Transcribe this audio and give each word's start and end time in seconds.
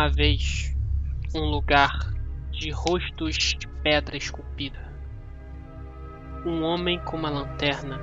uma 0.00 0.08
vez 0.08 0.74
um 1.34 1.44
lugar 1.50 2.10
de 2.50 2.70
rostos 2.70 3.36
de 3.36 3.68
pedra 3.82 4.16
esculpida. 4.16 4.78
Um 6.46 6.62
homem 6.62 6.98
com 7.00 7.18
uma 7.18 7.28
lanterna 7.28 8.00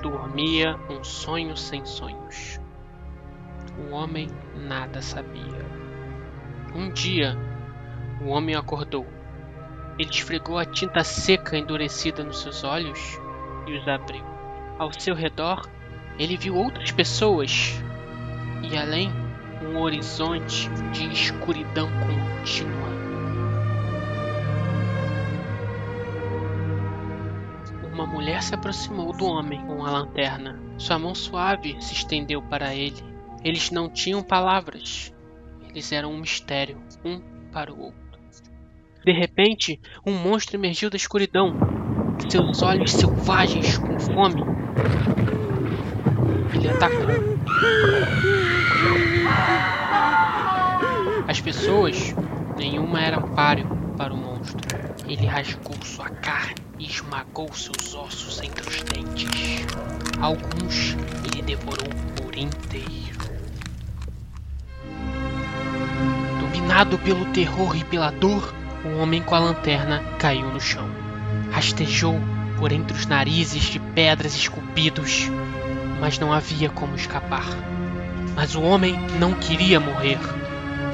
dormia 0.00 0.74
um 0.88 1.04
sonho 1.04 1.54
sem 1.54 1.84
sonhos. 1.84 2.58
O 3.76 3.92
homem 3.92 4.26
nada 4.56 5.02
sabia. 5.02 5.66
Um 6.74 6.90
dia, 6.90 7.36
o 8.22 8.30
homem 8.30 8.54
acordou. 8.54 9.06
Ele 9.98 10.08
esfregou 10.08 10.56
a 10.56 10.64
tinta 10.64 11.04
seca 11.04 11.58
endurecida 11.58 12.24
nos 12.24 12.40
seus 12.40 12.64
olhos 12.64 13.20
e 13.66 13.76
os 13.76 13.86
abriu. 13.86 14.24
Ao 14.78 14.90
seu 14.98 15.14
redor, 15.14 15.68
ele 16.18 16.38
viu 16.38 16.56
outras 16.56 16.90
pessoas 16.90 17.78
e 18.62 18.78
além 18.78 19.23
um 19.66 19.80
horizonte 19.80 20.68
de 20.92 21.12
escuridão 21.12 21.88
contínua. 21.88 22.84
Uma 27.92 28.06
mulher 28.06 28.42
se 28.42 28.54
aproximou 28.54 29.12
do 29.12 29.24
homem 29.24 29.64
com 29.66 29.84
a 29.84 29.90
lanterna. 29.90 30.60
Sua 30.76 30.98
mão 30.98 31.14
suave 31.14 31.76
se 31.80 31.94
estendeu 31.94 32.42
para 32.42 32.74
ele. 32.74 33.02
Eles 33.42 33.70
não 33.70 33.88
tinham 33.88 34.22
palavras. 34.22 35.14
Eles 35.68 35.92
eram 35.92 36.12
um 36.12 36.20
mistério, 36.20 36.80
um 37.04 37.20
para 37.52 37.72
o 37.72 37.80
outro. 37.80 38.04
De 39.04 39.12
repente, 39.12 39.80
um 40.04 40.12
monstro 40.12 40.56
emergiu 40.56 40.90
da 40.90 40.96
escuridão. 40.96 41.54
Seus 42.28 42.62
olhos 42.62 42.90
selvagens 42.90 43.78
com 43.78 43.98
fome. 44.00 44.42
Ele 46.54 46.68
atacou. 46.68 47.34
As 51.34 51.40
pessoas, 51.40 52.14
nenhuma 52.56 53.00
era 53.00 53.20
páreo 53.20 53.66
para 53.98 54.14
o 54.14 54.16
monstro. 54.16 54.56
Ele 55.04 55.26
rasgou 55.26 55.74
sua 55.82 56.08
carne 56.08 56.54
e 56.78 56.86
esmagou 56.86 57.52
seus 57.52 57.92
ossos 57.92 58.40
entre 58.40 58.68
os 58.68 58.82
dentes. 58.84 59.66
Alguns 60.20 60.96
ele 61.24 61.42
devorou 61.42 61.88
por 62.14 62.38
inteiro. 62.38 63.18
Dominado 66.38 67.00
pelo 67.00 67.24
terror 67.32 67.76
e 67.76 67.82
pela 67.82 68.12
dor, 68.12 68.54
o 68.84 69.00
homem 69.00 69.20
com 69.20 69.34
a 69.34 69.40
lanterna 69.40 70.04
caiu 70.20 70.52
no 70.52 70.60
chão. 70.60 70.88
Rastejou 71.50 72.14
por 72.60 72.70
entre 72.70 72.96
os 72.96 73.06
narizes 73.06 73.64
de 73.64 73.80
pedras 73.80 74.36
esculpidos, 74.36 75.28
mas 76.00 76.16
não 76.16 76.32
havia 76.32 76.70
como 76.70 76.94
escapar. 76.94 77.48
Mas 78.36 78.54
o 78.54 78.62
homem 78.62 78.96
não 79.18 79.34
queria 79.34 79.80
morrer. 79.80 80.20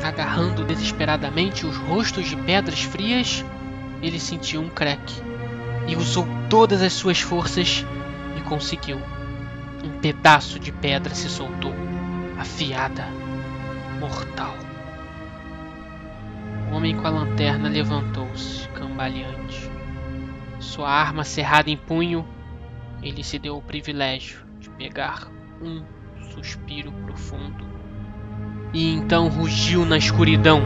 Agarrando 0.03 0.65
desesperadamente 0.65 1.67
os 1.67 1.77
rostos 1.77 2.29
de 2.29 2.37
pedras 2.37 2.83
frias, 2.83 3.45
ele 4.03 4.19
sentiu 4.19 4.62
um 4.62 4.69
crack 4.69 5.12
e 5.87 5.95
usou 5.95 6.27
todas 6.48 6.81
as 6.83 6.92
suas 6.92 7.20
forças 7.20 7.84
e 8.37 8.41
conseguiu. 8.42 9.01
Um 9.84 10.01
pedaço 10.01 10.59
de 10.59 10.73
pedra 10.73 11.15
se 11.15 11.29
soltou, 11.29 11.75
afiada, 12.39 13.07
mortal. 13.98 14.55
O 16.70 16.77
homem 16.77 16.97
com 16.97 17.07
a 17.07 17.11
lanterna 17.11 17.69
levantou-se, 17.69 18.69
cambaleante. 18.69 19.70
Sua 20.59 20.89
arma 20.89 21.25
cerrada 21.25 21.70
em 21.70 21.77
punho, 21.77 22.27
ele 23.03 23.23
se 23.23 23.39
deu 23.39 23.57
o 23.57 23.62
privilégio 23.62 24.41
de 24.59 24.70
pegar 24.70 25.29
um 25.63 25.83
suspiro 26.33 26.92
profundo 27.05 27.70
e 28.73 28.95
então 28.95 29.29
rugiu 29.29 29.85
na 29.85 29.98
escuridão. 29.98 30.63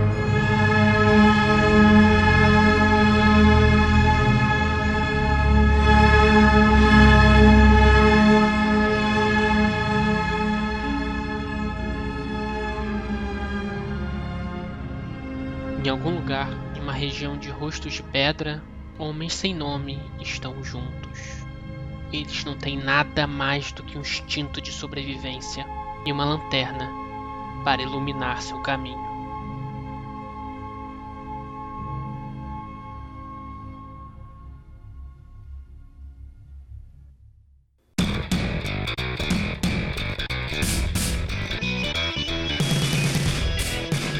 Em 15.82 15.88
algum 15.88 16.14
lugar, 16.14 16.48
em 16.74 16.80
uma 16.80 16.92
região 16.92 17.36
de 17.36 17.50
rostos 17.50 17.92
de 17.92 18.02
pedra, 18.02 18.62
homens 18.98 19.34
sem 19.34 19.54
nome 19.54 20.00
estão 20.20 20.64
juntos. 20.64 21.44
Eles 22.10 22.44
não 22.44 22.56
têm 22.56 22.78
nada 22.78 23.26
mais 23.26 23.72
do 23.72 23.82
que 23.82 23.98
um 23.98 24.00
instinto 24.00 24.60
de 24.60 24.72
sobrevivência 24.72 25.66
e 26.06 26.12
uma 26.12 26.24
lanterna 26.24 27.03
para 27.64 27.82
iluminar 27.82 28.42
seu 28.42 28.60
caminho. 28.60 29.14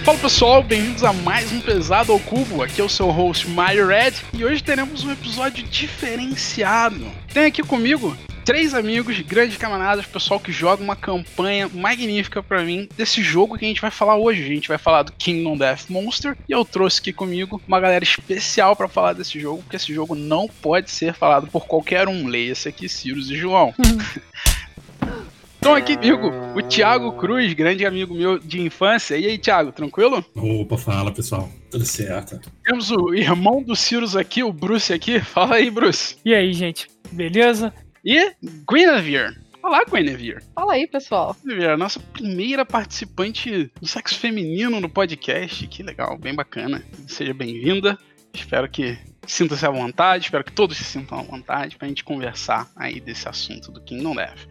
Fala 0.05 0.19
pessoal, 0.19 0.63
bem-vindos 0.63 1.03
a 1.03 1.15
mais 1.15 1.51
um 1.51 1.61
Pesado 1.63 2.13
ao 2.13 2.21
Cubo. 2.21 2.63
Aqui 2.63 2.81
é 2.81 2.85
o 2.85 2.89
seu 2.91 3.11
host 3.11 3.49
Mario 3.49 3.87
Red 3.87 4.13
e 4.35 4.45
hoje 4.45 4.63
teremos 4.63 5.03
um 5.03 5.11
episódio 5.11 5.65
diferenciado. 5.65 7.11
Tem 7.33 7.47
aqui 7.47 7.63
comigo 7.63 8.15
três 8.45 8.75
amigos, 8.75 9.19
grandes 9.21 9.57
camaradas, 9.57 10.05
pessoal 10.05 10.39
que 10.39 10.53
joga 10.53 10.83
uma 10.83 10.95
campanha 10.95 11.69
magnífica 11.73 12.43
para 12.43 12.63
mim 12.63 12.89
desse 12.97 13.23
jogo 13.23 13.57
que 13.57 13.65
a 13.65 13.69
gente 13.69 13.81
vai 13.81 13.91
falar 13.91 14.17
hoje. 14.17 14.43
A 14.43 14.49
gente 14.49 14.69
vai 14.69 14.77
falar 14.77 15.03
do 15.03 15.13
Kingdom 15.13 15.57
Death 15.57 15.89
Monster 15.89 16.37
e 16.49 16.53
eu 16.53 16.65
trouxe 16.65 17.01
aqui 17.01 17.13
comigo 17.13 17.61
uma 17.67 17.81
galera 17.81 18.05
especial 18.05 18.77
para 18.77 18.87
falar 18.87 19.15
desse 19.15 19.41
jogo, 19.41 19.63
porque 19.63 19.77
esse 19.77 19.93
jogo 19.95 20.15
não 20.15 20.47
pode 20.47 20.91
ser 20.91 21.15
falado 21.15 21.47
por 21.47 21.67
qualquer 21.67 22.07
um. 22.07 22.27
Leia-se 22.27 22.69
aqui, 22.69 22.89
Cirus 22.89 23.31
e 23.31 23.37
João. 23.37 23.75
Estão 25.55 25.75
aqui 25.75 25.97
comigo 25.97 26.31
o 26.55 26.61
Thiago 26.61 27.11
Cruz, 27.13 27.51
grande 27.55 27.87
amigo 27.87 28.15
meu 28.15 28.39
de 28.39 28.61
infância. 28.61 29.17
E 29.17 29.25
aí, 29.25 29.39
Thiago, 29.39 29.73
tranquilo? 29.73 30.23
Opa, 30.37 30.77
fala 30.77 31.11
pessoal, 31.11 31.49
tudo 31.71 31.87
certo. 31.87 32.39
Temos 32.63 32.91
o 32.91 33.15
irmão 33.15 33.63
do 33.63 33.75
Cirus 33.75 34.15
aqui, 34.15 34.43
o 34.43 34.53
Bruce 34.53 34.93
aqui. 34.93 35.21
Fala 35.21 35.55
aí, 35.55 35.71
Bruce. 35.71 36.17
E 36.23 36.35
aí, 36.35 36.53
gente, 36.53 36.87
beleza? 37.11 37.73
E 38.07 38.35
Guinevere. 38.71 39.35
Olá, 39.63 39.83
Guinevere. 39.83 40.45
Fala 40.55 40.75
aí, 40.75 40.87
pessoal. 40.87 41.35
Guinevere, 41.43 41.75
nossa 41.75 41.99
primeira 41.99 42.63
participante 42.63 43.73
do 43.81 43.89
sexo 43.89 44.19
feminino 44.19 44.79
no 44.79 44.91
podcast. 44.91 45.67
Que 45.69 45.83
legal, 45.83 46.19
bem 46.19 46.35
bacana. 46.35 46.85
Seja 47.09 47.33
bem-vinda. 47.33 47.99
Espero 48.35 48.69
que 48.69 48.99
sinta-se 49.27 49.65
à 49.65 49.71
vontade, 49.71 50.25
espero 50.25 50.45
que 50.45 50.53
todos 50.53 50.77
se 50.77 50.85
sintam 50.85 51.19
à 51.19 51.23
vontade 51.23 51.79
pra 51.79 51.89
gente 51.89 52.05
conversar 52.05 52.71
aí 52.77 53.01
desse 53.01 53.27
assunto 53.27 53.73
do 53.73 53.81
Kingdom 53.81 54.15
Death. 54.15 54.49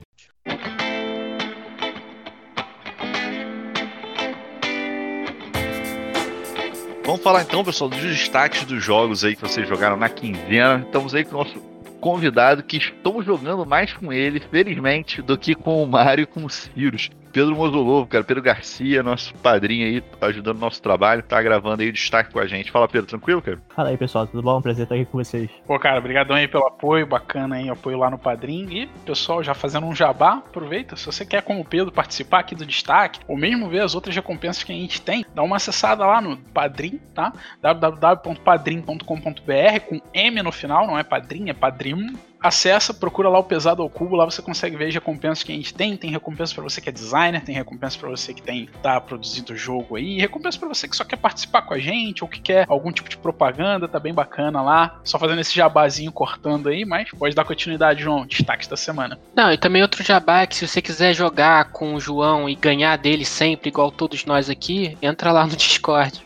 Vamos 7.06 7.22
falar 7.22 7.44
então, 7.44 7.63
pessoal, 7.63 7.88
dos 7.88 8.02
destaques 8.02 8.63
dos 8.63 8.84
jogos 8.84 9.24
aí 9.24 9.36
que 9.36 9.42
vocês 9.42 9.68
jogaram 9.68 9.96
na 9.96 10.09
quinzena. 10.09 10.84
Estamos 10.84 11.13
aí 11.13 11.24
com 11.24 11.36
o 11.36 11.44
nosso 11.44 11.73
convidado 12.03 12.64
que 12.64 12.75
estamos 12.75 13.25
jogando 13.25 13.66
mais 13.66 13.94
com 13.94 14.12
ele, 14.12 14.41
felizmente, 14.41 15.22
do 15.22 15.38
que 15.38 15.56
com 15.56 15.81
o 15.81 15.88
Mário 15.88 16.24
e 16.24 16.25
com 16.25 16.44
o 16.44 16.50
Cirus. 16.50 17.09
Pedro 17.34 17.56
Mozolovo, 17.56 18.06
cara, 18.06 18.24
Pedro 18.24 18.44
Garcia, 18.44 19.02
nosso 19.02 19.34
padrinho 19.34 19.88
aí, 19.88 20.04
ajudando 20.22 20.58
o 20.58 20.60
nosso 20.60 20.80
trabalho, 20.80 21.24
tá 21.24 21.42
gravando 21.42 21.82
aí 21.82 21.90
o 21.90 21.92
destaque 21.92 22.32
com 22.32 22.38
a 22.38 22.46
gente. 22.46 22.72
Fala, 22.72 22.88
Pedro, 22.88 23.08
tranquilo, 23.08 23.42
cara? 23.42 23.57
Fala 23.75 23.90
aí, 23.90 23.98
pessoal, 23.98 24.28
tudo 24.28 24.44
bom? 24.44 24.62
Prazer 24.62 24.84
estar 24.84 24.94
aqui 24.94 25.06
com 25.06 25.18
vocês. 25.18 25.50
Pô, 25.66 25.80
cara, 25.80 25.98
obrigadão 25.98 26.36
aí 26.36 26.48
pelo 26.48 26.68
apoio, 26.68 27.07
bacana 27.07 27.56
aí, 27.56 27.68
apoio 27.68 27.98
lá 27.98 28.12
no 28.12 28.19
Padrim. 28.19 28.68
E, 28.69 28.86
pessoal, 29.04 29.44
já 29.44 29.56
fazendo 29.56 29.88
um 29.88 29.96
jabá, 29.96 30.36
aproveita, 30.36 30.96
se 30.96 31.07
você 31.07 31.25
quer, 31.25 31.42
como 31.42 31.62
o 31.62 31.66
Pedro, 31.66 31.92
participar 31.92 32.42
aqui 32.42 32.54
do 32.54 32.68
destaque, 32.68 33.22
ou 33.28 33.36
mesmo 33.36 33.68
ver 33.68 33.81
as 33.81 33.96
outras 33.96 34.16
recompensas 34.16 34.63
que 34.63 34.72
a 34.72 34.75
gente 34.75 35.02
tem, 35.02 35.25
dá 35.34 35.42
uma 35.42 35.56
acessada 35.56 36.06
lá 36.06 36.22
no 36.22 36.38
Padrim, 36.38 37.02
tá? 37.16 37.34
www.padrim.com.br 37.63 39.80
com 39.90 40.00
M 40.13 40.44
no 40.44 40.52
final, 40.52 40.86
não 40.86 41.00
é 41.00 41.04
Padrim, 41.04 41.50
é 41.50 41.54
Padrim 41.54 42.13
acessa, 42.44 42.94
procura 42.94 43.30
lá 43.30 43.40
o 43.40 43.44
Pesado 43.44 43.81
ao 43.81 43.90
Cubo, 43.90 44.18
lá 44.18 44.25
você 44.25 44.42
consegue 44.42 44.75
ver 44.75 44.90
as 44.90 44.94
recompensas 44.94 45.44
que 45.44 45.51
a 45.54 45.56
gente 45.56 45.74
tem. 45.74 45.95
Tem 45.95 46.12
recompensa 46.12 46.54
para 46.54 46.63
você 46.63 46.81
que 46.81 46.90
é 46.90 46.92
designer, 46.92 47.42
tem 47.42 47.56
recompensa 47.56 47.98
para 47.98 48.10
você 48.10 48.34
que 48.34 48.42
tem 48.42 48.68
tá 48.81 49.00
produzindo 49.00 49.54
o 49.54 49.57
jogo 49.57 49.95
aí, 49.95 50.19
recompensa 50.19 50.60
para 50.60 50.68
você 50.68 50.88
que 50.88 50.95
só 50.95 51.06
quer 51.06 51.16
participar 51.16 51.62
com 51.62 51.74
a 51.74 51.80
gente 51.80 52.24
ou 52.24 52.30
que 52.30 52.42
quer 52.42 52.66
algum 52.68 52.92
tipo 52.92 53.10
de 53.10 53.18
propaganda, 53.18 53.88
tá 53.88 54.00
bem 54.00 54.13
bacana 54.13 54.62
lá. 54.62 55.00
Só 55.06 55.18
fazendo 55.18 55.40
esse 55.40 55.56
jabazinho 55.56 56.12
cortando 56.12 56.68
aí, 56.68 56.84
mas 56.84 57.10
pode 57.12 57.34
dar 57.34 57.45
continuidade, 57.45 58.04
João. 58.04 58.25
Destaque 58.25 58.68
da 58.69 58.75
semana. 58.75 59.18
Não, 59.34 59.51
e 59.51 59.57
também 59.57 59.81
outro 59.81 60.04
jabá 60.04 60.42
é 60.42 60.48
que 60.48 60.56
se 60.56 60.68
você 60.68 60.81
quiser 60.81 61.13
jogar 61.13 61.72
com 61.72 61.95
o 61.95 62.00
João 62.00 62.50
e 62.50 62.56
ganhar 62.56 62.98
dele 62.98 63.24
sempre, 63.24 63.69
igual 63.69 63.90
todos 63.90 64.25
nós 64.25 64.50
aqui, 64.50 64.98
entra 65.01 65.31
lá 65.31 65.45
no 65.48 65.56
Discord. 65.56 66.22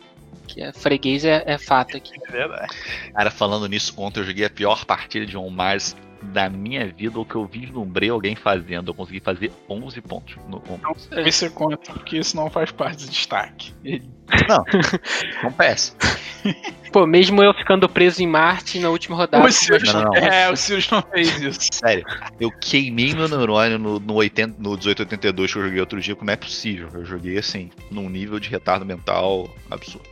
Que 0.47 0.63
é 0.63 0.71
freguês 0.71 1.23
é, 1.25 1.43
é 1.45 1.57
fato 1.57 1.97
aqui. 1.97 2.13
É 2.27 2.31
verdade. 2.31 2.73
Cara, 3.13 3.29
falando 3.29 3.67
nisso, 3.67 3.93
ontem 3.97 4.21
eu 4.21 4.23
joguei 4.23 4.45
a 4.45 4.49
pior 4.49 4.85
partida 4.85 5.25
de 5.25 5.37
um 5.37 5.49
Mars 5.49 5.95
da 6.27 6.49
minha 6.49 6.87
vida 6.87 7.17
ou 7.17 7.25
que 7.25 7.35
eu 7.35 7.45
vislumbrei 7.45 8.09
alguém 8.09 8.35
fazendo. 8.35 8.89
Eu 8.89 8.93
consegui 8.93 9.19
fazer 9.19 9.51
11 9.69 10.01
pontos 10.01 10.35
no 10.47 10.61
Não 10.81 10.95
sei 10.95 11.31
se 11.31 11.49
conta, 11.49 11.77
porque 11.93 12.17
isso 12.17 12.35
não 12.35 12.49
faz 12.49 12.71
parte 12.71 13.05
do 13.05 13.11
destaque. 13.11 13.73
Não, 14.49 14.61
não 15.41 15.53
peça. 15.53 15.95
Pô, 16.91 17.07
mesmo 17.07 17.41
eu 17.41 17.53
ficando 17.53 17.87
preso 17.87 18.21
em 18.21 18.27
Marte 18.27 18.77
na 18.77 18.89
última 18.89 19.15
rodada. 19.15 19.45
O 19.45 19.51
Sirius, 19.51 19.93
Não, 19.93 20.03
não, 20.03 20.11
não. 20.11 20.17
É, 20.17 20.51
o 20.51 20.55
Sirius 20.55 20.89
não 20.89 21.01
fez 21.01 21.39
isso. 21.39 21.59
Sério, 21.71 22.03
eu 22.39 22.51
queimei 22.51 23.13
meu 23.13 23.27
neurônio 23.27 23.79
no, 23.79 23.99
no, 23.99 24.13
80, 24.15 24.55
no 24.57 24.71
1882 24.71 25.51
que 25.51 25.57
eu 25.57 25.63
joguei 25.63 25.79
outro 25.79 26.01
dia, 26.01 26.17
não 26.21 26.33
é 26.33 26.35
possível. 26.35 26.89
Eu 26.93 27.05
joguei 27.05 27.37
assim, 27.37 27.69
num 27.89 28.09
nível 28.09 28.39
de 28.39 28.49
retardo 28.49 28.85
mental 28.85 29.49
absurdo. 29.69 30.09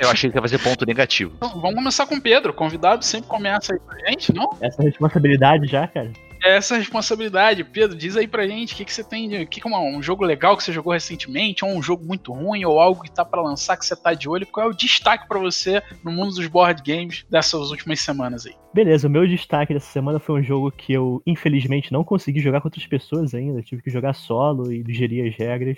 Eu 0.00 0.10
achei 0.10 0.30
que 0.30 0.36
ia 0.36 0.42
fazer 0.42 0.58
ponto 0.58 0.84
negativo. 0.86 1.32
Então, 1.36 1.60
vamos 1.60 1.74
começar 1.76 2.06
com 2.06 2.16
o 2.16 2.20
Pedro. 2.20 2.50
O 2.52 2.54
convidado 2.54 3.04
sempre 3.04 3.28
começa 3.28 3.72
aí 3.74 3.80
pra 3.80 4.10
gente, 4.10 4.32
não? 4.34 4.50
Essa 4.60 4.82
responsabilidade 4.82 5.66
já, 5.66 5.86
cara. 5.86 6.10
É 6.42 6.56
essa 6.56 6.78
responsabilidade. 6.78 7.62
Pedro, 7.64 7.94
diz 7.94 8.16
aí 8.16 8.26
pra 8.26 8.46
gente 8.48 8.72
o 8.72 8.76
que, 8.78 8.84
que 8.86 8.92
você 8.94 9.04
tem 9.04 9.28
de. 9.28 9.42
O 9.42 9.46
que, 9.46 9.60
que 9.60 9.66
é 9.68 9.70
uma- 9.70 9.80
um 9.80 10.02
jogo 10.02 10.24
legal 10.24 10.56
que 10.56 10.64
você 10.64 10.72
jogou 10.72 10.90
recentemente, 10.94 11.62
ou 11.62 11.70
um 11.70 11.82
jogo 11.82 12.02
muito 12.02 12.32
ruim, 12.32 12.64
ou 12.64 12.80
algo 12.80 13.02
que 13.02 13.10
tá 13.10 13.26
pra 13.26 13.42
lançar 13.42 13.76
que 13.76 13.84
você 13.84 13.94
tá 13.94 14.14
de 14.14 14.26
olho. 14.26 14.46
Qual 14.46 14.66
é 14.66 14.70
o 14.70 14.74
destaque 14.74 15.28
pra 15.28 15.38
você 15.38 15.82
no 16.02 16.10
mundo 16.10 16.34
dos 16.34 16.46
board 16.46 16.82
games 16.82 17.26
dessas 17.30 17.70
últimas 17.70 18.00
semanas 18.00 18.46
aí? 18.46 18.54
Beleza, 18.72 19.06
o 19.06 19.10
meu 19.10 19.26
destaque 19.28 19.74
dessa 19.74 19.92
semana 19.92 20.18
foi 20.18 20.40
um 20.40 20.42
jogo 20.42 20.70
que 20.70 20.94
eu, 20.94 21.20
infelizmente, 21.26 21.92
não 21.92 22.02
consegui 22.02 22.40
jogar 22.40 22.62
com 22.62 22.68
outras 22.68 22.86
pessoas 22.86 23.34
ainda. 23.34 23.60
Tive 23.60 23.82
que 23.82 23.90
jogar 23.90 24.14
solo 24.14 24.72
e 24.72 24.82
digerir 24.82 25.28
as 25.30 25.36
regras. 25.36 25.76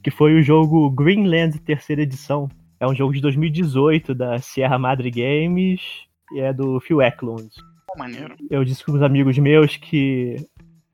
Que 0.00 0.12
foi 0.12 0.34
o 0.38 0.42
jogo 0.42 0.90
Greenland 0.90 1.58
Terceira 1.58 2.02
Edição. 2.02 2.48
É 2.84 2.86
um 2.86 2.94
jogo 2.94 3.14
de 3.14 3.20
2018 3.22 4.14
da 4.14 4.38
Sierra 4.38 4.78
Madre 4.78 5.10
Games 5.10 5.80
e 6.34 6.40
é 6.40 6.52
do 6.52 6.78
Phil 6.80 7.00
Eklund. 7.00 7.48
Maneiro. 7.96 8.36
Eu 8.50 8.62
disse 8.62 8.84
com 8.84 8.92
os 8.92 9.00
amigos 9.00 9.38
meus 9.38 9.78
que 9.78 10.36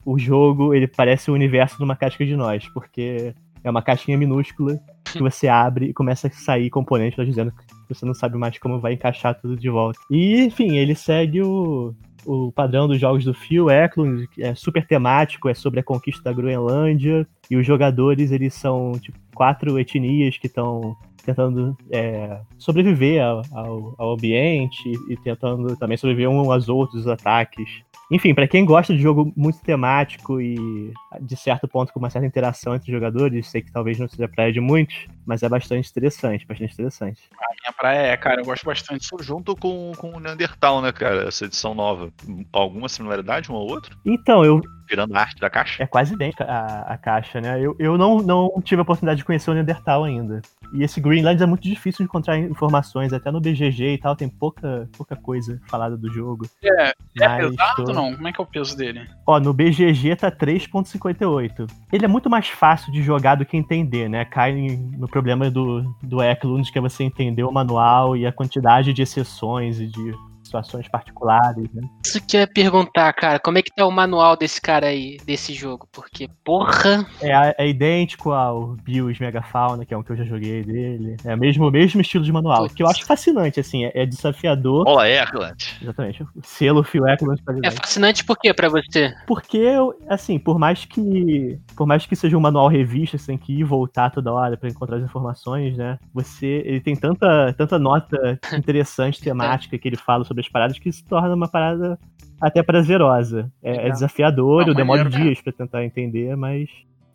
o 0.07 0.17
jogo 0.17 0.73
ele 0.73 0.87
parece 0.87 1.33
o 1.33 1.35
universo 1.35 1.79
de 1.79 1.83
uma 1.83 1.97
casca 1.97 2.25
de 2.25 2.37
nós, 2.37 2.69
porque 2.69 3.35
é 3.65 3.69
uma 3.69 3.83
caixinha 3.83 4.17
minúscula 4.17 4.79
que 5.05 5.19
você 5.19 5.49
abre 5.49 5.87
e 5.87 5.93
começa 5.93 6.29
a 6.29 6.31
sair 6.31 6.71
componentes 6.71 7.19
lá 7.19 7.25
dizendo 7.25 7.51
que 7.51 7.93
você 7.93 8.07
não 8.07 8.15
sabe 8.15 8.39
mais 8.39 8.57
como 8.57 8.79
vai 8.79 8.93
encaixar 8.93 9.35
tudo 9.41 9.57
de 9.57 9.69
volta. 9.69 9.99
E, 10.09 10.43
enfim, 10.43 10.77
ele 10.77 10.95
segue 10.95 11.43
o, 11.43 11.93
o 12.25 12.53
padrão 12.53 12.87
dos 12.87 13.01
jogos 13.01 13.25
do 13.25 13.35
Phil 13.35 13.69
Eklund, 13.69 14.29
que 14.29 14.45
é 14.45 14.55
super 14.55 14.87
temático, 14.87 15.49
é 15.49 15.55
sobre 15.55 15.81
a 15.81 15.83
conquista 15.83 16.23
da 16.23 16.33
Groenlândia, 16.33 17.27
e 17.51 17.57
os 17.57 17.67
jogadores, 17.67 18.31
eles 18.31 18.55
são, 18.55 18.93
tipo, 18.93 19.19
quatro 19.35 19.77
etnias 19.77 20.39
que 20.39 20.47
estão 20.47 20.97
tentando 21.23 21.77
é, 21.91 22.41
sobreviver 22.59 23.23
ao, 23.23 23.95
ao, 23.99 24.13
ambiente 24.13 24.93
e 25.09 25.17
tentando 25.17 25.77
também 25.77 25.97
sobreviver 25.97 26.31
um 26.31 26.51
aos 26.53 26.69
outros 26.69 27.07
ataques. 27.07 27.83
Enfim, 28.11 28.35
pra 28.35 28.49
quem 28.49 28.65
gosta 28.65 28.95
de 28.95 29.01
jogo 29.01 29.33
muito 29.37 29.61
temático 29.61 30.41
e 30.41 30.93
de 31.21 31.37
certo 31.37 31.69
ponto 31.69 31.93
com 31.93 32.01
uma 32.01 32.11
certa 32.11 32.27
interação 32.27 32.75
entre 32.75 32.91
os 32.91 32.95
jogadores, 32.95 33.49
sei 33.49 33.63
que 33.63 33.71
talvez 33.71 33.99
não 33.99 34.09
seja 34.09 34.29
praia 34.29 34.53
de 34.53 34.61
muitos, 34.61 35.07
mas 35.31 35.45
é 35.45 35.49
bastante 35.49 35.89
interessante, 35.89 36.45
bastante 36.45 36.73
interessante. 36.73 37.21
Minha 37.63 37.73
praia 37.73 37.99
é, 38.09 38.17
cara, 38.17 38.41
eu 38.41 38.45
gosto 38.45 38.67
bastante. 38.67 39.05
Isso 39.05 39.17
junto 39.23 39.55
com, 39.55 39.93
com 39.97 40.17
o 40.17 40.19
Neandertal, 40.19 40.83
né, 40.83 40.91
cara? 40.91 41.29
Essa 41.29 41.45
edição 41.45 41.73
nova. 41.73 42.13
Alguma 42.53 42.89
similaridade 42.89 43.51
um 43.51 43.55
ao 43.55 43.65
outro? 43.65 43.97
Então, 44.05 44.45
eu 44.45 44.61
Tirando 44.91 45.15
a 45.15 45.21
arte 45.21 45.41
da 45.41 45.49
caixa? 45.49 45.81
é 45.81 45.87
quase 45.87 46.15
idêntica 46.15 46.45
a, 46.45 46.95
a 46.95 46.99
caixa, 46.99 47.41
né? 47.41 47.61
Eu, 47.61 47.77
eu 47.79 47.97
não, 47.97 48.19
não 48.19 48.61
tive 48.61 48.81
a 48.81 48.83
oportunidade 48.83 49.19
de 49.19 49.25
conhecer 49.25 49.49
o 49.49 49.55
Neandertal 49.55 50.03
ainda. 50.03 50.43
E 50.73 50.83
esse 50.83 51.01
Greenland 51.01 51.41
é 51.41 51.47
muito 51.47 51.63
difícil 51.63 51.99
de 51.99 52.05
encontrar 52.09 52.37
informações, 52.39 53.13
até 53.13 53.31
no 53.31 53.41
BGG 53.41 53.95
e 53.95 53.99
tal, 53.99 54.17
tem 54.17 54.29
pouca, 54.29 54.89
pouca 54.97 55.15
coisa 55.15 55.61
falada 55.69 55.97
do 55.97 56.13
jogo. 56.13 56.45
É, 56.63 56.89
é 56.89 57.37
pesado 57.37 57.77
tô- 57.77 57.89
ou 57.89 57.95
não? 57.95 58.15
Como 58.17 58.27
é 58.27 58.33
que 58.33 58.41
é 58.41 58.45
o 58.45 58.47
peso 58.47 58.77
dele? 58.77 59.09
Ó, 59.25 59.39
no 59.39 59.53
BGG 59.53 60.17
tá 60.17 60.29
3.58. 60.29 61.69
Ele 61.93 62.05
é 62.05 62.09
muito 62.09 62.29
mais 62.29 62.49
fácil 62.49 62.93
de 62.93 63.01
jogar 63.01 63.37
do 63.37 63.47
que 63.47 63.57
entender, 63.57 64.09
né? 64.09 64.25
Cai 64.25 64.53
no 64.97 65.07
problema 65.21 65.51
do, 65.51 65.83
do 66.03 66.23
Eklund, 66.23 66.73
que 66.73 66.79
é 66.79 66.81
você 66.81 67.05
entender 67.05 67.45
o 67.45 67.53
manual 67.53 68.17
e 68.17 68.27
a 68.27 68.33
quantidade 68.33 68.95
de 68.95 69.03
exceções 69.03 69.79
e 69.79 69.87
de 69.87 70.15
situações 70.51 70.89
particulares, 70.89 71.73
né? 71.73 71.83
Isso 72.05 72.21
que 72.27 72.37
eu 72.37 72.41
ia 72.41 72.47
perguntar, 72.47 73.13
cara, 73.13 73.39
como 73.39 73.59
é 73.59 73.63
que 73.63 73.71
tá 73.75 73.87
o 73.87 73.91
manual 73.91 74.37
desse 74.37 74.61
cara 74.61 74.89
aí, 74.89 75.17
desse 75.25 75.55
jogo? 75.55 75.89
Porque, 75.93 76.29
porra, 76.45 77.07
É, 77.23 77.55
é 77.65 77.69
idêntico 77.69 78.33
ao 78.33 78.77
Bios 78.83 79.19
Megafauna, 79.19 79.87
que 79.87 79.95
é 79.95 79.97
um 79.97 80.03
que 80.03 80.11
eu 80.11 80.17
já 80.17 80.25
joguei 80.25 80.63
dele. 80.65 81.17
É 81.25 81.35
o 81.35 81.39
mesmo, 81.39 81.69
o 81.69 81.71
mesmo 81.71 82.01
estilo 82.01 82.25
de 82.25 82.33
manual, 82.33 82.63
Putz. 82.63 82.75
que 82.75 82.83
eu 82.83 82.89
acho 82.89 83.05
fascinante, 83.07 83.61
assim, 83.61 83.85
é, 83.85 83.93
é 83.95 84.07
desafiador. 84.07 84.87
Olá, 84.89 85.09
Erland. 85.09 85.79
Exatamente. 85.81 86.23
O 86.23 86.29
selo 86.43 86.83
Phil 86.83 87.07
Eklund 87.07 87.41
tá 87.43 87.55
é 87.63 87.71
fascinante 87.71 88.25
por 88.25 88.37
quê 88.37 88.53
pra 88.53 88.69
você? 88.69 89.15
Porque, 89.27 89.65
assim, 90.09 90.39
por 90.39 90.59
mais 90.59 90.85
que. 90.85 91.59
Por 91.77 91.87
mais 91.87 92.05
que 92.07 92.17
seja 92.17 92.37
um 92.37 92.41
manual 92.41 92.69
revista, 92.69 93.17
você 93.17 93.27
tem 93.27 93.39
que 93.39 93.53
ir 93.53 93.61
e 93.61 93.65
voltar 93.65 94.11
toda 94.11 94.33
hora 94.33 94.57
pra 94.57 94.69
encontrar 94.69 94.97
as 94.97 95.05
informações, 95.05 95.77
né? 95.77 95.99
Você. 96.13 96.63
Ele 96.65 96.81
tem 96.81 96.97
tanta, 96.97 97.55
tanta 97.57 97.79
nota 97.79 98.39
interessante, 98.57 99.21
temática, 99.21 99.79
que 99.79 99.89
ele 99.89 99.97
fala 99.97 100.25
sobre 100.25 100.40
as 100.41 100.49
paradas, 100.49 100.79
que 100.79 100.91
se 100.91 101.05
torna 101.05 101.35
uma 101.35 101.49
parada 101.49 101.99
até 102.41 102.63
prazerosa. 102.63 103.51
É, 103.63 103.89
é 103.89 103.91
desafiador, 103.91 104.63
Não, 104.63 104.69
eu 104.69 104.75
demoro 104.75 105.05
maneiro, 105.05 105.25
dias 105.25 105.41
pra 105.41 105.53
tentar 105.53 105.85
entender, 105.85 106.37
mas 106.37 106.69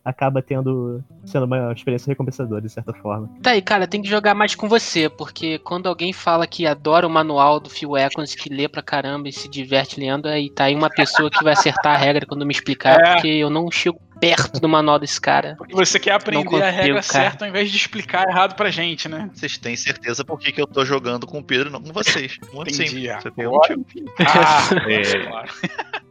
acaba 0.06 0.40
tendo. 0.40 1.02
sendo 1.24 1.44
uma 1.44 1.72
experiência 1.72 2.08
recompensadora, 2.08 2.60
de 2.62 2.68
certa 2.70 2.92
forma. 2.94 3.28
Tá 3.42 3.50
aí, 3.50 3.60
cara, 3.60 3.86
tem 3.86 4.00
que 4.00 4.08
jogar 4.08 4.34
mais 4.34 4.54
com 4.54 4.68
você, 4.68 5.08
porque 5.08 5.58
quando 5.58 5.88
alguém 5.88 6.12
fala 6.12 6.46
que 6.46 6.66
adora 6.66 7.06
o 7.06 7.10
manual 7.10 7.58
do 7.58 7.68
Phil 7.68 7.96
Eklund, 7.96 8.34
que 8.36 8.48
lê 8.48 8.68
pra 8.68 8.82
caramba 8.82 9.28
e 9.28 9.32
se 9.32 9.48
diverte 9.48 9.98
lendo, 9.98 10.26
aí 10.28 10.48
tá 10.48 10.64
aí 10.64 10.74
uma 10.74 10.88
pessoa 10.88 11.28
que 11.28 11.42
vai 11.42 11.52
acertar 11.52 11.94
a 11.94 11.98
regra 11.98 12.24
quando 12.24 12.46
me 12.46 12.52
explicar, 12.52 13.00
É. 13.00 13.12
porque 13.14 13.28
eu 13.28 13.50
não 13.50 13.70
chego 13.70 13.98
perto 14.18 14.58
do 14.60 14.66
manual 14.68 14.98
desse 14.98 15.20
cara. 15.20 15.56
Porque 15.58 15.74
você 15.74 15.98
quer 16.00 16.12
aprender 16.12 16.44
consigo, 16.44 16.64
a 16.64 16.70
regra 16.70 17.02
cara. 17.02 17.02
certa 17.02 17.44
ao 17.44 17.50
invés 17.50 17.70
de 17.70 17.76
explicar 17.76 18.26
errado 18.26 18.54
pra 18.54 18.70
gente, 18.70 19.08
né? 19.10 19.28
Vocês 19.34 19.58
têm 19.58 19.76
certeza 19.76 20.24
por 20.24 20.38
que, 20.38 20.52
que 20.52 20.60
eu 20.62 20.66
tô 20.66 20.86
jogando 20.86 21.26
com 21.26 21.38
o 21.40 21.44
Pedro 21.44 21.68
e 21.68 21.72
não 21.72 21.82
com 21.82 21.92
vocês. 21.92 22.38
Muito 22.54 22.72
Entendi, 22.72 22.88
simples. 23.02 23.22
Você 23.22 23.30
tem 23.32 23.46
um 23.46 23.50
motivo. 23.50 23.84
Ah, 24.20 24.68
É. 24.88 25.26
claro. 25.26 25.48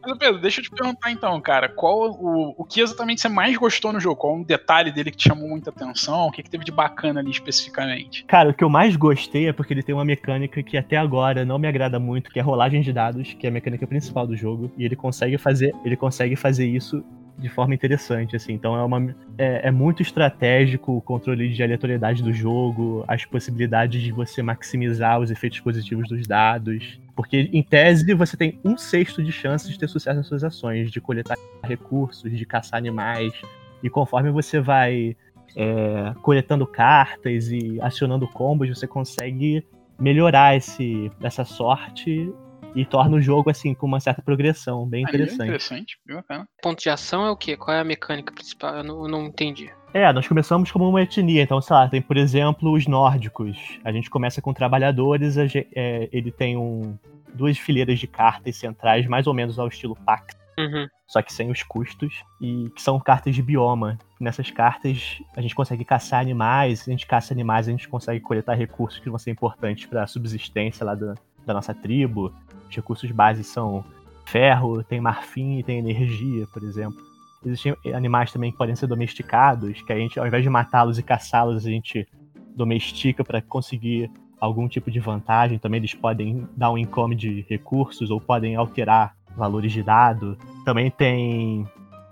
Mas, 0.06 0.18
Pedro, 0.18 0.40
deixa 0.40 0.60
eu 0.60 0.64
te 0.64 0.70
perguntar 0.70 1.12
então, 1.12 1.40
cara, 1.42 1.68
qual 1.68 2.12
o, 2.12 2.56
o 2.58 2.64
que 2.64 2.82
exatamente 2.82 3.22
você 3.22 3.30
mais 3.30 3.58
gostou 3.58 3.92
no 3.92 4.00
jogo? 4.00 4.16
Qual 4.16 4.36
um 4.36 4.44
detalhe 4.44 4.92
dele 4.92 5.12
que 5.12 5.18
te 5.18 5.28
chamou 5.28 5.50
muita 5.50 5.70
atenção? 5.70 6.28
O 6.28 6.32
que, 6.32 6.44
que 6.44 6.50
teve 6.50 6.64
de 6.64 6.72
bacana 6.72 7.20
ali 7.20 7.32
especificamente? 7.32 8.24
Cara, 8.26 8.50
o 8.50 8.54
que 8.54 8.64
eu 8.64 8.70
mais 8.70 8.96
gostei 8.96 9.48
é 9.48 9.54
porque 9.54 9.74
ele 9.74 9.84
tem 9.84 9.96
uma 9.96 10.06
mecânica 10.06 10.62
que 10.62 10.78
até 10.78 10.98
agora 10.98 11.44
não 11.44 11.58
me 11.58 11.68
agrada 11.68 12.00
muito, 12.00 12.30
que 12.30 12.40
é 12.40 12.42
a 12.42 12.46
rolagem 12.46 12.82
de 12.82 12.94
dados, 12.94 13.34
que 13.34 13.48
é 13.48 13.50
a 13.50 13.54
mecânica 13.54 13.88
principal 13.88 14.28
do 14.28 14.36
jogo, 14.36 14.72
e 14.78 14.86
ele 14.86 14.96
consegue 14.96 15.38
fazer, 15.38 15.74
ele 15.84 15.96
consegue 15.96 16.36
fazer 16.36 16.68
isso 16.68 17.04
de 17.38 17.50
forma 17.50 17.74
interessante, 17.74 18.36
assim. 18.36 18.54
Então 18.54 18.76
é 18.76 18.84
uma 18.84 19.16
é, 19.38 19.68
é 19.68 19.72
muito 19.72 20.02
estratégico 20.02 20.98
o 20.98 21.02
controle 21.02 21.50
de 21.50 21.62
aleatoriedade 21.62 22.24
do 22.24 22.34
jogo, 22.34 23.04
as 23.08 23.26
possibilidades 23.26 24.02
de 24.02 24.12
você 24.12 24.42
maximizar 24.42 25.20
os 25.20 25.30
efeitos 25.32 25.60
positivos 25.60 26.08
dos 26.08 26.26
dados. 26.26 27.00
Porque, 27.16 27.50
em 27.54 27.64
tese, 27.64 28.14
você 28.14 28.36
tem 28.36 28.60
um 28.64 28.78
sexto 28.78 29.24
de 29.24 29.32
chances 29.32 29.70
de 29.70 29.80
ter 29.80 29.88
sucesso 29.88 30.18
nas 30.18 30.28
suas 30.28 30.44
ações, 30.44 30.92
de 30.92 31.00
coletar 31.00 31.38
recursos, 31.64 32.30
de 32.30 32.46
caçar 32.46 32.78
animais. 32.78 33.34
E 33.82 33.90
conforme 33.90 34.32
você 34.32 34.60
vai 34.60 35.16
é, 35.56 36.14
coletando 36.22 36.68
cartas 36.68 37.50
e 37.50 37.80
acionando 37.82 38.28
combos, 38.28 38.68
você 38.68 38.86
consegue 38.86 39.66
melhorar 39.98 40.58
esse, 40.58 41.10
essa 41.22 41.46
sorte 41.46 42.34
e 42.76 42.86
torna 42.86 43.16
o 43.16 43.22
jogo 43.22 43.50
assim 43.50 43.74
com 43.74 43.86
uma 43.86 44.02
certa 44.02 44.22
progressão, 44.22 44.86
bem 44.86 45.04
interessante. 45.04 45.44
Interessante, 45.44 45.98
bem 46.06 46.18
bacana. 46.18 46.48
Ponto 46.62 46.82
de 46.82 46.90
ação 46.90 47.26
é 47.26 47.32
o 47.32 47.38
quê? 47.38 47.56
Qual 47.56 47.76
é 47.76 47.80
a 47.80 47.86
mecânica 47.86 48.34
principal? 48.34 48.76
Eu 48.76 48.84
não, 48.84 49.04
eu 49.04 49.08
não 49.08 49.26
entendi. 49.28 49.72
É, 49.98 50.12
nós 50.12 50.28
começamos 50.28 50.70
como 50.74 50.90
uma 50.90 51.02
etnia, 51.02 51.42
então, 51.42 51.62
sei 51.62 51.74
lá, 51.74 51.88
tem, 51.88 52.02
por 52.02 52.18
exemplo, 52.18 52.70
os 52.74 52.86
nórdicos. 52.86 53.80
A 53.82 53.94
gente 53.94 54.10
começa 54.10 54.42
com 54.42 54.54
trabalhadores, 54.54 55.38
a 55.38 55.48
ge- 55.48 55.68
é, 55.74 56.10
ele 56.12 56.32
tem 56.32 56.58
um, 56.58 56.98
duas 57.34 57.58
fileiras 57.58 57.98
de 57.98 58.06
cartas 58.06 58.58
centrais, 58.58 59.08
mais 59.08 59.26
ou 59.26 59.34
menos 59.34 59.58
ao 59.58 59.70
estilo 59.70 59.96
Pax, 60.06 60.36
Uhum. 60.60 60.86
só 61.08 61.22
que 61.22 61.32
sem 61.32 61.50
os 61.50 61.64
custos, 61.64 62.14
e 62.42 62.70
que 62.76 62.82
são 62.82 63.00
cartas 63.00 63.34
de 63.34 63.42
bioma. 63.42 63.98
Nessas 64.20 64.52
cartas, 64.52 65.22
a 65.34 65.40
gente 65.42 65.56
consegue 65.56 65.86
caçar 65.86 66.20
animais, 66.20 66.80
se 66.80 66.90
a 66.90 66.92
gente 66.92 67.08
caça 67.08 67.34
animais, 67.34 67.70
a 67.70 67.72
gente 67.72 67.88
consegue 67.88 68.20
coletar 68.20 68.54
recursos 68.56 69.00
que 69.00 69.10
vão 69.10 69.18
ser 69.18 69.32
importantes 69.32 69.86
para 69.86 70.04
a 70.04 70.08
subsistência 70.08 70.86
lá 70.86 70.94
da, 70.94 71.14
da 71.46 71.54
nossa 71.54 71.74
tribo. 71.74 72.34
Os 72.70 72.76
recursos 72.76 73.10
bases 73.12 73.48
são 73.48 73.86
ferro, 74.26 74.84
tem 74.84 75.00
marfim 75.00 75.58
e 75.60 75.64
tem 75.64 75.80
energia, 75.80 76.46
por 76.48 76.64
exemplo. 76.64 77.02
Existem 77.44 77.76
animais 77.94 78.32
também 78.32 78.52
que 78.52 78.58
podem 78.58 78.76
ser 78.76 78.88
domesticados, 78.88 79.82
que 79.82 79.94
a 79.94 79.98
gente, 79.98 80.20
ao 80.20 80.28
invés 80.28 80.44
de 80.44 80.50
matá-los 80.50 80.98
e 80.98 81.04
caçá-los, 81.04 81.66
a 81.66 81.70
gente 81.70 82.08
domestica 82.56 83.24
para 83.24 83.42
conseguir 83.42 84.10
algum 84.40 84.68
tipo 84.68 84.90
de 84.90 85.00
vantagem. 85.00 85.60
Também 85.60 85.80
eles 85.80 85.94
podem 85.94 86.48
dar 86.56 86.72
um 86.72 86.78
income 86.78 87.16
de 87.16 87.46
recursos 87.50 88.10
ou 88.10 88.20
podem 88.20 88.56
alterar 88.56 89.16
valores 89.36 89.72
de 89.72 89.84
dado. 89.84 90.38
Também 90.64 90.90
tem. 90.90 91.68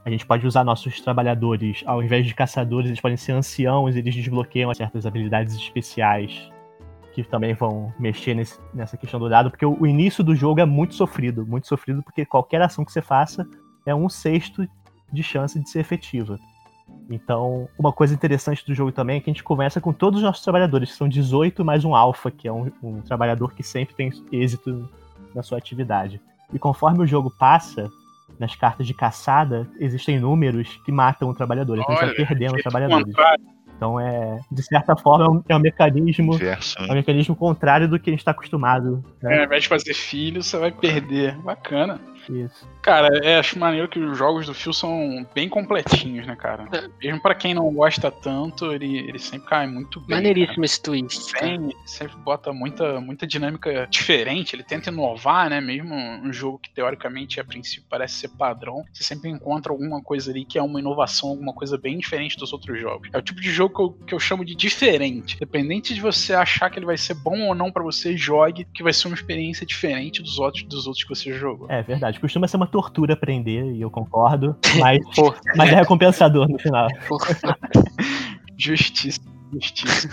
A 0.06 0.10
gente 0.10 0.26
pode 0.26 0.46
usar 0.46 0.66
nossos 0.66 1.00
trabalhadores, 1.00 1.82
ao 1.86 2.04
invés 2.04 2.26
de 2.26 2.36
caçadores, 2.36 2.90
eles 2.90 3.00
podem 3.00 3.16
ser 3.16 3.32
anciãos, 3.32 3.96
eles 3.96 4.14
desbloqueiam 4.14 4.74
certas 4.74 5.06
habilidades 5.06 5.56
especiais. 5.56 6.52
que 7.14 7.24
também 7.24 7.54
vão 7.54 7.94
mexer 8.00 8.34
nesse, 8.34 8.60
nessa 8.74 8.98
questão 8.98 9.20
do 9.20 9.30
dado, 9.30 9.52
porque 9.52 9.66
o, 9.66 9.80
o 9.80 9.86
início 9.86 10.24
do 10.24 10.36
jogo 10.36 10.60
é 10.60 10.66
muito 10.66 10.96
sofrido, 10.96 11.46
muito 11.46 11.68
sofrido, 11.68 12.02
porque 12.02 12.26
qualquer 12.26 12.62
ação 12.62 12.84
que 12.84 12.92
você 12.92 13.04
faça 13.04 13.48
é 13.86 13.94
um 13.94 14.10
sexto 14.10 14.68
de 15.14 15.24
chance 15.24 15.60
de 15.60 15.70
ser 15.70 15.80
efetiva. 15.80 16.40
Então, 17.10 17.68
uma 17.78 17.92
coisa 17.92 18.14
interessante 18.14 18.66
do 18.66 18.74
jogo 18.74 18.92
também 18.92 19.18
é 19.18 19.20
que 19.20 19.30
a 19.30 19.34
gente 19.34 19.44
começa 19.44 19.80
com 19.80 19.94
todos 19.94 20.20
os 20.20 20.26
nossos 20.26 20.44
trabalhadores, 20.44 20.92
que 20.92 20.98
são 20.98 21.08
18 21.08 21.64
mais 21.64 21.86
um 21.86 21.96
alfa, 21.96 22.32
que 22.32 22.48
é 22.48 22.52
um, 22.52 22.72
um 22.82 23.02
trabalhador 23.02 23.54
que 23.54 23.64
sempre 23.64 23.96
tem 23.96 24.12
êxito 24.32 24.90
na 25.34 25.44
sua 25.44 25.58
atividade. 25.58 26.22
E 26.52 26.60
conforme 26.60 27.04
o 27.04 27.08
jogo 27.08 27.32
passa, 27.32 27.90
nas 28.40 28.56
cartas 28.56 28.88
de 28.88 28.94
caçada, 28.94 29.68
existem 29.80 30.20
números 30.20 30.80
que 30.86 30.92
matam 30.92 31.30
o 31.30 31.34
trabalhor. 31.34 31.64
Então 31.64 31.96
a 31.96 32.06
gente 32.06 32.06
vai 32.06 32.16
perdendo 32.16 32.62
trabalhadores. 32.62 33.14
Então 33.76 34.00
é, 34.00 34.40
de 34.52 34.64
certa 34.64 34.96
forma, 34.96 35.26
é 35.26 35.30
um, 35.30 35.44
é 35.50 35.56
um 35.56 35.60
mecanismo. 35.60 36.34
Verso, 36.34 36.80
É 36.80 36.92
um 36.92 36.96
mecanismo 36.96 37.36
contrário 37.36 37.88
do 37.88 38.00
que 38.00 38.10
a 38.10 38.14
gente 38.14 38.20
está 38.20 38.32
acostumado. 38.32 39.04
Né? 39.22 39.36
É, 39.36 39.40
ao 39.40 39.46
invés 39.46 39.64
de 39.64 39.70
fazer 39.70 39.94
filho, 39.94 40.42
você 40.42 40.58
vai 40.58 40.72
perder. 40.72 41.38
Bacana. 41.40 42.00
Isso. 42.30 42.68
Cara, 42.82 43.10
é, 43.24 43.38
acho 43.40 43.58
maneiro 43.58 43.88
que 43.88 44.00
os 44.00 44.18
jogos 44.18 44.46
do 44.46 44.54
Phil 44.54 44.74
são 44.74 45.26
bem 45.34 45.50
completinhos, 45.50 46.26
né, 46.26 46.36
cara? 46.36 46.68
Mesmo 47.02 47.22
pra 47.22 47.36
quem 47.36 47.54
não 47.54 47.72
gosta 47.74 48.12
tanto, 48.12 48.72
ele, 48.72 48.98
ele 48.98 49.20
sempre 49.20 49.48
cai 49.48 49.68
muito 49.68 50.00
bem. 50.02 50.18
Maneiríssimo 50.18 50.66
esse 50.66 50.82
twist. 50.82 51.34
cara. 51.34 51.58
Sempre 51.86 52.18
bota 52.18 52.54
muita, 52.54 53.00
muita 53.00 53.28
dinâmica 53.28 53.88
diferente, 53.90 54.56
ele 54.56 54.64
tenta 54.64 54.90
inovar, 54.90 55.50
né? 55.50 55.60
Mesmo 55.62 55.94
um 55.96 56.32
jogo 56.32 56.60
que 56.60 56.70
teoricamente 56.70 57.40
a 57.40 57.44
princípio 57.44 57.86
parece 57.90 58.16
ser 58.16 58.30
padrão, 58.30 58.84
você 58.92 59.04
sempre 59.04 59.30
encontra 59.30 59.72
alguma 59.72 60.02
coisa 60.02 60.32
ali 60.32 60.46
que 60.46 60.58
é 60.58 60.62
uma 60.62 60.80
inovação, 60.80 61.30
alguma 61.30 61.54
coisa 61.54 61.78
bem 61.78 61.98
diferente 61.98 62.38
dos 62.38 62.54
outros 62.54 62.80
jogos. 62.80 63.10
É 63.14 63.18
o 63.18 63.22
tipo 63.22 63.42
de 63.42 63.52
jogo 63.52 63.74
que 63.74 63.82
eu, 63.82 64.06
que 64.08 64.14
eu 64.16 64.20
chamo 64.20 64.46
de 64.46 64.56
diferente. 64.56 65.36
Independente 65.36 65.94
de 65.94 66.02
você 66.02 66.34
achar 66.34 66.70
que 66.70 66.80
ele 66.80 66.86
vai 66.86 66.98
ser 66.98 67.14
bom 67.14 67.48
ou 67.48 67.56
não 67.56 67.72
pra 67.72 67.84
você, 67.84 68.16
jogue, 68.16 68.66
que 68.74 68.84
vai 68.84 68.94
ser 68.94 69.08
uma 69.08 69.16
experiência 69.16 69.66
diferente 69.66 70.22
dos 70.22 70.40
outros, 70.40 70.64
dos 70.64 70.88
outros 70.88 71.04
que 71.04 71.10
você 71.10 71.34
jogou. 71.34 71.70
É 71.70 71.82
verdade. 71.82 72.13
Costuma 72.20 72.48
ser 72.48 72.58
uma 72.58 72.68
tortura 72.68 73.14
aprender, 73.14 73.72
e 73.74 73.82
eu 73.82 73.90
concordo, 73.90 74.56
mas, 74.80 75.00
mas 75.56 75.72
é 75.72 75.76
recompensador 75.82 76.48
no 76.50 76.60
final. 76.60 76.88
Justiça. 78.58 79.20
Justiça. 79.54 80.10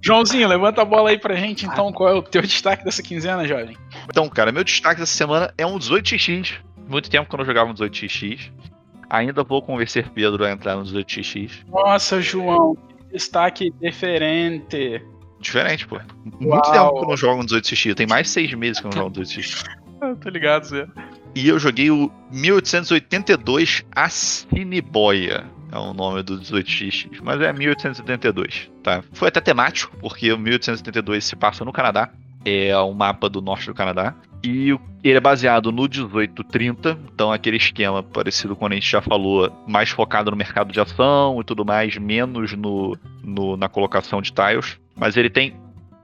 Joãozinho, 0.00 0.46
levanta 0.46 0.82
a 0.82 0.84
bola 0.84 1.10
aí 1.10 1.18
pra 1.18 1.34
gente, 1.34 1.66
então. 1.66 1.92
Qual 1.92 2.08
é 2.08 2.14
o 2.14 2.22
teu 2.22 2.42
destaque 2.42 2.84
dessa 2.84 3.02
quinzena, 3.02 3.46
jovem? 3.46 3.76
Então, 4.04 4.28
cara, 4.28 4.52
meu 4.52 4.62
destaque 4.62 5.00
dessa 5.00 5.12
semana 5.12 5.52
é 5.58 5.66
um 5.66 5.78
18x. 5.78 6.54
Muito 6.88 7.10
tempo 7.10 7.28
que 7.28 7.34
eu 7.34 7.38
não 7.38 7.44
jogava 7.44 7.70
um 7.70 7.74
18x. 7.74 8.52
Ainda 9.10 9.42
vou 9.42 9.60
convencer 9.60 10.08
Pedro 10.10 10.44
a 10.44 10.50
entrar 10.50 10.76
no 10.76 10.84
18x. 10.84 11.64
Nossa, 11.68 12.20
João, 12.20 12.76
que 12.76 13.12
destaque 13.12 13.72
diferente. 13.80 15.02
Diferente, 15.40 15.86
pô. 15.86 15.98
Muito 16.24 16.48
Uau. 16.48 16.72
tempo 16.72 16.94
que 16.94 17.04
eu 17.04 17.08
não 17.08 17.16
jogo 17.16 17.42
um 17.42 17.46
18x. 17.46 17.94
Tem 17.94 18.06
mais 18.06 18.26
de 18.26 18.32
seis 18.32 18.54
meses 18.54 18.80
que 18.80 18.86
eu 18.86 18.90
não 18.90 18.98
jogo 18.98 19.18
um 19.18 19.22
18x. 19.22 19.64
Ah, 20.00 20.14
Tô 20.20 20.28
ligado, 20.28 20.64
Zé. 20.64 20.86
E 21.36 21.46
eu 21.48 21.58
joguei 21.58 21.90
o 21.90 22.10
1882 22.32 23.84
A. 23.94 24.08
É 25.72 25.78
o 25.78 25.92
nome 25.92 26.22
do 26.22 26.40
18x, 26.40 27.20
mas 27.22 27.40
é 27.40 27.52
1882, 27.52 28.70
tá? 28.82 29.02
Foi 29.12 29.28
até 29.28 29.40
temático, 29.40 29.94
porque 30.00 30.32
o 30.32 30.38
1882 30.38 31.24
se 31.24 31.36
passa 31.36 31.64
no 31.64 31.72
Canadá. 31.72 32.08
É 32.44 32.76
um 32.78 32.92
mapa 32.94 33.28
do 33.28 33.42
norte 33.42 33.66
do 33.66 33.74
Canadá. 33.74 34.14
E 34.44 34.70
ele 35.02 35.16
é 35.18 35.20
baseado 35.20 35.72
no 35.72 35.82
1830, 35.82 36.98
então 37.12 37.32
aquele 37.32 37.56
esquema 37.56 38.02
parecido 38.02 38.54
com 38.56 38.64
o 38.64 38.68
que 38.68 38.74
a 38.74 38.76
gente 38.78 38.90
já 38.90 39.02
falou, 39.02 39.50
mais 39.66 39.90
focado 39.90 40.30
no 40.30 40.36
mercado 40.36 40.72
de 40.72 40.80
ação 40.80 41.38
e 41.40 41.44
tudo 41.44 41.64
mais, 41.64 41.96
menos 41.98 42.52
no, 42.52 42.96
no- 43.22 43.56
na 43.56 43.68
colocação 43.68 44.22
de 44.22 44.32
tiles. 44.32 44.78
Mas 44.94 45.16
ele 45.16 45.28
tem 45.28 45.54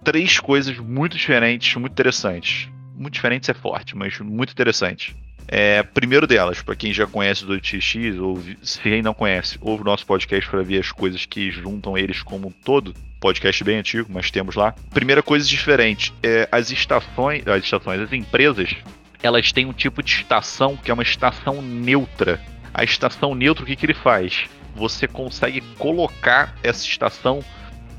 três 0.03 0.41
coisas 0.41 0.77
muito 0.79 1.17
diferentes, 1.17 1.75
muito 1.77 1.93
interessantes. 1.93 2.69
Muito 3.03 3.15
diferentes 3.15 3.49
é 3.49 3.55
forte, 3.55 3.97
mas 3.97 4.17
muito 4.21 4.53
interessantes. 4.53 5.13
É, 5.49 5.83
primeiro 5.83 6.25
delas, 6.25 6.63
para 6.63 6.77
quem 6.77 6.93
já 6.93 7.05
conhece 7.05 7.45
o 7.45 7.49
2x, 7.49 8.21
ou 8.21 8.41
se 8.63 8.81
quem 8.81 9.03
não 9.03 9.13
conhece, 9.13 9.59
ouve 9.61 9.83
o 9.83 9.85
nosso 9.85 10.07
podcast 10.07 10.49
para 10.49 10.63
ver 10.63 10.79
as 10.79 10.93
coisas 10.93 11.27
que 11.27 11.51
juntam 11.51 11.99
eles 11.99 12.23
como 12.23 12.47
um 12.47 12.53
todo. 12.53 12.95
Podcast 13.19 13.65
bem 13.65 13.79
antigo, 13.79 14.09
mas 14.09 14.31
temos 14.31 14.55
lá. 14.55 14.73
Primeira 14.91 15.21
coisa 15.21 15.45
diferente, 15.45 16.15
é, 16.23 16.49
as 16.53 16.71
estações, 16.71 17.45
as 17.45 17.65
estações, 17.65 18.01
as 18.01 18.13
empresas, 18.13 18.73
elas 19.21 19.51
têm 19.51 19.67
um 19.67 19.73
tipo 19.73 20.01
de 20.01 20.13
estação 20.13 20.77
que 20.77 20.89
é 20.89 20.95
uma 20.95 21.03
estação 21.03 21.61
neutra. 21.61 22.41
A 22.73 22.85
estação 22.85 23.35
neutra, 23.35 23.65
o 23.65 23.67
que, 23.67 23.75
que 23.75 23.85
ele 23.85 23.95
faz? 23.95 24.45
Você 24.77 25.09
consegue 25.09 25.61
colocar 25.77 26.55
essa 26.63 26.87
estação 26.87 27.41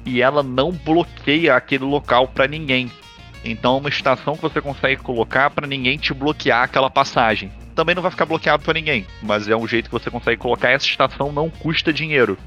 e 0.06 0.22
ela 0.22 0.42
não 0.42 0.72
bloqueia 0.72 1.58
aquele 1.58 1.84
local 1.84 2.30
para 2.30 2.48
ninguém. 2.48 2.90
Então 3.44 3.76
é 3.76 3.80
uma 3.80 3.90
estação 3.90 4.36
que 4.36 4.42
você 4.42 4.62
consegue 4.62 5.02
colocar 5.02 5.50
para 5.50 5.68
ninguém 5.68 5.98
te 5.98 6.14
bloquear 6.14 6.64
aquela 6.64 6.90
passagem. 6.90 7.52
Também 7.76 7.96
não 7.96 8.02
vai 8.02 8.12
ficar 8.12 8.26
bloqueado 8.26 8.64
para 8.64 8.74
ninguém, 8.74 9.06
mas 9.22 9.48
é 9.48 9.56
um 9.56 9.68
jeito 9.68 9.90
que 9.90 10.00
você 10.00 10.10
consegue 10.10 10.38
colocar 10.38 10.70
essa 10.70 10.86
estação 10.86 11.32
não 11.32 11.50
custa 11.50 11.92
dinheiro. 11.92 12.38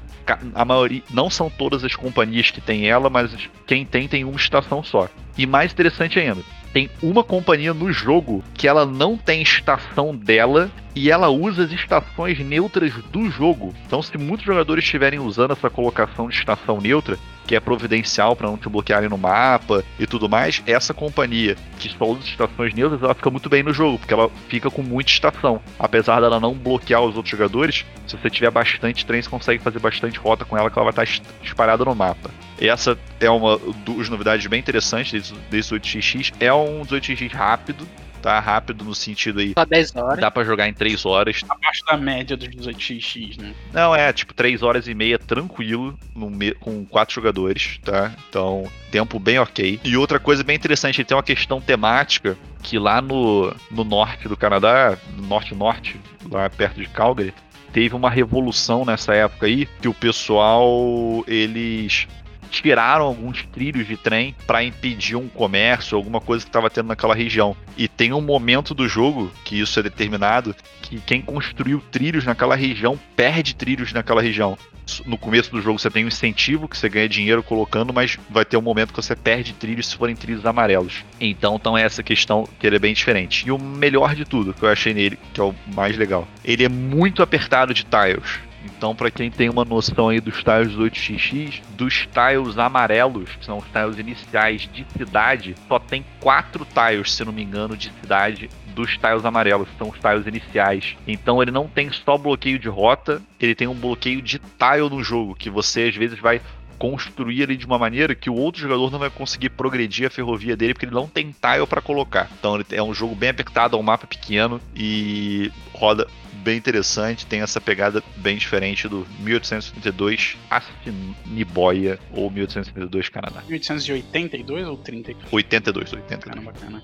A 0.53 0.65
maioria 0.65 1.03
não 1.11 1.29
são 1.29 1.49
todas 1.49 1.83
as 1.83 1.95
companhias 1.95 2.51
que 2.51 2.61
tem 2.61 2.87
ela, 2.87 3.09
mas 3.09 3.31
quem 3.65 3.85
tem 3.85 4.07
tem 4.07 4.23
uma 4.23 4.35
estação 4.35 4.83
só. 4.83 5.07
E 5.37 5.45
mais 5.45 5.71
interessante 5.71 6.19
ainda, 6.19 6.41
tem 6.73 6.89
uma 7.01 7.23
companhia 7.23 7.73
no 7.73 7.91
jogo 7.91 8.43
que 8.53 8.67
ela 8.67 8.85
não 8.85 9.17
tem 9.17 9.41
estação 9.41 10.15
dela 10.15 10.69
e 10.95 11.09
ela 11.09 11.29
usa 11.29 11.63
as 11.63 11.71
estações 11.71 12.39
neutras 12.39 12.93
do 13.11 13.29
jogo. 13.29 13.73
Então, 13.85 14.01
se 14.01 14.17
muitos 14.17 14.45
jogadores 14.45 14.83
estiverem 14.83 15.19
usando 15.19 15.51
essa 15.51 15.69
colocação 15.69 16.27
de 16.27 16.35
estação 16.35 16.79
neutra, 16.81 17.17
que 17.47 17.55
é 17.55 17.59
providencial 17.59 18.35
para 18.35 18.47
não 18.47 18.57
te 18.57 18.67
bloquearem 18.69 19.09
no 19.09 19.17
mapa 19.17 19.83
e 19.97 20.05
tudo 20.05 20.27
mais, 20.29 20.61
essa 20.67 20.93
companhia 20.93 21.55
que 21.79 21.89
só 21.89 22.05
usa 22.05 22.21
estações 22.27 22.73
neutras, 22.73 23.01
ela 23.01 23.13
fica 23.15 23.29
muito 23.31 23.49
bem 23.49 23.63
no 23.63 23.73
jogo, 23.73 23.97
porque 23.97 24.13
ela 24.13 24.29
fica 24.49 24.69
com 24.69 24.83
muita 24.83 25.09
estação. 25.09 25.61
Apesar 25.79 26.19
dela 26.19 26.39
não 26.39 26.53
bloquear 26.53 27.01
os 27.01 27.15
outros 27.15 27.31
jogadores, 27.31 27.85
se 28.05 28.17
você 28.17 28.29
tiver 28.29 28.51
bastante 28.51 29.05
trem, 29.05 29.21
você 29.21 29.29
consegue 29.29 29.63
fazer 29.63 29.79
bastante 29.79 30.19
rota 30.19 30.43
com 30.45 30.57
ela, 30.57 30.69
que 30.69 30.77
ela 30.77 30.91
vai 30.91 30.91
estar 30.91 31.03
es- 31.03 31.21
espalhada 31.41 31.85
no 31.85 31.95
mapa. 31.95 32.29
Essa 32.59 32.97
é 33.19 33.29
uma 33.29 33.57
das 33.85 34.09
novidades 34.09 34.45
bem 34.47 34.59
interessantes 34.59 35.11
desse, 35.11 35.33
desse 35.49 35.73
8xx. 35.73 36.33
É 36.39 36.51
um 36.53 36.81
18x 36.83 37.31
rápido, 37.33 37.87
tá? 38.21 38.39
Rápido 38.39 38.83
no 38.83 38.93
sentido 38.95 39.39
aí. 39.39 39.53
Só 39.57 39.65
10 39.65 39.95
horas. 39.95 40.19
Dá 40.19 40.29
pra 40.31 40.43
jogar 40.43 40.67
em 40.67 40.73
3 40.73 41.05
horas. 41.05 41.41
Abaixo 41.47 41.83
da 41.85 41.97
média 41.97 42.35
dos 42.37 42.47
18x, 42.47 43.37
né? 43.39 43.53
Não, 43.73 43.95
é 43.95 44.11
tipo 44.13 44.33
3 44.33 44.63
horas 44.63 44.87
e 44.87 44.93
meia 44.93 45.17
tranquilo 45.19 45.97
no 46.15 46.29
me- 46.29 46.53
com 46.53 46.85
quatro 46.85 47.15
jogadores, 47.15 47.79
tá? 47.83 48.13
Então, 48.29 48.69
tempo 48.91 49.19
bem 49.19 49.39
ok. 49.39 49.79
E 49.83 49.97
outra 49.97 50.19
coisa 50.19 50.43
bem 50.43 50.55
interessante, 50.55 50.99
ele 51.01 51.05
tem 51.05 51.15
uma 51.15 51.23
questão 51.23 51.59
temática 51.61 52.37
que 52.63 52.77
lá 52.79 53.01
no, 53.01 53.53
no 53.71 53.83
norte 53.83 54.27
do 54.27 54.35
Canadá, 54.35 54.97
no 55.15 55.27
norte-norte, 55.27 55.99
lá 56.29 56.49
perto 56.49 56.81
de 56.81 56.87
Calgary, 56.87 57.33
teve 57.71 57.95
uma 57.95 58.09
revolução 58.09 58.83
nessa 58.83 59.13
época 59.13 59.45
aí, 59.45 59.67
que 59.81 59.87
o 59.87 59.93
pessoal, 59.93 61.23
eles 61.27 62.07
tiraram 62.47 63.05
alguns 63.05 63.45
trilhos 63.45 63.87
de 63.87 63.97
trem 63.97 64.35
para 64.45 64.63
impedir 64.63 65.15
um 65.15 65.27
comércio, 65.27 65.97
alguma 65.97 66.19
coisa 66.21 66.43
que 66.43 66.49
estava 66.49 66.69
tendo 66.69 66.87
naquela 66.87 67.15
região. 67.15 67.55
E 67.77 67.87
tem 67.87 68.13
um 68.13 68.21
momento 68.21 68.73
do 68.73 68.87
jogo 68.87 69.31
que 69.43 69.59
isso 69.59 69.79
é 69.79 69.83
determinado 69.83 70.55
que 70.81 70.99
quem 71.01 71.21
construiu 71.21 71.81
trilhos 71.91 72.25
naquela 72.25 72.55
região 72.55 72.97
perde 73.15 73.55
trilhos 73.55 73.91
naquela 73.91 74.21
região. 74.21 74.57
No 75.05 75.17
começo 75.17 75.51
do 75.51 75.61
jogo 75.61 75.77
você 75.77 75.89
tem 75.89 76.05
um 76.05 76.07
incentivo 76.07 76.67
que 76.67 76.77
você 76.77 76.87
ganha 76.87 77.09
dinheiro 77.09 77.43
colocando, 77.43 77.93
mas 77.93 78.17
vai 78.29 78.45
ter 78.45 78.55
um 78.55 78.61
momento 78.61 78.93
que 78.93 79.01
você 79.01 79.15
perde 79.15 79.53
trilhos 79.53 79.87
se 79.87 79.97
forem 79.97 80.15
trilhos 80.15 80.45
amarelos. 80.45 81.03
Então, 81.19 81.55
então 81.55 81.77
é 81.77 81.81
essa 81.81 82.01
questão 82.01 82.47
que 82.57 82.65
ele 82.65 82.77
é 82.77 82.79
bem 82.79 82.93
diferente. 82.93 83.45
E 83.45 83.51
o 83.51 83.59
melhor 83.59 84.15
de 84.15 84.23
tudo 84.23 84.53
que 84.53 84.63
eu 84.63 84.69
achei 84.69 84.93
nele, 84.93 85.19
que 85.33 85.41
é 85.41 85.43
o 85.43 85.53
mais 85.75 85.97
legal, 85.97 86.25
ele 86.43 86.63
é 86.63 86.69
muito 86.69 87.21
apertado 87.21 87.73
de 87.73 87.83
tiles. 87.83 88.39
Então, 88.75 88.95
para 88.95 89.09
quem 89.09 89.31
tem 89.31 89.49
uma 89.49 89.65
noção 89.65 90.09
aí 90.09 90.19
dos 90.19 90.43
tiles 90.43 90.73
do 90.73 90.83
8xx, 90.83 91.61
dos 91.71 92.07
tiles 92.07 92.57
amarelos, 92.57 93.29
que 93.35 93.45
são 93.45 93.57
os 93.57 93.65
tiles 93.65 93.97
iniciais 93.97 94.69
de 94.71 94.85
cidade, 94.97 95.55
só 95.67 95.79
tem 95.79 96.05
quatro 96.19 96.65
tiles, 96.65 97.13
se 97.13 97.23
não 97.25 97.33
me 97.33 97.43
engano, 97.43 97.75
de 97.75 97.91
cidade 98.01 98.49
dos 98.75 98.95
tiles 98.97 99.25
amarelos, 99.25 99.67
que 99.69 99.77
são 99.77 99.89
os 99.89 99.99
tiles 99.99 100.27
iniciais. 100.27 100.95
Então 101.07 101.41
ele 101.41 101.51
não 101.51 101.67
tem 101.67 101.91
só 101.91 102.17
bloqueio 102.17 102.59
de 102.59 102.69
rota, 102.69 103.21
ele 103.39 103.55
tem 103.55 103.67
um 103.67 103.73
bloqueio 103.73 104.21
de 104.21 104.37
tile 104.39 104.89
no 104.89 105.03
jogo, 105.03 105.33
que 105.33 105.49
você 105.49 105.83
às 105.83 105.95
vezes 105.95 106.19
vai 106.19 106.39
construir 106.77 107.41
ele 107.41 107.57
de 107.57 107.65
uma 107.65 107.79
maneira 107.79 108.13
que 108.13 108.29
o 108.29 108.35
outro 108.35 108.61
jogador 108.61 108.91
não 108.91 108.99
vai 108.99 109.09
conseguir 109.09 109.49
progredir 109.49 110.05
a 110.05 110.11
ferrovia 110.11 110.55
dele 110.55 110.73
porque 110.75 110.85
ele 110.85 110.93
não 110.93 111.07
tem 111.07 111.31
tile 111.31 111.65
para 111.67 111.81
colocar. 111.81 112.29
Então 112.37 112.63
é 112.71 112.83
um 112.83 112.93
jogo 112.93 113.15
bem 113.15 113.29
apertado, 113.29 113.75
é 113.75 113.79
um 113.79 113.83
mapa 113.83 114.05
pequeno 114.05 114.61
e 114.75 115.51
roda 115.73 116.07
bem 116.47 116.57
interessante, 116.57 117.25
tem 117.25 117.41
essa 117.41 117.59
pegada 117.59 118.01
bem 118.15 118.37
diferente 118.37 118.87
do 118.87 119.05
1832 119.19 120.37
Assiniboia 120.49 121.99
ou 122.13 122.31
1832 122.31 123.09
Canadá. 123.09 123.43
1882 123.49 124.65
ou 124.65 124.77
30? 124.77 125.11
82, 125.29 125.91
82. 125.91 126.45
Bacana, 126.45 126.51
bacana. 126.53 126.83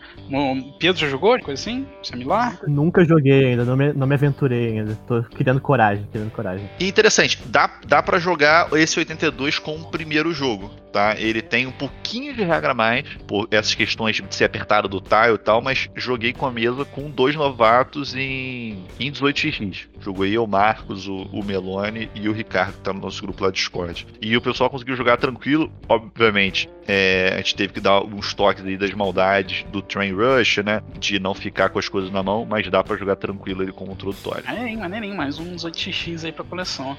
Pedro 0.78 1.00
já 1.00 1.08
jogou? 1.08 1.40
Coisa 1.40 1.62
assim? 1.62 1.88
Similar? 2.04 2.60
Nunca 2.68 3.06
joguei 3.06 3.46
ainda, 3.46 3.64
não 3.64 3.78
me, 3.78 3.94
não 3.94 4.06
me 4.06 4.16
aventurei 4.16 4.80
ainda. 4.80 4.96
Tô 5.08 5.24
criando 5.24 5.62
coragem, 5.62 6.06
criando 6.12 6.32
coragem. 6.32 6.70
E 6.78 6.86
interessante, 6.86 7.40
dá, 7.46 7.80
dá 7.88 8.04
para 8.04 8.20
jogar 8.20 8.68
esse 8.74 9.00
82 9.00 9.60
com 9.60 9.78
o 9.78 9.90
primeiro 9.90 10.34
jogo. 10.34 10.83
Tá? 10.94 11.16
Ele 11.18 11.42
tem 11.42 11.66
um 11.66 11.72
pouquinho 11.72 12.34
de 12.34 12.44
regra 12.44 12.74
mais, 12.74 13.04
por 13.28 13.48
essas 13.50 13.74
questões 13.74 14.16
de 14.16 14.36
ser 14.36 14.46
apertado 14.46 14.88
do 14.88 15.02
tile 15.02 15.34
e 15.34 15.38
tal, 15.38 15.62
mas 15.62 15.90
joguei 15.96 16.32
com 16.32 16.46
a 16.46 16.52
mesa 16.52 16.86
com 16.86 17.10
dois 17.10 17.36
novatos 17.36 18.16
em, 18.16 18.86
em 19.00 19.12
18x. 19.12 19.88
Joguei 20.00 20.38
eu, 20.38 20.46
Marcos, 20.46 21.08
o, 21.08 21.24
o 21.32 21.44
Melone 21.44 22.10
e 22.14 22.30
o 22.30 22.32
Ricardo, 22.32 22.74
que 22.74 22.82
tá 22.82 22.94
no 22.94 23.00
nosso 23.00 23.22
grupo 23.22 23.44
lá 23.44 23.50
de 23.50 23.56
Discord. 23.56 24.06
E 24.22 24.38
o 24.38 24.42
pessoal 24.42 24.70
conseguiu 24.70 24.96
jogar 24.96 25.18
tranquilo, 25.18 25.72
obviamente. 25.90 26.70
É, 26.88 27.32
a 27.34 27.38
gente 27.38 27.56
teve 27.56 27.74
que 27.74 27.80
dar 27.80 28.04
uns 28.04 28.34
toques 28.34 28.64
aí 28.64 28.78
das 28.78 28.92
maldades 28.92 29.66
do 29.72 29.82
Train 29.82 30.14
Rush, 30.14 30.58
né? 30.58 30.82
De 31.00 31.18
não 31.18 31.34
ficar 31.34 31.70
com 31.70 31.80
as 31.80 31.88
coisas 31.88 32.12
na 32.12 32.22
mão, 32.22 32.46
mas 32.46 32.70
dá 32.70 32.84
pra 32.84 32.98
jogar 32.98 33.16
tranquilo 33.16 33.64
ele 33.64 33.72
com 33.72 33.86
o 33.86 33.94
introdutório. 33.94 34.44
Maneirinho, 34.46 34.80
maneirinho, 34.80 35.16
mais 35.16 35.40
um 35.40 35.56
18x 35.56 36.26
aí 36.26 36.32
pra 36.32 36.44
coleção. 36.44 36.98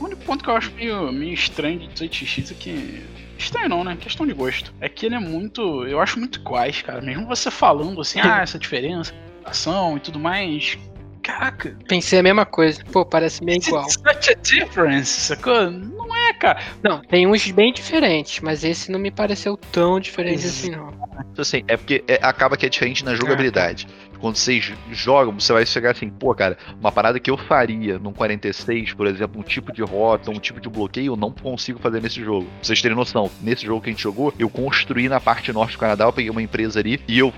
O 0.00 0.04
único 0.04 0.22
ponto 0.22 0.44
que 0.44 0.50
eu 0.50 0.56
acho 0.56 0.72
meio, 0.72 1.12
meio 1.12 1.34
estranho 1.34 1.80
de 1.80 1.88
18x 1.88 2.52
é 2.52 2.54
que. 2.54 3.02
Estranho 3.38 3.68
não, 3.68 3.84
né? 3.84 3.96
Questão 3.98 4.26
de 4.26 4.34
gosto. 4.34 4.74
É 4.80 4.88
que 4.88 5.06
ele 5.06 5.14
é 5.14 5.20
muito. 5.20 5.86
Eu 5.86 6.00
acho 6.00 6.18
muito 6.18 6.40
iguais, 6.40 6.82
cara. 6.82 7.00
Mesmo 7.00 7.26
você 7.26 7.50
falando 7.50 8.00
assim, 8.00 8.20
ah, 8.20 8.40
essa 8.42 8.58
diferença, 8.58 9.14
ação 9.44 9.96
e 9.96 10.00
tudo 10.00 10.18
mais. 10.18 10.76
Caraca, 11.22 11.76
Pensei 11.86 12.18
a 12.18 12.22
mesma 12.22 12.46
coisa. 12.46 12.82
Pô, 12.90 13.04
parece 13.04 13.44
meio 13.44 13.58
igual. 13.58 13.88
Such 13.90 14.30
a 14.30 14.34
difference, 14.34 15.20
sacou? 15.20 15.70
Não 15.70 16.16
é, 16.16 16.32
cara. 16.32 16.58
Não, 16.82 17.02
tem 17.02 17.26
uns 17.26 17.50
bem 17.50 17.70
diferentes, 17.70 18.40
mas 18.40 18.64
esse 18.64 18.90
não 18.90 18.98
me 18.98 19.10
pareceu 19.10 19.54
tão 19.70 20.00
diferente 20.00 20.38
Isso. 20.38 20.66
assim, 20.66 20.70
não. 20.70 20.90
Assim, 21.36 21.62
é 21.68 21.76
porque 21.76 22.02
é- 22.08 22.18
acaba 22.22 22.56
que 22.56 22.64
é 22.64 22.68
diferente 22.70 23.04
na 23.04 23.14
jogabilidade. 23.14 23.86
Quando 24.20 24.36
vocês 24.36 24.72
jogam, 24.90 25.38
você 25.38 25.52
vai 25.52 25.64
chegar 25.64 25.92
assim, 25.92 26.08
pô, 26.08 26.34
cara, 26.34 26.58
uma 26.80 26.90
parada 26.90 27.20
que 27.20 27.30
eu 27.30 27.36
faria 27.36 27.98
num 27.98 28.12
46, 28.12 28.94
por 28.94 29.06
exemplo, 29.06 29.40
um 29.40 29.44
tipo 29.44 29.72
de 29.72 29.82
rota, 29.82 30.30
um 30.30 30.38
tipo 30.38 30.60
de 30.60 30.68
bloqueio, 30.68 31.12
eu 31.12 31.16
não 31.16 31.30
consigo 31.30 31.78
fazer 31.78 32.02
nesse 32.02 32.22
jogo. 32.22 32.46
Pra 32.46 32.64
vocês 32.64 32.82
terem 32.82 32.96
noção, 32.96 33.30
nesse 33.40 33.64
jogo 33.64 33.80
que 33.80 33.90
a 33.90 33.92
gente 33.92 34.02
jogou, 34.02 34.32
eu 34.38 34.48
construí 34.48 35.08
na 35.08 35.20
parte 35.20 35.52
norte 35.52 35.72
do 35.72 35.78
Canadá, 35.78 36.04
eu 36.04 36.12
peguei 36.12 36.30
uma 36.30 36.42
empresa 36.42 36.80
ali 36.80 37.00
e 37.06 37.18
eu, 37.18 37.32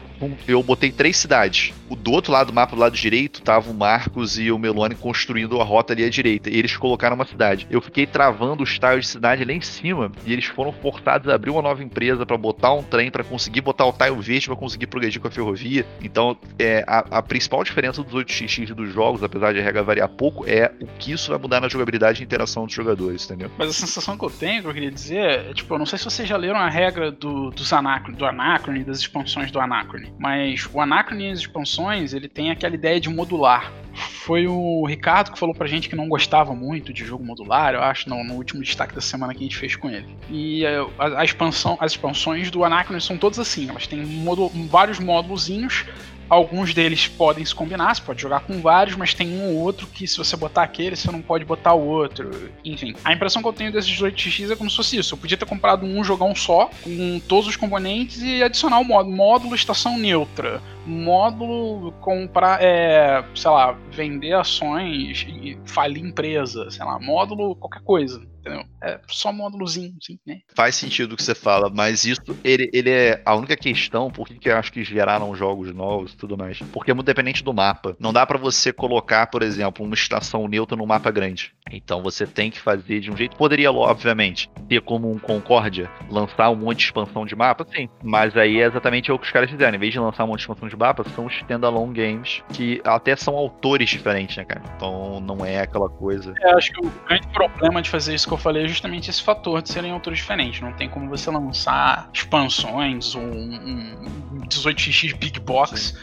eu 0.46 0.62
botei 0.62 0.90
três 0.90 1.16
cidades. 1.16 1.72
O 1.88 1.96
do 1.96 2.12
outro 2.12 2.32
lado 2.32 2.48
do 2.48 2.52
mapa, 2.52 2.74
do 2.74 2.80
lado 2.80 2.96
direito, 2.96 3.42
tava 3.42 3.70
o 3.70 3.74
Marcos 3.74 4.38
e 4.38 4.50
o 4.50 4.58
Melone 4.58 4.94
construindo 4.94 5.60
a 5.60 5.64
rota 5.64 5.92
ali 5.92 6.04
à 6.04 6.08
direita. 6.08 6.50
E 6.50 6.56
eles 6.56 6.76
colocaram 6.76 7.16
uma 7.16 7.24
cidade. 7.24 7.66
Eu 7.70 7.80
fiquei 7.80 8.06
travando 8.06 8.62
os 8.62 8.78
tiles 8.78 9.06
de 9.06 9.08
cidade 9.08 9.44
lá 9.44 9.52
em 9.52 9.60
cima 9.60 10.10
e 10.24 10.32
eles 10.32 10.44
foram 10.46 10.72
forçados 10.72 11.28
a 11.28 11.34
abrir 11.34 11.50
uma 11.50 11.62
nova 11.62 11.82
empresa 11.82 12.24
pra 12.24 12.36
botar 12.36 12.72
um 12.72 12.82
trem, 12.82 13.10
pra 13.10 13.24
conseguir 13.24 13.60
botar 13.60 13.86
o 13.86 13.92
tile 13.92 14.20
verde, 14.20 14.46
pra 14.46 14.56
conseguir 14.56 14.86
progredir 14.86 15.20
com 15.20 15.28
a 15.28 15.30
ferrovia. 15.30 15.86
Então, 16.02 16.36
é, 16.58 16.84
a, 16.86 17.18
a 17.18 17.22
principal 17.22 17.62
diferença 17.64 18.02
dos 18.02 18.12
8x 18.12 18.74
dos 18.74 18.92
jogos, 18.92 19.22
apesar 19.22 19.52
de 19.52 19.60
a 19.60 19.62
regra 19.62 19.82
variar 19.82 20.08
pouco, 20.08 20.44
é 20.46 20.72
o 20.80 20.86
que 20.98 21.12
isso 21.12 21.30
vai 21.30 21.38
mudar 21.38 21.60
na 21.60 21.68
jogabilidade 21.68 22.22
e 22.22 22.24
interação 22.24 22.66
dos 22.66 22.74
jogadores, 22.74 23.24
entendeu? 23.24 23.50
Mas 23.58 23.70
a 23.70 23.72
sensação 23.72 24.16
que 24.16 24.24
eu 24.24 24.30
tenho, 24.30 24.62
que 24.62 24.68
eu 24.68 24.74
queria 24.74 24.90
dizer, 24.90 25.50
é 25.50 25.54
tipo, 25.54 25.74
eu 25.74 25.78
não 25.78 25.86
sei 25.86 25.98
se 25.98 26.04
vocês 26.04 26.28
já 26.28 26.36
leram 26.36 26.58
a 26.58 26.68
regra 26.68 27.10
do, 27.10 27.50
dos 27.50 27.72
Anacron, 27.72 28.14
do 28.14 28.24
Anacrone, 28.24 28.84
das 28.84 28.98
expansões 28.98 29.50
do 29.50 29.60
Anacrone. 29.60 30.09
Mas 30.18 30.68
o 30.72 30.80
Anacrone 30.80 31.30
expansões, 31.30 32.12
ele 32.12 32.28
tem 32.28 32.50
aquela 32.50 32.74
ideia 32.74 33.00
de 33.00 33.08
modular. 33.08 33.72
Foi 33.94 34.46
o 34.46 34.84
Ricardo 34.86 35.32
que 35.32 35.38
falou 35.38 35.54
pra 35.54 35.66
gente 35.66 35.88
que 35.88 35.96
não 35.96 36.08
gostava 36.08 36.54
muito 36.54 36.92
de 36.92 37.04
jogo 37.04 37.24
modular, 37.24 37.74
eu 37.74 37.82
acho, 37.82 38.08
no, 38.08 38.22
no 38.22 38.34
último 38.34 38.62
destaque 38.62 38.94
da 38.94 39.00
semana 39.00 39.34
que 39.34 39.40
a 39.40 39.42
gente 39.42 39.56
fez 39.56 39.74
com 39.74 39.90
ele. 39.90 40.06
E 40.28 40.64
é, 40.64 40.78
a, 40.98 41.20
a 41.20 41.24
expansão, 41.24 41.76
as 41.80 41.92
expansões 41.92 42.50
do 42.50 42.62
Anacrone 42.62 43.00
são 43.00 43.16
todas 43.16 43.38
assim, 43.38 43.68
elas 43.68 43.86
têm 43.86 44.04
modu- 44.04 44.50
vários 44.68 45.00
módulozinhos 45.00 45.86
Alguns 46.30 46.72
deles 46.72 47.08
podem 47.08 47.44
se 47.44 47.52
combinar, 47.52 47.92
você 47.92 48.00
pode 48.00 48.22
jogar 48.22 48.40
com 48.40 48.60
vários, 48.60 48.94
mas 48.94 49.12
tem 49.12 49.28
um 49.28 49.48
ou 49.48 49.56
outro 49.56 49.88
que 49.88 50.06
se 50.06 50.16
você 50.16 50.36
botar 50.36 50.62
aquele, 50.62 50.94
você 50.94 51.10
não 51.10 51.20
pode 51.20 51.44
botar 51.44 51.74
o 51.74 51.84
outro. 51.84 52.30
Enfim, 52.64 52.94
a 53.04 53.12
impressão 53.12 53.42
que 53.42 53.48
eu 53.48 53.52
tenho 53.52 53.72
desses 53.72 54.00
8x 54.00 54.52
é 54.52 54.54
como 54.54 54.70
se 54.70 54.76
fosse 54.76 54.96
isso. 54.96 55.14
Eu 55.14 55.18
podia 55.18 55.36
ter 55.36 55.44
comprado 55.44 55.84
um, 55.84 56.04
jogar 56.04 56.26
um 56.26 56.34
só, 56.36 56.70
com 56.84 57.20
todos 57.26 57.48
os 57.48 57.56
componentes 57.56 58.22
e 58.22 58.44
adicionar 58.44 58.78
o 58.78 58.84
módulo. 58.84 59.16
Módulo 59.16 59.54
estação 59.56 59.98
neutra. 59.98 60.62
Módulo 60.86 61.92
comprar, 62.00 62.62
é, 62.62 63.24
sei 63.34 63.50
lá, 63.50 63.76
vender 63.90 64.32
ações 64.32 65.26
falir 65.66 66.04
empresa, 66.04 66.70
sei 66.70 66.84
lá, 66.84 66.98
módulo 67.00 67.56
qualquer 67.56 67.82
coisa. 67.82 68.22
Entendeu? 68.40 68.64
É 68.82 68.98
só 69.08 69.32
módulozinho, 69.32 69.94
assim, 70.00 70.18
né? 70.26 70.40
Faz 70.54 70.74
sentido 70.74 71.12
o 71.12 71.16
que 71.16 71.22
você 71.22 71.34
fala, 71.34 71.70
mas 71.70 72.04
isso, 72.04 72.22
ele, 72.42 72.70
ele 72.72 72.90
é 72.90 73.22
a 73.24 73.34
única 73.34 73.56
questão, 73.56 74.10
por 74.10 74.26
que 74.26 74.48
eu 74.48 74.56
acho 74.56 74.72
que 74.72 74.82
geraram 74.82 75.34
jogos 75.34 75.72
novos 75.74 76.12
e 76.12 76.16
tudo 76.16 76.36
mais. 76.36 76.58
Porque 76.72 76.90
é 76.90 76.94
muito 76.94 77.06
dependente 77.06 77.44
do 77.44 77.52
mapa. 77.52 77.94
Não 78.00 78.12
dá 78.12 78.26
pra 78.26 78.38
você 78.38 78.72
colocar, 78.72 79.26
por 79.26 79.42
exemplo, 79.42 79.84
uma 79.84 79.94
estação 79.94 80.48
neutra 80.48 80.76
num 80.76 80.86
mapa 80.86 81.10
grande. 81.10 81.52
Então 81.70 82.02
você 82.02 82.26
tem 82.26 82.50
que 82.50 82.58
fazer 82.58 83.00
de 83.00 83.10
um 83.10 83.16
jeito. 83.16 83.36
Poderia, 83.36 83.70
obviamente, 83.70 84.50
ter 84.68 84.80
como 84.80 85.10
um 85.10 85.18
Concórdia, 85.18 85.88
lançar 86.10 86.50
um 86.50 86.56
monte 86.56 86.78
de 86.78 86.84
expansão 86.84 87.26
de 87.26 87.36
mapa, 87.36 87.64
sim. 87.70 87.88
Mas 88.02 88.36
aí 88.36 88.60
é 88.60 88.66
exatamente 88.66 89.12
o 89.12 89.18
que 89.18 89.26
os 89.26 89.32
caras 89.32 89.50
fizeram. 89.50 89.76
Em 89.76 89.78
vez 89.78 89.92
de 89.92 89.98
lançar 89.98 90.24
um 90.24 90.28
monte 90.28 90.38
de 90.38 90.42
expansão 90.44 90.68
de 90.68 90.76
mapa, 90.76 91.04
são 91.14 91.28
standalone 91.28 91.92
games 91.92 92.42
que 92.52 92.80
até 92.84 93.14
são 93.14 93.36
autores 93.36 93.90
diferentes, 93.90 94.36
né, 94.36 94.44
cara? 94.44 94.62
Então 94.76 95.20
não 95.20 95.44
é 95.44 95.60
aquela 95.60 95.88
coisa. 95.88 96.34
É, 96.40 96.54
acho 96.54 96.72
que 96.72 96.86
o 96.86 96.90
grande 97.06 97.28
problema 97.28 97.82
de 97.82 97.90
fazer 97.90 98.14
isso 98.14 98.29
que 98.30 98.34
eu 98.34 98.38
falei 98.38 98.64
é 98.64 98.68
justamente 98.68 99.10
esse 99.10 99.22
fator 99.22 99.60
de 99.60 99.70
serem 99.70 99.90
autores 99.90 100.18
diferentes. 100.20 100.60
Não 100.60 100.72
tem 100.72 100.88
como 100.88 101.08
você 101.08 101.30
lançar 101.30 102.08
expansões 102.12 103.14
ou 103.14 103.22
um, 103.22 104.06
um 104.34 104.40
18x 104.48 105.14
Big 105.16 105.40
Box. 105.40 105.94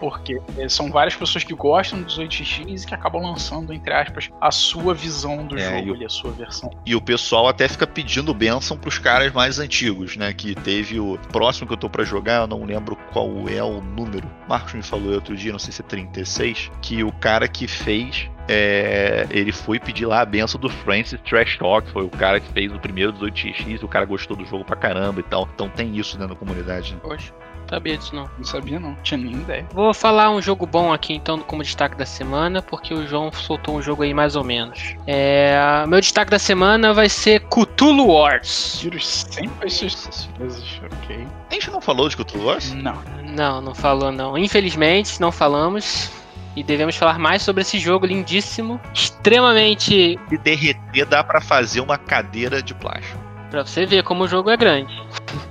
Porque 0.00 0.38
são 0.68 0.90
várias 0.90 1.14
pessoas 1.14 1.44
que 1.44 1.54
gostam 1.54 2.00
do 2.02 2.06
18x 2.06 2.82
e 2.82 2.86
que 2.86 2.94
acabam 2.94 3.22
lançando, 3.22 3.72
entre 3.72 3.92
aspas, 3.94 4.28
a 4.40 4.50
sua 4.50 4.92
visão 4.92 5.46
do 5.46 5.56
É, 5.56 5.78
jogo 5.78 5.96
e 5.96 6.02
o- 6.02 6.06
a 6.06 6.08
sua 6.10 6.30
versão. 6.32 6.68
E 6.84 6.94
o 6.94 7.00
pessoal 7.00 7.48
até 7.48 7.68
fica 7.68 7.86
pedindo 7.86 8.34
bênção 8.34 8.76
pros 8.76 8.98
caras 8.98 9.32
mais 9.32 9.58
antigos, 9.58 10.16
né? 10.16 10.32
Que 10.34 10.54
teve 10.54 10.98
o 11.00 11.16
próximo 11.32 11.66
que 11.68 11.72
eu 11.72 11.76
tô 11.78 11.88
pra 11.88 12.04
jogar, 12.04 12.40
eu 12.42 12.46
não 12.46 12.64
lembro 12.64 12.96
qual 13.12 13.48
é 13.48 13.62
o 13.62 13.80
número. 13.80 14.28
Marcos 14.48 14.74
me 14.74 14.82
falou 14.82 15.14
outro 15.14 15.34
dia, 15.36 15.52
não 15.52 15.58
sei 15.60 15.72
se 15.72 15.80
é 15.80 15.84
36, 15.84 16.70
que 16.82 17.02
o 17.02 17.12
cara 17.12 17.46
que 17.48 17.66
fez. 17.66 18.28
É, 18.48 19.26
ele 19.30 19.52
foi 19.52 19.78
pedir 19.78 20.06
lá 20.06 20.20
a 20.20 20.24
benção 20.24 20.60
do 20.60 20.68
Francis 20.68 21.20
Trash 21.22 21.56
Talk, 21.58 21.88
foi 21.90 22.04
o 22.04 22.10
cara 22.10 22.40
que 22.40 22.52
fez 22.52 22.72
o 22.72 22.78
primeiro 22.78 23.12
18x, 23.12 23.82
o 23.82 23.88
cara 23.88 24.04
gostou 24.04 24.36
do 24.36 24.44
jogo 24.44 24.64
pra 24.64 24.76
caramba 24.76 25.20
e 25.20 25.22
tal. 25.22 25.48
Então 25.54 25.68
tem 25.68 25.96
isso 25.96 26.16
dentro 26.18 26.34
da 26.34 26.38
comunidade, 26.38 26.92
né? 26.92 27.00
Poxa, 27.02 27.32
não 27.62 27.68
sabia 27.68 27.96
disso 27.96 28.14
não. 28.14 28.28
Não 28.36 28.44
sabia, 28.44 28.78
não. 28.78 28.94
Tinha 29.02 29.18
nem 29.18 29.32
ideia. 29.32 29.66
Vou 29.72 29.94
falar 29.94 30.30
um 30.30 30.42
jogo 30.42 30.66
bom 30.66 30.92
aqui 30.92 31.14
então 31.14 31.38
como 31.40 31.62
destaque 31.62 31.96
da 31.96 32.04
semana, 32.04 32.60
porque 32.60 32.92
o 32.92 33.06
João 33.06 33.32
soltou 33.32 33.76
um 33.76 33.82
jogo 33.82 34.02
aí 34.02 34.12
mais 34.12 34.36
ou 34.36 34.44
menos. 34.44 34.94
É, 35.06 35.84
meu 35.88 36.00
destaque 36.00 36.30
da 36.30 36.38
semana 36.38 36.92
vai 36.92 37.08
ser 37.08 37.40
Cthulhu 37.48 38.08
Wars. 38.08 38.78
Tiro 38.80 39.00
sempre 39.00 39.66
as 39.66 39.72
suas 39.72 40.28
coisas, 40.36 40.80
ok? 40.84 41.26
A 41.50 41.54
gente 41.54 41.70
não 41.70 41.80
falou 41.80 42.08
de 42.08 42.16
Cthulhu 42.16 42.46
Wars? 42.46 42.72
Não. 42.74 43.02
Não, 43.24 43.60
não 43.60 43.74
falou 43.74 44.12
não. 44.12 44.36
Infelizmente, 44.36 45.20
não 45.20 45.32
falamos. 45.32 46.10
E 46.56 46.62
devemos 46.62 46.96
falar 46.96 47.18
mais 47.18 47.42
sobre 47.42 47.62
esse 47.62 47.78
jogo 47.78 48.06
lindíssimo, 48.06 48.80
extremamente 48.92 50.18
Se 50.28 50.38
derreter, 50.38 51.04
dá 51.06 51.24
pra 51.24 51.40
fazer 51.40 51.80
uma 51.80 51.98
cadeira 51.98 52.62
de 52.62 52.74
plástico. 52.74 53.18
Pra 53.50 53.64
você 53.64 53.86
ver 53.86 54.02
como 54.02 54.24
o 54.24 54.28
jogo 54.28 54.50
é 54.50 54.56
grande. 54.56 54.92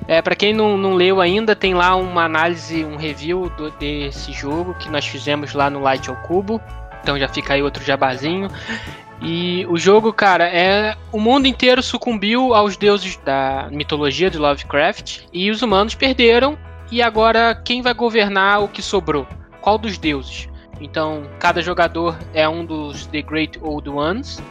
É, 0.07 0.21
para 0.21 0.35
quem 0.35 0.53
não, 0.53 0.77
não 0.77 0.93
leu 0.93 1.19
ainda, 1.21 1.55
tem 1.55 1.73
lá 1.73 1.95
uma 1.95 2.23
análise, 2.25 2.83
um 2.83 2.95
review 2.97 3.49
do- 3.57 3.71
desse 3.71 4.31
jogo 4.33 4.73
que 4.75 4.89
nós 4.89 5.05
fizemos 5.05 5.53
lá 5.53 5.69
no 5.69 5.79
Light 5.79 6.09
ao 6.09 6.15
Cubo. 6.17 6.59
Então 7.01 7.17
já 7.17 7.27
fica 7.27 7.53
aí 7.53 7.61
outro 7.63 7.83
jabazinho. 7.83 8.49
E 9.21 9.65
o 9.69 9.77
jogo, 9.77 10.11
cara, 10.11 10.45
é. 10.49 10.95
O 11.11 11.19
mundo 11.19 11.47
inteiro 11.47 11.81
sucumbiu 11.81 12.53
aos 12.53 12.75
deuses 12.75 13.15
da 13.23 13.67
mitologia 13.71 14.29
de 14.29 14.37
Lovecraft. 14.37 15.21
E 15.31 15.49
os 15.49 15.61
humanos 15.61 15.95
perderam. 15.95 16.57
E 16.91 17.01
agora 17.01 17.55
quem 17.55 17.81
vai 17.81 17.93
governar 17.93 18.61
o 18.61 18.67
que 18.67 18.81
sobrou? 18.81 19.25
Qual 19.61 19.77
dos 19.77 19.97
deuses? 19.97 20.49
Então, 20.81 21.23
cada 21.39 21.61
jogador 21.61 22.17
é 22.33 22.47
um 22.47 22.65
dos 22.65 23.05
The 23.07 23.21
Great 23.21 23.59
Old 23.61 23.89
Ones 23.89 24.41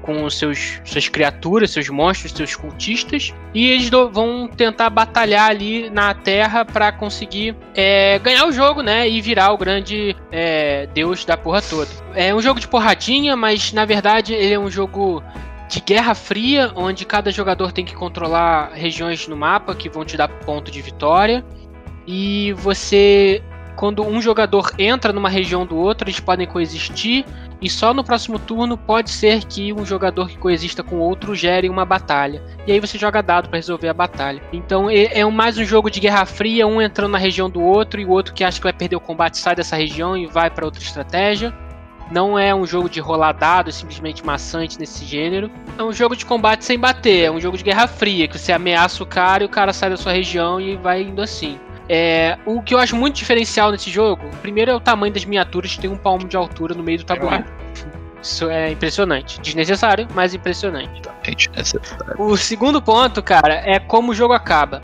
com 0.00 0.28
seus 0.30 0.80
suas 0.84 1.08
criaturas, 1.08 1.70
seus 1.70 1.88
monstros, 1.88 2.32
seus 2.32 2.54
cultistas, 2.54 3.32
e 3.54 3.68
eles 3.68 3.90
do- 3.90 4.10
vão 4.10 4.48
tentar 4.48 4.90
batalhar 4.90 5.50
ali 5.50 5.90
na 5.90 6.14
Terra 6.14 6.64
para 6.64 6.92
conseguir 6.92 7.56
é, 7.74 8.18
ganhar 8.20 8.46
o 8.46 8.52
jogo, 8.52 8.82
né, 8.82 9.08
e 9.08 9.20
virar 9.20 9.52
o 9.52 9.58
grande 9.58 10.16
é, 10.30 10.86
deus 10.94 11.24
da 11.24 11.36
porra 11.36 11.60
toda. 11.62 11.90
É 12.14 12.34
um 12.34 12.40
jogo 12.40 12.60
de 12.60 12.68
porradinha, 12.68 13.36
mas 13.36 13.72
na 13.72 13.84
verdade 13.84 14.34
ele 14.34 14.54
é 14.54 14.58
um 14.58 14.70
jogo 14.70 15.22
de 15.68 15.80
guerra 15.80 16.14
fria, 16.14 16.70
onde 16.74 17.04
cada 17.04 17.30
jogador 17.30 17.72
tem 17.72 17.84
que 17.84 17.94
controlar 17.94 18.72
regiões 18.74 19.26
no 19.26 19.36
mapa 19.36 19.74
que 19.74 19.88
vão 19.88 20.04
te 20.04 20.16
dar 20.16 20.28
ponto 20.28 20.70
de 20.70 20.82
vitória. 20.82 21.44
E 22.06 22.52
você 22.54 23.42
quando 23.82 24.06
um 24.06 24.22
jogador 24.22 24.70
entra 24.78 25.12
numa 25.12 25.28
região 25.28 25.66
do 25.66 25.76
outro, 25.76 26.08
eles 26.08 26.20
podem 26.20 26.46
coexistir 26.46 27.24
e 27.60 27.68
só 27.68 27.92
no 27.92 28.04
próximo 28.04 28.38
turno 28.38 28.78
pode 28.78 29.10
ser 29.10 29.42
que 29.42 29.72
um 29.72 29.84
jogador 29.84 30.28
que 30.28 30.38
coexista 30.38 30.84
com 30.84 31.00
outro 31.00 31.34
gere 31.34 31.68
uma 31.68 31.84
batalha. 31.84 32.40
E 32.64 32.70
aí 32.70 32.78
você 32.78 32.96
joga 32.96 33.20
dado 33.20 33.48
para 33.48 33.58
resolver 33.58 33.88
a 33.88 33.92
batalha. 33.92 34.40
Então 34.52 34.88
é 34.88 35.18
é 35.18 35.24
mais 35.24 35.58
um 35.58 35.64
jogo 35.64 35.90
de 35.90 35.98
guerra 35.98 36.24
fria, 36.24 36.64
um 36.64 36.80
entrando 36.80 37.10
na 37.10 37.18
região 37.18 37.50
do 37.50 37.60
outro 37.60 38.00
e 38.00 38.04
o 38.04 38.10
outro 38.10 38.32
que 38.32 38.44
acha 38.44 38.58
que 38.58 38.62
vai 38.62 38.72
perder 38.72 38.94
o 38.94 39.00
combate 39.00 39.36
sai 39.36 39.56
dessa 39.56 39.74
região 39.74 40.16
e 40.16 40.26
vai 40.26 40.48
para 40.48 40.64
outra 40.64 40.80
estratégia. 40.80 41.52
Não 42.08 42.38
é 42.38 42.54
um 42.54 42.64
jogo 42.64 42.88
de 42.88 43.00
rolar 43.00 43.32
dados 43.32 43.74
simplesmente 43.74 44.24
maçante 44.24 44.78
nesse 44.78 45.04
gênero. 45.04 45.50
É 45.76 45.82
um 45.82 45.92
jogo 45.92 46.14
de 46.14 46.24
combate 46.24 46.64
sem 46.64 46.78
bater, 46.78 47.24
é 47.24 47.30
um 47.32 47.40
jogo 47.40 47.58
de 47.58 47.64
guerra 47.64 47.88
fria, 47.88 48.28
que 48.28 48.38
você 48.38 48.52
ameaça 48.52 49.02
o 49.02 49.06
cara 49.06 49.42
e 49.42 49.46
o 49.46 49.48
cara 49.48 49.72
sai 49.72 49.90
da 49.90 49.96
sua 49.96 50.12
região 50.12 50.60
e 50.60 50.76
vai 50.76 51.02
indo 51.02 51.20
assim. 51.20 51.58
É, 51.88 52.38
o 52.46 52.62
que 52.62 52.74
eu 52.74 52.78
acho 52.78 52.96
muito 52.96 53.16
diferencial 53.16 53.70
nesse 53.70 53.90
jogo, 53.90 54.28
primeiro 54.40 54.70
é 54.70 54.74
o 54.74 54.80
tamanho 54.80 55.12
das 55.12 55.24
miniaturas, 55.24 55.76
tem 55.76 55.90
um 55.90 55.96
palmo 55.96 56.26
de 56.26 56.36
altura 56.36 56.74
no 56.74 56.82
meio 56.82 56.98
do 56.98 57.04
tabuleiro. 57.04 57.44
Isso 58.22 58.48
é 58.48 58.70
impressionante. 58.70 59.40
Desnecessário, 59.40 60.06
mas 60.14 60.32
impressionante. 60.32 61.02
Necessário. 61.26 62.14
O 62.18 62.36
segundo 62.36 62.80
ponto, 62.80 63.20
cara, 63.22 63.54
é 63.66 63.80
como 63.80 64.12
o 64.12 64.14
jogo 64.14 64.32
acaba. 64.32 64.82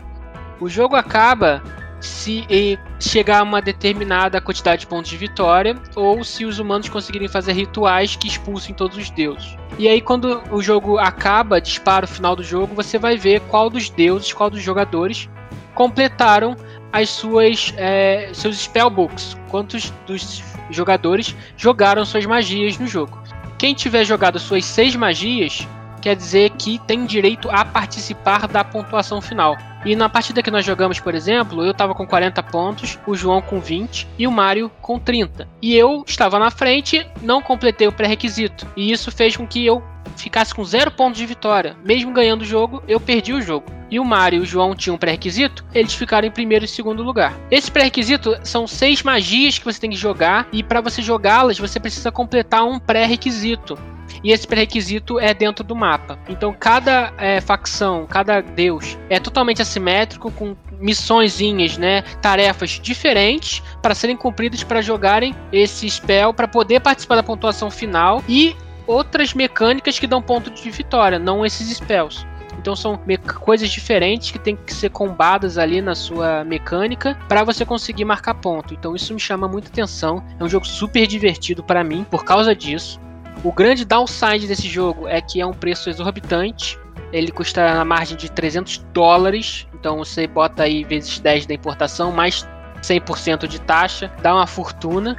O 0.59 0.67
jogo 0.67 0.95
acaba 0.95 1.63
se 2.01 2.77
chegar 2.99 3.39
a 3.39 3.43
uma 3.43 3.61
determinada 3.61 4.39
quantidade 4.39 4.81
de 4.81 4.87
pontos 4.87 5.09
de 5.09 5.17
vitória 5.17 5.75
ou 5.95 6.23
se 6.23 6.45
os 6.45 6.59
humanos 6.59 6.89
conseguirem 6.89 7.27
fazer 7.27 7.53
rituais 7.53 8.15
que 8.15 8.27
expulsem 8.27 8.73
todos 8.75 8.97
os 8.97 9.09
deuses. 9.09 9.55
E 9.77 9.87
aí 9.87 10.01
quando 10.01 10.41
o 10.51 10.61
jogo 10.61 10.97
acaba, 10.97 11.61
dispara 11.61 12.05
o 12.05 12.07
final 12.07 12.35
do 12.35 12.43
jogo, 12.43 12.75
você 12.75 12.97
vai 12.97 13.17
ver 13.17 13.41
qual 13.41 13.69
dos 13.69 13.89
deuses, 13.89 14.31
qual 14.33 14.49
dos 14.49 14.61
jogadores 14.61 15.29
completaram 15.73 16.55
as 16.91 17.09
suas 17.09 17.73
eh, 17.77 18.29
seus 18.33 18.57
spellbooks, 18.57 19.37
quantos 19.49 19.93
dos 20.05 20.43
jogadores 20.69 21.35
jogaram 21.57 22.05
suas 22.05 22.25
magias 22.25 22.77
no 22.77 22.87
jogo. 22.87 23.21
Quem 23.57 23.73
tiver 23.73 24.03
jogado 24.03 24.39
suas 24.39 24.65
seis 24.65 24.95
magias 24.95 25.67
quer 26.01 26.15
dizer 26.15 26.51
que 26.51 26.79
tem 26.79 27.05
direito 27.05 27.49
a 27.51 27.65
participar 27.65 28.47
da 28.47 28.63
pontuação 28.63 29.21
final. 29.21 29.57
E 29.85 29.95
na 29.95 30.09
partida 30.09 30.43
que 30.43 30.51
nós 30.51 30.65
jogamos, 30.65 30.99
por 30.99 31.15
exemplo, 31.15 31.63
eu 31.63 31.71
estava 31.71 31.93
com 31.93 32.05
40 32.05 32.41
pontos, 32.43 32.99
o 33.07 33.15
João 33.15 33.41
com 33.41 33.59
20 33.59 34.07
e 34.17 34.27
o 34.27 34.31
Mário 34.31 34.69
com 34.81 34.99
30. 34.99 35.47
E 35.61 35.75
eu 35.75 36.03
estava 36.05 36.37
na 36.37 36.51
frente, 36.51 37.05
não 37.21 37.41
completei 37.41 37.87
o 37.87 37.91
pré-requisito. 37.91 38.67
E 38.75 38.91
isso 38.91 39.11
fez 39.11 39.37
com 39.37 39.47
que 39.47 39.65
eu 39.65 39.81
ficasse 40.17 40.53
com 40.53 40.63
zero 40.65 40.91
pontos 40.91 41.17
de 41.17 41.25
vitória. 41.25 41.77
Mesmo 41.83 42.11
ganhando 42.11 42.41
o 42.41 42.45
jogo, 42.45 42.83
eu 42.87 42.99
perdi 42.99 43.33
o 43.33 43.41
jogo. 43.41 43.78
E 43.91 43.99
o 43.99 44.05
Mário 44.05 44.39
e 44.39 44.41
o 44.41 44.45
João 44.45 44.75
tinham 44.75 44.95
um 44.95 44.99
pré-requisito, 44.99 45.65
eles 45.73 45.93
ficaram 45.93 46.27
em 46.27 46.31
primeiro 46.31 46.65
e 46.65 46.67
segundo 46.67 47.03
lugar. 47.03 47.33
Esse 47.49 47.71
pré-requisito 47.71 48.37
são 48.43 48.67
seis 48.67 49.01
magias 49.03 49.57
que 49.57 49.65
você 49.65 49.79
tem 49.79 49.89
que 49.89 49.95
jogar, 49.95 50.47
e 50.51 50.61
para 50.61 50.81
você 50.81 51.01
jogá-las, 51.01 51.57
você 51.57 51.79
precisa 51.79 52.11
completar 52.11 52.65
um 52.65 52.79
pré-requisito 52.79 53.77
e 54.23 54.31
esse 54.31 54.47
pré-requisito 54.47 55.19
é 55.19 55.33
dentro 55.33 55.63
do 55.63 55.75
mapa. 55.75 56.19
Então 56.27 56.53
cada 56.53 57.13
é, 57.17 57.39
facção, 57.41 58.05
cada 58.05 58.41
deus 58.41 58.97
é 59.09 59.19
totalmente 59.19 59.61
assimétrico, 59.61 60.31
com 60.31 60.55
missõezinhas, 60.79 61.77
né, 61.77 62.01
tarefas 62.21 62.79
diferentes 62.81 63.61
para 63.81 63.95
serem 63.95 64.15
cumpridas 64.15 64.63
para 64.63 64.81
jogarem 64.81 65.35
esse 65.51 65.89
spell 65.89 66.33
para 66.33 66.47
poder 66.47 66.79
participar 66.79 67.15
da 67.15 67.23
pontuação 67.23 67.69
final 67.69 68.23
e 68.27 68.55
outras 68.87 69.33
mecânicas 69.33 69.99
que 69.99 70.07
dão 70.07 70.21
ponto 70.21 70.49
de 70.49 70.69
vitória, 70.71 71.19
não 71.19 71.45
esses 71.45 71.69
spells. 71.77 72.25
Então 72.59 72.75
são 72.75 72.99
coisas 73.39 73.69
diferentes 73.69 74.31
que 74.31 74.37
tem 74.37 74.55
que 74.55 74.73
ser 74.73 74.89
combadas 74.89 75.57
ali 75.57 75.81
na 75.81 75.95
sua 75.95 76.43
mecânica 76.43 77.17
para 77.27 77.43
você 77.43 77.65
conseguir 77.65 78.03
marcar 78.03 78.33
ponto. 78.35 78.73
Então 78.73 78.95
isso 78.95 79.13
me 79.13 79.19
chama 79.19 79.47
muita 79.47 79.69
atenção. 79.69 80.21
É 80.37 80.43
um 80.43 80.49
jogo 80.49 80.67
super 80.67 81.07
divertido 81.07 81.63
para 81.63 81.83
mim 81.83 82.05
por 82.09 82.25
causa 82.25 82.53
disso. 82.53 82.99
O 83.43 83.53
grande 83.53 83.85
downside 83.85 84.45
desse 84.45 84.67
jogo 84.67 85.07
é 85.07 85.21
que 85.21 85.39
é 85.39 85.45
um 85.45 85.53
preço 85.53 85.89
exorbitante. 85.89 86.77
Ele 87.13 87.31
custa 87.31 87.73
na 87.73 87.85
margem 87.85 88.17
de 88.17 88.29
300 88.29 88.79
dólares. 88.93 89.65
Então 89.73 89.97
você 89.97 90.27
bota 90.27 90.63
aí 90.63 90.83
vezes 90.83 91.17
10 91.19 91.45
da 91.45 91.53
importação, 91.53 92.11
mais 92.11 92.45
100% 92.81 93.47
de 93.47 93.61
taxa, 93.61 94.11
dá 94.21 94.35
uma 94.35 94.45
fortuna. 94.45 95.15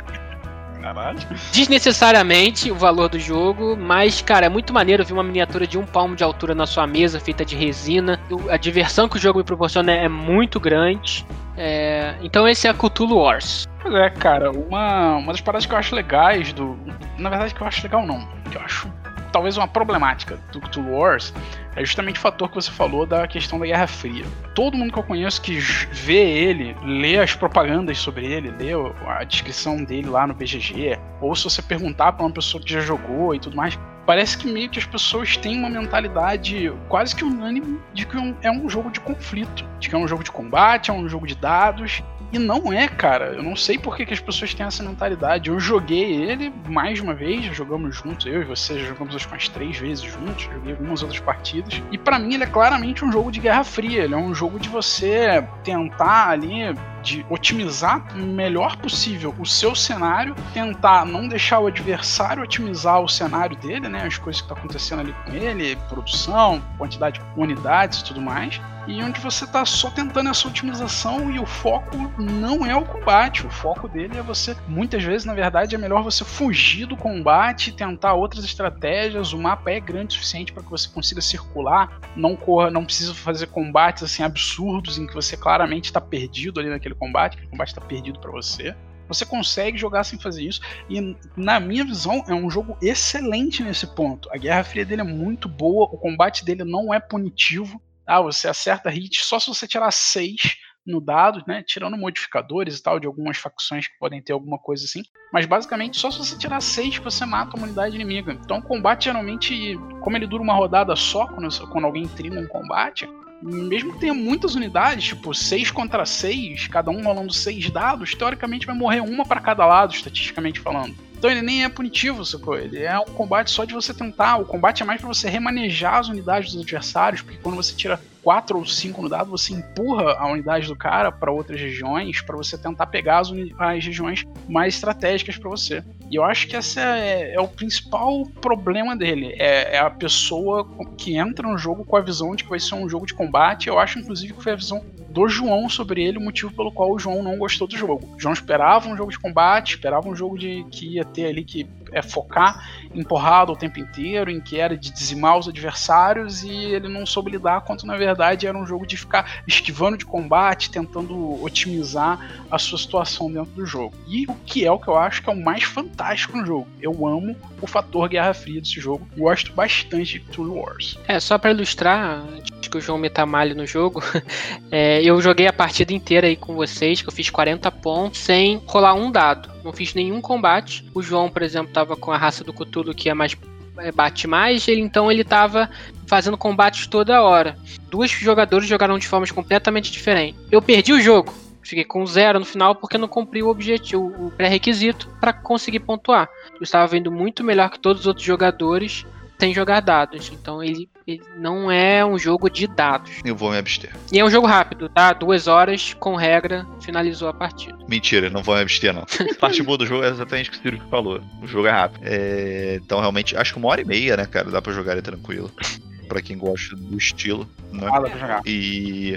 Caralho. 0.80 1.18
Desnecessariamente 1.52 2.70
o 2.70 2.74
valor 2.74 3.08
do 3.08 3.18
jogo, 3.18 3.76
mas, 3.76 4.22
cara, 4.22 4.46
é 4.46 4.48
muito 4.48 4.72
maneiro 4.72 5.04
ver 5.04 5.12
uma 5.12 5.22
miniatura 5.22 5.66
de 5.66 5.78
um 5.78 5.84
palmo 5.84 6.16
de 6.16 6.24
altura 6.24 6.54
na 6.54 6.66
sua 6.66 6.86
mesa, 6.86 7.20
feita 7.20 7.44
de 7.44 7.56
resina. 7.56 8.18
A 8.48 8.56
diversão 8.56 9.08
que 9.08 9.16
o 9.16 9.20
jogo 9.20 9.38
me 9.38 9.44
proporciona 9.44 9.92
é 9.92 10.08
muito 10.08 10.58
grande. 10.58 11.26
É... 11.56 12.14
Então 12.22 12.48
esse 12.48 12.66
é 12.66 12.70
a 12.70 12.74
Cthulhu 12.74 13.16
Wars. 13.16 13.68
Pois 13.82 13.94
é, 13.94 14.10
cara, 14.10 14.50
uma, 14.50 15.16
uma 15.16 15.32
das 15.32 15.40
paradas 15.40 15.66
que 15.66 15.74
eu 15.74 15.78
acho 15.78 15.94
legais 15.94 16.52
do. 16.52 16.78
Na 17.18 17.28
verdade, 17.28 17.54
que 17.54 17.60
eu 17.60 17.66
acho 17.66 17.82
legal 17.82 18.06
não. 18.06 18.26
Que 18.50 18.56
eu 18.56 18.62
acho 18.62 18.90
talvez 19.32 19.56
uma 19.56 19.68
problemática 19.68 20.38
do 20.52 20.60
Cthulhu 20.60 20.92
Wars 20.92 21.32
é 21.76 21.84
justamente 21.84 22.16
o 22.16 22.20
fator 22.20 22.48
que 22.48 22.54
você 22.56 22.70
falou 22.70 23.06
da 23.06 23.26
questão 23.26 23.58
da 23.58 23.66
Guerra 23.66 23.86
Fria. 23.86 24.24
Todo 24.54 24.76
mundo 24.76 24.92
que 24.92 24.98
eu 24.98 25.02
conheço 25.02 25.40
que 25.40 25.58
vê 25.58 26.18
ele, 26.18 26.76
lê 26.84 27.18
as 27.18 27.34
propagandas 27.34 27.98
sobre 27.98 28.26
ele, 28.26 28.50
lê 28.50 28.72
a 29.06 29.24
descrição 29.24 29.82
dele 29.84 30.08
lá 30.08 30.26
no 30.26 30.34
BGG, 30.34 30.98
ou 31.20 31.34
se 31.34 31.44
você 31.44 31.62
perguntar 31.62 32.12
para 32.12 32.26
uma 32.26 32.32
pessoa 32.32 32.62
que 32.62 32.72
já 32.72 32.80
jogou 32.80 33.34
e 33.34 33.38
tudo 33.38 33.56
mais, 33.56 33.78
parece 34.06 34.36
que 34.36 34.46
meio 34.48 34.68
que 34.68 34.78
as 34.78 34.84
pessoas 34.84 35.36
têm 35.36 35.58
uma 35.58 35.70
mentalidade 35.70 36.72
quase 36.88 37.14
que 37.14 37.24
unânime 37.24 37.78
de 37.94 38.04
que 38.04 38.16
é 38.42 38.50
um 38.50 38.68
jogo 38.68 38.90
de 38.90 39.00
conflito, 39.00 39.64
de 39.78 39.88
que 39.88 39.94
é 39.94 39.98
um 39.98 40.08
jogo 40.08 40.24
de 40.24 40.32
combate, 40.32 40.90
é 40.90 40.92
um 40.92 41.08
jogo 41.08 41.26
de 41.26 41.34
dados, 41.34 42.02
e 42.32 42.38
não 42.38 42.72
é, 42.72 42.88
cara. 42.88 43.32
Eu 43.32 43.42
não 43.42 43.56
sei 43.56 43.78
por 43.78 43.96
que, 43.96 44.06
que 44.06 44.14
as 44.14 44.20
pessoas 44.20 44.54
têm 44.54 44.66
essa 44.66 44.82
mentalidade. 44.82 45.50
Eu 45.50 45.58
joguei 45.58 46.22
ele 46.22 46.52
mais 46.68 47.00
uma 47.00 47.14
vez, 47.14 47.44
jogamos 47.56 47.96
juntos, 47.96 48.26
eu 48.26 48.42
e 48.42 48.44
você 48.44 48.78
jogamos 48.80 49.14
acho 49.14 49.28
umas 49.28 49.48
três 49.48 49.76
vezes 49.78 50.04
juntos, 50.04 50.44
joguei 50.44 50.72
algumas 50.72 51.02
outras 51.02 51.20
partidas. 51.20 51.82
E 51.90 51.98
para 51.98 52.18
mim 52.18 52.34
ele 52.34 52.44
é 52.44 52.46
claramente 52.46 53.04
um 53.04 53.10
jogo 53.10 53.30
de 53.30 53.40
Guerra 53.40 53.64
Fria. 53.64 54.04
Ele 54.04 54.14
é 54.14 54.18
um 54.18 54.34
jogo 54.34 54.58
de 54.58 54.68
você 54.68 55.44
tentar 55.64 56.28
ali 56.28 56.74
de 57.02 57.24
otimizar 57.28 58.04
o 58.14 58.18
melhor 58.18 58.76
possível 58.76 59.34
o 59.38 59.46
seu 59.46 59.74
cenário, 59.74 60.34
tentar 60.52 61.04
não 61.04 61.28
deixar 61.28 61.60
o 61.60 61.66
adversário 61.66 62.42
otimizar 62.42 63.00
o 63.00 63.08
cenário 63.08 63.56
dele, 63.56 63.88
né? 63.88 64.04
As 64.06 64.18
coisas 64.18 64.40
que 64.40 64.46
estão 64.46 64.56
tá 64.56 64.62
acontecendo 64.62 65.00
ali 65.00 65.14
com 65.24 65.32
ele, 65.32 65.76
produção, 65.88 66.62
quantidade 66.78 67.20
de 67.20 67.40
unidades 67.40 68.00
e 68.00 68.04
tudo 68.04 68.20
mais 68.20 68.60
e 68.86 69.02
onde 69.02 69.20
você 69.20 69.44
está 69.44 69.64
só 69.64 69.90
tentando 69.90 70.30
essa 70.30 70.48
otimização 70.48 71.30
e 71.30 71.38
o 71.38 71.46
foco 71.46 71.96
não 72.18 72.66
é 72.66 72.74
o 72.74 72.84
combate. 72.84 73.46
O 73.46 73.50
foco 73.50 73.88
dele 73.88 74.18
é 74.18 74.22
você, 74.22 74.56
muitas 74.66 75.02
vezes, 75.02 75.24
na 75.24 75.34
verdade, 75.34 75.74
é 75.74 75.78
melhor 75.78 76.02
você 76.02 76.24
fugir 76.24 76.86
do 76.86 76.96
combate, 76.96 77.72
tentar 77.72 78.14
outras 78.14 78.44
estratégias. 78.44 79.32
O 79.32 79.38
mapa 79.38 79.70
é 79.70 79.80
grande 79.80 80.08
o 80.10 80.12
suficiente 80.14 80.52
para 80.52 80.62
que 80.62 80.70
você 80.70 80.88
consiga 80.88 81.20
circular, 81.20 82.00
não 82.16 82.34
corra, 82.34 82.70
não 82.70 82.84
precisa 82.84 83.14
fazer 83.14 83.46
combates 83.46 84.02
assim 84.02 84.22
absurdos 84.22 84.98
em 84.98 85.06
que 85.06 85.14
você 85.14 85.36
claramente 85.36 85.86
está 85.86 86.00
perdido 86.00 86.58
ali 86.58 86.68
naquele 86.68 86.89
combate, 86.96 87.36
que 87.36 87.44
o 87.44 87.50
combate 87.50 87.68
está 87.68 87.80
perdido 87.80 88.20
para 88.20 88.30
você. 88.30 88.74
Você 89.08 89.26
consegue 89.26 89.76
jogar 89.76 90.04
sem 90.04 90.18
fazer 90.20 90.44
isso. 90.44 90.60
E, 90.88 91.16
na 91.36 91.58
minha 91.58 91.84
visão, 91.84 92.24
é 92.28 92.34
um 92.34 92.48
jogo 92.48 92.78
excelente 92.80 93.62
nesse 93.62 93.86
ponto. 93.88 94.28
A 94.32 94.36
Guerra 94.36 94.62
Fria 94.62 94.84
dele 94.84 95.00
é 95.00 95.04
muito 95.04 95.48
boa, 95.48 95.86
o 95.86 95.98
combate 95.98 96.44
dele 96.44 96.64
não 96.64 96.94
é 96.94 97.00
punitivo. 97.00 97.82
Ah, 98.06 98.20
você 98.20 98.48
acerta 98.48 98.88
hit 98.88 99.24
só 99.24 99.38
se 99.38 99.48
você 99.48 99.66
tirar 99.66 99.90
6 99.90 100.56
no 100.86 101.00
dado, 101.00 101.42
né? 101.46 101.62
Tirando 101.62 101.96
modificadores 101.96 102.78
e 102.78 102.82
tal, 102.82 102.98
de 102.98 103.06
algumas 103.06 103.36
facções 103.36 103.86
que 103.86 103.98
podem 103.98 104.22
ter 104.22 104.32
alguma 104.32 104.58
coisa 104.58 104.84
assim. 104.84 105.02
Mas 105.32 105.46
basicamente, 105.46 105.98
só 105.98 106.10
se 106.10 106.18
você 106.18 106.36
tirar 106.36 106.60
6 106.60 106.98
você 106.98 107.24
mata 107.24 107.58
a 107.58 107.62
unidade 107.62 107.94
inimiga. 107.94 108.32
Então 108.32 108.58
o 108.58 108.62
combate 108.62 109.04
geralmente, 109.04 109.76
como 110.02 110.16
ele 110.16 110.26
dura 110.26 110.42
uma 110.42 110.54
rodada 110.54 110.94
só, 110.96 111.26
quando, 111.26 111.48
quando 111.68 111.84
alguém 111.84 112.06
trina 112.08 112.40
um 112.40 112.46
combate, 112.46 113.08
mesmo 113.42 113.94
que 113.94 114.00
tenha 114.00 114.14
muitas 114.14 114.54
unidades, 114.54 115.04
tipo 115.04 115.34
6 115.34 115.70
contra 115.70 116.04
6, 116.04 116.68
cada 116.68 116.90
um 116.90 117.02
rolando 117.02 117.32
6 117.32 117.70
dados, 117.70 118.14
teoricamente 118.14 118.66
vai 118.66 118.74
morrer 118.74 119.00
uma 119.00 119.24
para 119.24 119.40
cada 119.40 119.66
lado, 119.66 119.94
estatisticamente 119.94 120.60
falando. 120.60 120.94
Então 121.20 121.30
ele 121.30 121.42
nem 121.42 121.64
é 121.64 121.68
punitivo, 121.68 122.24
sacou? 122.24 122.56
Ele 122.56 122.82
é 122.82 122.98
um 122.98 123.04
combate 123.04 123.50
só 123.50 123.66
de 123.66 123.74
você 123.74 123.92
tentar. 123.92 124.38
O 124.38 124.46
combate 124.46 124.82
é 124.82 124.86
mais 124.86 125.00
para 125.00 125.08
você 125.08 125.28
remanejar 125.28 125.96
as 125.96 126.08
unidades 126.08 126.52
dos 126.52 126.62
adversários, 126.62 127.20
porque 127.20 127.38
quando 127.42 127.56
você 127.56 127.74
tira 127.74 128.00
4 128.22 128.56
ou 128.56 128.64
5 128.64 129.02
no 129.02 129.08
dado, 129.08 129.30
você 129.30 129.52
empurra 129.52 130.14
a 130.18 130.26
unidade 130.26 130.66
do 130.66 130.74
cara 130.74 131.12
para 131.12 131.30
outras 131.30 131.60
regiões, 131.60 132.22
para 132.22 132.36
você 132.36 132.56
tentar 132.56 132.86
pegar 132.86 133.18
as, 133.18 133.30
as 133.58 133.84
regiões 133.84 134.24
mais 134.48 134.74
estratégicas 134.74 135.36
para 135.36 135.50
você. 135.50 135.84
E 136.10 136.16
eu 136.16 136.24
acho 136.24 136.48
que 136.48 136.56
esse 136.56 136.80
é, 136.80 137.34
é 137.34 137.40
o 137.40 137.46
principal 137.46 138.26
problema 138.40 138.96
dele. 138.96 139.36
É, 139.38 139.76
é, 139.76 139.78
a 139.78 139.88
pessoa 139.88 140.68
que 140.98 141.16
entra 141.16 141.48
no 141.48 141.56
jogo 141.56 141.84
com 141.84 141.96
a 141.96 142.00
visão 142.00 142.34
de 142.34 142.42
que 142.42 142.50
vai 142.50 142.58
ser 142.58 142.74
um 142.74 142.88
jogo 142.88 143.06
de 143.06 143.14
combate. 143.14 143.68
Eu 143.68 143.78
acho, 143.78 144.00
inclusive, 144.00 144.32
que 144.32 144.42
foi 144.42 144.52
a 144.52 144.56
visão 144.56 144.84
do 145.08 145.28
João 145.28 145.68
sobre 145.68 146.02
ele, 146.02 146.18
o 146.18 146.20
motivo 146.20 146.52
pelo 146.52 146.72
qual 146.72 146.92
o 146.92 146.98
João 146.98 147.22
não 147.22 147.38
gostou 147.38 147.68
do 147.68 147.76
jogo. 147.76 148.08
O 148.16 148.20
João 148.20 148.32
esperava 148.32 148.88
um 148.88 148.96
jogo 148.96 149.12
de 149.12 149.18
combate, 149.18 149.74
esperava 149.74 150.08
um 150.08 150.14
jogo 150.14 150.36
de 150.36 150.64
que 150.70 150.94
ia 150.94 151.04
ter 151.04 151.26
ali 151.26 151.44
que 151.44 151.64
é 151.92 152.02
focar 152.02 152.68
em 152.94 153.02
porrada 153.02 153.52
o 153.52 153.56
tempo 153.56 153.78
inteiro, 153.78 154.30
em 154.30 154.40
que 154.40 154.58
era 154.58 154.76
de 154.76 154.90
dizimar 154.90 155.38
os 155.38 155.48
adversários 155.48 156.42
e 156.42 156.50
ele 156.50 156.88
não 156.88 157.06
soube 157.06 157.30
lidar, 157.30 157.60
quanto 157.62 157.86
na 157.86 157.96
verdade 157.96 158.46
era 158.46 158.56
um 158.56 158.66
jogo 158.66 158.86
de 158.86 158.96
ficar 158.96 159.42
esquivando 159.46 159.96
de 159.96 160.04
combate, 160.04 160.70
tentando 160.70 161.42
otimizar 161.42 162.18
a 162.50 162.58
sua 162.58 162.78
situação 162.78 163.30
dentro 163.30 163.52
do 163.52 163.64
jogo. 163.64 163.94
E 164.06 164.26
o 164.26 164.34
que 164.44 164.64
é 164.64 164.72
o 164.72 164.78
que 164.78 164.88
eu 164.88 164.96
acho 164.96 165.22
que 165.22 165.30
é 165.30 165.32
o 165.32 165.40
mais 165.40 165.62
fantástico 165.62 166.36
no 166.36 166.44
jogo. 166.44 166.66
Eu 166.80 167.06
amo 167.06 167.36
o 167.60 167.66
fator 167.66 168.08
Guerra 168.08 168.34
Fria 168.34 168.60
desse 168.60 168.80
jogo, 168.80 169.06
gosto 169.16 169.52
bastante 169.52 170.18
de 170.18 170.20
Tool 170.20 170.56
Wars. 170.56 170.98
É, 171.06 171.20
só 171.20 171.38
para 171.38 171.50
ilustrar, 171.50 172.24
que 172.70 172.78
o 172.78 172.80
João 172.80 172.98
metamalhe 172.98 173.52
no 173.52 173.66
jogo, 173.66 174.02
é, 174.70 175.02
eu 175.02 175.20
joguei 175.20 175.46
a 175.46 175.52
partida 175.52 175.92
inteira 175.92 176.26
aí 176.26 176.36
com 176.36 176.54
vocês, 176.54 177.02
que 177.02 177.08
eu 177.08 177.12
fiz 177.12 177.28
40 177.28 177.70
pontos 177.72 178.20
sem 178.20 178.62
rolar 178.64 178.94
um 178.94 179.10
dado. 179.10 179.50
Não 179.64 179.72
fiz 179.72 179.94
nenhum 179.94 180.20
combate. 180.20 180.84
O 180.94 181.02
João, 181.02 181.30
por 181.30 181.42
exemplo, 181.42 181.72
tava 181.72 181.96
com 181.96 182.10
a 182.10 182.16
raça 182.16 182.44
do 182.44 182.52
Cthulhu 182.52 182.94
que 182.94 183.08
é 183.08 183.14
mais 183.14 183.36
é, 183.78 183.90
bate 183.92 184.26
mais, 184.26 184.68
ele 184.68 184.80
então 184.80 185.10
ele 185.10 185.24
tava 185.24 185.70
fazendo 186.06 186.36
combates 186.36 186.86
toda 186.86 187.22
hora. 187.22 187.56
Dois 187.90 188.10
jogadores 188.10 188.68
jogaram 188.68 188.98
de 188.98 189.08
formas 189.08 189.30
completamente 189.30 189.90
diferentes. 189.90 190.40
Eu 190.50 190.60
perdi 190.60 190.92
o 190.92 191.00
jogo. 191.00 191.32
Fiquei 191.62 191.84
com 191.84 192.04
zero 192.06 192.38
no 192.38 192.44
final 192.44 192.74
porque 192.74 192.98
não 192.98 193.06
cumpri 193.06 193.42
o 193.42 193.48
objetivo, 193.48 194.26
o 194.26 194.30
pré-requisito 194.30 195.08
para 195.20 195.32
conseguir 195.32 195.80
pontuar. 195.80 196.28
Eu 196.54 196.62
estava 196.62 196.86
vendo 196.86 197.12
muito 197.12 197.44
melhor 197.44 197.70
que 197.70 197.78
todos 197.78 198.00
os 198.00 198.06
outros 198.06 198.26
jogadores 198.26 199.06
sem 199.40 199.52
jogar 199.54 199.80
dados. 199.80 200.30
Então 200.32 200.62
ele, 200.62 200.88
ele 201.06 201.22
não 201.38 201.70
é 201.70 202.04
um 202.04 202.18
jogo 202.18 202.48
de 202.50 202.66
dados. 202.66 203.10
Eu 203.24 203.34
vou 203.34 203.50
me 203.50 203.58
abster. 203.58 203.90
E 204.12 204.18
é 204.20 204.24
um 204.24 204.30
jogo 204.30 204.46
rápido, 204.46 204.88
tá? 204.88 205.12
Duas 205.12 205.48
horas 205.48 205.94
com 205.94 206.14
regra, 206.14 206.66
finalizou 206.82 207.28
a 207.28 207.34
partida. 207.34 207.76
Mentira, 207.88 208.28
não 208.30 208.42
vou 208.42 208.54
me 208.54 208.60
abster, 208.62 208.92
não. 208.92 209.02
A 209.02 209.34
parte 209.40 209.62
boa 209.62 209.78
do 209.78 209.86
jogo 209.86 210.04
é 210.04 210.08
exatamente 210.10 210.50
o 210.50 210.52
que 210.52 210.58
o 210.58 210.62
Ciro 210.62 210.80
falou. 210.90 211.20
O 211.42 211.46
jogo 211.46 211.66
é 211.66 211.70
rápido. 211.70 212.02
É, 212.04 212.78
Então, 212.82 213.00
realmente, 213.00 213.36
acho 213.36 213.52
que 213.54 213.58
uma 213.58 213.68
hora 213.68 213.80
e 213.80 213.84
meia, 213.84 214.16
né, 214.16 214.26
cara? 214.26 214.50
Dá 214.50 214.60
pra 214.62 214.72
jogar 214.72 214.92
ele 214.92 215.02
tranquilo. 215.02 215.50
Pra 216.10 216.20
quem 216.20 216.36
gosta 216.36 216.74
do 216.74 216.98
estilo. 216.98 217.48
Né? 217.72 217.86
Ah, 217.88 218.00
dá 218.00 218.10
pra 218.10 218.18
jogar. 218.18 218.42
E. 218.44 219.16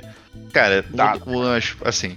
Cara, 0.53 0.86
Dá. 0.93 1.17
o- 1.25 1.38
o- 1.38 1.47
as- 1.51 1.75
assim, 1.83 2.15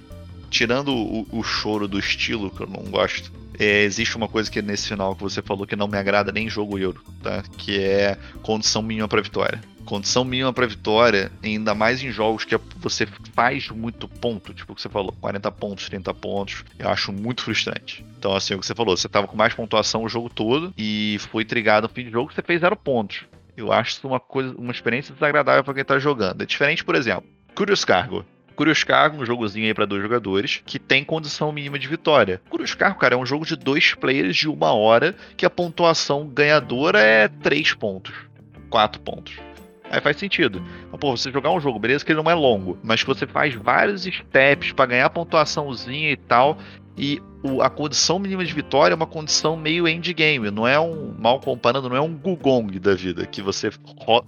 tirando 0.50 0.94
o, 0.94 1.26
o 1.32 1.42
choro 1.42 1.88
do 1.88 1.98
estilo, 1.98 2.50
que 2.50 2.60
eu 2.62 2.66
não 2.66 2.82
gosto, 2.90 3.32
é, 3.58 3.82
existe 3.82 4.16
uma 4.16 4.28
coisa 4.28 4.50
que 4.50 4.60
nesse 4.62 4.88
final 4.88 5.14
que 5.14 5.22
você 5.22 5.42
falou 5.42 5.66
que 5.66 5.76
não 5.76 5.88
me 5.88 5.98
agrada 5.98 6.32
nem 6.32 6.46
em 6.46 6.50
jogo 6.50 6.78
euro, 6.78 7.02
tá? 7.22 7.42
Que 7.56 7.80
é 7.80 8.18
condição 8.42 8.82
mínima 8.82 9.08
pra 9.08 9.20
vitória. 9.20 9.60
Condição 9.84 10.24
mínima 10.24 10.52
pra 10.52 10.66
vitória, 10.66 11.30
ainda 11.42 11.74
mais 11.74 12.02
em 12.02 12.10
jogos 12.10 12.44
que 12.44 12.58
você 12.78 13.06
faz 13.34 13.68
muito 13.68 14.08
ponto, 14.08 14.52
tipo 14.52 14.72
o 14.72 14.74
que 14.74 14.82
você 14.82 14.88
falou, 14.88 15.14
40 15.20 15.50
pontos, 15.52 15.88
30 15.88 16.12
pontos, 16.14 16.64
eu 16.76 16.88
acho 16.88 17.12
muito 17.12 17.42
frustrante. 17.42 18.04
Então, 18.18 18.34
assim, 18.34 18.54
o 18.54 18.58
que 18.58 18.66
você 18.66 18.74
falou, 18.74 18.96
você 18.96 19.08
tava 19.08 19.28
com 19.28 19.36
mais 19.36 19.54
pontuação 19.54 20.02
o 20.02 20.08
jogo 20.08 20.28
todo 20.28 20.74
e 20.76 21.18
foi 21.30 21.44
trigado 21.44 21.84
no 21.84 21.94
fim 21.94 22.04
de 22.04 22.10
jogo, 22.10 22.32
você 22.32 22.42
fez 22.42 22.60
zero 22.60 22.76
pontos. 22.76 23.24
Eu 23.56 23.72
acho 23.72 23.92
isso 23.92 24.06
uma 24.08 24.20
coisa, 24.20 24.54
uma 24.58 24.72
experiência 24.72 25.14
desagradável 25.14 25.62
pra 25.62 25.72
quem 25.72 25.84
tá 25.84 25.98
jogando. 25.98 26.42
É 26.42 26.46
diferente, 26.46 26.84
por 26.84 26.96
exemplo, 26.96 27.24
Curious 27.54 27.84
Cargo. 27.84 28.24
Curious 28.56 28.82
Cargo, 28.82 29.22
um 29.22 29.26
jogozinho 29.26 29.66
aí 29.66 29.74
pra 29.74 29.84
dois 29.84 30.02
jogadores, 30.02 30.62
que 30.64 30.78
tem 30.78 31.04
condição 31.04 31.52
mínima 31.52 31.78
de 31.78 31.86
vitória. 31.86 32.40
Curious 32.48 32.74
Cargo, 32.74 32.98
cara, 32.98 33.14
é 33.14 33.18
um 33.18 33.26
jogo 33.26 33.44
de 33.44 33.54
dois 33.54 33.94
players 33.94 34.34
de 34.34 34.48
uma 34.48 34.72
hora, 34.72 35.14
que 35.36 35.44
a 35.44 35.50
pontuação 35.50 36.26
ganhadora 36.26 36.98
é 36.98 37.28
três 37.28 37.74
pontos, 37.74 38.14
quatro 38.70 39.00
pontos. 39.02 39.34
Aí 39.90 40.00
faz 40.00 40.16
sentido. 40.16 40.62
Mas, 40.90 40.98
pô, 40.98 41.16
você 41.16 41.30
jogar 41.30 41.52
um 41.52 41.60
jogo, 41.60 41.78
beleza 41.78 42.04
que 42.04 42.10
ele 42.10 42.22
não 42.22 42.30
é 42.30 42.34
longo, 42.34 42.78
mas 42.82 43.02
que 43.02 43.06
você 43.06 43.26
faz 43.26 43.54
vários 43.54 44.02
steps 44.02 44.72
pra 44.72 44.86
ganhar 44.86 45.10
pontuaçãozinha 45.10 46.10
e 46.10 46.16
tal, 46.16 46.58
e 46.96 47.20
o- 47.42 47.62
a 47.62 47.68
condição 47.70 48.18
mínima 48.18 48.44
de 48.44 48.52
vitória 48.52 48.94
é 48.94 48.96
uma 48.96 49.06
condição 49.06 49.56
meio 49.56 49.86
endgame, 49.86 50.50
não 50.50 50.66
é 50.66 50.80
um, 50.80 51.14
mal 51.18 51.38
comparando, 51.40 51.88
não 51.88 51.96
é 51.96 52.00
um 52.00 52.14
Gugong 52.14 52.78
da 52.78 52.94
vida, 52.94 53.26
que 53.26 53.42
você 53.42 53.70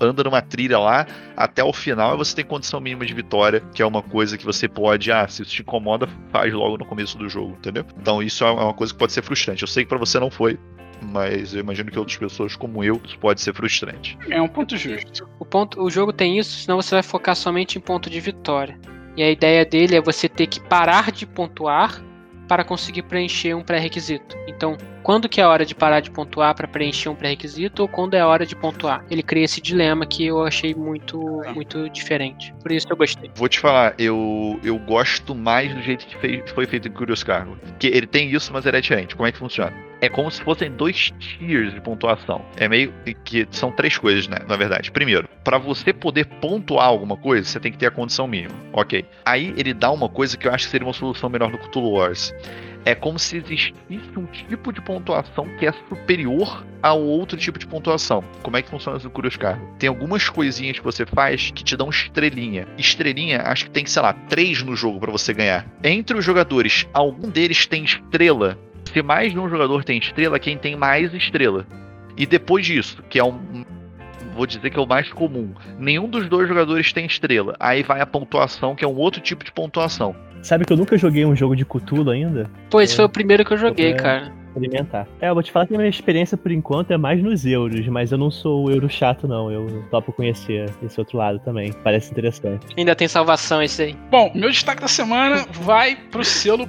anda 0.00 0.22
numa 0.24 0.40
trilha 0.42 0.78
lá 0.78 1.07
até 1.37 1.64
o 1.64 1.72
final 1.72 2.14
e 2.14 2.18
você 2.18 2.37
tem 2.37 2.44
condição 2.44 2.81
mínima 2.81 3.07
de 3.07 3.14
vitória, 3.14 3.61
que 3.74 3.83
é 3.83 3.87
uma 3.87 4.02
coisa 4.02 4.37
que 4.38 4.44
você 4.44 4.68
pode, 4.68 5.11
ah, 5.11 5.26
se 5.26 5.42
isso 5.42 5.50
te 5.50 5.62
incomoda, 5.62 6.09
faz 6.31 6.52
logo 6.52 6.78
no 6.78 6.85
começo 6.85 7.16
do 7.18 7.28
jogo, 7.28 7.52
entendeu? 7.59 7.85
Então 8.00 8.22
isso 8.22 8.44
é 8.44 8.50
uma 8.50 8.74
coisa 8.74 8.92
que 8.92 8.98
pode 8.98 9.12
ser 9.12 9.22
frustrante. 9.22 9.62
Eu 9.62 9.68
sei 9.68 9.85
que 9.85 9.88
pra 9.88 9.98
você 9.98 10.20
não 10.20 10.31
foi, 10.31 10.59
mas 11.11 11.54
eu 11.54 11.61
imagino 11.61 11.90
que 11.90 11.98
outras 11.98 12.18
pessoas 12.18 12.54
como 12.54 12.85
eu, 12.85 13.00
isso 13.04 13.18
pode 13.18 13.40
ser 13.40 13.54
frustrante. 13.54 14.18
É 14.28 14.40
um 14.42 14.48
ponto 14.48 14.76
justo. 14.76 15.28
O, 15.38 15.44
ponto, 15.44 15.81
o 15.83 15.88
jogo 15.90 16.12
tem 16.12 16.38
isso, 16.38 16.59
senão 16.61 16.81
você 16.81 16.94
vai 16.94 17.02
focar 17.02 17.35
somente 17.35 17.78
em 17.78 17.81
ponto 17.81 18.11
de 18.11 18.20
vitória. 18.20 18.78
E 19.16 19.22
a 19.22 19.31
ideia 19.31 19.64
dele 19.64 19.96
é 19.96 20.00
você 20.00 20.28
ter 20.28 20.46
que 20.46 20.61
parar 20.61 21.11
de 21.11 21.26
pontuar 21.26 22.00
para 22.48 22.64
conseguir 22.64 23.02
preencher 23.02 23.54
um 23.54 23.62
pré-requisito. 23.62 24.37
Então, 24.48 24.76
quando 25.02 25.28
que 25.28 25.40
é 25.40 25.44
a 25.44 25.48
hora 25.48 25.64
de 25.64 25.74
parar 25.74 26.00
de 26.00 26.11
pontuar 26.11 26.54
para 26.54 26.66
preencher 26.68 27.08
um 27.08 27.14
pré-requisito 27.14 27.82
ou 27.82 27.88
quando 27.88 28.14
é 28.14 28.20
a 28.20 28.26
hora 28.26 28.44
de 28.44 28.54
pontuar? 28.56 29.04
Ele 29.11 29.22
cria 29.22 29.44
esse 29.44 29.61
dilema 29.61 30.06
que 30.06 30.26
eu 30.26 30.42
achei 30.44 30.74
muito, 30.74 31.18
muito 31.54 31.88
diferente. 31.90 32.52
Por 32.62 32.72
isso 32.72 32.87
eu 32.90 32.96
gostei. 32.96 33.30
Vou 33.34 33.48
te 33.48 33.58
falar, 33.61 33.94
eu, 33.98 34.58
eu 34.64 34.78
gosto 34.78 35.34
mais 35.34 35.74
do 35.74 35.80
jeito 35.82 36.06
que 36.06 36.16
fei- 36.18 36.42
foi 36.54 36.66
feito 36.66 36.88
em 36.88 36.90
Curious 36.90 37.22
Cargo. 37.22 37.56
Que 37.78 37.87
ele 37.88 38.06
tem 38.06 38.30
isso, 38.30 38.52
mas 38.52 38.66
ele 38.66 38.76
é 38.76 38.80
diferente. 38.80 39.14
Como 39.16 39.26
é 39.26 39.32
que 39.32 39.38
funciona? 39.38 39.72
É 40.00 40.08
como 40.08 40.30
se 40.30 40.40
fossem 40.42 40.70
dois 40.70 41.11
tiers 41.18 41.74
de 41.74 41.80
pontuação. 41.80 42.44
É 42.56 42.68
meio 42.68 42.92
que 43.24 43.48
são 43.50 43.72
três 43.72 43.98
coisas, 43.98 44.28
né? 44.28 44.38
Na 44.46 44.56
verdade. 44.56 44.92
Primeiro, 44.92 45.28
para 45.42 45.58
você 45.58 45.92
poder 45.92 46.24
pontuar 46.40 46.87
alguma 46.87 47.16
coisa, 47.16 47.44
você 47.48 47.58
tem 47.58 47.72
que 47.72 47.78
ter 47.78 47.87
a 47.87 47.90
condição 47.90 48.28
mínima. 48.28 48.54
Ok. 48.72 49.04
Aí 49.24 49.52
ele 49.56 49.74
dá 49.74 49.90
uma 49.90 50.08
coisa 50.08 50.37
que 50.37 50.46
eu 50.46 50.52
acho 50.54 50.66
que 50.66 50.70
seria 50.70 50.87
uma 50.87 50.92
solução 50.92 51.28
melhor 51.28 51.50
no 51.50 51.58
Cthulhu 51.58 51.90
Wars. 51.94 52.32
É 52.88 52.94
como 52.94 53.18
se 53.18 53.37
existisse 53.37 54.18
um 54.18 54.24
tipo 54.24 54.72
de 54.72 54.81
pontuação 54.81 55.46
que 55.59 55.66
é 55.66 55.72
superior 55.90 56.64
ao 56.83 56.98
outro 57.03 57.37
tipo 57.37 57.59
de 57.59 57.66
pontuação. 57.66 58.24
Como 58.42 58.57
é 58.57 58.62
que 58.62 58.70
funciona 58.70 58.96
isso 58.96 59.07
no 59.07 59.12
Curious 59.12 59.37
Cargo? 59.37 59.62
Tem 59.79 59.90
algumas 59.90 60.31
coisinhas 60.31 60.79
que 60.79 60.85
você 60.85 61.05
faz 61.05 61.51
que 61.51 61.62
te 61.62 61.77
dão 61.77 61.90
estrelinha. 61.90 62.66
Estrelinha, 62.79 63.42
acho 63.42 63.66
que 63.66 63.70
tem, 63.72 63.85
sei 63.85 64.01
lá, 64.01 64.14
três 64.14 64.62
no 64.62 64.74
jogo 64.74 65.01
pra 65.01 65.12
você 65.12 65.35
ganhar. 65.35 65.66
Entre 65.85 66.16
os 66.16 66.24
jogadores, 66.24 66.88
algum 66.94 67.29
deles 67.29 67.66
tem 67.66 67.85
estrela. 67.85 68.59
Se 68.90 69.03
mais 69.03 69.33
de 69.33 69.38
um 69.38 69.51
jogador 69.51 69.85
tem 69.85 69.98
estrela, 69.98 70.38
quem 70.38 70.57
tem 70.57 70.74
mais 70.74 71.12
estrela. 71.12 71.66
E 72.16 72.24
depois 72.24 72.64
disso, 72.64 73.03
que 73.11 73.18
é 73.18 73.22
um. 73.22 73.66
Vou 74.38 74.46
dizer 74.46 74.70
que 74.70 74.79
é 74.79 74.81
o 74.81 74.87
mais 74.87 75.12
comum. 75.12 75.53
Nenhum 75.81 76.09
dos 76.09 76.29
dois 76.29 76.46
jogadores 76.46 76.92
tem 76.92 77.05
estrela. 77.05 77.57
Aí 77.59 77.83
vai 77.83 78.01
a 78.01 78.07
pontuação, 78.07 78.77
que 78.77 78.85
é 78.85 78.88
um 78.88 78.94
outro 78.94 79.20
tipo 79.20 79.44
de 79.44 79.51
pontuação. 79.51 80.14
Sabe 80.42 80.64
que 80.64 80.72
eu 80.72 80.77
nunca 80.77 80.96
joguei 80.96 81.24
um 81.27 81.35
jogo 81.35 81.57
de 81.57 81.64
Cthulhu 81.64 82.09
ainda? 82.12 82.48
Pô, 82.70 82.81
esse 82.81 82.94
foi 82.94 83.05
o 83.05 83.09
primeiro 83.09 83.44
que 83.44 83.53
eu 83.53 83.59
joguei, 83.59 83.90
É. 83.90 83.94
cara. 83.94 84.33
Experimentar. 84.55 85.09
É, 85.20 85.29
eu 85.29 85.35
vou 85.35 85.42
te 85.42 85.51
falar 85.51 85.66
que 85.66 85.74
a 85.74 85.77
minha 85.77 85.90
experiência 85.90 86.37
por 86.37 86.53
enquanto 86.53 86.92
é 86.92 86.96
mais 86.96 87.20
nos 87.20 87.44
euros, 87.44 87.85
mas 87.88 88.12
eu 88.12 88.18
não 88.18 88.31
sou 88.31 88.66
o 88.66 88.70
euro 88.70 88.88
chato, 88.88 89.27
não. 89.27 89.51
Eu 89.51 89.85
topo 89.90 90.12
conhecer 90.12 90.70
esse 90.85 91.01
outro 91.01 91.18
lado 91.18 91.40
também. 91.40 91.72
Parece 91.83 92.12
interessante. 92.12 92.64
Ainda 92.77 92.94
tem 92.94 93.09
salvação 93.09 93.61
esse 93.61 93.83
aí. 93.83 93.96
Bom, 94.09 94.31
meu 94.37 94.51
destaque 94.51 94.81
da 94.81 94.88
semana 94.88 95.44
vai 95.51 95.96
pro 95.96 96.22
selo 96.24 96.68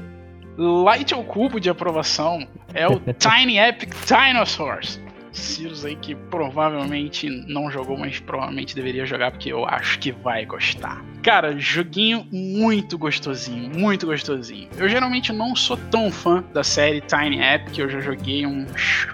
Light 0.58 1.14
ao 1.14 1.24
Cubo 1.24 1.60
de 1.60 1.70
aprovação. 1.70 2.48
É 2.74 2.88
o 2.88 3.00
Tiny 3.18 3.60
Epic 3.60 3.94
Dinosaurs. 4.08 5.00
Sirius 5.32 5.86
aí 5.86 5.96
que 5.96 6.16
provavelmente 6.16 7.30
não 7.30 7.70
jogou, 7.70 7.98
mas 7.98 8.20
provavelmente 8.20 8.76
deveria 8.76 9.06
jogar 9.06 9.32
porque 9.32 9.52
eu 9.52 9.66
acho 9.66 10.00
que 10.00 10.12
vai 10.12 10.46
gostar. 10.46 11.04
Cara, 11.24 11.58
joguinho 11.58 12.26
muito 12.32 12.98
gostosinho, 12.98 13.70
muito 13.70 14.06
gostosinho. 14.06 14.70
Eu 14.78 14.88
geralmente 14.90 15.32
não 15.34 15.56
sou 15.56 15.78
tão 15.78 16.12
fã 16.12 16.44
da 16.54 16.64
série 16.64 17.02
Tiny 17.02 17.42
Epic, 17.42 17.78
eu 17.78 17.90
já 17.90 18.00
joguei 18.00 18.46
uns. 18.46 19.08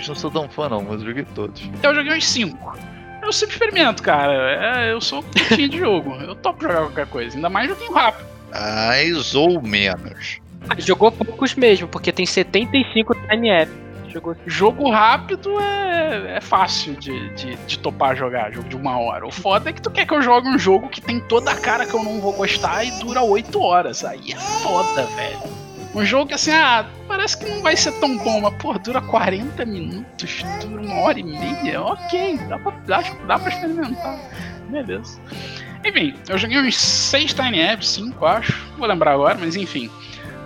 Eu 0.00 0.08
não 0.08 0.14
sou 0.14 0.30
tão 0.30 0.48
fã, 0.48 0.68
não, 0.68 0.82
mas 0.82 1.00
eu 1.00 1.08
joguei 1.08 1.24
todos. 1.34 1.62
Eu 1.82 1.94
joguei 1.94 2.16
uns 2.16 2.26
5. 2.26 2.78
Eu 3.22 3.32
sempre 3.32 3.54
experimento, 3.54 4.02
cara. 4.02 4.84
É, 4.86 4.92
eu 4.92 5.00
sou 5.00 5.22
curtinho 5.22 5.68
de 5.68 5.78
jogo. 5.78 6.14
Eu 6.16 6.34
topo 6.34 6.62
jogar 6.62 6.80
qualquer 6.80 7.06
coisa. 7.06 7.36
Ainda 7.36 7.48
mais 7.48 7.68
joguinho 7.68 7.92
rápido. 7.92 8.26
Mais 8.50 9.34
ou 9.34 9.62
menos. 9.62 10.40
Ah, 10.68 10.74
Jogou 10.78 11.10
poucos 11.10 11.54
mesmo, 11.54 11.88
porque 11.88 12.12
tem 12.12 12.26
75 12.26 13.14
Tiny 13.28 13.50
App. 13.50 13.72
Jogou 14.12 14.36
Jogo 14.46 14.90
rápido 14.90 15.58
é, 15.58 16.36
é 16.36 16.40
fácil 16.40 16.94
de, 16.94 17.34
de, 17.34 17.56
de 17.56 17.78
topar 17.78 18.14
jogar, 18.16 18.52
jogo 18.52 18.68
de 18.68 18.76
uma 18.76 18.98
hora. 18.98 19.26
O 19.26 19.30
foda 19.30 19.70
é 19.70 19.72
que 19.72 19.80
tu 19.80 19.90
quer 19.90 20.06
que 20.06 20.12
eu 20.12 20.22
jogue 20.22 20.48
um 20.48 20.58
jogo 20.58 20.88
que 20.88 21.00
tem 21.00 21.20
toda 21.20 21.50
a 21.50 21.56
cara 21.56 21.86
que 21.86 21.94
eu 21.94 22.02
não 22.02 22.20
vou 22.20 22.32
gostar 22.32 22.84
e 22.84 22.90
dura 23.00 23.22
8 23.22 23.60
horas. 23.60 24.04
Aí 24.04 24.32
é 24.32 24.36
foda, 24.36 25.04
velho. 25.16 25.62
Um 25.94 26.04
jogo 26.04 26.28
que 26.28 26.34
assim, 26.34 26.52
ah, 26.52 26.86
parece 27.06 27.36
que 27.36 27.48
não 27.48 27.60
vai 27.62 27.76
ser 27.76 27.92
tão 28.00 28.16
bom, 28.18 28.40
mas 28.40 28.54
pô, 28.54 28.78
dura 28.78 29.00
40 29.02 29.64
minutos, 29.66 30.42
dura 30.62 30.80
uma 30.80 31.00
hora 31.00 31.20
e 31.20 31.22
meia, 31.22 31.82
ok, 31.82 32.38
dá 32.48 32.58
pra, 32.58 32.72
dá, 33.26 33.38
pra 33.38 33.48
experimentar. 33.52 34.18
Beleza. 34.70 35.20
Enfim, 35.84 36.14
eu 36.28 36.38
joguei 36.38 36.58
uns 36.58 36.78
6 36.80 37.34
Tiny 37.34 37.60
Apps, 37.60 37.88
5 37.90 38.24
acho, 38.24 38.66
não 38.70 38.78
vou 38.78 38.88
lembrar 38.88 39.12
agora, 39.12 39.36
mas 39.38 39.54
enfim. 39.54 39.90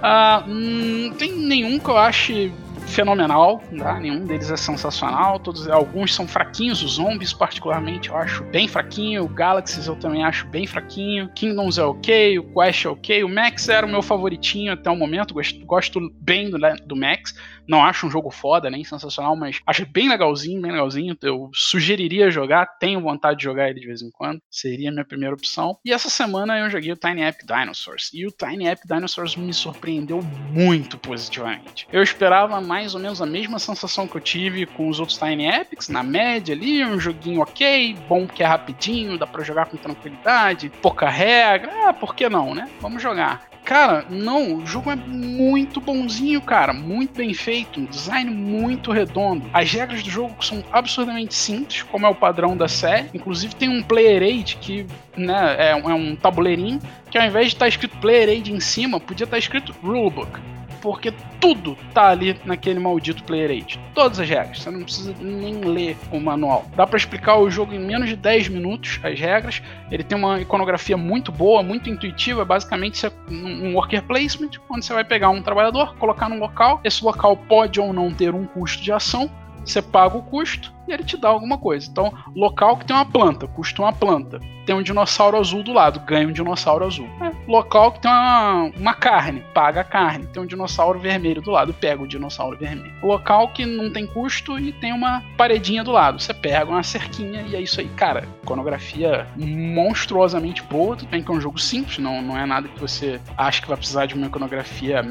Ah, 0.03 0.43
hum, 0.49 1.13
tem 1.17 1.33
nenhum 1.33 1.79
que 1.79 1.89
eu 1.89 1.97
ache 1.97 2.53
fenomenal, 2.87 3.63
tá? 3.79 3.99
nenhum 4.01 4.25
deles 4.25 4.51
é 4.51 4.57
sensacional, 4.57 5.39
todos 5.39 5.69
alguns 5.69 6.15
são 6.15 6.27
fraquinhos, 6.27 6.83
os 6.83 6.93
zombies 6.93 7.33
particularmente 7.33 8.09
eu 8.09 8.17
acho 8.17 8.45
bem 8.45 8.69
fraquinho, 8.69 9.25
o 9.25 9.29
Galaxies 9.29 9.87
eu 9.87 9.97
também 9.97 10.25
acho 10.25 10.47
bem 10.47 10.67
fraquinho, 10.67 11.29
Kingdoms 11.35 11.79
é 11.79 11.85
ok, 11.85 12.39
o 12.39 12.55
Quest 12.55 12.85
é 12.85 12.89
ok, 12.89 13.25
o 13.25 13.29
Max 13.29 13.69
era 13.69 13.87
o 13.87 13.89
meu 13.89 14.03
favoritinho 14.03 14.73
até 14.73 14.91
o 14.91 14.97
momento, 14.97 15.35
gosto, 15.35 15.65
gosto 15.67 16.01
bem 16.21 16.51
do, 16.51 16.59
do 16.87 16.97
Max, 16.97 17.35
não 17.69 17.85
acho 17.85 18.07
um 18.07 18.11
jogo 18.11 18.31
foda, 18.31 18.71
nem 18.71 18.85
sensacional, 18.85 19.35
mas 19.35 19.61
acho 19.67 19.85
bem 19.87 20.09
legalzinho, 20.09 20.63
bem 20.63 20.71
legalzinho. 20.71 21.17
Eu 21.21 21.51
sugeriria 21.53 22.31
jogar, 22.31 22.67
tenho 22.79 23.01
vontade 23.01 23.39
de 23.39 23.45
jogar 23.45 23.69
ele 23.69 23.81
de 23.81 23.87
vez 23.87 24.03
em 24.03 24.11
quando. 24.11 24.41
Seria 24.49 24.89
a 24.89 24.93
minha 24.93 25.05
primeira 25.05 25.35
opção. 25.35 25.77
E 25.85 25.93
essa 25.93 26.09
semana 26.09 26.59
eu 26.59 26.71
joguei 26.71 26.93
o 26.93 26.97
Tiny 26.97 27.23
Epic 27.23 27.45
Dinosaurs. 27.45 28.11
E 28.15 28.27
o 28.27 28.31
Tiny 28.31 28.69
Epic 28.69 28.87
Dinosaurs 28.87 29.35
me 29.37 29.53
surpreendeu 29.53 30.23
muito 30.51 30.97
positivamente. 30.99 31.89
Eu 31.93 32.03
esperava 32.03 32.61
mais 32.61 32.76
mais 32.77 32.95
ou 32.95 33.01
menos 33.01 33.23
a 33.23 33.27
mesma 33.27 33.59
sensação 33.59 34.07
que 34.07 34.19
eu 34.19 34.21
tive 34.21 34.67
com 34.67 34.91
os 34.91 35.01
outros 35.01 35.17
Tiny 35.17 35.47
Epics, 35.47 35.89
na 35.89 36.03
média 36.03 36.55
ali, 36.55 36.85
um 36.85 37.01
joguinho 37.01 37.41
ok, 37.41 37.97
bom 38.07 38.27
porque 38.27 38.43
é 38.43 38.47
rapidinho, 38.47 39.17
dá 39.17 39.27
pra 39.27 39.43
jogar 39.43 39.65
com 39.65 39.79
tranquilidade, 39.79 40.71
pouca 40.83 41.09
regra, 41.09 41.73
ah, 41.89 41.95
por 41.95 42.15
que 42.15 42.29
não, 42.29 42.55
né? 42.55 42.69
Vamos 42.79 43.03
jogar. 43.03 43.49
Cara, 43.65 44.05
não, 44.11 44.57
o 44.57 44.67
jogo 44.67 44.91
é 44.91 44.95
muito 44.95 45.81
bonzinho, 45.81 46.39
cara, 46.43 46.75
muito 46.75 47.17
bem 47.17 47.33
feito, 47.33 47.81
um 47.81 47.87
design 47.87 48.31
muito 48.31 48.93
redondo. 48.93 49.49
As 49.55 49.73
regras 49.73 50.03
do 50.03 50.11
jogo 50.11 50.45
são 50.45 50.63
absurdamente 50.71 51.35
simples, 51.35 51.83
como 51.83 52.05
é 52.05 52.11
o 52.11 52.15
padrão 52.15 52.55
da 52.55 52.69
série. 52.69 53.09
Inclusive 53.15 53.57
tem 53.57 53.71
um 53.71 53.83
player 53.83 54.23
aid 54.23 54.59
que 54.61 54.87
né, 55.17 55.57
é, 55.59 55.71
é 55.71 55.95
um 55.95 56.15
tabuleirinho 56.15 56.79
que 57.11 57.17
ao 57.17 57.25
invés 57.25 57.47
de 57.47 57.55
estar 57.55 57.69
escrito 57.69 57.97
player 57.97 58.29
aid 58.29 58.53
em 58.53 58.61
cima, 58.61 59.01
podia 59.01 59.25
estar 59.25 59.39
escrito 59.39 59.75
rulebook 59.83 60.39
porque 60.77 61.13
tudo 61.41 61.77
tá 61.93 62.09
ali 62.09 62.39
naquele 62.45 62.79
maldito 62.79 63.25
Player 63.25 63.51
Aid. 63.51 63.81
Todas 63.95 64.21
as 64.21 64.29
regras, 64.29 64.63
você 64.63 64.71
não 64.71 64.83
precisa 64.83 65.15
nem 65.21 65.61
ler 65.61 65.97
o 66.11 66.21
manual. 66.21 66.65
Dá 66.77 66.87
para 66.87 66.97
explicar 66.97 67.39
o 67.39 67.51
jogo 67.51 67.75
em 67.75 67.79
menos 67.79 68.09
de 68.09 68.17
10 68.17 68.49
minutos, 68.49 69.01
as 69.03 69.19
regras. 69.19 69.63
Ele 69.91 70.03
tem 70.03 70.17
uma 70.17 70.41
iconografia 70.41 70.97
muito 70.97 71.31
boa, 71.33 71.63
muito 71.63 71.89
intuitiva, 71.91 72.45
basicamente 72.45 73.07
um 73.31 73.75
worker 73.75 74.03
placement, 74.03 74.51
onde 74.69 74.85
você 74.85 74.93
vai 74.93 75.05
pegar 75.05 75.31
um 75.31 75.43
trabalhador, 75.43 75.97
colocar 75.97 76.29
num 76.29 76.39
local, 76.39 76.81
esse 76.85 77.05
local 77.05 77.37
pode 77.37 77.81
ou 77.81 77.93
não 77.93 78.13
ter 78.13 78.35
um 78.35 78.47
custo 78.47 78.83
de 78.83 78.93
ação, 78.93 79.31
você 79.67 79.83
paga 79.83 80.17
o 80.17 80.23
custo 80.23 80.73
e 80.87 80.93
ele 80.93 81.05
te 81.05 81.17
dá 81.17 81.29
alguma 81.29 81.59
coisa. 81.59 81.89
Então, 81.91 82.13
local 82.35 82.77
que 82.77 82.87
tem 82.87 82.95
uma 82.95 83.05
planta, 83.05 83.47
custa 83.49 83.83
uma 83.83 83.93
planta. 83.93 84.41
Tem 84.65 84.75
um 84.75 84.83
dinossauro 84.83 85.37
azul 85.37 85.63
do 85.63 85.73
lado, 85.73 86.01
ganha 86.01 86.27
um 86.27 86.33
dinossauro 86.33 86.85
azul. 86.85 87.09
É, 87.21 87.33
local 87.51 87.93
que 87.93 88.01
tem 88.01 88.11
uma, 88.11 88.71
uma 88.77 88.95
carne, 88.95 89.43
paga 89.55 89.81
a 89.81 89.85
carne. 89.85 90.27
Tem 90.27 90.43
um 90.43 90.47
dinossauro 90.47 90.99
vermelho 90.99 91.43
do 91.43 91.51
lado, 91.51 91.75
pega 91.75 92.03
o 92.03 92.07
dinossauro 92.07 92.57
vermelho. 92.57 92.93
Local 93.03 93.49
que 93.49 93.65
não 93.67 93.93
tem 93.93 94.07
custo 94.07 94.59
e 94.59 94.73
tem 94.73 94.93
uma 94.93 95.23
paredinha 95.37 95.85
do 95.85 95.93
lado. 95.93 96.21
Você 96.21 96.35
pega 96.35 96.71
uma 96.71 96.83
cerquinha 96.83 97.43
e 97.43 97.55
é 97.55 97.61
isso 97.61 97.81
aí. 97.81 97.89
Cara, 97.91 98.27
iconografia 98.43 99.27
monstruosamente 99.37 100.63
boa. 100.63 100.97
Tudo 100.97 101.09
bem 101.09 101.23
que 101.23 101.31
é 101.31 101.35
um 101.35 101.41
jogo 101.41 101.59
simples, 101.59 101.99
não, 101.99 102.23
não 102.23 102.37
é 102.37 102.47
nada 102.47 102.69
que 102.69 102.81
você 102.81 103.21
acha 103.37 103.61
que 103.61 103.69
vai 103.69 103.77
precisar 103.77 104.07
de 104.07 104.15
uma 104.15 104.27
iconografia 104.27 105.05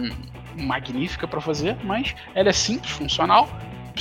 magnífica 0.57 1.27
para 1.27 1.41
fazer, 1.41 1.75
mas 1.83 2.15
ela 2.33 2.49
é 2.49 2.53
simples, 2.53 2.91
funcional 2.91 3.49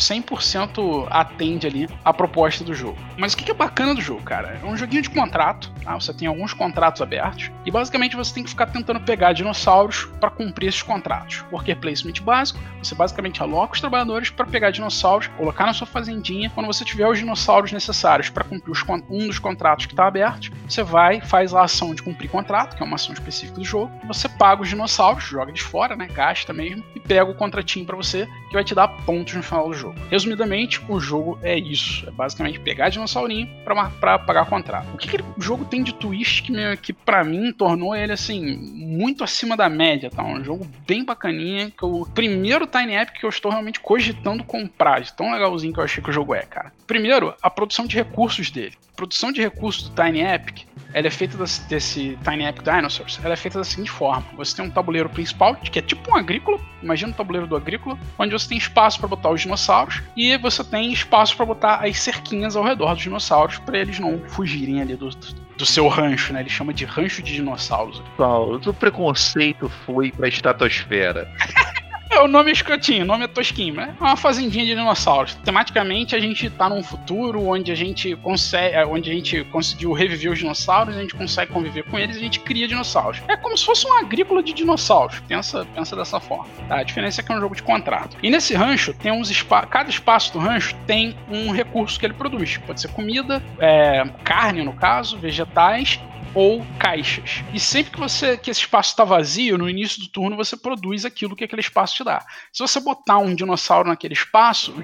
100% 0.01 1.07
atende 1.11 1.67
ali 1.67 1.89
a 2.05 2.13
proposta 2.13 2.65
do 2.65 2.75
jogo. 2.75 2.99
Mas 3.17 3.33
o 3.33 3.37
que 3.37 3.51
é 3.51 3.55
bacana 3.55 3.95
do 3.95 4.01
jogo, 4.01 4.23
cara? 4.23 4.59
É 4.63 4.67
um 4.67 4.77
joguinho 4.77 5.03
de 5.03 5.11
contrato, 5.11 5.71
tá? 5.83 5.95
Você 5.95 6.13
tem 6.13 6.29
alguns 6.29 6.53
contratos 6.53 7.01
abertos 7.01 7.51
e 7.65 7.71
basicamente 7.71 8.17
você 8.17 8.35
tem 8.35 8.45
que 8.45 8.51
ficar 8.51 8.67
tentando 8.67 9.01
pegar 9.01 9.33
dinossauros 9.33 10.09
para 10.21 10.31
cumprir 10.31 10.69
esses 10.69 10.83
contratos. 10.83 11.45
Worker 11.53 11.77
placement 11.77 12.21
básico, 12.23 12.59
você 12.83 12.95
basicamente 12.95 13.43
aloca 13.43 13.75
os 13.75 13.81
trabalhadores 13.81 14.31
para 14.31 14.47
pegar 14.47 14.71
dinossauros, 14.71 15.29
colocar 15.29 15.67
na 15.67 15.73
sua 15.73 15.87
fazendinha. 15.87 16.51
Quando 16.51 16.67
você 16.67 16.85
tiver 16.85 17.09
os 17.09 17.19
dinossauros 17.19 17.73
necessários 17.73 18.31
para 18.31 18.45
cumprir 18.45 18.73
os, 18.73 18.85
um 19.09 19.27
dos 19.27 19.39
contratos 19.39 19.87
que 19.87 19.93
está 19.93 20.07
aberto, 20.07 20.51
você 20.69 20.83
vai, 20.83 21.21
faz 21.21 21.55
a 21.55 21.63
ação 21.63 21.95
de 21.95 22.03
cumprir 22.03 22.29
contrato, 22.29 22.77
que 22.77 22.83
é 22.83 22.87
uma 22.87 22.97
ação 22.97 23.13
específica 23.13 23.59
do 23.59 23.65
jogo. 23.65 23.93
Você 24.07 24.29
paga 24.29 24.63
os 24.63 24.69
dinossauros, 24.69 25.25
joga 25.25 25.53
de 25.53 25.63
fora, 25.63 25.97
né? 25.97 26.09
Gasta 26.13 26.53
mesmo 26.53 26.85
e 26.95 27.01
pega 27.01 27.31
o 27.31 27.35
contratinho 27.35 27.87
para 27.87 27.97
você 27.97 28.27
que 28.49 28.55
vai 28.55 28.65
te 28.65 28.75
dar 28.75 28.89
pontos 28.89 29.35
no 29.35 29.43
final 29.43 29.69
do 29.69 29.75
jogo 29.75 29.84
jogo. 29.85 29.95
Resumidamente, 30.11 30.81
o 30.89 30.99
jogo 30.99 31.39
é 31.43 31.59
isso. 31.59 32.07
É 32.09 32.11
basicamente 32.11 32.61
pegar 32.61 32.89
dinossaurinho 32.89 33.49
pra, 33.65 33.91
pra 33.91 34.19
pagar 34.19 34.47
contrato. 34.47 34.87
O 34.95 34.97
que, 34.97 35.09
que 35.09 35.23
o 35.23 35.41
jogo 35.41 35.65
tem 35.65 35.83
de 35.83 35.95
twist 35.95 36.43
que, 36.43 36.53
me, 36.53 36.77
que 36.77 36.93
para 36.93 37.25
mim 37.25 37.53
tornou 37.53 37.95
ele 37.95 38.13
assim 38.13 38.57
muito 38.57 39.23
acima 39.23 39.57
da 39.57 39.69
média, 39.69 40.11
tá? 40.11 40.23
Um 40.25 40.43
jogo 40.43 40.67
bem 40.87 41.05
bacaninha, 41.05 41.71
que 41.71 41.85
o 41.85 42.07
primeiro 42.07 42.67
Tiny 42.67 42.95
Epic 42.95 43.21
que 43.21 43.27
eu 43.27 43.31
estou 43.31 43.51
realmente 43.51 43.81
cogitando 43.81 44.45
comprar, 44.45 45.01
de 45.01 45.13
tão 45.13 45.33
legalzinho 45.33 45.73
que 45.73 45.81
eu 45.81 45.85
achei 45.85 46.03
que 46.03 46.11
o 46.11 46.13
jogo 46.13 46.35
é, 46.35 46.43
cara. 46.43 46.73
Primeiro, 46.87 47.35
a 47.43 47.51
produção 47.51 47.87
de 47.87 47.97
recursos 47.97 48.51
dele. 48.51 48.75
A 48.95 48.97
produção 48.97 49.33
de 49.33 49.43
recursos 49.43 49.89
do 49.89 50.03
Tiny 50.03 50.23
Epic 50.23 50.67
ela 50.93 51.09
é 51.09 51.11
feita 51.11 51.37
desse, 51.37 51.69
desse 51.69 52.19
Tiny 52.23 52.45
Epic 52.45 52.63
Dinosaurs, 52.63 53.19
ela 53.25 53.35
é 53.35 53.37
feita 53.37 53.59
da 53.59 53.65
seguinte 53.65 53.91
forma: 53.91 54.25
você 54.37 54.55
tem 54.55 54.65
um 54.65 54.71
tabuleiro 54.71 55.09
principal, 55.09 55.57
que 55.57 55.81
é 55.81 55.83
tipo 55.83 56.13
um 56.13 56.17
agrícola, 56.17 56.61
imagina 56.81 57.11
um 57.11 57.15
tabuleiro 57.15 57.49
do 57.49 57.57
agrícola, 57.57 57.99
onde 58.17 58.33
você 58.33 58.49
tem 58.49 58.57
espaço 58.57 59.01
para 59.01 59.09
botar 59.09 59.31
os 59.31 59.41
dinossauros 59.41 60.01
e 60.17 60.39
você 60.39 60.63
tem 60.63 60.93
espaço 60.93 61.37
para 61.37 61.45
botar 61.45 61.85
as 61.85 61.99
cerquinhas 61.99 62.55
ao 62.55 62.63
redor 62.63 62.95
dos 62.95 63.03
dinossauros 63.03 63.59
para 63.59 63.79
eles 63.79 63.99
não 63.99 64.21
fugirem 64.29 64.81
ali 64.81 64.95
do, 64.95 65.11
do 65.11 65.67
seu 65.67 65.89
rancho, 65.89 66.33
né? 66.33 66.41
Ele 66.41 66.51
chama 66.51 66.73
de 66.73 66.85
rancho 66.85 67.21
de 67.21 67.35
dinossauros. 67.35 68.01
Paulo, 68.17 68.61
o 68.65 68.75
preconceito 68.75 69.69
foi 69.85 70.13
pra 70.13 70.29
estratosfera. 70.29 71.29
É, 72.15 72.21
o 72.21 72.29
nome 72.29 72.51
é 72.51 72.53
escrotinho, 72.53 73.03
o 73.03 73.07
nome 73.07 73.25
é 73.25 73.27
tosquinho, 73.27 73.75
mas 73.75 73.89
é 73.89 73.95
uma 74.01 74.17
fazendinha 74.17 74.65
de 74.65 74.71
dinossauros. 74.71 75.35
Tematicamente, 75.45 76.15
a 76.15 76.21
gente 76.21 76.49
tá 76.49 76.69
num 76.69 76.81
futuro 76.81 77.45
onde 77.45 77.73
a 77.73 77.75
gente 77.75 78.15
consegue. 78.15 78.77
É, 78.77 78.87
onde 78.87 79.11
a 79.11 79.13
gente 79.13 79.43
conseguiu 79.47 79.93
reviver 79.93 80.31
os 80.31 80.39
dinossauros, 80.39 80.97
a 80.97 81.01
gente 81.01 81.13
consegue 81.13 81.51
conviver 81.51 81.83
com 81.83 81.99
eles 81.99 82.17
a 82.17 82.21
gente 82.21 82.39
cria 82.39 82.69
dinossauros. 82.69 83.21
É 83.27 83.37
como 83.37 83.59
se 83.59 83.67
fosse 83.67 83.85
uma 83.85 83.99
agrícola 83.99 84.45
de 84.45 84.53
dinossauros. 84.53 85.19
Pensa, 85.27 85.67
pensa 85.75 85.97
dessa 85.97 86.21
forma. 86.21 86.47
Tá? 86.69 86.77
A 86.77 86.83
diferença 86.85 87.21
é 87.21 87.25
que 87.25 87.33
é 87.33 87.37
um 87.37 87.41
jogo 87.41 87.57
de 87.57 87.65
contrato. 87.65 88.17
E 88.23 88.31
nesse 88.31 88.55
rancho, 88.55 88.95
tem 88.95 89.11
uns 89.11 89.29
espaços. 89.29 89.69
Cada 89.71 89.91
espaço 89.91 90.33
do 90.33 90.39
rancho 90.39 90.77
tem 90.87 91.17
um 91.29 91.51
recurso 91.51 91.99
que 91.99 92.07
ele 92.07 92.15
produz. 92.15 92.59
Pode 92.59 92.81
ser 92.81 92.93
comida, 92.93 93.43
é, 93.59 94.05
carne, 94.23 94.63
no 94.63 94.73
caso, 94.73 95.19
vegetais 95.19 95.99
ou 96.35 96.65
caixas. 96.79 97.45
E 97.53 97.61
sempre 97.61 97.93
que 97.93 98.01
você 98.01 98.37
que 98.37 98.51
esse 98.51 98.61
espaço 98.61 98.91
está 98.91 99.05
vazio, 99.05 99.57
no 99.57 99.69
início 99.69 100.01
do 100.01 100.09
turno 100.09 100.37
você 100.37 100.57
produz 100.57 101.05
aquilo 101.05 101.37
que 101.37 101.45
aquele 101.45 101.61
espaço 101.61 101.97
te 101.97 102.05
dá. 102.05 102.25
Se 102.53 102.61
você 102.61 102.81
botar 102.81 103.19
um 103.19 103.35
dinossauro 103.35 103.89
naquele 103.89 104.15
espaço, 104.15 104.75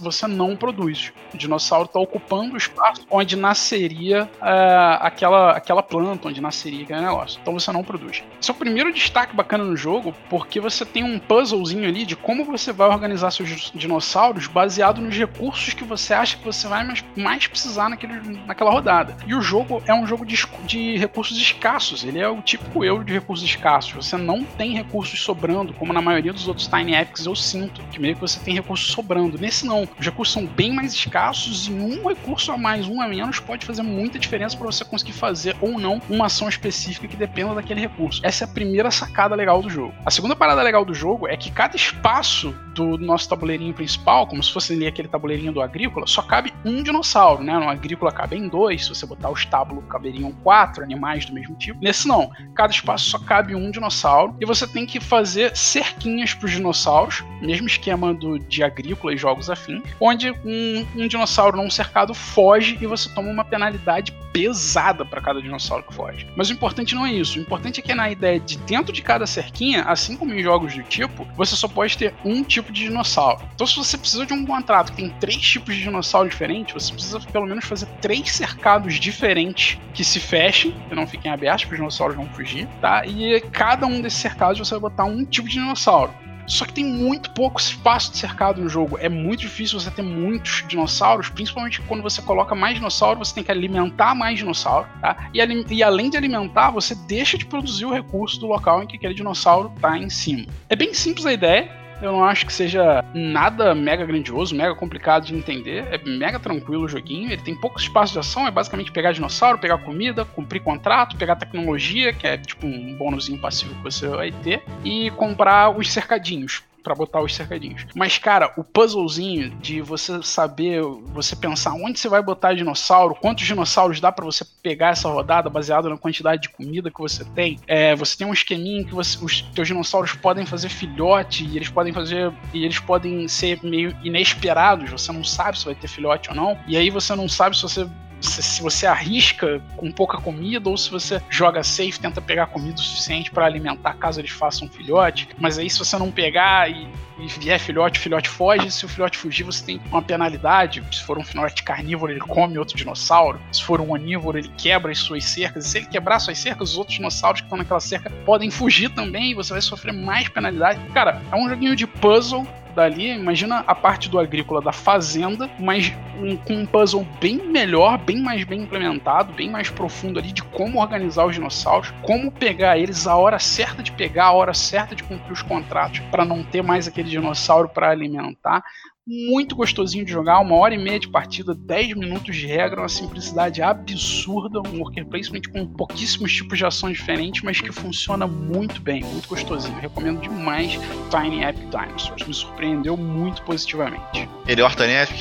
você 0.00 0.26
não 0.26 0.56
produz. 0.56 1.12
O 1.32 1.36
dinossauro 1.36 1.86
está 1.86 1.98
ocupando 1.98 2.54
o 2.54 2.56
espaço 2.56 3.06
onde 3.10 3.36
nasceria 3.36 4.24
uh, 4.40 4.98
aquela, 5.00 5.52
aquela 5.52 5.82
planta, 5.82 6.28
onde 6.28 6.40
nasceria 6.40 6.84
aquele 6.84 7.00
negócio. 7.00 7.38
Então 7.40 7.54
você 7.54 7.72
não 7.72 7.82
produz. 7.82 8.22
Esse 8.40 8.50
é 8.50 8.54
o 8.54 8.56
primeiro 8.56 8.92
destaque 8.92 9.34
bacana 9.34 9.64
no 9.64 9.76
jogo, 9.76 10.14
porque 10.28 10.60
você 10.60 10.84
tem 10.84 11.02
um 11.02 11.18
puzzlezinho 11.18 11.88
ali 11.88 12.04
de 12.04 12.16
como 12.16 12.44
você 12.44 12.72
vai 12.72 12.88
organizar 12.88 13.30
seus 13.30 13.70
dinossauros 13.74 14.46
baseado 14.46 15.00
nos 15.00 15.16
recursos 15.16 15.74
que 15.74 15.84
você 15.84 16.14
acha 16.14 16.36
que 16.36 16.44
você 16.44 16.68
vai 16.68 16.84
mais, 16.84 17.04
mais 17.16 17.46
precisar 17.46 17.88
naquele, 17.88 18.14
naquela 18.46 18.70
rodada. 18.70 19.16
E 19.26 19.34
o 19.34 19.40
jogo 19.40 19.82
é 19.86 19.94
um 19.94 20.06
jogo 20.06 20.24
de, 20.26 20.36
de 20.66 20.97
recursos 20.98 21.36
escassos. 21.36 22.04
Ele 22.04 22.18
é 22.18 22.28
o 22.28 22.42
típico 22.42 22.84
euro 22.84 23.04
de 23.04 23.12
recursos 23.12 23.44
escassos. 23.44 24.06
Você 24.06 24.16
não 24.16 24.44
tem 24.44 24.74
recursos 24.74 25.20
sobrando, 25.20 25.72
como 25.74 25.92
na 25.92 26.02
maioria 26.02 26.32
dos 26.32 26.48
outros 26.48 26.66
Tiny 26.66 26.94
Epics 26.94 27.26
eu 27.26 27.34
sinto, 27.34 27.82
que 27.90 28.00
meio 28.00 28.14
que 28.14 28.20
você 28.20 28.40
tem 28.40 28.54
recursos 28.54 28.88
sobrando. 28.88 29.38
Nesse 29.38 29.66
não. 29.66 29.88
Os 29.98 30.04
recursos 30.04 30.32
são 30.32 30.46
bem 30.46 30.72
mais 30.72 30.92
escassos 30.92 31.68
e 31.68 31.72
um 31.72 32.08
recurso 32.08 32.52
a 32.52 32.58
mais, 32.58 32.86
um 32.86 33.00
a 33.00 33.08
menos, 33.08 33.40
pode 33.40 33.64
fazer 33.64 33.82
muita 33.82 34.18
diferença 34.18 34.56
para 34.56 34.66
você 34.66 34.84
conseguir 34.84 35.12
fazer 35.12 35.56
ou 35.60 35.78
não 35.78 36.00
uma 36.08 36.26
ação 36.26 36.48
específica 36.48 37.08
que 37.08 37.16
dependa 37.16 37.54
daquele 37.54 37.80
recurso. 37.80 38.20
Essa 38.24 38.44
é 38.44 38.46
a 38.46 38.50
primeira 38.50 38.90
sacada 38.90 39.34
legal 39.34 39.62
do 39.62 39.70
jogo. 39.70 39.94
A 40.04 40.10
segunda 40.10 40.34
parada 40.34 40.62
legal 40.62 40.84
do 40.84 40.94
jogo 40.94 41.26
é 41.26 41.36
que 41.36 41.50
cada 41.50 41.76
espaço 41.76 42.54
do 42.78 42.96
nosso 42.96 43.28
tabuleirinho 43.28 43.74
principal, 43.74 44.26
como 44.26 44.42
se 44.42 44.52
fosse 44.52 44.72
ali 44.72 44.86
aquele 44.86 45.08
tabuleirinho 45.08 45.52
do 45.52 45.60
agrícola, 45.60 46.06
só 46.06 46.22
cabe 46.22 46.52
um 46.64 46.82
dinossauro, 46.82 47.42
né? 47.42 47.52
No 47.58 47.68
agrícola 47.68 48.12
cabe 48.12 48.36
em 48.36 48.48
dois, 48.48 48.84
se 48.84 48.90
você 48.90 49.04
botar 49.04 49.30
o 49.30 49.34
estábulo 49.34 49.82
caberiam 49.82 50.30
quatro 50.44 50.82
animais 50.82 51.26
do 51.26 51.32
mesmo 51.32 51.56
tipo. 51.56 51.82
Nesse 51.82 52.06
não, 52.06 52.30
cada 52.54 52.72
espaço 52.72 53.10
só 53.10 53.18
cabe 53.18 53.54
um 53.54 53.70
dinossauro 53.70 54.36
e 54.40 54.46
você 54.46 54.66
tem 54.66 54.86
que 54.86 55.00
fazer 55.00 55.56
cerquinhas 55.56 56.34
para 56.34 56.46
os 56.46 56.52
dinossauros, 56.52 57.24
mesmo 57.40 57.66
esquema 57.66 58.14
do 58.14 58.38
de 58.38 58.62
agrícola 58.62 59.12
e 59.12 59.16
jogos 59.16 59.50
afins, 59.50 59.82
onde 60.00 60.30
um, 60.44 60.86
um 60.96 61.08
dinossauro 61.08 61.56
não 61.56 61.70
cercado 61.70 62.14
foge 62.14 62.78
e 62.80 62.86
você 62.86 63.08
toma 63.12 63.28
uma 63.28 63.44
penalidade 63.44 64.12
pesada 64.32 65.04
para 65.04 65.20
cada 65.20 65.40
dinossauro 65.40 65.82
que 65.82 65.94
foge. 65.94 66.26
Mas 66.36 66.50
o 66.50 66.52
importante 66.52 66.94
não 66.94 67.04
é 67.04 67.12
isso, 67.12 67.38
o 67.38 67.42
importante 67.42 67.80
é 67.80 67.82
que 67.82 67.94
na 67.94 68.10
ideia 68.10 68.38
de 68.38 68.56
dentro 68.58 68.92
de 68.92 69.02
cada 69.02 69.26
cerquinha, 69.26 69.82
assim 69.82 70.16
como 70.16 70.32
em 70.32 70.42
jogos 70.42 70.74
do 70.74 70.82
tipo, 70.82 71.26
você 71.36 71.56
só 71.56 71.66
pode 71.66 71.96
ter 71.96 72.14
um 72.24 72.42
tipo 72.42 72.67
de 72.72 72.84
dinossauro. 72.84 73.40
Então 73.54 73.66
se 73.66 73.76
você 73.76 73.96
precisa 73.96 74.26
de 74.26 74.32
um 74.32 74.44
contrato 74.46 74.92
que 74.92 74.98
tem 74.98 75.10
três 75.20 75.36
tipos 75.36 75.74
de 75.74 75.82
dinossauro 75.82 76.28
diferentes, 76.28 76.74
você 76.74 76.92
precisa 76.92 77.20
pelo 77.20 77.46
menos 77.46 77.64
fazer 77.64 77.86
três 78.00 78.30
cercados 78.32 78.94
diferentes 78.94 79.78
que 79.94 80.04
se 80.04 80.20
fechem 80.20 80.74
que 80.88 80.94
não 80.94 81.06
fiquem 81.06 81.30
abertos 81.30 81.64
para 81.64 81.72
os 81.72 81.78
dinossauros 81.78 82.16
não 82.16 82.26
fugir, 82.28 82.66
tá? 82.80 83.04
E 83.06 83.40
cada 83.52 83.86
um 83.86 84.00
desses 84.00 84.20
cercados 84.20 84.58
você 84.58 84.72
vai 84.72 84.80
botar 84.80 85.04
um 85.04 85.24
tipo 85.24 85.48
de 85.48 85.54
dinossauro. 85.54 86.12
Só 86.48 86.64
que 86.64 86.72
tem 86.72 86.84
muito 86.84 87.30
pouco 87.32 87.60
espaço 87.60 88.10
de 88.10 88.16
cercado 88.16 88.60
no 88.62 88.68
jogo. 88.70 88.96
É 88.98 89.08
muito 89.08 89.40
difícil 89.40 89.78
você 89.78 89.90
ter 89.90 90.02
muitos 90.02 90.64
dinossauros, 90.66 91.28
principalmente 91.28 91.82
quando 91.82 92.02
você 92.02 92.22
coloca 92.22 92.54
mais 92.54 92.74
dinossauro, 92.74 93.18
você 93.18 93.34
tem 93.34 93.44
que 93.44 93.52
alimentar 93.52 94.14
mais 94.14 94.38
dinossauro, 94.38 94.88
tá? 95.00 95.28
E, 95.34 95.74
e 95.74 95.82
além 95.82 96.08
de 96.08 96.16
alimentar, 96.16 96.70
você 96.70 96.94
deixa 96.94 97.36
de 97.36 97.44
produzir 97.44 97.84
o 97.84 97.92
recurso 97.92 98.40
do 98.40 98.46
local 98.46 98.82
em 98.82 98.86
que 98.86 98.96
aquele 98.96 99.12
dinossauro 99.12 99.70
está 99.76 99.98
em 99.98 100.08
cima. 100.08 100.46
É 100.70 100.74
bem 100.74 100.94
simples 100.94 101.26
a 101.26 101.32
ideia, 101.34 101.70
eu 102.00 102.12
não 102.12 102.24
acho 102.24 102.46
que 102.46 102.52
seja 102.52 103.04
nada 103.14 103.74
mega 103.74 104.04
grandioso, 104.04 104.54
mega 104.54 104.74
complicado 104.74 105.26
de 105.26 105.34
entender. 105.34 105.86
É 105.90 105.98
mega 105.98 106.38
tranquilo 106.38 106.84
o 106.84 106.88
joguinho. 106.88 107.30
Ele 107.30 107.42
tem 107.42 107.54
pouco 107.54 107.78
espaço 107.78 108.12
de 108.12 108.18
ação, 108.18 108.46
é 108.46 108.50
basicamente 108.50 108.92
pegar 108.92 109.12
dinossauro, 109.12 109.58
pegar 109.58 109.78
comida, 109.78 110.24
cumprir 110.24 110.60
contrato, 110.60 111.16
pegar 111.16 111.36
tecnologia, 111.36 112.12
que 112.12 112.26
é 112.26 112.36
tipo 112.36 112.66
um 112.66 112.94
bônusinho 112.94 113.38
passivo 113.40 113.74
que 113.74 113.82
você 113.82 114.06
vai 114.08 114.30
ter, 114.30 114.62
e 114.84 115.10
comprar 115.12 115.70
os 115.70 115.92
cercadinhos 115.92 116.62
para 116.82 116.94
botar 116.94 117.20
os 117.20 117.34
cercadinhos. 117.34 117.86
Mas, 117.94 118.18
cara, 118.18 118.52
o 118.56 118.64
puzzlezinho 118.64 119.50
de 119.56 119.80
você 119.80 120.22
saber, 120.22 120.82
você 120.82 121.36
pensar 121.36 121.72
onde 121.72 121.98
você 121.98 122.08
vai 122.08 122.22
botar 122.22 122.54
dinossauro, 122.54 123.14
quantos 123.14 123.46
dinossauros 123.46 124.00
dá 124.00 124.10
para 124.10 124.24
você 124.24 124.44
pegar 124.62 124.90
essa 124.90 125.08
rodada 125.08 125.50
baseado 125.50 125.88
na 125.88 125.98
quantidade 125.98 126.42
de 126.42 126.48
comida 126.48 126.90
que 126.90 126.98
você 126.98 127.24
tem. 127.24 127.58
É, 127.66 127.94
você 127.94 128.16
tem 128.16 128.26
um 128.26 128.32
esqueminha 128.32 128.84
que 128.84 128.94
você, 128.94 129.22
os 129.24 129.42
teus 129.42 129.68
dinossauros 129.68 130.12
podem 130.12 130.46
fazer 130.46 130.68
filhote 130.68 131.44
e 131.44 131.56
eles 131.56 131.70
podem 131.70 131.92
fazer 131.92 132.32
e 132.52 132.64
eles 132.64 132.78
podem 132.78 133.28
ser 133.28 133.62
meio 133.62 133.96
inesperados. 134.02 134.90
Você 134.90 135.12
não 135.12 135.24
sabe 135.24 135.58
se 135.58 135.64
vai 135.64 135.74
ter 135.74 135.88
filhote 135.88 136.30
ou 136.30 136.36
não. 136.36 136.58
E 136.66 136.76
aí 136.76 136.90
você 136.90 137.14
não 137.14 137.28
sabe 137.28 137.56
se 137.56 137.62
você 137.62 137.88
se, 138.20 138.42
se 138.42 138.62
você 138.62 138.86
arrisca 138.86 139.60
com 139.76 139.90
pouca 139.90 140.18
comida 140.18 140.68
ou 140.68 140.76
se 140.76 140.90
você 140.90 141.22
joga 141.30 141.62
safe, 141.62 142.00
tenta 142.00 142.20
pegar 142.20 142.46
comida 142.46 142.76
o 142.76 142.82
suficiente 142.82 143.30
para 143.30 143.46
alimentar 143.46 143.94
caso 143.94 144.20
eles 144.20 144.30
façam 144.30 144.66
um 144.66 144.70
filhote. 144.70 145.28
Mas 145.38 145.58
aí 145.58 145.68
se 145.68 145.78
você 145.78 145.96
não 145.98 146.10
pegar 146.10 146.70
e, 146.70 146.88
e 147.18 147.26
vier 147.26 147.58
filhote, 147.58 147.98
o 147.98 148.02
filhote 148.02 148.28
foge. 148.28 148.70
Se 148.70 148.84
o 148.84 148.88
filhote 148.88 149.18
fugir, 149.18 149.44
você 149.44 149.64
tem 149.64 149.80
uma 149.90 150.02
penalidade. 150.02 150.82
Se 150.92 151.02
for 151.02 151.18
um 151.18 151.24
filhote 151.24 151.62
carnívoro, 151.62 152.12
ele 152.12 152.20
come 152.20 152.58
outro 152.58 152.76
dinossauro. 152.76 153.40
Se 153.52 153.62
for 153.62 153.80
um 153.80 153.90
onívoro, 153.92 154.38
ele 154.38 154.50
quebra 154.56 154.90
as 154.90 154.98
suas 154.98 155.24
cercas. 155.24 155.66
E 155.66 155.68
se 155.68 155.78
ele 155.78 155.86
quebrar 155.86 156.18
suas 156.18 156.38
cercas, 156.38 156.70
os 156.70 156.78
outros 156.78 156.96
dinossauros 156.96 157.40
que 157.40 157.46
estão 157.46 157.58
naquela 157.58 157.80
cerca 157.80 158.10
podem 158.24 158.50
fugir 158.50 158.90
também 158.90 159.30
e 159.30 159.34
você 159.34 159.52
vai 159.52 159.62
sofrer 159.62 159.92
mais 159.92 160.28
penalidade. 160.28 160.80
Cara, 160.92 161.22
é 161.30 161.36
um 161.36 161.48
joguinho 161.48 161.76
de 161.76 161.86
puzzle 161.86 162.46
dali, 162.78 163.10
imagina 163.10 163.64
a 163.66 163.74
parte 163.74 164.08
do 164.08 164.20
agrícola 164.20 164.62
da 164.62 164.72
fazenda, 164.72 165.50
mas 165.58 165.92
um, 166.16 166.36
com 166.36 166.54
um 166.54 166.66
puzzle 166.66 167.04
bem 167.20 167.36
melhor, 167.36 167.98
bem 167.98 168.22
mais 168.22 168.44
bem 168.44 168.62
implementado, 168.62 169.32
bem 169.32 169.50
mais 169.50 169.68
profundo 169.68 170.18
ali 170.18 170.30
de 170.30 170.44
como 170.44 170.80
organizar 170.80 171.26
os 171.26 171.34
dinossauros, 171.34 171.92
como 172.02 172.30
pegar 172.30 172.78
eles 172.78 173.06
a 173.06 173.16
hora 173.16 173.38
certa 173.40 173.82
de 173.82 173.90
pegar, 173.90 174.26
a 174.26 174.32
hora 174.32 174.54
certa 174.54 174.94
de 174.94 175.02
cumprir 175.02 175.32
os 175.32 175.42
contratos 175.42 176.00
para 176.10 176.24
não 176.24 176.44
ter 176.44 176.62
mais 176.62 176.86
aquele 176.86 177.08
dinossauro 177.08 177.68
para 177.68 177.90
alimentar 177.90 178.62
muito 179.08 179.56
gostosinho 179.56 180.04
de 180.04 180.12
jogar, 180.12 180.38
uma 180.40 180.54
hora 180.54 180.74
e 180.74 180.78
meia 180.78 181.00
de 181.00 181.08
partida, 181.08 181.54
10 181.54 181.94
minutos 181.94 182.36
de 182.36 182.46
regra, 182.46 182.82
uma 182.82 182.88
simplicidade 182.90 183.62
absurda, 183.62 184.60
um 184.60 184.80
worker 184.80 185.06
placement 185.06 185.40
com 185.50 185.66
pouquíssimos 185.66 186.30
tipos 186.30 186.58
de 186.58 186.66
ações 186.66 186.98
diferentes, 186.98 187.42
mas 187.42 187.58
que 187.58 187.72
funciona 187.72 188.26
muito 188.26 188.82
bem, 188.82 189.02
muito 189.02 189.26
gostosinho. 189.26 189.78
recomendo 189.78 190.20
demais 190.20 190.78
Tiny 191.10 191.42
Epic 191.42 191.70
Dinosaurs, 191.70 192.26
me 192.26 192.34
surpreendeu 192.34 192.98
muito 192.98 193.40
positivamente. 193.42 194.28
Melhor 194.46 194.74
Tiny 194.74 194.92
Epic? 194.92 195.16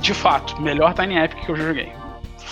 De 0.00 0.14
fato, 0.14 0.60
melhor 0.62 0.94
Tiny 0.94 1.16
Epic 1.16 1.44
que 1.44 1.50
eu 1.50 1.56
já 1.56 1.64
joguei 1.64 2.03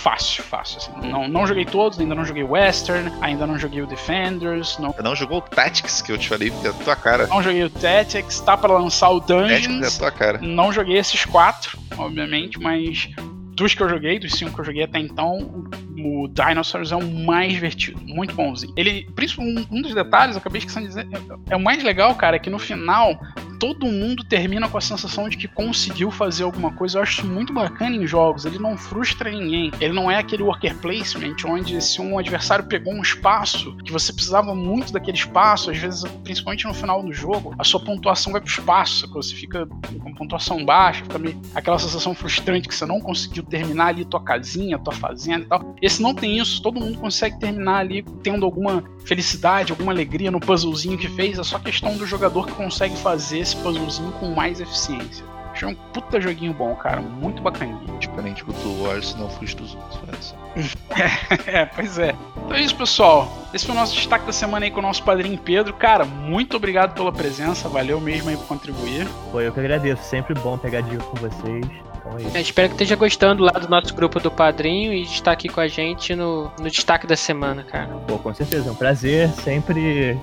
fácil, 0.03 0.43
fácil. 0.43 0.79
Assim. 0.79 1.09
Não, 1.09 1.29
não 1.29 1.47
joguei 1.47 1.65
todos, 1.65 1.99
ainda 2.01 2.15
não 2.15 2.25
joguei 2.25 2.43
Western, 2.43 3.13
ainda 3.21 3.47
não 3.47 3.57
joguei 3.59 3.83
o 3.83 3.87
Defenders. 3.87 4.77
Não, 4.79 4.95
não 5.03 5.15
jogou 5.15 5.39
o 5.39 5.41
Tactics, 5.41 6.03
que 6.03 6.11
eu 6.11 6.19
te 6.19 6.29
falei, 6.29 6.51
que 6.51 6.67
é 6.67 6.71
a 6.71 6.73
tua 6.73 6.97
cara. 6.97 7.27
Não 7.29 7.43
joguei 7.43 7.63
o 7.63 7.71
Tactics, 7.71 8.41
tá 8.41 8.57
para 8.57 8.73
lançar 8.73 9.11
o 9.11 9.21
Dungeons. 9.21 9.63
Tactics 9.63 9.83
é 9.83 9.97
a 9.97 9.99
tua 9.99 10.11
cara. 10.11 10.39
Não 10.43 10.73
joguei 10.73 10.99
esses 10.99 11.25
quatro, 11.25 11.79
obviamente, 11.97 12.59
mas 12.59 13.09
dos 13.55 13.75
que 13.75 13.83
eu 13.83 13.89
joguei, 13.89 14.19
dos 14.19 14.33
cinco 14.33 14.55
que 14.55 14.61
eu 14.61 14.65
joguei 14.65 14.83
até 14.83 14.99
então, 14.99 15.69
o 15.97 16.27
Dinosaurs 16.29 16.91
é 16.91 16.97
o 16.97 17.05
mais 17.05 17.53
divertido, 17.53 18.01
muito 18.03 18.35
bonzinho. 18.35 18.73
Ele, 18.77 19.09
principalmente 19.15 19.69
um 19.71 19.81
dos 19.81 19.95
detalhes, 19.95 20.35
eu 20.35 20.41
acabei 20.41 20.59
esquecendo 20.59 20.89
de 20.89 20.95
dizer, 20.95 21.09
é, 21.13 21.53
é 21.53 21.57
o 21.57 21.61
mais 21.61 21.83
legal, 21.85 22.15
cara, 22.17 22.37
é 22.37 22.39
que 22.39 22.51
no 22.51 22.59
final 22.59 23.21
todo 23.63 23.87
mundo 23.87 24.25
termina 24.25 24.69
com 24.69 24.77
a 24.77 24.81
sensação 24.81 25.29
de 25.29 25.37
que 25.37 25.47
conseguiu 25.47 26.11
fazer 26.11 26.43
alguma 26.43 26.73
coisa. 26.73 26.99
Eu 26.99 27.03
acho 27.05 27.21
isso 27.21 27.31
muito 27.31 27.53
bacana 27.53 27.95
em 27.95 28.05
jogos. 28.09 28.45
Ele 28.45 28.59
não 28.59 28.77
frustra 28.77 29.31
ninguém. 29.31 29.71
Ele 29.81 29.93
não 29.93 30.11
é 30.11 30.19
aquele 30.19 30.43
worker 30.43 30.75
placement 30.79 31.37
onde 31.47 31.81
se 31.81 32.01
um 32.01 32.19
adversário 32.19 32.65
pegou 32.65 32.93
um 32.93 33.01
espaço 33.01 33.77
que 33.85 33.93
você 33.93 34.13
precisava 34.13 34.53
muito 34.53 34.93
daquele 34.93 35.17
espaço, 35.17 35.71
às 35.71 35.79
vezes, 35.79 36.03
principalmente 36.25 36.65
no 36.67 36.75
final 36.75 37.05
do 37.05 37.13
jogo, 37.13 37.55
a 37.57 37.63
sua 37.63 37.79
pontuação 37.79 38.33
vai 38.33 38.41
pro 38.41 38.51
espaço, 38.51 39.09
você 39.13 39.33
fica 39.33 39.65
com 39.65 40.13
pontuação 40.13 40.65
baixa, 40.65 41.05
fica 41.05 41.21
meio 41.21 41.41
aquela 41.55 41.79
sensação 41.79 42.17
frustrante 42.17 42.67
que 42.67 42.75
você 42.75 42.85
não 42.85 43.01
conseguiu 43.01 43.45
terminar 43.45 43.87
ali 43.87 44.05
tua 44.05 44.25
casinha, 44.25 44.77
tua 44.77 44.93
fazenda 44.93 45.45
e 45.45 45.47
tal. 45.47 45.77
Esse 45.81 46.03
não 46.03 46.17
tem 46.17 46.37
isso. 46.37 46.61
Todo 46.61 46.81
mundo 46.81 46.99
consegue 46.99 47.39
terminar 47.39 47.77
ali 47.77 48.03
tendo 48.25 48.45
alguma 48.45 48.83
felicidade, 49.05 49.71
alguma 49.71 49.93
alegria 49.93 50.33
no 50.33 50.41
puzzlezinho 50.41 50.99
que 50.99 51.09
fez. 51.09 51.39
É 51.39 51.45
só 51.45 51.61
questão 51.61 51.97
do 51.97 52.05
jogador 52.05 52.49
que 52.49 52.55
consegue 52.55 52.97
fazer 52.97 53.52
esse 53.53 53.57
puzzlezinho 53.57 54.13
com 54.13 54.35
mais 54.35 54.61
eficiência. 54.61 55.25
Achei 55.53 55.69
um 55.69 55.75
puta 55.75 56.19
joguinho 56.19 56.55
bom, 56.55 56.75
cara. 56.75 57.03
Muito 57.03 57.43
bacaninho. 57.43 57.99
Diferente 57.99 58.43
do 58.43 58.83
Wars, 58.83 59.15
não 59.17 59.29
fui 59.29 59.47
dos 59.55 59.75
outros. 59.75 60.35
é, 61.47 61.67
pois 61.67 61.99
é. 61.99 62.15
Então 62.37 62.57
é 62.57 62.63
isso, 62.63 62.75
pessoal. 62.75 63.31
Esse 63.53 63.67
foi 63.67 63.75
o 63.75 63.79
nosso 63.79 63.95
destaque 63.95 64.25
da 64.25 64.33
semana 64.33 64.65
aí 64.65 64.71
com 64.71 64.79
o 64.79 64.83
nosso 64.83 65.03
padrinho 65.05 65.37
Pedro. 65.37 65.75
Cara, 65.75 66.07
muito 66.07 66.57
obrigado 66.57 66.95
pela 66.95 67.13
presença. 67.13 67.69
Valeu 67.69 68.01
mesmo 68.01 68.31
aí 68.31 68.37
por 68.37 68.47
contribuir. 68.47 69.07
Foi 69.31 69.47
eu 69.47 69.53
que 69.53 69.61
agradeço. 69.61 70.03
Sempre 70.05 70.33
bom 70.35 70.57
pegar 70.57 70.81
dica 70.81 71.05
com 71.05 71.17
vocês. 71.17 71.67
Então 71.99 72.19
é 72.19 72.23
isso. 72.23 72.37
É, 72.37 72.41
espero 72.41 72.69
que 72.69 72.75
esteja 72.75 72.97
gostando 72.97 73.45
lá 73.45 73.53
do 73.53 73.69
nosso 73.69 73.95
grupo 73.95 74.19
do 74.21 74.31
padrinho 74.31 74.95
e 74.95 75.03
de 75.03 75.13
estar 75.13 75.33
aqui 75.33 75.51
com 75.51 75.61
a 75.61 75.69
gente 75.69 76.15
no, 76.15 76.51
no 76.59 76.71
destaque 76.71 77.07
da 77.07 77.17
semana, 77.17 77.63
cara. 77.63 77.89
Pô, 78.09 78.19
com 78.19 78.33
certeza. 78.33 78.71
É 78.71 78.73
um 78.73 78.75
prazer. 78.75 79.29
Sempre 79.29 80.19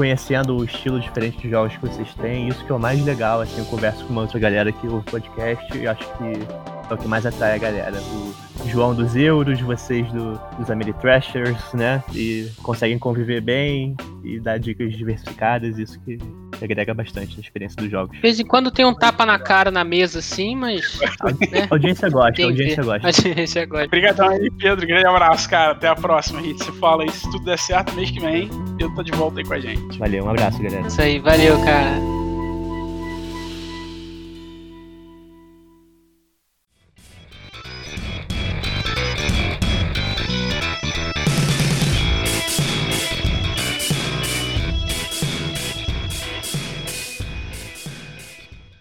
conhecendo 0.00 0.56
o 0.56 0.64
estilo 0.64 0.98
diferente 0.98 1.36
de 1.36 1.50
jogos 1.50 1.76
que 1.76 1.86
vocês 1.86 2.14
têm. 2.14 2.48
Isso 2.48 2.64
que 2.64 2.72
é 2.72 2.74
o 2.74 2.78
mais 2.78 3.04
legal, 3.04 3.42
assim, 3.42 3.58
eu 3.58 3.66
converso 3.66 4.02
com 4.06 4.12
uma 4.14 4.22
outra 4.22 4.38
galera 4.38 4.70
aqui 4.70 4.86
o 4.86 5.02
podcast 5.02 5.76
e 5.76 5.86
acho 5.86 6.00
que 6.16 6.79
é 6.90 6.94
o 6.94 6.98
que 6.98 7.08
mais 7.08 7.26
atrai 7.26 7.54
a 7.54 7.58
galera. 7.58 7.96
O 8.00 8.68
João 8.68 8.94
dos 8.94 9.16
Euros, 9.16 9.60
vocês 9.60 10.10
do, 10.12 10.38
dos 10.58 10.70
Ameritrashers, 10.70 11.72
né? 11.72 12.02
E 12.14 12.48
conseguem 12.62 12.98
conviver 12.98 13.40
bem 13.40 13.96
e 14.22 14.38
dar 14.38 14.58
dicas 14.58 14.92
diversificadas, 14.96 15.78
isso 15.78 15.98
que 16.00 16.18
agrega 16.62 16.92
bastante 16.92 17.34
na 17.36 17.40
experiência 17.40 17.76
dos 17.80 17.90
jogos. 17.90 18.14
De 18.16 18.22
vez 18.22 18.38
em 18.38 18.44
quando 18.44 18.70
tem 18.70 18.84
um 18.84 18.94
tapa 18.94 19.24
na 19.24 19.38
cara 19.38 19.70
na 19.70 19.82
mesa, 19.82 20.18
assim, 20.18 20.54
mas. 20.54 21.00
Né? 21.50 21.66
A 21.70 21.74
audiência 21.74 22.08
gosta, 22.08 22.42
a 22.42 22.46
audiência 22.46 22.82
gosta. 22.82 23.06
A 23.06 23.10
audiência 23.10 23.66
gosta. 23.66 23.86
Obrigadão 23.86 24.28
aí, 24.28 24.50
Pedro. 24.50 24.86
Grande 24.86 25.06
abraço, 25.06 25.48
cara. 25.48 25.72
Até 25.72 25.88
a 25.88 25.94
próxima. 25.94 26.40
A 26.40 26.42
gente 26.42 26.62
se 26.64 26.72
fala 26.72 27.02
aí. 27.02 27.10
Se 27.10 27.30
tudo 27.30 27.44
der 27.44 27.58
certo, 27.58 27.94
mês 27.94 28.10
que 28.10 28.20
vem, 28.20 28.48
Pedro 28.76 28.94
tá 28.94 29.02
de 29.02 29.12
volta 29.12 29.40
aí 29.40 29.46
com 29.46 29.54
a 29.54 29.60
gente. 29.60 29.98
Valeu, 29.98 30.24
um 30.24 30.30
abraço, 30.30 30.62
galera. 30.62 30.86
Isso 30.86 31.00
aí, 31.00 31.18
valeu, 31.18 31.58
cara. 31.64 32.19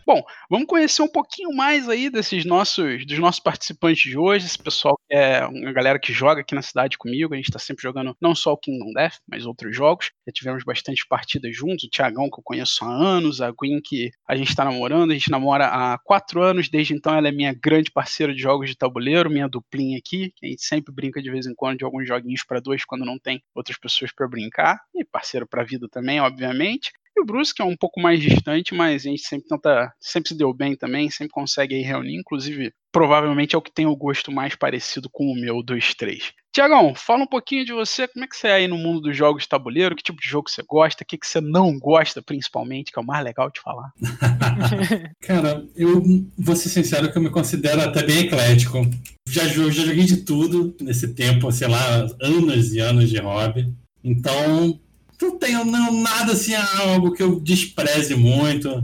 Bom, 0.09 0.23
vamos 0.49 0.65
conhecer 0.65 1.03
um 1.03 1.07
pouquinho 1.07 1.55
mais 1.55 1.87
aí 1.87 2.09
desses 2.09 2.43
nossos, 2.43 3.05
dos 3.05 3.19
nossos 3.19 3.39
participantes 3.39 4.09
de 4.09 4.17
hoje, 4.17 4.47
esse 4.47 4.57
pessoal 4.57 4.97
que 5.07 5.15
é 5.15 5.45
uma 5.45 5.71
galera 5.71 5.99
que 5.99 6.11
joga 6.11 6.41
aqui 6.41 6.55
na 6.55 6.63
cidade 6.63 6.97
comigo, 6.97 7.31
a 7.31 7.37
gente 7.37 7.49
está 7.49 7.59
sempre 7.59 7.83
jogando 7.83 8.17
não 8.19 8.33
só 8.33 8.53
o 8.53 8.57
Kingdom 8.57 8.91
Death, 8.91 9.19
mas 9.27 9.45
outros 9.45 9.75
jogos. 9.75 10.09
Já 10.25 10.33
tivemos 10.33 10.63
bastante 10.63 11.05
partidas 11.07 11.55
juntos, 11.55 11.83
o 11.83 11.89
Tiagão 11.91 12.27
que 12.27 12.39
eu 12.39 12.43
conheço 12.43 12.83
há 12.83 12.87
anos, 12.87 13.39
a 13.39 13.51
Gwen 13.51 13.79
que 13.83 14.09
a 14.27 14.35
gente 14.35 14.49
está 14.49 14.65
namorando, 14.65 15.11
a 15.11 15.13
gente 15.13 15.29
namora 15.29 15.67
há 15.67 15.99
quatro 15.99 16.41
anos, 16.41 16.69
desde 16.69 16.95
então 16.95 17.13
ela 17.13 17.27
é 17.27 17.31
minha 17.31 17.53
grande 17.53 17.91
parceira 17.91 18.33
de 18.33 18.41
jogos 18.41 18.67
de 18.67 18.75
tabuleiro, 18.75 19.29
minha 19.29 19.47
duplinha 19.47 19.99
aqui, 19.99 20.33
a 20.41 20.47
gente 20.47 20.63
sempre 20.63 20.91
brinca 20.91 21.21
de 21.21 21.29
vez 21.29 21.45
em 21.45 21.53
quando 21.53 21.77
de 21.77 21.83
alguns 21.83 22.07
joguinhos 22.07 22.43
para 22.43 22.59
dois 22.59 22.83
quando 22.83 23.05
não 23.05 23.19
tem 23.19 23.43
outras 23.53 23.77
pessoas 23.77 24.11
para 24.11 24.27
brincar, 24.27 24.81
e 24.95 25.05
parceiro 25.05 25.47
para 25.47 25.63
vida 25.63 25.87
também, 25.87 26.19
obviamente. 26.19 26.91
E 27.19 27.21
o 27.21 27.25
Bruce, 27.25 27.53
que 27.53 27.61
é 27.61 27.65
um 27.65 27.75
pouco 27.75 27.99
mais 27.99 28.21
distante, 28.21 28.73
mas 28.73 29.05
a 29.05 29.09
gente 29.09 29.27
sempre 29.27 29.49
tenta, 29.49 29.91
sempre 29.99 30.29
se 30.29 30.37
deu 30.37 30.53
bem 30.53 30.73
também, 30.73 31.09
sempre 31.09 31.33
consegue 31.33 31.75
aí 31.75 31.81
reunir, 31.81 32.15
inclusive, 32.15 32.71
provavelmente 32.93 33.55
é 33.55 33.57
o 33.57 33.61
que 33.61 33.73
tem 33.73 33.85
o 33.85 33.95
gosto 33.95 34.31
mais 34.31 34.55
parecido 34.55 35.09
com 35.11 35.25
o 35.25 35.35
meu 35.35 35.61
dos 35.61 35.93
três. 35.93 36.31
Tiagão, 36.53 36.95
fala 36.95 37.23
um 37.23 37.27
pouquinho 37.27 37.65
de 37.65 37.73
você, 37.73 38.07
como 38.07 38.23
é 38.23 38.27
que 38.27 38.37
você 38.37 38.47
é 38.47 38.53
aí 38.53 38.67
no 38.69 38.77
mundo 38.77 39.01
dos 39.01 39.17
jogos 39.17 39.43
de 39.43 39.49
tabuleiro, 39.49 39.97
que 39.97 40.01
tipo 40.01 40.21
de 40.21 40.29
jogo 40.29 40.49
você 40.49 40.63
gosta, 40.65 41.03
o 41.03 41.05
que, 41.05 41.17
que 41.17 41.27
você 41.27 41.41
não 41.41 41.77
gosta, 41.77 42.21
principalmente, 42.21 42.91
que 42.91 42.97
é 42.97 43.01
o 43.01 43.05
mais 43.05 43.23
legal 43.23 43.51
de 43.51 43.59
falar. 43.59 43.91
Cara, 45.19 45.67
eu 45.75 46.01
vou 46.37 46.55
ser 46.55 46.69
sincero 46.69 47.11
que 47.11 47.17
eu 47.17 47.21
me 47.21 47.29
considero 47.29 47.81
até 47.81 48.01
bem 48.01 48.19
eclético. 48.19 48.79
Já, 49.27 49.45
já 49.45 49.69
joguei 49.69 50.05
de 50.05 50.23
tudo 50.23 50.73
nesse 50.79 51.13
tempo, 51.13 51.51
sei 51.51 51.67
lá, 51.67 52.07
anos 52.21 52.73
e 52.73 52.79
anos 52.79 53.09
de 53.09 53.19
hobby. 53.19 53.73
Então, 54.01 54.79
não 55.21 55.37
tenho 55.37 55.65
não, 55.65 55.91
nada 56.01 56.33
assim, 56.33 56.53
algo 56.55 57.11
que 57.11 57.23
eu 57.23 57.39
despreze 57.39 58.15
muito, 58.15 58.81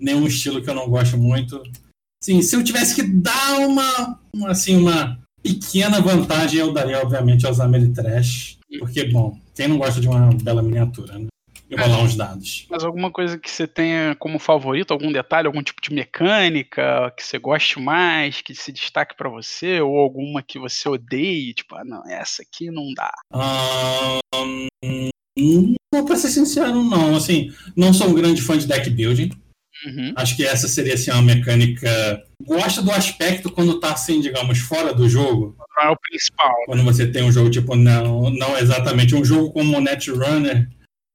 nenhum 0.00 0.26
estilo 0.26 0.62
que 0.62 0.70
eu 0.70 0.74
não 0.74 0.88
gosto 0.88 1.16
muito. 1.16 1.62
Sim, 2.22 2.42
se 2.42 2.56
eu 2.56 2.64
tivesse 2.64 2.94
que 2.94 3.02
dar 3.02 3.58
uma, 3.60 4.18
uma, 4.34 4.50
assim, 4.50 4.76
uma 4.76 5.18
pequena 5.42 6.00
vantagem, 6.00 6.60
eu 6.60 6.72
daria, 6.72 7.00
obviamente, 7.00 7.46
aos 7.46 7.60
Ameritrash. 7.60 8.58
Porque, 8.78 9.04
bom, 9.04 9.38
quem 9.54 9.68
não 9.68 9.78
gosta 9.78 10.00
de 10.00 10.08
uma 10.08 10.30
bela 10.42 10.62
miniatura, 10.62 11.18
né? 11.18 11.26
E 11.68 11.74
rolar 11.74 12.02
uns 12.02 12.14
dados. 12.14 12.64
Mas 12.70 12.84
alguma 12.84 13.10
coisa 13.10 13.36
que 13.36 13.50
você 13.50 13.66
tenha 13.66 14.14
como 14.16 14.38
favorito, 14.38 14.92
algum 14.92 15.10
detalhe, 15.10 15.48
algum 15.48 15.62
tipo 15.62 15.80
de 15.82 15.92
mecânica 15.92 17.12
que 17.16 17.24
você 17.24 17.38
goste 17.38 17.80
mais, 17.80 18.40
que 18.40 18.54
se 18.54 18.70
destaque 18.70 19.16
para 19.16 19.28
você, 19.28 19.80
ou 19.80 19.96
alguma 19.98 20.42
que 20.42 20.60
você 20.60 20.88
odeie, 20.88 21.54
tipo, 21.54 21.74
ah, 21.74 21.84
não, 21.84 22.08
essa 22.08 22.42
aqui 22.42 22.70
não 22.70 22.92
dá. 22.94 23.10
Um, 24.32 25.08
não, 25.36 26.04
pra 26.04 26.16
ser 26.16 26.28
sincero, 26.28 26.82
não. 26.82 27.16
Assim, 27.16 27.52
não 27.76 27.92
sou 27.92 28.08
um 28.08 28.14
grande 28.14 28.42
fã 28.42 28.56
de 28.56 28.66
deck 28.66 28.88
building. 28.90 29.30
Uhum. 29.84 30.12
Acho 30.16 30.36
que 30.36 30.44
essa 30.44 30.66
seria 30.68 30.94
assim, 30.94 31.10
uma 31.10 31.22
mecânica. 31.22 32.22
Gosta 32.42 32.80
do 32.80 32.90
aspecto 32.90 33.50
quando 33.50 33.78
tá 33.78 33.92
assim, 33.92 34.20
digamos, 34.20 34.58
fora 34.58 34.94
do 34.94 35.08
jogo. 35.08 35.56
Não 35.76 35.84
é 35.84 35.90
o 35.90 35.96
principal. 35.96 36.54
Quando 36.66 36.82
você 36.82 37.06
tem 37.06 37.22
um 37.22 37.32
jogo, 37.32 37.50
tipo, 37.50 37.76
não, 37.76 38.30
não 38.30 38.56
exatamente 38.56 39.14
um 39.14 39.24
jogo 39.24 39.52
como 39.52 39.76
o 39.76 39.80
Netrunner, 39.80 40.68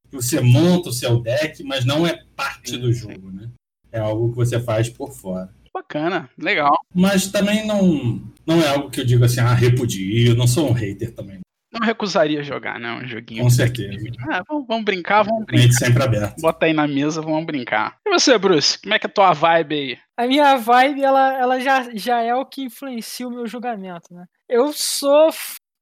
que 0.09 0.15
você 0.15 0.39
monta 0.39 0.89
o 0.89 0.93
seu 0.93 1.19
deck, 1.21 1.63
mas 1.63 1.85
não 1.85 2.05
é 2.05 2.23
parte 2.35 2.77
do 2.77 2.93
jogo, 2.93 3.31
né? 3.31 3.49
É 3.91 3.99
algo 3.99 4.29
que 4.29 4.35
você 4.35 4.59
faz 4.59 4.89
por 4.89 5.11
fora. 5.11 5.49
Bacana, 5.73 6.29
legal. 6.37 6.77
Mas 6.93 7.27
também 7.27 7.65
não, 7.65 8.21
não 8.45 8.61
é 8.61 8.67
algo 8.67 8.89
que 8.89 8.99
eu 8.99 9.05
digo 9.05 9.25
assim, 9.25 9.39
ah, 9.39 9.53
repudio, 9.53 10.27
eu 10.27 10.35
não 10.35 10.47
sou 10.47 10.69
um 10.69 10.73
hater 10.73 11.11
também. 11.13 11.40
Não 11.71 11.85
recusaria 11.85 12.43
jogar, 12.43 12.79
né? 12.79 12.91
Um 12.91 13.07
joguinho. 13.07 13.43
Com 13.43 13.49
certeza. 13.49 13.97
Ah, 14.29 14.43
vamos, 14.47 14.67
vamos 14.67 14.83
brincar, 14.83 15.23
vamos 15.23 15.45
brincar. 15.45 15.63
Mente 15.63 15.75
sempre 15.75 16.03
aberta. 16.03 16.35
Bota 16.41 16.65
aí 16.65 16.73
na 16.73 16.87
mesa, 16.87 17.21
vamos 17.21 17.45
brincar. 17.45 17.97
E 18.05 18.09
você, 18.09 18.37
Bruce? 18.37 18.79
Como 18.81 18.93
é 18.93 18.99
que 18.99 19.07
é 19.07 19.09
a 19.09 19.13
tua 19.13 19.31
vibe 19.33 19.75
aí? 19.75 19.97
A 20.17 20.27
minha 20.27 20.57
vibe, 20.57 21.01
ela, 21.01 21.33
ela 21.39 21.59
já, 21.59 21.87
já 21.95 22.21
é 22.21 22.35
o 22.35 22.45
que 22.45 22.63
influencia 22.63 23.27
o 23.27 23.31
meu 23.31 23.47
julgamento, 23.47 24.13
né? 24.13 24.25
Eu 24.49 24.73
sou 24.73 25.29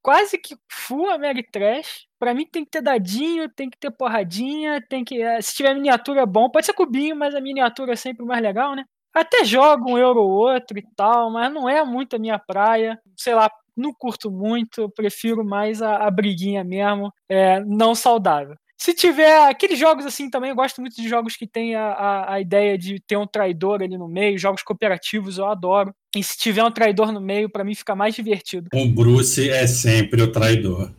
quase 0.00 0.38
que 0.38 0.56
full 0.70 1.10
Ameritrash. 1.10 2.06
Pra 2.18 2.34
mim 2.34 2.46
tem 2.46 2.64
que 2.64 2.70
ter 2.70 2.82
dadinho, 2.82 3.48
tem 3.48 3.68
que 3.68 3.78
ter 3.78 3.90
porradinha, 3.90 4.80
tem 4.88 5.04
que. 5.04 5.20
eh, 5.20 5.42
Se 5.42 5.56
tiver 5.56 5.74
miniatura 5.74 6.20
é 6.22 6.26
bom, 6.26 6.48
pode 6.50 6.66
ser 6.66 6.72
cubinho, 6.72 7.16
mas 7.16 7.34
a 7.34 7.40
miniatura 7.40 7.94
é 7.94 7.96
sempre 7.96 8.24
mais 8.24 8.40
legal, 8.42 8.76
né? 8.76 8.84
Até 9.12 9.44
jogo 9.44 9.90
um 9.90 9.98
euro 9.98 10.20
ou 10.20 10.30
outro 10.30 10.78
e 10.78 10.84
tal, 10.94 11.32
mas 11.32 11.52
não 11.52 11.68
é 11.68 11.84
muito 11.84 12.14
a 12.14 12.18
minha 12.18 12.38
praia. 12.38 12.96
Sei 13.16 13.34
lá, 13.34 13.50
não 13.80 13.92
curto 13.92 14.30
muito, 14.30 14.82
eu 14.82 14.90
prefiro 14.90 15.44
mais 15.44 15.82
a, 15.82 16.06
a 16.06 16.10
briguinha 16.10 16.62
mesmo, 16.62 17.12
é, 17.28 17.60
não 17.64 17.94
saudável. 17.94 18.54
Se 18.80 18.94
tiver 18.94 19.46
aqueles 19.46 19.78
jogos 19.78 20.06
assim 20.06 20.30
também, 20.30 20.48
eu 20.48 20.56
gosto 20.56 20.80
muito 20.80 20.96
de 20.96 21.06
jogos 21.06 21.36
que 21.36 21.46
tem 21.46 21.74
a, 21.74 21.92
a, 21.92 22.34
a 22.34 22.40
ideia 22.40 22.78
de 22.78 22.98
ter 22.98 23.16
um 23.16 23.26
traidor 23.26 23.82
ali 23.82 23.98
no 23.98 24.08
meio, 24.08 24.38
jogos 24.38 24.62
cooperativos 24.62 25.36
eu 25.36 25.44
adoro. 25.44 25.94
E 26.16 26.24
se 26.24 26.38
tiver 26.38 26.64
um 26.64 26.70
traidor 26.70 27.12
no 27.12 27.20
meio, 27.20 27.50
pra 27.50 27.62
mim 27.62 27.74
fica 27.74 27.94
mais 27.94 28.14
divertido. 28.14 28.68
O 28.72 28.86
Bruce 28.88 29.50
é 29.50 29.66
sempre 29.66 30.22
o 30.22 30.32
traidor. 30.32 30.90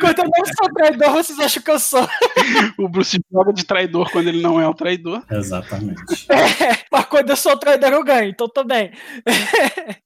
Quando 0.00 0.18
eu 0.20 0.24
não 0.24 0.44
sou 0.46 0.72
traidor, 0.74 1.10
vocês 1.12 1.38
acham 1.38 1.62
que 1.62 1.70
eu 1.70 1.78
sou. 1.78 2.08
O 2.78 2.88
Bruce 2.88 3.18
joga 3.30 3.52
de 3.52 3.64
traidor 3.64 4.10
quando 4.10 4.28
ele 4.28 4.40
não 4.40 4.60
é 4.60 4.66
o 4.68 4.74
traidor. 4.74 5.22
Exatamente. 5.30 5.98
É, 6.30 6.84
mas 6.90 7.04
quando 7.06 7.30
eu 7.30 7.36
sou 7.36 7.56
traidor, 7.56 7.90
eu 7.90 8.02
ganho, 8.04 8.30
então 8.30 8.48
tô 8.48 8.62
bem. 8.64 8.92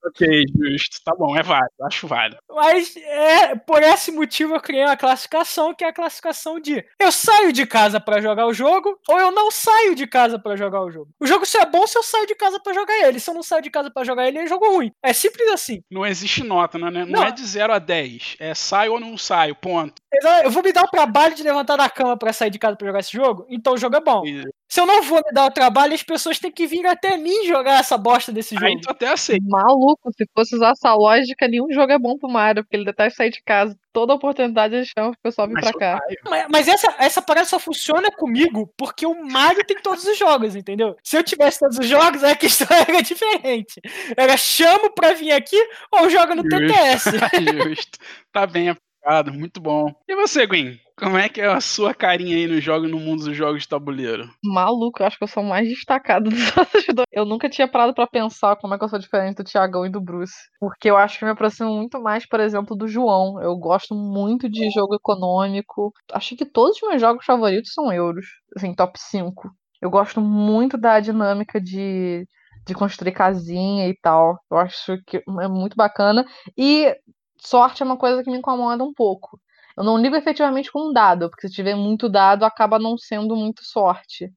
Ok, 0.04 0.44
justo. 0.56 1.00
Tá 1.04 1.14
bom, 1.16 1.36
é 1.36 1.42
válido, 1.42 1.72
acho 1.82 2.06
válido. 2.06 2.38
Mas 2.50 2.94
é, 2.96 3.54
por 3.56 3.82
esse 3.82 4.10
motivo 4.12 4.54
eu 4.54 4.60
criei 4.60 4.84
uma 4.84 4.96
classificação 4.96 5.74
que 5.74 5.84
é 5.84 5.88
a 5.88 5.92
classificação 5.92 6.60
de 6.60 6.84
eu 7.00 7.10
saio 7.12 7.52
de 7.52 7.66
casa 7.66 7.98
pra 8.00 8.20
jogar 8.20 8.46
o 8.46 8.52
jogo 8.54 8.98
ou 9.08 9.18
eu 9.18 9.30
não 9.30 9.50
saio 9.50 9.94
de 9.94 10.06
casa 10.06 10.38
pra 10.38 10.56
jogar 10.56 10.82
o 10.82 10.90
jogo. 10.90 11.08
O 11.20 11.26
jogo 11.26 11.46
só 11.46 11.60
é 11.60 11.66
bom 11.66 11.86
se 11.86 11.96
eu 11.98 12.02
saio 12.02 12.26
de 12.26 12.34
casa 12.34 12.60
pra 12.60 12.72
jogar 12.72 12.94
ele. 13.06 13.20
Se 13.20 13.30
eu 13.30 13.34
não 13.34 13.42
saio 13.42 13.62
de 13.62 13.70
casa 13.70 13.90
pra 13.90 14.04
jogar 14.04 14.26
ele, 14.28 14.38
é 14.38 14.46
jogo 14.46 14.66
ruim. 14.70 14.92
É 15.02 15.12
simples 15.12 15.48
assim. 15.48 15.82
Não 15.90 16.04
existe 16.06 16.42
nota, 16.42 16.78
né? 16.78 16.90
Não, 16.90 17.06
Não. 17.06 17.24
é 17.24 17.30
de 17.30 17.44
0 17.44 17.72
a 17.72 17.78
10. 17.78 18.36
É 18.38 18.54
saio 18.54 18.92
ou 18.92 19.00
não 19.00 19.16
saio, 19.16 19.51
ponto. 19.54 19.94
Eu 20.44 20.50
vou 20.50 20.62
me 20.62 20.72
dar 20.72 20.84
o 20.84 20.88
trabalho 20.88 21.34
de 21.34 21.42
levantar 21.42 21.76
da 21.76 21.88
cama 21.88 22.16
pra 22.16 22.32
sair 22.32 22.50
de 22.50 22.58
casa 22.58 22.76
pra 22.76 22.86
jogar 22.86 23.00
esse 23.00 23.12
jogo, 23.12 23.46
então 23.48 23.72
o 23.72 23.76
jogo 23.78 23.96
é 23.96 24.00
bom. 24.00 24.24
E- 24.26 24.44
Se 24.68 24.80
eu 24.80 24.86
não 24.86 25.02
vou 25.02 25.18
me 25.24 25.32
dar 25.32 25.46
o 25.46 25.50
trabalho, 25.50 25.94
as 25.94 26.02
pessoas 26.02 26.38
têm 26.38 26.50
que 26.52 26.66
vir 26.66 26.86
até 26.86 27.16
mim 27.16 27.46
jogar 27.46 27.80
essa 27.80 27.96
bosta 27.98 28.30
desse 28.32 28.54
jogo. 28.54 28.66
Aí 28.66 28.80
tu 28.80 28.90
até 28.90 29.08
aceita. 29.08 29.44
Maluco, 29.48 30.10
se 30.16 30.24
fosse 30.34 30.54
usar 30.54 30.70
essa 30.72 30.94
lógica, 30.94 31.48
nenhum 31.48 31.70
jogo 31.72 31.92
é 31.92 31.98
bom 31.98 32.16
pro 32.18 32.30
Mario, 32.30 32.62
porque 32.62 32.76
ele 32.76 32.84
detesta 32.84 33.16
sair 33.18 33.30
de 33.30 33.42
casa. 33.42 33.76
Toda 33.92 34.14
oportunidade 34.14 34.74
ele 34.74 34.86
chama 34.86 35.10
o 35.10 35.14
pessoal 35.22 35.46
vir 35.48 35.54
Mas 35.54 35.70
pra 35.70 35.78
cá. 35.78 36.00
Mas, 36.28 36.46
mas 36.50 36.68
essa, 36.68 36.94
essa 36.98 37.20
parada 37.20 37.46
só 37.46 37.58
funciona 37.58 38.10
comigo 38.10 38.72
porque 38.76 39.04
o 39.06 39.14
Mario 39.24 39.64
tem 39.66 39.76
todos 39.82 40.04
os 40.04 40.16
jogos, 40.16 40.54
entendeu? 40.56 40.96
Se 41.04 41.16
eu 41.16 41.22
tivesse 41.22 41.58
todos 41.60 41.78
os 41.78 41.86
jogos, 41.86 42.22
a 42.24 42.34
questão 42.34 42.66
era 42.88 43.02
diferente. 43.02 43.80
Era 44.16 44.36
chamo 44.36 44.90
pra 44.94 45.12
vir 45.12 45.32
aqui 45.32 45.56
ou 45.90 46.08
joga 46.08 46.34
no 46.34 46.42
TTS. 46.44 47.10
Justo. 47.74 47.98
Tá 48.32 48.46
bem 48.46 48.74
muito 49.32 49.60
bom. 49.60 49.92
E 50.08 50.14
você, 50.14 50.46
Gwen? 50.46 50.78
Como 50.96 51.16
é 51.16 51.28
que 51.28 51.40
é 51.40 51.46
a 51.46 51.60
sua 51.60 51.92
carinha 51.92 52.36
aí 52.36 52.46
no 52.46 52.60
jogo 52.60 52.86
no 52.86 53.00
mundo 53.00 53.24
dos 53.24 53.36
jogos 53.36 53.62
de 53.62 53.68
tabuleiro? 53.68 54.30
Maluco, 54.44 55.02
eu 55.02 55.06
acho 55.06 55.18
que 55.18 55.24
eu 55.24 55.28
sou 55.28 55.42
mais 55.42 55.68
destacado 55.68 56.30
dos 56.30 56.54
dois. 56.94 57.06
Eu 57.10 57.24
nunca 57.24 57.48
tinha 57.48 57.66
parado 57.66 57.92
pra 57.92 58.06
pensar 58.06 58.56
como 58.56 58.74
é 58.74 58.78
que 58.78 58.84
eu 58.84 58.88
sou 58.88 58.98
diferente 58.98 59.38
do 59.38 59.44
Thiagão 59.44 59.84
e 59.84 59.90
do 59.90 60.00
Bruce. 60.00 60.34
Porque 60.60 60.88
eu 60.88 60.96
acho 60.96 61.18
que 61.18 61.24
me 61.24 61.30
aproximo 61.30 61.74
muito 61.74 62.00
mais, 62.00 62.26
por 62.26 62.38
exemplo, 62.38 62.76
do 62.76 62.86
João. 62.86 63.42
Eu 63.42 63.56
gosto 63.56 63.94
muito 63.94 64.48
de 64.48 64.70
jogo 64.70 64.94
econômico. 64.94 65.92
Acho 66.12 66.36
que 66.36 66.44
todos 66.46 66.76
os 66.76 66.88
meus 66.88 67.00
jogos 67.00 67.24
favoritos 67.24 67.72
são 67.72 67.92
euros. 67.92 68.26
Assim, 68.56 68.72
top 68.74 68.98
5. 68.98 69.50
Eu 69.80 69.90
gosto 69.90 70.20
muito 70.20 70.78
da 70.78 71.00
dinâmica 71.00 71.60
de, 71.60 72.24
de 72.64 72.74
construir 72.74 73.12
casinha 73.12 73.88
e 73.88 73.96
tal. 74.00 74.38
Eu 74.48 74.58
acho 74.58 74.96
que 75.06 75.16
é 75.16 75.48
muito 75.48 75.74
bacana. 75.74 76.24
E 76.56 76.94
sorte 77.46 77.82
é 77.82 77.86
uma 77.86 77.96
coisa 77.96 78.22
que 78.22 78.30
me 78.30 78.38
incomoda 78.38 78.84
um 78.84 78.92
pouco. 78.92 79.38
Eu 79.76 79.84
não 79.84 79.98
ligo 79.98 80.16
efetivamente 80.16 80.70
com 80.70 80.90
um 80.90 80.92
dado, 80.92 81.30
porque 81.30 81.48
se 81.48 81.54
tiver 81.54 81.74
muito 81.74 82.08
dado, 82.08 82.44
acaba 82.44 82.78
não 82.78 82.96
sendo 82.98 83.34
muito 83.36 83.64
sorte. 83.64 84.30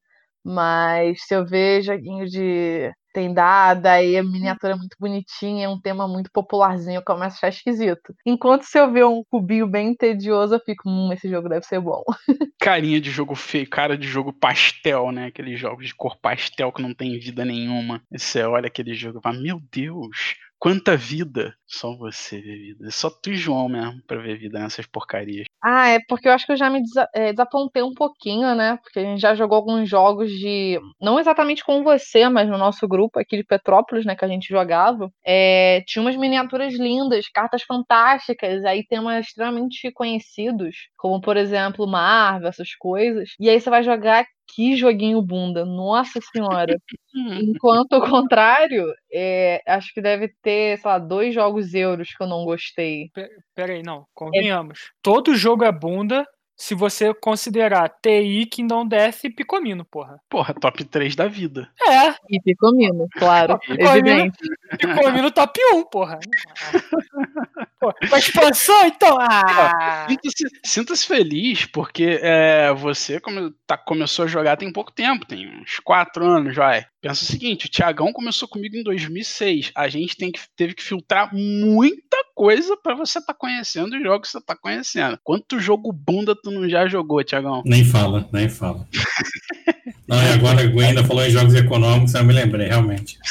Mas 0.44 1.24
se 1.26 1.34
eu 1.34 1.44
ver 1.44 1.82
joguinho 1.82 2.26
de 2.26 2.92
tem 3.16 3.32
dado, 3.32 3.86
aí 3.86 4.14
a 4.18 4.22
miniatura 4.22 4.74
é 4.74 4.76
muito 4.76 4.94
bonitinha, 5.00 5.64
é 5.64 5.68
um 5.68 5.80
tema 5.80 6.06
muito 6.06 6.30
popularzinho, 6.30 6.98
eu 6.98 7.02
começo 7.02 7.36
a 7.36 7.48
achar 7.48 7.48
esquisito. 7.48 8.14
Enquanto 8.26 8.64
se 8.64 8.78
eu 8.78 8.92
ver 8.92 9.06
um 9.06 9.24
cubinho 9.30 9.66
bem 9.66 9.94
tedioso, 9.94 10.54
eu 10.54 10.60
fico, 10.60 10.86
hum, 10.86 11.10
esse 11.14 11.26
jogo 11.26 11.48
deve 11.48 11.64
ser 11.64 11.80
bom. 11.80 12.04
Carinha 12.60 13.00
de 13.00 13.10
jogo 13.10 13.34
feio, 13.34 13.68
cara 13.70 13.96
de 13.96 14.06
jogo 14.06 14.34
pastel, 14.34 15.10
né? 15.12 15.26
Aqueles 15.28 15.58
jogos 15.58 15.86
de 15.86 15.94
cor 15.94 16.18
pastel 16.20 16.70
que 16.70 16.82
não 16.82 16.92
tem 16.92 17.18
vida 17.18 17.42
nenhuma. 17.42 18.02
E 18.12 18.18
você 18.18 18.42
olha 18.42 18.66
aquele 18.66 18.92
jogo 18.92 19.18
e 19.18 19.22
fala, 19.22 19.40
meu 19.40 19.58
Deus, 19.72 20.36
quanta 20.58 20.96
vida. 20.96 21.54
Só 21.66 21.96
você 21.96 22.40
vê 22.40 22.56
vida. 22.56 22.90
Só 22.90 23.10
tu 23.10 23.30
e 23.30 23.36
João 23.36 23.68
mesmo 23.68 24.00
pra 24.06 24.18
ver 24.20 24.38
vida 24.38 24.58
nessas 24.58 24.86
porcarias. 24.86 25.46
Ah, 25.62 25.88
é 25.88 25.98
porque 26.08 26.28
eu 26.28 26.32
acho 26.32 26.46
que 26.46 26.52
eu 26.52 26.56
já 26.56 26.70
me 26.70 26.80
desa- 26.80 27.08
eh, 27.14 27.32
desapontei 27.32 27.82
um 27.82 27.92
pouquinho, 27.92 28.54
né? 28.54 28.76
Porque 28.82 29.00
a 29.00 29.02
gente 29.02 29.20
já 29.20 29.34
jogou 29.34 29.56
alguns 29.56 29.88
jogos 29.88 30.30
de. 30.30 30.78
Não 31.00 31.18
exatamente 31.18 31.64
com 31.64 31.82
você, 31.82 32.28
mas 32.28 32.48
no 32.48 32.56
nosso 32.56 32.86
grupo 32.86 33.18
aqui 33.18 33.36
de 33.36 33.44
Petrópolis, 33.44 34.04
né? 34.06 34.14
Que 34.14 34.24
a 34.24 34.28
gente 34.28 34.48
jogava. 34.48 35.10
É, 35.24 35.82
Tinha 35.86 36.02
umas 36.02 36.16
miniaturas 36.16 36.74
lindas, 36.74 37.28
cartas 37.28 37.62
fantásticas, 37.62 38.64
aí 38.64 38.86
temas 38.86 39.26
extremamente 39.26 39.90
conhecidos, 39.92 40.76
como 40.96 41.20
por 41.20 41.36
exemplo 41.36 41.86
Marvel, 41.86 42.48
essas 42.48 42.74
coisas. 42.76 43.30
E 43.40 43.48
aí 43.50 43.60
você 43.60 43.68
vai 43.70 43.82
jogar. 43.82 44.24
Que 44.48 44.76
joguinho 44.76 45.20
bunda, 45.20 45.64
nossa 45.64 46.20
senhora. 46.32 46.76
Enquanto 47.14 47.94
ao 47.94 48.08
contrário, 48.08 48.86
é, 49.12 49.62
acho 49.66 49.92
que 49.92 50.00
deve 50.00 50.28
ter, 50.42 50.78
sei 50.78 50.90
lá, 50.90 50.98
dois 50.98 51.34
jogos 51.34 51.74
euros 51.74 52.14
que 52.14 52.22
eu 52.22 52.26
não 52.26 52.44
gostei. 52.44 53.10
Pera 53.54 53.72
aí, 53.72 53.82
não, 53.82 54.06
convenhamos. 54.14 54.92
Todo 55.02 55.34
jogo 55.34 55.64
é 55.64 55.72
bunda 55.72 56.26
se 56.56 56.74
você 56.74 57.12
considerar 57.14 57.88
TI, 58.02 58.46
Kingdom 58.46 58.86
Death 58.86 59.24
e 59.24 59.30
Picomino, 59.30 59.84
porra. 59.84 60.18
Porra, 60.28 60.54
top 60.54 60.84
3 60.84 61.14
da 61.14 61.26
vida. 61.28 61.68
É, 61.86 62.14
E 62.30 62.40
Picomino, 62.40 63.06
claro, 63.18 63.58
Picomino. 63.66 63.88
evidente. 63.90 64.38
Picomino 64.78 65.30
top 65.30 65.60
1, 65.74 65.84
porra. 65.84 66.18
Pô, 67.78 67.92
com 68.08 68.14
a 68.14 68.18
expansão, 68.18 68.86
então. 68.86 69.18
Ah, 69.20 70.06
Sinta-se 70.08 70.44
sinta-se 70.64 71.06
feliz, 71.06 71.66
porque 71.66 72.18
é, 72.22 72.72
você 72.72 73.20
come- 73.20 73.52
tá- 73.66 73.76
começou 73.76 74.24
a 74.24 74.28
jogar 74.28 74.56
tem 74.56 74.72
pouco 74.72 74.90
tempo, 74.90 75.26
tem 75.26 75.46
uns 75.60 75.78
4 75.80 76.24
anos, 76.24 76.54
vai. 76.56 76.86
Pensa 77.06 77.22
o 77.22 77.26
seguinte, 77.26 77.66
o 77.66 77.68
Thiagão 77.68 78.12
começou 78.12 78.48
comigo 78.48 78.76
em 78.76 78.82
2006. 78.82 79.70
A 79.76 79.88
gente 79.88 80.16
tem 80.16 80.32
que, 80.32 80.40
teve 80.56 80.74
que 80.74 80.82
filtrar 80.82 81.32
muita 81.32 82.16
coisa 82.34 82.76
pra 82.76 82.96
você 82.96 83.24
tá 83.24 83.32
conhecendo 83.32 83.96
os 83.96 84.02
jogos 84.02 84.28
que 84.28 84.32
você 84.32 84.44
tá 84.44 84.56
conhecendo. 84.56 85.16
Quanto 85.22 85.60
jogo 85.60 85.92
bunda 85.92 86.34
tu 86.34 86.50
não 86.50 86.68
já 86.68 86.88
jogou, 86.88 87.22
Thiagão? 87.22 87.62
Nem 87.64 87.84
fala, 87.84 88.28
nem 88.32 88.48
fala. 88.48 88.88
Não, 90.08 90.22
e 90.22 90.28
agora 90.28 90.62
a 90.62 90.66
Gwen 90.66 90.88
ainda 90.88 91.04
falou 91.04 91.24
em 91.24 91.30
jogos 91.30 91.52
econômicos, 91.54 92.14
eu 92.14 92.24
me 92.24 92.32
lembrei, 92.32 92.68
realmente. 92.68 93.18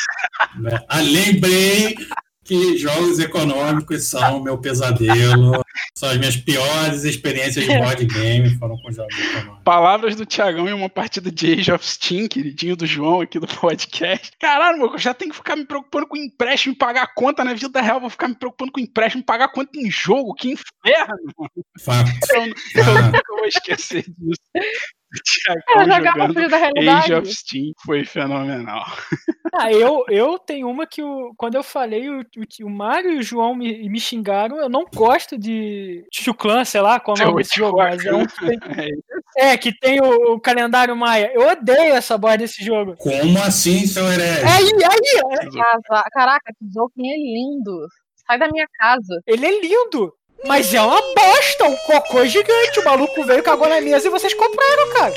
Né? 0.60 0.80
Ah, 0.88 1.02
lembrei 1.02 1.96
que 2.46 2.78
jogos 2.78 3.18
econômicos 3.18 4.06
são 4.06 4.38
o 4.38 4.44
meu 4.44 4.56
pesadelo, 4.56 5.66
são 5.96 6.10
as 6.10 6.18
minhas 6.18 6.38
piores 6.38 7.04
experiências 7.04 7.66
de 7.66 7.76
board 7.76 8.06
game 8.06 8.50
foram 8.58 8.78
com 8.78 8.92
jogos 8.92 9.18
econômicos. 9.18 9.64
Palavras 9.64 10.16
do 10.16 10.28
Thiagão 10.28 10.70
em 10.70 10.74
uma 10.74 10.88
partida 10.88 11.32
de 11.32 11.54
Age 11.54 11.72
of 11.72 11.86
Steam, 11.86 12.28
queridinho 12.28 12.76
do 12.76 12.86
João 12.86 13.22
aqui 13.22 13.40
do 13.40 13.48
podcast. 13.48 14.32
Caralho, 14.40 14.78
meu, 14.78 14.94
eu 14.94 15.00
já 15.00 15.12
tenho 15.14 15.32
que 15.32 15.38
ficar 15.38 15.56
me 15.56 15.66
preocupando 15.66 16.08
com 16.08 16.16
empréstimo 16.16 16.76
e 16.76 16.78
pagar 16.78 17.16
conta 17.16 17.44
na 17.44 17.56
vida 17.56 17.82
real. 17.82 18.00
Vou 18.00 18.12
ficar 18.12 18.28
me 18.28 18.36
preocupando 18.36 18.72
com 18.72 18.80
empréstimo 18.80 19.24
e 19.24 19.26
pagar 19.26 19.48
conta 19.48 19.72
em 19.80 19.90
jogo. 19.90 20.36
Que 20.36 20.52
inferno! 20.52 21.50
Fato. 21.80 22.12
Eu, 22.32 22.44
eu 22.44 23.04
nunca 23.04 23.22
vou 23.36 23.46
esquecer 23.46 24.06
disso. 24.08 24.40
É, 25.50 26.28
fugir 26.28 26.50
da 26.50 26.98
Age 26.98 27.14
of 27.14 27.34
Steam 27.34 27.72
foi 27.86 28.04
fenomenal. 28.04 28.84
ah, 29.54 29.72
eu, 29.72 30.04
eu 30.10 30.38
tenho 30.40 30.68
uma 30.70 30.86
que 30.86 31.02
o, 31.02 31.34
quando 31.38 31.56
eu 31.56 31.64
falei, 31.64 32.10
o, 32.10 32.22
o, 32.22 32.66
o 32.66 32.70
Mário 32.70 33.12
e 33.14 33.18
o 33.20 33.24
João 33.24 33.56
me, 33.56 33.88
me 33.90 34.00
xingaram. 34.00 34.58
Eu 34.58 34.68
não 34.70 34.86
gosto 34.94 35.38
de 35.38 36.06
Chuclan, 36.12 36.66
sei 36.66 36.82
lá 36.82 37.00
qual 37.00 37.16
é 37.18 37.22
o 37.24 37.26
nome 37.28 37.44
desse 37.44 37.56
jogo, 37.56 37.78
mas 37.78 38.04
é 38.06 38.14
um 38.14 38.26
que 38.26 38.46
tem, 38.46 38.60
É, 39.38 39.52
É, 39.52 39.58
que 39.58 39.78
tem 39.78 40.02
o, 40.02 40.34
o 40.34 40.40
calendário 40.40 40.96
Maia. 40.96 41.32
Eu 41.34 41.48
odeio 41.48 41.94
essa 41.94 42.18
bosta 42.18 42.40
desse 42.40 42.64
jogo. 42.64 42.96
Como 42.98 43.38
assim, 43.40 43.86
seu 43.86 44.12
herege? 44.12 44.44
Aí, 44.44 44.72
aí, 44.84 45.52
Casa- 45.52 46.04
Caraca, 46.12 46.54
que 46.58 46.66
Tzolk'in 46.66 47.08
é 47.10 47.16
lindo. 47.18 47.88
Sai 48.28 48.40
da 48.40 48.48
minha 48.50 48.68
casa. 48.78 49.22
ele 49.28 49.46
é 49.46 49.62
lindo. 49.62 50.14
Mas 50.46 50.74
é 50.74 50.82
uma 50.82 51.02
bosta, 51.02 51.66
um 51.66 51.78
cocô 51.78 52.26
gigante. 52.26 52.80
O 52.80 52.86
maluco 52.86 53.24
veio, 53.24 53.44
cagou 53.44 53.70
na 53.70 53.82
mesa 53.82 54.08
e 54.08 54.12
vocês 54.12 54.34
compraram, 54.34 54.94
cara. 54.94 55.14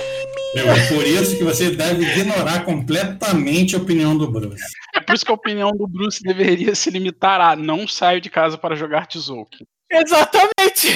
Meu, 0.54 0.70
é 0.70 0.88
por 0.88 1.06
isso 1.06 1.36
que 1.36 1.44
você 1.44 1.70
deve 1.70 2.04
ignorar 2.04 2.64
completamente 2.64 3.74
a 3.74 3.78
opinião 3.78 4.16
do 4.16 4.30
Bruce. 4.30 4.64
É 4.94 5.00
por 5.00 5.14
isso 5.14 5.24
que 5.24 5.30
a 5.30 5.34
opinião 5.34 5.70
do 5.72 5.86
Bruce 5.86 6.22
deveria 6.22 6.74
se 6.74 6.90
limitar 6.90 7.40
a 7.40 7.54
não 7.54 7.86
saio 7.86 8.20
de 8.20 8.30
casa 8.30 8.56
para 8.56 8.74
jogar 8.74 9.06
Tzolk'in. 9.06 9.66
Exatamente. 9.90 10.88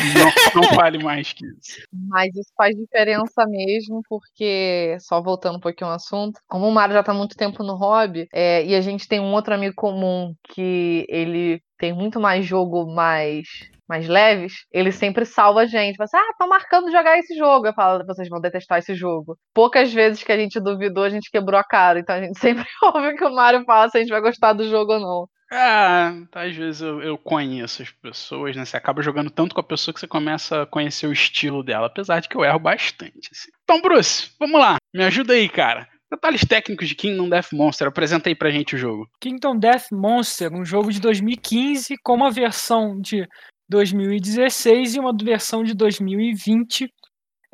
Não, 0.55 0.63
não 0.63 0.77
vale 0.77 1.03
mais 1.03 1.33
que 1.33 1.47
isso. 1.47 1.83
Mas 2.09 2.35
isso 2.35 2.53
faz 2.57 2.77
diferença 2.77 3.47
mesmo, 3.47 4.03
porque, 4.09 4.97
só 5.01 5.21
voltando 5.23 5.57
um 5.57 5.61
pouquinho 5.61 5.89
ao 5.89 5.97
assunto, 5.97 6.39
como 6.47 6.69
o 6.69 6.73
Mário 6.73 6.95
já 6.95 7.03
tá 7.03 7.13
há 7.13 7.15
muito 7.15 7.37
tempo 7.37 7.63
no 7.63 7.75
hobby, 7.75 8.29
é, 8.33 8.65
e 8.65 8.75
a 8.75 8.81
gente 8.81 9.09
tem 9.09 9.19
um 9.19 9.33
outro 9.33 9.55
amigo 9.55 9.75
comum 9.75 10.35
que 10.55 11.07
ele 11.09 11.63
tem 11.79 11.93
muito 11.93 12.21
mais 12.21 12.45
jogo 12.45 12.87
mais, 12.87 13.47
mais 13.93 14.09
leves, 14.09 14.65
ele 14.73 14.91
sempre 14.91 15.27
salva 15.27 15.61
a 15.61 15.67
gente. 15.67 15.97
Fala 15.97 16.07
assim, 16.07 16.17
ah, 16.17 16.35
tô 16.39 16.49
marcando 16.49 16.91
jogar 16.91 17.19
esse 17.19 17.37
jogo. 17.37 17.67
Eu 17.67 17.75
falo, 17.75 18.07
vocês 18.07 18.27
vão 18.31 18.41
detestar 18.41 18.79
esse 18.79 18.95
jogo. 18.95 19.37
Poucas 19.53 19.93
vezes 19.93 20.25
que 20.25 20.33
a 20.33 20.37
gente 20.39 20.59
duvidou, 20.59 21.05
a 21.05 21.11
gente 21.11 21.31
quebrou 21.31 21.61
a 21.61 21.65
cara. 21.65 21.99
Então 21.99 22.17
a 22.17 22.23
gente 22.23 22.39
sempre 22.41 22.65
ouve 22.83 23.09
o 23.09 23.17
que 23.17 23.25
o 23.25 23.35
Mário 23.35 23.63
fala 23.67 23.91
se 23.91 23.99
a 23.99 24.01
gente 24.01 24.09
vai 24.09 24.23
gostar 24.23 24.55
do 24.55 24.67
jogo 24.67 24.95
ou 24.95 25.01
não. 25.01 25.29
Ah, 25.55 26.15
às 26.35 26.57
vezes 26.57 26.81
eu, 26.81 27.03
eu 27.03 27.19
conheço 27.19 27.83
as 27.83 27.91
pessoas, 27.91 28.57
né? 28.57 28.65
Você 28.65 28.75
acaba 28.75 29.03
jogando 29.03 29.29
tanto 29.29 29.55
com 29.55 29.61
a 29.61 29.65
pessoa 29.65 29.93
que 29.93 30.01
você 30.01 30.09
começa 30.09 30.63
a 30.63 30.67
conhecer 30.67 31.07
o 31.07 31.13
estilo 31.13 31.63
dela, 31.63 31.89
apesar 31.89 32.21
de 32.21 32.31
que 32.31 32.35
eu 32.35 32.43
erro 32.43 32.59
bastante. 32.59 33.29
assim. 33.31 33.51
Então, 33.63 33.83
Bruce, 33.83 34.31
vamos 34.41 34.59
lá. 34.59 34.77
Me 34.95 35.05
ajuda 35.05 35.35
aí, 35.35 35.51
cara. 35.51 35.87
Detalhes 36.13 36.45
técnicos 36.45 36.89
de 36.89 36.95
Kingdom 36.95 37.27
Death 37.27 37.53
Monster. 37.53 37.89
Apresenta 37.89 38.29
aí 38.29 38.35
pra 38.35 38.51
gente 38.51 38.75
o 38.75 38.79
jogo. 38.79 39.09
Kingdom 39.19 39.59
Death 39.59 39.87
Monster, 39.91 40.53
um 40.53 40.63
jogo 40.63 40.93
de 40.93 41.01
2015 41.01 41.97
com 42.03 42.15
uma 42.15 42.31
versão 42.31 43.01
de 43.01 43.27
2016 43.69 44.95
e 44.95 45.01
uma 45.01 45.13
versão 45.17 45.63
de 45.65 45.75
2020. 45.75 46.93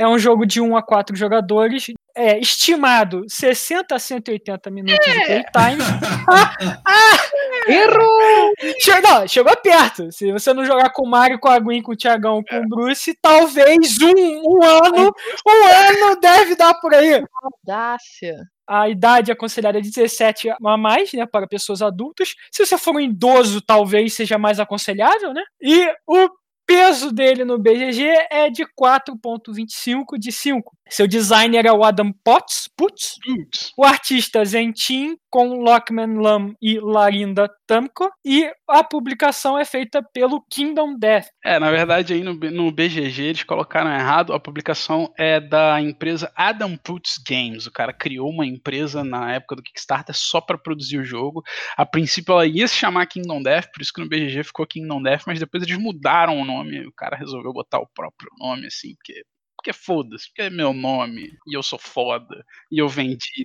É 0.01 0.07
um 0.07 0.19
jogo 0.19 0.47
de 0.47 0.61
1 0.61 0.77
a 0.77 0.83
4 0.83 1.17
jogadores, 1.17 1.87
é 2.17 2.39
estimado 2.39 3.25
60 3.29 3.97
a 3.97 3.99
180 3.99 4.71
minutos 4.71 5.05
de 5.05 5.25
playtime. 5.25 5.83
Errou! 7.67 8.53
Che- 8.81 9.01
não, 9.01 9.27
chegou 9.27 9.57
perto. 9.57 10.11
Se 10.13 10.31
você 10.33 10.53
não 10.55 10.65
jogar 10.65 10.91
com 10.91 11.03
o 11.03 11.11
Mario, 11.11 11.39
com 11.39 11.49
a 11.49 11.59
Gwen, 11.59 11.83
com 11.83 11.93
o 11.93 11.97
Thiagão, 11.97 12.43
com 12.49 12.57
o 12.59 12.69
Bruce, 12.69 13.13
talvez 13.21 14.01
um, 14.01 14.43
um 14.59 14.63
ano, 14.65 15.13
um 15.47 15.67
ano 15.67 16.21
deve 16.21 16.55
dar 16.55 16.75
por 16.75 16.95
aí. 16.95 17.23
Audácia. 17.43 18.37
A 18.69 18.89
idade 18.89 19.33
aconselhada 19.33 19.79
é 19.79 19.81
17 19.81 20.51
a 20.51 20.77
mais, 20.77 21.13
né, 21.13 21.25
para 21.27 21.47
pessoas 21.49 21.81
adultas. 21.83 22.35
Se 22.53 22.65
você 22.67 22.77
for 22.77 22.95
um 22.97 23.01
idoso, 23.01 23.61
talvez 23.63 24.15
seja 24.15 24.39
mais 24.39 24.61
aconselhável, 24.61 25.33
né? 25.33 25.43
E 25.61 25.87
o 26.07 26.29
peso 26.69 27.11
dele 27.11 27.47
no 27.47 27.59
BGG 27.59 28.05
é 28.31 28.51
de 28.51 28.63
4.25 28.79 30.19
de 30.19 30.31
5. 30.31 30.77
Seu 30.91 31.07
designer 31.07 31.67
é 31.67 31.73
o 31.73 31.83
Adam 31.83 32.13
Potts, 32.25 32.69
Putz. 32.77 33.17
Putz. 33.25 33.73
O 33.77 33.85
artista 33.85 34.45
Zentin 34.45 35.17
com 35.31 35.63
Lockman 35.63 36.19
Lam 36.19 36.55
e 36.61 36.81
Larinda 36.81 37.51
Tamko. 37.67 38.11
E 38.25 38.51
a 38.67 38.83
publicação 38.83 39.59
é 39.59 39.65
feita 39.65 40.03
pelo 40.03 40.43
Kingdom 40.51 40.99
Death. 40.99 41.27
É, 41.45 41.59
na 41.59 41.71
verdade, 41.71 42.15
aí 42.15 42.23
no, 42.23 42.35
no 42.35 42.73
BGG 42.73 43.23
eles 43.23 43.43
colocaram 43.43 43.93
errado. 43.93 44.33
A 44.33 44.41
publicação 44.41 45.13
é 45.19 45.39
da 45.41 45.81
empresa 45.81 46.33
Adam 46.35 46.77
Putz 46.77 47.19
Games. 47.19 47.67
O 47.67 47.73
cara 47.73 47.93
criou 47.93 48.31
uma 48.31 48.47
empresa 48.47 49.05
na 49.05 49.35
época 49.35 49.57
do 49.57 49.63
Kickstarter 49.63 50.15
só 50.15 50.41
pra 50.41 50.57
produzir 50.57 50.99
o 50.99 51.05
jogo. 51.05 51.43
A 51.77 51.85
princípio 51.85 52.33
ela 52.33 52.47
ia 52.47 52.67
se 52.67 52.75
chamar 52.75 53.07
Kingdom 53.07 53.43
Death, 53.43 53.71
por 53.73 53.83
isso 53.83 53.93
que 53.93 54.01
no 54.01 54.09
BGG 54.09 54.45
ficou 54.45 54.67
Kingdom 54.67 55.03
Death, 55.03 55.23
mas 55.27 55.39
depois 55.39 55.63
eles 55.63 55.77
mudaram 55.77 56.41
o 56.41 56.45
nome. 56.45 56.58
O 56.63 56.93
cara 56.93 57.17
resolveu 57.17 57.53
botar 57.53 57.79
o 57.79 57.89
próprio 57.95 58.31
nome, 58.39 58.67
assim, 58.67 58.95
porque. 58.97 59.23
Porque 59.57 59.73
foda-se, 59.73 60.29
porque 60.29 60.43
é 60.43 60.51
meu 60.51 60.73
nome, 60.73 61.33
e 61.45 61.57
eu 61.57 61.65
sou 61.65 61.81
foda, 61.81 62.45
e 62.71 62.79
eu 62.81 62.89
vendi 62.89 63.45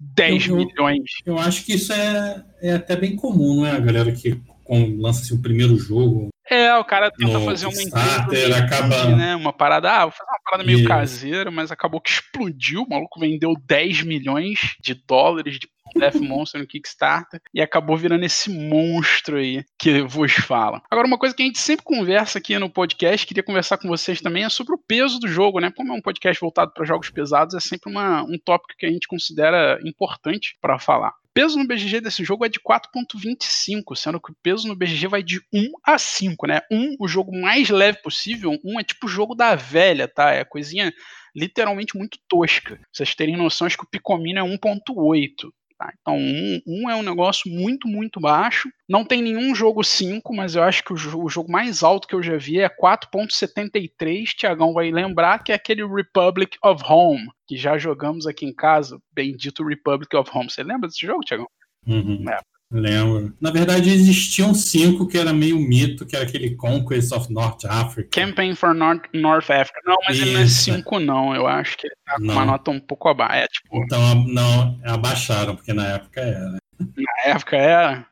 10 0.00 0.48
Eu- 0.48 0.56
milhões. 0.56 1.04
Eu 1.24 1.38
acho 1.38 1.64
que 1.64 1.74
isso 1.74 1.92
é, 1.92 2.44
é 2.60 2.72
até 2.72 2.96
bem 2.96 3.14
comum, 3.14 3.58
não 3.58 3.66
é? 3.66 3.70
A 3.70 3.78
galera 3.78 4.10
que 4.10 4.34
com- 4.64 4.96
lança 5.00 5.22
assim, 5.22 5.34
o 5.36 5.40
primeiro 5.40 5.76
jogo. 5.76 6.30
É, 6.50 6.74
o 6.76 6.84
cara 6.84 7.12
tenta 7.12 7.38
fazer 7.40 7.66
uma 7.66 7.80
empresa, 7.80 8.58
acaba- 8.58 9.16
né? 9.16 9.36
Uma 9.36 9.52
parada, 9.52 9.88
ah, 9.90 10.02
vou 10.06 10.10
fazer 10.10 10.28
uma 10.30 10.40
parada 10.44 10.64
meio 10.64 10.84
caseira, 10.86 11.48
mas 11.52 11.70
acabou 11.70 12.00
que 12.00 12.10
explodiu. 12.10 12.82
O 12.82 12.88
maluco 12.88 13.20
vendeu 13.20 13.54
10 13.64 14.02
milhões 14.02 14.58
de 14.82 14.94
dólares 14.94 15.60
de 15.60 15.68
Death 15.98 16.16
Monster 16.16 16.60
no 16.60 16.66
Kickstarter 16.66 17.40
e 17.52 17.60
acabou 17.60 17.96
virando 17.96 18.24
esse 18.24 18.50
monstro 18.50 19.36
aí 19.36 19.64
que 19.78 20.02
vos 20.02 20.32
fala. 20.32 20.82
Agora, 20.90 21.06
uma 21.06 21.18
coisa 21.18 21.34
que 21.34 21.42
a 21.42 21.46
gente 21.46 21.58
sempre 21.58 21.84
conversa 21.84 22.38
aqui 22.38 22.58
no 22.58 22.70
podcast, 22.70 23.26
queria 23.26 23.42
conversar 23.42 23.78
com 23.78 23.88
vocês 23.88 24.20
também, 24.20 24.44
é 24.44 24.48
sobre 24.48 24.74
o 24.74 24.78
peso 24.78 25.18
do 25.18 25.28
jogo, 25.28 25.60
né? 25.60 25.70
Como 25.70 25.92
é 25.92 25.96
um 25.96 26.02
podcast 26.02 26.40
voltado 26.40 26.72
para 26.72 26.84
jogos 26.84 27.10
pesados, 27.10 27.54
é 27.54 27.60
sempre 27.60 27.90
uma, 27.90 28.22
um 28.22 28.38
tópico 28.42 28.74
que 28.78 28.86
a 28.86 28.90
gente 28.90 29.06
considera 29.06 29.78
importante 29.84 30.56
para 30.60 30.78
falar. 30.78 31.12
Peso 31.34 31.58
no 31.58 31.66
BGG 31.66 32.02
desse 32.02 32.22
jogo 32.22 32.44
é 32.44 32.48
de 32.48 32.60
4.25, 32.60 33.96
sendo 33.96 34.20
que 34.20 34.30
o 34.30 34.36
peso 34.42 34.68
no 34.68 34.76
BGG 34.76 35.06
vai 35.06 35.22
de 35.22 35.40
1 35.50 35.72
a 35.82 35.96
5, 35.96 36.46
né? 36.46 36.60
1, 36.70 36.96
o 37.00 37.08
jogo 37.08 37.34
mais 37.34 37.70
leve 37.70 38.02
possível, 38.02 38.58
1 38.62 38.80
é 38.80 38.84
tipo 38.84 39.06
o 39.06 39.08
jogo 39.08 39.34
da 39.34 39.54
velha, 39.54 40.06
tá? 40.06 40.30
É 40.30 40.44
coisinha 40.44 40.92
literalmente 41.34 41.96
muito 41.96 42.18
tosca. 42.28 42.76
Pra 42.76 42.86
vocês 42.92 43.14
terem 43.14 43.36
noção, 43.36 43.66
acho 43.66 43.78
que 43.78 43.84
o 43.84 43.88
Picomino 43.88 44.40
é 44.40 44.42
1.8. 44.42 45.50
Tá? 45.82 45.92
Então, 46.00 46.16
1, 46.16 46.62
1 46.66 46.90
é 46.90 46.96
um 46.96 47.02
negócio 47.02 47.50
muito, 47.50 47.88
muito 47.88 48.20
baixo. 48.20 48.68
Não 48.88 49.04
tem 49.04 49.20
nenhum 49.20 49.54
jogo 49.54 49.82
5, 49.82 50.34
mas 50.34 50.54
eu 50.54 50.62
acho 50.62 50.84
que 50.84 50.92
o, 50.92 51.24
o 51.24 51.28
jogo 51.28 51.50
mais 51.50 51.82
alto 51.82 52.06
que 52.06 52.14
eu 52.14 52.22
já 52.22 52.36
vi 52.36 52.60
é 52.60 52.68
4.73. 52.68 54.26
Tiagão 54.36 54.72
vai 54.72 54.90
lembrar 54.90 55.42
que 55.42 55.50
é 55.50 55.54
aquele 55.54 55.84
Republic 55.84 56.56
of 56.64 56.82
Home, 56.86 57.28
que 57.48 57.56
já 57.56 57.76
jogamos 57.78 58.26
aqui 58.26 58.46
em 58.46 58.54
casa. 58.54 59.00
Bendito 59.12 59.64
Republic 59.64 60.14
of 60.16 60.30
Home. 60.32 60.50
Você 60.50 60.62
lembra 60.62 60.88
desse 60.88 61.04
jogo, 61.04 61.24
Tiagão? 61.24 61.48
Uhum. 61.86 62.24
É. 62.30 62.38
Lembro. 62.72 63.34
Na 63.40 63.50
verdade, 63.50 63.90
existiam 63.90 64.54
cinco 64.54 65.06
que 65.06 65.18
era 65.18 65.32
meio 65.32 65.58
mito, 65.58 66.06
que 66.06 66.16
era 66.16 66.24
aquele 66.24 66.54
Conquest 66.56 67.12
of 67.12 67.30
North 67.32 67.64
Africa. 67.66 68.08
Campaign 68.10 68.54
for 68.54 68.74
North, 68.74 69.02
North 69.12 69.50
Africa. 69.50 69.80
Não, 69.84 69.96
mas 70.08 70.18
ele 70.18 70.32
não 70.32 70.40
é 70.40 70.44
Isso. 70.44 70.64
5, 70.72 70.98
não. 70.98 71.34
Eu 71.34 71.46
acho 71.46 71.76
que 71.76 71.86
ele 71.86 71.94
tá 72.06 72.14
com 72.16 72.24
Não. 72.24 72.34
uma 72.34 72.44
nota 72.46 72.70
um 72.70 72.80
pouco 72.80 73.08
abaixo. 73.08 73.34
É, 73.34 73.46
tipo, 73.46 73.76
Então, 73.84 74.24
não, 74.26 74.80
abaixaram, 74.84 75.54
porque 75.54 75.72
na 75.72 75.86
época 75.88 76.20
era. 76.20 76.50
na 76.80 77.30
época 77.32 77.56
era. 77.56 78.06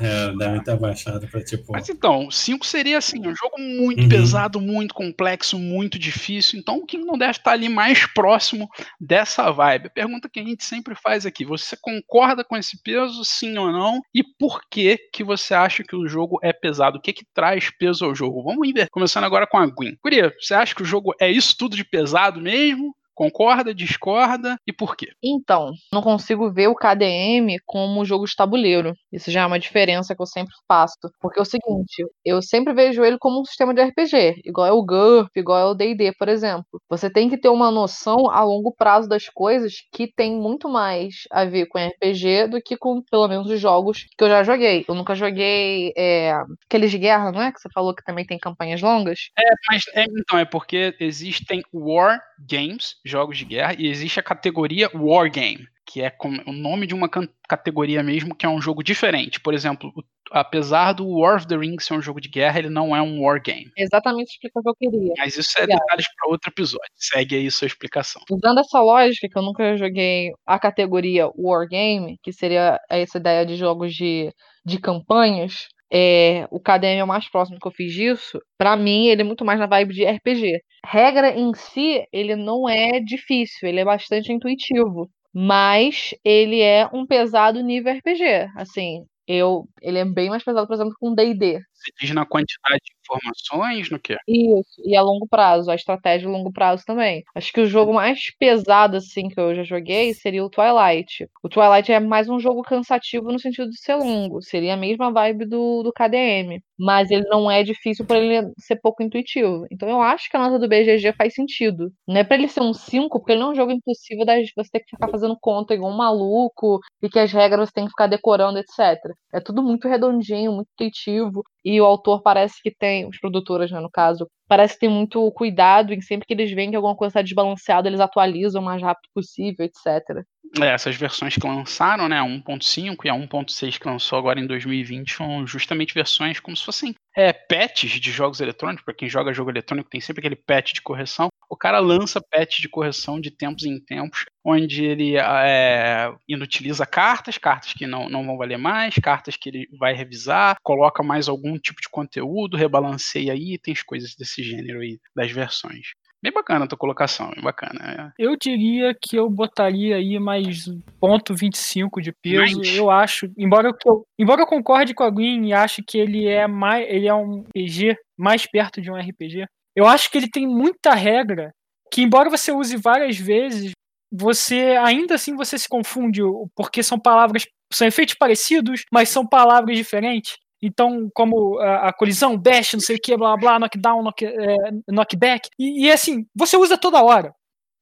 É, 0.00 0.32
deve 0.36 0.62
ter 0.64 0.72
abaixado 0.72 1.26
pra 1.28 1.42
tipo. 1.42 1.72
Mas 1.72 1.88
então, 1.88 2.30
5 2.30 2.66
seria 2.66 2.98
assim, 2.98 3.20
um 3.20 3.34
jogo 3.34 3.58
muito 3.58 4.02
Uhum. 4.02 4.08
pesado, 4.08 4.60
muito 4.60 4.94
complexo, 4.94 5.58
muito 5.58 5.98
difícil. 5.98 6.58
Então 6.58 6.78
o 6.78 6.86
Kingdom 6.86 7.16
Death 7.18 7.38
tá 7.38 7.52
ali 7.52 7.68
mais 7.68 8.06
próximo 8.12 8.68
dessa 9.00 9.50
vibe. 9.50 9.86
A 9.86 9.90
pergunta 9.90 10.28
que 10.28 10.40
a 10.40 10.44
gente 10.44 10.64
sempre 10.64 10.94
faz 10.94 11.24
aqui: 11.26 11.44
você 11.44 11.76
concorda 11.80 12.44
com 12.44 12.56
esse 12.56 12.80
peso, 12.82 13.24
sim 13.24 13.56
ou 13.58 13.70
não? 13.72 14.00
E 14.14 14.22
por 14.38 14.60
que 14.70 14.98
que 15.12 15.24
você 15.24 15.54
acha 15.54 15.82
que 15.82 15.96
o 15.96 16.06
jogo 16.08 16.38
é 16.42 16.52
pesado? 16.52 16.98
O 16.98 17.00
que 17.00 17.12
que 17.12 17.24
traz 17.34 17.70
peso 17.78 18.04
ao 18.04 18.14
jogo? 18.14 18.42
Vamos 18.42 18.70
ver. 18.72 18.88
Começando 18.90 19.24
agora 19.24 19.46
com 19.46 19.58
a 19.58 19.66
Gwen. 19.66 19.96
Guria, 20.02 20.32
você 20.40 20.54
acha 20.54 20.74
que 20.74 20.82
o 20.82 20.86
jogo 20.86 21.14
é 21.20 21.30
isso 21.30 21.54
tudo 21.58 21.76
de 21.76 21.84
pesado 21.84 22.40
mesmo? 22.40 22.94
Concorda, 23.14 23.74
discorda 23.74 24.58
e 24.66 24.74
por 24.74 24.94
quê? 24.94 25.08
Então, 25.24 25.70
não 25.90 26.02
consigo 26.02 26.52
ver 26.52 26.68
o 26.68 26.74
KDM 26.74 27.56
como 27.64 28.04
jogo 28.04 28.26
de 28.26 28.36
tabuleiro. 28.36 28.92
Isso 29.16 29.30
já 29.30 29.40
é 29.42 29.46
uma 29.46 29.58
diferença 29.58 30.14
que 30.14 30.20
eu 30.20 30.26
sempre 30.26 30.54
faço. 30.68 30.96
Porque 31.20 31.38
é 31.38 31.42
o 31.42 31.46
seguinte, 31.46 32.04
eu 32.22 32.42
sempre 32.42 32.74
vejo 32.74 33.02
ele 33.02 33.16
como 33.18 33.40
um 33.40 33.44
sistema 33.44 33.72
de 33.72 33.82
RPG, 33.82 34.42
igual 34.44 34.66
é 34.66 34.72
o 34.72 34.84
GURP, 34.84 35.30
igual 35.36 35.58
é 35.58 35.64
o 35.64 35.74
D&D, 35.74 36.12
por 36.18 36.28
exemplo. 36.28 36.66
Você 36.90 37.08
tem 37.08 37.30
que 37.30 37.38
ter 37.38 37.48
uma 37.48 37.70
noção 37.70 38.30
a 38.30 38.44
longo 38.44 38.74
prazo 38.76 39.08
das 39.08 39.28
coisas 39.30 39.76
que 39.90 40.12
tem 40.14 40.36
muito 40.36 40.68
mais 40.68 41.22
a 41.30 41.46
ver 41.46 41.66
com 41.66 41.78
RPG 41.78 42.48
do 42.48 42.60
que 42.60 42.76
com, 42.76 43.02
pelo 43.10 43.26
menos, 43.26 43.50
os 43.50 43.58
jogos 43.58 44.04
que 44.16 44.22
eu 44.22 44.28
já 44.28 44.42
joguei. 44.42 44.84
Eu 44.86 44.94
nunca 44.94 45.14
joguei 45.14 45.94
é, 45.96 46.34
aqueles 46.66 46.90
de 46.90 46.98
guerra, 46.98 47.32
não 47.32 47.40
é? 47.40 47.50
Que 47.50 47.60
você 47.60 47.68
falou 47.72 47.94
que 47.94 48.04
também 48.04 48.26
tem 48.26 48.38
campanhas 48.38 48.82
longas. 48.82 49.30
Mas 49.70 49.82
é, 49.94 50.04
então, 50.04 50.38
é 50.38 50.44
porque 50.44 50.94
existem 51.00 51.62
War 51.72 52.20
Games, 52.38 52.96
jogos 53.04 53.38
de 53.38 53.46
guerra, 53.46 53.74
e 53.78 53.86
existe 53.86 54.20
a 54.20 54.22
categoria 54.22 54.90
War 54.94 55.30
Game, 55.30 55.66
que 55.86 56.02
é 56.02 56.12
o 56.46 56.52
nome 56.52 56.86
de 56.86 56.94
uma 56.94 57.08
categoria 57.48 58.02
mesmo, 58.02 58.34
que 58.34 58.44
é 58.44 58.48
um 58.48 58.60
jogo 58.60 58.82
diferente. 58.82 59.40
Por 59.40 59.54
exemplo, 59.54 59.92
apesar 60.32 60.92
do 60.92 61.08
War 61.08 61.36
of 61.36 61.46
the 61.46 61.56
Ring 61.56 61.76
ser 61.78 61.94
um 61.94 62.02
jogo 62.02 62.20
de 62.20 62.28
guerra, 62.28 62.58
ele 62.58 62.68
não 62.68 62.94
é 62.94 63.00
um 63.00 63.22
War 63.22 63.40
Game. 63.40 63.70
Exatamente 63.76 64.32
explica 64.32 64.58
o 64.58 64.62
que 64.62 64.68
eu 64.68 64.74
queria. 64.74 65.14
Mas 65.16 65.36
isso 65.36 65.56
é 65.58 65.62
Legal. 65.62 65.78
detalhes 65.78 66.06
para 66.14 66.30
outro 66.30 66.50
episódio. 66.50 66.90
Segue 66.96 67.36
aí 67.36 67.50
sua 67.50 67.66
explicação. 67.66 68.20
Usando 68.30 68.58
essa 68.58 68.80
lógica, 68.80 69.28
que 69.30 69.38
eu 69.38 69.42
nunca 69.42 69.76
joguei 69.76 70.32
a 70.44 70.58
categoria 70.58 71.30
Wargame, 71.38 72.18
que 72.22 72.32
seria 72.32 72.80
essa 72.90 73.18
ideia 73.18 73.46
de 73.46 73.56
jogos 73.56 73.94
de, 73.94 74.32
de 74.64 74.78
campanhas, 74.80 75.68
é, 75.92 76.48
o 76.50 76.58
KDM 76.58 76.98
é 76.98 77.04
o 77.04 77.06
mais 77.06 77.30
próximo 77.30 77.60
que 77.60 77.66
eu 77.66 77.72
fiz 77.72 77.92
disso. 77.92 78.40
Pra 78.58 78.76
mim, 78.76 79.06
ele 79.06 79.22
é 79.22 79.24
muito 79.24 79.44
mais 79.44 79.58
na 79.58 79.66
vibe 79.66 79.94
de 79.94 80.04
RPG. 80.04 80.60
Regra 80.84 81.30
em 81.30 81.54
si, 81.54 82.04
ele 82.12 82.34
não 82.34 82.68
é 82.68 83.00
difícil, 83.00 83.68
ele 83.68 83.80
é 83.80 83.84
bastante 83.84 84.32
intuitivo. 84.32 85.08
Mas 85.38 86.14
ele 86.24 86.62
é 86.62 86.88
um 86.94 87.06
pesado 87.06 87.62
nível 87.62 87.92
RPG. 87.92 88.50
Assim, 88.56 89.04
eu, 89.28 89.68
ele 89.82 89.98
é 89.98 90.04
bem 90.06 90.30
mais 90.30 90.42
pesado, 90.42 90.66
por 90.66 90.72
exemplo, 90.72 90.94
com 90.98 91.14
D&D. 91.14 91.60
Você 91.74 91.92
diz 92.00 92.10
na 92.14 92.24
quantidade 92.24 92.80
de 92.82 92.95
informações, 93.06 93.90
no 93.90 93.98
quê? 93.98 94.16
Isso, 94.28 94.82
e 94.84 94.96
a 94.96 95.02
longo 95.02 95.26
prazo, 95.28 95.70
a 95.70 95.74
estratégia 95.74 96.28
a 96.28 96.32
longo 96.32 96.52
prazo 96.52 96.84
também. 96.86 97.22
Acho 97.34 97.52
que 97.52 97.60
o 97.60 97.66
jogo 97.66 97.94
mais 97.94 98.30
pesado, 98.38 98.96
assim, 98.96 99.28
que 99.28 99.38
eu 99.38 99.54
já 99.54 99.62
joguei 99.62 100.14
seria 100.14 100.44
o 100.44 100.50
Twilight. 100.50 101.28
O 101.42 101.48
Twilight 101.48 101.92
é 101.92 102.00
mais 102.00 102.28
um 102.28 102.38
jogo 102.38 102.62
cansativo 102.62 103.30
no 103.32 103.38
sentido 103.38 103.70
de 103.70 103.78
ser 103.80 103.94
longo, 103.96 104.42
seria 104.42 104.74
a 104.74 104.76
mesma 104.76 105.12
vibe 105.12 105.46
do, 105.46 105.82
do 105.82 105.92
KDM. 105.92 106.60
Mas 106.78 107.10
ele 107.10 107.24
não 107.28 107.50
é 107.50 107.62
difícil 107.62 108.04
por 108.04 108.16
ele 108.16 108.52
ser 108.58 108.76
pouco 108.76 109.02
intuitivo. 109.02 109.64
Então 109.70 109.88
eu 109.88 110.00
acho 110.02 110.28
que 110.30 110.36
a 110.36 110.40
nota 110.40 110.58
do 110.58 110.68
BGG 110.68 111.12
faz 111.16 111.34
sentido. 111.34 111.90
Não 112.06 112.18
é 112.18 112.24
pra 112.24 112.36
ele 112.36 112.48
ser 112.48 112.60
um 112.60 112.74
5, 112.74 113.18
porque 113.18 113.32
ele 113.32 113.40
não 113.40 113.48
é 113.48 113.52
um 113.52 113.54
jogo 113.54 113.72
impossível 113.72 114.24
da 114.26 114.36
você 114.56 114.70
ter 114.70 114.80
que 114.80 114.90
ficar 114.90 115.08
fazendo 115.08 115.36
conta 115.40 115.74
igual 115.74 115.92
um 115.92 115.96
maluco, 115.96 116.80
e 117.02 117.08
que 117.08 117.18
as 117.18 117.32
regras 117.32 117.68
você 117.68 117.74
tem 117.74 117.84
que 117.84 117.90
ficar 117.90 118.06
decorando, 118.06 118.58
etc. 118.58 118.98
É 119.32 119.40
tudo 119.40 119.62
muito 119.62 119.88
redondinho, 119.88 120.52
muito 120.52 120.68
intuitivo. 120.74 121.42
E 121.68 121.80
o 121.80 121.84
autor 121.84 122.22
parece 122.22 122.62
que 122.62 122.70
tem, 122.70 123.08
os 123.08 123.18
produtores, 123.18 123.72
né, 123.72 123.80
no 123.80 123.90
caso, 123.90 124.30
parece 124.46 124.74
que 124.74 124.80
tem 124.80 124.88
muito 124.88 125.28
cuidado 125.32 125.92
em 125.92 126.00
sempre 126.00 126.24
que 126.24 126.32
eles 126.32 126.52
veem 126.52 126.70
que 126.70 126.76
alguma 126.76 126.94
coisa 126.94 127.10
está 127.10 127.22
desbalanceada, 127.22 127.88
eles 127.88 127.98
atualizam 127.98 128.62
o 128.62 128.64
mais 128.64 128.80
rápido 128.80 129.08
possível, 129.12 129.66
etc. 129.66 130.24
É, 130.62 130.68
essas 130.68 130.94
versões 130.94 131.34
que 131.34 131.44
lançaram, 131.44 132.08
né, 132.08 132.20
a 132.20 132.24
1.5 132.24 133.04
e 133.04 133.08
a 133.08 133.14
1.6 133.14 133.78
que 133.78 133.88
lançou 133.88 134.16
agora 134.16 134.38
em 134.38 134.46
2020, 134.46 135.12
são 135.12 135.44
justamente 135.44 135.92
versões 135.92 136.38
como 136.38 136.56
se 136.56 136.64
fossem 136.64 136.94
é, 137.16 137.32
patches 137.32 137.90
de 138.00 138.12
jogos 138.12 138.40
eletrônicos. 138.40 138.84
Para 138.84 138.94
quem 138.94 139.08
joga 139.08 139.34
jogo 139.34 139.50
eletrônico, 139.50 139.90
tem 139.90 140.00
sempre 140.00 140.20
aquele 140.20 140.36
patch 140.36 140.72
de 140.72 140.82
correção. 140.82 141.28
O 141.48 141.56
cara 141.56 141.78
lança 141.78 142.20
patch 142.20 142.60
de 142.60 142.68
correção 142.68 143.20
de 143.20 143.30
tempos 143.30 143.64
em 143.64 143.78
tempos, 143.78 144.24
onde 144.44 144.84
ele 144.84 145.16
é, 145.16 146.12
inutiliza 146.28 146.84
cartas, 146.84 147.38
cartas 147.38 147.72
que 147.72 147.86
não, 147.86 148.08
não 148.08 148.24
vão 148.24 148.36
valer 148.36 148.58
mais, 148.58 148.94
cartas 148.96 149.36
que 149.36 149.48
ele 149.48 149.68
vai 149.78 149.94
revisar, 149.94 150.56
coloca 150.62 151.02
mais 151.02 151.28
algum 151.28 151.58
tipo 151.58 151.80
de 151.80 151.88
conteúdo, 151.88 152.56
rebalanceia 152.56 153.34
itens, 153.34 153.82
coisas 153.82 154.14
desse 154.16 154.42
gênero 154.42 154.80
aí 154.80 154.98
das 155.14 155.30
versões. 155.30 155.92
Bem 156.22 156.32
bacana 156.32 156.64
a 156.64 156.68
tua 156.68 156.78
colocação, 156.78 157.30
bem 157.30 157.42
bacana. 157.42 158.12
É. 158.18 158.24
Eu 158.24 158.36
diria 158.36 158.92
que 159.00 159.16
eu 159.16 159.28
botaria 159.30 159.96
aí 159.96 160.18
mais 160.18 160.64
ponto 160.98 161.34
25 161.34 162.00
de 162.00 162.12
peso. 162.12 162.62
Eu 162.74 162.90
acho, 162.90 163.30
embora 163.36 163.70
eu, 163.86 164.04
embora 164.18 164.40
eu 164.40 164.46
concorde 164.46 164.94
com 164.94 165.04
a 165.04 165.10
Green 165.10 165.46
e 165.46 165.52
ache 165.52 165.82
que 165.82 165.98
ele 165.98 166.26
é 166.26 166.46
mais, 166.48 166.84
ele 166.88 167.06
é 167.06 167.14
um 167.14 167.44
PG 167.54 167.96
mais 168.16 168.46
perto 168.46 168.80
de 168.80 168.90
um 168.90 168.96
RPG, 168.96 169.46
eu 169.76 169.86
acho 169.86 170.10
que 170.10 170.18
ele 170.18 170.30
tem 170.30 170.46
muita 170.46 170.94
regra 170.94 171.52
que 171.92 172.02
embora 172.02 172.28
você 172.30 172.50
use 172.50 172.76
várias 172.76 173.16
vezes, 173.16 173.72
você 174.10 174.76
ainda 174.82 175.14
assim 175.14 175.36
você 175.36 175.58
se 175.58 175.68
confunde 175.68 176.22
porque 176.54 176.82
são 176.82 176.98
palavras 176.98 177.46
são 177.72 177.86
efeitos 177.86 178.14
parecidos, 178.14 178.84
mas 178.92 179.08
são 179.08 179.26
palavras 179.26 179.76
diferentes. 179.76 180.36
Então, 180.62 181.08
como 181.14 181.58
a, 181.58 181.88
a 181.88 181.92
colisão, 181.92 182.36
bash, 182.36 182.72
não 182.74 182.80
sei 182.80 182.96
o 182.96 183.00
que, 183.00 183.16
blá 183.16 183.36
blá, 183.36 183.58
knockdown, 183.58 184.02
knock, 184.02 184.24
é, 184.24 184.56
knockback. 184.88 185.48
E, 185.58 185.86
e 185.86 185.92
assim, 185.92 186.26
você 186.34 186.56
usa 186.56 186.78
toda 186.78 187.02
hora. 187.02 187.34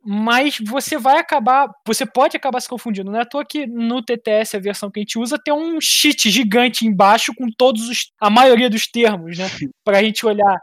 Mas 0.07 0.59
você 0.59 0.99
vai 0.99 1.19
acabar. 1.19 1.71
Você 1.87 2.05
pode 2.05 2.37
acabar 2.37 2.61
se 2.61 2.69
confundindo. 2.69 3.11
Não 3.11 3.19
é 3.19 3.23
à 3.23 3.27
toa 3.27 3.45
que 3.45 3.67
no 3.67 4.03
TTS, 4.03 4.57
a 4.57 4.61
versão 4.61 4.91
que 4.91 5.01
a 5.01 5.03
gente 5.03 5.19
usa, 5.19 5.39
tem 5.43 5.55
um 5.55 5.81
cheat 5.81 6.29
gigante 6.31 6.87
embaixo 6.87 7.33
com 7.35 7.47
todos 7.57 7.89
os. 7.89 8.11
a 8.21 8.29
maioria 8.29 8.69
dos 8.69 8.87
termos, 8.87 9.39
né? 9.39 9.47
Pra 9.83 10.03
gente 10.03 10.27
olhar. 10.27 10.61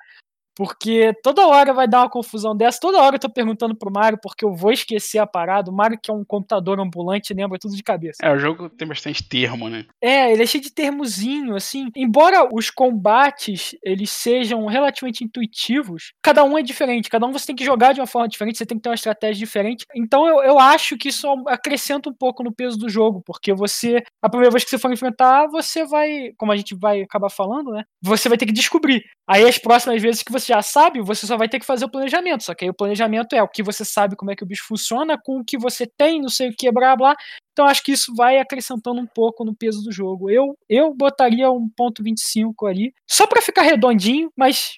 Porque 0.55 1.13
toda 1.23 1.47
hora 1.47 1.73
vai 1.73 1.87
dar 1.87 1.99
uma 1.99 2.09
confusão 2.09 2.55
dessa. 2.55 2.79
Toda 2.79 3.01
hora 3.01 3.15
eu 3.15 3.19
tô 3.19 3.29
perguntando 3.29 3.75
pro 3.75 3.91
Mario, 3.91 4.19
porque 4.21 4.45
eu 4.45 4.53
vou 4.53 4.71
esquecer 4.71 5.19
a 5.19 5.27
parada. 5.27 5.71
O 5.71 5.73
Mario, 5.73 5.99
que 6.01 6.11
é 6.11 6.13
um 6.13 6.25
computador 6.25 6.79
ambulante, 6.79 7.33
lembra 7.33 7.57
tudo 7.59 7.75
de 7.75 7.83
cabeça. 7.83 8.17
É, 8.21 8.31
o 8.31 8.37
jogo 8.37 8.69
tem 8.69 8.87
bastante 8.87 9.27
termo, 9.27 9.69
né? 9.69 9.85
É, 10.01 10.31
ele 10.31 10.43
é 10.43 10.45
cheio 10.45 10.63
de 10.63 10.71
termozinho, 10.71 11.55
assim. 11.55 11.89
Embora 11.95 12.47
os 12.53 12.69
combates 12.69 13.75
eles 13.83 14.11
sejam 14.11 14.65
relativamente 14.65 15.23
intuitivos, 15.23 16.13
cada 16.21 16.43
um 16.43 16.57
é 16.57 16.61
diferente. 16.61 17.09
Cada 17.09 17.25
um 17.25 17.31
você 17.31 17.47
tem 17.47 17.55
que 17.55 17.65
jogar 17.65 17.93
de 17.93 18.01
uma 18.01 18.07
forma 18.07 18.27
diferente, 18.27 18.57
você 18.57 18.65
tem 18.65 18.77
que 18.77 18.83
ter 18.83 18.89
uma 18.89 18.95
estratégia 18.95 19.39
diferente. 19.39 19.85
Então 19.95 20.27
eu, 20.27 20.43
eu 20.43 20.59
acho 20.59 20.97
que 20.97 21.09
isso 21.09 21.27
acrescenta 21.47 22.09
um 22.09 22.13
pouco 22.13 22.43
no 22.43 22.53
peso 22.53 22.77
do 22.77 22.89
jogo, 22.89 23.21
porque 23.25 23.53
você, 23.53 24.03
a 24.21 24.29
primeira 24.29 24.51
vez 24.51 24.63
que 24.63 24.69
você 24.69 24.77
for 24.77 24.91
enfrentar, 24.91 25.47
você 25.47 25.85
vai, 25.85 26.31
como 26.37 26.51
a 26.51 26.57
gente 26.57 26.75
vai 26.75 27.01
acabar 27.01 27.29
falando, 27.29 27.71
né? 27.71 27.83
Você 28.01 28.27
vai 28.27 28.37
ter 28.37 28.45
que 28.45 28.51
descobrir. 28.51 29.03
Aí 29.27 29.47
as 29.47 29.57
próximas 29.57 30.01
vezes 30.01 30.23
que 30.23 30.31
você 30.31 30.40
já 30.47 30.61
sabe, 30.61 31.01
você 31.01 31.25
só 31.27 31.37
vai 31.37 31.47
ter 31.49 31.59
que 31.59 31.65
fazer 31.65 31.85
o 31.85 31.89
planejamento. 31.89 32.43
Só 32.43 32.53
que 32.53 32.65
aí 32.65 32.69
o 32.69 32.73
planejamento 32.73 33.33
é 33.33 33.41
o 33.43 33.47
que 33.47 33.63
você 33.63 33.83
sabe 33.85 34.15
como 34.15 34.31
é 34.31 34.35
que 34.35 34.43
o 34.43 34.47
bicho 34.47 34.65
funciona, 34.67 35.17
com 35.23 35.39
o 35.39 35.45
que 35.45 35.57
você 35.57 35.85
tem, 35.97 36.21
não 36.21 36.29
sei 36.29 36.49
o 36.49 36.55
que, 36.57 36.71
blá 36.71 36.95
blá. 36.95 37.15
Então 37.51 37.65
acho 37.65 37.83
que 37.83 37.91
isso 37.91 38.13
vai 38.15 38.39
acrescentando 38.39 38.99
um 39.01 39.07
pouco 39.07 39.43
no 39.45 39.55
peso 39.55 39.81
do 39.83 39.91
jogo. 39.91 40.29
Eu, 40.29 40.55
eu 40.69 40.93
botaria 40.93 41.49
um 41.51 41.69
ponto 41.75 42.03
25 42.03 42.65
ali, 42.67 42.93
só 43.09 43.27
para 43.27 43.41
ficar 43.41 43.63
redondinho, 43.63 44.29
mas 44.37 44.73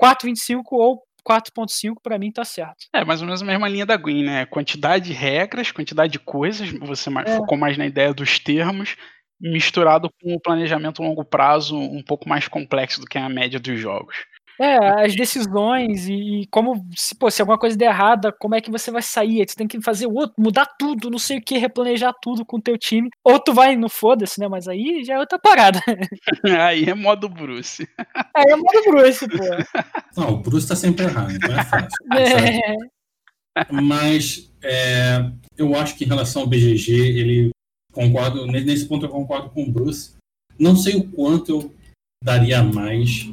4,25 0.00 0.62
ou 0.72 1.02
4.5 1.26 1.94
para 2.02 2.18
mim 2.18 2.30
tá 2.32 2.44
certo. 2.44 2.86
É, 2.94 3.04
mais 3.04 3.20
ou 3.20 3.26
menos 3.26 3.42
a 3.42 3.44
mesma 3.44 3.68
linha 3.68 3.86
da 3.86 3.96
Green, 3.96 4.24
né? 4.24 4.46
Quantidade 4.46 5.06
de 5.06 5.12
regras, 5.12 5.70
quantidade 5.70 6.12
de 6.12 6.18
coisas, 6.18 6.70
você 6.80 7.10
É. 7.10 7.36
focou 7.36 7.56
mais 7.58 7.76
na 7.76 7.86
ideia 7.86 8.12
dos 8.14 8.38
termos, 8.38 8.96
misturado 9.40 10.10
com 10.20 10.34
o 10.34 10.40
planejamento 10.40 11.02
a 11.02 11.06
longo 11.06 11.24
prazo 11.24 11.76
um 11.76 12.02
pouco 12.02 12.28
mais 12.28 12.46
complexo 12.48 13.00
do 13.00 13.06
que 13.06 13.16
a 13.18 13.28
média 13.28 13.58
dos 13.58 13.78
jogos. 13.78 14.14
É, 14.60 15.04
as 15.06 15.16
decisões 15.16 16.06
e, 16.06 16.42
e 16.42 16.46
como, 16.48 16.86
se, 16.94 17.14
pô, 17.14 17.30
se 17.30 17.40
alguma 17.40 17.58
coisa 17.58 17.78
der 17.78 17.86
errada, 17.86 18.30
como 18.30 18.54
é 18.54 18.60
que 18.60 18.70
você 18.70 18.90
vai 18.90 19.00
sair? 19.00 19.40
Aí 19.40 19.46
Tu 19.46 19.56
tem 19.56 19.66
que 19.66 19.80
fazer 19.80 20.06
o 20.06 20.12
outro, 20.12 20.34
mudar 20.38 20.66
tudo, 20.78 21.08
não 21.08 21.18
sei 21.18 21.38
o 21.38 21.42
que, 21.42 21.56
replanejar 21.56 22.12
tudo 22.20 22.44
com 22.44 22.58
o 22.58 22.62
teu 22.62 22.76
time. 22.76 23.08
Ou 23.24 23.38
tu 23.40 23.54
vai 23.54 23.74
no 23.74 23.88
foda-se, 23.88 24.38
né? 24.38 24.48
Mas 24.48 24.68
aí 24.68 25.02
já 25.02 25.14
é 25.14 25.18
outra 25.18 25.38
parada. 25.38 25.80
Aí 26.60 26.84
é 26.84 26.94
modo 26.94 27.26
Bruce. 27.28 27.88
Aí 28.34 28.44
é 28.50 28.56
modo 28.56 28.82
Bruce, 28.90 29.26
pô. 29.26 30.20
Não, 30.20 30.34
o 30.34 30.36
Bruce 30.36 30.68
tá 30.68 30.76
sempre 30.76 31.06
errado, 31.06 31.32
então 31.32 31.58
é 31.58 31.64
fácil. 31.64 31.88
É, 32.18 33.72
Mas 33.72 34.52
é, 34.62 35.30
eu 35.56 35.74
acho 35.74 35.96
que 35.96 36.04
em 36.04 36.08
relação 36.08 36.42
ao 36.42 36.48
BGG, 36.48 36.92
ele 36.92 37.50
concordo, 37.92 38.46
ne- 38.46 38.60
nesse 38.60 38.86
ponto 38.86 39.06
eu 39.06 39.10
concordo 39.10 39.50
com 39.50 39.64
o 39.64 39.70
Bruce. 39.72 40.14
Não 40.58 40.76
sei 40.76 40.96
o 40.96 41.04
quanto 41.10 41.50
eu 41.50 41.74
daria 42.22 42.62
mais, 42.62 43.30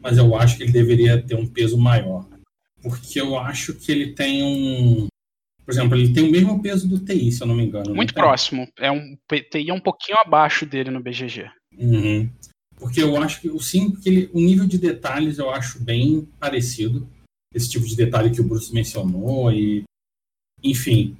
mas 0.00 0.18
eu 0.18 0.34
acho 0.36 0.56
que 0.56 0.62
ele 0.62 0.72
deveria 0.72 1.20
ter 1.20 1.34
um 1.34 1.46
peso 1.46 1.78
maior. 1.78 2.26
Porque 2.82 3.20
eu 3.20 3.38
acho 3.38 3.74
que 3.74 3.92
ele 3.92 4.12
tem 4.12 4.42
um. 4.42 5.06
Por 5.64 5.72
exemplo, 5.72 5.96
ele 5.96 6.12
tem 6.12 6.28
o 6.28 6.30
mesmo 6.30 6.60
peso 6.62 6.88
do 6.88 6.98
TI, 6.98 7.30
se 7.30 7.42
eu 7.42 7.46
não 7.46 7.54
me 7.54 7.64
engano. 7.64 7.88
não 7.88 7.94
Muito 7.94 8.14
próximo. 8.14 8.66
É 8.78 8.90
um 8.90 9.16
TI 9.28 9.70
é 9.70 9.74
um 9.74 9.80
pouquinho 9.80 10.18
abaixo 10.18 10.64
dele 10.66 10.90
no 10.90 11.02
BGG. 11.02 11.50
Uhum. 11.78 12.28
Porque 12.76 13.02
eu 13.02 13.16
acho 13.18 13.42
que 13.42 13.50
o 13.50 13.60
sim, 13.60 13.90
porque 13.90 14.08
ele, 14.08 14.30
o 14.32 14.40
nível 14.40 14.66
de 14.66 14.78
detalhes 14.78 15.38
eu 15.38 15.50
acho 15.50 15.82
bem 15.82 16.26
parecido. 16.38 17.06
Esse 17.54 17.68
tipo 17.68 17.86
de 17.86 17.96
detalhe 17.96 18.30
que 18.30 18.40
o 18.40 18.44
Bruce 18.44 18.72
mencionou 18.72 19.52
e 19.52 19.84
enfim. 20.62 21.16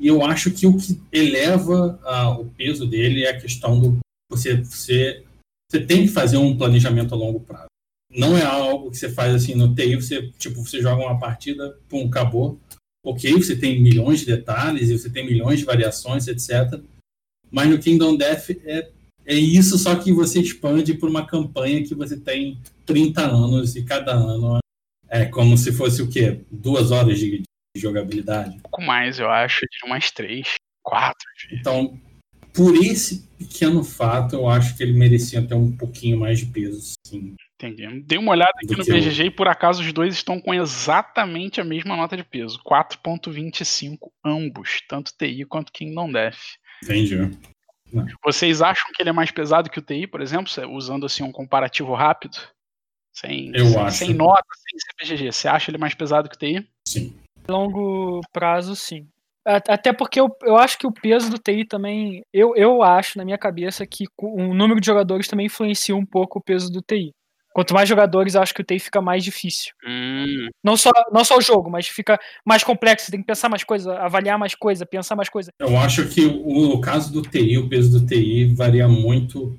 E 0.00 0.08
eu 0.08 0.24
acho 0.24 0.50
que 0.50 0.66
o 0.66 0.76
que 0.76 0.98
eleva 1.12 2.00
ah, 2.04 2.30
o 2.30 2.46
peso 2.46 2.86
dele 2.86 3.24
é 3.24 3.30
a 3.30 3.40
questão 3.40 3.78
do 3.78 3.98
você, 4.30 4.56
você 4.56 5.22
você 5.70 5.80
tem 5.80 6.02
que 6.02 6.12
fazer 6.12 6.36
um 6.36 6.56
planejamento 6.56 7.14
a 7.14 7.16
longo 7.16 7.40
prazo. 7.40 7.71
Não 8.14 8.36
é 8.36 8.42
algo 8.42 8.90
que 8.90 8.98
você 8.98 9.08
faz 9.08 9.34
assim 9.34 9.54
no 9.54 9.74
TI, 9.74 9.96
você 9.96 10.30
tipo 10.38 10.62
você 10.62 10.80
joga 10.80 11.02
uma 11.02 11.18
partida, 11.18 11.78
pum, 11.88 12.06
acabou. 12.06 12.60
Ok, 13.04 13.32
você 13.32 13.56
tem 13.56 13.82
milhões 13.82 14.20
de 14.20 14.26
detalhes 14.26 14.88
e 14.88 14.98
você 14.98 15.10
tem 15.10 15.26
milhões 15.26 15.58
de 15.58 15.64
variações, 15.64 16.28
etc. 16.28 16.80
Mas 17.50 17.68
no 17.68 17.78
Kingdom 17.78 18.16
Death 18.16 18.50
é 18.64 18.90
é 19.24 19.34
isso, 19.34 19.78
só 19.78 19.94
que 19.94 20.12
você 20.12 20.40
expande 20.40 20.94
por 20.94 21.08
uma 21.08 21.24
campanha 21.24 21.82
que 21.82 21.94
você 21.94 22.18
tem 22.18 22.58
30 22.84 23.22
anos 23.22 23.76
e 23.76 23.84
cada 23.84 24.12
ano 24.12 24.58
é 25.08 25.24
como 25.26 25.56
se 25.56 25.72
fosse 25.72 26.02
o 26.02 26.08
quê? 26.08 26.40
Duas 26.50 26.90
horas 26.90 27.18
de, 27.18 27.42
de 27.76 27.80
jogabilidade. 27.80 28.56
Um 28.56 28.60
pouco 28.60 28.82
mais, 28.82 29.18
eu 29.18 29.30
acho, 29.30 29.60
de 29.60 29.86
umas 29.86 30.10
três, 30.10 30.54
quatro. 30.82 31.26
Então, 31.52 32.00
por 32.52 32.74
esse 32.74 33.28
pequeno 33.38 33.84
fato, 33.84 34.34
eu 34.34 34.48
acho 34.48 34.76
que 34.76 34.82
ele 34.82 34.92
merecia 34.92 35.46
ter 35.46 35.54
um 35.54 35.70
pouquinho 35.70 36.18
mais 36.18 36.40
de 36.40 36.46
peso. 36.46 36.94
Sim. 37.06 37.36
Entendi. 37.62 38.00
Dei 38.00 38.18
uma 38.18 38.32
olhada 38.32 38.52
aqui 38.56 38.76
no 38.76 38.84
BGG 38.84 39.26
e 39.26 39.30
por 39.30 39.46
acaso 39.46 39.82
os 39.82 39.92
dois 39.92 40.14
estão 40.14 40.40
com 40.40 40.52
exatamente 40.52 41.60
a 41.60 41.64
mesma 41.64 41.96
nota 41.96 42.16
de 42.16 42.24
peso. 42.24 42.60
4.25 42.64 44.10
ambos, 44.24 44.82
tanto 44.88 45.12
TI 45.16 45.44
quanto 45.44 45.72
Kingdom 45.72 46.10
Death. 46.10 46.56
Entendi. 46.82 47.16
Vocês 48.24 48.62
acham 48.62 48.86
que 48.94 49.02
ele 49.02 49.10
é 49.10 49.12
mais 49.12 49.30
pesado 49.30 49.70
que 49.70 49.78
o 49.78 49.82
TI, 49.82 50.06
por 50.06 50.20
exemplo, 50.20 50.50
usando 50.70 51.06
assim 51.06 51.22
um 51.22 51.30
comparativo 51.30 51.94
rápido? 51.94 52.36
Sem, 53.14 53.52
Eu 53.54 53.66
sem, 53.66 53.80
acho. 53.80 53.96
sem 53.98 54.14
nota, 54.14 54.42
sem 54.56 54.78
CPGG. 54.80 55.30
Você 55.32 55.46
acha 55.46 55.70
ele 55.70 55.78
mais 55.78 55.94
pesado 55.94 56.28
que 56.28 56.34
o 56.34 56.38
TI? 56.38 56.66
Sim. 56.88 57.14
longo 57.48 58.20
prazo, 58.32 58.74
sim. 58.74 59.06
Até 59.44 59.92
porque 59.92 60.20
eu, 60.20 60.28
eu 60.42 60.56
acho 60.56 60.78
que 60.78 60.86
o 60.86 60.92
peso 60.92 61.28
do 61.28 61.38
TI 61.38 61.64
também. 61.64 62.24
Eu, 62.32 62.56
eu 62.56 62.82
acho, 62.82 63.18
na 63.18 63.24
minha 63.24 63.36
cabeça, 63.36 63.86
que 63.86 64.04
o 64.18 64.54
número 64.54 64.80
de 64.80 64.86
jogadores 64.86 65.28
também 65.28 65.46
influencia 65.46 65.94
um 65.94 66.06
pouco 66.06 66.38
o 66.38 66.42
peso 66.42 66.72
do 66.72 66.80
TI. 66.80 67.12
Quanto 67.54 67.74
mais 67.74 67.88
jogadores, 67.88 68.34
eu 68.34 68.42
acho 68.42 68.54
que 68.54 68.62
o 68.62 68.64
TI 68.64 68.78
fica 68.78 69.00
mais 69.00 69.22
difícil. 69.22 69.72
Hum, 69.86 70.48
Não 70.64 70.76
só, 70.76 70.90
não 71.12 71.24
só 71.24 71.36
o 71.36 71.42
jogo, 71.42 71.70
mas 71.70 71.86
fica 71.86 72.18
mais 72.46 72.64
complexo. 72.64 73.06
Você 73.06 73.12
tem 73.12 73.20
que 73.20 73.26
pensar 73.26 73.48
mais 73.48 73.62
coisa, 73.64 73.94
avaliar 73.98 74.38
mais 74.38 74.54
coisa, 74.54 74.86
pensar 74.86 75.16
mais 75.16 75.28
coisa. 75.28 75.50
Eu 75.58 75.76
acho 75.76 76.08
que 76.08 76.24
o, 76.24 76.74
o 76.74 76.80
caso 76.80 77.12
do 77.12 77.22
TI, 77.22 77.58
o 77.58 77.68
peso 77.68 77.98
do 77.98 78.06
TI 78.06 78.46
varia 78.54 78.88
muito. 78.88 79.58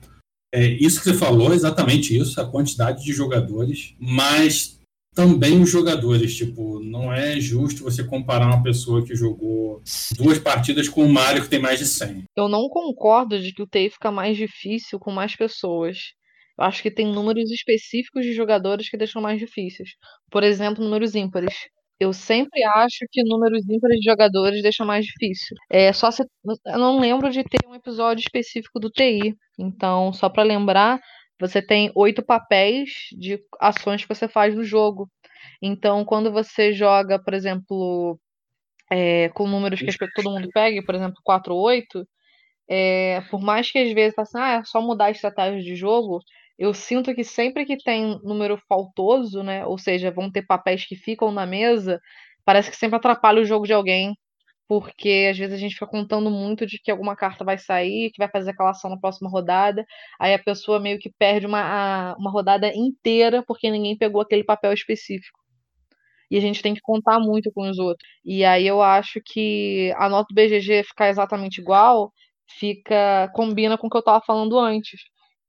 É, 0.54 0.66
isso 0.66 1.00
que 1.00 1.06
você 1.10 1.14
falou, 1.16 1.54
exatamente 1.54 2.16
isso, 2.18 2.40
a 2.40 2.50
quantidade 2.50 3.04
de 3.04 3.12
jogadores, 3.12 3.96
mas 4.00 4.80
também 5.16 5.62
os 5.62 5.70
jogadores. 5.70 6.36
Tipo, 6.36 6.80
não 6.80 7.14
é 7.14 7.40
justo 7.40 7.84
você 7.84 8.04
comparar 8.04 8.48
uma 8.48 8.64
pessoa 8.64 9.06
que 9.06 9.16
jogou 9.16 9.82
duas 10.18 10.40
partidas 10.40 10.90
com 10.90 11.06
o 11.06 11.10
Mario 11.10 11.44
que 11.44 11.50
tem 11.50 11.60
mais 11.60 11.80
de 11.80 11.86
100. 11.86 12.24
Eu 12.36 12.48
não 12.48 12.68
concordo 12.70 13.40
de 13.40 13.54
que 13.54 13.62
o 13.62 13.68
TI 13.68 13.90
fica 13.90 14.12
mais 14.12 14.38
difícil 14.38 15.00
com 15.00 15.12
mais 15.12 15.36
pessoas. 15.36 15.98
Eu 16.58 16.66
acho 16.66 16.82
que 16.84 16.92
tem 16.92 17.08
números 17.08 17.52
específicos 17.52 18.24
de 18.26 18.34
jogadores 18.34 18.90
que 18.90 18.98
deixam 18.98 19.22
mais 19.22 19.40
difíceis. 19.40 19.92
Por 20.32 20.44
exemplo, 20.44 20.84
números 20.84 21.16
ímpares. 21.16 21.56
Eu 22.00 22.12
sempre 22.14 22.64
acho 22.64 23.06
que 23.12 23.24
números 23.24 23.68
ímpares 23.70 24.00
de 24.00 24.10
jogadores 24.10 24.62
deixam 24.62 24.86
mais 24.86 25.06
difícil. 25.06 25.56
É 25.70 25.94
só 25.94 26.12
se 26.12 26.24
eu 26.66 26.78
não 26.78 27.00
lembro 27.00 27.30
de 27.32 27.44
ter 27.44 27.66
um 27.68 27.76
episódio 27.76 28.22
específico 28.22 28.80
do 28.80 28.90
TI. 28.90 29.36
Então, 29.58 30.12
só 30.14 30.30
para 30.30 30.44
lembrar, 30.44 31.00
você 31.40 31.62
tem 31.62 31.92
oito 31.96 32.24
papéis 32.24 32.90
de 33.18 33.40
ações 33.60 34.02
que 34.04 34.14
você 34.14 34.28
faz 34.28 34.56
no 34.56 34.64
jogo. 34.64 35.10
Então, 35.62 36.06
quando 36.06 36.32
você 36.32 36.74
joga, 36.74 37.22
por 37.22 37.34
exemplo, 37.34 38.20
é, 38.92 39.30
com 39.30 39.48
números 39.48 39.80
que 39.82 39.92
todo 40.16 40.32
mundo 40.32 40.50
pegue, 40.54 40.84
por 40.86 40.96
exemplo, 40.96 41.18
4 41.24 41.54
ou 41.56 41.62
8, 41.62 42.08
é, 42.70 43.22
por 43.30 43.42
mais 43.42 43.72
que 43.72 43.80
às 43.80 43.94
vezes 43.94 44.18
assim, 44.18 44.38
ah, 44.38 44.54
é 44.62 44.64
só 44.66 44.82
mudar 44.82 45.06
a 45.06 45.12
estratégia 45.12 45.62
de 45.62 45.76
jogo, 45.76 46.20
eu 46.58 46.74
sinto 46.74 47.14
que 47.16 47.24
sempre 47.24 47.66
que 47.66 47.78
tem 47.78 48.20
número 48.24 48.58
faltoso, 48.68 49.44
né? 49.44 49.66
Ou 49.66 49.78
seja, 49.78 50.12
vão 50.12 50.32
ter 50.32 50.44
papéis 50.44 50.86
que 50.86 50.96
ficam 50.96 51.32
na 51.32 51.46
mesa, 51.46 52.00
parece 52.46 52.70
que 52.72 52.78
sempre 52.78 52.98
atrapalha 52.98 53.42
o 53.42 53.46
jogo 53.46 53.66
de 53.66 53.74
alguém, 53.74 54.16
porque 54.68 55.30
às 55.32 55.38
vezes 55.38 55.54
a 55.54 55.58
gente 55.58 55.74
fica 55.74 55.88
contando 55.88 56.30
muito 56.32 56.66
de 56.66 56.80
que 56.80 56.92
alguma 56.92 57.16
carta 57.16 57.44
vai 57.44 57.58
sair, 57.58 58.12
que 58.12 58.18
vai 58.20 58.30
fazer 58.30 58.52
aquela 58.52 58.72
ação 58.72 58.90
na 58.90 58.98
próxima 59.00 59.30
rodada, 59.30 59.86
aí 60.20 60.34
a 60.34 60.40
pessoa 60.40 60.80
meio 60.80 61.00
que 61.00 61.12
perde 61.18 61.46
uma, 61.46 62.16
uma 62.18 62.32
rodada 62.32 62.72
inteira 62.76 63.44
porque 63.46 63.70
ninguém 63.72 63.98
pegou 63.98 64.22
aquele 64.22 64.44
papel 64.44 64.74
específico. 64.74 65.40
E 66.32 66.38
a 66.38 66.42
gente 66.42 66.62
tem 66.64 66.74
que 66.74 66.82
contar 66.82 67.20
muito 67.20 67.52
com 67.54 67.70
os 67.70 67.78
outros. 67.78 68.08
E 68.26 68.44
aí 68.44 68.66
eu 68.66 68.82
acho 68.82 69.22
que 69.24 69.94
a 69.98 70.10
nota 70.10 70.28
do 70.30 70.36
BGG 70.36 70.84
ficar 70.84 71.10
exatamente 71.10 71.62
igual 71.62 72.12
fica 72.60 73.30
combina 73.34 73.78
com 73.78 73.88
o 73.88 73.90
que 73.90 73.98
eu 73.98 74.00
estava 74.00 74.22
falando 74.26 74.58
antes, 74.60 75.02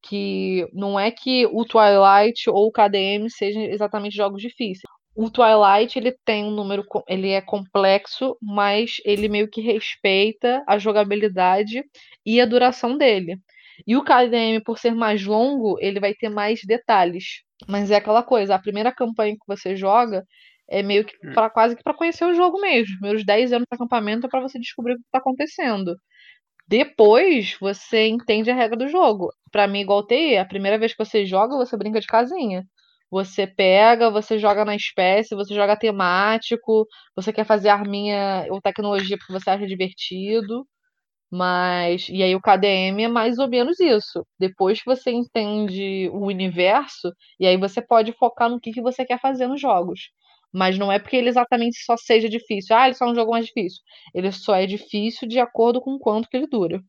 que 0.07 0.69
não 0.73 0.99
é 0.99 1.11
que 1.11 1.47
o 1.47 1.65
Twilight 1.65 2.49
ou 2.51 2.67
o 2.67 2.73
KDM 2.73 3.29
sejam 3.31 3.63
exatamente 3.63 4.17
jogos 4.17 4.43
difíceis. 4.43 4.83
O 5.17 5.31
Twilight 5.31 5.99
ele 5.99 6.13
tem 6.25 6.45
um 6.45 6.51
número, 6.51 6.85
ele 7.09 7.31
é 7.31 7.41
complexo, 7.41 8.37
mas 8.43 8.97
ele 9.05 9.29
meio 9.29 9.49
que 9.49 9.61
respeita 9.61 10.63
a 10.67 10.77
jogabilidade 10.77 11.85
e 12.27 12.41
a 12.41 12.47
duração 12.47 12.99
dele. 12.99 13.39
E 13.87 13.97
o 13.97 14.05
KDM, 14.05 14.63
por 14.65 14.79
ser 14.79 14.95
mais 14.95 15.25
longo, 15.25 15.77
ele 15.81 16.01
vai 16.01 16.15
ter 16.15 16.29
mais 16.29 16.61
detalhes. 16.65 17.43
Mas 17.69 17.91
é 17.91 17.97
aquela 17.97 18.23
coisa, 18.23 18.55
a 18.55 18.59
primeira 18.59 18.93
campanha 18.93 19.35
que 19.35 19.47
você 19.47 19.77
joga 19.77 20.25
é 20.69 20.83
meio 20.83 21.05
que 21.05 21.17
pra, 21.33 21.51
quase 21.51 21.77
que 21.77 21.83
para 21.83 21.95
conhecer 21.95 22.25
o 22.25 22.35
jogo 22.35 22.61
mesmo. 22.61 22.97
Meus 23.01 23.25
10 23.25 23.53
anos 23.53 23.67
de 23.71 23.75
acampamento 23.75 24.27
é 24.27 24.31
para 24.31 24.41
você 24.41 24.59
descobrir 24.59 24.95
o 24.95 24.97
que 24.97 25.03
está 25.03 25.19
acontecendo. 25.19 25.97
Depois 26.67 27.57
você 27.61 28.07
entende 28.09 28.51
a 28.51 28.55
regra 28.55 28.77
do 28.77 28.89
jogo. 28.89 29.31
Pra 29.53 29.69
mim, 29.69 29.81
igual 29.81 30.07
TI, 30.07 30.37
a 30.39 30.45
primeira 30.45 30.79
vez 30.79 30.93
que 30.95 31.05
você 31.05 31.25
joga, 31.27 31.57
você 31.57 31.77
brinca 31.77 32.01
de 32.01 32.07
casinha. 32.07 32.65
Você 33.11 33.47
pega, 33.47 34.11
você 34.11 34.39
joga 34.39 34.65
na 34.65 34.75
espécie, 34.75 35.35
você 35.37 35.55
joga 35.55 35.77
temático, 35.79 36.87
você 37.15 37.33
quer 37.33 37.45
fazer 37.45 37.69
arminha 37.69 38.47
ou 38.51 38.61
tecnologia 38.61 39.17
porque 39.19 39.33
você 39.33 39.51
acha 39.51 39.67
divertido. 39.67 40.67
Mas. 41.31 42.09
E 42.11 42.23
aí 42.23 42.35
o 42.37 42.41
KDM 42.41 43.05
é 43.05 43.09
mais 43.09 43.39
ou 43.39 43.49
menos 43.49 43.81
isso. 43.81 44.27
Depois 44.39 44.81
que 44.81 44.87
você 44.87 45.11
entende 45.11 46.09
o 46.13 46.27
universo, 46.27 47.13
e 47.41 47.47
aí 47.47 47.57
você 47.57 47.83
pode 47.83 48.13
focar 48.13 48.49
no 48.51 48.61
que, 48.61 48.73
que 48.73 48.83
você 48.83 49.05
quer 49.05 49.21
fazer 49.21 49.47
nos 49.49 49.61
jogos. 49.61 50.11
Mas 50.55 50.79
não 50.79 50.93
é 50.93 50.99
porque 51.01 51.17
ele 51.17 51.29
exatamente 51.29 51.85
só 51.85 51.97
seja 51.97 52.29
difícil. 52.29 52.77
Ah, 52.77 52.87
ele 52.87 52.95
só 52.95 53.07
é 53.07 53.11
um 53.11 53.15
jogo 53.15 53.33
mais 53.33 53.47
difícil. 53.47 53.81
Ele 54.15 54.31
só 54.31 54.55
é 54.55 54.67
difícil 54.67 55.27
de 55.29 55.41
acordo 55.41 55.81
com 55.81 55.99
quanto 55.99 56.29
que 56.29 56.37
ele 56.37 56.47
dura. 56.47 56.81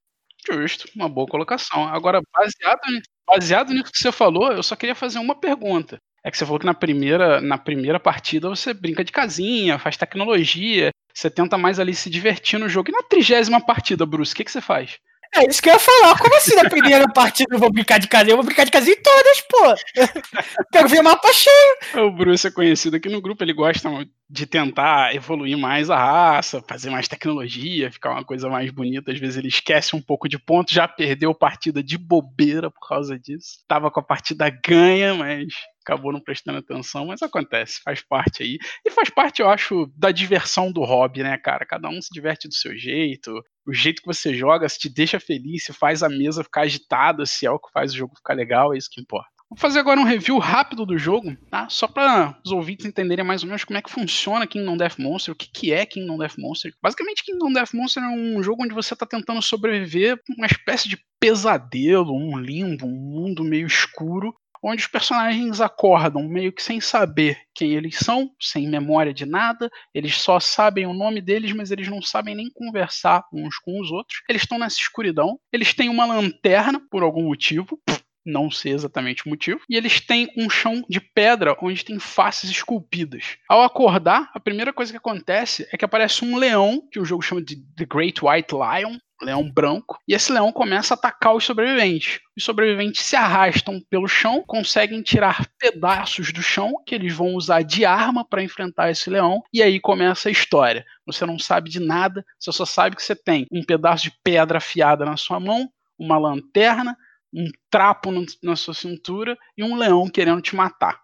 justo, 0.47 0.87
uma 0.95 1.09
boa 1.09 1.27
colocação. 1.27 1.87
Agora, 1.87 2.21
baseado, 2.31 2.79
baseado 3.27 3.73
nisso 3.73 3.91
que 3.91 3.97
você 3.97 4.11
falou, 4.11 4.51
eu 4.51 4.61
só 4.61 4.75
queria 4.75 4.93
fazer 4.95 5.17
uma 5.19 5.33
pergunta. 5.35 5.99
É 6.23 6.29
que 6.31 6.37
você 6.37 6.45
falou 6.45 6.59
que 6.59 6.65
na 6.65 6.73
primeira, 6.73 7.41
na 7.41 7.57
primeira 7.57 7.99
partida 7.99 8.49
você 8.49 8.73
brinca 8.73 9.03
de 9.03 9.11
casinha, 9.11 9.79
faz 9.79 9.97
tecnologia, 9.97 10.91
você 11.13 11.29
tenta 11.29 11.57
mais 11.57 11.79
ali 11.79 11.93
se 11.95 12.09
divertir 12.09 12.59
no 12.59 12.69
jogo. 12.69 12.89
E 12.89 12.91
na 12.91 13.03
trigésima 13.03 13.63
partida, 13.63 14.05
Bruce, 14.05 14.33
o 14.33 14.35
que, 14.35 14.43
que 14.43 14.51
você 14.51 14.61
faz? 14.61 14.99
É 15.35 15.49
isso 15.49 15.61
que 15.61 15.69
eu 15.69 15.73
ia 15.73 15.79
falar. 15.79 16.17
Como 16.17 16.35
assim 16.35 16.55
na 16.55 16.69
primeira 16.69 17.05
partida 17.11 17.55
eu 17.55 17.59
vou 17.59 17.71
brincar 17.71 17.99
de 17.99 18.07
casinha? 18.07 18.31
Eu 18.31 18.37
vou 18.37 18.45
brincar 18.45 18.63
de 18.63 18.71
casinha 18.71 18.95
em 18.95 19.01
todas, 19.01 19.41
pô. 19.41 19.75
Quero 20.71 20.87
ver 20.87 21.01
mapa 21.01 21.31
cheio. 21.33 22.05
O 22.07 22.11
Bruce 22.11 22.47
é 22.47 22.51
conhecido 22.51 22.95
aqui 22.95 23.09
no 23.09 23.21
grupo, 23.21 23.43
ele 23.43 23.53
gosta 23.53 23.89
de 24.29 24.45
tentar 24.45 25.13
evoluir 25.13 25.57
mais 25.57 25.89
a 25.89 25.97
raça, 25.97 26.63
fazer 26.67 26.89
mais 26.89 27.07
tecnologia, 27.07 27.91
ficar 27.91 28.11
uma 28.11 28.23
coisa 28.23 28.49
mais 28.49 28.71
bonita. 28.71 29.11
Às 29.11 29.19
vezes 29.19 29.37
ele 29.37 29.49
esquece 29.49 29.95
um 29.95 30.01
pouco 30.01 30.29
de 30.29 30.39
ponto, 30.39 30.73
já 30.73 30.87
perdeu 30.87 31.35
partida 31.35 31.83
de 31.83 31.97
bobeira 31.97 32.71
por 32.71 32.87
causa 32.87 33.19
disso. 33.19 33.63
Tava 33.67 33.91
com 33.91 33.99
a 33.99 34.03
partida 34.03 34.49
ganha, 34.49 35.13
mas 35.13 35.47
acabou 35.85 36.11
não 36.11 36.19
prestando 36.19 36.57
atenção, 36.57 37.05
mas 37.07 37.21
acontece, 37.21 37.81
faz 37.83 38.01
parte 38.01 38.41
aí. 38.41 38.57
E 38.83 38.89
faz 38.89 39.09
parte, 39.09 39.41
eu 39.41 39.49
acho, 39.49 39.91
da 39.95 40.11
diversão 40.11 40.71
do 40.71 40.83
hobby, 40.83 41.21
né, 41.21 41.37
cara? 41.37 41.65
Cada 41.65 41.89
um 41.89 42.01
se 42.01 42.09
diverte 42.11 42.47
do 42.47 42.53
seu 42.55 42.75
jeito. 42.75 43.31
O 43.65 43.73
jeito 43.73 44.01
que 44.01 44.07
você 44.07 44.33
joga, 44.33 44.69
se 44.69 44.77
te 44.77 44.89
deixa 44.89 45.19
feliz, 45.19 45.65
se 45.65 45.73
faz 45.73 46.03
a 46.03 46.09
mesa 46.09 46.43
ficar 46.43 46.61
agitada, 46.61 47.25
se 47.25 47.45
é 47.45 47.51
o 47.51 47.59
que 47.59 47.71
faz 47.71 47.91
o 47.91 47.97
jogo 47.97 48.15
ficar 48.15 48.33
legal, 48.35 48.73
é 48.73 48.77
isso 48.77 48.89
que 48.91 49.01
importa. 49.01 49.29
Vou 49.49 49.57
fazer 49.57 49.79
agora 49.79 49.99
um 49.99 50.03
review 50.03 50.39
rápido 50.39 50.85
do 50.85 50.97
jogo, 50.97 51.35
tá? 51.49 51.69
Só 51.69 51.87
para 51.87 52.37
os 52.43 52.51
ouvintes 52.51 52.85
entenderem 52.85 53.23
mais 53.23 53.43
ou 53.43 53.47
menos 53.47 53.63
como 53.63 53.77
é 53.77 53.81
que 53.81 53.91
funciona 53.91 54.47
Kingdom 54.47 54.75
Death 54.75 54.97
Monster, 54.97 55.33
o 55.33 55.37
que, 55.37 55.47
que 55.47 55.71
é 55.71 55.85
Kingdom 55.85 56.17
Death 56.17 56.37
Monster. 56.37 56.73
Basicamente, 56.81 57.23
Kingdom 57.23 57.53
Death 57.53 57.73
Monster 57.73 58.03
é 58.03 58.07
um 58.07 58.41
jogo 58.41 58.63
onde 58.63 58.73
você 58.73 58.93
está 58.93 59.05
tentando 59.05 59.41
sobreviver 59.41 60.19
uma 60.37 60.47
espécie 60.47 60.89
de 60.89 60.97
pesadelo, 61.19 62.13
um 62.13 62.37
limbo, 62.37 62.85
um 62.85 62.89
mundo 62.89 63.43
meio 63.43 63.67
escuro, 63.67 64.35
onde 64.65 64.81
os 64.81 64.87
personagens 64.87 65.61
acordam 65.61 66.27
meio 66.27 66.51
que 66.51 66.63
sem 66.63 66.81
saber 66.81 67.37
quem 67.53 67.73
eles 67.73 67.99
são, 67.99 68.31
sem 68.41 68.67
memória 68.67 69.13
de 69.13 69.25
nada, 69.25 69.69
eles 69.93 70.17
só 70.17 70.39
sabem 70.39 70.87
o 70.87 70.93
nome 70.93 71.21
deles, 71.21 71.53
mas 71.53 71.69
eles 71.69 71.87
não 71.87 72.01
sabem 72.01 72.33
nem 72.33 72.49
conversar 72.49 73.23
uns 73.31 73.59
com 73.59 73.79
os 73.79 73.91
outros. 73.91 74.23
Eles 74.27 74.41
estão 74.41 74.57
nessa 74.57 74.79
escuridão, 74.79 75.39
eles 75.53 75.73
têm 75.75 75.87
uma 75.87 76.07
lanterna 76.07 76.81
por 76.89 77.03
algum 77.03 77.23
motivo, 77.23 77.79
não 78.25 78.49
sei 78.49 78.73
exatamente 78.73 79.25
o 79.25 79.29
motivo, 79.29 79.61
e 79.69 79.75
eles 79.77 80.01
têm 80.01 80.31
um 80.35 80.49
chão 80.49 80.83
de 80.89 80.99
pedra 80.99 81.55
onde 81.61 81.85
tem 81.85 81.99
faces 81.99 82.49
esculpidas. 82.49 83.37
Ao 83.47 83.61
acordar, 83.61 84.31
a 84.33 84.39
primeira 84.39 84.73
coisa 84.73 84.91
que 84.91 84.97
acontece 84.97 85.67
é 85.71 85.77
que 85.77 85.85
aparece 85.85 86.25
um 86.25 86.37
leão, 86.37 86.81
que 86.91 86.99
o 86.99 87.05
jogo 87.05 87.21
chama 87.21 87.41
de 87.41 87.57
The 87.75 87.85
Great 87.85 88.25
White 88.25 88.55
Lion, 88.55 88.97
leão 89.21 89.49
branco, 89.49 89.99
e 90.07 90.13
esse 90.13 90.31
leão 90.31 90.51
começa 90.51 90.93
a 90.93 90.97
atacar 90.97 91.35
os 91.35 91.43
sobreviventes. 91.43 92.19
Os 92.35 92.43
sobreviventes 92.43 93.01
se 93.01 93.15
arrastam 93.15 93.81
pelo 93.89 94.07
chão, 94.07 94.43
conseguem 94.45 95.01
tirar 95.01 95.47
pedaços 95.57 96.33
do 96.33 96.41
chão 96.41 96.73
que 96.85 96.93
eles 96.93 97.13
vão 97.13 97.33
usar 97.35 97.61
de 97.61 97.85
arma 97.85 98.25
para 98.27 98.43
enfrentar 98.43 98.89
esse 98.89 99.09
leão, 99.09 99.41
e 99.53 99.63
aí 99.63 99.79
começa 99.79 100.29
a 100.29 100.31
história. 100.31 100.85
Você 101.05 101.25
não 101.25 101.39
sabe 101.39 101.69
de 101.69 101.79
nada, 101.79 102.25
você 102.39 102.51
só 102.51 102.65
sabe 102.65 102.95
que 102.95 103.03
você 103.03 103.15
tem 103.15 103.47
um 103.51 103.63
pedaço 103.63 104.03
de 104.03 104.13
pedra 104.23 104.57
afiada 104.57 105.05
na 105.05 105.17
sua 105.17 105.39
mão, 105.39 105.69
uma 105.97 106.17
lanterna, 106.17 106.97
um 107.33 107.49
trapo 107.69 108.11
no, 108.11 108.25
na 108.43 108.55
sua 108.55 108.73
cintura 108.73 109.37
e 109.57 109.63
um 109.63 109.75
leão 109.75 110.09
querendo 110.09 110.41
te 110.41 110.55
matar. 110.55 110.99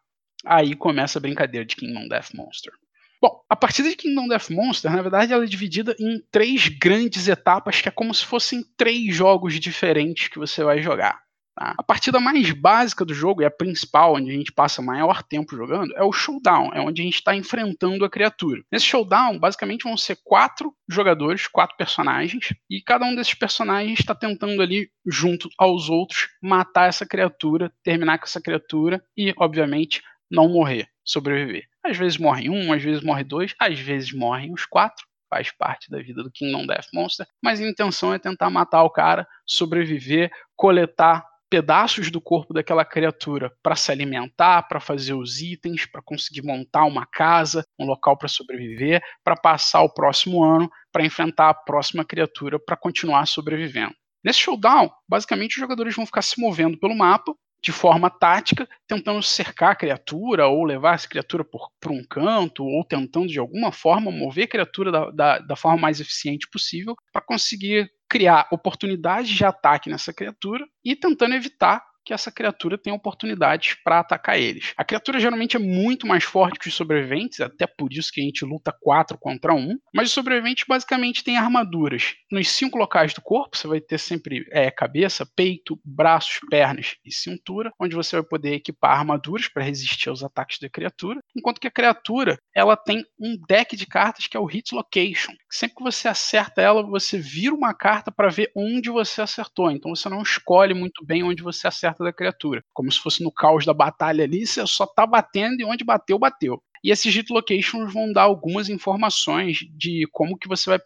Aí 0.45 0.75
começa 0.75 1.19
a 1.19 1.21
brincadeira 1.21 1.65
de 1.65 1.75
Kingdom 1.75 2.07
Death 2.07 2.33
Monster. 2.33 2.73
Bom, 3.21 3.39
a 3.47 3.55
partida 3.55 3.87
de 3.87 3.95
Kingdom 3.95 4.27
Death 4.27 4.49
Monster, 4.49 4.91
na 4.91 5.01
verdade, 5.01 5.31
ela 5.31 5.43
é 5.43 5.47
dividida 5.47 5.95
em 5.99 6.19
três 6.31 6.67
grandes 6.67 7.27
etapas, 7.27 7.79
que 7.79 7.87
é 7.87 7.91
como 7.91 8.11
se 8.15 8.25
fossem 8.25 8.63
três 8.75 9.15
jogos 9.15 9.59
diferentes 9.59 10.27
que 10.27 10.39
você 10.39 10.63
vai 10.63 10.81
jogar. 10.81 11.21
Tá? 11.55 11.75
A 11.77 11.83
partida 11.83 12.19
mais 12.19 12.49
básica 12.51 13.05
do 13.05 13.13
jogo, 13.13 13.43
e 13.43 13.45
a 13.45 13.51
principal, 13.51 14.15
onde 14.15 14.31
a 14.31 14.33
gente 14.33 14.51
passa 14.51 14.81
maior 14.81 15.21
tempo 15.21 15.55
jogando, 15.55 15.95
é 15.95 16.01
o 16.01 16.11
showdown, 16.11 16.73
é 16.73 16.81
onde 16.81 17.03
a 17.03 17.05
gente 17.05 17.15
está 17.15 17.35
enfrentando 17.35 18.03
a 18.03 18.09
criatura. 18.09 18.63
Nesse 18.71 18.85
showdown, 18.85 19.37
basicamente 19.37 19.83
vão 19.83 19.95
ser 19.95 20.17
quatro 20.23 20.73
jogadores, 20.89 21.45
quatro 21.45 21.77
personagens, 21.77 22.55
e 22.67 22.81
cada 22.81 23.05
um 23.05 23.13
desses 23.13 23.35
personagens 23.35 23.99
está 23.99 24.15
tentando 24.15 24.63
ali, 24.63 24.89
junto 25.05 25.47
aos 25.59 25.89
outros, 25.89 26.27
matar 26.41 26.89
essa 26.89 27.05
criatura, 27.05 27.71
terminar 27.83 28.17
com 28.17 28.25
essa 28.25 28.41
criatura 28.41 29.03
e, 29.15 29.31
obviamente, 29.37 30.01
não 30.31 30.49
morrer, 30.49 30.87
sobreviver. 31.05 31.70
Às 31.83 31.97
vezes 31.97 32.17
morre 32.17 32.49
um, 32.49 32.71
às 32.71 32.81
vezes 32.83 33.03
morre 33.03 33.23
dois, 33.23 33.55
às 33.59 33.79
vezes 33.79 34.11
morrem 34.13 34.53
os 34.53 34.65
quatro. 34.65 35.05
faz 35.29 35.49
parte 35.51 35.89
da 35.89 35.99
vida 35.99 36.21
do 36.23 36.31
Kingdom 36.31 36.65
Death 36.65 36.87
Monster, 36.93 37.25
mas 37.41 37.61
a 37.61 37.67
intenção 37.67 38.13
é 38.13 38.19
tentar 38.19 38.49
matar 38.49 38.83
o 38.83 38.89
cara, 38.89 39.25
sobreviver, 39.47 40.29
coletar 40.57 41.25
pedaços 41.49 42.09
do 42.09 42.21
corpo 42.21 42.53
daquela 42.53 42.85
criatura 42.85 43.51
para 43.61 43.75
se 43.75 43.91
alimentar, 43.91 44.63
para 44.63 44.79
fazer 44.79 45.13
os 45.13 45.41
itens, 45.41 45.85
para 45.85 46.01
conseguir 46.01 46.41
montar 46.41 46.85
uma 46.85 47.05
casa, 47.05 47.65
um 47.77 47.85
local 47.85 48.17
para 48.17 48.29
sobreviver, 48.29 49.01
para 49.21 49.35
passar 49.35 49.81
o 49.81 49.93
próximo 49.93 50.43
ano 50.43 50.69
para 50.93 51.05
enfrentar 51.05 51.49
a 51.49 51.53
próxima 51.53 52.05
criatura 52.05 52.57
para 52.57 52.77
continuar 52.77 53.25
sobrevivendo. 53.25 53.93
Nesse 54.23 54.39
showdown, 54.39 54.89
basicamente 55.09 55.55
os 55.55 55.61
jogadores 55.61 55.95
vão 55.95 56.05
ficar 56.05 56.21
se 56.21 56.39
movendo 56.39 56.77
pelo 56.77 56.95
mapa 56.95 57.33
de 57.61 57.71
forma 57.71 58.09
tática, 58.09 58.67
tentando 58.87 59.21
cercar 59.21 59.71
a 59.71 59.75
criatura 59.75 60.47
ou 60.47 60.63
levar 60.63 60.95
essa 60.95 61.07
criatura 61.07 61.45
para 61.79 61.91
um 61.91 62.03
canto, 62.03 62.63
ou 62.63 62.83
tentando 62.83 63.27
de 63.27 63.39
alguma 63.39 63.71
forma 63.71 64.11
mover 64.11 64.45
a 64.45 64.47
criatura 64.47 64.91
da, 64.91 65.11
da, 65.11 65.39
da 65.39 65.55
forma 65.55 65.77
mais 65.77 65.99
eficiente 65.99 66.49
possível 66.49 66.95
para 67.13 67.21
conseguir 67.21 67.91
criar 68.09 68.47
oportunidades 68.51 69.29
de 69.29 69.45
ataque 69.45 69.89
nessa 69.89 70.11
criatura 70.11 70.65
e 70.83 70.95
tentando 70.95 71.35
evitar 71.35 71.90
que 72.03 72.13
essa 72.13 72.31
criatura 72.31 72.77
tenha 72.77 72.95
oportunidades 72.95 73.75
para 73.83 73.99
atacar 73.99 74.39
eles. 74.39 74.73
A 74.77 74.83
criatura 74.83 75.19
geralmente 75.19 75.55
é 75.55 75.59
muito 75.59 76.07
mais 76.07 76.23
forte 76.23 76.59
que 76.59 76.67
os 76.67 76.73
sobreviventes, 76.73 77.39
até 77.41 77.67
por 77.67 77.91
isso 77.91 78.11
que 78.11 78.21
a 78.21 78.23
gente 78.23 78.45
luta 78.45 78.75
4 78.81 79.17
contra 79.17 79.53
1. 79.53 79.77
Mas 79.93 80.09
os 80.09 80.13
sobreviventes 80.13 80.65
basicamente 80.67 81.23
têm 81.23 81.37
armaduras. 81.37 82.15
Nos 82.31 82.49
cinco 82.49 82.77
locais 82.77 83.13
do 83.13 83.21
corpo, 83.21 83.57
você 83.57 83.67
vai 83.67 83.79
ter 83.79 83.97
sempre 83.97 84.45
é, 84.51 84.69
cabeça, 84.71 85.25
peito, 85.35 85.79
braços, 85.83 86.39
pernas 86.49 86.95
e 87.05 87.13
cintura, 87.13 87.71
onde 87.79 87.95
você 87.95 88.15
vai 88.17 88.25
poder 88.25 88.53
equipar 88.53 88.97
armaduras 88.97 89.47
para 89.47 89.63
resistir 89.63 90.09
aos 90.09 90.23
ataques 90.23 90.59
da 90.59 90.69
criatura. 90.69 91.21
Enquanto 91.35 91.59
que 91.59 91.67
a 91.67 91.71
criatura 91.71 92.39
ela 92.55 92.75
tem 92.75 93.05
um 93.19 93.37
deck 93.47 93.75
de 93.75 93.85
cartas 93.85 94.27
que 94.27 94.37
é 94.37 94.39
o 94.39 94.45
Hit 94.45 94.73
Location. 94.73 95.33
Sempre 95.49 95.77
que 95.77 95.83
você 95.83 96.07
acerta 96.07 96.61
ela, 96.61 96.83
você 96.83 97.17
vira 97.17 97.53
uma 97.53 97.73
carta 97.73 98.11
para 98.11 98.29
ver 98.29 98.51
onde 98.55 98.89
você 98.89 99.21
acertou. 99.21 99.71
Então 99.71 99.93
você 99.93 100.09
não 100.09 100.21
escolhe 100.21 100.73
muito 100.73 101.05
bem 101.05 101.23
onde 101.23 101.43
você 101.43 101.67
acerta 101.67 101.90
perto 101.91 102.03
da 102.03 102.13
criatura. 102.13 102.63
Como 102.73 102.91
se 102.91 102.99
fosse 102.99 103.23
no 103.23 103.31
caos 103.31 103.65
da 103.65 103.73
batalha 103.73 104.23
ali, 104.23 104.45
você 104.45 104.65
só 104.65 104.85
tá 104.85 105.05
batendo 105.05 105.61
e 105.61 105.65
onde 105.65 105.83
bateu, 105.83 106.17
bateu. 106.17 106.61
E 106.83 106.91
esses 106.91 107.13
hit 107.13 107.31
locations 107.31 107.93
vão 107.93 108.11
dar 108.11 108.23
algumas 108.23 108.69
informações 108.69 109.59
de 109.77 110.07
como 110.11 110.37
que 110.37 110.47
você 110.47 110.69
vai 110.69 110.79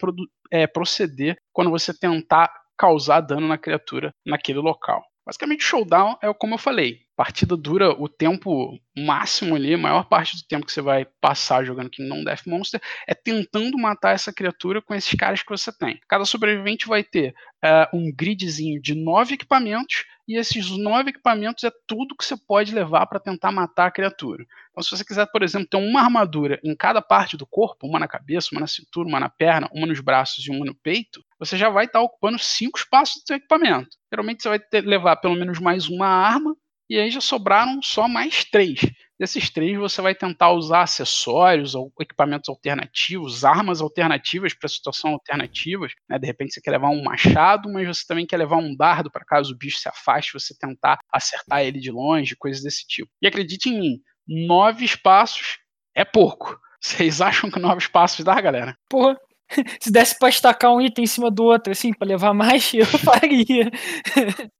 é, 0.52 0.68
proceder 0.68 1.38
quando 1.54 1.72
você 1.72 1.98
tentar 1.98 2.52
causar 2.78 3.22
dano 3.22 3.48
na 3.48 3.58
criatura 3.58 4.14
naquele 4.26 4.60
local. 4.60 5.02
Basicamente, 5.26 5.64
showdown 5.64 6.18
é 6.22 6.32
como 6.34 6.54
eu 6.54 6.60
falei. 6.60 7.02
A 7.18 7.24
partida 7.24 7.58
dura 7.58 7.90
o 7.92 8.08
tempo 8.08 8.78
máximo 8.96 9.56
ali, 9.56 9.74
a 9.74 9.78
maior 9.78 10.04
parte 10.08 10.36
do 10.36 10.44
tempo 10.44 10.66
que 10.66 10.72
você 10.72 10.82
vai 10.82 11.06
passar 11.20 11.64
jogando 11.66 11.90
Kingdom 11.90 12.24
Death 12.24 12.46
Monster 12.46 12.82
é 13.08 13.16
tentando 13.16 13.78
matar 13.78 14.14
essa 14.14 14.32
criatura 14.32 14.82
com 14.82 14.94
esses 14.94 15.14
caras 15.16 15.42
que 15.42 15.50
você 15.50 15.72
tem. 15.72 16.00
Cada 16.08 16.26
sobrevivente 16.26 16.88
vai 16.88 17.04
ter 17.04 17.34
uh, 17.64 17.98
um 17.98 18.12
gridzinho 18.14 18.80
de 18.82 18.94
nove 18.94 19.34
equipamentos 19.34 20.04
e 20.28 20.38
esses 20.38 20.70
nove 20.70 21.10
equipamentos 21.10 21.64
é 21.64 21.72
tudo 21.88 22.16
que 22.16 22.26
você 22.26 22.36
pode 22.38 22.74
levar 22.74 23.06
para 23.08 23.20
tentar 23.20 23.52
matar 23.52 23.88
a 23.88 23.92
criatura. 23.92 24.46
Então, 24.76 24.84
se 24.84 24.90
você 24.90 25.06
quiser, 25.06 25.26
por 25.32 25.42
exemplo, 25.42 25.70
ter 25.70 25.78
uma 25.78 26.02
armadura 26.02 26.60
em 26.62 26.76
cada 26.76 27.02
parte 27.02 27.38
do 27.38 27.48
corpo, 27.48 27.88
uma 27.88 27.98
na 27.98 28.10
cabeça, 28.10 28.50
uma 28.52 28.60
na 28.60 28.68
cintura, 28.68 29.08
uma 29.08 29.22
na 29.22 29.30
perna, 29.30 29.70
uma 29.74 29.88
nos 29.88 30.02
braços 30.02 30.46
e 30.46 30.52
uma 30.52 30.66
no 30.66 30.76
peito, 30.76 31.24
você 31.40 31.56
já 31.56 31.70
vai 31.70 31.86
estar 31.86 32.00
tá 32.00 32.04
ocupando 32.04 32.38
cinco 32.38 32.78
espaços 32.78 33.22
do 33.22 33.28
seu 33.28 33.38
equipamento. 33.38 33.88
Geralmente 34.12 34.44
você 34.44 34.50
vai 34.50 34.60
ter, 34.60 34.82
levar 34.82 35.16
pelo 35.16 35.36
menos 35.36 35.60
mais 35.60 35.88
uma 35.88 36.08
arma, 36.08 36.54
e 36.90 37.00
aí 37.00 37.10
já 37.10 37.22
sobraram 37.22 37.82
só 37.82 38.06
mais 38.06 38.44
três. 38.44 38.82
Desses 39.18 39.50
três, 39.50 39.78
você 39.78 40.02
vai 40.02 40.14
tentar 40.14 40.52
usar 40.52 40.82
acessórios 40.82 41.74
ou 41.74 41.90
equipamentos 42.02 42.50
alternativos, 42.50 43.46
armas 43.46 43.80
alternativas 43.80 44.54
para 44.54 44.68
situação 44.68 45.12
alternativas. 45.12 45.94
Né? 46.10 46.20
De 46.20 46.28
repente, 46.28 46.54
você 46.54 46.62
quer 46.62 46.72
levar 46.72 46.90
um 46.90 47.02
machado, 47.02 47.72
mas 47.72 47.88
você 47.88 48.04
também 48.06 48.28
quer 48.28 48.38
levar 48.38 48.58
um 48.58 48.76
dardo 48.76 49.10
para 49.10 49.24
caso 49.24 49.54
o 49.54 49.58
bicho 49.58 49.80
se 49.80 49.88
afaste, 49.88 50.34
você 50.34 50.54
tentar 50.60 51.00
acertar 51.12 51.62
ele 51.62 51.80
de 51.80 51.92
longe, 51.92 52.36
coisas 52.36 52.62
desse 52.62 52.86
tipo. 52.86 53.10
E 53.22 53.26
acredite 53.26 53.70
em 53.70 53.80
mim, 53.80 54.00
nove 54.28 54.86
espaços 54.86 55.58
é 55.96 56.04
pouco. 56.04 56.58
Vocês 56.82 57.22
acham 57.22 57.50
que 57.50 57.60
nove 57.60 57.80
espaços 57.80 58.24
dá, 58.24 58.40
galera? 58.40 58.76
Porra, 58.90 59.18
se 59.82 59.92
desse 59.92 60.18
pra 60.18 60.30
estacar 60.30 60.72
um 60.72 60.82
item 60.82 61.04
em 61.04 61.08
cima 61.08 61.32
do 61.32 61.44
outro, 61.44 61.72
assim, 61.72 61.92
para 61.94 62.08
levar 62.08 62.34
mais, 62.34 62.72
eu 62.74 62.86
faria. 62.86 63.70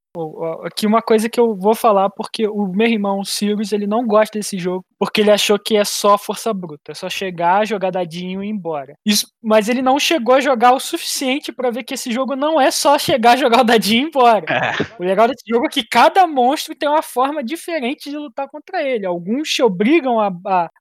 Aqui 0.64 0.88
uma 0.88 1.02
coisa 1.02 1.30
que 1.30 1.38
eu 1.38 1.54
vou 1.58 1.76
falar, 1.76 2.10
porque 2.10 2.48
o 2.48 2.68
meu 2.68 2.88
irmão, 2.88 3.20
o 3.20 3.26
Sirius, 3.26 3.74
ele 3.74 3.86
não 3.86 4.08
gosta 4.08 4.40
desse 4.40 4.58
jogo, 4.58 4.86
porque 4.98 5.22
ele 5.22 5.32
achou 5.32 5.60
que 5.60 5.76
é 5.76 5.84
só 5.84 6.18
força 6.18 6.54
bruta, 6.54 6.92
é 6.92 6.96
só 6.96 7.10
chegar, 7.10 7.66
jogar 7.68 7.92
dadinho 7.92 8.44
e 8.44 8.48
ir 8.48 8.50
embora. 8.50 8.98
Isso, 9.06 9.28
mas 9.42 9.68
ele 9.70 9.82
não 9.82 10.00
chegou 10.00 10.36
a 10.36 10.42
jogar 10.42 10.74
o 10.74 10.80
suficiente 10.80 11.52
para 11.52 11.72
ver 11.72 11.84
que 11.84 11.94
esse 11.94 12.12
jogo 12.12 12.36
não 12.36 12.60
é 12.60 12.72
só 12.72 12.98
chegar, 12.98 13.38
jogar 13.38 13.62
o 13.62 13.64
dadinho 13.64 14.04
e 14.04 14.06
ir 14.06 14.08
embora. 14.08 14.46
É. 14.50 14.72
O 15.02 15.04
legal 15.04 15.28
desse 15.28 15.44
jogo 15.48 15.66
é 15.66 15.70
que 15.70 15.84
cada 15.84 16.26
monstro 16.26 16.76
tem 16.76 16.88
uma 16.88 17.02
forma 17.02 17.44
diferente 17.44 18.10
de 18.10 18.18
lutar 18.18 18.48
contra 18.50 18.82
ele. 18.82 19.06
Alguns 19.06 19.50
te 19.50 19.62
obrigam 19.62 20.20
a, 20.20 20.32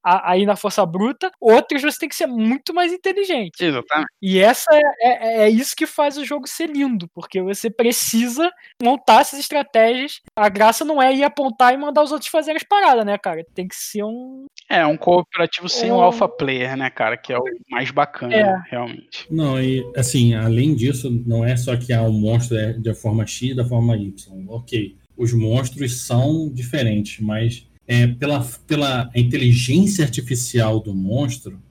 a, 0.05 0.31
a 0.31 0.39
ir 0.39 0.47
na 0.47 0.57
força 0.57 0.85
bruta, 0.87 1.31
outros 1.41 1.83
você 1.83 1.99
tem 1.99 2.09
que 2.09 2.17
ser 2.17 2.27
muito 2.27 2.73
mais 2.73 2.93
inteligente. 2.93 3.65
Exatamente. 3.65 4.09
E 4.23 4.39
essa 4.39 4.71
é, 4.73 4.83
é, 5.01 5.43
é 5.43 5.51
isso 5.51 5.75
que 5.77 5.87
faz 5.87 6.17
o 6.17 6.25
jogo 6.25 6.47
ser 6.47 6.71
lindo, 6.71 7.09
porque 7.15 7.43
você 7.43 7.71
precisa 7.71 8.51
montar 8.83 9.21
essas 9.21 9.41
estratégias. 9.41 10.21
A 10.37 10.49
graça 10.49 10.85
não 10.85 11.03
é 11.03 11.13
ir 11.15 11.25
apontar 11.25 11.75
e 11.75 11.77
mandar 11.77 12.03
os 12.03 12.13
outros 12.13 12.31
fazerem 12.31 12.57
as 12.57 12.63
paradas, 12.63 13.05
né, 13.05 13.19
cara? 13.19 13.45
Tem 13.55 13.67
que 13.67 13.75
ser 13.75 14.04
um. 14.05 14.47
É, 14.71 14.87
um 14.87 14.97
cooperativo 14.97 15.69
sem 15.69 15.93
um... 15.93 15.97
o 15.97 16.01
alpha 16.01 16.29
player, 16.29 16.77
né, 16.77 16.91
cara? 16.91 17.17
Que 17.17 17.33
é 17.33 17.39
o 17.39 17.45
mais 17.71 17.91
bacana, 17.91 18.35
é. 18.35 18.63
realmente. 18.71 19.27
Não, 19.31 19.61
e 19.61 19.85
assim, 19.97 20.35
além 20.35 20.75
disso, 20.75 21.11
não 21.27 21.45
é 21.45 21.57
só 21.57 21.77
que 21.77 21.93
há 21.93 22.03
um 22.03 22.13
monstro 22.13 22.57
é 22.57 22.73
da 22.73 22.95
forma 22.95 23.27
X 23.27 23.51
e 23.51 23.55
da 23.55 23.65
forma 23.65 23.97
Y. 23.97 24.13
Ok. 24.49 24.97
Os 25.17 25.33
monstros 25.33 26.01
são 26.01 26.51
diferentes, 26.53 27.21
mas 27.21 27.67
é, 27.87 28.07
pela, 28.07 28.45
pela 28.67 29.11
inteligência 29.15 30.05
artificial 30.05 30.81
do 30.81 30.95
monstro, 30.95 31.63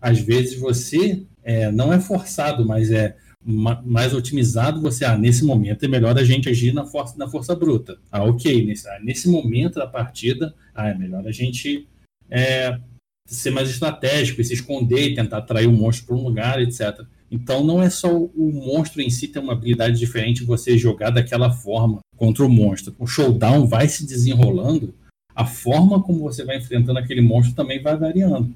às 0.00 0.18
vezes 0.18 0.58
você 0.58 1.24
é, 1.42 1.70
não 1.70 1.92
é 1.92 2.00
forçado, 2.00 2.66
mas 2.66 2.90
é 2.90 3.16
mais 3.44 4.12
otimizado, 4.12 4.80
você, 4.80 5.04
ah, 5.04 5.16
nesse 5.16 5.44
momento 5.44 5.84
é 5.84 5.88
melhor 5.88 6.16
a 6.18 6.24
gente 6.24 6.48
agir 6.48 6.74
na 6.74 6.84
força, 6.84 7.16
na 7.16 7.28
força 7.28 7.54
bruta. 7.54 7.98
Ah, 8.12 8.22
ok, 8.22 8.64
nesse, 8.64 8.86
ah, 8.88 9.00
nesse 9.02 9.28
momento 9.28 9.76
da 9.76 9.86
partida, 9.86 10.54
ah, 10.74 10.88
é 10.88 10.94
melhor 10.94 11.26
a 11.26 11.32
gente 11.32 11.88
é, 12.30 12.78
ser 13.26 13.50
mais 13.50 13.70
estratégico 13.70 14.40
e 14.40 14.44
se 14.44 14.54
esconder 14.54 15.08
e 15.08 15.14
tentar 15.14 15.38
atrair 15.38 15.66
o 15.66 15.72
monstro 15.72 16.06
para 16.06 16.16
um 16.16 16.22
lugar, 16.22 16.60
etc. 16.60 17.00
Então 17.30 17.64
não 17.64 17.82
é 17.82 17.88
só 17.88 18.14
o 18.14 18.52
monstro 18.52 19.00
em 19.00 19.08
si 19.08 19.28
ter 19.28 19.38
uma 19.38 19.52
habilidade 19.52 19.98
diferente 19.98 20.44
você 20.44 20.76
jogar 20.76 21.10
daquela 21.10 21.50
forma 21.50 22.00
contra 22.16 22.44
o 22.44 22.48
monstro. 22.48 22.94
O 22.98 23.06
showdown 23.06 23.66
vai 23.66 23.88
se 23.88 24.04
desenrolando, 24.04 24.94
a 25.34 25.46
forma 25.46 26.02
como 26.02 26.18
você 26.18 26.44
vai 26.44 26.58
enfrentando 26.58 26.98
aquele 26.98 27.20
monstro 27.20 27.54
também 27.54 27.80
vai 27.80 27.96
variando. 27.96 28.52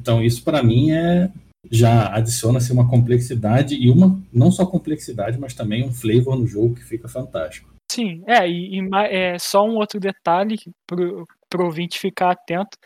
Então 0.00 0.22
isso 0.22 0.42
para 0.42 0.62
mim 0.62 0.90
é 0.90 1.30
já 1.70 2.14
adiciona-se 2.14 2.72
uma 2.72 2.88
complexidade 2.88 3.74
e 3.74 3.90
uma 3.90 4.20
não 4.32 4.50
só 4.50 4.66
complexidade, 4.66 5.38
mas 5.38 5.54
também 5.54 5.84
um 5.84 5.92
flavor 5.92 6.38
no 6.38 6.46
jogo 6.46 6.74
que 6.74 6.84
fica 6.84 7.08
fantástico. 7.08 7.68
Sim, 7.90 8.22
é, 8.26 8.48
e, 8.48 8.80
e 8.80 8.88
é 9.10 9.38
só 9.38 9.64
um 9.64 9.76
outro 9.76 10.00
detalhe 10.00 10.56
pro, 10.86 11.26
pro 11.48 11.66
ouvinte 11.66 11.98
ficar 11.98 12.32
atento. 12.32 12.76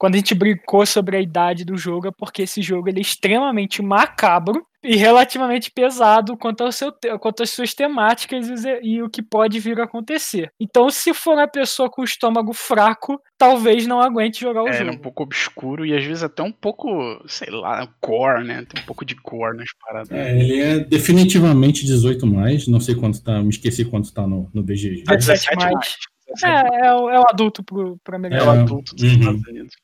Quando 0.00 0.14
a 0.14 0.16
gente 0.16 0.34
brincou 0.34 0.86
sobre 0.86 1.18
a 1.18 1.20
idade 1.20 1.62
do 1.62 1.76
jogo, 1.76 2.08
é 2.08 2.10
porque 2.10 2.40
esse 2.40 2.62
jogo 2.62 2.88
ele 2.88 3.00
é 3.00 3.02
extremamente 3.02 3.82
macabro 3.82 4.66
e 4.82 4.96
relativamente 4.96 5.70
pesado 5.70 6.38
quanto, 6.38 6.64
ao 6.64 6.72
seu, 6.72 6.90
quanto 7.20 7.42
às 7.42 7.50
suas 7.50 7.74
temáticas 7.74 8.64
e, 8.64 8.80
e, 8.82 9.02
o 9.02 9.10
que 9.10 9.20
pode 9.20 9.60
vir 9.60 9.78
a 9.78 9.84
acontecer. 9.84 10.50
Então, 10.58 10.88
se 10.88 11.12
for 11.12 11.34
uma 11.34 11.46
pessoa 11.46 11.90
com 11.90 12.00
o 12.00 12.04
estômago 12.06 12.54
fraco, 12.54 13.20
talvez 13.36 13.86
não 13.86 14.00
aguente 14.00 14.40
jogar 14.40 14.62
o 14.62 14.68
é, 14.68 14.72
jogo. 14.72 14.88
É 14.88 14.92
um 14.94 14.98
pouco 14.98 15.22
obscuro 15.22 15.84
e 15.84 15.94
às 15.94 16.02
vezes 16.02 16.22
até 16.22 16.42
um 16.42 16.52
pouco, 16.52 16.88
sei 17.28 17.50
lá, 17.50 17.86
core, 18.00 18.42
né? 18.42 18.64
Tem 18.66 18.82
um 18.82 18.86
pouco 18.86 19.04
de 19.04 19.14
core 19.16 19.58
nas 19.58 19.68
paradas. 19.84 20.10
É, 20.10 20.40
ele 20.40 20.60
é 20.62 20.78
definitivamente 20.78 21.84
18 21.84 22.26
mais, 22.26 22.66
não 22.66 22.80
sei 22.80 22.94
quanto 22.94 23.22
tá, 23.22 23.42
me 23.42 23.50
esqueci 23.50 23.84
quanto 23.84 24.10
tá 24.14 24.26
no, 24.26 24.48
no 24.54 24.62
BGG. 24.62 25.04
17 25.06 25.56
mais. 25.56 25.74
mais. 25.74 25.96
É, 26.44 26.86
é, 26.86 26.94
o, 26.94 27.10
é 27.10 27.18
o 27.18 27.24
adulto 27.28 27.62
pro, 27.62 27.98
pro 28.04 28.16
americano. 28.16 28.50
É 28.50 28.54
o 28.54 28.60
adulto 28.62 28.94
dos 28.94 29.04
uhum. 29.04 29.18
Estados 29.18 29.46
Unidos. 29.46 29.74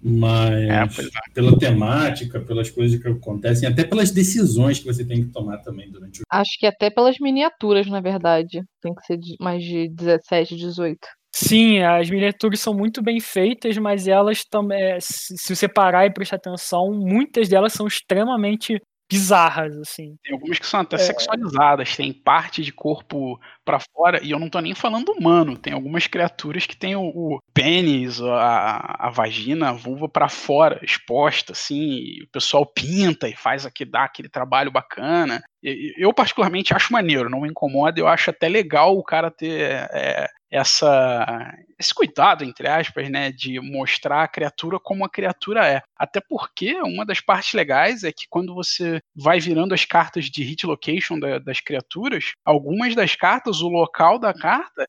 Mas 0.00 0.52
é, 0.52 0.82
é, 0.82 0.86
pela 1.32 1.58
temática, 1.58 2.38
pelas 2.40 2.70
coisas 2.70 3.00
que 3.00 3.08
acontecem, 3.08 3.68
até 3.68 3.82
pelas 3.82 4.10
decisões 4.10 4.78
que 4.78 4.84
você 4.84 5.04
tem 5.04 5.24
que 5.24 5.32
tomar 5.32 5.58
também 5.58 5.90
durante 5.90 6.20
o 6.20 6.24
Acho 6.30 6.58
que 6.58 6.66
até 6.66 6.90
pelas 6.90 7.16
miniaturas, 7.18 7.86
na 7.86 8.00
verdade. 8.00 8.62
Tem 8.80 8.94
que 8.94 9.06
ser 9.06 9.18
mais 9.40 9.62
de 9.62 9.88
17, 9.88 10.56
18. 10.56 10.98
Sim, 11.34 11.80
as 11.80 12.08
miniaturas 12.08 12.60
são 12.60 12.72
muito 12.72 13.02
bem 13.02 13.20
feitas, 13.20 13.76
mas 13.76 14.08
elas 14.08 14.42
também, 14.44 14.98
se 15.00 15.54
você 15.54 15.68
parar 15.68 16.06
e 16.06 16.12
prestar 16.12 16.36
atenção, 16.36 16.92
muitas 16.92 17.48
delas 17.48 17.74
são 17.74 17.86
extremamente 17.86 18.80
bizarras, 19.08 19.76
assim. 19.78 20.16
Tem 20.22 20.32
algumas 20.32 20.58
que 20.58 20.66
são 20.66 20.80
até 20.80 20.98
sexualizadas, 20.98 21.96
tem 21.96 22.12
parte 22.12 22.62
de 22.62 22.72
corpo 22.72 23.40
pra 23.64 23.78
fora, 23.80 24.20
e 24.22 24.30
eu 24.30 24.38
não 24.38 24.48
tô 24.48 24.60
nem 24.60 24.74
falando 24.74 25.10
humano, 25.10 25.56
tem 25.56 25.72
algumas 25.72 26.06
criaturas 26.06 26.66
que 26.66 26.76
tem 26.76 26.94
o, 26.96 27.02
o 27.02 27.40
pênis, 27.52 28.20
a, 28.20 29.06
a 29.06 29.10
vagina, 29.10 29.70
a 29.70 29.72
vulva 29.72 30.08
pra 30.08 30.28
fora, 30.28 30.80
exposta, 30.82 31.52
assim, 31.52 31.80
e 31.80 32.22
o 32.24 32.28
pessoal 32.28 32.66
pinta 32.66 33.28
e 33.28 33.36
faz 33.36 33.66
aqui, 33.66 33.84
dá 33.84 34.04
aquele 34.04 34.28
trabalho 34.28 34.70
bacana. 34.70 35.42
Eu, 35.62 36.12
particularmente, 36.12 36.74
acho 36.74 36.92
maneiro, 36.92 37.28
não 37.28 37.40
me 37.40 37.48
incomoda, 37.48 37.98
eu 37.98 38.06
acho 38.06 38.30
até 38.30 38.48
legal 38.48 38.96
o 38.96 39.02
cara 39.02 39.30
ter 39.30 39.88
é, 39.92 40.28
essa 40.56 41.52
esse 41.78 41.94
cuidado, 41.94 42.42
entre 42.42 42.66
aspas, 42.68 43.10
né, 43.10 43.30
de 43.30 43.60
mostrar 43.60 44.22
a 44.22 44.28
criatura 44.28 44.78
como 44.80 45.04
a 45.04 45.10
criatura 45.10 45.66
é. 45.66 45.82
Até 45.96 46.20
porque 46.26 46.74
uma 46.80 47.04
das 47.04 47.20
partes 47.20 47.52
legais 47.52 48.02
é 48.02 48.10
que 48.10 48.26
quando 48.30 48.54
você 48.54 49.00
vai 49.14 49.38
virando 49.40 49.74
as 49.74 49.84
cartas 49.84 50.26
de 50.26 50.42
hit 50.42 50.64
location 50.66 51.18
da- 51.18 51.38
das 51.38 51.60
criaturas, 51.60 52.32
algumas 52.44 52.94
das 52.94 53.14
cartas, 53.14 53.60
o 53.60 53.68
local 53.68 54.18
da 54.18 54.32
carta 54.32 54.88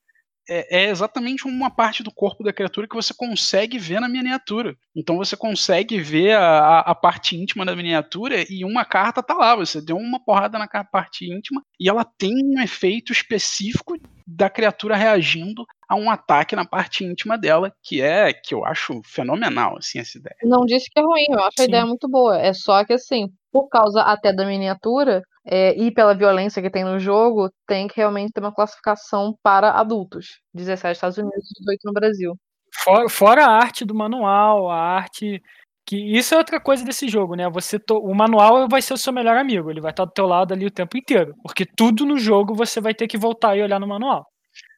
é, 0.50 0.86
é 0.86 0.90
exatamente 0.90 1.48
uma 1.48 1.70
parte 1.70 2.04
do 2.04 2.12
corpo 2.12 2.44
da 2.44 2.54
criatura 2.54 2.88
que 2.88 2.96
você 2.96 3.14
consegue 3.14 3.78
ver 3.78 4.00
na 4.00 4.10
miniatura. 4.10 4.76
Então 4.96 5.18
você 5.18 5.36
consegue 5.36 6.00
ver 6.00 6.36
a, 6.36 6.42
a- 6.42 6.80
a 6.92 6.96
parte 6.96 7.36
íntima 7.36 7.66
da 7.66 7.76
miniatura 7.76 8.46
e 8.50 8.64
uma 8.64 8.86
carta 8.86 9.22
tá 9.24 9.34
lá. 9.34 9.56
Você 9.56 9.82
deu 9.82 9.98
uma 9.98 10.24
porrada 10.24 10.58
na 10.58 10.68
parte 10.84 11.26
íntima 11.32 11.62
e 11.80 11.90
ela 11.90 12.06
tem 12.18 12.34
um 12.46 12.62
efeito 12.62 13.12
específico 13.12 13.96
da 14.26 14.50
criatura 14.50 14.96
reagindo 14.96 15.66
a 15.88 15.96
um 15.96 16.10
ataque 16.10 16.56
na 16.56 16.66
parte 16.66 17.06
íntima 17.06 17.38
dela, 17.38 17.72
que 17.82 18.02
é 18.02 18.34
que 18.34 18.54
eu 18.54 18.66
acho 18.66 19.02
fenomenal, 19.06 19.78
assim, 19.78 20.00
essa 20.00 20.18
ideia. 20.18 20.36
Não 20.44 20.66
disse 20.66 20.90
que 20.92 21.00
é 21.00 21.04
ruim, 21.04 21.26
eu 21.30 21.40
acho 21.40 21.56
a 21.60 21.64
Sim. 21.64 21.70
ideia 21.70 21.86
muito 21.86 22.10
boa. 22.10 22.38
É 22.38 22.52
só 22.54 22.84
que, 22.84 22.92
assim, 22.94 23.30
por 23.52 23.70
causa 23.70 24.02
até 24.02 24.34
da 24.34 24.46
miniatura 24.46 25.22
é, 25.50 25.74
e 25.78 25.92
pela 25.92 26.14
violência 26.14 26.62
que 26.62 26.70
tem 26.70 26.84
no 26.84 27.00
jogo, 27.00 27.50
tem 27.68 27.88
que 27.88 27.96
realmente 27.98 28.32
ter 28.34 28.42
uma 28.42 28.54
classificação 28.54 29.36
para 29.42 29.72
adultos. 29.72 30.40
17 30.54 30.88
nos 30.90 30.98
Estados 30.98 31.18
Unidos, 31.18 31.50
18 31.60 31.80
no 31.86 31.94
Brasil. 31.94 32.36
Fora, 32.84 33.10
fora 33.10 33.46
a 33.46 33.52
arte 33.52 33.86
do 33.86 33.96
manual, 33.96 34.70
a 34.70 34.78
arte. 34.80 35.42
que 35.86 35.96
Isso 36.18 36.34
é 36.36 36.38
outra 36.38 36.60
coisa 36.60 36.84
desse 36.84 37.08
jogo, 37.08 37.34
né? 37.36 37.50
Você 37.50 37.80
to- 37.80 37.98
O 38.00 38.14
manual 38.14 38.68
vai 38.70 38.82
ser 38.82 38.94
o 38.94 38.98
seu 38.98 39.14
melhor 39.14 39.38
amigo, 39.38 39.72
ele 39.72 39.80
vai 39.82 39.92
estar 39.92 40.04
do 40.06 40.12
teu 40.12 40.26
lado 40.28 40.54
ali 40.54 40.66
o 40.66 40.72
tempo 40.72 40.98
inteiro. 40.98 41.34
Porque 41.42 41.66
tudo 41.66 42.06
no 42.06 42.18
jogo 42.20 42.54
você 42.54 42.82
vai 42.82 42.94
ter 42.94 43.08
que 43.08 43.18
voltar 43.18 43.56
e 43.58 43.64
olhar 43.64 43.80
no 43.80 43.88
manual. 43.88 44.26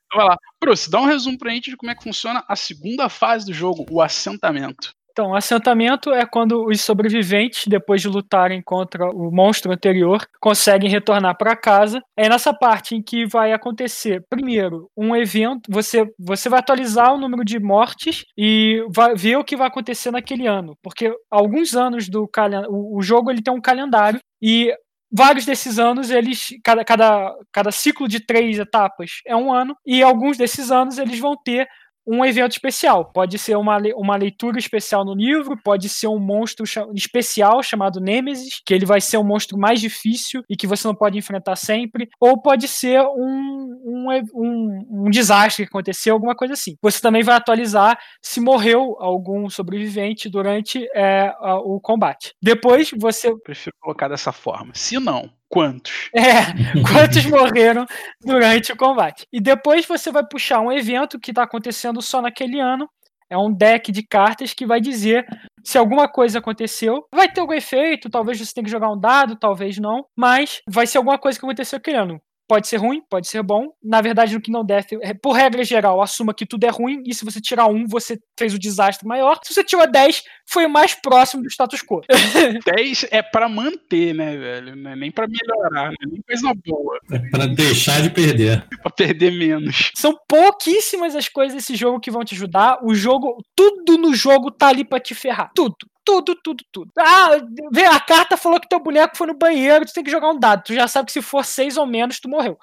Então 0.05 0.20
vai 0.20 0.28
lá. 0.30 0.38
Bruce, 0.61 0.89
dá 0.89 0.99
um 1.01 1.05
resumo 1.05 1.38
pra 1.38 1.51
gente 1.51 1.72
de 1.72 1.78
como 1.78 1.91
é 1.91 1.95
que 1.95 2.03
funciona 2.03 2.43
a 2.47 2.55
segunda 2.55 3.09
fase 3.09 3.45
do 3.47 3.53
jogo, 3.53 3.86
o 3.89 4.01
assentamento. 4.01 4.91
Então, 5.12 5.36
assentamento 5.36 6.12
é 6.12 6.26
quando 6.26 6.66
os 6.66 6.82
sobreviventes, 6.82 7.66
depois 7.68 8.01
de 8.01 8.07
lutarem 8.07 8.62
contra 8.62 9.10
o 9.10 9.32
monstro 9.32 9.72
anterior, 9.72 10.26
conseguem 10.39 10.89
retornar 10.89 11.38
para 11.38 11.55
casa. 11.55 12.01
É 12.18 12.30
nessa 12.30 12.53
parte 12.53 12.95
em 12.95 13.01
que 13.01 13.26
vai 13.26 13.51
acontecer, 13.51 14.24
primeiro, 14.30 14.89
um 14.95 15.16
evento. 15.16 15.70
Você, 15.70 16.05
você 16.18 16.49
vai 16.49 16.60
atualizar 16.60 17.14
o 17.14 17.18
número 17.20 17.43
de 17.43 17.60
mortes 17.60 18.24
e 18.38 18.84
vai 18.89 19.16
ver 19.16 19.38
o 19.38 19.43
que 19.43 19.57
vai 19.57 19.68
acontecer 19.68 20.12
naquele 20.12 20.47
ano. 20.47 20.78
Porque 20.82 21.14
alguns 21.30 21.76
anos 21.76 22.07
do 22.07 22.28
calendário. 22.28 22.70
O 22.72 23.01
jogo 23.01 23.30
ele 23.32 23.41
tem 23.41 23.53
um 23.53 23.62
calendário 23.62 24.20
e. 24.41 24.74
Vários 25.12 25.43
desses 25.43 25.80
anos, 25.80 26.12
eles. 26.12 26.49
Cada, 26.64 26.86
cada, 26.86 27.36
cada 27.51 27.72
ciclo 27.72 28.07
de 28.07 28.24
três 28.24 28.60
etapas 28.60 29.10
é 29.26 29.36
um 29.36 29.51
ano, 29.51 29.76
e 29.84 30.03
alguns 30.03 30.38
desses 30.38 30.70
anos 30.70 30.99
eles 30.99 31.18
vão 31.18 31.36
ter 31.36 31.68
um 32.10 32.26
evento 32.26 32.53
especial. 32.53 33.05
Pode 33.05 33.38
ser 33.38 33.55
uma, 33.55 33.78
uma 33.95 34.16
leitura 34.16 34.57
especial 34.57 35.05
no 35.05 35.14
livro, 35.14 35.55
pode 35.64 35.88
ser 35.88 36.07
um 36.07 36.18
monstro 36.18 36.66
especial 36.95 37.62
chamado 37.62 37.99
Nêmesis, 37.99 38.62
que 38.66 38.74
ele 38.74 38.86
vai 38.86 38.99
ser 38.99 39.18
um 39.18 39.24
monstro 39.24 39.60
mais 39.60 39.80
difícil 39.80 40.43
e 40.49 40.57
que 40.57 40.66
você 40.66 40.88
não 40.88 40.95
pode 40.95 41.20
enfrentar 41.20 41.55
sempre, 41.55 42.10
ou 42.20 42.41
pode 42.41 42.68
ser 42.68 42.99
um, 43.01 43.80
um, 43.86 44.07
um, 44.34 45.05
um 45.05 45.10
desastre 45.12 45.66
que 45.66 45.70
aconteceu, 45.70 46.16
alguma 46.16 46.36
coisa 46.36 46.55
assim. 46.55 46.76
Você 46.82 46.99
também 46.99 47.22
vai 47.22 47.36
atualizar 47.36 47.99
se 48.24 48.41
morreu 48.41 48.95
algum 48.99 49.47
sobrevivente 49.47 50.30
durante 50.30 50.88
é, 50.95 51.32
o 51.64 51.80
combate. 51.80 52.34
Depois 52.41 52.89
você 52.97 53.36
Prefiro 53.43 53.76
colocar 53.80 54.07
dessa 54.07 54.32
forma. 54.32 54.72
Se 54.74 54.99
não, 54.99 55.30
quantos? 55.49 56.09
é, 56.13 56.45
quantos 56.93 57.25
morreram 57.25 57.85
durante 58.21 58.71
o 58.71 58.77
combate. 58.77 59.27
E 59.33 59.41
depois 59.41 59.85
você 59.85 60.11
vai 60.11 60.25
puxar 60.25 60.61
um 60.61 60.71
evento 60.71 61.19
que 61.19 61.31
está 61.31 61.43
acontecendo 61.43 62.01
só 62.01 62.21
naquele 62.21 62.59
ano. 62.59 62.89
É 63.29 63.37
um 63.37 63.51
deck 63.53 63.91
de 63.91 64.01
cartas 64.01 64.53
que 64.53 64.65
vai 64.65 64.81
dizer 64.81 65.25
se 65.63 65.77
alguma 65.77 66.07
coisa 66.07 66.39
aconteceu. 66.39 67.05
Vai 67.13 67.31
ter 67.31 67.41
algum 67.41 67.53
efeito, 67.53 68.09
talvez 68.09 68.39
você 68.39 68.53
tenha 68.53 68.65
que 68.65 68.71
jogar 68.71 68.91
um 68.91 68.99
dado, 68.99 69.35
talvez 69.35 69.77
não. 69.77 70.05
Mas 70.17 70.61
vai 70.67 70.87
ser 70.87 70.97
alguma 70.97 71.19
coisa 71.19 71.37
que 71.37 71.45
aconteceu 71.45 71.77
aquele 71.77 71.97
ano. 71.97 72.19
Pode 72.47 72.67
ser 72.67 72.77
ruim, 72.77 73.03
pode 73.07 73.27
ser 73.27 73.43
bom. 73.43 73.67
Na 73.83 74.01
verdade, 74.01 74.33
no 74.33 74.41
que 74.41 74.49
não 74.49 74.65
deve, 74.65 74.97
por 75.21 75.33
regra 75.33 75.63
geral, 75.63 76.01
assuma 76.01 76.33
que 76.33 76.47
tudo 76.47 76.63
é 76.63 76.69
ruim. 76.69 77.03
E 77.05 77.13
se 77.13 77.23
você 77.23 77.39
tirar 77.39 77.67
um, 77.67 77.85
você 77.85 78.17
fez 78.39 78.53
o 78.53 78.59
desastre 78.59 79.07
maior. 79.07 79.37
Se 79.43 79.53
você 79.53 79.63
tirou 79.63 79.85
10, 79.85 80.23
foi 80.45 80.65
o 80.65 80.69
mais 80.69 80.95
próximo 80.95 81.43
do 81.43 81.49
status 81.49 81.81
quo. 81.83 82.01
10 82.65 83.05
é 83.11 83.21
pra 83.21 83.47
manter, 83.47 84.13
né, 84.15 84.35
velho? 84.35 84.75
Não 84.75 84.91
é 84.91 84.95
nem 84.95 85.11
pra 85.11 85.27
melhorar, 85.27 85.91
não 85.91 85.91
é 85.91 86.11
nem 86.11 86.21
coisa 86.21 86.51
boa. 86.65 86.99
É 87.11 87.19
pra 87.29 87.45
deixar 87.45 88.01
de 88.01 88.09
perder. 88.09 88.65
Pra 88.81 88.89
perder 88.91 89.31
menos. 89.31 89.91
São 89.95 90.17
pouquíssimas 90.27 91.15
as 91.15 91.27
coisas 91.29 91.55
desse 91.55 91.75
jogo 91.75 91.99
que 91.99 92.09
vão 92.09 92.23
te 92.23 92.33
ajudar. 92.33 92.79
O 92.83 92.95
jogo, 92.95 93.37
tudo 93.55 93.97
no 93.97 94.15
jogo 94.15 94.49
tá 94.49 94.69
ali 94.69 94.83
pra 94.83 94.99
te 94.99 95.13
ferrar. 95.13 95.51
Tudo. 95.53 95.75
Tudo, 96.05 96.33
tudo, 96.43 96.63
tudo. 96.71 96.91
Ah, 96.97 97.37
vê, 97.71 97.85
a 97.85 97.99
carta 97.99 98.35
falou 98.35 98.59
que 98.59 98.67
teu 98.67 98.79
boneco 98.79 99.15
foi 99.15 99.27
no 99.27 99.37
banheiro, 99.37 99.85
tu 99.85 99.93
tem 99.93 100.03
que 100.03 100.09
jogar 100.09 100.31
um 100.31 100.39
dado. 100.39 100.63
Tu 100.63 100.73
já 100.73 100.87
sabe 100.87 101.05
que 101.05 101.11
se 101.11 101.21
for 101.21 101.45
seis 101.45 101.77
ou 101.77 101.85
menos, 101.85 102.19
tu 102.19 102.27
morreu. 102.27 102.57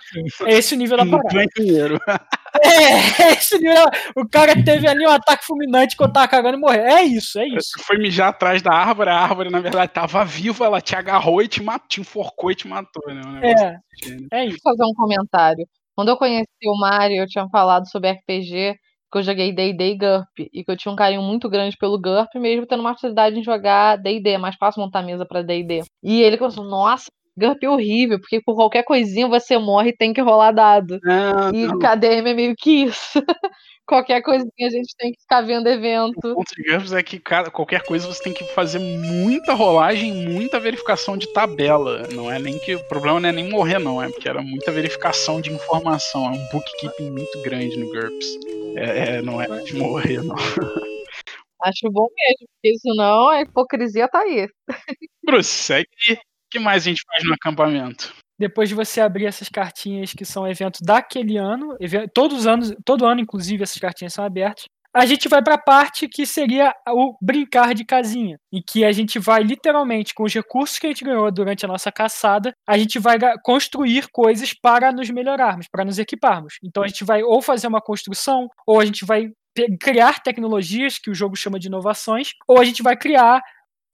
É 0.44 0.54
esse 0.58 0.74
o 0.74 0.76
nível 0.76 0.96
da 0.96 1.04
No 1.06 1.12
parada. 1.22 1.46
banheiro. 1.56 2.00
É, 2.64 3.22
é 3.22 3.32
esse 3.34 3.54
o 3.54 3.58
nível. 3.58 3.84
O 4.16 4.26
cara 4.26 4.54
teve 4.64 4.88
ali 4.88 5.06
um 5.06 5.10
ataque 5.10 5.44
fulminante 5.44 5.65
quando 5.96 6.12
tava 6.12 6.28
cagando 6.28 6.58
e 6.58 6.60
morreu. 6.60 6.82
É 6.82 7.02
isso, 7.02 7.38
é 7.38 7.46
isso. 7.46 7.70
Você 7.76 7.82
foi 7.82 7.98
mijar 7.98 8.28
atrás 8.28 8.62
da 8.62 8.72
árvore, 8.72 9.10
a 9.10 9.18
árvore, 9.18 9.50
na 9.50 9.60
verdade, 9.60 9.92
tava 9.92 10.24
viva, 10.24 10.64
ela 10.64 10.80
te 10.80 10.94
agarrou 10.94 11.42
e 11.42 11.48
te 11.48 11.62
matou, 11.62 11.88
te 11.88 12.00
enforcou 12.00 12.50
e 12.50 12.54
te 12.54 12.68
matou, 12.68 13.02
né? 13.06 13.20
Um 13.24 13.38
É, 13.44 13.78
é 14.32 14.46
isso. 14.46 14.58
fazer 14.62 14.84
um 14.84 14.94
comentário. 14.94 15.66
Quando 15.94 16.08
eu 16.08 16.16
conheci 16.16 16.46
o 16.66 16.78
Mario, 16.78 17.18
eu 17.18 17.26
tinha 17.26 17.48
falado 17.48 17.88
sobre 17.88 18.10
RPG, 18.10 18.76
que 19.10 19.18
eu 19.18 19.22
joguei 19.22 19.52
D&D 19.52 19.92
e 19.92 19.96
GURP, 19.96 20.50
e 20.52 20.64
que 20.64 20.70
eu 20.70 20.76
tinha 20.76 20.92
um 20.92 20.96
carinho 20.96 21.22
muito 21.22 21.48
grande 21.48 21.76
pelo 21.78 21.98
GURP, 21.98 22.38
mesmo 22.38 22.66
tendo 22.66 22.80
uma 22.80 22.92
facilidade 22.92 23.38
em 23.38 23.42
jogar 23.42 23.96
D&D, 23.96 24.30
é 24.30 24.38
mais 24.38 24.56
fácil 24.56 24.82
montar 24.82 25.02
mesa 25.02 25.24
pra 25.24 25.42
D&D. 25.42 25.84
E 26.02 26.22
ele 26.22 26.36
começou, 26.36 26.64
nossa, 26.64 27.06
GURP 27.36 27.64
é 27.64 27.70
horrível, 27.70 28.18
porque 28.18 28.40
por 28.40 28.54
qualquer 28.54 28.82
coisinha 28.82 29.28
você 29.28 29.58
morre 29.58 29.90
e 29.90 29.96
tem 29.96 30.12
que 30.12 30.20
rolar 30.20 30.52
dado. 30.52 30.98
E 31.54 31.66
não. 31.66 31.78
KDM 31.78 32.30
é 32.30 32.34
meio 32.34 32.54
que 32.56 32.84
isso. 32.84 32.96
qualquer 33.86 34.20
coisinha 34.20 34.66
a 34.66 34.70
gente 34.70 34.94
tem 34.98 35.12
que 35.12 35.20
ficar 35.20 35.42
vendo 35.42 35.66
O 35.66 35.70
evento. 35.70 36.20
ponto 36.20 36.54
de 36.54 36.62
GURPS 36.62 36.92
é 36.92 37.02
que 37.02 37.18
cada, 37.20 37.50
qualquer 37.50 37.82
coisa 37.82 38.06
você 38.06 38.22
tem 38.22 38.32
que 38.32 38.44
fazer 38.52 38.78
muita 38.78 39.54
rolagem, 39.54 40.12
muita 40.12 40.58
verificação 40.58 41.16
de 41.16 41.32
tabela. 41.32 42.08
Não 42.12 42.30
é 42.30 42.38
nem 42.38 42.58
que 42.58 42.74
o 42.74 42.88
problema 42.88 43.20
não 43.20 43.28
é 43.28 43.32
nem 43.32 43.48
morrer, 43.48 43.78
não, 43.78 44.02
é 44.02 44.08
porque 44.08 44.28
era 44.28 44.42
muita 44.42 44.72
verificação 44.72 45.40
de 45.40 45.52
informação. 45.52 46.26
É 46.26 46.30
um 46.30 46.48
bookkeeping 46.52 47.10
muito 47.10 47.40
grande 47.42 47.78
no 47.78 47.86
GURPS. 47.88 48.26
É, 48.76 49.16
é, 49.16 49.22
não 49.22 49.40
é 49.40 49.46
de 49.62 49.74
morrer, 49.76 50.22
não. 50.22 50.34
Acho 51.62 51.90
bom 51.90 52.06
mesmo, 52.14 52.46
porque 52.52 52.78
senão 52.78 53.28
a 53.28 53.40
hipocrisia 53.40 54.06
tá 54.08 54.20
aí. 54.20 54.46
Bruce, 55.24 55.48
segue. 55.48 55.88
O 56.12 56.16
que 56.56 56.64
mais 56.64 56.82
a 56.82 56.88
gente 56.88 57.02
faz 57.06 57.24
no 57.24 57.34
acampamento? 57.34 58.14
Depois 58.38 58.68
de 58.68 58.74
você 58.74 59.00
abrir 59.00 59.26
essas 59.26 59.48
cartinhas 59.48 60.12
que 60.12 60.24
são 60.24 60.46
eventos 60.46 60.80
daquele 60.82 61.36
ano, 61.36 61.76
todos 62.12 62.40
os 62.40 62.46
anos, 62.46 62.74
todo 62.84 63.06
ano, 63.06 63.20
inclusive, 63.20 63.62
essas 63.62 63.78
cartinhas 63.78 64.12
são 64.12 64.24
abertas. 64.24 64.64
A 64.94 65.04
gente 65.04 65.28
vai 65.28 65.42
para 65.42 65.54
a 65.54 65.58
parte 65.58 66.08
que 66.08 66.24
seria 66.24 66.72
o 66.88 67.14
brincar 67.20 67.74
de 67.74 67.84
casinha, 67.84 68.38
em 68.50 68.62
que 68.66 68.82
a 68.82 68.92
gente 68.92 69.18
vai 69.18 69.42
literalmente 69.42 70.14
com 70.14 70.24
os 70.24 70.32
recursos 70.32 70.78
que 70.78 70.86
a 70.86 70.88
gente 70.88 71.04
ganhou 71.04 71.30
durante 71.30 71.66
a 71.66 71.68
nossa 71.68 71.92
caçada, 71.92 72.52
a 72.66 72.78
gente 72.78 72.98
vai 72.98 73.18
construir 73.42 74.06
coisas 74.10 74.54
para 74.54 74.90
nos 74.92 75.10
melhorarmos, 75.10 75.66
para 75.70 75.84
nos 75.84 75.98
equiparmos. 75.98 76.54
Então 76.64 76.82
a 76.82 76.88
gente 76.88 77.04
vai 77.04 77.22
ou 77.22 77.42
fazer 77.42 77.66
uma 77.66 77.80
construção, 77.80 78.48
ou 78.66 78.80
a 78.80 78.86
gente 78.86 79.04
vai 79.04 79.28
criar 79.80 80.20
tecnologias 80.20 80.98
que 80.98 81.10
o 81.10 81.14
jogo 81.14 81.34
chama 81.34 81.58
de 81.58 81.68
inovações, 81.68 82.30
ou 82.46 82.58
a 82.58 82.64
gente 82.64 82.82
vai 82.82 82.96
criar 82.96 83.42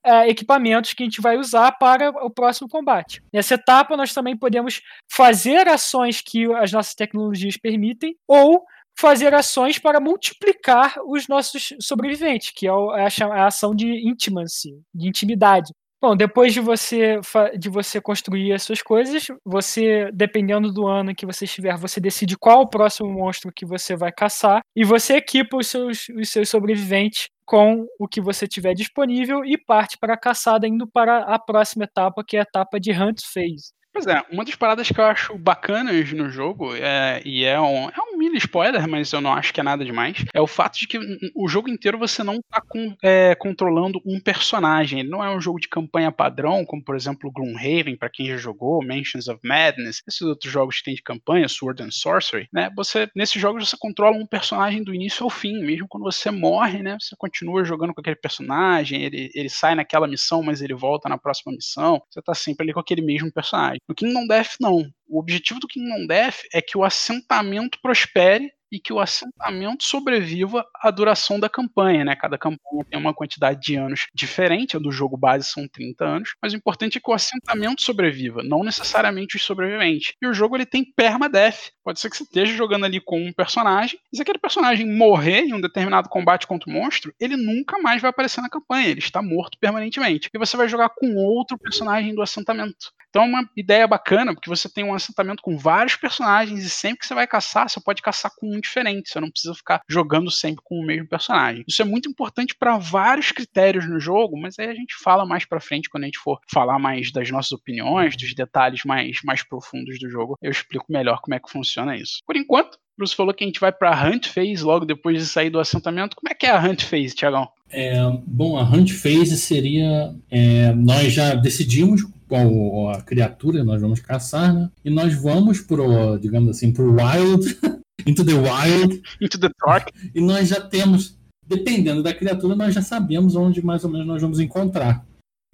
é, 0.05 0.29
equipamentos 0.29 0.93
que 0.93 1.03
a 1.03 1.07
gente 1.07 1.21
vai 1.21 1.37
usar 1.39 1.73
para 1.73 2.11
o 2.25 2.31
próximo 2.31 2.69
combate. 2.69 3.23
Nessa 3.33 3.55
etapa, 3.55 3.97
nós 3.97 4.13
também 4.13 4.37
podemos 4.37 4.81
fazer 5.11 5.69
ações 5.69 6.21
que 6.21 6.53
as 6.55 6.73
nossas 6.73 6.95
tecnologias 6.95 7.57
permitem, 7.57 8.17
ou 8.27 8.65
fazer 8.99 9.35
ações 9.35 9.79
para 9.79 10.01
multiplicar 10.01 10.95
os 11.07 11.27
nossos 11.29 11.73
sobreviventes, 11.81 12.51
que 12.55 12.69
é 12.69 12.73
é 12.99 13.11
cha- 13.11 13.27
a 13.33 13.47
ação 13.47 13.75
de 13.75 13.87
intimacy, 14.09 14.79
de 14.95 15.09
intimidade. 15.09 15.73
Bom, 16.03 16.17
depois 16.17 16.53
de 16.53 16.59
você, 16.59 17.21
de 17.57 17.69
você 17.71 18.01
construir 18.01 18.53
as 18.53 18.65
suas 18.65 18.83
coisas, 18.83 19.29
você, 19.45 20.11
dependendo 20.13 20.73
do 20.73 20.85
ano 20.85 21.15
que 21.15 21.25
você 21.25 21.45
estiver, 21.45 21.77
você 21.77 22.01
decide 22.01 22.37
qual 22.37 22.63
o 22.63 22.67
próximo 22.69 23.09
monstro 23.09 23.53
que 23.55 23.65
você 23.65 23.95
vai 23.95 24.11
caçar 24.11 24.63
e 24.75 24.85
você 24.85 25.15
equipa 25.15 25.57
os 25.57 25.69
seus, 25.69 26.09
os 26.09 26.29
seus 26.29 26.49
sobreviventes 26.49 27.29
com 27.47 27.87
o 28.01 28.09
que 28.09 28.21
você 28.21 28.49
tiver 28.49 28.75
disponível 28.75 29.45
e 29.45 29.57
parte 29.57 29.97
para 29.97 30.15
a 30.15 30.19
caçada 30.19 30.67
indo 30.67 30.89
para 30.89 31.19
a 31.21 31.39
próxima 31.39 31.85
etapa, 31.85 32.25
que 32.27 32.37
é 32.37 32.41
a 32.41 32.43
etapa 32.43 32.81
de 32.81 32.91
Hunt 32.91 33.21
Phase. 33.33 33.73
Pois 33.93 34.07
é, 34.07 34.25
uma 34.33 34.43
das 34.43 34.55
paradas 34.55 34.89
que 34.89 34.99
eu 34.99 35.05
acho 35.05 35.37
bacanas 35.37 36.11
no 36.15 36.31
jogo, 36.31 36.75
é, 36.75 37.21
e 37.27 37.45
é 37.45 37.61
um, 37.61 37.91
é 37.91 38.01
um 38.01 38.17
mini 38.17 38.39
spoiler, 38.39 38.89
mas 38.89 39.13
eu 39.13 39.21
não 39.21 39.35
acho 39.35 39.53
que 39.53 39.61
é 39.61 39.63
nada 39.63 39.85
demais, 39.85 40.25
é 40.33 40.41
o 40.41 40.47
fato 40.47 40.79
de 40.79 40.87
que 40.87 40.99
o 41.37 41.47
jogo 41.47 41.69
inteiro 41.69 41.99
você 41.99 42.23
não 42.23 42.37
está 42.37 42.63
com, 42.67 42.97
é, 43.03 43.35
controlando 43.35 44.01
um 44.07 44.19
personagem. 44.19 45.01
Ele 45.01 45.11
não 45.11 45.23
é 45.23 45.29
um 45.29 45.41
jogo 45.41 45.61
de 45.61 45.69
campanha 45.69 46.11
padrão, 46.11 46.65
como 46.65 46.83
por 46.83 46.97
exemplo 46.97 47.31
Gloomhaven, 47.31 47.95
para 47.97 48.09
quem 48.09 48.27
já 48.29 48.39
jogou, 48.39 48.83
Mansions 48.83 49.29
of 49.29 49.39
Madness, 49.45 50.03
esses 50.09 50.23
outros 50.23 50.51
jogos 50.51 50.79
que 50.79 50.85
tem 50.85 50.95
de 50.95 51.03
campanha, 51.03 51.47
Sword 51.47 51.83
and 51.83 51.91
Sorcery, 51.91 52.49
né? 52.51 52.71
Você, 52.75 53.11
nesses 53.15 53.41
jogos 53.41 53.69
você 53.69 53.77
controla 53.79 54.17
um 54.17 54.27
personagem 54.27 54.83
do 54.83 54.95
início 54.95 55.23
ao 55.25 55.31
fim, 55.31 55.63
mesmo 55.63 55.87
quando 55.87 56.05
você 56.05 56.31
morre, 56.31 56.83
né? 56.83 56.97
Você 56.99 57.15
continua 57.19 57.63
jogando 57.63 57.93
com 57.93 58.01
aquele 58.01 58.17
personagem, 58.17 59.03
ele, 59.03 59.31
ele 59.35 59.51
sai 59.51 59.75
naquela 59.75 60.09
missão, 60.09 60.43
mas 60.43 60.63
ele 60.63 60.75
volta 60.75 61.11
na 61.11 61.19
próxima 61.19 61.53
missão. 61.53 62.03
Você 62.11 62.21
está 62.21 62.33
sempre 62.33 62.65
ali 62.65 62.73
com 62.73 62.81
aquele 62.81 63.03
mesmo 63.03 63.31
personagem. 63.31 63.82
No 63.89 63.95
Kingdom 63.95 64.27
Death, 64.27 64.57
não. 64.61 64.93
O 65.07 65.19
objetivo 65.19 65.61
do 65.61 65.69
Kingdom 65.69 66.07
Death 66.07 66.41
é 66.53 66.63
que 66.63 66.77
o 66.79 66.85
assentamento 66.85 67.79
prospere 67.81 68.53
e 68.73 68.81
que 68.81 68.93
o 68.93 68.99
assentamento 68.99 69.85
sobreviva 69.85 70.67
à 70.81 70.91
duração 70.91 71.39
da 71.39 71.49
campanha, 71.49 72.07
né? 72.07 72.17
Cada 72.17 72.39
campanha 72.39 72.85
tem 72.89 72.99
uma 72.99 73.13
quantidade 73.13 73.61
de 73.61 73.77
anos 73.77 74.07
diferente, 74.15 74.77
a 74.77 74.81
do 74.81 74.91
jogo 74.91 75.17
base 75.17 75.47
são 75.47 75.69
30 75.69 76.05
anos, 76.05 76.35
mas 76.41 76.55
o 76.55 76.57
importante 76.57 76.97
é 76.97 77.01
que 77.01 77.11
o 77.11 77.15
assentamento 77.15 77.83
sobreviva, 77.83 78.43
não 78.43 78.65
necessariamente 78.65 79.37
os 79.37 79.45
sobreviventes. 79.45 80.15
E 80.23 80.27
o 80.27 80.33
jogo 80.33 80.57
ele 80.57 80.65
tem 80.65 80.85
permadeath. 80.85 81.71
Pode 81.85 82.01
ser 82.01 82.09
que 82.09 82.17
você 82.17 82.23
esteja 82.23 82.55
jogando 82.55 82.87
ali 82.87 82.99
com 82.99 83.21
um 83.21 83.33
personagem, 83.33 83.99
e 84.11 84.17
se 84.17 84.23
aquele 84.23 84.39
personagem 84.39 84.87
morrer 84.87 85.43
em 85.43 85.53
um 85.53 85.61
determinado 85.61 86.09
combate 86.09 86.47
contra 86.47 86.71
o 86.71 86.73
monstro, 86.73 87.13
ele 87.21 87.37
nunca 87.37 87.79
mais 87.79 88.01
vai 88.01 88.09
aparecer 88.09 88.41
na 88.41 88.49
campanha, 88.49 88.89
ele 88.89 89.01
está 89.01 89.21
morto 89.21 89.59
permanentemente. 89.61 90.31
E 90.33 90.39
você 90.39 90.57
vai 90.57 90.69
jogar 90.69 90.89
com 90.91 91.15
outro 91.17 91.59
personagem 91.59 92.15
do 92.15 92.23
assentamento. 92.23 92.93
Então 93.11 93.25
é 93.25 93.27
uma 93.27 93.51
ideia 93.55 93.87
bacana, 93.87 94.33
porque 94.33 94.49
você 94.49 94.71
tem 94.71 94.85
um 94.85 94.95
assentamento 94.95 95.43
com 95.43 95.59
vários 95.59 95.97
personagens 95.97 96.65
e 96.65 96.71
sempre 96.71 97.01
que 97.01 97.07
você 97.07 97.15
vai 97.15 97.27
caçar, 97.27 97.69
você 97.69 97.79
pode 97.79 98.01
caçar 98.01 98.33
com 98.39 98.57
um 98.57 98.62
diferente, 98.63 99.11
você 99.11 99.21
não 99.21 99.31
precisa 99.31 99.55
ficar 99.55 99.83
jogando 99.89 100.31
sempre 100.31 100.63
com 100.65 100.79
o 100.79 100.87
mesmo 100.87 101.09
personagem. 101.09 101.65
Isso 101.69 101.83
é 101.83 101.85
muito 101.85 102.09
importante 102.09 102.55
para 102.59 102.79
vários 102.79 103.33
critérios 103.33 103.89
no 103.89 104.01
jogo, 104.01 104.37
mas 104.41 104.59
aí 104.59 104.69
a 104.69 104.75
gente 104.75 104.95
fala 104.95 105.27
mais 105.27 105.45
para 105.45 105.61
frente 105.61 105.89
quando 105.89 106.05
a 106.05 106.07
gente 106.07 106.19
for 106.19 106.39
falar 106.51 106.79
mais 106.79 107.13
das 107.13 107.31
nossas 107.31 107.53
opiniões, 107.53 108.17
dos 108.17 108.35
detalhes 108.35 108.83
mais, 108.85 109.21
mais 109.25 109.43
profundos 109.43 109.99
do 109.99 110.09
jogo. 110.09 110.37
Eu 110.41 110.51
explico 110.51 110.87
melhor 110.89 111.21
como 111.21 111.35
é 111.35 111.41
que 111.41 111.51
funciona 111.51 111.97
isso. 111.97 112.21
Por 112.27 112.37
enquanto, 112.37 112.79
Bruce 112.97 113.17
falou 113.17 113.33
que 113.33 113.43
a 113.43 113.47
gente 113.47 113.61
vai 113.61 113.73
para 113.73 113.91
a 113.91 114.09
Hunt 114.09 114.29
Phase 114.29 114.63
logo 114.63 114.85
depois 114.85 115.19
de 115.19 115.27
sair 115.27 115.51
do 115.51 115.59
assentamento. 115.59 116.17
Como 116.17 116.31
é 116.31 116.35
que 116.35 116.47
é 116.47 116.51
a 116.51 116.61
Hunt 116.61 116.85
Phase, 116.85 117.15
Tiagão? 117.15 117.49
É, 117.71 117.99
bom, 118.27 118.57
a 118.57 118.63
Hunt 118.63 118.93
Phase 118.93 119.37
seria. 119.39 120.15
É, 120.31 120.73
nós 120.73 121.13
já 121.13 121.35
decidimos 121.35 122.03
qual 122.29 122.91
a 122.91 123.03
criatura 123.03 123.65
nós 123.65 123.81
vamos 123.81 124.01
caçar, 124.01 124.55
né? 124.55 124.71
E 124.85 124.91
nós 124.91 125.15
vamos 125.15 125.61
pro, 125.61 126.19
digamos 126.19 126.51
assim, 126.51 126.73
pro 126.73 126.95
wild, 126.95 127.59
into 128.07 128.25
the 128.25 128.35
wild, 128.35 129.03
into 129.21 129.39
the 129.39 129.51
dark. 129.65 129.89
E 130.15 130.21
nós 130.21 130.49
já 130.49 130.61
temos, 130.61 131.17
dependendo 131.47 132.03
da 132.03 132.15
criatura, 132.15 132.55
nós 132.55 132.75
já 132.75 132.83
sabemos 132.83 133.37
onde 133.37 133.65
mais 133.65 133.85
ou 133.85 133.91
menos 133.91 134.07
nós 134.07 134.23
vamos 134.23 134.41
encontrar. 134.41 135.05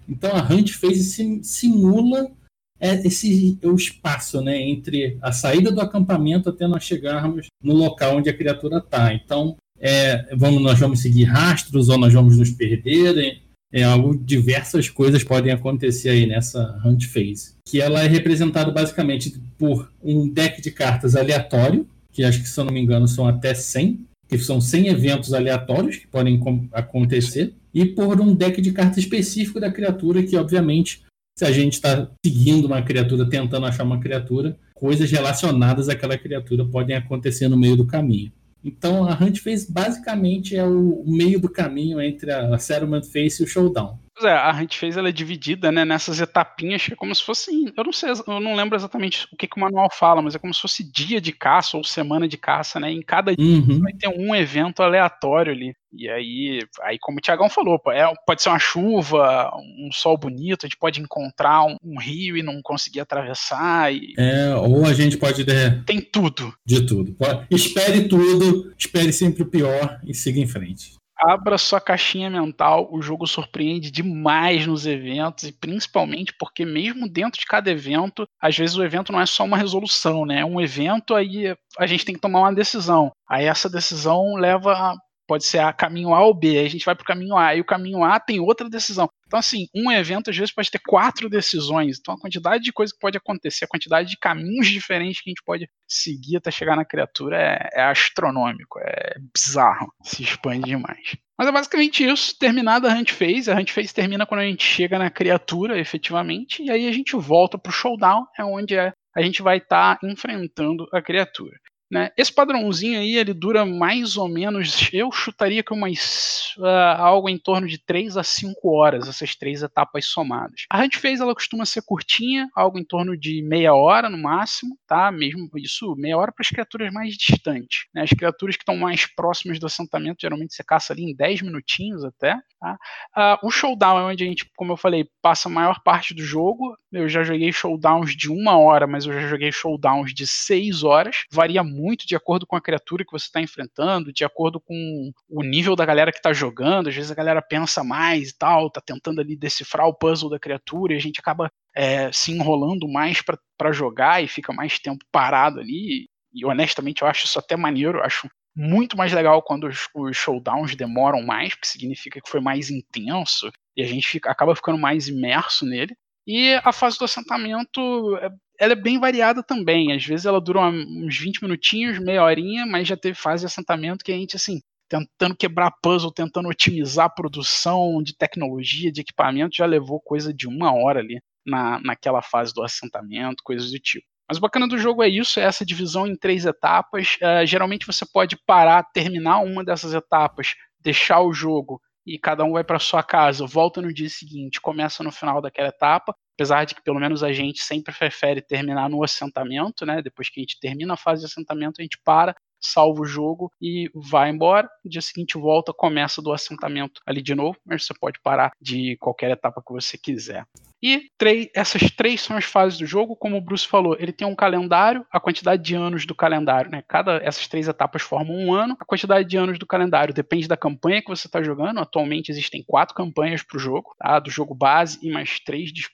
Então 0.07 0.31
a 0.35 0.41
Hunt 0.41 0.71
Phase 0.73 1.43
simula 1.43 2.31
é 2.79 2.95
esse 3.05 3.59
o 3.61 3.75
espaço, 3.75 4.41
né, 4.41 4.61
entre 4.61 5.17
a 5.21 5.33
saída 5.33 5.69
do 5.69 5.81
acampamento 5.81 6.49
até 6.49 6.65
nós 6.65 6.83
chegarmos 6.83 7.47
no 7.61 7.73
local 7.73 8.17
onde 8.17 8.29
a 8.29 8.35
criatura 8.35 8.77
está. 8.77 9.13
Então, 9.13 9.57
é, 9.77 10.33
vamos, 10.35 10.61
nós 10.61 10.79
vamos 10.79 11.01
seguir 11.01 11.25
rastros 11.25 11.89
ou 11.89 11.97
nós 11.97 12.13
vamos 12.13 12.37
nos 12.37 12.49
perder 12.49 13.41
é 13.71 13.83
algo 13.83 14.17
diversas 14.17 14.89
coisas 14.89 15.23
podem 15.23 15.51
acontecer 15.51 16.09
aí 16.09 16.25
nessa 16.25 16.81
hunt 16.83 17.05
phase, 17.05 17.53
que 17.67 17.79
ela 17.79 18.03
é 18.03 18.07
representada 18.07 18.71
basicamente 18.71 19.39
por 19.57 19.91
um 20.01 20.27
deck 20.27 20.61
de 20.61 20.71
cartas 20.71 21.15
aleatório, 21.15 21.87
que 22.11 22.23
acho 22.23 22.41
que 22.41 22.49
se 22.49 22.59
eu 22.59 22.65
não 22.65 22.73
me 22.73 22.81
engano 22.81 23.07
são 23.07 23.27
até 23.27 23.53
100, 23.53 24.05
que 24.27 24.37
são 24.37 24.61
100 24.61 24.87
eventos 24.87 25.33
aleatórios 25.33 25.97
que 25.97 26.07
podem 26.07 26.39
acontecer, 26.71 27.53
e 27.73 27.85
por 27.85 28.19
um 28.19 28.33
deck 28.33 28.61
de 28.61 28.71
cartas 28.71 28.97
específico 28.97 29.59
da 29.59 29.71
criatura, 29.71 30.23
que 30.23 30.35
obviamente 30.35 31.03
se 31.37 31.45
a 31.45 31.51
gente 31.51 31.73
está 31.73 32.09
seguindo 32.25 32.65
uma 32.65 32.81
criatura, 32.81 33.29
tentando 33.29 33.65
achar 33.65 33.83
uma 33.83 33.99
criatura, 33.99 34.57
coisas 34.73 35.09
relacionadas 35.09 35.87
àquela 35.87 36.17
criatura 36.17 36.65
podem 36.65 36.95
acontecer 36.95 37.47
no 37.47 37.57
meio 37.57 37.77
do 37.77 37.87
caminho. 37.87 38.31
Então 38.63 39.05
a 39.05 39.13
Hunt 39.13 39.39
Phase 39.39 39.71
basicamente 39.71 40.55
é 40.55 40.65
o 40.65 41.03
meio 41.07 41.39
do 41.39 41.47
caminho 41.47 42.01
entre 42.01 42.31
a 42.31 42.57
Settlement 42.57 43.03
Phase 43.03 43.41
e 43.41 43.45
o 43.45 43.47
Showdown. 43.47 43.97
É, 44.23 44.31
a 44.31 44.51
Hunt 44.51 44.75
Phase 44.75 44.97
ela 44.97 45.09
é 45.09 45.11
dividida 45.11 45.71
né, 45.71 45.85
nessas 45.85 46.19
etapinhas 46.19 46.85
que 46.85 46.93
é 46.93 46.95
como 46.95 47.13
se 47.13 47.23
fosse. 47.23 47.51
Eu 47.75 47.83
não 47.83 47.93
sei, 47.93 48.11
eu 48.11 48.39
não 48.39 48.55
lembro 48.55 48.75
exatamente 48.75 49.27
o 49.31 49.37
que, 49.37 49.47
que 49.47 49.57
o 49.57 49.59
manual 49.59 49.89
fala, 49.91 50.21
mas 50.21 50.35
é 50.35 50.39
como 50.39 50.53
se 50.53 50.61
fosse 50.61 50.83
dia 50.83 51.21
de 51.21 51.31
caça 51.31 51.77
ou 51.77 51.83
semana 51.83 52.27
de 52.27 52.37
caça, 52.37 52.79
né? 52.79 52.91
Em 52.91 53.01
cada 53.01 53.35
dia 53.35 53.45
uhum. 53.45 53.79
vai 53.79 53.93
ter 53.93 54.07
um 54.07 54.35
evento 54.35 54.81
aleatório 54.81 55.51
ali. 55.51 55.73
E 55.91 56.07
aí, 56.07 56.59
aí 56.83 56.97
como 56.99 57.17
o 57.17 57.21
Tiagão 57.21 57.49
falou, 57.49 57.81
é, 57.87 58.05
pode 58.25 58.43
ser 58.43 58.49
uma 58.49 58.59
chuva, 58.59 59.51
um 59.55 59.89
sol 59.91 60.17
bonito, 60.17 60.65
a 60.65 60.67
gente 60.67 60.77
pode 60.77 61.01
encontrar 61.01 61.63
um, 61.63 61.77
um 61.83 61.99
rio 61.99 62.37
e 62.37 62.43
não 62.43 62.61
conseguir 62.61 62.99
atravessar. 62.99 63.91
E... 63.93 64.13
É, 64.17 64.55
ou 64.55 64.85
a 64.85 64.93
gente 64.93 65.17
pode. 65.17 65.45
Né, 65.45 65.81
Tem 65.85 65.99
tudo. 65.99 66.53
De 66.65 66.85
tudo. 66.85 67.15
Espere 67.49 68.07
tudo, 68.07 68.73
espere 68.77 69.11
sempre 69.11 69.43
o 69.43 69.47
pior 69.47 69.99
e 70.05 70.13
siga 70.13 70.39
em 70.39 70.47
frente 70.47 70.98
abra 71.19 71.57
sua 71.57 71.81
caixinha 71.81 72.29
mental, 72.29 72.89
o 72.91 73.01
jogo 73.01 73.27
surpreende 73.27 73.91
demais 73.91 74.65
nos 74.65 74.85
eventos 74.85 75.45
e 75.45 75.51
principalmente 75.51 76.33
porque 76.39 76.65
mesmo 76.65 77.07
dentro 77.09 77.39
de 77.39 77.45
cada 77.45 77.69
evento, 77.69 78.25
às 78.41 78.57
vezes 78.57 78.75
o 78.77 78.83
evento 78.83 79.11
não 79.11 79.21
é 79.21 79.25
só 79.25 79.43
uma 79.43 79.57
resolução, 79.57 80.25
né? 80.25 80.41
É 80.41 80.45
um 80.45 80.61
evento 80.61 81.15
aí 81.15 81.55
a 81.77 81.85
gente 81.87 82.05
tem 82.05 82.15
que 82.15 82.21
tomar 82.21 82.39
uma 82.39 82.53
decisão. 82.53 83.11
Aí 83.29 83.45
essa 83.45 83.69
decisão 83.69 84.35
leva 84.35 84.95
pode 85.29 85.45
ser 85.45 85.59
a 85.59 85.71
caminho 85.71 86.11
A 86.11 86.25
ou 86.25 86.33
B, 86.33 86.57
aí 86.57 86.65
a 86.65 86.69
gente 86.69 86.83
vai 86.83 86.95
para 86.95 87.03
o 87.03 87.05
caminho 87.05 87.37
A, 87.37 87.55
e 87.55 87.61
o 87.61 87.65
caminho 87.65 88.03
A 88.03 88.19
tem 88.19 88.39
outra 88.39 88.67
decisão. 88.67 89.07
Então, 89.27 89.37
assim, 89.37 89.67
um 89.75 89.91
evento 89.91 90.31
às 90.31 90.35
vezes 90.35 90.51
pode 90.51 90.71
ter 90.71 90.79
quatro 90.79 91.29
decisões. 91.29 91.99
Então, 91.99 92.15
a 92.15 92.19
quantidade 92.19 92.63
de 92.63 92.73
coisa 92.73 92.91
que 92.91 92.99
pode 92.99 93.15
acontecer, 93.15 93.65
a 93.65 93.67
quantidade 93.67 94.09
de 94.09 94.17
caminhos 94.17 94.67
diferentes 94.67 95.21
que 95.21 95.29
a 95.29 95.31
gente 95.31 95.43
pode 95.45 95.69
seguir 95.87 96.37
até 96.37 96.49
chegar 96.49 96.75
na 96.75 96.83
criatura 96.83 97.37
é, 97.37 97.69
é 97.73 97.83
astronômico, 97.83 98.79
é 98.79 99.17
bizarro, 99.31 99.93
se 100.03 100.23
expande 100.23 100.65
demais. 100.65 101.15
Mas 101.37 101.47
é 101.47 101.51
basicamente 101.51 102.03
isso. 102.03 102.35
Terminada 102.39 102.91
a 102.91 102.95
Hunt 102.95 103.11
Phase. 103.11 103.51
A 103.51 103.55
Hunt 103.55 103.71
Phase 103.71 103.93
termina 103.93 104.25
quando 104.25 104.41
a 104.41 104.45
gente 104.45 104.63
chega 104.63 104.97
na 104.97 105.11
criatura, 105.11 105.79
efetivamente, 105.79 106.63
e 106.63 106.71
aí 106.71 106.87
a 106.87 106.91
gente 106.91 107.15
volta 107.15 107.55
pro 107.57 107.71
Showdown, 107.71 108.25
é 108.37 108.43
onde 108.43 108.75
é, 108.75 108.91
a 109.15 109.21
gente 109.21 109.43
vai 109.43 109.57
estar 109.57 109.99
tá 109.99 110.07
enfrentando 110.07 110.87
a 110.91 111.01
criatura. 111.01 111.55
Né? 111.91 112.11
Esse 112.15 112.31
padrãozinho 112.31 112.99
aí, 112.99 113.15
ele 113.15 113.33
dura 113.33 113.65
mais 113.65 114.15
ou 114.15 114.27
menos, 114.27 114.89
eu 114.93 115.11
chutaria 115.11 115.63
que 115.63 115.73
umas, 115.73 116.55
uh, 116.57 116.65
algo 116.97 117.27
em 117.27 117.37
torno 117.37 117.67
de 117.67 117.77
3 117.79 118.15
a 118.15 118.23
5 118.23 118.69
horas, 118.69 119.07
essas 119.07 119.35
três 119.35 119.63
etapas 119.63 120.05
somadas. 120.05 120.65
A 120.69 120.81
Hunt 120.83 120.97
Phase, 120.97 121.21
ela 121.21 121.33
costuma 121.33 121.65
ser 121.65 121.81
curtinha, 121.81 122.47
algo 122.55 122.77
em 122.77 122.83
torno 122.83 123.17
de 123.17 123.41
meia 123.41 123.73
hora 123.73 124.09
no 124.09 124.17
máximo, 124.17 124.77
tá? 124.87 125.11
Mesmo 125.11 125.49
isso, 125.55 125.95
meia 125.95 126.17
hora 126.17 126.31
para 126.31 126.43
as 126.43 126.49
criaturas 126.49 126.93
mais 126.93 127.15
distantes. 127.15 127.85
Né? 127.93 128.03
As 128.03 128.11
criaturas 128.11 128.55
que 128.55 128.61
estão 128.61 128.77
mais 128.77 129.05
próximas 129.07 129.59
do 129.59 129.65
assentamento, 129.65 130.21
geralmente 130.21 130.53
você 130.53 130.63
caça 130.63 130.93
ali 130.93 131.03
em 131.03 131.15
10 131.15 131.41
minutinhos 131.41 132.03
até. 132.03 132.37
Tá? 132.59 132.77
Uh, 133.17 133.47
o 133.47 133.51
Showdown 133.51 133.99
é 133.99 134.03
onde 134.03 134.23
a 134.23 134.27
gente, 134.27 134.49
como 134.55 134.73
eu 134.73 134.77
falei, 134.77 135.07
passa 135.21 135.49
a 135.49 135.51
maior 135.51 135.81
parte 135.83 136.13
do 136.13 136.21
jogo. 136.21 136.77
Eu 136.91 137.07
já 137.07 137.23
joguei 137.23 137.51
Showdowns 137.51 138.15
de 138.15 138.31
uma 138.31 138.57
hora, 138.57 138.87
mas 138.87 139.05
eu 139.05 139.13
já 139.13 139.27
joguei 139.27 139.51
Showdowns 139.51 140.13
de 140.13 140.25
6 140.25 140.83
horas. 140.83 141.25
Varia 141.31 141.63
muito 141.63 142.07
de 142.07 142.15
acordo 142.15 142.47
com 142.47 142.55
a 142.55 142.61
criatura 142.61 143.05
que 143.05 143.11
você 143.11 143.25
está 143.25 143.39
enfrentando, 143.39 144.11
de 144.11 144.25
acordo 144.25 144.59
com 144.59 145.11
o 145.29 145.43
nível 145.43 145.75
da 145.75 145.85
galera 145.85 146.11
que 146.11 146.17
está 146.17 146.33
jogando. 146.33 146.89
Às 146.89 146.95
vezes 146.95 147.11
a 147.11 147.15
galera 147.15 147.41
pensa 147.41 147.83
mais 147.83 148.29
e 148.29 148.37
tal, 148.37 148.71
tá 148.71 148.81
tentando 148.81 149.21
ali 149.21 149.35
decifrar 149.35 149.87
o 149.87 149.93
puzzle 149.93 150.31
da 150.31 150.39
criatura 150.39 150.93
e 150.93 150.97
a 150.97 150.99
gente 150.99 151.19
acaba 151.19 151.51
é, 151.75 152.11
se 152.11 152.31
enrolando 152.31 152.87
mais 152.87 153.21
para 153.21 153.71
jogar 153.71 154.23
e 154.23 154.27
fica 154.27 154.51
mais 154.51 154.79
tempo 154.79 155.05
parado 155.11 155.59
ali. 155.59 156.07
E 156.33 156.45
honestamente 156.45 157.03
eu 157.03 157.07
acho 157.07 157.25
isso 157.25 157.37
até 157.37 157.55
maneiro, 157.55 158.01
acho 158.01 158.27
muito 158.55 158.97
mais 158.97 159.13
legal 159.13 159.41
quando 159.41 159.67
os, 159.67 159.87
os, 159.95 160.17
showdowns 160.17 160.75
demoram 160.75 161.21
mais, 161.25 161.53
porque 161.53 161.67
significa 161.67 162.19
que 162.19 162.29
foi 162.29 162.41
mais 162.41 162.69
intenso 162.69 163.51
e 163.75 163.81
a 163.81 163.87
gente 163.87 164.07
fica, 164.07 164.29
acaba 164.29 164.55
ficando 164.55 164.77
mais 164.77 165.07
imerso 165.07 165.65
nele. 165.65 165.95
E 166.31 166.53
a 166.63 166.71
fase 166.71 166.95
do 166.99 167.05
assentamento 167.05 168.15
é 168.17 168.29
ela 168.59 168.73
é 168.73 168.75
bem 168.75 168.99
variada 168.99 169.41
também. 169.41 169.93
Às 169.93 170.05
vezes 170.05 170.25
ela 170.25 170.39
dura 170.39 170.59
uns 170.61 171.17
20 171.17 171.41
minutinhos, 171.41 171.97
meia 171.97 172.23
horinha, 172.23 172.65
mas 172.65 172.87
já 172.87 172.97
teve 172.97 173.17
fase 173.17 173.41
de 173.41 173.47
assentamento 173.47 174.03
que 174.03 174.11
a 174.11 174.15
gente, 174.15 174.35
assim, 174.35 174.59
tentando 174.87 175.35
quebrar 175.35 175.71
puzzle, 175.81 176.11
tentando 176.11 176.49
otimizar 176.49 177.05
a 177.05 177.09
produção 177.09 178.03
de 178.03 178.15
tecnologia, 178.15 178.91
de 178.91 179.01
equipamento, 179.01 179.55
já 179.55 179.65
levou 179.65 179.99
coisa 179.99 180.33
de 180.33 180.47
uma 180.47 180.71
hora 180.73 180.99
ali 180.99 181.19
na, 181.43 181.79
naquela 181.79 182.21
fase 182.21 182.53
do 182.53 182.61
assentamento, 182.61 183.41
coisas 183.43 183.71
do 183.71 183.79
tipo. 183.79 184.05
Mas 184.27 184.37
o 184.37 184.41
bacana 184.41 184.67
do 184.67 184.77
jogo 184.77 185.01
é 185.01 185.09
isso, 185.09 185.39
é 185.39 185.43
essa 185.43 185.65
divisão 185.65 186.05
em 186.05 186.15
três 186.15 186.45
etapas. 186.45 187.15
Uh, 187.15 187.45
geralmente 187.47 187.87
você 187.87 188.05
pode 188.05 188.37
parar, 188.45 188.83
terminar 188.93 189.39
uma 189.39 189.63
dessas 189.63 189.93
etapas, 189.93 190.53
deixar 190.79 191.21
o 191.21 191.33
jogo 191.33 191.81
e 192.09 192.17
cada 192.17 192.43
um 192.43 192.53
vai 192.53 192.63
para 192.63 192.79
sua 192.79 193.03
casa, 193.03 193.45
volta 193.45 193.81
no 193.81 193.93
dia 193.93 194.09
seguinte, 194.09 194.59
começa 194.59 195.03
no 195.03 195.11
final 195.11 195.41
daquela 195.41 195.69
etapa. 195.69 196.15
Apesar 196.35 196.65
de 196.65 196.73
que 196.73 196.81
pelo 196.81 196.99
menos 196.99 197.21
a 197.21 197.31
gente 197.31 197.61
sempre 197.61 197.93
prefere 197.93 198.41
terminar 198.41 198.89
no 198.89 199.03
assentamento, 199.03 199.85
né? 199.85 200.01
Depois 200.01 200.29
que 200.29 200.39
a 200.39 200.43
gente 200.43 200.59
termina 200.59 200.93
a 200.93 200.97
fase 200.97 201.21
de 201.21 201.27
assentamento, 201.27 201.75
a 201.79 201.83
gente 201.83 201.99
para, 202.03 202.33
salva 202.59 203.01
o 203.01 203.05
jogo 203.05 203.51
e 203.61 203.91
vai 203.93 204.29
embora. 204.29 204.67
No 204.83 204.89
dia 204.89 205.01
seguinte 205.01 205.37
volta, 205.37 205.73
começa 205.73 206.21
do 206.21 206.31
assentamento 206.31 207.01
ali 207.05 207.21
de 207.21 207.35
novo, 207.35 207.57
mas 207.65 207.85
você 207.85 207.93
pode 207.93 208.19
parar 208.23 208.51
de 208.59 208.97
qualquer 208.99 209.31
etapa 209.31 209.61
que 209.65 209.73
você 209.73 209.97
quiser. 209.97 210.45
E 210.81 211.09
três, 211.17 211.49
essas 211.53 211.91
três 211.91 212.21
são 212.21 212.37
as 212.37 212.45
fases 212.45 212.79
do 212.79 212.85
jogo, 212.85 213.15
como 213.15 213.37
o 213.37 213.41
Bruce 213.41 213.67
falou, 213.67 213.95
ele 213.99 214.13
tem 214.13 214.27
um 214.27 214.35
calendário, 214.35 215.05
a 215.11 215.19
quantidade 215.19 215.61
de 215.61 215.75
anos 215.75 216.05
do 216.05 216.15
calendário, 216.15 216.71
né? 216.71 216.83
Cada 216.87 217.17
essas 217.17 217.47
três 217.47 217.67
etapas 217.67 218.01
formam 218.01 218.35
um 218.35 218.53
ano, 218.53 218.77
a 218.79 218.85
quantidade 218.85 219.27
de 219.27 219.37
anos 219.37 219.59
do 219.59 219.65
calendário 219.65 220.13
depende 220.13 220.47
da 220.47 220.57
campanha 220.57 221.01
que 221.01 221.09
você 221.09 221.27
está 221.27 221.43
jogando. 221.43 221.79
Atualmente 221.79 222.29
existem 222.29 222.63
quatro 222.65 222.95
campanhas 222.95 223.43
para 223.43 223.57
o 223.57 223.59
jogo, 223.59 223.95
tá? 223.97 224.19
Do 224.19 224.29
jogo 224.29 224.55
base 224.55 224.99
e 225.01 225.11
mais 225.11 225.39
três 225.39 225.71
de 225.71 225.89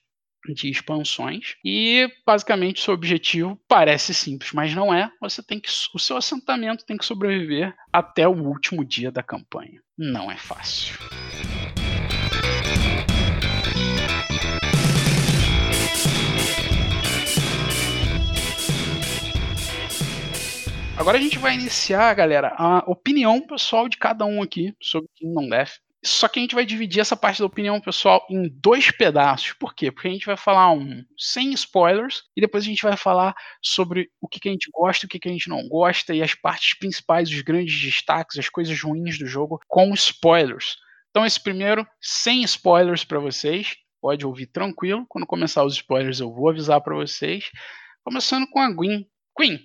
expansões 0.70 1.56
e 1.66 2.08
basicamente 2.24 2.80
seu 2.80 2.94
objetivo 2.94 3.60
parece 3.68 4.14
simples, 4.14 4.52
mas 4.52 4.76
não 4.76 4.94
é. 4.94 5.10
Você 5.20 5.42
tem 5.42 5.60
que 5.60 5.70
o 5.94 6.00
seu 6.00 6.18
assentamento 6.18 6.86
tem 6.86 6.98
que 6.98 7.06
sobreviver 7.06 7.74
até 7.92 8.28
o 8.28 8.44
último 8.44 8.86
dia 8.86 9.12
da 9.12 9.24
campanha. 9.24 9.82
Não 9.98 10.32
é 10.32 10.38
fácil. 10.38 10.96
Agora 20.98 21.18
a 21.18 21.22
gente 21.22 21.38
vai 21.38 21.54
iniciar, 21.54 22.14
galera, 22.14 22.56
a 22.58 22.80
opinião 22.88 23.42
pessoal 23.42 23.90
de 23.90 23.98
cada 23.98 24.26
um 24.26 24.42
aqui 24.42 24.74
sobre 24.82 25.10
Kingdom 25.16 25.50
Death. 25.50 25.74
Só 26.04 26.28
que 26.28 26.40
a 26.40 26.42
gente 26.42 26.56
vai 26.56 26.66
dividir 26.66 27.02
essa 27.02 27.18
parte 27.18 27.40
da 27.40 27.46
opinião 27.46 27.82
pessoal 27.82 28.26
em 28.30 28.48
dois 28.48 28.92
pedaços. 28.92 29.54
Por 29.54 29.76
quê? 29.76 29.92
Porque 29.92 30.08
a 30.08 30.12
gente 30.12 30.26
vai 30.26 30.38
falar 30.38 30.72
um 30.72 31.04
sem 31.18 31.52
spoilers 31.54 32.24
e 32.38 32.42
depois 32.42 32.64
a 32.64 32.68
gente 32.68 32.84
vai 32.84 32.96
falar 32.96 33.36
sobre 33.62 34.10
o 34.22 34.28
que, 34.28 34.40
que 34.40 34.48
a 34.48 34.52
gente 34.52 34.70
gosta 34.72 35.06
o 35.06 35.10
que, 35.10 35.20
que 35.20 35.28
a 35.28 35.32
gente 35.32 35.50
não 35.50 35.68
gosta 35.68 36.14
e 36.14 36.22
as 36.22 36.34
partes 36.34 36.78
principais, 36.78 37.30
os 37.30 37.42
grandes 37.42 37.78
destaques, 37.82 38.38
as 38.38 38.50
coisas 38.50 38.80
ruins 38.80 39.18
do 39.18 39.26
jogo 39.26 39.60
com 39.68 39.94
spoilers. 39.94 40.78
Então 41.10 41.26
esse 41.26 41.42
primeiro 41.42 41.86
sem 42.00 42.44
spoilers 42.44 43.04
para 43.04 43.20
vocês, 43.20 43.76
pode 44.00 44.26
ouvir 44.26 44.48
tranquilo. 44.48 45.06
Quando 45.10 45.28
começar 45.28 45.66
os 45.66 45.74
spoilers 45.74 46.20
eu 46.20 46.32
vou 46.32 46.50
avisar 46.50 46.80
para 46.82 46.96
vocês. 46.96 47.50
Começando 48.04 48.48
com 48.48 48.60
a 48.60 48.72
Gwen. 48.72 49.06
Queen, 49.38 49.56
o 49.56 49.60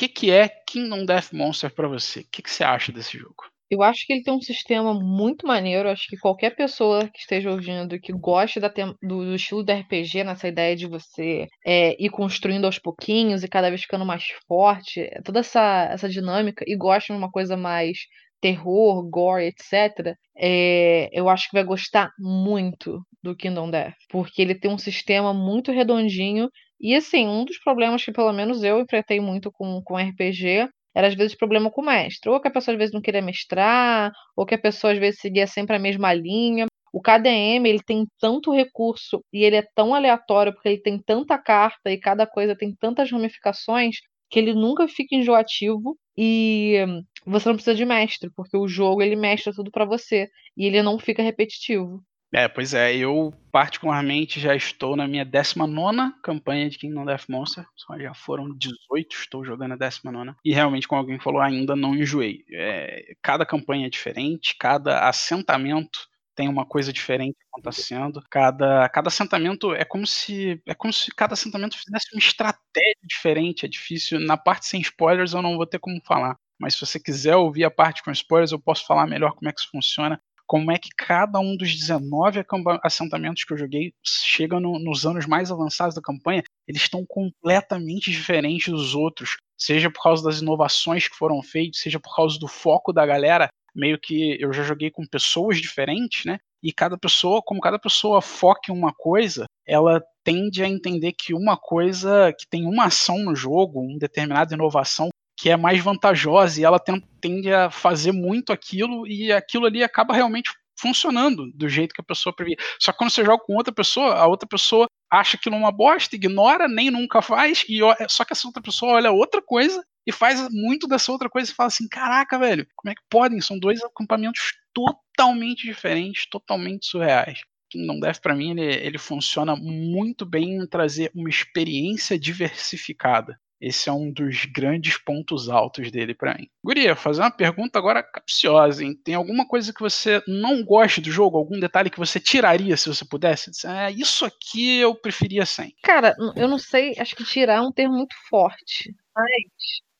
que, 0.00 0.08
que 0.08 0.30
é 0.30 0.48
Kingdom 0.48 1.04
Death 1.04 1.32
Monster 1.32 1.70
para 1.70 1.88
você? 1.88 2.20
O 2.20 2.26
que, 2.30 2.42
que 2.42 2.50
você 2.50 2.64
acha 2.64 2.90
desse 2.90 3.18
jogo? 3.18 3.44
Eu 3.70 3.82
acho 3.82 4.04
que 4.04 4.14
ele 4.14 4.22
tem 4.22 4.34
um 4.34 4.40
sistema 4.40 4.94
muito 4.94 5.46
maneiro. 5.46 5.88
Acho 5.88 6.08
que 6.08 6.16
qualquer 6.16 6.56
pessoa 6.56 7.08
que 7.08 7.20
esteja 7.20 7.50
ouvindo 7.50 8.00
que 8.00 8.12
goste 8.12 8.58
da 8.58 8.68
do, 8.68 8.96
do, 9.02 9.34
estilo 9.34 9.62
do 9.62 9.72
RPG, 9.72 10.24
nessa 10.24 10.48
ideia 10.48 10.74
de 10.74 10.86
você 10.86 11.46
é, 11.64 12.02
ir 12.02 12.10
construindo 12.10 12.64
aos 12.64 12.78
pouquinhos 12.78 13.44
e 13.44 13.48
cada 13.48 13.68
vez 13.68 13.82
ficando 13.82 14.04
mais 14.04 14.24
forte, 14.48 15.08
toda 15.24 15.40
essa, 15.40 15.88
essa 15.92 16.08
dinâmica, 16.08 16.64
e 16.66 16.76
gosta 16.76 17.12
de 17.12 17.18
uma 17.18 17.30
coisa 17.30 17.56
mais 17.56 17.98
terror, 18.40 19.08
gore, 19.08 19.44
etc., 19.44 20.16
é, 20.36 21.10
eu 21.12 21.28
acho 21.28 21.48
que 21.50 21.56
vai 21.56 21.62
gostar 21.62 22.10
muito 22.18 23.02
do 23.22 23.36
Kingdom 23.36 23.70
Death, 23.70 23.94
porque 24.08 24.40
ele 24.40 24.54
tem 24.54 24.70
um 24.70 24.78
sistema 24.78 25.34
muito 25.34 25.70
redondinho. 25.70 26.48
E 26.80 26.94
assim, 26.94 27.26
um 27.28 27.44
dos 27.44 27.58
problemas 27.58 28.04
que 28.04 28.12
pelo 28.12 28.32
menos 28.32 28.62
eu 28.62 28.80
enfrentei 28.80 29.20
muito 29.20 29.50
com, 29.52 29.82
com 29.82 29.96
RPG 29.98 30.68
era 30.94 31.06
às 31.06 31.14
vezes 31.14 31.36
problema 31.36 31.70
com 31.70 31.82
o 31.82 31.84
mestre. 31.86 32.30
Ou 32.30 32.40
que 32.40 32.48
a 32.48 32.50
pessoa 32.50 32.74
às 32.74 32.78
vezes 32.78 32.94
não 32.94 33.00
queria 33.02 33.22
mestrar, 33.22 34.10
ou 34.36 34.46
que 34.46 34.54
a 34.54 34.58
pessoa 34.58 34.92
às 34.92 34.98
vezes 34.98 35.20
seguia 35.20 35.46
sempre 35.46 35.76
a 35.76 35.78
mesma 35.78 36.12
linha. 36.12 36.66
O 36.92 37.00
KDM, 37.00 37.68
ele 37.68 37.82
tem 37.82 38.06
tanto 38.18 38.52
recurso 38.52 39.22
e 39.32 39.44
ele 39.44 39.56
é 39.56 39.64
tão 39.74 39.94
aleatório 39.94 40.52
porque 40.52 40.68
ele 40.68 40.82
tem 40.82 40.98
tanta 41.00 41.38
carta 41.38 41.90
e 41.90 41.98
cada 41.98 42.26
coisa 42.26 42.56
tem 42.56 42.74
tantas 42.74 43.10
ramificações 43.10 43.96
que 44.28 44.38
ele 44.38 44.54
nunca 44.54 44.88
fica 44.88 45.14
enjoativo 45.14 45.96
e 46.16 46.84
você 47.26 47.48
não 47.48 47.56
precisa 47.56 47.76
de 47.76 47.84
mestre, 47.84 48.30
porque 48.34 48.56
o 48.56 48.66
jogo 48.68 49.02
ele 49.02 49.16
mestra 49.16 49.52
tudo 49.52 49.70
para 49.70 49.84
você 49.84 50.28
e 50.56 50.66
ele 50.66 50.82
não 50.82 50.98
fica 50.98 51.22
repetitivo. 51.22 52.02
É, 52.32 52.46
pois 52.46 52.74
é, 52.74 52.94
eu 52.96 53.34
particularmente 53.50 54.38
já 54.38 54.54
estou 54.54 54.94
na 54.94 55.08
minha 55.08 55.24
19 55.24 56.12
campanha 56.22 56.70
de 56.70 56.78
Kingdom 56.78 57.04
Death 57.04 57.24
Monster, 57.28 57.66
já 57.98 58.14
foram 58.14 58.56
18, 58.56 59.16
estou 59.16 59.44
jogando 59.44 59.72
a 59.72 59.76
19, 59.76 60.34
e 60.44 60.54
realmente, 60.54 60.86
como 60.86 61.00
alguém 61.00 61.18
falou, 61.18 61.40
ainda 61.40 61.74
não 61.74 61.94
enjoei. 61.94 62.44
É, 62.52 63.14
cada 63.20 63.44
campanha 63.44 63.86
é 63.86 63.90
diferente, 63.90 64.54
cada 64.58 65.08
assentamento 65.08 65.98
tem 66.36 66.48
uma 66.48 66.64
coisa 66.64 66.92
diferente 66.92 67.36
acontecendo. 67.52 68.22
Cada, 68.30 68.88
cada 68.88 69.08
assentamento 69.08 69.74
é 69.74 69.84
como 69.84 70.06
se 70.06 70.62
é 70.66 70.74
como 70.74 70.92
se 70.92 71.10
cada 71.14 71.34
assentamento 71.34 71.76
fizesse 71.76 72.06
uma 72.14 72.18
estratégia 72.20 72.96
diferente. 73.02 73.66
É 73.66 73.68
difícil. 73.68 74.20
Na 74.20 74.36
parte 74.36 74.66
sem 74.66 74.80
spoilers 74.80 75.34
eu 75.34 75.42
não 75.42 75.56
vou 75.56 75.66
ter 75.66 75.78
como 75.80 76.00
falar. 76.06 76.36
Mas 76.58 76.74
se 76.74 76.80
você 76.86 77.00
quiser 77.00 77.36
ouvir 77.36 77.64
a 77.64 77.70
parte 77.70 78.02
com 78.02 78.10
spoilers, 78.10 78.52
eu 78.52 78.60
posso 78.60 78.86
falar 78.86 79.06
melhor 79.06 79.32
como 79.34 79.48
é 79.48 79.52
que 79.52 79.60
isso 79.60 79.70
funciona 79.70 80.20
como 80.50 80.72
é 80.72 80.78
que 80.78 80.88
cada 80.96 81.38
um 81.38 81.56
dos 81.56 81.72
19 81.76 82.44
assentamentos 82.82 83.44
que 83.44 83.52
eu 83.52 83.56
joguei 83.56 83.94
chega 84.04 84.58
no, 84.58 84.80
nos 84.80 85.06
anos 85.06 85.24
mais 85.24 85.48
avançados 85.52 85.94
da 85.94 86.02
campanha, 86.02 86.42
eles 86.66 86.82
estão 86.82 87.06
completamente 87.06 88.10
diferentes 88.10 88.66
dos 88.66 88.92
outros, 88.92 89.36
seja 89.56 89.88
por 89.88 90.02
causa 90.02 90.24
das 90.24 90.40
inovações 90.40 91.06
que 91.06 91.14
foram 91.14 91.40
feitas, 91.40 91.80
seja 91.80 92.00
por 92.00 92.12
causa 92.16 92.36
do 92.36 92.48
foco 92.48 92.92
da 92.92 93.06
galera, 93.06 93.48
meio 93.72 93.96
que 93.96 94.36
eu 94.40 94.52
já 94.52 94.64
joguei 94.64 94.90
com 94.90 95.06
pessoas 95.06 95.60
diferentes, 95.60 96.24
né? 96.24 96.40
E 96.60 96.72
cada 96.72 96.98
pessoa, 96.98 97.40
como 97.40 97.60
cada 97.60 97.78
pessoa 97.78 98.20
foca 98.20 98.72
em 98.72 98.74
uma 98.74 98.92
coisa, 98.92 99.44
ela 99.64 100.02
tende 100.24 100.64
a 100.64 100.68
entender 100.68 101.12
que 101.12 101.32
uma 101.32 101.56
coisa, 101.56 102.34
que 102.36 102.44
tem 102.50 102.66
uma 102.66 102.86
ação 102.86 103.20
no 103.20 103.36
jogo, 103.36 103.78
uma 103.78 104.00
determinada 104.00 104.52
inovação, 104.52 105.09
que 105.40 105.48
é 105.48 105.56
mais 105.56 105.82
vantajosa 105.82 106.60
e 106.60 106.64
ela 106.64 106.78
tende 107.20 107.50
a 107.50 107.70
fazer 107.70 108.12
muito 108.12 108.52
aquilo 108.52 109.06
e 109.06 109.32
aquilo 109.32 109.64
ali 109.64 109.82
acaba 109.82 110.12
realmente 110.12 110.52
funcionando 110.78 111.50
do 111.54 111.66
jeito 111.66 111.94
que 111.94 112.00
a 112.00 112.04
pessoa 112.04 112.34
previa. 112.34 112.56
Só 112.78 112.92
que 112.92 112.98
quando 112.98 113.10
você 113.10 113.24
joga 113.24 113.42
com 113.42 113.54
outra 113.54 113.72
pessoa, 113.72 114.14
a 114.16 114.26
outra 114.26 114.46
pessoa 114.46 114.86
acha 115.10 115.38
aquilo 115.38 115.56
uma 115.56 115.72
bosta, 115.72 116.14
ignora, 116.14 116.68
nem 116.68 116.90
nunca 116.90 117.22
faz, 117.22 117.64
e 117.68 117.80
só 118.08 118.22
que 118.22 118.34
essa 118.34 118.46
outra 118.46 118.62
pessoa 118.62 118.92
olha 118.92 119.10
outra 119.10 119.40
coisa 119.40 119.82
e 120.06 120.12
faz 120.12 120.46
muito 120.50 120.86
dessa 120.86 121.10
outra 121.10 121.30
coisa 121.30 121.50
e 121.50 121.54
fala 121.54 121.68
assim: 121.68 121.88
caraca, 121.88 122.38
velho, 122.38 122.66
como 122.76 122.92
é 122.92 122.94
que 122.94 123.02
podem? 123.08 123.40
São 123.40 123.58
dois 123.58 123.82
acampamentos 123.82 124.52
totalmente 124.74 125.66
diferentes, 125.66 126.26
totalmente 126.28 126.86
surreais. 126.86 127.40
Kingdom 127.70 127.98
Death, 127.98 128.20
para 128.20 128.34
mim, 128.34 128.50
ele, 128.50 128.62
ele 128.62 128.98
funciona 128.98 129.56
muito 129.56 130.26
bem 130.26 130.56
em 130.56 130.66
trazer 130.66 131.10
uma 131.14 131.30
experiência 131.30 132.18
diversificada. 132.18 133.40
Esse 133.60 133.88
é 133.88 133.92
um 133.92 134.10
dos 134.10 134.46
grandes 134.46 134.96
pontos 134.96 135.48
altos 135.48 135.90
dele 135.90 136.14
para 136.14 136.34
mim. 136.34 136.48
Guria, 136.64 136.96
fazer 136.96 137.20
uma 137.20 137.30
pergunta 137.30 137.78
agora 137.78 138.02
capciosa, 138.02 138.82
hein? 138.82 138.94
Tem 139.04 139.14
alguma 139.14 139.46
coisa 139.46 139.72
que 139.72 139.80
você 139.80 140.22
não 140.26 140.64
gosta 140.64 141.00
do 141.00 141.10
jogo? 141.10 141.36
Algum 141.36 141.60
detalhe 141.60 141.90
que 141.90 141.98
você 141.98 142.18
tiraria 142.18 142.76
se 142.76 142.88
você 142.88 143.04
pudesse? 143.04 143.50
É, 143.66 143.90
isso 143.90 144.24
aqui 144.24 144.78
eu 144.78 144.94
preferia 144.94 145.44
sem. 145.44 145.74
Cara, 145.82 146.16
eu 146.36 146.48
não 146.48 146.58
sei, 146.58 146.94
acho 146.98 147.14
que 147.14 147.24
tirar 147.24 147.56
é 147.56 147.60
um 147.60 147.72
termo 147.72 147.96
muito 147.96 148.14
forte. 148.28 148.94
Mas 149.14 149.42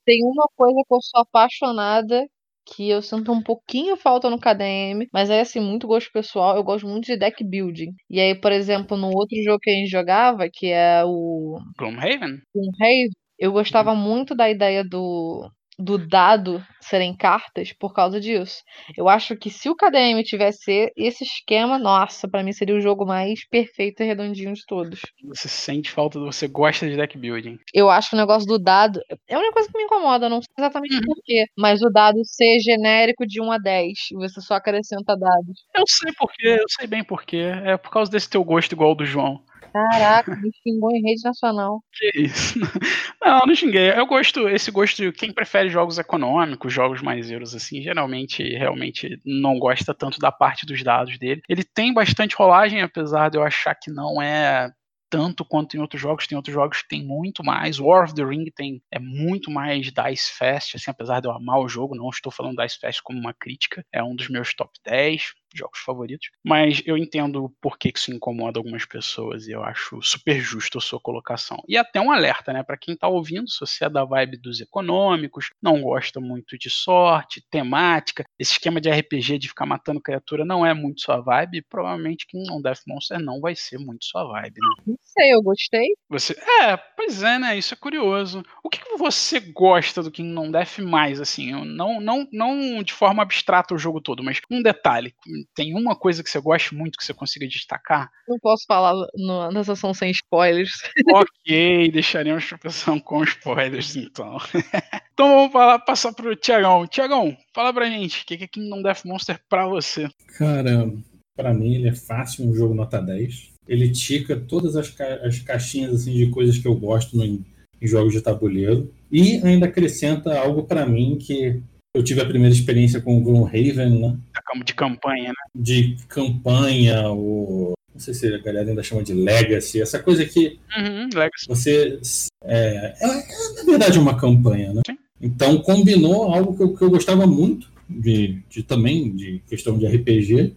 tem 0.07 0.24
uma 0.24 0.49
coisa 0.57 0.81
que 0.87 0.95
eu 0.95 1.01
sou 1.03 1.20
apaixonada 1.20 2.27
que 2.74 2.89
eu 2.89 3.03
sinto 3.03 3.32
um 3.32 3.43
pouquinho 3.43 3.97
falta 3.97 4.31
no 4.31 4.39
KDM, 4.39 5.09
mas 5.12 5.28
é 5.28 5.41
assim, 5.41 5.61
muito 5.61 5.87
gosto 5.87 6.11
pessoal. 6.12 6.57
Eu 6.57 6.62
gosto 6.62 6.87
muito 6.87 7.07
de 7.07 7.16
deck 7.16 7.43
building. 7.43 7.93
E 8.09 8.20
aí, 8.20 8.35
por 8.35 8.53
exemplo, 8.53 8.97
no 8.97 9.09
outro 9.09 9.37
jogo 9.43 9.59
que 9.59 9.70
a 9.70 9.74
gente 9.74 9.91
jogava, 9.91 10.49
que 10.53 10.69
é 10.69 11.03
o. 11.05 11.59
Gloomhaven? 11.77 12.41
Gloomhaven, 12.55 13.11
eu 13.41 13.51
gostava 13.51 13.95
muito 13.95 14.35
da 14.35 14.51
ideia 14.51 14.85
do, 14.85 15.51
do 15.79 15.97
dado 15.97 16.62
serem 16.81 17.17
cartas 17.17 17.73
por 17.73 17.95
causa 17.95 18.21
disso. 18.21 18.62
Eu 18.97 19.09
acho 19.09 19.35
que 19.37 19.49
se 19.49 19.69
o 19.71 19.75
KDM 19.75 20.23
tivesse 20.23 20.93
esse 20.95 21.25
esquema, 21.25 21.79
nossa, 21.79 22.29
para 22.29 22.43
mim 22.43 22.53
seria 22.53 22.77
o 22.77 22.81
jogo 22.81 23.07
mais 23.07 23.49
perfeito 23.49 24.03
e 24.03 24.07
redondinho 24.07 24.53
de 24.53 24.65
todos. 24.67 25.01
Você 25.25 25.49
sente 25.49 25.91
falta, 25.91 26.21
você 26.21 26.47
gosta 26.47 26.89
de 26.89 26.97
deck 26.97 27.17
building. 27.17 27.59
Eu 27.73 27.89
acho 27.89 28.11
que 28.11 28.17
o 28.17 28.19
negócio 28.19 28.47
do 28.47 28.59
dado 28.59 29.01
é 29.27 29.35
a 29.35 29.39
única 29.39 29.55
coisa 29.55 29.69
que 29.71 29.79
me 29.79 29.85
incomoda, 29.85 30.29
não 30.29 30.43
sei 30.43 30.53
exatamente 30.59 30.97
uhum. 30.97 31.03
porquê, 31.07 31.47
mas 31.57 31.83
o 31.83 31.89
dado 31.89 32.19
ser 32.25 32.61
genérico 32.61 33.27
de 33.27 33.41
1 33.41 33.53
a 33.53 33.59
10 33.59 33.93
e 34.12 34.15
você 34.17 34.41
só 34.41 34.55
acrescenta 34.55 35.17
dados. 35.17 35.65
Eu 35.75 35.85
sei 35.87 36.12
porquê, 36.12 36.59
eu 36.61 36.69
sei 36.69 36.87
bem 36.87 37.03
porquê. 37.03 37.53
É 37.65 37.77
por 37.79 37.91
causa 37.91 38.11
desse 38.11 38.29
teu 38.29 38.45
gosto 38.45 38.73
igual 38.73 38.91
ao 38.91 38.95
do 38.95 39.07
João. 39.07 39.43
Caraca, 39.73 40.35
me 40.37 40.51
xingou 40.63 40.91
em 40.91 41.01
rede 41.03 41.23
nacional. 41.25 41.83
Que 41.93 42.23
isso? 42.23 42.59
Não, 43.23 43.41
não 43.47 43.55
xinguei. 43.55 43.91
Eu 43.91 44.07
gosto, 44.07 44.49
esse 44.49 44.71
gosto 44.71 44.97
de 44.97 45.13
quem 45.13 45.33
prefere 45.33 45.69
jogos 45.69 45.99
econômicos, 45.99 46.73
jogos 46.73 47.03
mais 47.03 47.31
euros, 47.31 47.55
assim, 47.55 47.83
geralmente 47.83 48.43
realmente 48.43 49.21
não 49.25 49.59
gosta 49.59 49.95
tanto 49.95 50.19
da 50.19 50.33
parte 50.33 50.65
dos 50.65 50.83
dados 50.83 51.19
dele. 51.19 51.43
Ele 51.49 51.63
tem 51.63 51.93
bastante 51.93 52.35
rolagem, 52.35 52.81
apesar 52.81 53.29
de 53.29 53.37
eu 53.37 53.43
achar 53.45 53.75
que 53.75 53.91
não 53.93 54.21
é 54.21 54.73
tanto 55.11 55.45
quanto 55.45 55.77
em 55.77 55.81
outros 55.81 56.01
jogos. 56.01 56.27
Tem 56.27 56.37
outros 56.37 56.55
jogos 56.55 56.83
que 56.83 56.89
tem 56.89 57.05
muito 57.05 57.45
mais. 57.45 57.79
War 57.79 58.05
of 58.05 58.15
the 58.15 58.25
Ring 58.25 58.45
tem 58.55 58.83
é 58.91 58.99
muito 58.99 59.51
mais 59.51 59.93
Dice 59.93 60.33
Fest, 60.33 60.77
assim, 60.77 60.91
apesar 60.91 61.21
de 61.21 61.29
eu 61.29 61.33
amar 61.33 61.59
o 61.61 61.69
jogo, 61.69 61.97
não 61.97 62.09
estou 62.09 62.33
falando 62.33 62.63
Dice 62.63 62.79
Fest 62.79 63.01
como 63.03 63.19
uma 63.19 63.35
crítica. 63.35 63.85
É 63.93 64.03
um 64.03 64.15
dos 64.15 64.29
meus 64.29 64.55
top 64.55 64.73
10 64.85 65.35
jogos 65.55 65.81
favoritos. 65.81 66.31
Mas 66.44 66.82
eu 66.86 66.97
entendo 66.97 67.52
por 67.60 67.78
que 67.78 67.93
isso 67.94 68.12
incomoda 68.12 68.59
algumas 68.59 68.85
pessoas 68.85 69.47
e 69.47 69.52
eu 69.52 69.62
acho 69.62 70.01
super 70.02 70.40
justo 70.40 70.78
a 70.78 70.81
sua 70.81 71.01
colocação. 71.01 71.62
E 71.68 71.77
até 71.77 72.01
um 72.01 72.10
alerta, 72.10 72.52
né, 72.52 72.62
para 72.62 72.77
quem 72.77 72.97
tá 72.97 73.09
ouvindo, 73.09 73.48
se 73.48 73.60
você 73.60 73.85
é 73.85 73.90
da 73.90 74.05
vibe 74.05 74.36
dos 74.36 74.60
econômicos, 74.60 75.51
não 75.62 75.82
gosta 75.82 76.20
muito 76.20 76.59
de 76.59 76.70
sorte, 76.70 77.44
temática, 77.51 78.24
esse 78.39 78.52
esquema 78.52 78.81
de 78.81 78.90
RPG 78.90 79.39
de 79.39 79.48
ficar 79.48 79.66
matando 79.66 80.01
criatura 80.01 80.44
não 80.44 80.64
é 80.64 80.74
muito 80.74 81.01
sua 81.01 81.20
vibe, 81.20 81.62
provavelmente 81.62 82.27
Kingdom 82.27 82.60
Death 82.60 82.81
Monster 82.86 83.18
não 83.20 83.40
vai 83.40 83.55
ser 83.55 83.78
muito 83.78 84.05
sua 84.05 84.24
vibe, 84.24 84.60
né? 84.60 84.82
Não 84.86 84.98
sei, 85.02 85.32
eu 85.32 85.43
gostei. 85.43 85.89
Você, 86.09 86.35
é, 86.62 86.77
pois 86.77 87.22
é, 87.22 87.39
né? 87.39 87.59
Isso 87.59 87.74
é 87.74 87.77
curioso. 87.77 88.43
O 88.62 88.68
que, 88.68 88.81
que 88.81 88.97
você 88.97 89.40
gosta 89.40 90.02
do 90.02 90.10
Kingdom 90.10 90.51
Death 90.51 90.78
mais, 90.78 91.20
assim? 91.20 91.52
Não, 91.64 92.01
não, 92.01 92.28
não 92.32 92.82
de 92.82 92.93
forma 92.93 93.22
abstrata 93.22 93.74
o 93.74 93.78
jogo 93.78 94.01
todo, 94.01 94.22
mas 94.22 94.40
um 94.51 94.62
detalhe 94.62 95.14
tem 95.55 95.75
uma 95.75 95.97
coisa 95.97 96.23
que 96.23 96.31
você 96.31 96.41
gosta 96.41 96.75
muito 96.75 96.99
que 96.99 97.05
você 97.05 97.15
consiga 97.15 97.47
destacar? 97.47 98.11
Não 98.29 98.39
posso 98.39 98.65
falar 98.67 98.95
no, 99.17 99.51
na 99.51 99.65
sessão 99.65 99.93
sem 99.95 100.11
spoilers. 100.11 100.73
ok, 101.12 101.91
deixaremos 101.91 102.51
a 102.53 102.71
sessão 102.71 102.99
com 102.99 103.23
spoilers, 103.25 103.97
então. 103.97 104.39
então 105.12 105.29
vamos 105.29 105.53
falar, 105.53 105.79
passar 105.81 106.12
pro 106.12 106.37
Tiagão. 106.37 106.87
Tiagão, 106.87 107.37
fala 107.55 107.73
pra 107.73 107.89
gente, 107.89 108.23
o 108.23 108.27
que 108.27 108.45
é 108.45 108.47
Kingdom 108.47 108.83
Death 108.83 109.05
Monster 109.05 109.41
pra 109.49 109.67
você? 109.67 110.09
Cara, 110.39 110.91
pra 111.37 111.55
mim 111.55 111.75
ele 111.75 111.89
é 111.89 111.95
fácil, 111.95 112.47
um 112.47 112.55
jogo 112.55 112.75
nota 112.75 113.01
10. 113.01 113.51
Ele 113.69 113.91
tica 113.91 114.37
todas 114.37 114.77
as, 114.77 114.91
ca 114.91 115.21
as 115.25 115.39
caixinhas 115.39 115.95
assim, 115.95 116.15
de 116.15 116.31
coisas 116.31 116.59
que 116.59 116.67
eu 116.67 116.75
gosto 116.75 117.17
no, 117.17 117.25
em 117.25 117.45
jogos 117.83 118.12
de 118.12 118.21
tabuleiro. 118.21 118.93
E 119.11 119.41
ainda 119.45 119.67
acrescenta 119.67 120.39
algo 120.39 120.65
para 120.65 120.87
mim 120.87 121.19
que 121.19 121.61
eu 121.95 122.05
tive 122.05 122.21
a 122.21 122.27
primeira 122.27 122.55
experiência 122.55 123.01
com 123.01 123.19
o 123.19 123.21
Gloomhaven, 123.21 124.01
né? 124.01 124.17
De 124.65 124.75
campanha, 124.75 125.29
né? 125.29 125.35
De 125.55 125.97
campanha, 126.09 127.09
ou 127.09 127.75
não 127.93 128.01
sei 128.01 128.15
se 128.15 128.33
a 128.33 128.39
galera 128.39 128.69
ainda 128.69 128.83
chama 128.83 129.03
de 129.03 129.12
Legacy, 129.12 129.83
essa 129.83 129.99
coisa 129.99 130.25
que 130.25 130.59
uhum, 130.77 131.09
legacy. 131.15 131.47
você. 131.49 132.01
É, 132.45 132.95
é, 133.01 133.07
é, 133.07 133.55
na 133.57 133.65
verdade, 133.65 133.99
uma 133.99 134.19
campanha, 134.19 134.73
né? 134.73 134.83
Sim. 134.87 134.99
Então 135.21 135.59
combinou 135.59 136.33
algo 136.33 136.57
que 136.57 136.62
eu, 136.62 136.75
que 136.75 136.83
eu 136.83 136.91
gostava 136.91 137.27
muito 137.27 137.71
de, 137.89 138.41
de, 138.49 138.62
também 138.62 139.15
de 139.15 139.43
questão 139.49 139.77
de 139.77 139.87
RPG 139.87 140.55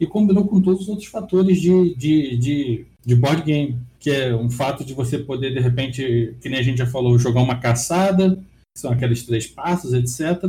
e 0.00 0.06
combinou 0.06 0.46
com 0.46 0.62
todos 0.62 0.82
os 0.82 0.88
outros 0.88 1.08
fatores 1.08 1.60
de, 1.60 1.94
de, 1.94 2.36
de, 2.38 2.86
de 3.04 3.14
board 3.16 3.42
game, 3.42 3.76
que 3.98 4.10
é 4.10 4.34
um 4.34 4.48
fato 4.48 4.84
de 4.84 4.94
você 4.94 5.18
poder, 5.18 5.52
de 5.52 5.60
repente, 5.60 6.36
que 6.40 6.48
nem 6.48 6.60
a 6.60 6.62
gente 6.62 6.78
já 6.78 6.86
falou, 6.86 7.18
jogar 7.18 7.42
uma 7.42 7.58
caçada, 7.58 8.38
são 8.78 8.92
aqueles 8.92 9.24
três 9.24 9.46
passos, 9.46 9.92
etc. 9.92 10.42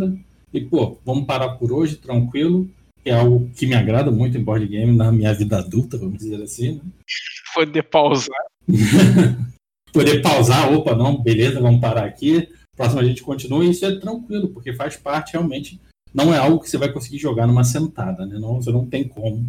E, 0.53 0.61
pô, 0.61 0.97
vamos 1.05 1.25
parar 1.25 1.49
por 1.49 1.71
hoje, 1.71 1.95
tranquilo, 1.95 2.69
que 3.03 3.09
é 3.09 3.13
algo 3.13 3.49
que 3.55 3.65
me 3.65 3.75
agrada 3.75 4.11
muito 4.11 4.37
em 4.37 4.43
board 4.43 4.65
game 4.67 4.95
na 4.95 5.11
minha 5.11 5.33
vida 5.33 5.59
adulta, 5.59 5.97
vamos 5.97 6.19
dizer 6.19 6.41
assim. 6.41 6.75
Né? 6.75 6.81
Poder 7.53 7.83
pausar. 7.83 8.45
Poder 9.91 10.21
pausar, 10.21 10.71
opa, 10.71 10.95
não, 10.95 11.21
beleza, 11.21 11.59
vamos 11.59 11.81
parar 11.81 12.05
aqui. 12.05 12.47
Próximo 12.75 13.01
a 13.01 13.03
gente 13.03 13.23
continua, 13.23 13.65
e 13.65 13.71
isso 13.71 13.85
é 13.85 13.99
tranquilo, 13.99 14.49
porque 14.49 14.73
faz 14.73 14.95
parte 14.95 15.33
realmente. 15.33 15.79
Não 16.13 16.33
é 16.33 16.37
algo 16.37 16.59
que 16.59 16.69
você 16.69 16.77
vai 16.77 16.91
conseguir 16.91 17.17
jogar 17.17 17.45
numa 17.45 17.63
sentada, 17.63 18.25
né? 18.25 18.39
Não, 18.39 18.55
você 18.55 18.71
não 18.71 18.85
tem 18.85 19.07
como 19.07 19.45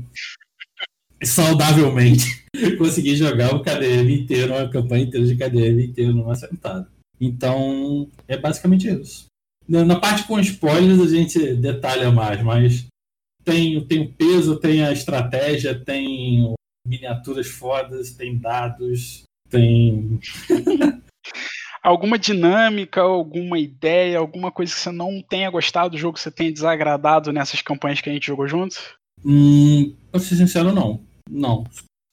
saudavelmente 1.22 2.44
conseguir 2.76 3.16
jogar 3.16 3.54
o 3.54 3.62
KDM 3.62 4.10
inteiro, 4.10 4.54
uma 4.54 4.68
campanha 4.68 5.04
inteira 5.04 5.26
de 5.26 5.36
KDM 5.36 5.84
inteiro 5.84 6.12
numa 6.12 6.34
sentada. 6.34 6.88
Então, 7.20 8.08
é 8.26 8.36
basicamente 8.36 8.88
isso. 8.88 9.26
Na 9.68 10.00
parte 10.00 10.26
com 10.26 10.40
spoilers 10.40 11.00
a 11.00 11.06
gente 11.06 11.54
detalha 11.54 12.10
mais, 12.10 12.42
mas 12.42 12.86
tem, 13.44 13.84
tem 13.86 14.00
o 14.00 14.12
peso, 14.12 14.58
tem 14.58 14.82
a 14.82 14.90
estratégia, 14.90 15.78
tem 15.78 16.54
miniaturas 16.84 17.46
fodas, 17.46 18.12
tem 18.12 18.36
dados, 18.36 19.22
tem. 19.48 20.18
alguma 21.82 22.18
dinâmica, 22.18 23.00
alguma 23.00 23.58
ideia, 23.58 24.18
alguma 24.18 24.50
coisa 24.50 24.74
que 24.74 24.80
você 24.80 24.90
não 24.90 25.22
tenha 25.22 25.50
gostado 25.50 25.90
do 25.90 25.98
jogo, 25.98 26.14
que 26.14 26.20
você 26.20 26.30
tenha 26.30 26.52
desagradado 26.52 27.32
nessas 27.32 27.62
campanhas 27.62 28.00
que 28.00 28.10
a 28.10 28.12
gente 28.12 28.26
jogou 28.26 28.48
juntos? 28.48 28.94
Hum, 29.24 29.94
pra 30.10 30.20
ser 30.20 30.36
sincero, 30.36 30.72
não. 30.72 31.00
Não 31.30 31.64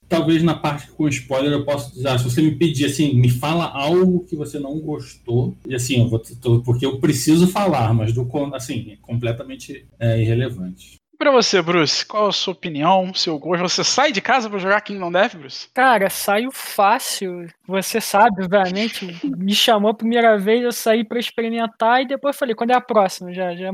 talvez 0.07 0.43
na 0.43 0.55
parte 0.55 0.87
com 0.91 1.07
spoiler 1.07 1.51
eu 1.51 1.65
possa 1.65 1.91
dizer, 1.93 2.17
se 2.19 2.23
você 2.25 2.41
me 2.41 2.51
pedir 2.55 2.85
assim, 2.85 3.13
me 3.13 3.29
fala 3.29 3.65
algo 3.65 4.25
que 4.25 4.35
você 4.35 4.59
não 4.59 4.79
gostou, 4.79 5.55
e 5.65 5.75
assim, 5.75 5.99
eu 5.99 6.09
vou, 6.09 6.21
porque 6.63 6.85
eu 6.85 6.99
preciso 6.99 7.47
falar, 7.47 7.93
mas 7.93 8.13
do 8.13 8.27
assim, 8.53 8.91
é 8.91 8.95
completamente 9.01 9.85
é, 9.99 10.21
irrelevante. 10.21 10.96
Pra 11.17 11.31
você, 11.31 11.61
Bruce, 11.61 12.05
qual 12.05 12.27
a 12.27 12.31
sua 12.31 12.53
opinião, 12.53 13.11
seu 13.13 13.39
gosto? 13.39 13.67
Você 13.67 13.83
sai 13.83 14.11
de 14.11 14.21
casa 14.21 14.47
para 14.49 14.59
jogar 14.59 14.81
Kingdom 14.81 15.11
Death, 15.11 15.35
Bruce? 15.35 15.67
Cara, 15.73 16.09
saio 16.09 16.51
fácil. 16.51 17.47
Você 17.67 17.99
sabe, 17.99 18.43
obviamente. 18.43 19.19
me 19.25 19.55
chamou 19.55 19.91
a 19.91 19.95
primeira 19.95 20.37
vez, 20.37 20.63
eu 20.63 20.71
saí 20.71 21.03
para 21.03 21.19
experimentar 21.19 22.01
e 22.01 22.07
depois 22.07 22.37
falei, 22.37 22.53
quando 22.53 22.71
é 22.71 22.75
a 22.75 22.81
próxima? 22.81 23.33
Já, 23.33 23.55
já 23.55 23.67
é 23.69 23.71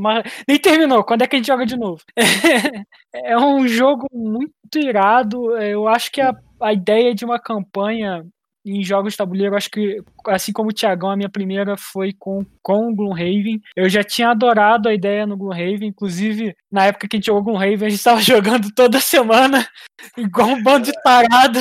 Nem 0.48 0.58
terminou, 0.58 1.04
quando 1.04 1.22
é 1.22 1.26
que 1.26 1.36
a 1.36 1.38
gente 1.38 1.46
joga 1.46 1.66
de 1.66 1.76
novo? 1.76 2.02
é 3.12 3.36
um 3.36 3.68
jogo 3.68 4.08
muito 4.10 4.78
irado. 4.78 5.56
Eu 5.58 5.86
acho 5.86 6.10
que 6.10 6.22
a, 6.22 6.34
a 6.60 6.72
ideia 6.72 7.14
de 7.14 7.26
uma 7.26 7.38
campanha 7.38 8.24
em 8.64 8.82
jogos 8.82 9.12
de 9.12 9.18
tabuleiro, 9.18 9.56
acho 9.56 9.70
que, 9.70 10.02
assim 10.26 10.52
como 10.52 10.70
o 10.70 10.72
Thiagão, 10.72 11.10
a 11.10 11.16
minha 11.16 11.28
primeira 11.28 11.76
foi 11.76 12.12
com, 12.12 12.44
com 12.62 12.88
o 12.88 12.94
Gloomhaven. 12.94 13.60
Eu 13.76 13.88
já 13.88 14.02
tinha 14.02 14.30
adorado 14.30 14.88
a 14.88 14.94
ideia 14.94 15.26
no 15.26 15.36
Gloomhaven, 15.36 15.88
inclusive 15.88 16.56
na 16.70 16.86
época 16.86 17.06
que 17.06 17.16
a 17.16 17.18
gente 17.18 17.26
jogou 17.26 17.42
Gloomhaven, 17.42 17.86
a 17.86 17.90
gente 17.90 17.98
estava 17.98 18.20
jogando 18.22 18.72
toda 18.74 19.00
semana, 19.00 19.66
igual 20.16 20.48
um 20.48 20.62
bando 20.62 20.86
de 20.86 21.02
parada. 21.02 21.60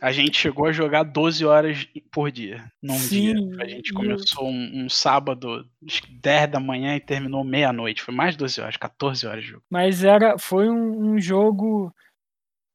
A 0.00 0.12
gente 0.12 0.36
chegou 0.36 0.66
a 0.66 0.72
jogar 0.72 1.04
12 1.04 1.44
horas 1.46 1.88
por 2.12 2.30
dia, 2.30 2.70
num 2.82 2.98
Sim, 2.98 3.34
dia. 3.34 3.64
A 3.64 3.66
gente 3.66 3.94
começou 3.94 4.46
um, 4.46 4.84
um, 4.84 4.88
sábado, 4.90 5.66
acho 5.86 6.02
que 6.02 6.12
10 6.12 6.50
da 6.50 6.60
manhã 6.60 6.94
e 6.94 7.00
terminou 7.00 7.42
meia-noite. 7.42 8.02
Foi 8.02 8.12
mais 8.12 8.32
de 8.32 8.38
12 8.38 8.60
horas, 8.60 8.76
14 8.76 9.26
horas 9.26 9.42
de 9.42 9.50
jogo. 9.52 9.62
Mas 9.70 10.04
era, 10.04 10.38
foi 10.38 10.68
um, 10.68 11.14
um 11.14 11.18
jogo 11.18 11.90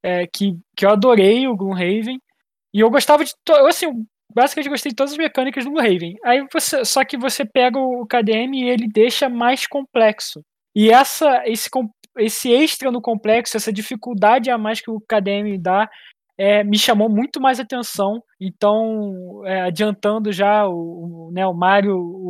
é, 0.03 0.25
que, 0.25 0.57
que 0.75 0.83
eu 0.83 0.89
adorei, 0.89 1.47
o 1.47 1.55
Gloomhaven. 1.55 2.19
E 2.73 2.79
eu 2.79 2.89
gostava 2.89 3.23
de. 3.23 3.33
Eu, 3.49 3.67
assim, 3.67 3.87
basicamente 4.33 4.69
gostei 4.69 4.91
de 4.91 4.95
todas 4.95 5.11
as 5.13 5.17
mecânicas 5.17 5.65
do 5.65 5.75
Raven. 5.75 6.15
Aí 6.23 6.45
você, 6.51 6.83
só 6.85 7.03
que 7.03 7.17
você 7.17 7.45
pega 7.45 7.77
o 7.79 8.05
KDM 8.05 8.53
e 8.55 8.69
ele 8.69 8.87
deixa 8.87 9.29
mais 9.29 9.67
complexo. 9.67 10.41
E 10.75 10.89
essa, 10.89 11.43
esse, 11.45 11.69
esse 12.17 12.51
extra 12.51 12.91
no 12.91 13.01
complexo, 13.01 13.57
essa 13.57 13.73
dificuldade 13.73 14.49
a 14.49 14.57
mais 14.57 14.79
que 14.79 14.89
o 14.89 15.01
KDM 15.01 15.57
dá, 15.59 15.89
é, 16.37 16.63
me 16.63 16.77
chamou 16.77 17.09
muito 17.09 17.41
mais 17.41 17.59
atenção. 17.59 18.23
Então, 18.39 19.41
é, 19.45 19.61
adiantando 19.61 20.31
já, 20.31 20.67
o, 20.67 21.27
o, 21.27 21.31
né, 21.31 21.45
o 21.45 21.53
Mário, 21.53 21.95
o 21.95 22.20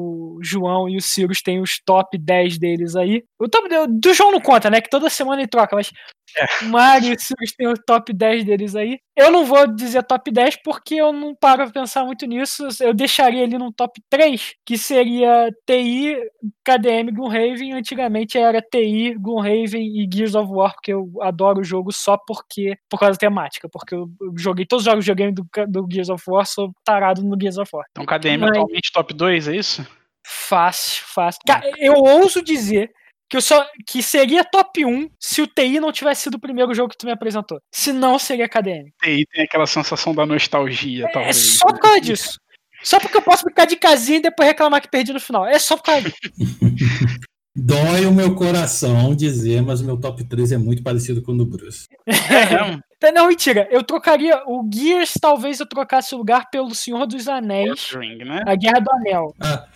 João 0.41 0.89
e 0.89 0.97
o 0.97 1.01
Cirus 1.01 1.41
têm 1.41 1.61
os 1.61 1.79
top 1.85 2.17
10 2.17 2.57
deles 2.57 2.95
aí. 2.95 3.23
O 3.39 3.47
top 3.47 3.67
do 3.87 4.13
João 4.13 4.31
não 4.31 4.41
conta, 4.41 4.69
né? 4.69 4.81
Que 4.81 4.89
toda 4.89 5.09
semana 5.09 5.41
ele 5.41 5.47
troca, 5.47 5.75
mas 5.75 5.91
é. 6.37 6.65
Mario 6.65 7.13
e 7.13 7.19
Sirius 7.19 7.51
tem 7.51 7.67
o 7.67 7.73
top 7.73 8.13
10 8.13 8.45
deles 8.45 8.75
aí. 8.75 8.99
Eu 9.15 9.31
não 9.31 9.45
vou 9.45 9.67
dizer 9.67 10.03
top 10.03 10.31
10 10.31 10.57
porque 10.63 10.95
eu 10.95 11.11
não 11.11 11.35
paro 11.35 11.63
pra 11.63 11.81
pensar 11.81 12.05
muito 12.05 12.25
nisso. 12.25 12.67
Eu 12.79 12.93
deixaria 12.93 13.43
ele 13.43 13.57
num 13.57 13.71
top 13.71 14.01
3, 14.09 14.55
que 14.65 14.77
seria 14.77 15.49
TI, 15.65 16.15
KDM, 16.63 17.11
Gloomhaven. 17.13 17.73
Antigamente 17.73 18.37
era 18.37 18.61
TI, 18.61 19.15
Gloomhaven 19.15 19.81
e 19.81 20.09
Gears 20.11 20.35
of 20.35 20.51
War, 20.51 20.73
porque 20.73 20.93
eu 20.93 21.11
adoro 21.21 21.59
o 21.61 21.63
jogo 21.63 21.91
só 21.91 22.17
porque 22.17 22.77
por 22.89 22.99
causa 22.99 23.13
da 23.13 23.19
temática. 23.19 23.67
Porque 23.69 23.95
eu 23.95 24.09
joguei 24.37 24.65
todos 24.65 24.85
os 24.85 24.91
jogos 24.91 25.03
que 25.03 25.11
joguei 25.11 25.31
do, 25.31 25.45
do 25.67 25.87
Gears 25.91 26.09
of 26.09 26.23
War, 26.27 26.45
sou 26.45 26.71
tarado 26.83 27.21
no 27.23 27.37
Gears 27.39 27.57
of 27.57 27.69
War. 27.73 27.85
Então 27.91 28.05
KDM 28.05 28.39
Mas... 28.39 28.51
atualmente 28.51 28.91
top 28.93 29.13
2, 29.13 29.47
é 29.49 29.55
isso? 29.55 29.85
Fácil, 30.25 31.03
fácil. 31.05 31.41
Eu 31.77 31.93
ouso 31.93 32.41
dizer 32.41 32.91
que, 33.29 33.37
eu 33.37 33.41
só, 33.41 33.65
que 33.87 34.03
seria 34.03 34.43
top 34.43 34.85
1 34.85 35.09
se 35.19 35.41
o 35.41 35.47
TI 35.47 35.79
não 35.79 35.91
tivesse 35.91 36.23
sido 36.23 36.35
o 36.35 36.39
primeiro 36.39 36.73
jogo 36.73 36.89
que 36.89 36.97
tu 36.97 37.05
me 37.05 37.11
apresentou. 37.11 37.61
Se 37.71 37.93
não, 37.93 38.19
seria 38.19 38.49
KDM. 38.49 38.91
TI 39.01 39.25
tem 39.31 39.43
aquela 39.43 39.65
sensação 39.65 40.13
da 40.13 40.25
nostalgia, 40.25 41.05
é, 41.05 41.11
talvez. 41.11 41.37
É 41.37 41.39
só 41.39 41.67
por 41.67 41.79
causa 41.79 42.01
disso. 42.01 42.39
Só 42.83 42.99
porque 42.99 43.17
eu 43.17 43.21
posso 43.21 43.43
ficar 43.43 43.65
de 43.65 43.75
casinha 43.75 44.17
e 44.17 44.21
depois 44.21 44.47
reclamar 44.47 44.81
que 44.81 44.89
perdi 44.89 45.13
no 45.13 45.19
final. 45.19 45.45
É 45.45 45.59
só 45.59 45.77
por 45.77 45.83
causa 45.83 46.01
disso. 46.01 46.19
Dói 47.53 48.05
o 48.05 48.13
meu 48.13 48.33
coração 48.33 49.13
dizer, 49.13 49.61
mas 49.61 49.81
o 49.81 49.85
meu 49.85 49.99
top 49.99 50.23
3 50.23 50.53
é 50.53 50.57
muito 50.57 50.81
parecido 50.81 51.21
com 51.21 51.33
o 51.33 51.37
do 51.37 51.45
Bruce. 51.45 51.85
É, 52.07 52.81
Não, 53.11 53.27
mentira. 53.27 53.67
Eu 53.69 53.83
trocaria. 53.83 54.41
O 54.45 54.67
Gears, 54.71 55.13
talvez 55.19 55.59
eu 55.59 55.65
trocasse 55.65 56.15
o 56.15 56.17
lugar 56.17 56.49
pelo 56.49 56.73
Senhor 56.73 57.05
dos 57.05 57.27
Anéis. 57.27 57.91
Ring, 57.91 58.19
né? 58.19 58.43
A 58.45 58.55
Guerra 58.55 58.79
do 58.79 58.91
Anel. 58.93 59.35
Ah, 59.41 59.67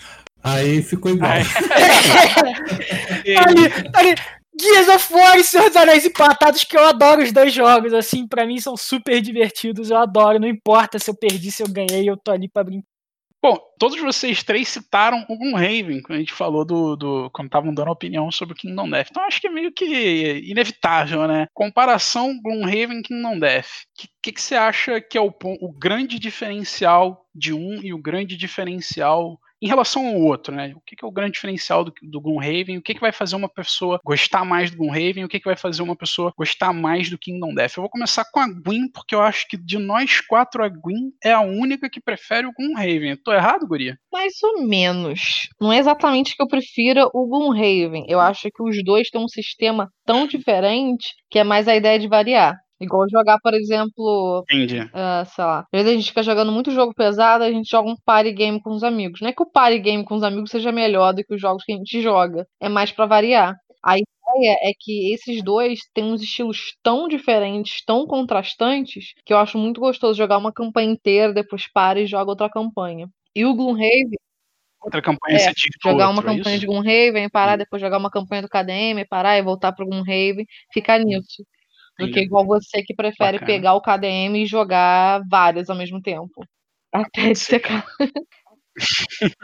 aí 0.46 0.82
ficou 0.82 1.12
igual. 1.12 1.32
Ai. 1.32 1.42
ali, 3.38 3.66
ali. 3.94 4.16
Gears 4.58 4.88
of 4.88 5.14
War 5.14 5.38
e 5.38 5.44
Senhor 5.44 5.68
dos 5.68 5.76
Anéis 5.76 6.06
empatados, 6.06 6.64
que 6.64 6.78
eu 6.78 6.86
adoro 6.86 7.22
os 7.22 7.34
dois 7.34 7.54
jogos, 7.54 7.94
assim, 7.94 8.26
pra 8.26 8.46
mim 8.46 8.58
são 8.58 8.78
super 8.78 9.20
divertidos, 9.20 9.90
eu 9.90 9.98
adoro, 9.98 10.40
não 10.40 10.48
importa 10.48 10.98
se 10.98 11.10
eu 11.10 11.16
perdi, 11.16 11.52
se 11.52 11.62
eu 11.62 11.68
ganhei, 11.68 12.10
eu 12.10 12.16
tô 12.16 12.32
ali 12.32 12.48
pra 12.48 12.64
brincar. 12.64 12.88
Bom, 13.46 13.60
todos 13.78 14.02
vocês 14.02 14.44
três 14.44 14.68
citaram 14.68 15.24
o 15.30 15.38
Gloomhaven 15.38 16.02
quando 16.02 16.16
a 16.16 16.20
gente 16.20 16.34
falou 16.34 16.66
do. 16.66 16.96
do 16.96 17.30
quando 17.30 17.46
estavam 17.46 17.76
dando 17.76 17.92
opinião 17.92 18.32
sobre 18.32 18.56
o 18.56 18.58
Kingdom 18.58 18.90
Death. 18.90 19.10
Então 19.12 19.24
acho 19.24 19.40
que 19.40 19.46
é 19.46 19.52
meio 19.52 19.72
que 19.72 20.42
inevitável, 20.48 21.28
né? 21.28 21.46
Comparação 21.54 22.42
Gloomhaven 22.42 23.02
e 23.02 23.04
Kingdom 23.04 23.38
Death. 23.38 23.68
O 23.68 24.02
que, 24.02 24.08
que, 24.24 24.32
que 24.32 24.42
você 24.42 24.56
acha 24.56 25.00
que 25.00 25.16
é 25.16 25.22
o, 25.22 25.32
o 25.62 25.72
grande 25.72 26.18
diferencial 26.18 27.24
de 27.36 27.54
um 27.54 27.84
e 27.84 27.94
o 27.94 28.02
grande 28.02 28.36
diferencial 28.36 29.40
em 29.62 29.68
relação 29.68 30.06
ao 30.08 30.16
outro, 30.16 30.54
né? 30.54 30.74
O 30.76 30.82
que, 30.82 30.96
é 31.02 31.06
o 31.06 31.12
grande 31.12 31.34
diferencial 31.34 31.84
do, 31.84 31.94
do 32.04 32.22
Gloomhaven? 32.22 32.78
O 32.78 32.82
que, 32.82 32.94
que 32.94 33.02
vai 33.02 33.12
fazer 33.12 33.36
uma 33.36 33.50
pessoa 33.50 34.00
gostar 34.04 34.46
mais 34.46 34.72
do 34.72 34.78
Gloomhaven? 34.78 35.24
O 35.24 35.28
que, 35.28 35.40
que 35.40 35.46
vai 35.46 35.58
fazer 35.58 35.82
uma 35.82 35.96
pessoa 35.96 36.34
gostar 36.38 36.74
mais 36.74 37.10
do 37.10 37.18
Kingdom 37.18 37.54
Death? 37.54 37.78
Eu 37.78 37.84
vou 37.84 37.90
começar 37.90 38.26
com 38.32 38.40
a 38.40 38.48
Gwen, 38.48 38.90
porque 38.92 39.16
eu 39.16 39.22
acho 39.22 39.48
que 39.48 39.58
de 39.58 39.78
nós 39.78 40.22
quatro, 40.22 40.64
a 40.64 40.70
Gwen 40.70 41.12
é 41.24 41.32
a 41.32 41.42
única 41.42 41.90
que 41.90 42.02
prefere 42.02 42.48
o 42.48 42.54
Gloomhaven. 42.54 43.12
Eu 43.12 43.24
tô 43.24 43.34
errado, 43.34 43.68
Guria? 43.68 43.98
Mais 44.12 44.34
ou 44.44 44.68
menos. 44.68 45.50
Não 45.60 45.72
é 45.72 45.78
exatamente 45.78 46.36
que 46.36 46.44
eu 46.44 46.48
prefira 46.48 47.08
o 47.14 47.28
Gloomhaven. 47.28 48.06
Eu 48.08 48.20
acho 48.20 48.50
que 48.52 48.64
os 48.64 48.84
dois 48.84 49.10
têm 49.10 49.22
um 49.22 49.28
sistema 49.28 49.90
tão 50.06 50.28
diferente 50.28 51.14
que 51.30 51.40
é 51.40 51.44
mais 51.44 51.68
a 51.68 51.76
ideia 51.76 52.00
de 52.00 52.08
variar. 52.08 52.56
Igual 52.80 53.08
jogar, 53.10 53.40
por 53.42 53.54
exemplo, 53.54 54.46
Entendi. 54.50 54.90
ah, 54.94 55.24
sei 55.26 55.44
lá. 55.46 55.60
Às 55.62 55.68
vezes 55.74 55.88
a 55.92 55.96
gente 55.96 56.08
fica 56.10 56.24
jogando 56.24 56.52
muito 56.52 56.72
jogo 56.72 56.94
pesado, 56.94 57.44
a 57.44 57.52
gente 57.52 57.70
joga 57.70 57.90
um 57.90 57.96
party 58.06 58.32
game 58.34 58.62
com 58.62 58.72
os 58.72 58.84
amigos. 58.84 59.22
Não 59.22 59.30
é 59.30 59.34
que 59.34 59.42
o 59.44 59.50
party 59.50 59.80
game 59.80 60.04
com 60.06 60.16
os 60.16 60.24
amigos 60.24 60.52
seja 60.52 60.72
melhor 60.72 61.14
do 61.14 61.24
que 61.24 61.34
os 61.36 61.42
jogos 61.42 61.64
que 61.64 61.74
a 61.74 61.78
gente 61.78 62.02
joga. 62.02 62.46
É 62.60 62.68
mais 62.70 62.92
pra 62.92 63.06
variar. 63.06 63.56
A 63.84 63.96
ideia 63.98 64.58
é 64.62 64.72
que 64.78 65.14
esses 65.14 65.44
dois 65.44 65.80
têm 65.94 66.04
uns 66.06 66.22
estilos 66.22 66.76
tão 66.84 67.08
diferentes, 67.08 67.84
tão 67.86 68.06
contrastantes, 68.08 69.14
que 69.26 69.32
eu 69.34 69.38
acho 69.38 69.58
muito 69.58 69.80
gostoso 69.80 70.18
jogar 70.18 70.38
uma 70.38 70.52
campanha 70.54 70.92
inteira, 70.92 71.34
depois 71.34 71.72
para 71.72 72.00
e 72.02 72.08
joga 72.08 72.32
outra 72.32 72.50
campanha. 72.50 73.08
E 73.36 73.46
o 73.46 73.54
Gloomhaven 73.56 74.18
Outra 74.84 75.02
campanha 75.02 75.38
É, 75.38 75.52
jogar 75.90 76.10
uma 76.10 76.22
é 76.22 76.26
campanha 76.26 76.56
isso? 76.56 76.62
de 76.62 76.68
Gloomhaven, 76.68 77.30
parar, 77.30 77.56
Hum. 77.56 77.60
depois 77.60 77.82
jogar 77.82 77.98
uma 78.00 78.12
campanha 78.12 78.44
do 78.44 78.50
KDM, 78.50 79.06
parar 79.08 79.38
e 79.38 79.44
voltar 79.44 79.74
pro 79.74 79.86
Gloomhaven, 79.88 80.46
ficar 80.74 81.00
nisso. 81.00 81.44
Do 82.00 82.12
que 82.12 82.20
igual 82.20 82.46
você 82.46 82.84
que 82.84 82.94
prefere 82.94 83.40
Bacana. 83.40 83.46
pegar 83.46 83.74
o 83.74 83.82
KDM 83.82 84.44
e 84.44 84.46
jogar 84.46 85.22
várias 85.30 85.70
ao 85.70 85.78
mesmo 85.78 86.02
tempo. 86.02 86.46
Até 86.92 87.32
de 87.32 87.36
secar. 87.36 87.86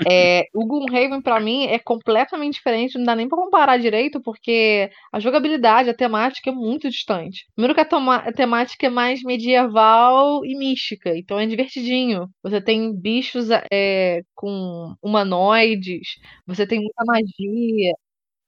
É, 0.09 0.45
o 0.53 0.65
Gloomhaven, 0.65 1.21
pra 1.21 1.39
mim, 1.39 1.65
é 1.65 1.79
completamente 1.79 2.55
diferente, 2.55 2.97
não 2.97 3.05
dá 3.05 3.15
nem 3.15 3.29
pra 3.29 3.37
comparar 3.37 3.77
direito, 3.77 4.21
porque 4.21 4.89
a 5.11 5.19
jogabilidade, 5.19 5.89
a 5.89 5.93
temática 5.93 6.49
é 6.49 6.53
muito 6.53 6.89
distante. 6.89 7.45
Primeiro 7.55 7.73
que 7.73 7.81
a, 7.81 8.15
a 8.15 8.33
temática 8.33 8.87
é 8.87 8.89
mais 8.89 9.21
medieval 9.23 10.45
e 10.45 10.57
mística, 10.57 11.15
então 11.15 11.39
é 11.39 11.45
divertidinho. 11.45 12.27
Você 12.43 12.59
tem 12.61 12.93
bichos 12.93 13.47
é, 13.71 14.21
com 14.35 14.93
humanoides, 15.01 16.17
você 16.45 16.67
tem 16.67 16.79
muita 16.79 17.05
magia, 17.05 17.93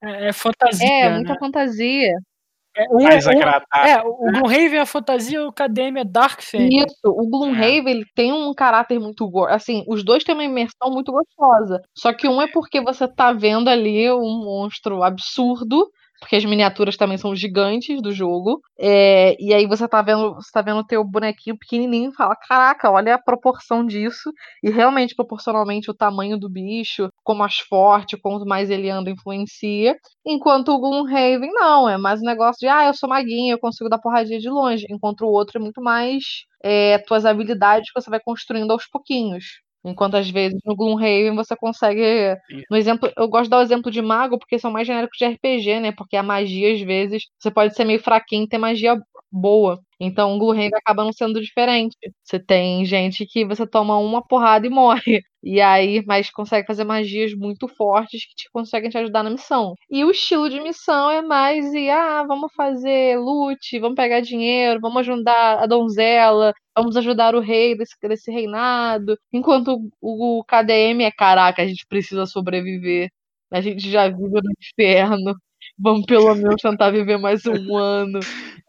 É, 0.03 0.27
é 0.29 0.33
fantasia. 0.33 0.87
é, 0.87 1.09
né? 1.09 1.15
muita 1.15 1.35
fantasia. 1.39 2.13
É, 2.75 2.87
um, 2.89 3.03
Mais 3.03 3.25
um- 3.27 3.31
agradável. 3.31 3.67
é, 3.85 4.01
o 4.03 4.31
Gloomhaven 4.31 4.79
é 4.79 4.85
fantasia, 4.85 5.45
o 5.47 5.51
KDM 5.53 5.99
é 5.99 6.03
Dark 6.03 6.41
Fantasy. 6.41 6.69
Isso, 6.75 6.95
o 7.05 7.29
Gloomhaven 7.29 7.87
ele 7.87 8.05
tem 8.15 8.31
um 8.33 8.53
caráter 8.53 8.99
muito 8.99 9.29
go- 9.29 9.45
assim, 9.45 9.83
os 9.87 10.03
dois 10.03 10.23
têm 10.23 10.33
uma 10.33 10.43
imersão 10.43 10.89
muito 10.91 11.11
gostosa. 11.11 11.81
Só 11.95 12.11
que 12.13 12.27
um 12.27 12.41
é 12.41 12.47
porque 12.47 12.81
você 12.81 13.07
tá 13.07 13.31
vendo 13.31 13.67
ali 13.69 14.11
um 14.11 14.43
monstro 14.43 15.03
absurdo, 15.03 15.87
porque 16.23 16.35
as 16.37 16.45
miniaturas 16.45 16.97
também 16.97 17.17
são 17.17 17.35
gigantes 17.35 18.01
do 18.01 18.11
jogo. 18.13 18.61
é, 18.79 19.35
e 19.41 19.53
aí 19.53 19.65
você 19.67 19.87
tá 19.87 20.01
vendo, 20.01 20.35
você 20.35 20.49
tá 20.51 20.61
vendo 20.61 20.79
o 20.79 20.85
teu 20.85 21.03
bonequinho 21.03 21.57
pequenininho 21.57 22.11
e 22.11 22.15
fala: 22.15 22.35
"Caraca, 22.35 22.89
olha 22.91 23.15
a 23.15 23.19
proporção 23.21 23.85
disso". 23.85 24.31
E 24.63 24.69
realmente 24.69 25.15
proporcionalmente 25.15 25.89
o 25.91 25.93
tamanho 25.93 26.37
do 26.37 26.49
bicho, 26.49 27.09
como 27.23 27.39
mais 27.39 27.57
forte, 27.59 28.17
quanto 28.17 28.45
mais 28.45 28.69
ele 28.69 28.89
anda 28.89 29.09
influencia. 29.11 29.95
Enquanto 30.25 30.69
o 30.69 30.79
Gloomhaven 30.79 31.51
não, 31.53 31.87
é 31.89 31.97
mais 31.97 32.21
um 32.21 32.25
negócio 32.25 32.59
de, 32.59 32.67
ah, 32.67 32.85
eu 32.87 32.93
sou 32.93 33.09
maguinho, 33.09 33.53
eu 33.53 33.59
consigo 33.59 33.89
dar 33.89 33.99
porradinha 33.99 34.39
de 34.39 34.49
longe. 34.49 34.85
Enquanto 34.89 35.21
o 35.25 35.31
outro 35.31 35.57
é 35.59 35.61
muito 35.61 35.81
mais 35.81 36.23
é, 36.63 36.97
tuas 36.99 37.25
habilidades 37.25 37.91
que 37.91 37.99
você 38.01 38.09
vai 38.09 38.19
construindo 38.19 38.71
aos 38.71 38.87
pouquinhos. 38.87 39.43
Enquanto 39.85 40.15
às 40.15 40.29
vezes 40.29 40.59
no 40.65 40.75
Gloomhaven 40.75 41.35
você 41.35 41.55
consegue. 41.55 42.35
No 42.69 42.77
exemplo, 42.77 43.11
eu 43.17 43.27
gosto 43.27 43.45
de 43.45 43.49
dar 43.51 43.59
o 43.59 43.61
exemplo 43.61 43.91
de 43.91 44.01
mago 44.01 44.39
porque 44.39 44.59
são 44.59 44.71
mais 44.71 44.87
genéricos 44.87 45.17
de 45.17 45.25
RPG, 45.25 45.79
né? 45.79 45.91
Porque 45.91 46.15
a 46.15 46.23
magia, 46.23 46.73
às 46.73 46.81
vezes, 46.81 47.23
você 47.39 47.51
pode 47.51 47.75
ser 47.75 47.85
meio 47.85 47.99
fraquinho 48.01 48.43
e 48.45 48.47
ter 48.49 48.57
magia 48.57 48.95
boa. 49.31 49.79
Então 50.05 50.35
o 50.35 50.39
Gloomhaven 50.39 50.71
acaba 50.77 51.03
não 51.03 51.13
sendo 51.13 51.41
diferente. 51.41 51.95
Você 52.23 52.39
tem 52.39 52.85
gente 52.85 53.25
que 53.25 53.45
você 53.45 53.65
toma 53.67 53.97
uma 53.97 54.21
porrada 54.25 54.65
e 54.67 54.69
morre. 54.69 55.21
E 55.45 55.59
aí, 55.59 56.01
mas 56.05 56.29
consegue 56.31 56.65
fazer 56.65 56.85
magias 56.85 57.33
muito 57.33 57.67
fortes 57.67 58.25
que 58.25 58.33
te 58.33 58.49
conseguem 58.49 58.89
te 58.89 58.97
ajudar 58.97 59.23
na 59.23 59.29
missão. 59.29 59.73
E 59.89 60.05
o 60.05 60.09
estilo 60.11 60.49
de 60.49 60.61
missão 60.61 61.11
é 61.11 61.21
mais 61.21 61.73
e 61.73 61.89
ah, 61.89 62.23
vamos 62.23 62.49
fazer 62.55 63.17
loot, 63.19 63.77
vamos 63.79 63.95
pegar 63.97 64.21
dinheiro, 64.21 64.79
vamos 64.79 64.99
ajudar 65.01 65.61
a 65.61 65.65
donzela, 65.65 66.53
vamos 66.73 66.95
ajudar 66.95 67.35
o 67.35 67.41
rei 67.41 67.75
desse, 67.77 67.95
desse 68.07 68.31
reinado. 68.31 69.17
Enquanto 69.33 69.77
o, 70.01 70.39
o 70.39 70.43
KDM 70.45 71.03
é 71.03 71.11
caraca, 71.11 71.61
a 71.61 71.67
gente 71.67 71.85
precisa 71.87 72.25
sobreviver. 72.25 73.09
A 73.51 73.61
gente 73.61 73.89
já 73.89 74.07
vive 74.07 74.19
no 74.41 74.51
inferno. 74.61 75.35
Vamos 75.77 76.05
pelo 76.05 76.33
menos 76.35 76.61
tentar 76.61 76.91
viver 76.91 77.17
mais 77.17 77.45
um 77.45 77.75
ano. 77.75 78.19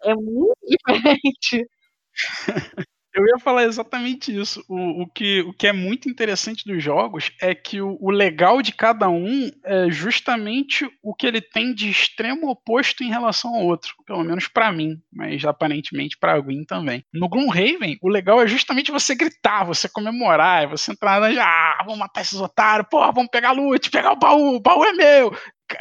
É 0.05 0.15
muito 0.15 0.55
diferente. 0.69 1.67
Eu 3.17 3.25
ia 3.27 3.39
falar 3.39 3.65
exatamente 3.65 4.37
isso. 4.37 4.65
O, 4.69 5.03
o, 5.03 5.07
que, 5.07 5.41
o 5.43 5.53
que 5.53 5.69
é 5.69 5.73
muito 5.73 6.09
interessante 6.09 6.65
dos 6.67 6.83
jogos 6.83 7.31
é 7.41 7.55
que 7.55 7.81
o, 7.81 7.97
o 8.01 8.11
legal 8.11 8.61
de 8.61 8.73
cada 8.73 9.09
um 9.09 9.51
é 9.65 9.89
justamente 9.91 10.85
o 11.03 11.15
que 11.15 11.27
ele 11.27 11.41
tem 11.41 11.73
de 11.73 11.89
extremo 11.89 12.49
oposto 12.51 13.05
em 13.05 13.11
relação 13.11 13.55
ao 13.55 13.65
outro. 13.65 13.95
Pelo 14.05 14.25
menos 14.25 14.49
pra 14.49 14.73
mim, 14.73 14.97
mas 15.13 15.45
aparentemente 15.45 16.19
pra 16.19 16.41
Gwen 16.41 16.65
também. 16.65 17.05
No 17.15 17.29
Gloomhaven, 17.29 17.99
o 18.03 18.09
legal 18.09 18.43
é 18.43 18.49
justamente 18.49 18.91
você 18.91 19.15
gritar, 19.15 19.65
você 19.65 19.89
comemorar, 19.89 20.69
você 20.69 20.91
entrar 20.91 21.21
na. 21.21 21.29
Ah, 21.41 21.85
vamos 21.85 22.01
matar 22.01 22.23
esses 22.23 22.41
otários, 22.41 22.89
porra, 22.91 23.13
vamos 23.13 23.31
pegar 23.31 23.53
loot, 23.53 23.91
pegar 23.91 24.13
o 24.13 24.17
baú, 24.17 24.57
o 24.57 24.61
baú 24.61 24.85
é 24.85 24.93
meu! 24.93 25.33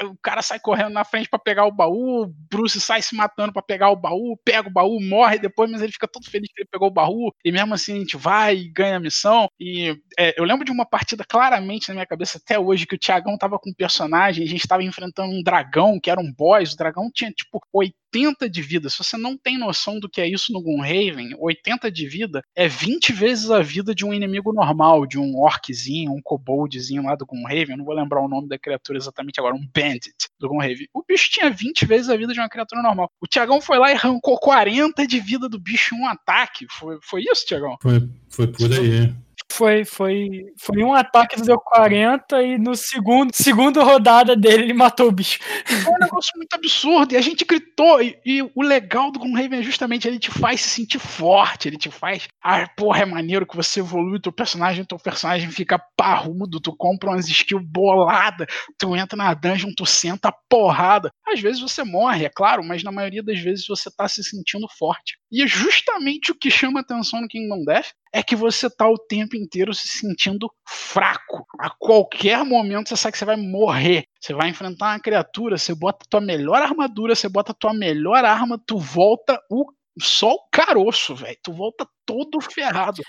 O 0.04 0.18
cara 0.22 0.42
sai 0.42 0.60
correndo 0.60 0.92
na 0.92 1.04
frente 1.04 1.30
para 1.30 1.40
pegar 1.40 1.66
o 1.66 1.72
baú, 1.72 2.28
Bruce 2.50 2.80
sai 2.80 3.02
se 3.02 3.16
matando 3.16 3.54
para 3.54 3.62
pegar 3.62 3.90
o 3.90 3.96
baú, 3.96 4.38
pega 4.44 4.68
o 4.68 4.72
baú, 4.72 5.00
morre 5.02 5.38
depois, 5.38 5.70
mas 5.70 5.82
ele 5.82 5.92
fica 5.92 6.08
todo 6.08 6.30
feliz 6.30 6.50
que 6.54 6.62
ele 6.62 6.70
pegou 6.72 6.88
o 6.88 6.94
baú, 6.94 7.32
e 7.44 7.52
mesmo 7.52 7.74
assim 7.74 7.96
a 7.96 8.00
gente 8.00 8.18
vai 8.18 8.56
e 8.56 8.70
ganha 8.70 8.98
a 8.98 9.00
missão. 9.00 9.48
E 9.60 9.96
é, 10.18 10.40
eu 10.40 10.44
lembro 10.44 10.66
de 10.66 10.72
uma 10.72 10.86
partida 10.86 11.24
claramente 11.28 11.90
na 11.90 11.96
minha 11.96 12.06
cabeça 12.06 12.38
até 12.38 12.58
hoje 12.58 12.86
que 12.86 12.96
o 12.96 13.00
Thiagão 13.00 13.38
tava 13.38 13.60
com 13.60 13.70
um 13.70 13.74
personagem, 13.74 14.44
a 14.44 14.48
gente 14.48 14.68
tava 14.68 14.84
enfrentando 14.84 15.34
um 15.34 15.44
dragão, 15.44 16.00
que 16.00 16.10
era 16.10 16.20
um 16.20 16.34
boss, 16.34 16.74
o 16.74 16.78
dragão 16.78 17.10
tinha 17.14 17.32
tipo 17.32 17.60
80 17.72 18.03
de 18.50 18.62
vida. 18.62 18.90
Se 18.90 18.98
você 18.98 19.18
não 19.18 19.38
tem 19.38 19.58
noção 19.58 20.00
do 20.00 20.10
que 20.10 20.22
é 20.22 20.28
isso 20.28 20.54
no 20.54 20.62
Gloomhaven, 20.62 21.36
80 21.40 21.92
de 21.92 22.08
vida 22.08 22.44
é 22.56 22.68
20 22.68 23.12
vezes 23.14 23.50
a 23.50 23.62
vida 23.62 23.96
de 23.96 24.06
um 24.06 24.14
inimigo 24.14 24.54
normal, 24.54 25.06
de 25.06 25.18
um 25.18 25.38
orczinho, 25.38 26.12
um 26.12 26.22
koboldzinho 26.22 27.04
lá 27.04 27.16
do 27.16 27.26
Gloomhaven, 27.26 27.72
eu 27.72 27.78
não 27.78 27.86
vou 27.86 27.96
lembrar 27.96 28.22
o 28.22 28.28
nome 28.28 28.48
da 28.48 28.58
criatura 28.58 28.98
exatamente 28.98 29.40
agora, 29.40 29.56
um 29.56 29.68
bandit 29.74 30.14
do 30.40 30.48
Gloomhaven. 30.48 30.88
O 30.94 31.04
bicho 31.04 31.32
tinha 31.32 31.50
20 31.50 31.86
vezes 31.86 32.10
a 32.10 32.18
vida 32.18 32.34
de 32.34 32.40
uma 32.40 32.50
criatura 32.50 32.82
normal. 32.82 33.10
O 33.22 33.28
Tiagão 33.28 33.60
foi 33.60 33.78
lá 33.78 33.92
e 33.92 33.96
arrancou 33.96 34.38
40 34.38 35.08
de 35.08 35.20
vida 35.20 35.50
do 35.50 35.60
bicho 35.60 35.96
em 35.96 36.00
um 36.00 36.08
ataque. 36.08 36.66
Foi, 36.70 36.98
foi 37.02 37.22
isso, 37.22 37.46
Tiagão? 37.46 37.78
Foi, 37.82 38.08
foi 38.30 38.48
por 38.48 38.72
aí. 38.72 39.14
Foi, 39.56 39.86
foi, 39.86 40.52
foi 40.58 40.84
um 40.84 40.96
ataque 40.96 41.36
que 41.36 41.44
deu 41.44 41.60
40 41.60 42.42
e 42.42 42.58
no 42.58 42.76
segundo, 42.76 43.32
segunda 43.36 43.84
rodada 43.84 44.36
dele 44.36 44.64
ele 44.64 44.74
matou 44.74 45.08
o 45.08 45.12
bicho. 45.12 45.38
Foi 45.64 45.94
um 45.94 46.00
negócio 46.00 46.32
muito 46.36 46.56
absurdo 46.56 47.14
e 47.14 47.18
a 47.18 47.22
gente 47.22 47.46
gritou. 47.46 48.02
E, 48.02 48.20
e 48.26 48.42
o 48.42 48.64
legal 48.64 49.12
do 49.12 49.20
Gloomhaven 49.20 49.60
é 49.60 49.62
justamente 49.62 50.08
ele 50.08 50.18
te 50.18 50.32
faz 50.32 50.60
se 50.60 50.70
sentir 50.70 50.98
forte, 50.98 51.68
ele 51.68 51.78
te 51.78 51.92
faz. 51.92 52.28
Ah, 52.44 52.68
porra, 52.76 53.04
é 53.04 53.06
maneiro 53.06 53.46
que 53.46 53.56
você 53.56 53.80
evolui 53.80 54.18
o 54.18 54.22
teu 54.22 54.32
personagem, 54.32 54.84
teu 54.86 54.98
personagem 54.98 55.52
fica 55.52 55.80
parrudo, 55.96 56.60
tu 56.60 56.76
compra 56.76 57.12
umas 57.12 57.28
skills 57.28 57.64
boladas, 57.64 58.48
tu 58.80 58.96
entra 58.96 59.16
na 59.16 59.36
dungeon, 59.36 59.70
tu 59.78 59.86
senta 59.86 60.34
porrada. 60.50 61.12
Às 61.28 61.40
vezes 61.40 61.62
você 61.62 61.84
morre, 61.84 62.26
é 62.26 62.30
claro, 62.30 62.64
mas 62.64 62.82
na 62.82 62.92
maioria 62.92 63.22
das 63.22 63.40
vezes 63.40 63.68
você 63.68 63.92
tá 63.96 64.08
se 64.08 64.24
sentindo 64.24 64.66
forte. 64.80 65.16
E 65.34 65.42
é 65.42 65.48
justamente 65.48 66.32
o 66.32 66.36
que 66.36 66.52
chama 66.52 66.82
atenção 66.82 67.20
no 67.20 67.28
Kingdom 67.28 67.66
Death 67.66 67.88
é 68.14 68.22
que 68.22 68.36
você 68.36 68.70
tá 68.70 68.88
o 68.88 69.00
tempo 69.00 69.36
inteiro 69.36 69.74
se 69.74 69.88
sentindo 69.88 70.48
fraco. 70.64 71.44
A 71.60 71.72
qualquer 71.72 72.46
momento 72.46 72.90
você 72.90 72.96
sabe 72.96 73.14
que 73.14 73.18
você 73.18 73.26
vai 73.26 73.36
morrer. 73.36 74.06
Você 74.22 74.32
vai 74.32 74.50
enfrentar 74.50 74.92
uma 74.92 75.00
criatura, 75.00 75.58
você 75.58 75.74
bota 75.74 76.06
tua 76.08 76.22
melhor 76.22 76.62
armadura, 76.62 77.16
você 77.16 77.28
bota 77.28 77.52
tua 77.52 77.74
melhor 77.74 78.24
arma, 78.24 78.62
tu 78.64 78.78
volta 78.78 79.42
o 79.50 79.66
só 80.02 80.32
o 80.34 80.48
caroço, 80.52 81.16
velho. 81.16 81.38
Tu 81.44 81.54
volta 81.54 81.88
todo 82.06 82.42
ferrado. 82.42 83.02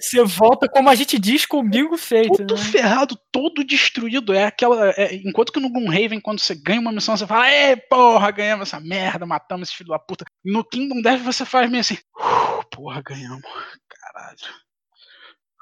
Você 0.00 0.24
volta 0.24 0.68
como 0.68 0.88
a 0.88 0.94
gente 0.94 1.18
diz 1.18 1.44
com 1.46 1.58
o 1.58 1.68
bingo 1.68 1.96
feito, 1.96 2.36
Todo 2.38 2.54
né? 2.56 2.60
ferrado, 2.64 3.16
todo 3.30 3.62
destruído. 3.64 4.32
É 4.32 4.44
aquela. 4.44 4.90
é- 4.96 5.14
enquanto 5.16 5.52
que 5.52 5.60
no 5.60 5.70
Gloomhaven, 5.70 6.20
quando 6.20 6.40
você 6.40 6.54
ganha 6.54 6.80
uma 6.80 6.92
missão, 6.92 7.16
você 7.16 7.26
fala, 7.26 7.48
é, 7.48 7.76
porra, 7.76 8.30
ganhamos 8.30 8.68
essa 8.68 8.80
merda, 8.80 9.26
matamos 9.26 9.68
esse 9.68 9.76
filho 9.76 9.90
da 9.90 9.98
puta. 9.98 10.24
No 10.44 10.64
Kingdom 10.64 11.00
Death 11.02 11.20
você 11.22 11.44
faz 11.44 11.70
meio 11.70 11.80
assim, 11.82 11.98
"Uh, 12.18 12.64
porra, 12.70 13.02
ganhamos. 13.02 13.42
Caralho. 13.88 14.38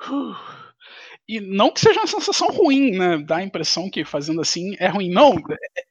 Uh. 0.09 0.35
E 1.31 1.39
não 1.39 1.70
que 1.70 1.78
seja 1.78 2.01
uma 2.01 2.09
sensação 2.09 2.48
ruim, 2.48 2.90
né? 2.90 3.19
Dá 3.19 3.36
a 3.36 3.44
impressão 3.44 3.89
que 3.89 4.05
fazendo 4.05 4.40
assim 4.40 4.74
é 4.81 4.89
ruim. 4.89 5.09
Não, 5.09 5.36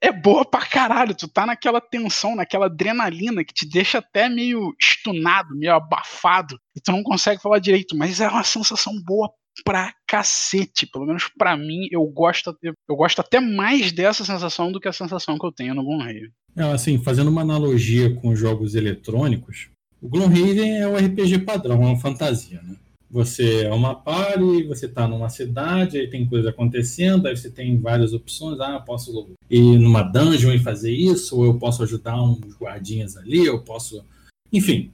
é, 0.01 0.09
é 0.09 0.11
boa 0.11 0.43
pra 0.43 0.65
caralho. 0.65 1.15
Tu 1.15 1.29
tá 1.29 1.45
naquela 1.45 1.79
tensão, 1.79 2.35
naquela 2.35 2.65
adrenalina 2.65 3.41
que 3.41 3.53
te 3.53 3.65
deixa 3.65 3.99
até 3.99 4.27
meio 4.27 4.75
estunado, 4.77 5.55
meio 5.55 5.73
abafado. 5.73 6.59
E 6.75 6.81
tu 6.81 6.91
não 6.91 7.01
consegue 7.03 7.41
falar 7.41 7.59
direito, 7.59 7.95
mas 7.95 8.19
é 8.19 8.27
uma 8.27 8.43
sensação 8.43 8.91
boa 9.01 9.31
pra 9.63 9.93
cacete. 10.05 10.85
Pelo 10.85 11.05
menos 11.05 11.29
pra 11.37 11.55
mim, 11.55 11.87
eu 11.89 12.03
gosto, 12.07 12.53
eu, 12.61 12.73
gosto 12.97 13.21
até 13.21 13.39
mais 13.39 13.93
dessa 13.93 14.25
sensação 14.25 14.73
do 14.73 14.79
que 14.79 14.89
a 14.89 14.93
sensação 14.93 15.39
que 15.39 15.45
eu 15.45 15.53
tenho 15.53 15.73
no 15.73 15.85
Gloomhaven. 15.85 16.33
É, 16.57 16.63
assim, 16.63 17.01
fazendo 17.01 17.29
uma 17.29 17.43
analogia 17.43 18.13
com 18.13 18.35
jogos 18.35 18.75
eletrônicos, 18.75 19.69
o 20.01 20.09
Gloomhaven 20.09 20.79
é 20.79 20.85
o 20.85 20.97
RPG 20.97 21.45
padrão, 21.45 21.81
é 21.81 21.85
uma 21.85 21.97
fantasia, 21.97 22.61
né? 22.61 22.75
Você 23.11 23.63
é 23.63 23.73
uma 23.73 23.95
party, 23.95 24.63
você 24.63 24.85
está 24.85 25.07
numa 25.07 25.29
cidade, 25.29 25.97
aí 25.97 26.07
tem 26.07 26.27
coisa 26.27 26.51
acontecendo, 26.51 27.27
aí 27.27 27.35
você 27.35 27.49
tem 27.49 27.77
várias 27.79 28.13
opções. 28.13 28.59
Ah, 28.59 28.73
eu 28.73 28.81
posso 28.81 29.29
ir 29.49 29.79
numa 29.79 30.03
dungeon 30.03 30.53
e 30.53 30.59
fazer 30.59 30.91
isso, 30.91 31.37
ou 31.37 31.45
eu 31.45 31.57
posso 31.57 31.81
ajudar 31.81 32.21
uns 32.21 32.55
guardinhas 32.55 33.17
ali, 33.17 33.45
eu 33.45 33.63
posso. 33.63 34.05
Enfim, 34.53 34.91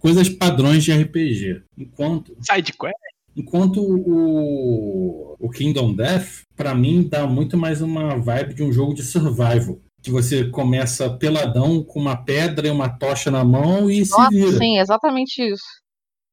coisas 0.00 0.28
padrões 0.28 0.82
de 0.82 0.92
RPG. 0.92 1.62
Enquanto, 1.76 2.36
Side 2.40 2.72
quest? 2.72 2.94
enquanto 3.36 3.80
o, 3.80 5.36
o 5.38 5.50
Kingdom 5.50 5.94
Death, 5.94 6.42
para 6.56 6.74
mim, 6.74 7.06
dá 7.08 7.26
muito 7.26 7.56
mais 7.56 7.80
uma 7.80 8.16
vibe 8.18 8.54
de 8.54 8.62
um 8.62 8.72
jogo 8.72 8.94
de 8.94 9.02
survival. 9.02 9.78
Que 10.02 10.10
você 10.10 10.48
começa 10.48 11.10
peladão 11.10 11.82
com 11.82 12.00
uma 12.00 12.16
pedra 12.16 12.68
e 12.68 12.70
uma 12.70 12.88
tocha 12.88 13.30
na 13.30 13.44
mão 13.44 13.90
e 13.90 14.06
se 14.06 14.12
Nossa, 14.12 14.30
vira. 14.30 14.56
sim, 14.58 14.78
exatamente 14.78 15.42
isso. 15.42 15.64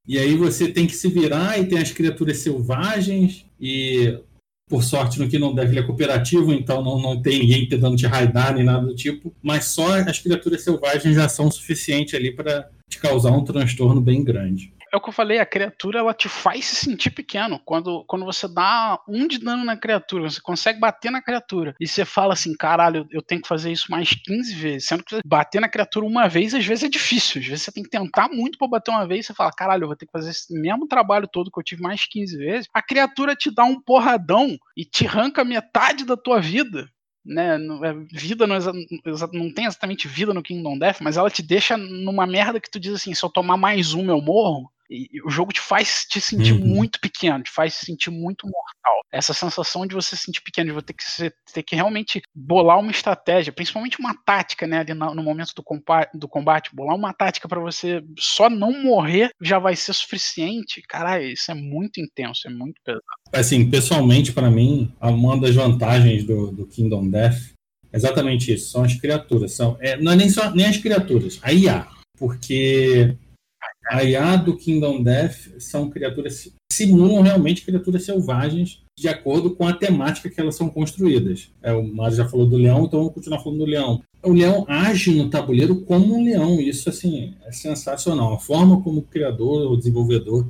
E 0.07 0.19
aí 0.19 0.35
você 0.35 0.67
tem 0.67 0.85
que 0.85 0.95
se 0.95 1.07
virar 1.07 1.59
e 1.59 1.65
tem 1.65 1.79
as 1.79 1.91
criaturas 1.91 2.37
selvagens 2.37 3.45
e 3.59 4.19
por 4.67 4.83
sorte 4.83 5.19
no 5.19 5.27
que 5.27 5.37
não 5.37 5.53
deve 5.53 5.71
ele 5.71 5.79
é 5.79 5.83
cooperativo, 5.83 6.51
então 6.51 6.83
não, 6.83 6.99
não 6.99 7.21
tem 7.21 7.39
ninguém 7.39 7.67
tentando 7.67 7.95
te 7.95 8.07
raidar 8.07 8.53
nem 8.53 8.63
nada 8.63 8.85
do 8.85 8.95
tipo, 8.95 9.33
mas 9.41 9.65
só 9.65 9.99
as 9.99 10.19
criaturas 10.19 10.63
selvagens 10.63 11.15
já 11.15 11.29
são 11.29 11.51
suficiente 11.51 12.15
ali 12.15 12.31
para 12.31 12.69
te 12.89 12.97
causar 12.97 13.31
um 13.31 13.43
transtorno 13.43 14.01
bem 14.01 14.23
grande. 14.23 14.73
É 14.95 14.97
o 14.97 15.01
que 15.01 15.09
eu 15.09 15.13
falei, 15.13 15.39
a 15.39 15.45
criatura 15.45 15.99
ela 15.99 16.13
te 16.13 16.29
faz 16.29 16.63
se 16.67 16.75
sentir 16.77 17.11
pequeno. 17.11 17.59
Quando, 17.65 18.05
quando 18.05 18.23
você 18.23 18.47
dá 18.47 18.97
um 19.09 19.27
de 19.27 19.37
dano 19.37 19.65
na 19.65 19.75
criatura, 19.75 20.29
você 20.29 20.39
consegue 20.39 20.79
bater 20.79 21.11
na 21.11 21.21
criatura. 21.21 21.75
E 21.81 21.85
você 21.85 22.05
fala 22.05 22.31
assim, 22.31 22.55
caralho, 22.55 23.05
eu 23.11 23.21
tenho 23.21 23.41
que 23.41 23.47
fazer 23.47 23.73
isso 23.73 23.91
mais 23.91 24.11
15 24.13 24.55
vezes. 24.55 24.87
Sendo 24.87 25.03
que 25.03 25.19
bater 25.25 25.59
na 25.59 25.67
criatura 25.67 26.05
uma 26.05 26.29
vez, 26.29 26.53
às 26.53 26.65
vezes 26.65 26.85
é 26.85 26.87
difícil. 26.87 27.41
Às 27.41 27.47
vezes 27.47 27.63
você 27.63 27.73
tem 27.73 27.83
que 27.83 27.89
tentar 27.89 28.29
muito 28.29 28.57
pra 28.57 28.69
bater 28.69 28.89
uma 28.89 29.05
vez. 29.05 29.25
Você 29.25 29.33
fala, 29.33 29.51
caralho, 29.51 29.83
eu 29.83 29.87
vou 29.87 29.97
ter 29.97 30.05
que 30.05 30.13
fazer 30.13 30.29
esse 30.29 30.53
mesmo 30.53 30.87
trabalho 30.87 31.27
todo 31.27 31.51
que 31.51 31.59
eu 31.59 31.63
tive 31.63 31.81
mais 31.81 32.07
15 32.07 32.37
vezes. 32.37 32.69
A 32.73 32.81
criatura 32.81 33.35
te 33.35 33.53
dá 33.53 33.65
um 33.65 33.81
porradão 33.81 34.57
e 34.77 34.85
te 34.85 35.05
arranca 35.05 35.43
metade 35.43 36.05
da 36.05 36.15
tua 36.15 36.39
vida 36.39 36.89
né, 37.25 37.55
é, 37.55 37.93
vida 38.11 38.45
não, 38.45 38.55
é 38.55 38.61
não 39.33 39.51
tem 39.51 39.65
exatamente 39.65 40.07
vida 40.07 40.33
no 40.33 40.43
Kingdom 40.43 40.77
Death, 40.77 40.97
mas 41.01 41.17
ela 41.17 41.29
te 41.29 41.41
deixa 41.41 41.75
numa 41.75 42.27
merda 42.27 42.59
que 42.59 42.69
tu 42.69 42.79
diz 42.79 42.93
assim, 42.93 43.13
se 43.13 43.25
eu 43.25 43.29
tomar 43.29 43.57
mais 43.57 43.93
uma 43.93 44.11
eu 44.11 44.21
morro, 44.21 44.71
e, 44.89 45.09
e 45.11 45.21
o 45.25 45.29
jogo 45.29 45.51
te 45.53 45.59
faz 45.61 46.05
te 46.09 46.19
sentir 46.21 46.53
Uhum. 46.53 46.59
muito 46.65 46.99
pequeno, 46.99 47.43
te 47.43 47.51
faz 47.51 47.73
se 47.73 47.85
sentir 47.85 48.09
muito 48.11 48.45
mortal. 48.45 48.95
Essa 49.11 49.33
sensação 49.33 49.85
de 49.87 49.95
você 49.95 50.15
se 50.15 50.23
sentir 50.23 50.41
pequeno, 50.41 50.67
de 50.69 50.73
você 50.73 50.85
ter 50.85 50.93
que, 50.93 51.03
ser- 51.03 51.35
ter 51.53 51.63
que 51.63 51.75
realmente 51.75 52.21
bolar 52.33 52.79
uma 52.79 52.91
estratégia, 52.91 53.53
principalmente 53.53 53.99
uma 53.99 54.13
tática, 54.25 54.67
né, 54.67 54.79
ali 54.79 54.93
na- 54.93 55.13
no 55.13 55.23
momento 55.23 55.53
do, 55.55 55.63
compa- 55.63 56.09
do 56.13 56.27
combate, 56.27 56.75
bolar 56.75 56.95
uma 56.95 57.13
tática 57.13 57.47
pra 57.47 57.59
você 57.59 58.03
só 58.17 58.49
não 58.49 58.83
morrer 58.83 59.29
já 59.41 59.57
vai 59.59 59.75
ser 59.75 59.93
suficiente. 59.93 60.81
Caralho, 60.87 61.25
isso 61.27 61.49
é 61.51 61.55
muito 61.55 61.99
intenso, 61.99 62.47
é 62.47 62.51
muito 62.51 62.79
pesado. 62.83 63.01
Assim, 63.33 63.69
pessoalmente, 63.69 64.31
para 64.33 64.49
mim, 64.51 64.93
uma 65.01 65.39
das 65.39 65.55
vantagens 65.55 66.23
do, 66.23 66.51
do 66.51 66.65
Kingdom 66.67 67.09
Death 67.09 67.53
é 67.91 67.97
exatamente 67.97 68.53
isso. 68.53 68.71
São 68.71 68.83
as 68.83 68.93
criaturas. 68.93 69.53
São, 69.53 69.77
é, 69.79 69.97
não 69.97 70.11
é 70.11 70.15
nem, 70.15 70.29
só, 70.29 70.51
nem 70.51 70.65
as 70.65 70.77
criaturas, 70.77 71.39
a 71.41 71.51
IA. 71.53 71.87
Porque 72.17 73.15
a 73.87 74.03
IA 74.03 74.35
do 74.37 74.57
Kingdom 74.57 75.03
Death 75.03 75.59
são 75.59 75.89
criaturas 75.89 76.51
simulam 76.71 77.21
realmente 77.21 77.63
criaturas 77.63 78.03
selvagens 78.03 78.83
de 78.97 79.07
acordo 79.07 79.55
com 79.55 79.67
a 79.67 79.73
temática 79.73 80.29
que 80.29 80.39
elas 80.39 80.55
são 80.55 80.69
construídas. 80.69 81.51
É, 81.61 81.71
o 81.73 81.83
Mário 81.83 82.17
já 82.17 82.27
falou 82.27 82.45
do 82.45 82.57
leão, 82.57 82.85
então 82.85 82.99
vamos 82.99 83.13
continuar 83.13 83.39
falando 83.39 83.59
do 83.59 83.65
leão. 83.65 84.01
O 84.23 84.31
leão 84.31 84.65
age 84.67 85.13
no 85.13 85.29
tabuleiro 85.29 85.81
como 85.81 86.15
um 86.15 86.23
leão. 86.23 86.59
Isso 86.59 86.89
assim 86.89 87.35
é 87.45 87.51
sensacional. 87.51 88.33
A 88.33 88.39
forma 88.39 88.81
como 88.81 88.99
o 88.99 89.03
criador, 89.03 89.71
o 89.71 89.77
desenvolvedor 89.77 90.49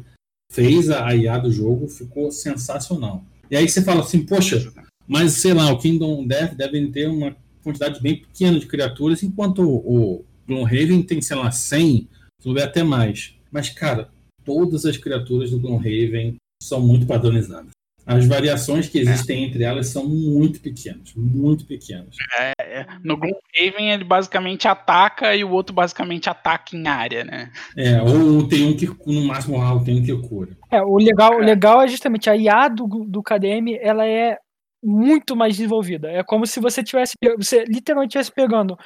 fez 0.52 0.90
a 0.90 1.16
IA 1.16 1.38
do 1.38 1.52
jogo 1.52 1.88
ficou 1.88 2.32
sensacional. 2.32 3.24
E 3.49 3.56
aí 3.56 3.68
você 3.68 3.82
fala 3.82 4.02
assim, 4.02 4.26
poxa, 4.26 4.72
mas 5.07 5.34
sei 5.34 5.53
lá, 5.53 5.72
o 5.72 5.78
Kingdom 5.78 6.26
Death 6.26 6.56
devem 6.56 6.91
ter 6.91 7.07
uma 7.07 7.36
quantidade 7.64 8.02
bem 8.02 8.18
pequena 8.18 8.60
de 8.60 8.66
criaturas, 8.68 9.22
enquanto 9.24 9.62
o 9.62 10.26
o 10.45 10.53
Gloomhaven 10.53 11.02
tem, 11.02 11.22
sei 11.22 11.36
lá, 11.36 11.49
100, 11.52 12.07
tiver 12.41 12.64
até 12.64 12.84
mais. 12.84 13.36
Mas, 13.52 13.70
cara, 13.70 14.10
todas 14.44 14.86
as 14.86 14.98
criaturas 14.98 15.52
do 15.52 15.60
Gloomhaven 15.60 16.36
são 16.62 16.82
muito 16.82 17.06
padronizadas. 17.06 17.76
As 18.06 18.28
variações 18.28 18.88
que 18.88 18.99
existem 18.99 19.45
entre 19.45 19.64
elas 19.64 19.88
são 19.88 20.07
muito 20.07 20.62
pequenas, 20.62 21.12
muito 21.16 21.66
pequenas. 21.66 22.16
É, 22.60 22.86
no 23.03 23.18
Gloomhaven 23.18 23.91
ele 23.91 24.03
basicamente 24.03 24.68
ataca 24.68 25.36
e 25.36 25.44
o 25.44 25.49
outro 25.49 25.74
basicamente 25.74 26.30
ataca 26.30 26.76
em 26.76 26.88
área, 26.88 27.24
né? 27.24 27.52
É, 27.76 27.99
ou 27.99 28.48
tem 28.48 28.68
um 28.68 28.78
que, 28.78 28.86
no 28.86 29.26
máximo, 29.26 29.60
ah, 29.60 29.82
tem 29.84 29.99
um 29.99 30.03
que 30.03 30.16
cura. 30.28 30.56
É, 30.70 30.80
o 30.84 30.98
legal, 30.98 31.36
o 31.36 31.40
legal 31.40 31.82
é 31.82 31.88
justamente 31.88 32.30
a 32.30 32.36
IA 32.36 32.68
do, 32.68 32.86
do 33.07 33.24
KDM, 33.24 33.76
ela 33.82 34.06
é 34.06 34.38
muito 34.84 35.36
mais 35.36 35.57
desenvolvida. 35.57 36.12
É 36.12 36.24
como 36.24 36.45
se 36.45 36.60
você 36.60 36.84
tivesse, 36.84 37.14
você 37.38 37.66
literalmente 37.66 38.10
estivesse 38.10 38.32
pegando, 38.32 38.78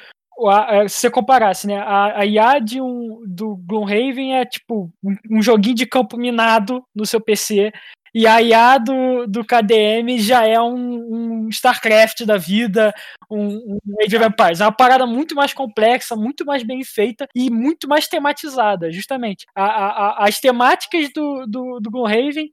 a- 0.48 0.88
se 0.88 0.96
você 0.98 1.10
comparasse, 1.10 1.66
né, 1.66 1.76
a, 1.78 2.20
a 2.20 2.26
IA 2.26 2.58
de 2.58 2.80
um, 2.80 3.22
do 3.26 3.56
Gloomhaven 3.56 4.36
é 4.36 4.44
tipo 4.44 4.90
um, 5.02 5.14
um 5.38 5.42
joguinho 5.42 5.74
de 5.74 5.86
campo 5.86 6.16
minado 6.16 6.84
no 6.94 7.04
seu 7.06 7.20
PC, 7.20 7.72
e 8.14 8.26
a 8.26 8.42
IA 8.42 8.78
do, 8.78 9.26
do 9.26 9.44
KDM 9.44 10.18
já 10.18 10.44
é 10.44 10.60
um, 10.60 11.44
um 11.44 11.48
StarCraft 11.48 12.24
da 12.24 12.36
vida, 12.36 12.92
um, 13.30 13.76
um 13.76 13.78
Age 14.04 14.16
of 14.16 14.24
Empires. 14.26 14.60
É 14.60 14.64
uma 14.64 14.72
parada 14.72 15.06
muito 15.06 15.34
mais 15.36 15.52
complexa, 15.54 16.16
muito 16.16 16.44
mais 16.44 16.62
bem 16.64 16.82
feita 16.82 17.28
e 17.34 17.48
muito 17.50 17.88
mais 17.88 18.08
tematizada, 18.08 18.90
justamente. 18.90 19.46
As 19.54 20.40
temáticas 20.40 21.08
do, 21.14 21.46
do, 21.46 21.78
do 21.80 21.90
Gloomhaven 21.90 22.50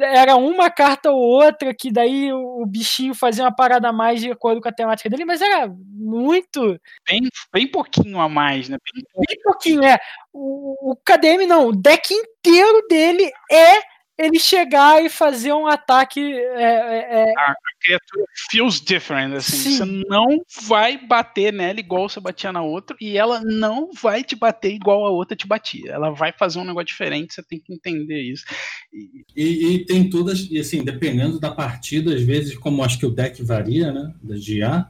era 0.00 0.36
uma 0.36 0.70
carta 0.70 1.10
ou 1.10 1.20
outra, 1.20 1.74
que 1.74 1.92
daí 1.92 2.32
o, 2.32 2.64
bichinho 2.66 3.14
fazia 3.14 3.44
uma 3.44 3.54
parada 3.54 3.88
a 3.88 3.92
mais 3.92 4.20
de 4.20 4.30
acordo 4.30 4.60
com 4.60 4.68
a 4.68 4.72
temática 4.72 5.08
dele, 5.10 5.24
mas 5.24 5.40
era 5.40 5.68
muito. 5.68 6.80
Bem, 7.08 7.20
bem 7.52 7.70
pouquinho 7.70 8.20
a 8.20 8.28
mais, 8.28 8.68
né? 8.68 8.78
Bem 8.94 9.04
Bem 9.28 9.42
pouquinho, 9.42 9.84
é. 9.84 9.98
O, 10.32 10.92
o 10.92 10.96
KDM 10.96 11.46
não, 11.46 11.68
o 11.68 11.76
deck 11.76 12.12
inteiro 12.12 12.86
dele 12.88 13.30
é 13.50 13.91
ele 14.22 14.38
chegar 14.38 15.04
e 15.04 15.08
fazer 15.08 15.52
um 15.52 15.66
ataque. 15.66 16.20
é, 16.20 16.62
é, 16.62 17.22
é, 17.22 17.32
a 17.38 17.54
criatura 17.80 18.24
feels 18.50 18.80
different, 18.80 19.34
assim. 19.34 19.56
Sim. 19.56 19.76
Você 19.76 19.84
não 20.08 20.42
vai 20.66 20.96
bater 21.06 21.52
nela 21.52 21.80
igual 21.80 22.08
você 22.08 22.20
batia 22.20 22.52
na 22.52 22.62
outra, 22.62 22.96
e 23.00 23.16
ela 23.18 23.40
não 23.42 23.90
vai 23.92 24.22
te 24.24 24.36
bater 24.36 24.72
igual 24.72 25.04
a 25.04 25.10
outra 25.10 25.36
te 25.36 25.46
batia. 25.46 25.92
Ela 25.92 26.10
vai 26.10 26.32
fazer 26.32 26.58
um 26.58 26.64
negócio 26.64 26.86
diferente, 26.86 27.34
você 27.34 27.42
tem 27.42 27.58
que 27.60 27.72
entender 27.74 28.22
isso. 28.22 28.44
E- 28.92 29.24
E, 29.34 29.74
e 29.74 29.84
tem 29.86 30.08
todas, 30.08 30.48
e 30.50 30.58
assim, 30.58 30.84
dependendo 30.84 31.40
da 31.40 31.50
partida, 31.50 32.14
às 32.14 32.22
vezes, 32.22 32.56
como 32.56 32.84
acho 32.84 32.98
que 32.98 33.06
o 33.06 33.10
deck 33.10 33.42
varia, 33.42 33.92
né, 33.92 34.12
da 34.22 34.36
GA, 34.36 34.88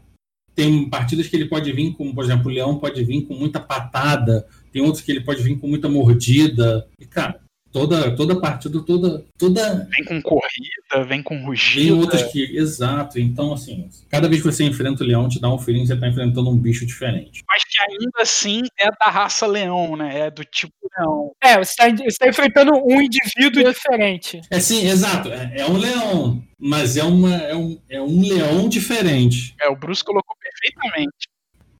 tem 0.54 0.88
partidas 0.90 1.28
que 1.28 1.34
ele 1.36 1.48
pode 1.48 1.72
vir 1.72 1.92
com, 1.94 2.14
por 2.14 2.24
exemplo, 2.24 2.50
o 2.50 2.54
leão 2.54 2.78
pode 2.78 3.02
vir 3.04 3.22
com 3.22 3.34
muita 3.34 3.58
patada, 3.58 4.46
tem 4.70 4.82
outros 4.82 5.02
que 5.02 5.10
ele 5.10 5.22
pode 5.24 5.42
vir 5.42 5.58
com 5.58 5.66
muita 5.66 5.88
mordida. 5.88 6.86
E, 7.00 7.06
cara, 7.06 7.40
toda, 7.72 8.14
toda 8.14 8.38
partida, 8.40 8.80
toda, 8.82 9.24
toda 9.38 9.88
Vem 9.90 10.04
com 10.04 10.22
corrida, 10.22 11.04
vem 11.06 11.22
com 11.22 11.36
tem 11.36 11.44
rugido. 11.44 11.98
outras 11.98 12.22
que, 12.24 12.56
exato. 12.56 13.18
Então, 13.18 13.52
assim, 13.52 13.88
cada 14.10 14.28
vez 14.28 14.42
que 14.42 14.52
você 14.52 14.64
enfrenta 14.64 15.02
o 15.02 15.06
leão, 15.06 15.28
te 15.28 15.40
dá 15.40 15.52
um 15.52 15.58
feeling 15.58 15.80
que 15.80 15.86
você 15.88 15.96
tá 15.96 16.06
enfrentando 16.08 16.50
um 16.50 16.56
bicho 16.56 16.84
diferente. 16.84 17.42
Mas 17.48 17.64
que 17.64 17.80
ainda 17.80 18.20
assim 18.20 18.62
é 18.78 18.90
da 18.90 19.10
raça 19.10 19.46
leão, 19.46 19.96
né? 19.96 20.26
É 20.26 20.30
do 20.30 20.44
tipo 20.44 20.72
leão. 20.98 21.32
é, 21.42 21.56
você 21.56 21.74
está 22.06 22.28
enfrentando 22.28 22.72
um 22.74 23.00
indivíduo 23.00 23.64
diferente. 23.64 24.40
É 24.50 24.60
sim, 24.60 24.86
exato. 24.86 25.30
É, 25.32 25.52
é 25.58 25.66
um 25.66 25.76
leão, 25.78 26.42
mas 26.58 26.96
é, 26.96 27.02
uma, 27.04 27.34
é, 27.34 27.56
um, 27.56 27.80
é 27.88 28.00
um 28.00 28.20
leão 28.20 28.68
diferente. 28.68 29.54
É, 29.60 29.68
o 29.68 29.76
Bruce 29.76 30.04
colocou 30.04 30.36
perfeitamente. 30.36 31.32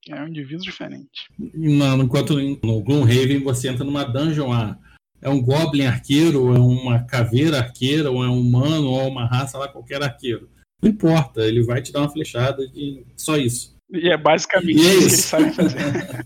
É 0.08 0.20
um 0.20 0.26
indivíduo 0.26 0.64
diferente. 0.64 1.28
Não, 1.38 2.02
enquanto 2.02 2.36
no 2.36 2.80
Gloomhaven 2.82 3.38
você 3.38 3.68
entra 3.68 3.84
numa 3.84 4.02
dungeon 4.04 4.48
lá. 4.48 4.76
É 5.22 5.30
um 5.30 5.40
Goblin 5.40 5.86
arqueiro, 5.86 6.46
ou 6.46 6.54
é 6.54 6.58
uma 6.58 7.04
caveira 7.04 7.58
arqueira, 7.58 8.10
ou 8.10 8.24
é 8.24 8.28
um 8.28 8.40
humano, 8.40 8.88
ou 8.88 9.00
é 9.00 9.04
uma 9.04 9.24
raça 9.24 9.56
lá, 9.56 9.68
qualquer 9.68 10.02
arqueiro. 10.02 10.50
Não 10.82 10.90
importa, 10.90 11.42
ele 11.42 11.62
vai 11.62 11.80
te 11.80 11.92
dar 11.92 12.00
uma 12.00 12.10
flechada 12.10 12.66
de 12.66 13.06
só 13.16 13.36
isso. 13.36 13.71
E 13.92 14.08
é 14.08 14.16
basicamente 14.16 14.78
é 14.78 14.80
isso 14.80 14.88
que 14.98 15.02
eles 15.02 15.12
isso. 15.12 15.28
sabem 15.28 15.52
fazer. 15.52 15.78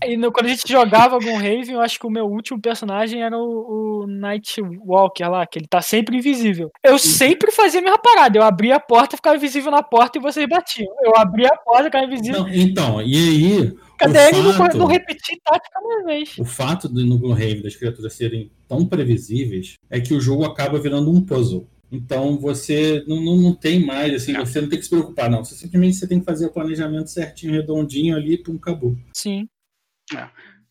E 0.05 0.15
no- 0.15 0.31
quando 0.31 0.45
a 0.45 0.49
gente 0.49 0.71
jogava 0.71 1.15
algum 1.15 1.33
Raven, 1.35 1.71
eu 1.71 1.81
acho 1.81 1.99
que 1.99 2.07
o 2.07 2.09
meu 2.09 2.25
último 2.25 2.61
personagem 2.61 3.21
era 3.21 3.37
o, 3.37 4.03
o 4.03 4.07
Nightwalker 4.07 5.29
lá, 5.29 5.45
que 5.45 5.59
ele 5.59 5.67
tá 5.67 5.81
sempre 5.81 6.17
invisível. 6.17 6.71
Eu 6.83 6.97
sempre 6.97 7.51
fazia 7.51 7.79
a 7.79 7.83
mesma 7.83 7.97
parada. 7.99 8.37
Eu 8.37 8.43
abria 8.43 8.75
a 8.75 8.79
porta, 8.79 9.17
ficava 9.17 9.35
invisível 9.35 9.69
na 9.71 9.83
porta 9.83 10.17
e 10.17 10.21
vocês 10.21 10.47
batiam. 10.47 10.87
Eu 11.03 11.13
abria 11.17 11.49
a 11.49 11.57
porta, 11.57 11.85
ficava 11.85 12.05
invisível. 12.05 12.41
Não, 12.43 12.49
então, 12.49 13.01
e 13.01 13.15
aí. 13.15 13.73
Cadê 13.97 14.27
ele? 14.29 14.37
o 14.39 14.43
Não, 14.43 14.53
fato- 14.53 14.77
não 14.77 14.85
repetir 14.85 15.37
tática 15.43 15.79
uma 15.81 16.03
vez. 16.05 16.37
O 16.37 16.45
fato 16.45 16.87
de 16.87 17.03
no 17.03 17.17
Gloomhaven 17.17 17.61
das 17.63 17.75
criaturas 17.75 18.13
serem 18.13 18.51
tão 18.67 18.85
previsíveis 18.85 19.73
é 19.89 19.99
que 19.99 20.13
o 20.13 20.21
jogo 20.21 20.45
acaba 20.45 20.79
virando 20.79 21.11
um 21.11 21.19
puzzle. 21.25 21.67
Então 21.91 22.37
você 22.37 23.03
não, 23.07 23.21
não, 23.21 23.37
não 23.37 23.55
tem 23.55 23.79
mais, 23.85 24.13
assim, 24.13 24.33
Não. 24.33 24.45
você 24.45 24.59
não 24.59 24.67
tem 24.69 24.77
que 24.77 24.83
se 24.85 24.89
preocupar, 24.89 25.29
não. 25.29 25.43
Você 25.43 25.55
simplesmente 25.55 25.95
você 25.95 26.07
tem 26.07 26.19
que 26.19 26.25
fazer 26.25 26.45
o 26.45 26.51
planejamento 26.51 27.09
certinho, 27.09 27.53
redondinho 27.53 28.15
ali, 28.15 28.37
pum, 28.37 28.55
acabou. 28.55 28.95
Sim. 29.15 29.47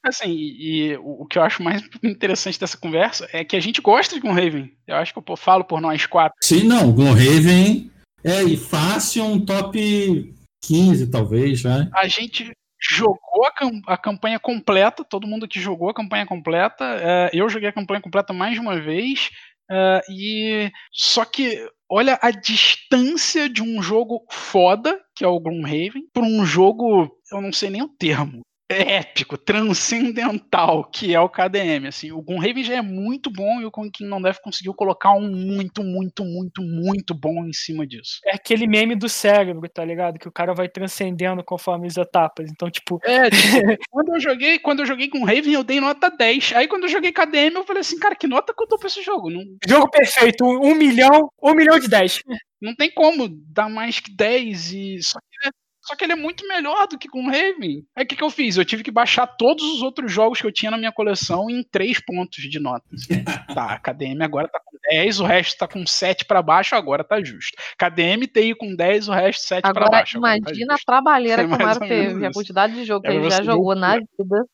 Assim, 0.02 0.30
e, 0.30 0.90
e 0.90 0.96
o 0.98 1.22
o 1.22 1.26
que 1.26 1.38
eu 1.38 1.42
acho 1.42 1.62
mais 1.62 1.82
interessante 2.04 2.60
dessa 2.60 2.76
conversa 2.78 3.28
é 3.32 3.44
que 3.44 3.56
a 3.56 3.60
gente 3.60 3.80
gosta 3.80 4.14
de 4.14 4.20
Gloomhaven. 4.20 4.72
Eu 4.86 4.96
acho 4.96 5.12
que 5.12 5.18
eu 5.30 5.36
falo 5.36 5.64
por 5.64 5.80
nós 5.80 6.06
quatro. 6.06 6.36
Sim, 6.42 6.64
não, 6.64 6.92
Gloomhaven 6.92 7.90
é 8.22 8.42
e 8.44 8.56
fácil 8.56 9.24
um 9.24 9.44
top 9.44 10.34
15, 10.64 11.10
talvez, 11.10 11.64
né? 11.64 11.88
A 11.94 12.06
gente 12.06 12.52
jogou 12.78 13.46
a, 13.46 13.52
cam- 13.52 13.82
a 13.86 13.96
campanha 13.96 14.38
completa, 14.38 15.02
todo 15.04 15.26
mundo 15.26 15.48
que 15.48 15.58
jogou 15.60 15.88
a 15.88 15.94
campanha 15.94 16.26
completa. 16.26 16.84
é, 16.84 17.30
eu 17.32 17.48
joguei 17.48 17.68
a 17.68 17.72
campanha 17.72 18.00
completa 18.00 18.32
mais 18.32 18.54
de 18.54 18.60
uma 18.60 18.78
vez. 18.80 19.30
É, 19.70 20.02
e 20.08 20.70
só 20.92 21.24
que 21.24 21.68
olha 21.88 22.18
a 22.22 22.30
distância 22.30 23.48
de 23.48 23.62
um 23.62 23.82
jogo 23.82 24.24
foda, 24.30 25.00
que 25.14 25.24
é 25.24 25.28
o 25.28 25.40
Gloomhaven, 25.40 26.08
para 26.12 26.22
um 26.22 26.44
jogo, 26.44 27.10
eu 27.32 27.40
não 27.40 27.52
sei 27.52 27.70
nem 27.70 27.82
o 27.82 27.88
termo. 27.88 28.40
Épico, 28.68 29.38
transcendental, 29.38 30.84
que 30.84 31.14
é 31.14 31.20
o 31.20 31.28
KDM. 31.28 31.86
Assim, 31.86 32.10
o 32.10 32.20
Gloomhaven 32.20 32.64
já 32.64 32.74
é 32.74 32.82
muito 32.82 33.30
bom 33.30 33.60
e 33.60 33.64
o 33.64 33.70
King 33.70 34.04
não 34.10 34.20
deve 34.20 34.40
conseguiu 34.40 34.74
colocar 34.74 35.12
um 35.12 35.30
muito, 35.30 35.84
muito, 35.84 36.24
muito, 36.24 36.62
muito 36.62 37.14
bom 37.14 37.46
em 37.46 37.52
cima 37.52 37.86
disso. 37.86 38.18
É 38.24 38.34
aquele 38.34 38.66
meme 38.66 38.96
do 38.96 39.08
cérebro, 39.08 39.68
tá 39.68 39.84
ligado? 39.84 40.18
Que 40.18 40.26
o 40.26 40.32
cara 40.32 40.52
vai 40.52 40.68
transcendendo 40.68 41.44
conforme 41.44 41.86
as 41.86 41.96
etapas. 41.96 42.50
Então, 42.50 42.68
tipo, 42.68 42.98
É, 43.04 43.30
tipo, 43.30 43.38
quando 43.90 44.14
eu 44.14 44.20
joguei, 44.20 44.58
quando 44.58 44.80
eu 44.80 44.86
joguei 44.86 45.08
com 45.08 45.24
Raven, 45.24 45.52
eu 45.52 45.62
dei 45.62 45.80
nota 45.80 46.10
10. 46.10 46.52
Aí 46.56 46.66
quando 46.66 46.84
eu 46.84 46.88
joguei 46.88 47.12
KDM, 47.12 47.54
eu 47.54 47.64
falei 47.64 47.82
assim, 47.82 47.98
cara, 48.00 48.16
que 48.16 48.26
nota 48.26 48.52
que 48.52 48.62
eu 48.62 48.66
dou 48.66 48.78
pra 48.78 48.88
esse 48.88 49.02
jogo? 49.02 49.30
Não, 49.30 49.44
jogo 49.68 49.88
perfeito, 49.90 50.44
um, 50.44 50.74
milhão, 50.74 51.30
um 51.40 51.54
milhão 51.54 51.78
de 51.78 51.88
dez. 51.88 52.20
não 52.60 52.74
tem 52.74 52.90
como 52.90 53.28
dar 53.28 53.68
mais 53.68 54.00
que 54.00 54.10
10 54.10 54.72
e 54.72 55.02
só 55.02 55.18
que, 55.20 55.50
só 55.86 55.94
que 55.96 56.04
ele 56.04 56.12
é 56.12 56.16
muito 56.16 56.46
melhor 56.48 56.86
do 56.88 56.98
que 56.98 57.08
com 57.08 57.26
Raven. 57.26 57.84
Aí 57.94 58.04
o 58.04 58.06
que, 58.06 58.16
que 58.16 58.22
eu 58.24 58.30
fiz? 58.30 58.56
Eu 58.56 58.64
tive 58.64 58.82
que 58.82 58.90
baixar 58.90 59.26
todos 59.26 59.62
os 59.64 59.82
outros 59.82 60.10
jogos 60.10 60.40
que 60.40 60.46
eu 60.46 60.52
tinha 60.52 60.70
na 60.70 60.76
minha 60.78 60.92
coleção 60.92 61.48
em 61.48 61.62
3 61.62 62.00
pontos 62.04 62.42
de 62.42 62.58
nota. 62.58 62.84
assim. 62.92 63.24
tá, 63.54 63.72
a 63.74 63.78
KDM 63.78 64.22
agora 64.22 64.48
tá 64.48 64.58
com 64.64 64.76
10, 64.90 65.20
o 65.20 65.24
resto 65.24 65.58
tá 65.58 65.68
com 65.68 65.86
7 65.86 66.24
pra 66.24 66.42
baixo, 66.42 66.74
agora 66.74 67.04
tá 67.04 67.22
justo. 67.22 67.56
KDM 67.78 68.26
TI 68.26 68.54
com 68.54 68.74
10, 68.74 69.08
o 69.08 69.12
resto 69.12 69.42
7 69.46 69.62
pra 69.62 69.70
Agora, 69.70 69.90
baixo. 69.90 70.18
agora 70.18 70.32
tá 70.32 70.38
imagina 70.38 70.72
a 70.72 70.76
justo. 70.76 70.86
trabalheira 70.86 71.42
É 71.42 71.46
que 71.46 71.54
o 71.54 71.58
Mário 71.58 71.80
menos 71.80 71.88
teve, 71.88 72.26
a 72.26 72.32
quantidade 72.32 72.74
de 72.74 72.84
jogo 72.84 73.02
que 73.02 73.08
É 73.08 73.14
ele 73.14 73.20
pra 73.28 73.30
já 73.36 73.42
o 73.42 73.44
jogou 73.44 73.74
na 73.74 73.94
vida. 73.96 74.44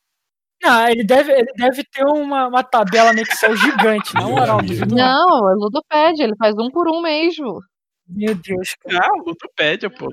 Não, 0.61 0.87
ele 0.87 1.03
deve, 1.03 1.31
ele 1.33 1.51
deve 1.57 1.83
ter 1.83 2.05
uma, 2.05 2.47
uma 2.47 2.63
tabela 2.63 3.11
no 3.11 3.19
Excel 3.19 3.55
gigante, 3.57 4.13
na 4.13 4.21
Meu 4.21 4.29
moral, 4.29 4.59
não. 4.61 4.95
Não, 4.95 5.49
é 5.51 5.55
Ludopad, 5.55 6.17
ele 6.21 6.35
faz 6.37 6.55
um 6.57 6.69
por 6.69 6.87
um 6.89 7.01
mesmo. 7.01 7.59
Meu 8.07 8.33
Deus, 8.35 8.75
cara. 8.75 9.05
Ah, 9.07 9.17
Ludopédia, 9.25 9.89
pô. 9.89 10.09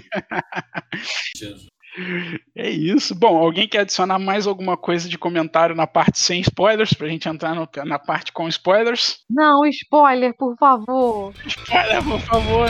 É 2.54 2.68
isso. 2.68 3.14
Bom, 3.14 3.38
alguém 3.38 3.66
quer 3.66 3.78
adicionar 3.80 4.18
mais 4.18 4.46
alguma 4.46 4.76
coisa 4.76 5.08
de 5.08 5.16
comentário 5.16 5.74
na 5.74 5.86
parte 5.86 6.18
sem 6.18 6.40
spoilers, 6.42 6.92
pra 6.92 7.08
gente 7.08 7.26
entrar 7.26 7.54
no- 7.54 7.66
na 7.86 7.98
parte 7.98 8.32
com 8.32 8.46
spoilers? 8.48 9.20
Não, 9.30 9.64
spoiler, 9.64 10.34
por 10.36 10.54
favor. 10.58 11.32
Spoiler, 11.46 12.04
por 12.04 12.20
favor. 12.20 12.68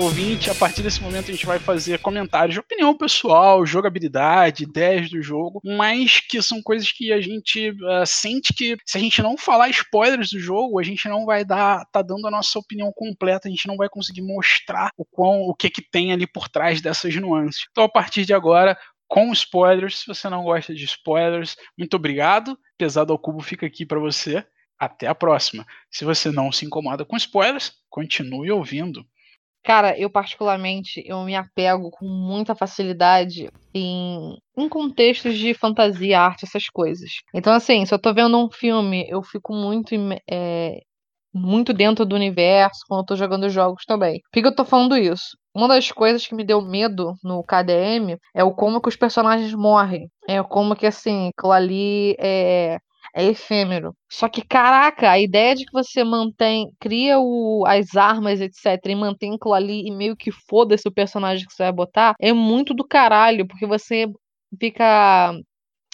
Ouvinte, 0.00 0.48
a 0.50 0.54
partir 0.54 0.82
desse 0.82 1.02
momento 1.02 1.28
a 1.28 1.34
gente 1.34 1.44
vai 1.44 1.58
fazer 1.58 1.98
comentários 1.98 2.54
de 2.54 2.58
opinião 2.58 2.96
pessoal, 2.96 3.66
jogabilidade, 3.66 4.64
ideias 4.64 5.10
do 5.10 5.22
jogo, 5.22 5.60
mas 5.62 6.20
que 6.20 6.40
são 6.40 6.62
coisas 6.62 6.90
que 6.90 7.12
a 7.12 7.20
gente 7.20 7.74
ah, 7.86 8.06
sente 8.06 8.54
que 8.54 8.78
se 8.86 8.96
a 8.96 9.00
gente 9.00 9.20
não 9.20 9.36
falar 9.36 9.68
spoilers 9.68 10.30
do 10.30 10.40
jogo, 10.40 10.80
a 10.80 10.82
gente 10.82 11.06
não 11.06 11.26
vai 11.26 11.44
dar, 11.44 11.84
tá 11.92 12.00
dando 12.00 12.26
a 12.26 12.30
nossa 12.30 12.58
opinião 12.58 12.90
completa, 12.96 13.46
a 13.46 13.50
gente 13.50 13.68
não 13.68 13.76
vai 13.76 13.90
conseguir 13.90 14.22
mostrar 14.22 14.90
o 14.96 15.04
quão, 15.04 15.42
o 15.42 15.54
que 15.54 15.68
que 15.68 15.82
tem 15.82 16.14
ali 16.14 16.26
por 16.26 16.48
trás 16.48 16.80
dessas 16.80 17.14
nuances. 17.16 17.66
Então 17.70 17.84
a 17.84 17.88
partir 17.88 18.24
de 18.24 18.32
agora, 18.32 18.78
com 19.06 19.30
spoilers, 19.32 19.98
se 19.98 20.06
você 20.06 20.30
não 20.30 20.44
gosta 20.44 20.74
de 20.74 20.84
spoilers, 20.86 21.56
muito 21.76 21.94
obrigado. 21.94 22.58
Pesado 22.78 23.12
ao 23.12 23.18
cubo 23.18 23.40
fica 23.40 23.66
aqui 23.66 23.84
para 23.84 24.00
você. 24.00 24.46
Até 24.78 25.08
a 25.08 25.14
próxima. 25.14 25.66
Se 25.90 26.06
você 26.06 26.30
não 26.30 26.50
se 26.50 26.64
incomoda 26.64 27.04
com 27.04 27.18
spoilers, 27.18 27.74
continue 27.90 28.50
ouvindo. 28.50 29.04
Cara, 29.62 29.98
eu 29.98 30.10
particularmente, 30.10 31.02
eu 31.06 31.22
me 31.22 31.36
apego 31.36 31.90
com 31.90 32.06
muita 32.06 32.54
facilidade 32.54 33.50
em, 33.74 34.38
em 34.56 34.68
contextos 34.68 35.36
de 35.36 35.52
fantasia, 35.52 36.20
arte, 36.20 36.44
essas 36.44 36.66
coisas. 36.68 37.10
Então, 37.34 37.52
assim, 37.52 37.84
se 37.84 37.92
eu 37.94 37.98
tô 37.98 38.12
vendo 38.14 38.38
um 38.38 38.50
filme, 38.50 39.06
eu 39.08 39.22
fico 39.22 39.52
muito, 39.52 39.94
é, 40.28 40.80
muito 41.32 41.72
dentro 41.74 42.06
do 42.06 42.16
universo 42.16 42.80
quando 42.88 43.00
eu 43.00 43.06
tô 43.06 43.16
jogando 43.16 43.50
jogos 43.50 43.84
também. 43.84 44.20
Por 44.32 44.40
que 44.40 44.46
eu 44.46 44.54
tô 44.54 44.64
falando 44.64 44.96
isso? 44.96 45.36
Uma 45.54 45.68
das 45.68 45.90
coisas 45.92 46.26
que 46.26 46.34
me 46.34 46.44
deu 46.44 46.62
medo 46.62 47.14
no 47.22 47.42
KDM 47.44 48.16
é 48.34 48.42
o 48.42 48.54
como 48.54 48.80
que 48.80 48.88
os 48.88 48.96
personagens 48.96 49.52
morrem. 49.52 50.08
É 50.28 50.42
como 50.42 50.74
que, 50.74 50.86
assim, 50.86 51.30
aquilo 51.36 51.52
ali 51.52 52.16
é, 52.18 52.78
é 53.14 53.24
efêmero. 53.24 53.94
Só 54.08 54.28
que, 54.28 54.42
caraca, 54.42 55.10
a 55.10 55.18
ideia 55.18 55.54
de 55.54 55.64
que 55.64 55.72
você 55.72 56.04
mantém, 56.04 56.70
cria 56.80 57.18
o, 57.18 57.64
as 57.66 57.96
armas, 57.96 58.40
etc, 58.40 58.78
e 58.86 58.94
mantém 58.94 59.34
aquilo 59.34 59.54
ali 59.54 59.86
e 59.86 59.90
meio 59.90 60.16
que 60.16 60.30
foda-se 60.30 60.86
o 60.88 60.92
personagem 60.92 61.46
que 61.46 61.52
você 61.52 61.64
vai 61.64 61.72
botar, 61.72 62.14
é 62.20 62.32
muito 62.32 62.74
do 62.74 62.86
caralho, 62.86 63.46
porque 63.46 63.66
você 63.66 64.06
fica 64.58 65.32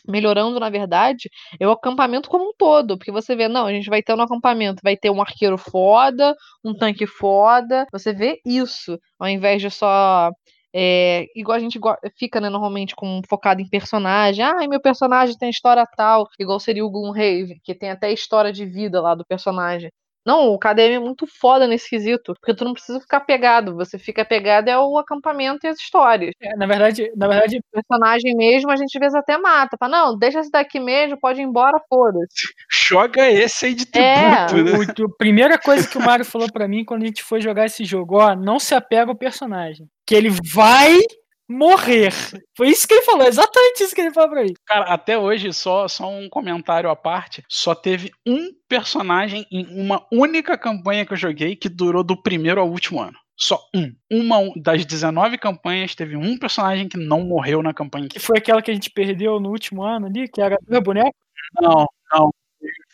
melhorando, 0.09 0.61
na 0.61 0.71
verdade, 0.71 1.29
é 1.59 1.67
o 1.67 1.73
acampamento 1.73 2.29
como 2.29 2.51
um 2.51 2.53
todo, 2.57 2.97
porque 2.97 3.11
você 3.13 3.35
vê, 3.35 3.49
não, 3.49 3.67
a 3.67 3.73
gente 3.73 3.91
vai 3.91 4.03
ter 4.03 4.15
no 4.17 4.23
acampamento, 4.23 4.81
vai 4.83 4.97
ter 4.97 5.11
um 5.11 5.21
arqueiro 5.21 5.59
foda, 5.59 6.35
um 6.65 6.75
tanque 6.75 7.07
foda, 7.07 7.87
você 7.93 8.13
vê 8.13 8.41
isso, 8.45 8.99
ao 9.19 9.29
invés 9.29 9.61
de 9.61 9.71
só 9.71 10.31
é, 10.79 11.27
igual 11.35 11.57
a 11.57 11.61
gente 11.61 11.79
fica, 12.19 12.39
né, 12.41 12.51
normalmente 12.51 12.95
com, 12.95 13.23
focado 13.29 13.63
em 13.63 13.69
personagem. 13.69 14.45
Ah, 14.45 14.69
meu 14.69 14.81
personagem 14.81 15.37
tem 15.39 15.49
história 15.49 15.87
tal, 15.97 16.29
igual 16.39 16.61
seria 16.61 16.85
o 16.85 16.91
Gloomhaven, 16.91 17.59
que 17.65 17.75
tem 17.75 17.91
até 17.91 18.13
história 18.13 18.53
de 18.53 18.67
vida 18.67 19.01
lá 19.01 19.15
do 19.15 19.25
personagem. 19.25 19.91
Não, 20.27 20.49
o 20.53 20.59
KDM 20.59 20.95
é 20.97 20.99
muito 20.99 21.25
foda 21.25 21.69
nesse 21.69 21.89
quesito, 21.89 22.35
porque 22.41 22.53
tu 22.53 22.65
não 22.65 22.73
precisa 22.75 23.01
ficar 23.01 23.21
pegado, 23.21 23.77
você 23.77 23.97
fica 23.97 24.25
pegado 24.25 24.69
é 24.69 24.77
o 24.77 24.99
acampamento 24.99 25.65
e 25.65 25.69
as 25.69 25.79
histórias. 25.79 26.33
É, 26.43 26.57
na 26.57 26.67
verdade, 26.67 27.13
na 27.17 27.29
verdade, 27.29 27.59
O 27.59 27.63
personagem 27.81 28.35
mesmo, 28.37 28.71
a 28.73 28.77
gente 28.77 28.97
às 28.97 29.01
vezes 29.01 29.15
até 29.15 29.39
mata. 29.39 29.77
Fala, 29.79 29.99
não, 29.99 30.19
deixa 30.19 30.41
esse 30.41 30.51
daqui 30.51 30.81
mesmo, 30.81 31.17
pode 31.21 31.41
ir 31.41 31.45
embora, 31.45 31.81
foda-se. 31.89 32.27
Joga 32.89 33.31
esse 33.31 33.67
aí 33.67 33.75
de 33.75 33.87
É, 33.95 34.47
tributo, 34.47 34.65
né? 34.65 34.95
o- 35.01 35.05
a 35.07 35.17
primeira 35.17 35.57
coisa 35.59 35.89
que 35.89 35.97
o 35.97 36.03
Mario 36.03 36.25
falou 36.27 36.51
pra 36.53 36.67
mim 36.67 36.85
quando 36.85 37.05
a 37.05 37.07
gente 37.07 37.23
foi 37.23 37.41
jogar 37.41 37.67
esse 37.67 37.85
jogo, 37.85 38.17
ó, 38.19 38.35
não 38.35 38.59
se 38.59 38.75
apega 38.75 39.11
ao 39.13 39.17
personagem. 39.17 39.87
Que 40.07 40.15
ele 40.15 40.31
vai 40.55 40.99
morrer. 41.49 42.13
Foi 42.57 42.69
isso 42.69 42.87
que 42.87 42.95
ele 42.95 43.03
falou, 43.05 43.27
exatamente 43.27 43.83
isso 43.83 43.95
que 43.95 44.01
ele 44.01 44.13
falou 44.13 44.31
pra 44.31 44.43
mim. 44.45 44.55
Cara, 44.67 44.85
até 44.93 45.19
hoje, 45.19 45.53
só, 45.53 45.87
só 45.89 46.09
um 46.09 46.29
comentário 46.29 46.91
à 46.91 46.97
parte, 46.97 47.45
só 47.49 47.75
teve 47.75 48.11
um 48.27 48.51
personagem 48.69 49.47
em 49.51 49.67
uma 49.81 50.05
única 50.13 50.57
campanha 50.59 51.07
que 51.07 51.13
eu 51.13 51.17
joguei 51.17 51.55
que 51.57 51.69
durou 51.69 52.03
do 52.03 52.21
primeiro 52.21 52.61
ao 52.61 52.69
último 52.69 53.01
ano. 53.01 53.17
Só 53.39 53.61
um. 53.75 53.93
Uma 54.11 54.39
um- 54.39 54.53
das 54.57 54.85
19 54.87 55.37
campanhas, 55.37 55.95
teve 55.95 56.17
um 56.17 56.39
personagem 56.39 56.89
que 56.89 56.97
não 56.97 57.21
morreu 57.23 57.63
na 57.63 57.75
campanha. 57.75 58.09
Que 58.09 58.19
foi 58.19 58.39
aquela 58.39 58.63
que 58.63 58.71
a 58.71 58.75
gente 58.75 58.91
perdeu 58.91 59.39
no 59.39 59.51
último 59.51 59.83
ano 59.83 60.07
ali, 60.07 60.27
que 60.27 60.41
era 60.41 60.57
meu 60.67 60.81
boneco. 60.81 61.15
Não, 61.61 61.87
não. 62.13 62.31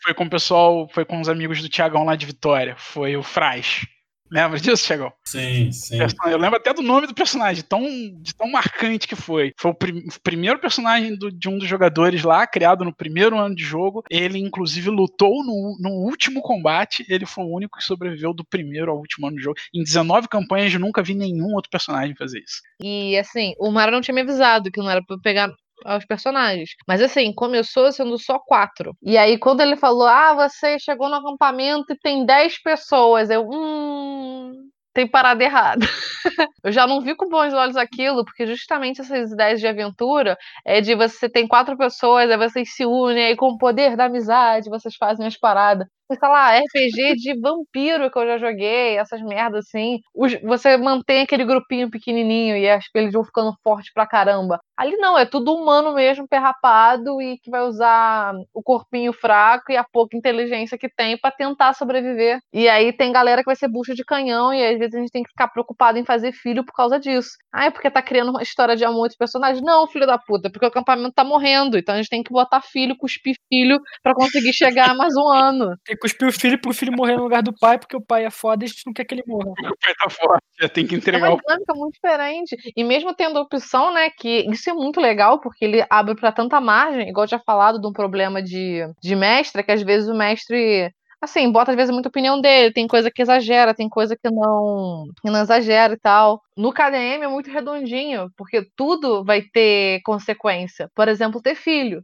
Foi 0.02 0.12
com 0.14 0.24
o 0.24 0.30
pessoal, 0.30 0.88
foi 0.92 1.04
com 1.04 1.20
os 1.20 1.28
amigos 1.28 1.62
do 1.62 1.68
Tiagão 1.68 2.04
lá 2.04 2.16
de 2.16 2.26
Vitória. 2.26 2.74
Foi 2.76 3.16
o 3.16 3.22
Fraz. 3.22 3.86
Lembra 4.32 4.58
disso, 4.58 4.86
Chegou? 4.86 5.12
Sim, 5.24 5.70
sim. 5.70 5.98
Eu 6.24 6.38
lembro 6.38 6.56
até 6.56 6.72
do 6.72 6.80
nome 6.80 7.06
do 7.06 7.14
personagem, 7.14 7.62
tão, 7.62 7.82
de 8.20 8.34
tão 8.34 8.50
marcante 8.50 9.06
que 9.06 9.14
foi. 9.14 9.52
Foi 9.58 9.70
o, 9.70 9.74
prim- 9.74 9.98
o 10.08 10.20
primeiro 10.22 10.58
personagem 10.58 11.14
do- 11.14 11.30
de 11.30 11.48
um 11.50 11.58
dos 11.58 11.68
jogadores 11.68 12.22
lá, 12.22 12.46
criado 12.46 12.82
no 12.82 12.94
primeiro 12.94 13.36
ano 13.38 13.54
de 13.54 13.62
jogo. 13.62 14.02
Ele, 14.10 14.38
inclusive, 14.38 14.88
lutou 14.88 15.44
no, 15.44 15.76
no 15.78 15.90
último 15.90 16.40
combate. 16.40 17.04
Ele 17.10 17.26
foi 17.26 17.44
o 17.44 17.54
único 17.54 17.76
que 17.76 17.84
sobreviveu 17.84 18.32
do 18.32 18.42
primeiro 18.44 18.90
ao 18.90 18.96
último 18.98 19.26
ano 19.26 19.36
de 19.36 19.42
jogo. 19.42 19.56
Em 19.74 19.82
19 19.82 20.28
campanhas, 20.28 20.72
eu 20.72 20.80
nunca 20.80 21.02
vi 21.02 21.14
nenhum 21.14 21.52
outro 21.54 21.70
personagem 21.70 22.16
fazer 22.16 22.38
isso. 22.38 22.62
E 22.82 23.18
assim, 23.18 23.52
o 23.58 23.70
Mario 23.70 23.92
não 23.92 24.00
tinha 24.00 24.14
me 24.14 24.22
avisado 24.22 24.70
que 24.70 24.80
não 24.80 24.88
era 24.88 25.02
pra 25.04 25.16
eu 25.16 25.20
pegar 25.20 25.50
os 25.84 26.04
personagens. 26.06 26.70
Mas 26.86 27.02
assim, 27.02 27.32
começou 27.34 27.90
sendo 27.92 28.18
só 28.18 28.38
quatro. 28.38 28.94
E 29.02 29.16
aí, 29.18 29.38
quando 29.38 29.60
ele 29.60 29.76
falou, 29.76 30.06
ah, 30.06 30.34
você 30.34 30.78
chegou 30.78 31.08
no 31.08 31.16
acampamento 31.16 31.92
e 31.92 31.98
tem 31.98 32.24
10 32.26 32.62
pessoas, 32.62 33.30
eu, 33.30 33.48
hum. 33.50 34.72
Tem 34.94 35.06
parada 35.08 35.42
errada. 35.42 35.86
eu 36.62 36.70
já 36.70 36.86
não 36.86 37.00
vi 37.00 37.14
com 37.14 37.28
bons 37.28 37.54
olhos 37.54 37.76
aquilo, 37.76 38.24
porque 38.26 38.46
justamente 38.46 39.00
essas 39.00 39.32
ideias 39.32 39.58
de 39.58 39.66
aventura 39.66 40.36
é 40.66 40.82
de 40.82 40.94
você 40.94 41.30
tem 41.30 41.48
quatro 41.48 41.78
pessoas, 41.78 42.30
aí 42.30 42.36
vocês 42.36 42.74
se 42.74 42.84
unem, 42.84 43.24
aí 43.24 43.36
com 43.36 43.52
o 43.52 43.58
poder 43.58 43.96
da 43.96 44.04
amizade 44.04 44.68
vocês 44.68 44.94
fazem 44.96 45.26
as 45.26 45.38
paradas. 45.38 45.86
Sei 46.18 46.28
lá, 46.28 46.54
RPG 46.56 47.14
de 47.16 47.40
vampiro 47.40 48.10
que 48.10 48.18
eu 48.18 48.26
já 48.26 48.38
joguei, 48.38 48.96
essas 48.98 49.20
merdas 49.22 49.64
assim. 49.66 50.00
Os- 50.14 50.34
você 50.42 50.76
mantém 50.76 51.22
aquele 51.22 51.44
grupinho 51.44 51.90
pequenininho 51.90 52.56
e 52.56 52.68
acho 52.68 52.88
que 52.92 52.98
eles 52.98 53.12
vão 53.12 53.24
ficando 53.24 53.52
fortes 53.62 53.92
pra 53.92 54.06
caramba. 54.06 54.58
Ali 54.76 54.96
não, 54.96 55.16
é 55.18 55.24
tudo 55.26 55.54
humano 55.54 55.94
mesmo, 55.94 56.26
perrapado 56.28 57.20
e 57.22 57.38
que 57.38 57.50
vai 57.50 57.62
usar 57.62 58.34
o 58.52 58.62
corpinho 58.62 59.12
fraco 59.12 59.70
e 59.72 59.76
a 59.76 59.84
pouca 59.84 60.16
inteligência 60.16 60.76
que 60.78 60.88
tem 60.88 61.16
pra 61.18 61.30
tentar 61.30 61.72
sobreviver. 61.74 62.38
E 62.52 62.68
aí 62.68 62.92
tem 62.92 63.12
galera 63.12 63.42
que 63.42 63.46
vai 63.46 63.56
ser 63.56 63.68
bucha 63.68 63.94
de 63.94 64.04
canhão 64.04 64.52
e 64.52 64.64
às 64.64 64.78
vezes 64.78 64.94
a 64.94 64.98
gente 64.98 65.10
tem 65.10 65.22
que 65.22 65.30
ficar 65.30 65.48
preocupado 65.48 65.98
em 65.98 66.04
fazer 66.04 66.32
filho 66.32 66.64
por 66.64 66.72
causa 66.74 66.98
disso. 66.98 67.30
Ah, 67.52 67.66
é 67.66 67.70
porque 67.70 67.90
tá 67.90 68.02
criando 68.02 68.30
uma 68.30 68.42
história 68.42 68.76
de 68.76 68.84
amor 68.84 69.06
entre 69.06 69.18
personagens? 69.18 69.62
Não, 69.62 69.86
filho 69.86 70.06
da 70.06 70.18
puta, 70.18 70.50
porque 70.50 70.64
o 70.64 70.68
acampamento 70.68 71.12
tá 71.14 71.24
morrendo, 71.24 71.76
então 71.78 71.94
a 71.94 71.98
gente 71.98 72.08
tem 72.10 72.22
que 72.22 72.32
botar 72.32 72.60
filho, 72.60 72.96
cuspir 72.96 73.36
filho 73.52 73.78
pra 74.02 74.14
conseguir 74.14 74.52
chegar 74.52 74.94
mais 74.96 75.14
um 75.16 75.28
ano. 75.28 75.76
Cuspir 76.02 76.26
o 76.26 76.32
filho 76.32 76.60
pro 76.60 76.74
filho 76.74 76.92
morrer 76.92 77.16
no 77.16 77.22
lugar 77.22 77.44
do 77.44 77.56
pai, 77.56 77.78
porque 77.78 77.96
o 77.96 78.00
pai 78.04 78.24
é 78.24 78.30
foda 78.30 78.64
e 78.64 78.66
a 78.66 78.68
gente 78.68 78.82
não 78.84 78.92
quer 78.92 79.04
que 79.04 79.14
ele 79.14 79.22
morra. 79.24 79.52
O 79.72 79.78
pai 79.78 79.94
tá 79.96 80.10
forte, 80.10 80.42
já 80.60 80.68
tem 80.68 80.84
que 80.84 80.96
É 80.96 80.98
entregar 80.98 81.28
uma 81.28 81.36
o. 81.36 81.40
dinâmica 81.40 81.74
muito 81.74 81.94
diferente. 81.94 82.56
E 82.76 82.82
mesmo 82.82 83.14
tendo 83.14 83.38
a 83.38 83.42
opção, 83.42 83.94
né, 83.94 84.10
que 84.10 84.44
isso 84.50 84.68
é 84.68 84.72
muito 84.74 85.00
legal, 85.00 85.40
porque 85.40 85.64
ele 85.64 85.86
abre 85.88 86.16
pra 86.16 86.32
tanta 86.32 86.60
margem, 86.60 87.08
igual 87.08 87.22
eu 87.24 87.28
tinha 87.28 87.42
falado 87.46 87.80
de 87.80 87.86
um 87.86 87.92
problema 87.92 88.42
de, 88.42 88.80
de 89.00 89.14
mestre, 89.14 89.62
que 89.62 89.70
às 89.70 89.82
vezes 89.82 90.08
o 90.08 90.14
mestre, 90.14 90.90
assim, 91.20 91.52
bota 91.52 91.70
às 91.70 91.76
vezes 91.76 91.92
muita 91.92 92.08
opinião 92.08 92.40
dele, 92.40 92.72
tem 92.72 92.88
coisa 92.88 93.08
que 93.08 93.22
exagera, 93.22 93.72
tem 93.72 93.88
coisa 93.88 94.16
que 94.16 94.28
não, 94.28 95.04
que 95.22 95.30
não 95.30 95.40
exagera 95.40 95.94
e 95.94 95.98
tal. 96.00 96.40
No 96.56 96.72
KDM 96.72 97.22
é 97.24 97.28
muito 97.28 97.48
redondinho, 97.48 98.28
porque 98.36 98.66
tudo 98.76 99.24
vai 99.24 99.40
ter 99.42 100.00
consequência. 100.04 100.90
Por 100.96 101.06
exemplo, 101.06 101.40
ter 101.40 101.54
filho. 101.54 102.02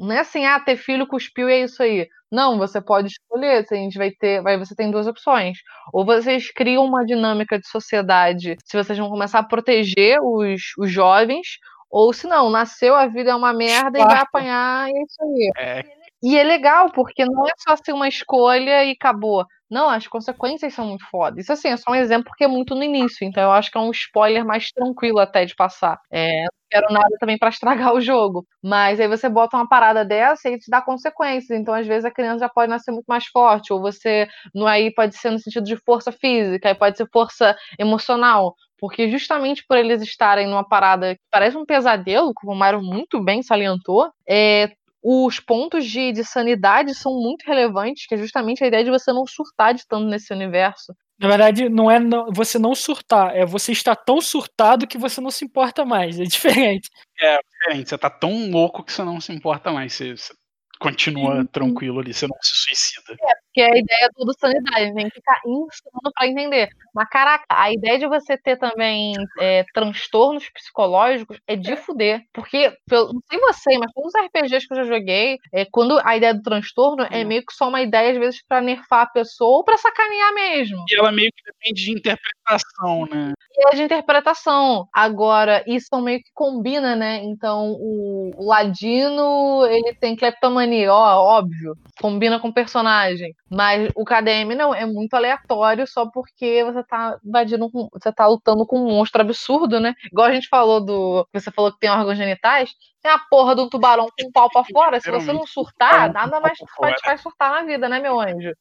Não 0.00 0.12
é 0.14 0.20
assim, 0.20 0.44
ah, 0.46 0.58
ter 0.60 0.76
filho 0.76 1.06
cuspiu 1.06 1.48
e 1.48 1.52
é 1.52 1.60
isso 1.64 1.82
aí. 1.82 2.08
Não, 2.30 2.58
você 2.58 2.80
pode 2.80 3.08
escolher. 3.08 3.66
A 3.70 3.74
gente 3.74 3.98
vai 3.98 4.10
ter, 4.10 4.42
vai, 4.42 4.56
você 4.58 4.74
tem 4.74 4.90
duas 4.90 5.06
opções. 5.06 5.58
Ou 5.92 6.04
vocês 6.04 6.50
criam 6.52 6.84
uma 6.84 7.04
dinâmica 7.04 7.58
de 7.58 7.68
sociedade, 7.68 8.56
se 8.64 8.76
vocês 8.76 8.98
vão 8.98 9.10
começar 9.10 9.40
a 9.40 9.44
proteger 9.44 10.18
os, 10.22 10.62
os 10.78 10.90
jovens, 10.90 11.58
ou 11.90 12.12
se 12.12 12.26
não, 12.28 12.50
nasceu, 12.50 12.94
a 12.94 13.06
vida 13.06 13.30
é 13.32 13.34
uma 13.34 13.52
merda 13.52 13.98
e 13.98 14.04
vai 14.04 14.18
apanhar 14.18 14.88
e 14.88 14.92
é 14.96 15.02
isso 15.02 15.22
aí. 15.22 15.50
É, 15.58 15.84
E 16.22 16.38
é 16.38 16.44
legal, 16.44 16.90
porque 16.92 17.24
não 17.24 17.46
é 17.46 17.52
só 17.58 17.76
ser 17.76 17.92
uma 17.92 18.08
escolha 18.08 18.84
e 18.84 18.92
acabou. 18.92 19.44
Não, 19.70 19.88
as 19.88 20.06
consequências 20.08 20.74
são 20.74 20.86
muito 20.88 21.04
fodas. 21.08 21.44
Isso 21.44 21.52
assim, 21.52 21.68
é 21.68 21.76
só 21.76 21.92
um 21.92 21.94
exemplo 21.94 22.24
porque 22.24 22.42
é 22.44 22.48
muito 22.48 22.74
no 22.74 22.82
início, 22.82 23.24
então 23.24 23.44
eu 23.44 23.52
acho 23.52 23.70
que 23.70 23.78
é 23.78 23.80
um 23.80 23.90
spoiler 23.92 24.44
mais 24.44 24.70
tranquilo 24.72 25.20
até 25.20 25.44
de 25.44 25.54
passar. 25.54 25.96
É, 26.10 26.42
não 26.42 26.48
quero 26.68 26.92
nada 26.92 27.16
também 27.20 27.38
pra 27.38 27.48
estragar 27.50 27.92
o 27.94 28.00
jogo. 28.00 28.44
Mas 28.62 28.98
aí 28.98 29.06
você 29.06 29.28
bota 29.28 29.56
uma 29.56 29.68
parada 29.68 30.04
dessa 30.04 30.48
e 30.50 30.58
te 30.58 30.68
dá 30.68 30.82
consequências. 30.82 31.56
Então, 31.58 31.72
às 31.72 31.86
vezes, 31.86 32.04
a 32.04 32.10
criança 32.10 32.40
já 32.40 32.48
pode 32.48 32.68
nascer 32.68 32.90
muito 32.90 33.06
mais 33.06 33.26
forte, 33.26 33.72
ou 33.72 33.80
você, 33.80 34.26
no 34.52 34.66
aí 34.66 34.92
pode 34.92 35.14
ser 35.16 35.30
no 35.30 35.38
sentido 35.38 35.64
de 35.64 35.76
força 35.76 36.10
física, 36.10 36.68
aí 36.68 36.74
pode 36.74 36.96
ser 36.96 37.06
força 37.12 37.56
emocional. 37.78 38.54
Porque 38.78 39.08
justamente 39.10 39.62
por 39.68 39.76
eles 39.76 40.02
estarem 40.02 40.46
numa 40.48 40.66
parada 40.66 41.14
que 41.14 41.20
parece 41.30 41.56
um 41.56 41.66
pesadelo, 41.66 42.32
como 42.34 42.52
o 42.52 42.56
Mário 42.56 42.80
muito 42.82 43.22
bem 43.22 43.42
salientou, 43.42 44.10
é, 44.28 44.70
os 45.02 45.40
pontos 45.40 45.86
de, 45.86 46.12
de 46.12 46.24
sanidade 46.24 46.94
são 46.94 47.12
muito 47.14 47.44
relevantes, 47.46 48.06
que 48.06 48.14
é 48.14 48.18
justamente 48.18 48.62
a 48.62 48.66
ideia 48.66 48.84
de 48.84 48.90
você 48.90 49.12
não 49.12 49.26
surtar 49.26 49.74
de 49.74 49.86
tanto 49.86 50.06
nesse 50.06 50.32
universo. 50.32 50.94
Na 51.18 51.28
verdade, 51.28 51.68
não 51.68 51.90
é 51.90 51.98
não- 51.98 52.32
você 52.32 52.58
não 52.58 52.74
surtar, 52.74 53.36
é 53.36 53.44
você 53.44 53.72
estar 53.72 53.94
tão 53.94 54.20
surtado 54.20 54.86
que 54.86 54.96
você 54.96 55.20
não 55.20 55.30
se 55.30 55.44
importa 55.44 55.84
mais. 55.84 56.18
É 56.18 56.24
diferente. 56.24 56.88
diferente. 57.14 57.88
Você 57.90 57.98
tá 57.98 58.08
tão 58.08 58.50
louco 58.50 58.82
que 58.82 58.92
você 58.92 59.04
não 59.04 59.20
se 59.20 59.32
importa 59.32 59.70
mais. 59.70 59.92
Você, 59.92 60.16
você 60.16 60.32
continua 60.78 61.44
tranquilo 61.46 62.00
ali, 62.00 62.14
você 62.14 62.26
não 62.26 62.36
se 62.40 62.52
suicida. 62.54 63.16
Que 63.52 63.60
é 63.60 63.66
a 63.72 63.76
ideia 63.78 64.08
do, 64.16 64.32
sanidade, 64.38 64.94
tem 64.94 65.08
que 65.08 65.14
ficar 65.16 65.40
insano 65.44 66.12
pra 66.14 66.26
entender. 66.26 66.68
Mas, 66.94 67.08
caraca, 67.08 67.44
a 67.48 67.72
ideia 67.72 67.98
de 67.98 68.06
você 68.06 68.36
ter 68.38 68.56
também 68.56 69.12
é, 69.40 69.64
transtornos 69.74 70.48
psicológicos 70.50 71.38
é 71.48 71.56
de 71.56 71.74
fuder. 71.76 72.22
Porque, 72.32 72.72
pelo- 72.88 73.12
não 73.12 73.20
sei 73.28 73.38
você, 73.40 73.78
mas 73.78 73.92
todos 73.92 74.12
os 74.14 74.20
RPGs 74.24 74.66
que 74.68 74.74
eu 74.74 74.84
já 74.84 74.84
joguei, 74.84 75.36
é, 75.52 75.64
quando 75.70 76.00
a 76.04 76.16
ideia 76.16 76.34
do 76.34 76.42
transtorno 76.42 77.06
é 77.10 77.24
Hum. 77.24 77.26
meio 77.28 77.44
que 77.44 77.52
só 77.52 77.68
uma 77.68 77.82
ideia, 77.82 78.12
às 78.12 78.18
vezes, 78.18 78.40
pra 78.46 78.60
nerfar 78.60 79.02
a 79.02 79.10
pessoa 79.10 79.58
ou 79.58 79.64
pra 79.64 79.76
sacanear 79.76 80.32
mesmo. 80.34 80.84
E 80.88 80.96
ela 80.98 81.10
meio 81.10 81.30
que 81.34 81.42
depende 81.44 81.84
de 81.84 81.92
interpretação, 81.92 83.06
né? 83.10 83.32
E 83.52 83.68
é 83.68 83.76
de 83.76 83.82
interpretação. 83.82 84.86
Agora, 84.94 85.62
isso 85.66 85.88
meio 86.00 86.18
que 86.18 86.30
combina, 86.32 86.94
né? 86.96 87.20
Então, 87.24 87.72
o, 87.72 88.30
o 88.36 88.46
Ladino, 88.46 89.66
ele 89.66 89.92
tem 89.94 90.16
cleptomania, 90.16 90.92
ó, 90.92 91.38
óbvio. 91.38 91.74
Combina 92.00 92.38
com 92.40 92.48
o 92.48 92.54
personagem. 92.54 93.34
Mas 93.50 93.90
o 93.96 94.04
KDM 94.04 94.54
não, 94.54 94.72
é 94.74 94.86
muito 94.86 95.14
aleatório 95.14 95.86
só 95.86 96.06
porque 96.08 96.62
você 96.64 96.84
tá 96.84 97.18
invadindo, 97.24 97.70
com- 97.70 97.88
você 97.92 98.12
tá 98.12 98.26
lutando 98.26 98.64
com 98.66 98.78
um 98.78 98.86
monstro 98.96 99.20
absurdo, 99.22 99.80
né? 99.80 99.94
Igual 100.12 100.28
a 100.28 100.32
gente 100.32 100.48
falou 100.48 100.80
do. 100.84 101.26
Você 101.32 101.50
falou 101.50 101.72
que 101.72 101.78
tem 101.80 101.90
órgãos 101.90 102.16
genitais. 102.16 102.70
Tem 103.02 103.10
a 103.10 103.18
porra 103.18 103.54
de 103.56 103.62
um 103.62 103.68
tubarão 103.68 104.06
com 104.06 104.28
um 104.28 104.32
pau 104.32 104.48
pra 104.50 104.62
fora. 104.64 105.00
Se 105.00 105.10
você 105.10 105.32
não 105.32 105.46
surtar, 105.46 106.12
nada 106.12 106.40
mais 106.40 106.56
te 106.58 106.64
faz 107.04 107.20
surtar 107.20 107.50
na 107.50 107.62
vida, 107.64 107.88
né, 107.88 107.98
meu 107.98 108.20
anjo? 108.20 108.52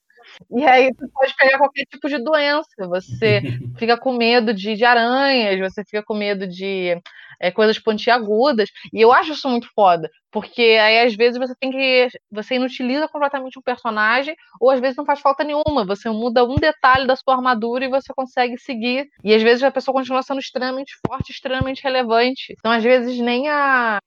E 0.52 0.66
aí 0.66 0.94
tu 0.94 1.08
pode 1.14 1.34
pegar 1.36 1.58
qualquer 1.58 1.86
tipo 1.86 2.08
de 2.10 2.18
doença. 2.24 2.70
Você 2.88 3.42
fica 3.78 3.98
com 3.98 4.14
medo 4.14 4.54
de, 4.54 4.76
de 4.76 4.86
aranhas, 4.86 5.60
você 5.60 5.84
fica 5.84 6.04
com 6.04 6.14
medo 6.16 6.48
de 6.48 7.00
é, 7.40 7.52
coisas 7.52 7.80
pontiagudas. 7.80 8.70
E 8.94 9.02
eu 9.02 9.12
acho 9.12 9.34
isso 9.34 9.48
muito 9.50 9.68
foda. 9.76 10.10
Porque 10.32 10.62
aí, 10.62 11.00
às 11.08 11.16
vezes, 11.16 11.40
você 11.40 11.56
tem 11.60 11.72
que. 11.72 12.08
Você 12.32 12.56
inutiliza 12.56 13.08
completamente 13.08 13.58
um 13.58 13.62
personagem, 13.64 14.36
ou 14.62 14.70
às 14.70 14.80
vezes 14.80 14.96
não 14.96 15.06
faz 15.06 15.20
falta 15.20 15.44
nenhuma. 15.44 15.86
Você 15.86 16.08
muda 16.10 16.44
um 16.46 16.56
detalhe 16.56 17.08
da 17.08 17.16
sua 17.16 17.36
armadura 17.36 17.86
e 17.86 17.90
você 17.90 18.14
consegue 18.14 18.58
seguir. 18.60 19.08
E 19.24 19.34
às 19.34 19.42
vezes 19.42 19.64
a 19.64 19.72
pessoa 19.72 19.96
continua 19.96 20.22
sendo 20.22 20.40
extremamente 20.40 20.94
forte, 21.08 21.32
extremamente 21.32 21.82
relevante. 21.84 22.54
Então, 22.60 22.72
às 22.72 22.84
vezes, 22.84 23.20
nem 23.20 23.48
a. 23.50 24.00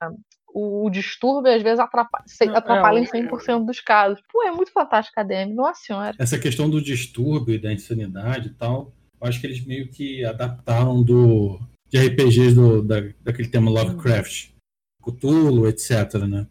O, 0.55 0.85
o 0.87 0.91
distúrbio 0.91 1.51
às 1.51 1.63
vezes 1.63 1.79
atrapalha, 1.79 2.25
é, 2.43 2.45
atrapalha 2.51 2.99
em 2.99 3.05
o- 3.05 3.07
100% 3.07 3.65
dos 3.65 3.81
casos. 3.81 4.21
Pô, 4.31 4.43
é 4.43 4.51
muito 4.53 4.71
fantástico 4.71 5.19
a 5.19 5.23
DM, 5.23 5.55
nossa 5.55 5.81
senhora. 5.81 6.15
Essa 6.19 6.39
questão 6.39 6.69
do 6.69 6.79
distúrbio 6.83 7.55
e 7.55 7.59
da 7.59 7.73
insanidade 7.73 8.49
e 8.49 8.53
tal, 8.53 8.93
eu 9.19 9.27
acho 9.27 9.41
que 9.41 9.47
eles 9.47 9.65
meio 9.65 9.89
que 9.91 10.23
adaptaram 10.27 11.03
do 11.03 11.59
de 11.93 11.99
RPGs 11.99 12.55
do, 12.55 12.83
da, 12.83 13.01
daquele 13.23 13.49
tema 13.49 13.71
Lovecraft, 13.71 14.49
Cthulhu, 15.03 15.67
etc, 15.69 16.15
né? 16.29 16.47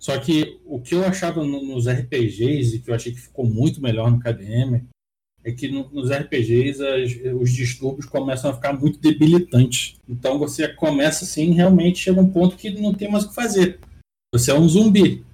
Só 0.00 0.18
que 0.18 0.58
o 0.66 0.80
que 0.80 0.94
eu 0.94 1.04
achava 1.04 1.42
no- 1.42 1.64
nos 1.64 1.86
RPGs 1.88 2.76
e 2.76 2.78
que 2.80 2.90
eu 2.90 2.94
achei 2.94 3.12
que 3.12 3.20
ficou 3.20 3.46
muito 3.46 3.80
melhor 3.80 4.10
no 4.10 4.20
KDM 4.20 4.82
é 5.42 5.52
que 5.52 5.68
no- 5.68 5.88
nos 5.90 6.10
RPGs 6.10 6.80
as- 6.86 7.12
os 7.40 7.52
distúrbios 7.52 8.06
começam 8.06 8.50
a 8.50 8.54
ficar 8.54 8.72
muito 8.78 8.98
debilitantes. 9.00 9.96
Então 10.08 10.38
você 10.38 10.68
começa 10.68 11.24
assim, 11.24 11.52
realmente 11.52 11.98
chega 11.98 12.20
um 12.20 12.30
ponto 12.30 12.56
que 12.56 12.70
não 12.70 12.92
tem 12.94 13.10
mais 13.10 13.24
o 13.24 13.28
que 13.30 13.34
fazer. 13.34 13.78
Você 14.32 14.50
é 14.50 14.54
um 14.54 14.68
zumbi. 14.68 15.24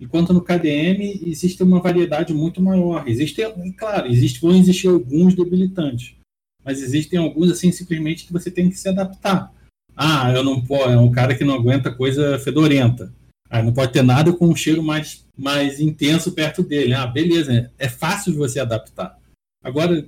Enquanto 0.00 0.32
no 0.32 0.42
KDM 0.42 1.20
existe 1.26 1.62
uma 1.62 1.80
variedade 1.80 2.34
muito 2.34 2.60
maior. 2.60 3.06
Existem, 3.06 3.46
claro, 3.72 4.08
existe, 4.08 4.40
vão 4.40 4.54
existir 4.56 4.88
alguns 4.88 5.34
debilitantes, 5.34 6.16
mas 6.64 6.82
existem 6.82 7.18
alguns 7.18 7.50
assim 7.50 7.70
simplesmente 7.70 8.26
que 8.26 8.32
você 8.32 8.50
tem 8.50 8.68
que 8.70 8.76
se 8.76 8.88
adaptar. 8.88 9.52
Ah, 9.96 10.32
eu 10.32 10.42
não 10.42 10.60
posso, 10.60 10.90
é 10.90 10.98
um 10.98 11.10
cara 11.10 11.34
que 11.34 11.44
não 11.44 11.54
aguenta 11.54 11.94
coisa 11.94 12.38
fedorenta. 12.38 13.12
Ah, 13.48 13.62
não 13.62 13.72
pode 13.72 13.92
ter 13.92 14.02
nada 14.02 14.32
com 14.32 14.48
um 14.48 14.56
cheiro 14.56 14.82
mais, 14.82 15.24
mais 15.36 15.78
intenso 15.78 16.32
perto 16.32 16.62
dele. 16.62 16.94
Ah, 16.94 17.06
beleza, 17.06 17.70
é 17.78 17.88
fácil 17.88 18.32
de 18.32 18.38
você 18.38 18.58
adaptar. 18.58 19.16
Agora, 19.62 20.04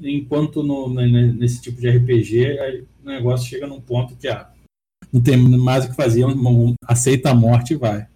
enquanto 0.00 0.62
no, 0.62 0.92
né, 0.92 1.06
nesse 1.06 1.62
tipo 1.62 1.80
de 1.80 1.88
RPG, 1.88 2.86
o 3.02 3.08
negócio 3.08 3.48
chega 3.48 3.66
num 3.66 3.80
ponto 3.80 4.16
que 4.16 4.28
ah, 4.28 4.50
não 5.12 5.20
tem 5.20 5.36
mais 5.36 5.84
o 5.84 5.90
que 5.90 5.96
fazer, 5.96 6.24
aceita 6.84 7.30
a 7.30 7.34
morte 7.34 7.72
e 7.72 7.76
vai. 7.76 8.06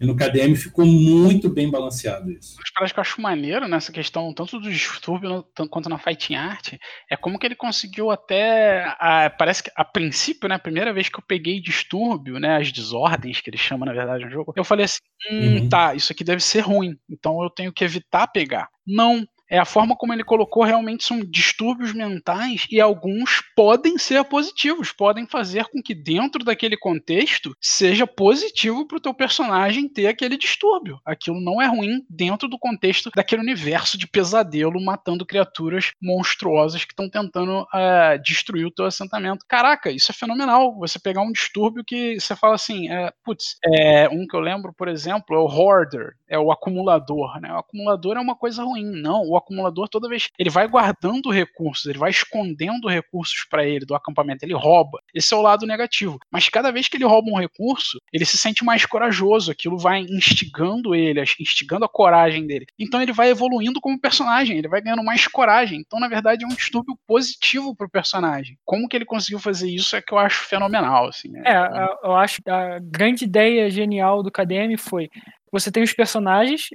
E 0.00 0.06
no 0.06 0.16
KDM 0.16 0.54
ficou 0.54 0.86
muito 0.86 1.48
bem 1.48 1.70
balanceado 1.70 2.30
isso. 2.30 2.56
Das 2.56 2.70
paradas 2.72 2.92
que 2.92 2.98
eu 2.98 3.02
acho 3.02 3.20
maneiro 3.20 3.66
nessa 3.66 3.92
questão, 3.92 4.32
tanto 4.32 4.60
do 4.60 4.70
distúrbio 4.70 5.44
quanto 5.70 5.88
na 5.88 5.98
fighting 5.98 6.36
art, 6.36 6.74
é 7.10 7.16
como 7.16 7.38
que 7.38 7.46
ele 7.46 7.56
conseguiu 7.56 8.10
até. 8.10 8.84
A, 8.98 9.28
parece 9.30 9.64
que 9.64 9.72
a 9.74 9.84
princípio, 9.84 10.48
né? 10.48 10.54
A 10.54 10.60
primeira 10.60 10.92
vez 10.92 11.08
que 11.08 11.18
eu 11.18 11.24
peguei 11.26 11.60
distúrbio, 11.60 12.38
né? 12.38 12.58
As 12.58 12.70
desordens 12.70 13.40
que 13.40 13.50
ele 13.50 13.58
chama, 13.58 13.86
na 13.86 13.92
verdade, 13.92 14.24
no 14.24 14.30
jogo, 14.30 14.52
eu 14.56 14.64
falei 14.64 14.84
assim: 14.84 15.00
hum, 15.30 15.56
uhum. 15.56 15.68
tá, 15.68 15.94
isso 15.94 16.12
aqui 16.12 16.22
deve 16.22 16.42
ser 16.42 16.60
ruim. 16.60 16.96
Então 17.10 17.42
eu 17.42 17.50
tenho 17.50 17.72
que 17.72 17.84
evitar 17.84 18.28
pegar. 18.28 18.68
Não, 18.86 19.26
é 19.50 19.58
a 19.58 19.64
forma 19.64 19.96
como 19.96 20.12
ele 20.12 20.24
colocou 20.24 20.62
realmente 20.62 21.04
são 21.04 21.20
distúrbios 21.20 21.92
mentais 21.92 22.66
e 22.70 22.80
alguns 22.80 23.42
podem 23.56 23.98
ser 23.98 24.24
positivos, 24.24 24.92
podem 24.92 25.26
fazer 25.26 25.64
com 25.66 25.82
que 25.82 25.94
dentro 25.94 26.44
daquele 26.44 26.76
contexto 26.76 27.56
seja 27.60 28.06
positivo 28.06 28.86
para 28.86 28.98
o 28.98 29.00
teu 29.00 29.14
personagem 29.14 29.88
ter 29.88 30.06
aquele 30.06 30.36
distúrbio. 30.36 31.00
Aquilo 31.04 31.40
não 31.40 31.60
é 31.60 31.66
ruim 31.66 32.04
dentro 32.08 32.48
do 32.48 32.58
contexto 32.58 33.10
daquele 33.14 33.42
universo 33.42 33.96
de 33.96 34.06
pesadelo 34.06 34.82
matando 34.82 35.26
criaturas 35.26 35.92
monstruosas 36.00 36.84
que 36.84 36.92
estão 36.92 37.08
tentando 37.08 37.62
uh, 37.62 38.22
destruir 38.22 38.66
o 38.66 38.70
teu 38.70 38.84
assentamento. 38.84 39.44
Caraca, 39.48 39.90
isso 39.90 40.12
é 40.12 40.14
fenomenal. 40.14 40.76
Você 40.78 40.98
pegar 40.98 41.22
um 41.22 41.32
distúrbio 41.32 41.84
que 41.84 42.18
você 42.20 42.36
fala 42.36 42.54
assim, 42.54 42.90
é, 42.90 43.12
putz, 43.24 43.56
é, 43.64 44.08
um 44.08 44.26
que 44.26 44.36
eu 44.36 44.40
lembro, 44.40 44.72
por 44.72 44.88
exemplo, 44.88 45.34
é 45.34 45.38
o 45.38 45.46
Hoarder, 45.46 46.14
é 46.28 46.38
o 46.38 46.50
acumulador, 46.50 47.40
né? 47.40 47.52
O 47.52 47.58
acumulador 47.58 48.16
é 48.16 48.20
uma 48.20 48.36
coisa 48.36 48.62
ruim, 48.62 48.84
não. 48.84 49.22
O 49.26 49.36
acumulador, 49.36 49.88
toda 49.88 50.08
vez 50.08 50.28
ele 50.38 50.50
vai 50.50 50.68
guardando 50.68 51.30
recursos, 51.30 51.86
ele 51.86 51.98
vai 51.98 52.10
escondendo 52.10 52.88
recursos 52.88 53.46
para 53.48 53.66
ele 53.66 53.84
do 53.84 53.94
acampamento, 53.94 54.44
ele 54.44 54.54
rouba. 54.54 54.98
Esse 55.14 55.34
é 55.34 55.36
o 55.36 55.42
lado 55.42 55.66
negativo. 55.66 56.18
Mas 56.30 56.48
cada 56.48 56.70
vez 56.70 56.88
que 56.88 56.96
ele 56.96 57.04
rouba 57.04 57.30
um 57.30 57.38
recurso, 57.38 57.98
ele 58.12 58.24
se 58.24 58.36
sente 58.36 58.64
mais 58.64 58.84
corajoso, 58.84 59.50
aquilo 59.50 59.78
vai 59.78 60.00
instigando 60.00 60.94
ele, 60.94 61.22
instigando 61.40 61.84
a 61.84 61.88
coragem 61.88 62.46
dele. 62.46 62.66
Então 62.78 63.00
ele 63.00 63.12
vai 63.12 63.30
evoluindo 63.30 63.80
como 63.80 64.00
personagem, 64.00 64.58
ele 64.58 64.68
vai 64.68 64.80
ganhando 64.80 65.04
mais 65.04 65.26
coragem. 65.26 65.80
Então, 65.80 65.98
na 65.98 66.08
verdade, 66.08 66.44
é 66.44 66.46
um 66.46 66.54
distúrbio 66.54 66.98
positivo 67.06 67.74
pro 67.74 67.88
personagem. 67.88 68.58
Como 68.64 68.88
que 68.88 68.96
ele 68.96 69.04
conseguiu 69.04 69.38
fazer 69.38 69.68
isso 69.70 69.96
é 69.96 70.02
que 70.02 70.12
eu 70.12 70.18
acho 70.18 70.44
fenomenal, 70.44 71.08
assim. 71.08 71.30
Né? 71.30 71.42
É, 71.46 72.06
eu 72.06 72.14
acho 72.14 72.42
que 72.42 72.50
a 72.50 72.78
grande 72.80 73.24
ideia 73.24 73.70
genial 73.70 74.22
do 74.22 74.30
KDM 74.30 74.76
foi 74.76 75.08
você 75.52 75.70
tem 75.70 75.82
os 75.82 75.92
personagens 75.92 76.68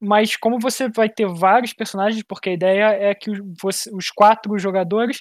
mas 0.00 0.36
como 0.36 0.60
você 0.60 0.88
vai 0.88 1.08
ter 1.08 1.26
vários 1.26 1.72
personagens, 1.72 2.22
porque 2.22 2.50
a 2.50 2.52
ideia 2.52 2.84
é 2.92 3.14
que 3.14 3.30
os, 3.30 3.40
você, 3.60 3.90
os 3.94 4.10
quatro 4.10 4.56
jogadores 4.58 5.20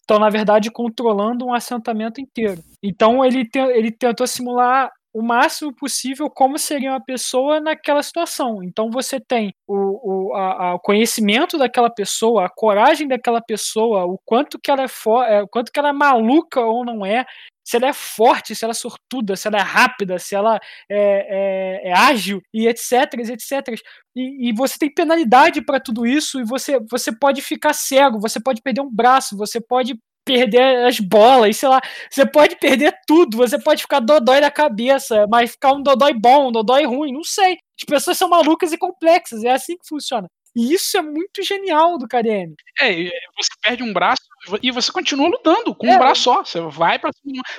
estão, 0.00 0.18
na 0.18 0.30
verdade, 0.30 0.70
controlando 0.70 1.44
um 1.44 1.54
assentamento 1.54 2.20
inteiro. 2.20 2.62
Então 2.82 3.24
ele, 3.24 3.44
te, 3.44 3.58
ele 3.58 3.90
tentou 3.90 4.26
simular 4.26 4.90
o 5.12 5.22
máximo 5.22 5.74
possível 5.74 6.30
como 6.30 6.58
seria 6.58 6.90
uma 6.90 7.04
pessoa 7.04 7.60
naquela 7.60 8.02
situação. 8.02 8.62
Então 8.62 8.90
você 8.90 9.20
tem 9.20 9.54
o, 9.66 10.30
o, 10.30 10.34
a, 10.34 10.68
a, 10.68 10.74
o 10.74 10.80
conhecimento 10.80 11.58
daquela 11.58 11.90
pessoa, 11.90 12.46
a 12.46 12.48
coragem 12.48 13.06
daquela 13.06 13.40
pessoa, 13.40 14.04
o 14.06 14.18
quanto 14.24 14.58
que 14.58 14.70
ela 14.70 14.82
é, 14.82 14.88
for, 14.88 15.24
é, 15.24 15.42
o 15.42 15.48
quanto 15.48 15.70
que 15.70 15.78
ela 15.78 15.90
é 15.90 15.92
maluca 15.92 16.60
ou 16.60 16.84
não 16.84 17.04
é, 17.04 17.26
se 17.64 17.76
ela 17.76 17.88
é 17.88 17.92
forte, 17.92 18.54
se 18.54 18.64
ela 18.64 18.72
é 18.72 18.74
sortuda, 18.74 19.36
se 19.36 19.46
ela 19.46 19.58
é 19.58 19.62
rápida, 19.62 20.18
se 20.18 20.34
ela 20.34 20.58
é, 20.90 21.82
é, 21.84 21.90
é 21.90 21.92
ágil 21.92 22.42
e 22.52 22.66
etc, 22.66 23.14
etc. 23.18 23.78
E, 24.16 24.48
e 24.48 24.52
você 24.52 24.78
tem 24.78 24.92
penalidade 24.92 25.62
para 25.64 25.78
tudo 25.78 26.06
isso 26.06 26.40
e 26.40 26.44
você, 26.44 26.80
você 26.90 27.14
pode 27.16 27.40
ficar 27.42 27.72
cego, 27.74 28.20
você 28.20 28.40
pode 28.40 28.62
perder 28.62 28.80
um 28.80 28.90
braço, 28.90 29.36
você 29.36 29.60
pode 29.60 29.94
perder 30.24 30.86
as 30.86 30.98
bolas, 31.00 31.56
sei 31.56 31.68
lá, 31.68 31.80
você 32.10 32.24
pode 32.26 32.56
perder 32.56 32.94
tudo, 33.06 33.36
você 33.36 33.58
pode 33.58 33.82
ficar 33.82 34.00
dodói 34.00 34.40
da 34.40 34.50
cabeça, 34.50 35.26
mas 35.28 35.52
ficar 35.52 35.72
um 35.72 35.82
dodói 35.82 36.12
bom, 36.14 36.48
um 36.48 36.52
dodói 36.52 36.84
ruim, 36.86 37.12
não 37.12 37.24
sei. 37.24 37.52
As 37.80 37.84
pessoas 37.86 38.18
são 38.18 38.28
malucas 38.28 38.72
e 38.72 38.78
complexas, 38.78 39.44
é 39.44 39.50
assim 39.50 39.76
que 39.76 39.86
funciona. 39.88 40.28
E 40.54 40.72
isso 40.74 40.96
é 40.98 41.02
muito 41.02 41.42
genial 41.42 41.98
do 41.98 42.06
KDM. 42.06 42.54
É, 42.80 42.92
você 43.36 43.50
perde 43.62 43.82
um 43.82 43.92
braço 43.92 44.22
e 44.62 44.70
você 44.70 44.90
continua 44.90 45.28
lutando 45.28 45.74
com 45.74 45.86
é. 45.86 45.94
um 45.94 45.98
braço 45.98 46.22
só. 46.22 46.44
Você 46.44 46.60
vai 46.60 46.98
para 46.98 47.10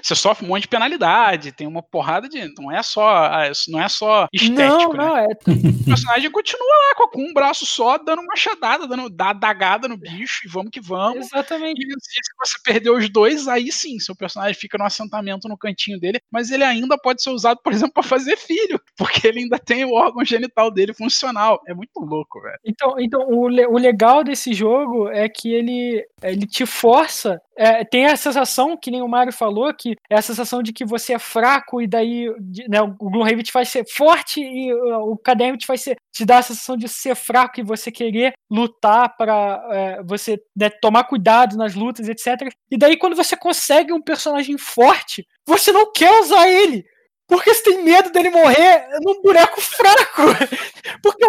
você 0.02 0.16
sofre 0.16 0.46
um 0.46 0.50
monte 0.50 0.64
de 0.64 0.68
penalidade, 0.68 1.52
tem 1.52 1.68
uma 1.68 1.82
porrada 1.82 2.28
de. 2.28 2.54
Não 2.58 2.72
é 2.72 2.84
só, 2.84 3.08
ah, 3.08 3.52
não 3.68 3.82
é 3.82 3.88
só 3.88 4.28
estético. 4.34 4.94
Não, 4.94 4.94
né? 4.94 5.06
não, 5.06 5.18
é. 5.18 5.26
O 5.26 5.86
personagem 5.86 6.32
continua 6.32 6.68
lá 6.68 7.08
com 7.08 7.22
um 7.22 7.34
braço 7.34 7.66
só, 7.66 7.98
dando 7.98 8.24
machadada, 8.26 8.88
dando 8.88 9.10
dagada 9.10 9.88
no 9.88 9.98
bicho 9.98 10.46
e 10.46 10.50
vamos 10.50 10.72
que 10.72 10.82
vamos. 10.82 11.28
Exatamente. 11.28 11.82
E 11.82 11.92
se 12.00 12.34
você 12.38 12.58
perdeu 12.64 12.98
os 12.98 13.10
dois, 13.10 13.48
aí 13.48 13.72
sim, 13.72 14.00
seu 14.00 14.16
personagem 14.16 14.60
fica 14.60 14.78
no 14.78 14.86
assentamento 14.86 15.48
no 15.48 15.58
cantinho 15.58 16.00
dele, 16.00 16.20
mas 16.32 16.52
ele 16.52 16.64
ainda 16.64 16.98
pode 16.98 17.22
ser 17.22 17.30
usado, 17.30 17.60
por 17.64 17.72
exemplo, 17.72 17.94
para 17.94 18.04
fazer 18.04 18.38
filho, 18.38 18.80
porque 18.98 19.28
ele 19.28 19.42
ainda 19.42 19.60
tem 19.60 19.86
o 19.86 19.94
órgão 19.94 20.24
genital 20.26 20.72
dele 20.72 20.94
funcional. 20.94 21.62
É 21.68 21.74
muito 21.74 22.00
louco, 22.00 22.42
velho. 22.42 22.60
Então, 22.66 22.96
então 23.00 23.22
o, 23.30 23.46
o 23.46 23.78
legal 23.78 24.24
desse 24.24 24.54
jogo 24.54 25.10
é 25.10 25.28
que 25.30 25.54
ele, 25.54 26.06
ele 26.22 26.46
te 26.46 26.66
força. 26.74 27.40
É, 27.56 27.86
tem 27.86 28.08
a 28.08 28.16
sensação, 28.16 28.76
que 28.76 28.90
nem 28.90 29.02
o 29.02 29.08
Mario 29.08 29.32
falou, 29.32 29.74
que 29.74 29.96
é 30.10 30.18
a 30.18 30.22
sensação 30.22 30.64
de 30.64 30.74
que 30.74 30.84
você 30.84 31.14
é 31.14 31.20
fraco 31.20 31.82
e 31.82 31.88
daí 31.88 32.28
né, 32.68 32.82
o 32.82 32.88
Gloomhaven 32.88 33.44
te 33.44 33.52
faz 33.52 33.70
ser 33.70 33.86
forte 33.88 34.42
e 34.42 34.74
o 34.74 35.16
KDM 35.18 35.56
te 35.56 35.68
faz 35.68 35.82
ser, 35.82 35.98
te 36.12 36.26
dá 36.26 36.40
a 36.40 36.42
sensação 36.42 36.76
de 36.76 36.90
ser 36.90 37.16
fraco 37.16 37.60
e 37.60 37.64
você 37.64 37.92
querer 37.92 38.34
lutar 38.50 39.16
para 39.16 39.64
é, 39.72 40.04
você 40.04 40.42
né, 40.56 40.70
tomar 40.70 41.04
cuidado 41.04 41.56
nas 41.56 41.76
lutas, 41.76 42.10
etc. 42.10 42.52
E 42.72 42.78
daí 42.78 42.98
quando 42.98 43.16
você 43.16 43.38
consegue 43.38 43.94
um 43.94 44.02
personagem 44.02 44.58
forte, 44.58 45.28
você 45.46 45.72
não 45.72 45.92
quer 45.92 46.12
usar 46.22 46.50
ele. 46.50 46.84
Porque 47.28 47.54
você 47.54 47.64
tem 47.64 47.84
medo 47.84 48.12
dele 48.12 48.30
morrer 48.30 48.88
num 49.02 49.22
boneco 49.22 49.60
fraco. 49.62 50.22
Porque 51.02 51.26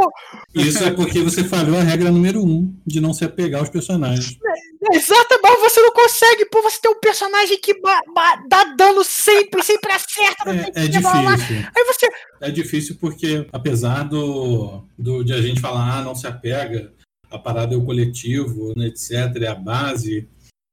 Isso 0.54 0.84
é 0.84 0.90
porque 0.90 1.20
você 1.20 1.42
falhou 1.44 1.76
a 1.76 1.82
regra 1.82 2.10
número 2.10 2.44
um 2.44 2.76
de 2.86 3.00
não 3.00 3.12
se 3.12 3.24
apegar 3.24 3.60
aos 3.60 3.70
personagens. 3.70 4.36
É, 4.92 4.96
exato, 4.96 5.38
mas 5.42 5.60
você 5.60 5.80
não 5.80 5.92
consegue, 5.92 6.44
pô, 6.46 6.62
você 6.62 6.80
tem 6.80 6.90
um 6.90 7.00
personagem 7.00 7.58
que 7.60 7.74
dá 8.48 8.64
dano 8.76 9.02
sempre, 9.02 9.62
sempre 9.62 9.92
acerta. 9.92 10.50
É, 10.74 10.84
é 10.84 10.88
difícil. 10.88 11.56
Aí 11.76 11.84
você... 11.84 12.08
É 12.40 12.50
difícil 12.50 12.96
porque, 13.00 13.46
apesar 13.52 14.04
do, 14.04 14.84
do 14.98 15.24
de 15.24 15.32
a 15.32 15.40
gente 15.40 15.60
falar, 15.60 15.98
ah, 15.98 16.02
não 16.02 16.14
se 16.14 16.26
apega, 16.26 16.92
a 17.30 17.38
parada 17.38 17.74
é 17.74 17.78
o 17.78 17.84
coletivo, 17.84 18.72
né, 18.76 18.86
etc., 18.86 19.42
é 19.42 19.48
a 19.48 19.54
base, 19.54 20.28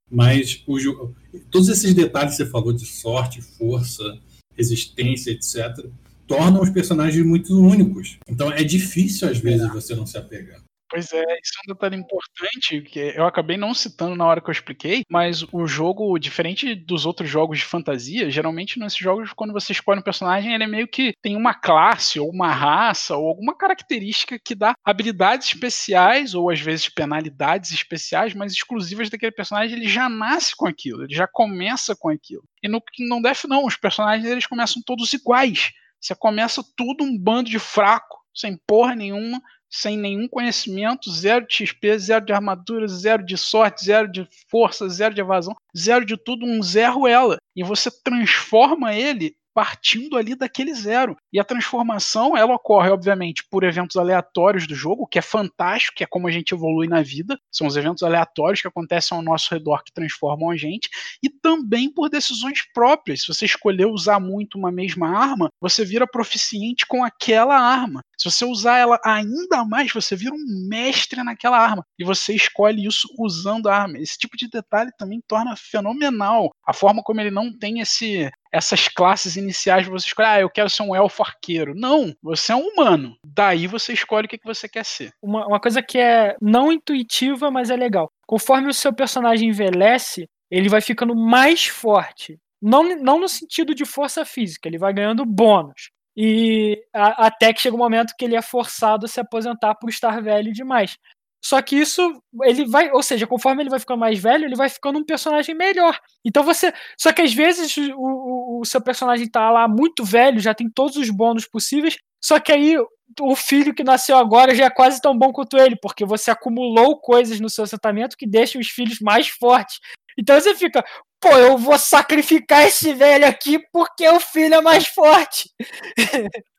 mas 0.10 0.64
o, 0.68 1.14
todos 1.49 1.69
esses 1.69 1.93
detalhes 1.93 2.31
que 2.31 2.43
você 2.43 2.49
falou 2.49 2.73
de 2.73 2.85
sorte, 2.85 3.41
força, 3.41 4.19
resistência, 4.56 5.32
etc., 5.32 5.86
tornam 6.28 6.61
os 6.61 6.69
personagens 6.69 7.26
muito 7.26 7.60
únicos. 7.60 8.18
Então 8.28 8.52
é 8.52 8.64
difícil, 8.64 9.28
às 9.28 9.38
vezes, 9.38 9.69
você 9.72 9.95
não 9.95 10.06
se 10.06 10.18
apegar. 10.18 10.61
Pois 10.91 11.09
é, 11.13 11.22
isso 11.22 11.53
é 11.57 11.72
um 11.72 11.73
detalhe 11.73 11.95
importante 11.95 12.81
que 12.81 12.99
eu 12.99 13.26
acabei 13.26 13.55
não 13.55 13.73
citando 13.73 14.13
na 14.13 14.26
hora 14.26 14.41
que 14.41 14.49
eu 14.49 14.51
expliquei, 14.51 15.03
mas 15.09 15.41
o 15.53 15.65
jogo, 15.65 16.19
diferente 16.19 16.76
dos 16.76 17.05
outros 17.05 17.30
jogos 17.30 17.59
de 17.59 17.65
fantasia, 17.65 18.30
geralmente 18.30 18.77
nesses 18.77 18.99
jogos, 18.99 19.31
quando 19.31 19.53
você 19.53 19.72
escolhe 19.72 20.01
um 20.01 20.03
personagem, 20.03 20.53
ele 20.53 20.65
é 20.65 20.68
meio 20.68 20.85
que 20.89 21.13
tem 21.22 21.38
uma 21.38 21.53
classe, 21.53 22.19
ou 22.19 22.30
uma 22.30 22.51
raça, 22.51 23.15
ou 23.15 23.26
alguma 23.26 23.55
característica 23.55 24.38
que 24.38 24.53
dá 24.53 24.73
habilidades 24.84 25.47
especiais, 25.53 26.35
ou 26.35 26.49
às 26.49 26.59
vezes 26.59 26.89
penalidades 26.89 27.72
especiais, 27.72 28.34
mas 28.34 28.51
exclusivas 28.51 29.09
daquele 29.09 29.31
personagem, 29.31 29.77
ele 29.77 29.88
já 29.88 30.09
nasce 30.09 30.53
com 30.53 30.68
aquilo, 30.68 31.05
ele 31.05 31.15
já 31.15 31.26
começa 31.26 31.95
com 31.95 32.09
aquilo. 32.09 32.43
E 32.61 32.68
no 32.68 32.81
Kingdom 32.81 33.22
Death, 33.22 33.45
não, 33.45 33.65
os 33.65 33.77
personagens 33.77 34.30
eles 34.30 34.45
começam 34.45 34.81
todos 34.85 35.13
iguais. 35.13 35.72
Você 36.01 36.13
começa 36.13 36.61
tudo 36.76 37.05
um 37.05 37.18
bando 37.18 37.49
de 37.49 37.59
fraco, 37.59 38.19
sem 38.35 38.59
porra 38.68 38.93
nenhuma, 38.93 39.41
sem 39.72 39.98
nenhum 39.98 40.27
conhecimento, 40.27 41.10
zero 41.10 41.48
de 41.48 41.65
XP, 41.65 41.98
zero 41.98 42.26
de 42.26 42.34
armadura, 42.34 42.88
zero 42.88 43.26
de 43.26 43.38
sorte, 43.38 43.85
zero 43.85 44.11
de 44.11 44.27
força, 44.49 44.89
zero 44.89 45.15
de 45.15 45.22
evasão, 45.22 45.56
zero 45.76 46.06
de 46.06 46.18
tudo, 46.18 46.45
um 46.45 46.61
zero 46.61 47.07
ela. 47.07 47.38
E 47.56 47.64
você 47.64 47.89
transforma 48.03 48.93
ele 48.93 49.35
partindo 49.53 50.18
ali 50.18 50.36
daquele 50.36 50.73
zero. 50.73 51.15
E 51.32 51.40
a 51.40 51.44
transformação, 51.44 52.36
ela 52.36 52.56
ocorre, 52.56 52.90
obviamente, 52.90 53.44
por 53.49 53.64
eventos 53.64 53.95
aleatórios 53.95 54.68
do 54.68 54.76
jogo, 54.76 55.07
que 55.07 55.19
é 55.19 55.22
fantástico, 55.22 55.95
que 55.98 56.03
é 56.03 56.07
como 56.07 56.28
a 56.28 56.32
gente 56.32 56.53
evolui 56.53 56.88
na 56.88 57.02
vida. 57.02 57.38
São 57.52 57.68
os 57.68 57.76
eventos 57.76 58.03
aleatórios 58.03 58.61
que 58.61 58.68
acontecem 58.68 59.15
ao 59.15 59.23
nosso 59.23 59.53
redor 59.53 59.84
que 59.84 59.94
transformam 59.94 60.49
a 60.49 60.57
gente. 60.57 60.90
E 61.23 61.30
também 61.30 61.91
por 61.91 62.10
decisões 62.10 62.61
próprias. 62.73 63.22
Se 63.22 63.28
você 63.28 63.45
escolher 63.45 63.86
usar 63.86 64.19
muito 64.19 64.57
uma 64.57 64.72
mesma 64.72 65.10
arma, 65.18 65.49
você 65.60 65.84
vira 65.84 66.07
proficiente 66.07 66.86
com 66.86 67.03
aquela 67.03 67.57
arma. 67.57 68.02
Se 68.18 68.30
você 68.30 68.45
usar 68.45 68.78
ela 68.78 68.99
ainda 69.03 69.65
mais, 69.65 69.91
você 69.91 70.15
vira 70.15 70.34
um 70.34 70.68
mestre 70.69 71.23
naquela 71.23 71.57
arma. 71.57 71.86
E 71.98 72.03
você 72.03 72.36
escolhe 72.36 72.86
isso 72.86 73.07
usando 73.18 73.68
a 73.68 73.76
arma. 73.76 73.98
Esse 73.98 74.18
tipo 74.18 74.38
de 74.38 74.48
detalhe 74.48 74.91
também 74.98 75.22
torna 75.28 75.56
fenomenal 75.56 76.52
a 76.65 76.73
forma 76.73 77.02
como 77.03 77.19
ele 77.19 77.32
não 77.32 77.52
tem 77.57 77.80
esse 77.80 78.32
essas 78.52 78.88
classes 78.88 79.36
iniciais 79.36 79.88
você 79.88 80.07
escolhe, 80.07 80.28
ah, 80.28 80.41
eu 80.41 80.49
quero 80.49 80.69
ser 80.69 80.84
um 80.84 80.95
elfo 80.95 81.23
arqueiro. 81.23 81.73
Não, 81.76 82.14
você 82.22 82.52
é 82.52 82.56
um 82.56 82.68
humano. 82.68 83.15
Daí 83.26 83.65
você 83.68 83.94
escolhe 83.94 84.26
o 84.26 84.30
que, 84.30 84.38
que 84.38 84.45
você 84.45 84.68
quer 84.68 84.84
ser. 84.84 85.11
Uma, 85.22 85.48
uma 85.48 85.60
coisa 85.60 85.82
que 85.82 85.98
é 85.98 86.36
não 86.41 86.72
intuitiva, 86.72 87.49
mas 87.49 87.69
é 87.69 87.76
legal. 87.76 88.11
Conforme 88.28 88.68
o 88.68 88.73
seu 88.73 88.94
personagem 88.94 89.49
envelhece, 89.49 90.28
ele 90.49 90.69
vai 90.69 90.82
ficando 90.82 91.15
mais 91.15 91.65
forte. 91.65 92.38
Não, 92.61 92.84
não 92.98 93.19
no 93.19 93.28
sentido 93.28 93.73
de 93.73 93.86
força 93.86 94.26
física, 94.26 94.68
ele 94.68 94.78
vai 94.78 94.94
ganhando 94.94 95.26
bônus. 95.26 95.90
E 96.15 96.78
a, 96.94 97.28
até 97.28 97.53
que 97.53 97.61
chega 97.61 97.76
um 97.76 97.80
momento 97.80 98.14
que 98.18 98.26
ele 98.26 98.36
é 98.36 98.41
forçado 98.41 99.06
a 99.06 99.10
se 99.10 99.19
aposentar 99.19 99.76
por 99.76 99.90
estar 99.90 100.22
velho 100.22 100.52
demais. 100.52 100.98
Só 101.43 101.61
que 101.61 101.76
isso, 101.76 102.22
ele 102.43 102.65
vai, 102.68 102.91
ou 102.91 103.01
seja, 103.01 103.26
conforme 103.26 103.63
ele 103.63 103.69
vai 103.69 103.80
ficando 103.80 103.99
mais 103.99 104.19
velho, 104.19 104.45
ele 104.45 104.55
vai 104.55 104.69
ficando 104.69 104.99
um 104.99 105.03
personagem 105.03 105.55
melhor. 105.55 105.99
Então 106.23 106.43
você. 106.43 106.72
Só 106.97 107.11
que 107.11 107.22
às 107.22 107.34
vezes 107.34 107.76
o, 107.77 107.93
o, 107.97 108.61
o 108.61 108.65
seu 108.65 108.81
personagem 108.81 109.30
tá 109.30 109.49
lá 109.49 109.68
muito 109.68 110.03
velho, 110.03 110.39
já 110.39 110.53
tem 110.53 110.69
todos 110.69 110.97
os 110.97 111.09
bônus 111.09 111.47
possíveis, 111.47 111.97
só 112.23 112.39
que 112.39 112.51
aí 112.51 112.77
o 113.19 113.35
filho 113.35 113.73
que 113.73 113.84
nasceu 113.84 114.18
agora 114.18 114.55
já 114.55 114.65
é 114.65 114.69
quase 114.69 115.01
tão 115.01 115.18
bom 115.18 115.34
quanto 115.34 115.57
ele, 115.57 115.76
porque 115.81 116.05
você 116.05 116.31
acumulou 116.31 116.99
coisas 116.99 117.39
no 117.39 117.49
seu 117.49 117.63
assentamento 117.63 118.15
que 118.15 118.27
deixam 118.27 118.61
os 118.61 118.68
filhos 118.68 118.99
mais 118.99 119.27
fortes. 119.27 119.80
Então 120.18 120.39
você 120.39 120.55
fica, 120.55 120.84
pô, 121.19 121.30
eu 121.38 121.57
vou 121.57 121.77
sacrificar 121.77 122.63
esse 122.63 122.93
velho 122.93 123.26
aqui 123.27 123.59
porque 123.72 124.07
o 124.07 124.19
filho 124.19 124.55
é 124.55 124.61
mais 124.61 124.88
forte. 124.88 125.49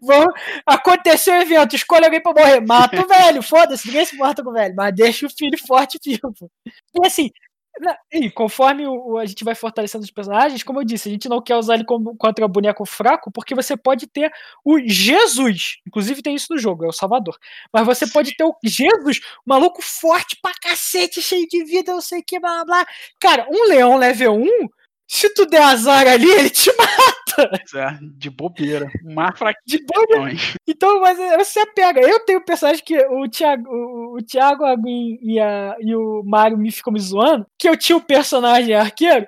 Vão 0.00 0.26
acontecer 0.66 1.30
o 1.32 1.42
evento, 1.42 1.76
escolha 1.76 2.06
alguém 2.06 2.22
pra 2.22 2.32
morrer, 2.32 2.60
mata 2.60 3.02
o 3.02 3.08
velho, 3.08 3.42
foda-se, 3.42 3.86
ninguém 3.86 4.04
se 4.04 4.14
importa 4.14 4.42
com 4.42 4.50
o 4.50 4.52
velho, 4.52 4.74
mas 4.76 4.94
deixa 4.94 5.26
o 5.26 5.30
filho 5.30 5.58
forte 5.66 5.98
vivo. 6.04 6.50
E 6.66 7.06
assim, 7.06 7.30
e 8.12 8.30
conforme 8.30 8.86
o, 8.86 9.16
a 9.16 9.24
gente 9.24 9.44
vai 9.44 9.54
fortalecendo 9.54 10.04
os 10.04 10.10
personagens, 10.10 10.62
como 10.62 10.80
eu 10.80 10.84
disse, 10.84 11.08
a 11.08 11.12
gente 11.12 11.28
não 11.28 11.40
quer 11.40 11.56
usar 11.56 11.74
ele 11.74 11.84
como, 11.84 12.14
contra 12.16 12.46
boneco 12.46 12.84
fraco, 12.84 13.30
porque 13.32 13.54
você 13.54 13.76
pode 13.76 14.06
ter 14.06 14.30
o 14.64 14.78
Jesus. 14.80 15.78
Inclusive 15.86 16.22
tem 16.22 16.34
isso 16.34 16.48
no 16.50 16.58
jogo, 16.58 16.84
é 16.84 16.88
o 16.88 16.92
Salvador. 16.92 17.38
Mas 17.72 17.86
você 17.86 18.06
pode 18.06 18.36
ter 18.36 18.44
o 18.44 18.54
Jesus, 18.62 19.20
maluco 19.46 19.80
forte 19.82 20.36
pra 20.42 20.52
cacete, 20.60 21.22
cheio 21.22 21.46
de 21.48 21.64
vida, 21.64 21.92
não 21.92 22.00
sei 22.00 22.20
o 22.20 22.24
que, 22.24 22.38
blá 22.38 22.64
blá. 22.64 22.86
Cara, 23.18 23.46
um 23.50 23.68
leão 23.68 23.96
level 23.96 24.34
1 24.34 24.68
se 25.08 25.28
tu 25.34 25.44
der 25.44 25.62
azar 25.62 26.06
ali, 26.06 26.30
ele 26.30 26.50
te 26.50 26.70
mata. 26.78 27.19
É, 27.74 27.98
de 28.00 28.30
bobeira. 28.30 28.90
Mar 29.02 29.34
De 29.66 29.78
bobeira. 29.84 30.36
Então, 30.66 31.00
mas 31.00 31.18
é, 31.18 31.36
você 31.38 31.64
pega. 31.66 32.00
Eu 32.00 32.20
tenho 32.20 32.44
personagem 32.44 32.84
que 32.84 32.98
o 33.06 33.28
Thiago, 33.28 33.68
o, 33.68 34.16
o 34.18 34.22
Thiago 34.22 34.64
Aguin 34.64 35.18
e, 35.22 35.38
a, 35.38 35.76
e 35.80 35.94
o 35.94 36.22
Mario 36.24 36.58
me 36.58 36.70
ficam 36.70 36.92
me 36.92 37.00
zoando, 37.00 37.46
que 37.58 37.68
eu 37.68 37.76
tinha 37.76 37.96
um 37.96 38.00
personagem 38.00 38.74
arqueiro 38.74 39.26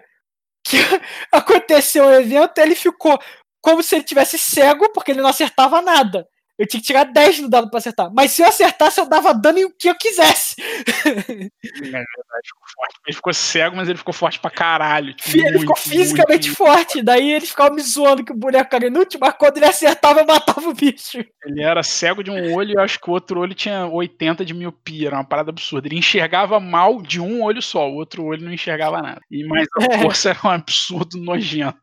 que 0.65 0.77
aconteceu 1.31 2.05
um 2.05 2.12
evento 2.12 2.59
ele 2.59 2.74
ficou 2.74 3.19
como 3.61 3.83
se 3.83 3.95
ele 3.95 4.05
tivesse 4.05 4.39
cego, 4.39 4.93
porque 4.93 5.12
ele 5.12 5.20
não 5.23 5.29
acertava 5.29 5.81
nada. 5.81 6.27
Eu 6.62 6.68
tinha 6.68 6.80
que 6.80 6.86
tirar 6.86 7.02
10 7.02 7.40
no 7.40 7.48
dado 7.48 7.68
pra 7.68 7.78
acertar. 7.78 8.09
Mas 8.14 8.30
se 8.30 8.40
eu 8.40 8.47
acertasse, 8.47 9.01
eu 9.01 9.09
dava 9.09 9.34
dano 9.34 9.59
em 9.59 9.64
o 9.64 9.74
que 9.76 9.90
eu 9.90 9.97
quisesse. 9.97 10.55
É 10.60 11.10
verdade, 11.10 12.47
ficou 12.47 12.68
forte. 12.72 13.01
Ele 13.05 13.16
ficou 13.16 13.34
cego, 13.34 13.76
mas 13.76 13.89
ele 13.89 13.98
ficou 13.98 14.14
forte 14.14 14.39
pra 14.39 14.48
caralho. 14.48 15.12
Tipo, 15.14 15.39
ele 15.39 15.43
muito, 15.43 15.60
ficou 15.60 15.76
fisicamente 15.76 16.47
muito, 16.47 16.56
forte. 16.56 17.02
Daí 17.02 17.32
ele 17.32 17.47
ficava 17.47 17.74
me 17.74 17.82
zoando 17.82 18.24
que 18.24 18.30
o 18.30 18.36
boneco 18.36 18.76
era 18.76 18.86
inútil, 18.86 19.18
mas 19.20 19.34
quando 19.36 19.56
ele 19.56 19.66
acertava, 19.66 20.20
eu 20.20 20.26
matava 20.26 20.68
o 20.68 20.72
bicho. 20.72 21.18
Ele 21.44 21.64
era 21.64 21.82
cego 21.82 22.22
de 22.22 22.30
um 22.30 22.55
olho 22.55 22.74
e 22.74 22.78
acho 22.78 23.01
que 23.01 23.10
o 23.10 23.12
outro 23.12 23.40
olho 23.40 23.55
tinha 23.56 23.84
80 23.84 24.44
de 24.44 24.55
miopia. 24.55 25.09
Era 25.09 25.16
uma 25.16 25.24
parada 25.24 25.51
absurda. 25.51 25.89
Ele 25.89 25.98
enxergava 25.98 26.60
mal 26.60 27.02
de 27.02 27.20
um 27.20 27.43
olho 27.43 27.60
só, 27.60 27.90
o 27.90 27.97
outro 27.97 28.22
olho 28.22 28.44
não 28.44 28.52
enxergava 28.52 29.02
nada. 29.02 29.20
E 29.28 29.44
mais 29.48 29.66
a 29.80 29.82
é. 29.98 29.98
força 30.01 30.30
era 30.30 30.39
um 30.44 30.51
absurdo 30.51 31.18
nojento. 31.18 31.76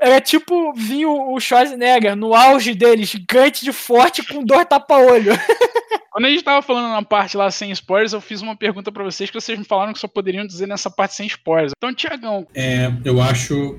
Era 0.00 0.20
tipo 0.20 0.72
vir 0.74 1.06
o 1.06 1.38
Schwarzenegger 1.40 2.14
no 2.14 2.32
auge 2.32 2.72
dele, 2.74 3.04
gigante 3.04 3.64
de 3.64 3.72
forte 3.72 4.24
com 4.24 4.44
dor 4.44 4.64
tapa-olho. 4.64 5.32
Quando 6.10 6.26
a 6.26 6.30
gente 6.30 6.42
tava 6.42 6.62
falando 6.62 6.90
na 6.90 7.02
parte 7.02 7.36
lá 7.36 7.50
sem 7.50 7.70
spoilers, 7.72 8.12
eu 8.12 8.20
fiz 8.20 8.40
uma 8.40 8.56
pergunta 8.56 8.90
para 8.90 9.04
vocês 9.04 9.30
que 9.30 9.40
vocês 9.40 9.58
me 9.58 9.64
falaram 9.64 9.92
que 9.92 9.98
só 9.98 10.08
poderiam 10.08 10.46
dizer 10.46 10.66
nessa 10.66 10.90
parte 10.90 11.14
sem 11.14 11.26
spoilers. 11.26 11.72
Então, 11.76 11.94
Tiagão. 11.94 12.46
É, 12.54 12.92
eu 13.04 13.20
acho. 13.20 13.78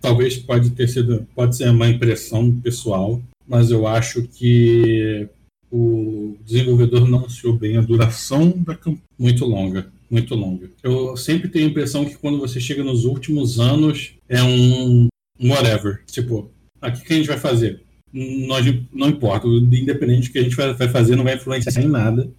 Talvez 0.00 0.36
pode 0.36 0.70
ter 0.70 0.88
sido. 0.88 1.26
Pode 1.34 1.56
ser 1.56 1.68
uma 1.70 1.88
impressão 1.88 2.52
pessoal, 2.60 3.20
mas 3.46 3.70
eu 3.70 3.86
acho 3.86 4.22
que 4.22 5.28
o 5.70 6.36
desenvolvedor 6.44 7.08
não 7.08 7.18
anunciou 7.18 7.54
bem 7.54 7.76
a 7.76 7.80
duração 7.80 8.50
da 8.50 8.74
campanha. 8.74 9.02
Muito 9.18 9.44
longa. 9.44 9.90
Muito 10.10 10.34
longa. 10.34 10.70
Eu 10.82 11.16
sempre 11.16 11.48
tenho 11.48 11.66
a 11.66 11.70
impressão 11.70 12.04
que 12.04 12.16
quando 12.16 12.38
você 12.38 12.60
chega 12.60 12.82
nos 12.82 13.04
últimos 13.04 13.60
anos, 13.60 14.14
é 14.28 14.42
um 14.42 15.08
whatever. 15.42 16.02
Tipo, 16.06 16.50
aqui 16.80 17.02
que 17.02 17.12
a 17.12 17.16
gente 17.16 17.28
vai 17.28 17.38
fazer? 17.38 17.82
Nós, 18.12 18.66
não 18.92 19.08
importa, 19.08 19.46
independente 19.46 20.30
que 20.30 20.38
a 20.38 20.42
gente 20.42 20.56
vai, 20.56 20.72
vai 20.74 20.88
fazer 20.88 21.16
não 21.16 21.24
vai 21.24 21.36
influenciar 21.36 21.82
em 21.82 21.88
nada. 21.88 22.30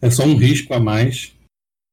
É 0.00 0.10
só 0.10 0.24
um 0.24 0.36
risco 0.36 0.72
a 0.74 0.80
mais. 0.80 1.32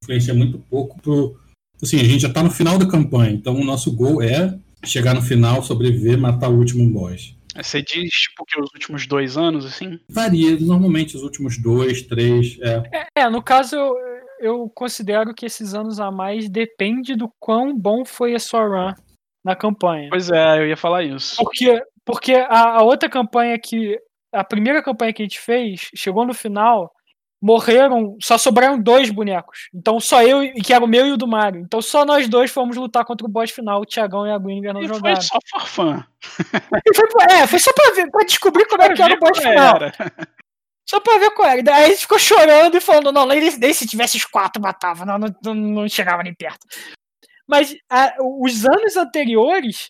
Influencia 0.03 0.33
muito 0.33 0.57
pouco 0.57 0.99
pro. 1.01 1.39
Assim, 1.81 1.99
a 1.99 2.03
gente 2.03 2.21
já 2.21 2.29
tá 2.31 2.41
no 2.41 2.51
final 2.51 2.77
da 2.77 2.87
campanha, 2.87 3.31
então 3.31 3.55
o 3.55 3.63
nosso 3.63 3.95
gol 3.95 4.21
é 4.21 4.57
chegar 4.85 5.13
no 5.13 5.21
final, 5.21 5.63
sobreviver, 5.63 6.17
matar 6.17 6.49
o 6.49 6.57
último 6.57 6.89
boss. 6.89 7.35
Você 7.55 7.81
diz, 7.81 8.09
tipo, 8.09 8.45
que 8.45 8.59
os 8.59 8.69
últimos 8.73 9.07
dois 9.07 9.37
anos, 9.37 9.65
assim? 9.65 9.99
Varia, 10.09 10.57
normalmente 10.59 11.15
os 11.15 11.23
últimos 11.23 11.57
dois, 11.57 12.01
três, 12.01 12.57
é. 12.61 12.83
É, 12.93 13.21
é 13.21 13.29
no 13.29 13.41
caso, 13.41 13.75
eu, 13.75 13.95
eu 14.39 14.69
considero 14.69 15.33
que 15.33 15.45
esses 15.45 15.73
anos 15.73 15.99
a 15.99 16.11
mais 16.11 16.49
depende 16.49 17.15
do 17.15 17.29
quão 17.39 17.77
bom 17.77 18.05
foi 18.05 18.35
a 18.35 18.39
sua 18.39 18.65
run 18.65 18.93
na 19.43 19.55
campanha. 19.55 20.09
Pois 20.09 20.29
é, 20.29 20.59
eu 20.59 20.67
ia 20.67 20.77
falar 20.77 21.03
isso. 21.03 21.37
Porque, 21.37 21.81
porque 22.05 22.33
a, 22.33 22.77
a, 22.77 22.81
outra 22.81 23.09
campanha 23.09 23.57
que. 23.59 23.99
A 24.31 24.43
primeira 24.43 24.83
campanha 24.83 25.11
que 25.11 25.23
a 25.23 25.25
gente 25.25 25.39
fez, 25.39 25.89
chegou 25.95 26.23
no 26.23 26.35
final, 26.35 26.93
morreram, 27.41 28.15
só 28.21 28.37
sobraram 28.37 28.79
dois 28.79 29.09
bonecos. 29.09 29.69
Então 29.73 29.99
só 29.99 30.21
eu, 30.21 30.53
que 30.53 30.71
era 30.71 30.83
o 30.83 30.87
meu 30.87 31.07
e 31.07 31.11
o 31.11 31.17
do 31.17 31.27
Mario. 31.27 31.61
Então 31.61 31.81
só 31.81 32.05
nós 32.05 32.27
dois 32.27 32.51
fomos 32.51 32.77
lutar 32.77 33.05
contra 33.05 33.25
o 33.25 33.29
boss 33.29 33.49
final, 33.49 33.81
o 33.81 33.85
Tiagão 33.85 34.27
e 34.27 34.31
a 34.31 34.37
Gwinger 34.37 34.73
não 34.73 34.81
e 34.81 34.87
jogaram. 34.87 35.15
Foi 35.15 35.23
só 35.23 35.39
for 35.49 35.67
fã. 35.67 36.05
Foi, 36.95 37.25
é, 37.31 37.47
foi 37.47 37.59
só 37.59 37.73
pra, 37.73 37.91
ver, 37.95 38.11
pra 38.11 38.25
descobrir 38.25 38.65
como 38.65 38.83
é 38.83 38.93
que 38.93 39.01
era 39.01 39.15
o 39.15 39.19
boss 39.19 39.37
final. 39.39 39.75
Era. 39.77 39.93
Só 40.87 40.99
pra 40.99 41.19
ver 41.19 41.31
qual 41.31 41.47
era. 41.47 41.61
Daí 41.63 41.85
a 41.85 41.87
gente 41.89 42.01
ficou 42.01 42.17
chorando 42.17 42.75
e 42.75 42.81
falando, 42.81 43.11
não, 43.11 43.25
nem, 43.27 43.39
nem 43.57 43.73
se 43.73 43.87
tivesse 43.87 44.17
os 44.17 44.25
quatro 44.25 44.61
matava, 44.61 45.05
não, 45.05 45.19
não, 45.43 45.53
não 45.53 45.87
chegava 45.87 46.23
nem 46.23 46.33
perto. 46.33 46.65
Mas 47.49 47.75
a, 47.89 48.15
os 48.19 48.63
anos 48.63 48.95
anteriores, 48.95 49.89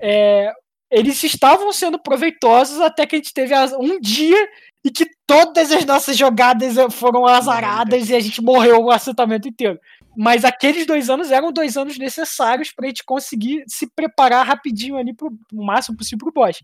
é, 0.00 0.52
eles 0.90 1.22
estavam 1.22 1.72
sendo 1.72 1.96
proveitosos 1.96 2.80
até 2.80 3.06
que 3.06 3.14
a 3.14 3.18
gente 3.18 3.32
teve 3.32 3.54
um 3.78 4.00
dia 4.00 4.48
e 4.84 4.90
que 4.90 5.08
todas 5.24 5.70
as 5.70 5.84
nossas 5.84 6.16
jogadas 6.16 6.74
foram 6.92 7.24
azaradas 7.24 8.10
e 8.10 8.16
a 8.16 8.20
gente 8.20 8.42
morreu 8.42 8.82
o 8.82 8.90
assentamento 8.90 9.46
inteiro. 9.46 9.78
Mas 10.16 10.44
aqueles 10.44 10.86
dois 10.86 11.08
anos 11.08 11.30
eram 11.30 11.52
dois 11.52 11.76
anos 11.76 11.96
necessários 11.98 12.72
para 12.72 12.86
a 12.86 12.88
gente 12.88 13.04
conseguir 13.04 13.62
se 13.68 13.86
preparar 13.86 14.44
rapidinho 14.44 14.96
ali 14.96 15.14
pro, 15.14 15.32
o 15.52 15.64
máximo 15.64 15.96
possível 15.96 16.18
pro 16.18 16.32
boss. 16.32 16.60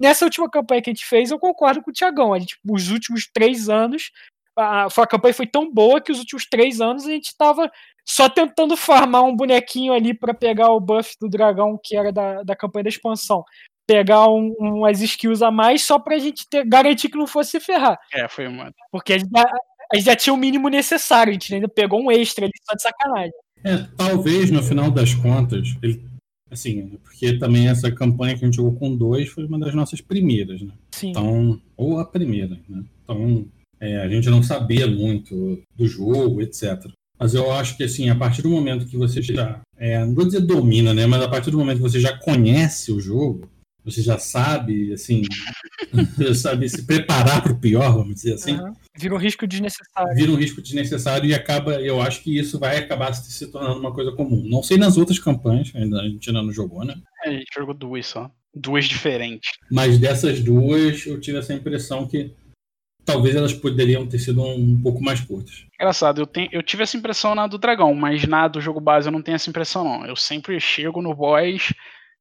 Nessa 0.00 0.24
última 0.24 0.48
campanha 0.48 0.80
que 0.80 0.90
a 0.90 0.94
gente 0.94 1.04
fez, 1.04 1.30
eu 1.30 1.38
concordo 1.38 1.82
com 1.82 1.90
o 1.90 1.92
Tiagão. 1.92 2.30
Os 2.66 2.90
últimos 2.90 3.28
três 3.30 3.68
anos, 3.68 4.10
a, 4.56 4.86
a 4.86 5.06
campanha 5.06 5.34
foi 5.34 5.46
tão 5.46 5.70
boa 5.70 6.00
que 6.00 6.10
os 6.10 6.18
últimos 6.18 6.46
três 6.46 6.80
anos 6.80 7.04
a 7.04 7.10
gente 7.10 7.26
estava 7.26 7.70
só 8.06 8.28
tentando 8.28 8.76
farmar 8.76 9.24
um 9.24 9.34
bonequinho 9.34 9.92
ali 9.92 10.12
para 10.12 10.34
pegar 10.34 10.70
o 10.70 10.80
buff 10.80 11.14
do 11.20 11.28
dragão 11.28 11.78
que 11.82 11.96
era 11.96 12.12
da, 12.12 12.42
da 12.42 12.54
campanha 12.54 12.84
da 12.84 12.90
expansão. 12.90 13.44
Pegar 13.86 14.28
um, 14.28 14.54
umas 14.58 15.00
skills 15.00 15.42
a 15.42 15.50
mais 15.50 15.82
só 15.82 15.98
pra 15.98 16.18
gente 16.18 16.48
ter, 16.48 16.66
garantir 16.66 17.08
que 17.08 17.18
não 17.18 17.26
fosse 17.26 17.52
se 17.52 17.60
ferrar. 17.60 17.98
É, 18.12 18.28
foi 18.28 18.46
uma. 18.46 18.72
Porque 18.90 19.14
a 19.14 19.18
gente, 19.18 19.30
já, 19.30 19.42
a 19.92 19.96
gente 19.96 20.04
já 20.04 20.16
tinha 20.16 20.34
o 20.34 20.38
mínimo 20.38 20.68
necessário, 20.68 21.30
a 21.30 21.34
gente 21.34 21.54
ainda 21.54 21.68
pegou 21.68 22.00
um 22.00 22.10
extra 22.10 22.44
ali 22.44 22.52
só 22.62 22.74
de 22.74 22.82
sacanagem. 22.82 23.32
É, 23.62 23.86
talvez 23.96 24.50
no 24.50 24.62
final 24.62 24.90
das 24.90 25.14
contas, 25.14 25.76
ele, 25.82 26.02
assim, 26.50 26.98
porque 27.02 27.38
também 27.38 27.68
essa 27.68 27.90
campanha 27.90 28.36
que 28.36 28.44
a 28.44 28.46
gente 28.46 28.56
jogou 28.56 28.74
com 28.74 28.96
dois 28.96 29.28
foi 29.28 29.44
uma 29.46 29.58
das 29.58 29.74
nossas 29.74 30.00
primeiras, 30.00 30.60
né? 30.62 30.72
Sim. 30.92 31.10
Então, 31.10 31.60
ou 31.76 31.98
a 31.98 32.04
primeira, 32.04 32.58
né? 32.68 32.84
Então, 33.02 33.46
é, 33.80 33.98
a 33.98 34.08
gente 34.08 34.30
não 34.30 34.42
sabia 34.42 34.86
muito 34.86 35.62
do 35.74 35.86
jogo, 35.86 36.40
etc. 36.40 36.86
Mas 37.24 37.32
eu 37.32 37.50
acho 37.50 37.74
que, 37.78 37.84
assim, 37.84 38.10
a 38.10 38.14
partir 38.14 38.42
do 38.42 38.50
momento 38.50 38.84
que 38.84 38.98
você 38.98 39.22
já, 39.22 39.58
é, 39.78 39.98
não 40.04 40.14
vou 40.14 40.26
dizer 40.26 40.42
domina, 40.42 40.92
né? 40.92 41.06
Mas 41.06 41.22
a 41.22 41.28
partir 41.28 41.50
do 41.50 41.56
momento 41.56 41.78
que 41.78 41.82
você 41.82 41.98
já 41.98 42.14
conhece 42.18 42.92
o 42.92 43.00
jogo, 43.00 43.48
você 43.82 44.02
já 44.02 44.18
sabe, 44.18 44.92
assim, 44.92 45.22
sabe 46.36 46.68
se 46.68 46.82
preparar 46.82 47.42
para 47.42 47.54
o 47.54 47.58
pior, 47.58 47.94
vamos 47.94 48.16
dizer 48.16 48.34
assim. 48.34 48.58
Uhum. 48.58 48.74
Vira 48.98 49.14
um 49.14 49.18
risco 49.18 49.46
desnecessário. 49.46 50.14
Vira 50.14 50.32
um 50.32 50.36
risco 50.36 50.60
desnecessário 50.60 51.26
e 51.26 51.32
acaba, 51.32 51.80
eu 51.80 52.02
acho 52.02 52.22
que 52.22 52.38
isso 52.38 52.58
vai 52.58 52.76
acabar 52.76 53.14
se, 53.14 53.32
se 53.32 53.46
tornando 53.46 53.80
uma 53.80 53.94
coisa 53.94 54.12
comum. 54.12 54.46
Não 54.46 54.62
sei 54.62 54.76
nas 54.76 54.98
outras 54.98 55.18
campanhas, 55.18 55.72
ainda, 55.74 56.02
a 56.02 56.06
gente 56.06 56.28
ainda 56.28 56.42
não 56.42 56.52
jogou, 56.52 56.84
né? 56.84 56.94
É, 57.24 57.30
a 57.30 57.32
gente 57.32 57.48
jogou 57.56 57.72
duas 57.72 58.04
só. 58.04 58.30
Duas 58.54 58.84
diferentes. 58.84 59.50
Mas 59.72 59.96
dessas 59.96 60.40
duas, 60.40 61.06
eu 61.06 61.18
tive 61.18 61.38
essa 61.38 61.54
impressão 61.54 62.06
que 62.06 62.34
talvez 63.04 63.36
elas 63.36 63.52
poderiam 63.52 64.06
ter 64.06 64.18
sido 64.18 64.42
um, 64.42 64.54
um 64.54 64.80
pouco 64.82 65.02
mais 65.02 65.20
curtas. 65.20 65.64
Engraçado, 65.74 66.20
eu, 66.20 66.26
tenho, 66.26 66.48
eu 66.52 66.62
tive 66.62 66.82
essa 66.82 66.96
impressão 66.96 67.34
na 67.34 67.46
do 67.46 67.58
Dragão, 67.58 67.94
mas 67.94 68.26
na 68.26 68.48
do 68.48 68.60
jogo 68.60 68.80
base 68.80 69.08
eu 69.08 69.12
não 69.12 69.22
tenho 69.22 69.36
essa 69.36 69.50
impressão, 69.50 69.84
não. 69.84 70.06
Eu 70.06 70.16
sempre 70.16 70.58
chego 70.58 71.02
no 71.02 71.14
boss, 71.14 71.72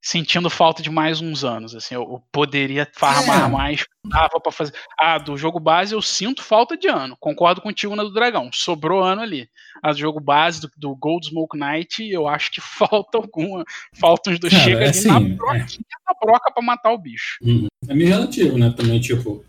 sentindo 0.02 0.50
falta 0.50 0.84
de 0.84 0.90
mais 0.90 1.22
uns 1.22 1.46
anos. 1.46 1.74
Assim, 1.74 1.96
eu, 1.96 2.02
eu 2.02 2.22
poderia 2.32 2.86
farmar 2.94 3.46
É. 3.46 3.48
mais, 3.48 3.86
dava 4.06 4.40
pra 4.42 4.52
fazer. 4.52 4.74
Ah, 5.00 5.18
do 5.18 5.38
jogo 5.38 5.60
base 5.60 5.94
eu 5.96 6.02
sinto 6.02 6.44
falta 6.44 6.76
de 6.76 6.90
ano. 6.90 7.16
Concordo 7.18 7.62
contigo 7.62 7.96
na 7.96 8.04
do 8.04 8.12
Dragão. 8.14 8.50
Sobrou 8.52 9.02
ano 9.02 9.22
ali. 9.22 9.48
A 9.82 9.94
do 9.94 9.98
jogo 10.00 10.20
base 10.20 10.60
do, 10.62 10.70
do 10.76 10.96
Gold 10.96 11.28
Smoke 11.28 11.58
Knight, 11.58 12.04
eu 12.04 12.28
acho 12.28 12.52
que 12.52 12.60
falta 12.62 13.18
alguma. 13.18 13.64
Falta 13.98 14.30
uns 14.30 14.40
dois 14.40 14.52
Cara, 14.52 14.64
chega 14.66 14.80
é 14.80 14.82
ali 14.82 14.90
assim, 14.90 15.08
na 15.08 15.16
é. 15.18 15.20
broquinha 15.20 15.86
da 16.06 16.16
broca 16.22 16.52
pra 16.52 16.62
matar 16.64 16.92
o 16.92 16.98
bicho. 16.98 17.38
Uhum. 17.42 17.68
É 17.88 17.94
meio 17.94 18.10
relativo, 18.10 18.58
né? 18.58 18.74
Também, 18.76 19.00
tipo, 19.00 19.46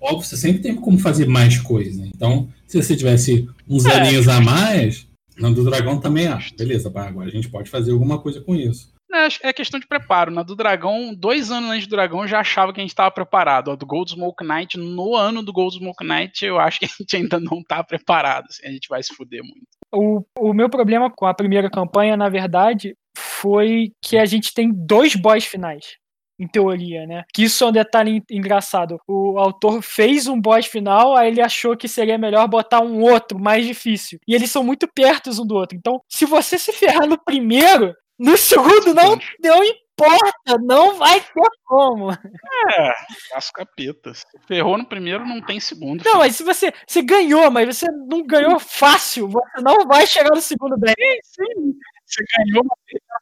óbvio, 0.00 0.22
você 0.24 0.36
sempre 0.36 0.62
tem 0.62 0.74
como 0.74 0.98
fazer 0.98 1.26
mais 1.26 1.58
coisa. 1.60 2.04
Então, 2.06 2.48
se 2.66 2.80
você 2.80 2.96
tivesse 2.96 3.48
uns 3.68 3.84
É. 3.86 3.92
aninhos 3.94 4.28
a 4.28 4.40
mais, 4.40 5.06
na 5.38 5.50
do 5.50 5.64
dragão 5.64 5.98
também, 6.00 6.26
ah, 6.26 6.38
beleza, 6.56 6.88
agora 6.94 7.28
a 7.28 7.32
gente 7.32 7.48
pode 7.48 7.68
fazer 7.70 7.92
alguma 7.92 8.18
coisa 8.18 8.40
com 8.40 8.54
isso. 8.54 8.94
É, 9.12 9.48
é 9.48 9.52
questão 9.52 9.78
de 9.80 9.86
preparo. 9.86 10.30
Na 10.30 10.42
do 10.42 10.54
Dragão, 10.56 11.14
dois 11.14 11.50
anos 11.50 11.70
antes 11.70 11.86
do 11.86 11.90
Dragão, 11.96 12.22
eu 12.22 12.28
já 12.28 12.40
achava 12.40 12.72
que 12.72 12.80
a 12.80 12.82
gente 12.82 12.90
estava 12.90 13.10
preparado. 13.10 13.70
A 13.70 13.76
do 13.76 13.86
Gold 13.86 14.10
Smoke 14.10 14.44
Knight, 14.44 14.76
no 14.76 15.14
ano 15.14 15.42
do 15.42 15.52
Gold 15.52 15.76
Smoke 15.76 16.04
Knight, 16.04 16.44
eu 16.44 16.58
acho 16.58 16.80
que 16.80 16.84
a 16.84 16.88
gente 16.88 17.16
ainda 17.16 17.40
não 17.40 17.62
tá 17.62 17.82
preparado. 17.82 18.46
assim, 18.50 18.66
a 18.66 18.70
gente 18.70 18.88
vai 18.88 19.02
se 19.02 19.14
fuder 19.14 19.42
muito. 19.42 19.66
O, 19.94 20.22
o 20.38 20.52
meu 20.52 20.68
problema 20.68 21.10
com 21.10 21.24
a 21.24 21.32
primeira 21.32 21.70
campanha, 21.70 22.16
na 22.16 22.28
verdade, 22.28 22.94
foi 23.16 23.92
que 24.04 24.18
a 24.18 24.26
gente 24.26 24.52
tem 24.52 24.70
dois 24.74 25.14
boss 25.14 25.44
finais. 25.44 25.96
Em 26.38 26.46
teoria, 26.46 27.06
né? 27.06 27.24
Que 27.32 27.44
isso 27.44 27.64
é 27.64 27.66
um 27.68 27.72
detalhe 27.72 28.18
en- 28.18 28.22
engraçado. 28.30 28.98
O 29.08 29.38
autor 29.38 29.80
fez 29.80 30.26
um 30.26 30.38
boss 30.38 30.66
final, 30.66 31.16
aí 31.16 31.28
ele 31.28 31.40
achou 31.40 31.74
que 31.76 31.88
seria 31.88 32.18
melhor 32.18 32.46
botar 32.46 32.80
um 32.80 33.00
outro 33.00 33.38
mais 33.38 33.64
difícil. 33.66 34.18
E 34.28 34.34
eles 34.34 34.50
são 34.50 34.62
muito 34.62 34.86
perto 34.86 35.30
um 35.30 35.46
do 35.46 35.54
outro. 35.54 35.76
Então, 35.78 36.00
se 36.08 36.26
você 36.26 36.58
se 36.58 36.72
ferrar 36.72 37.06
no 37.06 37.16
primeiro, 37.18 37.94
no 38.18 38.36
segundo 38.36 38.92
não, 38.94 39.18
não 39.42 39.64
importa, 39.64 40.58
não 40.62 40.96
vai 40.96 41.20
ter 41.20 41.50
como. 41.64 42.10
É, 42.12 42.92
caso 43.30 43.52
capeta. 43.54 44.12
Se 44.12 44.24
ferrou 44.46 44.76
no 44.76 44.84
primeiro, 44.86 45.24
não 45.26 45.40
tem 45.40 45.58
segundo. 45.58 46.04
Não, 46.04 46.18
mas 46.18 46.36
se 46.36 46.42
você, 46.44 46.72
você 46.86 47.00
ganhou, 47.02 47.50
mas 47.50 47.76
você 47.78 47.86
não 47.90 48.22
ganhou 48.26 48.58
fácil, 48.58 49.28
você 49.28 49.62
não 49.62 49.86
vai 49.86 50.06
chegar 50.06 50.30
no 50.34 50.40
segundo 50.42 50.76
bem. 50.78 50.94
Sim, 51.24 51.74
você 52.06 52.24
ganhou 52.38 52.64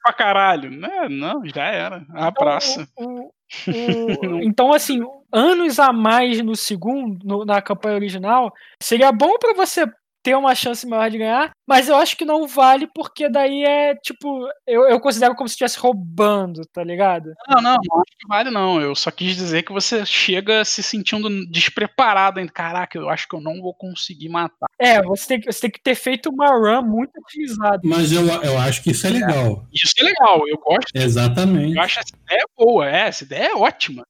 pra 0.02 0.12
caralho. 0.12 0.70
Né? 0.70 1.08
Não, 1.08 1.42
já 1.46 1.64
era. 1.66 2.04
A 2.14 2.30
praça. 2.32 2.88
O- 2.96 3.30
o- 3.68 4.40
então, 4.42 4.72
assim, 4.72 5.00
anos 5.32 5.78
a 5.78 5.92
mais 5.92 6.40
no 6.42 6.56
segundo, 6.56 7.18
no- 7.24 7.44
na 7.44 7.62
campanha 7.62 7.96
original, 7.96 8.52
seria 8.82 9.12
bom 9.12 9.38
pra 9.38 9.54
você 9.54 9.86
ter 10.24 10.34
uma 10.34 10.54
chance 10.54 10.86
maior 10.86 11.10
de 11.10 11.18
ganhar, 11.18 11.50
mas 11.68 11.86
eu 11.88 11.96
acho 11.96 12.16
que 12.16 12.24
não 12.24 12.48
vale 12.48 12.88
porque 12.94 13.28
daí 13.28 13.62
é 13.62 13.94
tipo, 13.94 14.48
eu, 14.66 14.84
eu 14.88 14.98
considero 14.98 15.34
como 15.34 15.46
se 15.48 15.52
estivesse 15.52 15.78
roubando, 15.78 16.62
tá 16.72 16.82
ligado? 16.82 17.34
Não, 17.46 17.60
não, 17.62 17.72
não 17.84 18.00
acho 18.00 18.16
que 18.18 18.26
vale, 18.26 18.50
não. 18.50 18.80
Eu 18.80 18.94
só 18.94 19.10
quis 19.10 19.36
dizer 19.36 19.62
que 19.62 19.72
você 19.72 20.04
chega 20.06 20.64
se 20.64 20.82
sentindo 20.82 21.28
despreparado 21.50 22.40
ainda. 22.40 22.50
Caraca, 22.50 22.96
eu 22.98 23.08
acho 23.10 23.28
que 23.28 23.36
eu 23.36 23.40
não 23.40 23.60
vou 23.60 23.74
conseguir 23.74 24.30
matar. 24.30 24.66
É, 24.78 25.02
você 25.02 25.28
tem, 25.28 25.40
que- 25.40 25.52
você 25.52 25.60
tem 25.60 25.70
que 25.70 25.82
ter 25.82 25.94
feito 25.94 26.30
uma 26.30 26.48
run 26.48 26.82
muito 26.82 27.12
utilizada. 27.20 27.80
Mas 27.84 28.10
eu, 28.10 28.26
eu 28.26 28.58
acho 28.58 28.82
que 28.82 28.92
isso 28.92 29.06
é 29.06 29.10
legal. 29.10 29.66
Isso 29.72 29.92
é 30.00 30.02
legal, 30.04 30.48
eu 30.48 30.56
gosto. 30.56 30.90
Exatamente. 30.94 31.76
Eu 31.76 31.82
acho 31.82 32.00
essa 32.00 32.16
ideia 32.24 32.44
boa, 32.56 32.88
é, 32.88 33.08
essa 33.08 33.24
ideia 33.24 33.48
é 33.50 33.54
ótima. 33.54 34.04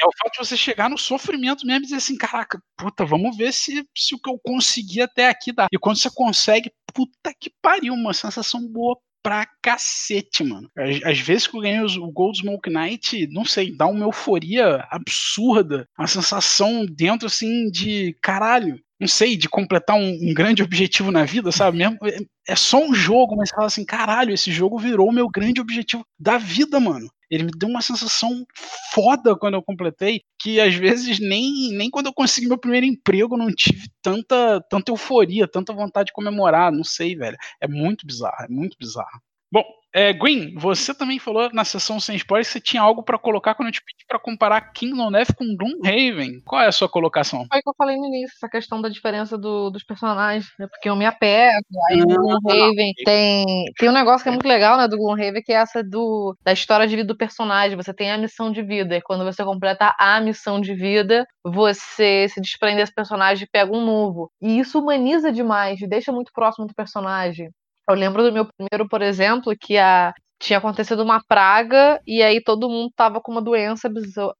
É 0.00 0.06
o 0.06 0.12
fato 0.16 0.32
de 0.32 0.38
você 0.38 0.56
chegar 0.56 0.88
no 0.88 0.98
sofrimento 0.98 1.66
mesmo 1.66 1.80
e 1.80 1.84
dizer 1.84 1.96
assim, 1.96 2.16
caraca, 2.16 2.62
puta, 2.76 3.04
vamos 3.04 3.36
ver 3.36 3.52
se, 3.52 3.84
se 3.96 4.14
o 4.14 4.18
que 4.18 4.30
eu 4.30 4.38
consegui 4.44 5.00
até 5.00 5.28
aqui 5.28 5.52
dá. 5.52 5.66
E 5.72 5.78
quando 5.78 5.96
você 5.96 6.10
consegue, 6.14 6.70
puta 6.94 7.34
que 7.38 7.50
pariu, 7.60 7.94
uma 7.94 8.14
sensação 8.14 8.66
boa 8.66 8.96
pra 9.22 9.46
cacete, 9.62 10.44
mano. 10.44 10.70
Às, 11.04 11.18
vezes 11.18 11.46
que 11.46 11.56
eu 11.56 11.60
ganhei 11.60 11.80
o 11.80 12.12
Gold 12.12 12.38
Smoke 12.38 12.70
Knight, 12.70 13.26
não 13.30 13.44
sei, 13.44 13.76
dá 13.76 13.86
uma 13.86 14.04
euforia 14.04 14.86
absurda. 14.90 15.86
Uma 15.98 16.06
sensação 16.06 16.86
dentro, 16.86 17.26
assim, 17.26 17.70
de 17.70 18.16
caralho. 18.22 18.80
Não 19.00 19.06
sei, 19.08 19.36
de 19.36 19.48
completar 19.48 19.96
um, 19.96 20.08
um 20.08 20.34
grande 20.34 20.62
objetivo 20.62 21.10
na 21.12 21.24
vida, 21.24 21.52
sabe? 21.52 21.78
Mesmo, 21.78 21.96
é, 22.04 22.18
é 22.48 22.56
só 22.56 22.82
um 22.82 22.92
jogo, 22.92 23.36
mas 23.36 23.48
você 23.48 23.54
fala 23.54 23.66
assim, 23.66 23.84
caralho, 23.84 24.34
esse 24.34 24.50
jogo 24.50 24.78
virou 24.78 25.08
o 25.08 25.12
meu 25.12 25.28
grande 25.28 25.60
objetivo 25.60 26.04
da 26.18 26.36
vida, 26.36 26.80
mano. 26.80 27.08
Ele 27.30 27.44
me 27.44 27.50
deu 27.56 27.68
uma 27.68 27.82
sensação 27.82 28.44
foda 28.92 29.36
quando 29.36 29.54
eu 29.54 29.62
completei, 29.62 30.22
que 30.40 30.60
às 30.60 30.74
vezes 30.74 31.18
nem, 31.20 31.70
nem 31.72 31.90
quando 31.90 32.06
eu 32.06 32.14
consegui 32.14 32.48
meu 32.48 32.58
primeiro 32.58 32.86
emprego 32.86 33.36
não 33.36 33.48
tive 33.54 33.86
tanta, 34.02 34.60
tanta 34.70 34.90
euforia, 34.90 35.46
tanta 35.46 35.72
vontade 35.72 36.06
de 36.06 36.12
comemorar, 36.12 36.72
não 36.72 36.84
sei, 36.84 37.14
velho. 37.14 37.36
É 37.60 37.68
muito 37.68 38.06
bizarro, 38.06 38.44
é 38.44 38.48
muito 38.48 38.76
bizarro. 38.80 39.20
Bom, 39.52 39.62
é, 39.94 40.12
Green, 40.12 40.54
você 40.54 40.94
também 40.94 41.18
falou 41.18 41.50
na 41.52 41.64
sessão 41.64 41.98
sem 41.98 42.16
spoilers 42.16 42.48
que 42.48 42.52
você 42.54 42.60
tinha 42.60 42.82
algo 42.82 43.02
pra 43.02 43.18
colocar 43.18 43.54
quando 43.54 43.68
eu 43.68 43.72
te 43.72 43.82
pedi 43.82 44.04
pra 44.06 44.18
comparar 44.18 44.72
Kingdom 44.72 45.10
Death 45.10 45.34
com 45.36 45.56
Gloomhaven. 45.56 46.40
Qual 46.44 46.60
é 46.62 46.66
a 46.66 46.72
sua 46.72 46.88
colocação? 46.88 47.46
Foi 47.50 47.60
o 47.60 47.62
que 47.62 47.68
eu 47.70 47.74
falei 47.76 47.96
no 47.96 48.06
início, 48.06 48.34
essa 48.36 48.48
questão 48.48 48.80
da 48.82 48.88
diferença 48.88 49.38
do- 49.38 49.70
dos 49.70 49.82
personagens, 49.84 50.46
né? 50.58 50.66
Porque 50.68 50.88
eu 50.88 50.96
me 50.96 51.06
apego, 51.06 51.64
aí 51.90 52.02
o 52.02 52.10
Ah, 52.10 52.16
Gloomhaven 52.16 52.92
tem, 53.04 53.44
tem 53.78 53.88
um 53.88 53.92
negócio 53.92 54.22
que 54.22 54.28
é 54.28 54.32
muito 54.32 54.46
legal, 54.46 54.76
né, 54.76 54.86
do 54.88 54.96
Gloomhaven, 54.98 55.42
que 55.42 55.52
é 55.52 55.56
essa 55.56 55.82
do, 55.82 56.36
da 56.44 56.52
história 56.52 56.86
de 56.86 56.94
vida 56.96 57.06
do 57.08 57.16
personagem, 57.16 57.76
você 57.76 57.94
tem 57.94 58.10
a 58.10 58.18
missão 58.18 58.50
de 58.52 58.62
vida, 58.62 58.96
e 58.96 59.00
quando 59.02 59.24
você 59.24 59.44
completa 59.44 59.94
a 59.98 60.20
missão 60.20 60.60
de 60.60 60.74
vida, 60.74 61.26
você 61.44 62.28
se 62.28 62.40
desprende 62.40 62.76
desse 62.76 62.94
personagem 62.94 63.44
e 63.44 63.50
pega 63.50 63.72
um 63.74 63.84
novo. 63.84 64.30
E 64.42 64.58
isso 64.58 64.78
humaniza 64.80 65.32
demais, 65.32 65.78
deixa 65.88 66.12
muito 66.12 66.30
próximo 66.32 66.66
do 66.66 66.74
personagem. 66.74 67.50
Eu 67.88 67.94
lembro 67.94 68.22
do 68.22 68.32
meu 68.32 68.46
primeiro, 68.46 68.88
por 68.88 69.02
exemplo, 69.02 69.54
que 69.58 69.78
a, 69.78 70.12
tinha 70.38 70.58
acontecido 70.58 71.02
uma 71.02 71.22
praga 71.26 72.00
e 72.06 72.22
aí 72.22 72.42
todo 72.42 72.68
mundo 72.68 72.92
tava 72.94 73.20
com 73.20 73.32
uma 73.32 73.42
doença 73.42 73.90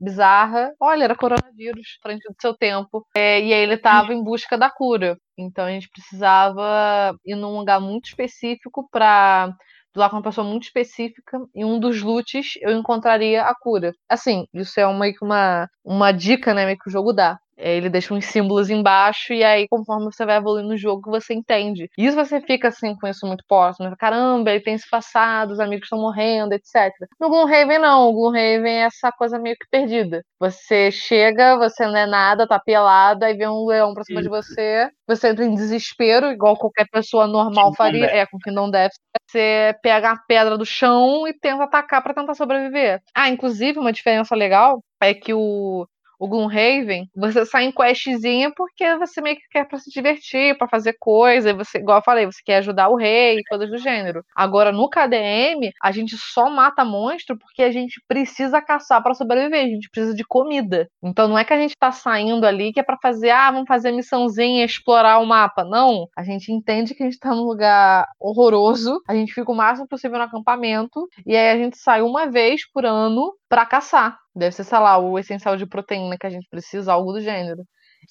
bizarra. 0.00 0.72
Olha, 0.80 1.04
era 1.04 1.16
coronavírus, 1.16 1.98
frente 2.02 2.28
do 2.28 2.36
seu 2.40 2.54
tempo. 2.54 3.06
É, 3.16 3.40
e 3.40 3.52
aí 3.52 3.60
ele 3.60 3.76
tava 3.78 4.12
em 4.14 4.22
busca 4.22 4.56
da 4.56 4.70
cura. 4.70 5.16
Então 5.36 5.64
a 5.64 5.70
gente 5.70 5.88
precisava 5.88 7.14
ir 7.24 7.34
num 7.34 7.58
lugar 7.58 7.80
muito 7.80 8.06
específico 8.06 8.88
para 8.90 9.52
lá 9.96 10.08
com 10.08 10.16
uma 10.16 10.22
pessoa 10.22 10.46
muito 10.46 10.64
específica 10.64 11.38
e 11.54 11.64
um 11.64 11.80
dos 11.80 12.02
loots 12.02 12.52
eu 12.60 12.70
encontraria 12.72 13.42
a 13.42 13.54
cura. 13.54 13.92
Assim, 14.08 14.46
isso 14.54 14.78
é 14.78 14.86
uma, 14.86 15.06
uma, 15.22 15.68
uma 15.84 16.12
dica, 16.12 16.54
né, 16.54 16.76
que 16.76 16.88
o 16.88 16.92
jogo 16.92 17.12
dá. 17.12 17.38
É, 17.58 17.76
Ele 17.76 17.90
deixa 17.90 18.14
uns 18.14 18.24
símbolos 18.26 18.70
embaixo 18.70 19.32
e 19.32 19.42
aí, 19.42 19.66
conforme 19.68 20.04
você 20.06 20.24
vai 20.24 20.36
evoluindo 20.36 20.68
no 20.68 20.76
jogo, 20.76 21.10
você 21.10 21.34
entende. 21.34 21.90
Isso 21.98 22.16
você 22.16 22.40
fica 22.40 22.68
assim 22.68 22.94
com 22.94 23.06
isso 23.08 23.26
muito 23.26 23.44
próximo. 23.48 23.94
Caramba, 23.96 24.50
ele 24.52 24.60
tem 24.62 24.74
esse 24.74 24.88
passado, 24.88 25.50
os 25.50 25.60
amigos 25.60 25.86
estão 25.86 25.98
morrendo, 25.98 26.52
etc. 26.52 26.92
No 27.20 27.28
Gloomhaven, 27.28 27.78
não. 27.78 28.08
O 28.08 28.12
Gloomhaven 28.12 28.72
é 28.72 28.84
essa 28.84 29.10
coisa 29.10 29.38
meio 29.38 29.56
que 29.56 29.66
perdida. 29.70 30.22
Você 30.38 30.90
chega, 30.92 31.56
você 31.56 31.84
não 31.86 31.96
é 31.96 32.06
nada, 32.06 32.46
tá 32.46 32.60
pelado, 32.60 33.24
aí 33.24 33.36
vem 33.36 33.48
um 33.48 33.66
leão 33.66 33.92
pra 33.92 34.04
cima 34.04 34.22
de 34.22 34.28
você, 34.28 34.88
você 35.06 35.28
entra 35.30 35.44
em 35.44 35.54
desespero, 35.54 36.30
igual 36.30 36.56
qualquer 36.56 36.86
pessoa 36.92 37.26
normal 37.26 37.74
faria. 37.74 38.06
É, 38.06 38.24
com 38.24 38.38
Kingdom 38.38 38.70
Death. 38.70 38.92
Você 39.28 39.74
pega 39.82 40.12
a 40.12 40.18
pedra 40.28 40.56
do 40.56 40.64
chão 40.64 41.26
e 41.26 41.32
tenta 41.34 41.64
atacar 41.64 42.02
pra 42.02 42.14
tentar 42.14 42.34
sobreviver. 42.34 43.00
Ah, 43.14 43.28
inclusive, 43.28 43.78
uma 43.78 43.92
diferença 43.92 44.34
legal 44.36 44.80
é 45.00 45.12
que 45.12 45.34
o 45.34 45.86
o 46.18 46.28
Gloomhaven, 46.28 47.08
você 47.14 47.44
sai 47.46 47.64
em 47.64 47.72
questzinha 47.72 48.50
porque 48.56 48.96
você 48.96 49.20
meio 49.20 49.36
que 49.36 49.48
quer 49.50 49.66
pra 49.66 49.78
se 49.78 49.90
divertir, 49.90 50.56
pra 50.58 50.68
fazer 50.68 50.94
coisa, 50.98 51.54
você, 51.54 51.78
igual 51.78 51.98
eu 51.98 52.04
falei, 52.04 52.26
você 52.26 52.40
quer 52.44 52.56
ajudar 52.56 52.88
o 52.88 52.96
rei, 52.96 53.40
coisas 53.48 53.70
do 53.70 53.78
gênero. 53.78 54.22
Agora, 54.34 54.72
no 54.72 54.88
KDM, 54.88 55.70
a 55.82 55.92
gente 55.92 56.16
só 56.16 56.50
mata 56.50 56.84
monstro 56.84 57.38
porque 57.38 57.62
a 57.62 57.70
gente 57.70 58.00
precisa 58.08 58.60
caçar 58.60 59.02
pra 59.02 59.14
sobreviver, 59.14 59.64
a 59.64 59.68
gente 59.68 59.88
precisa 59.90 60.14
de 60.14 60.24
comida. 60.24 60.88
Então 61.02 61.28
não 61.28 61.38
é 61.38 61.44
que 61.44 61.52
a 61.52 61.58
gente 61.58 61.76
tá 61.78 61.92
saindo 61.92 62.46
ali 62.46 62.72
que 62.72 62.80
é 62.80 62.82
pra 62.82 62.98
fazer, 63.00 63.30
ah, 63.30 63.50
vamos 63.50 63.68
fazer 63.68 63.92
missãozinha, 63.92 64.64
explorar 64.64 65.18
o 65.18 65.26
mapa. 65.26 65.64
Não, 65.64 66.06
a 66.16 66.22
gente 66.22 66.52
entende 66.52 66.94
que 66.94 67.02
a 67.02 67.06
gente 67.06 67.18
tá 67.18 67.30
num 67.34 67.44
lugar 67.44 68.06
horroroso, 68.20 69.00
a 69.08 69.14
gente 69.14 69.32
fica 69.32 69.50
o 69.50 69.54
máximo 69.54 69.86
possível 69.88 70.18
no 70.18 70.24
acampamento, 70.24 71.08
e 71.26 71.36
aí 71.36 71.50
a 71.50 71.56
gente 71.56 71.78
sai 71.78 72.02
uma 72.02 72.26
vez 72.30 72.68
por 72.72 72.84
ano 72.84 73.32
pra 73.48 73.64
caçar. 73.64 74.18
Deve 74.38 74.54
ser, 74.54 74.64
sei 74.64 74.78
lá, 74.78 74.96
o 74.98 75.18
essencial 75.18 75.56
de 75.56 75.66
proteína 75.66 76.16
que 76.18 76.26
a 76.26 76.30
gente 76.30 76.46
precisa, 76.48 76.92
algo 76.92 77.12
do 77.12 77.20
gênero. 77.20 77.62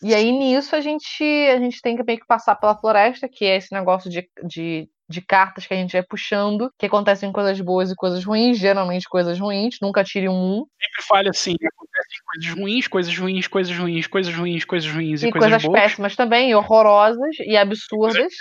E 0.04 0.14
aí 0.14 0.32
nisso 0.32 0.76
a 0.76 0.82
gente, 0.82 1.24
a 1.24 1.58
gente 1.58 1.82
tem 1.82 1.96
que 1.96 2.04
meio 2.04 2.20
que 2.20 2.28
passar 2.28 2.56
pela 2.56 2.78
floresta, 2.78 3.28
que 3.32 3.46
é 3.46 3.56
esse 3.56 3.74
negócio 3.74 4.10
de, 4.10 4.28
de, 4.46 4.88
de 5.10 5.22
cartas 5.22 5.66
que 5.66 5.74
a 5.74 5.78
gente 5.78 5.94
vai 5.94 6.04
puxando, 6.04 6.70
que 6.78 6.86
acontecem 6.86 7.32
coisas 7.32 7.60
boas 7.62 7.90
e 7.90 7.96
coisas 7.96 8.24
ruins, 8.24 8.60
geralmente 8.60 9.08
coisas 9.10 9.40
ruins, 9.40 9.78
nunca 9.82 10.04
tire 10.04 10.28
um 10.28 10.60
1. 10.60 10.66
Sempre 10.80 11.04
falha 11.08 11.30
assim, 11.30 11.56
acontecem 11.64 12.20
coisas 12.26 12.60
ruins, 12.60 12.88
coisas 12.88 13.18
ruins, 13.18 13.48
coisas 13.48 13.78
ruins, 13.78 14.08
coisas 14.08 14.36
ruins, 14.36 14.66
coisas 14.66 14.92
ruins 14.92 15.24
e, 15.24 15.28
E 15.28 15.32
coisas, 15.32 15.50
coisas 15.50 15.64
boas. 15.64 15.82
péssimas 15.82 16.16
também, 16.16 16.52
e 16.52 16.56
horrorosas 16.56 17.36
e 17.40 17.56
absurdas. 17.56 18.34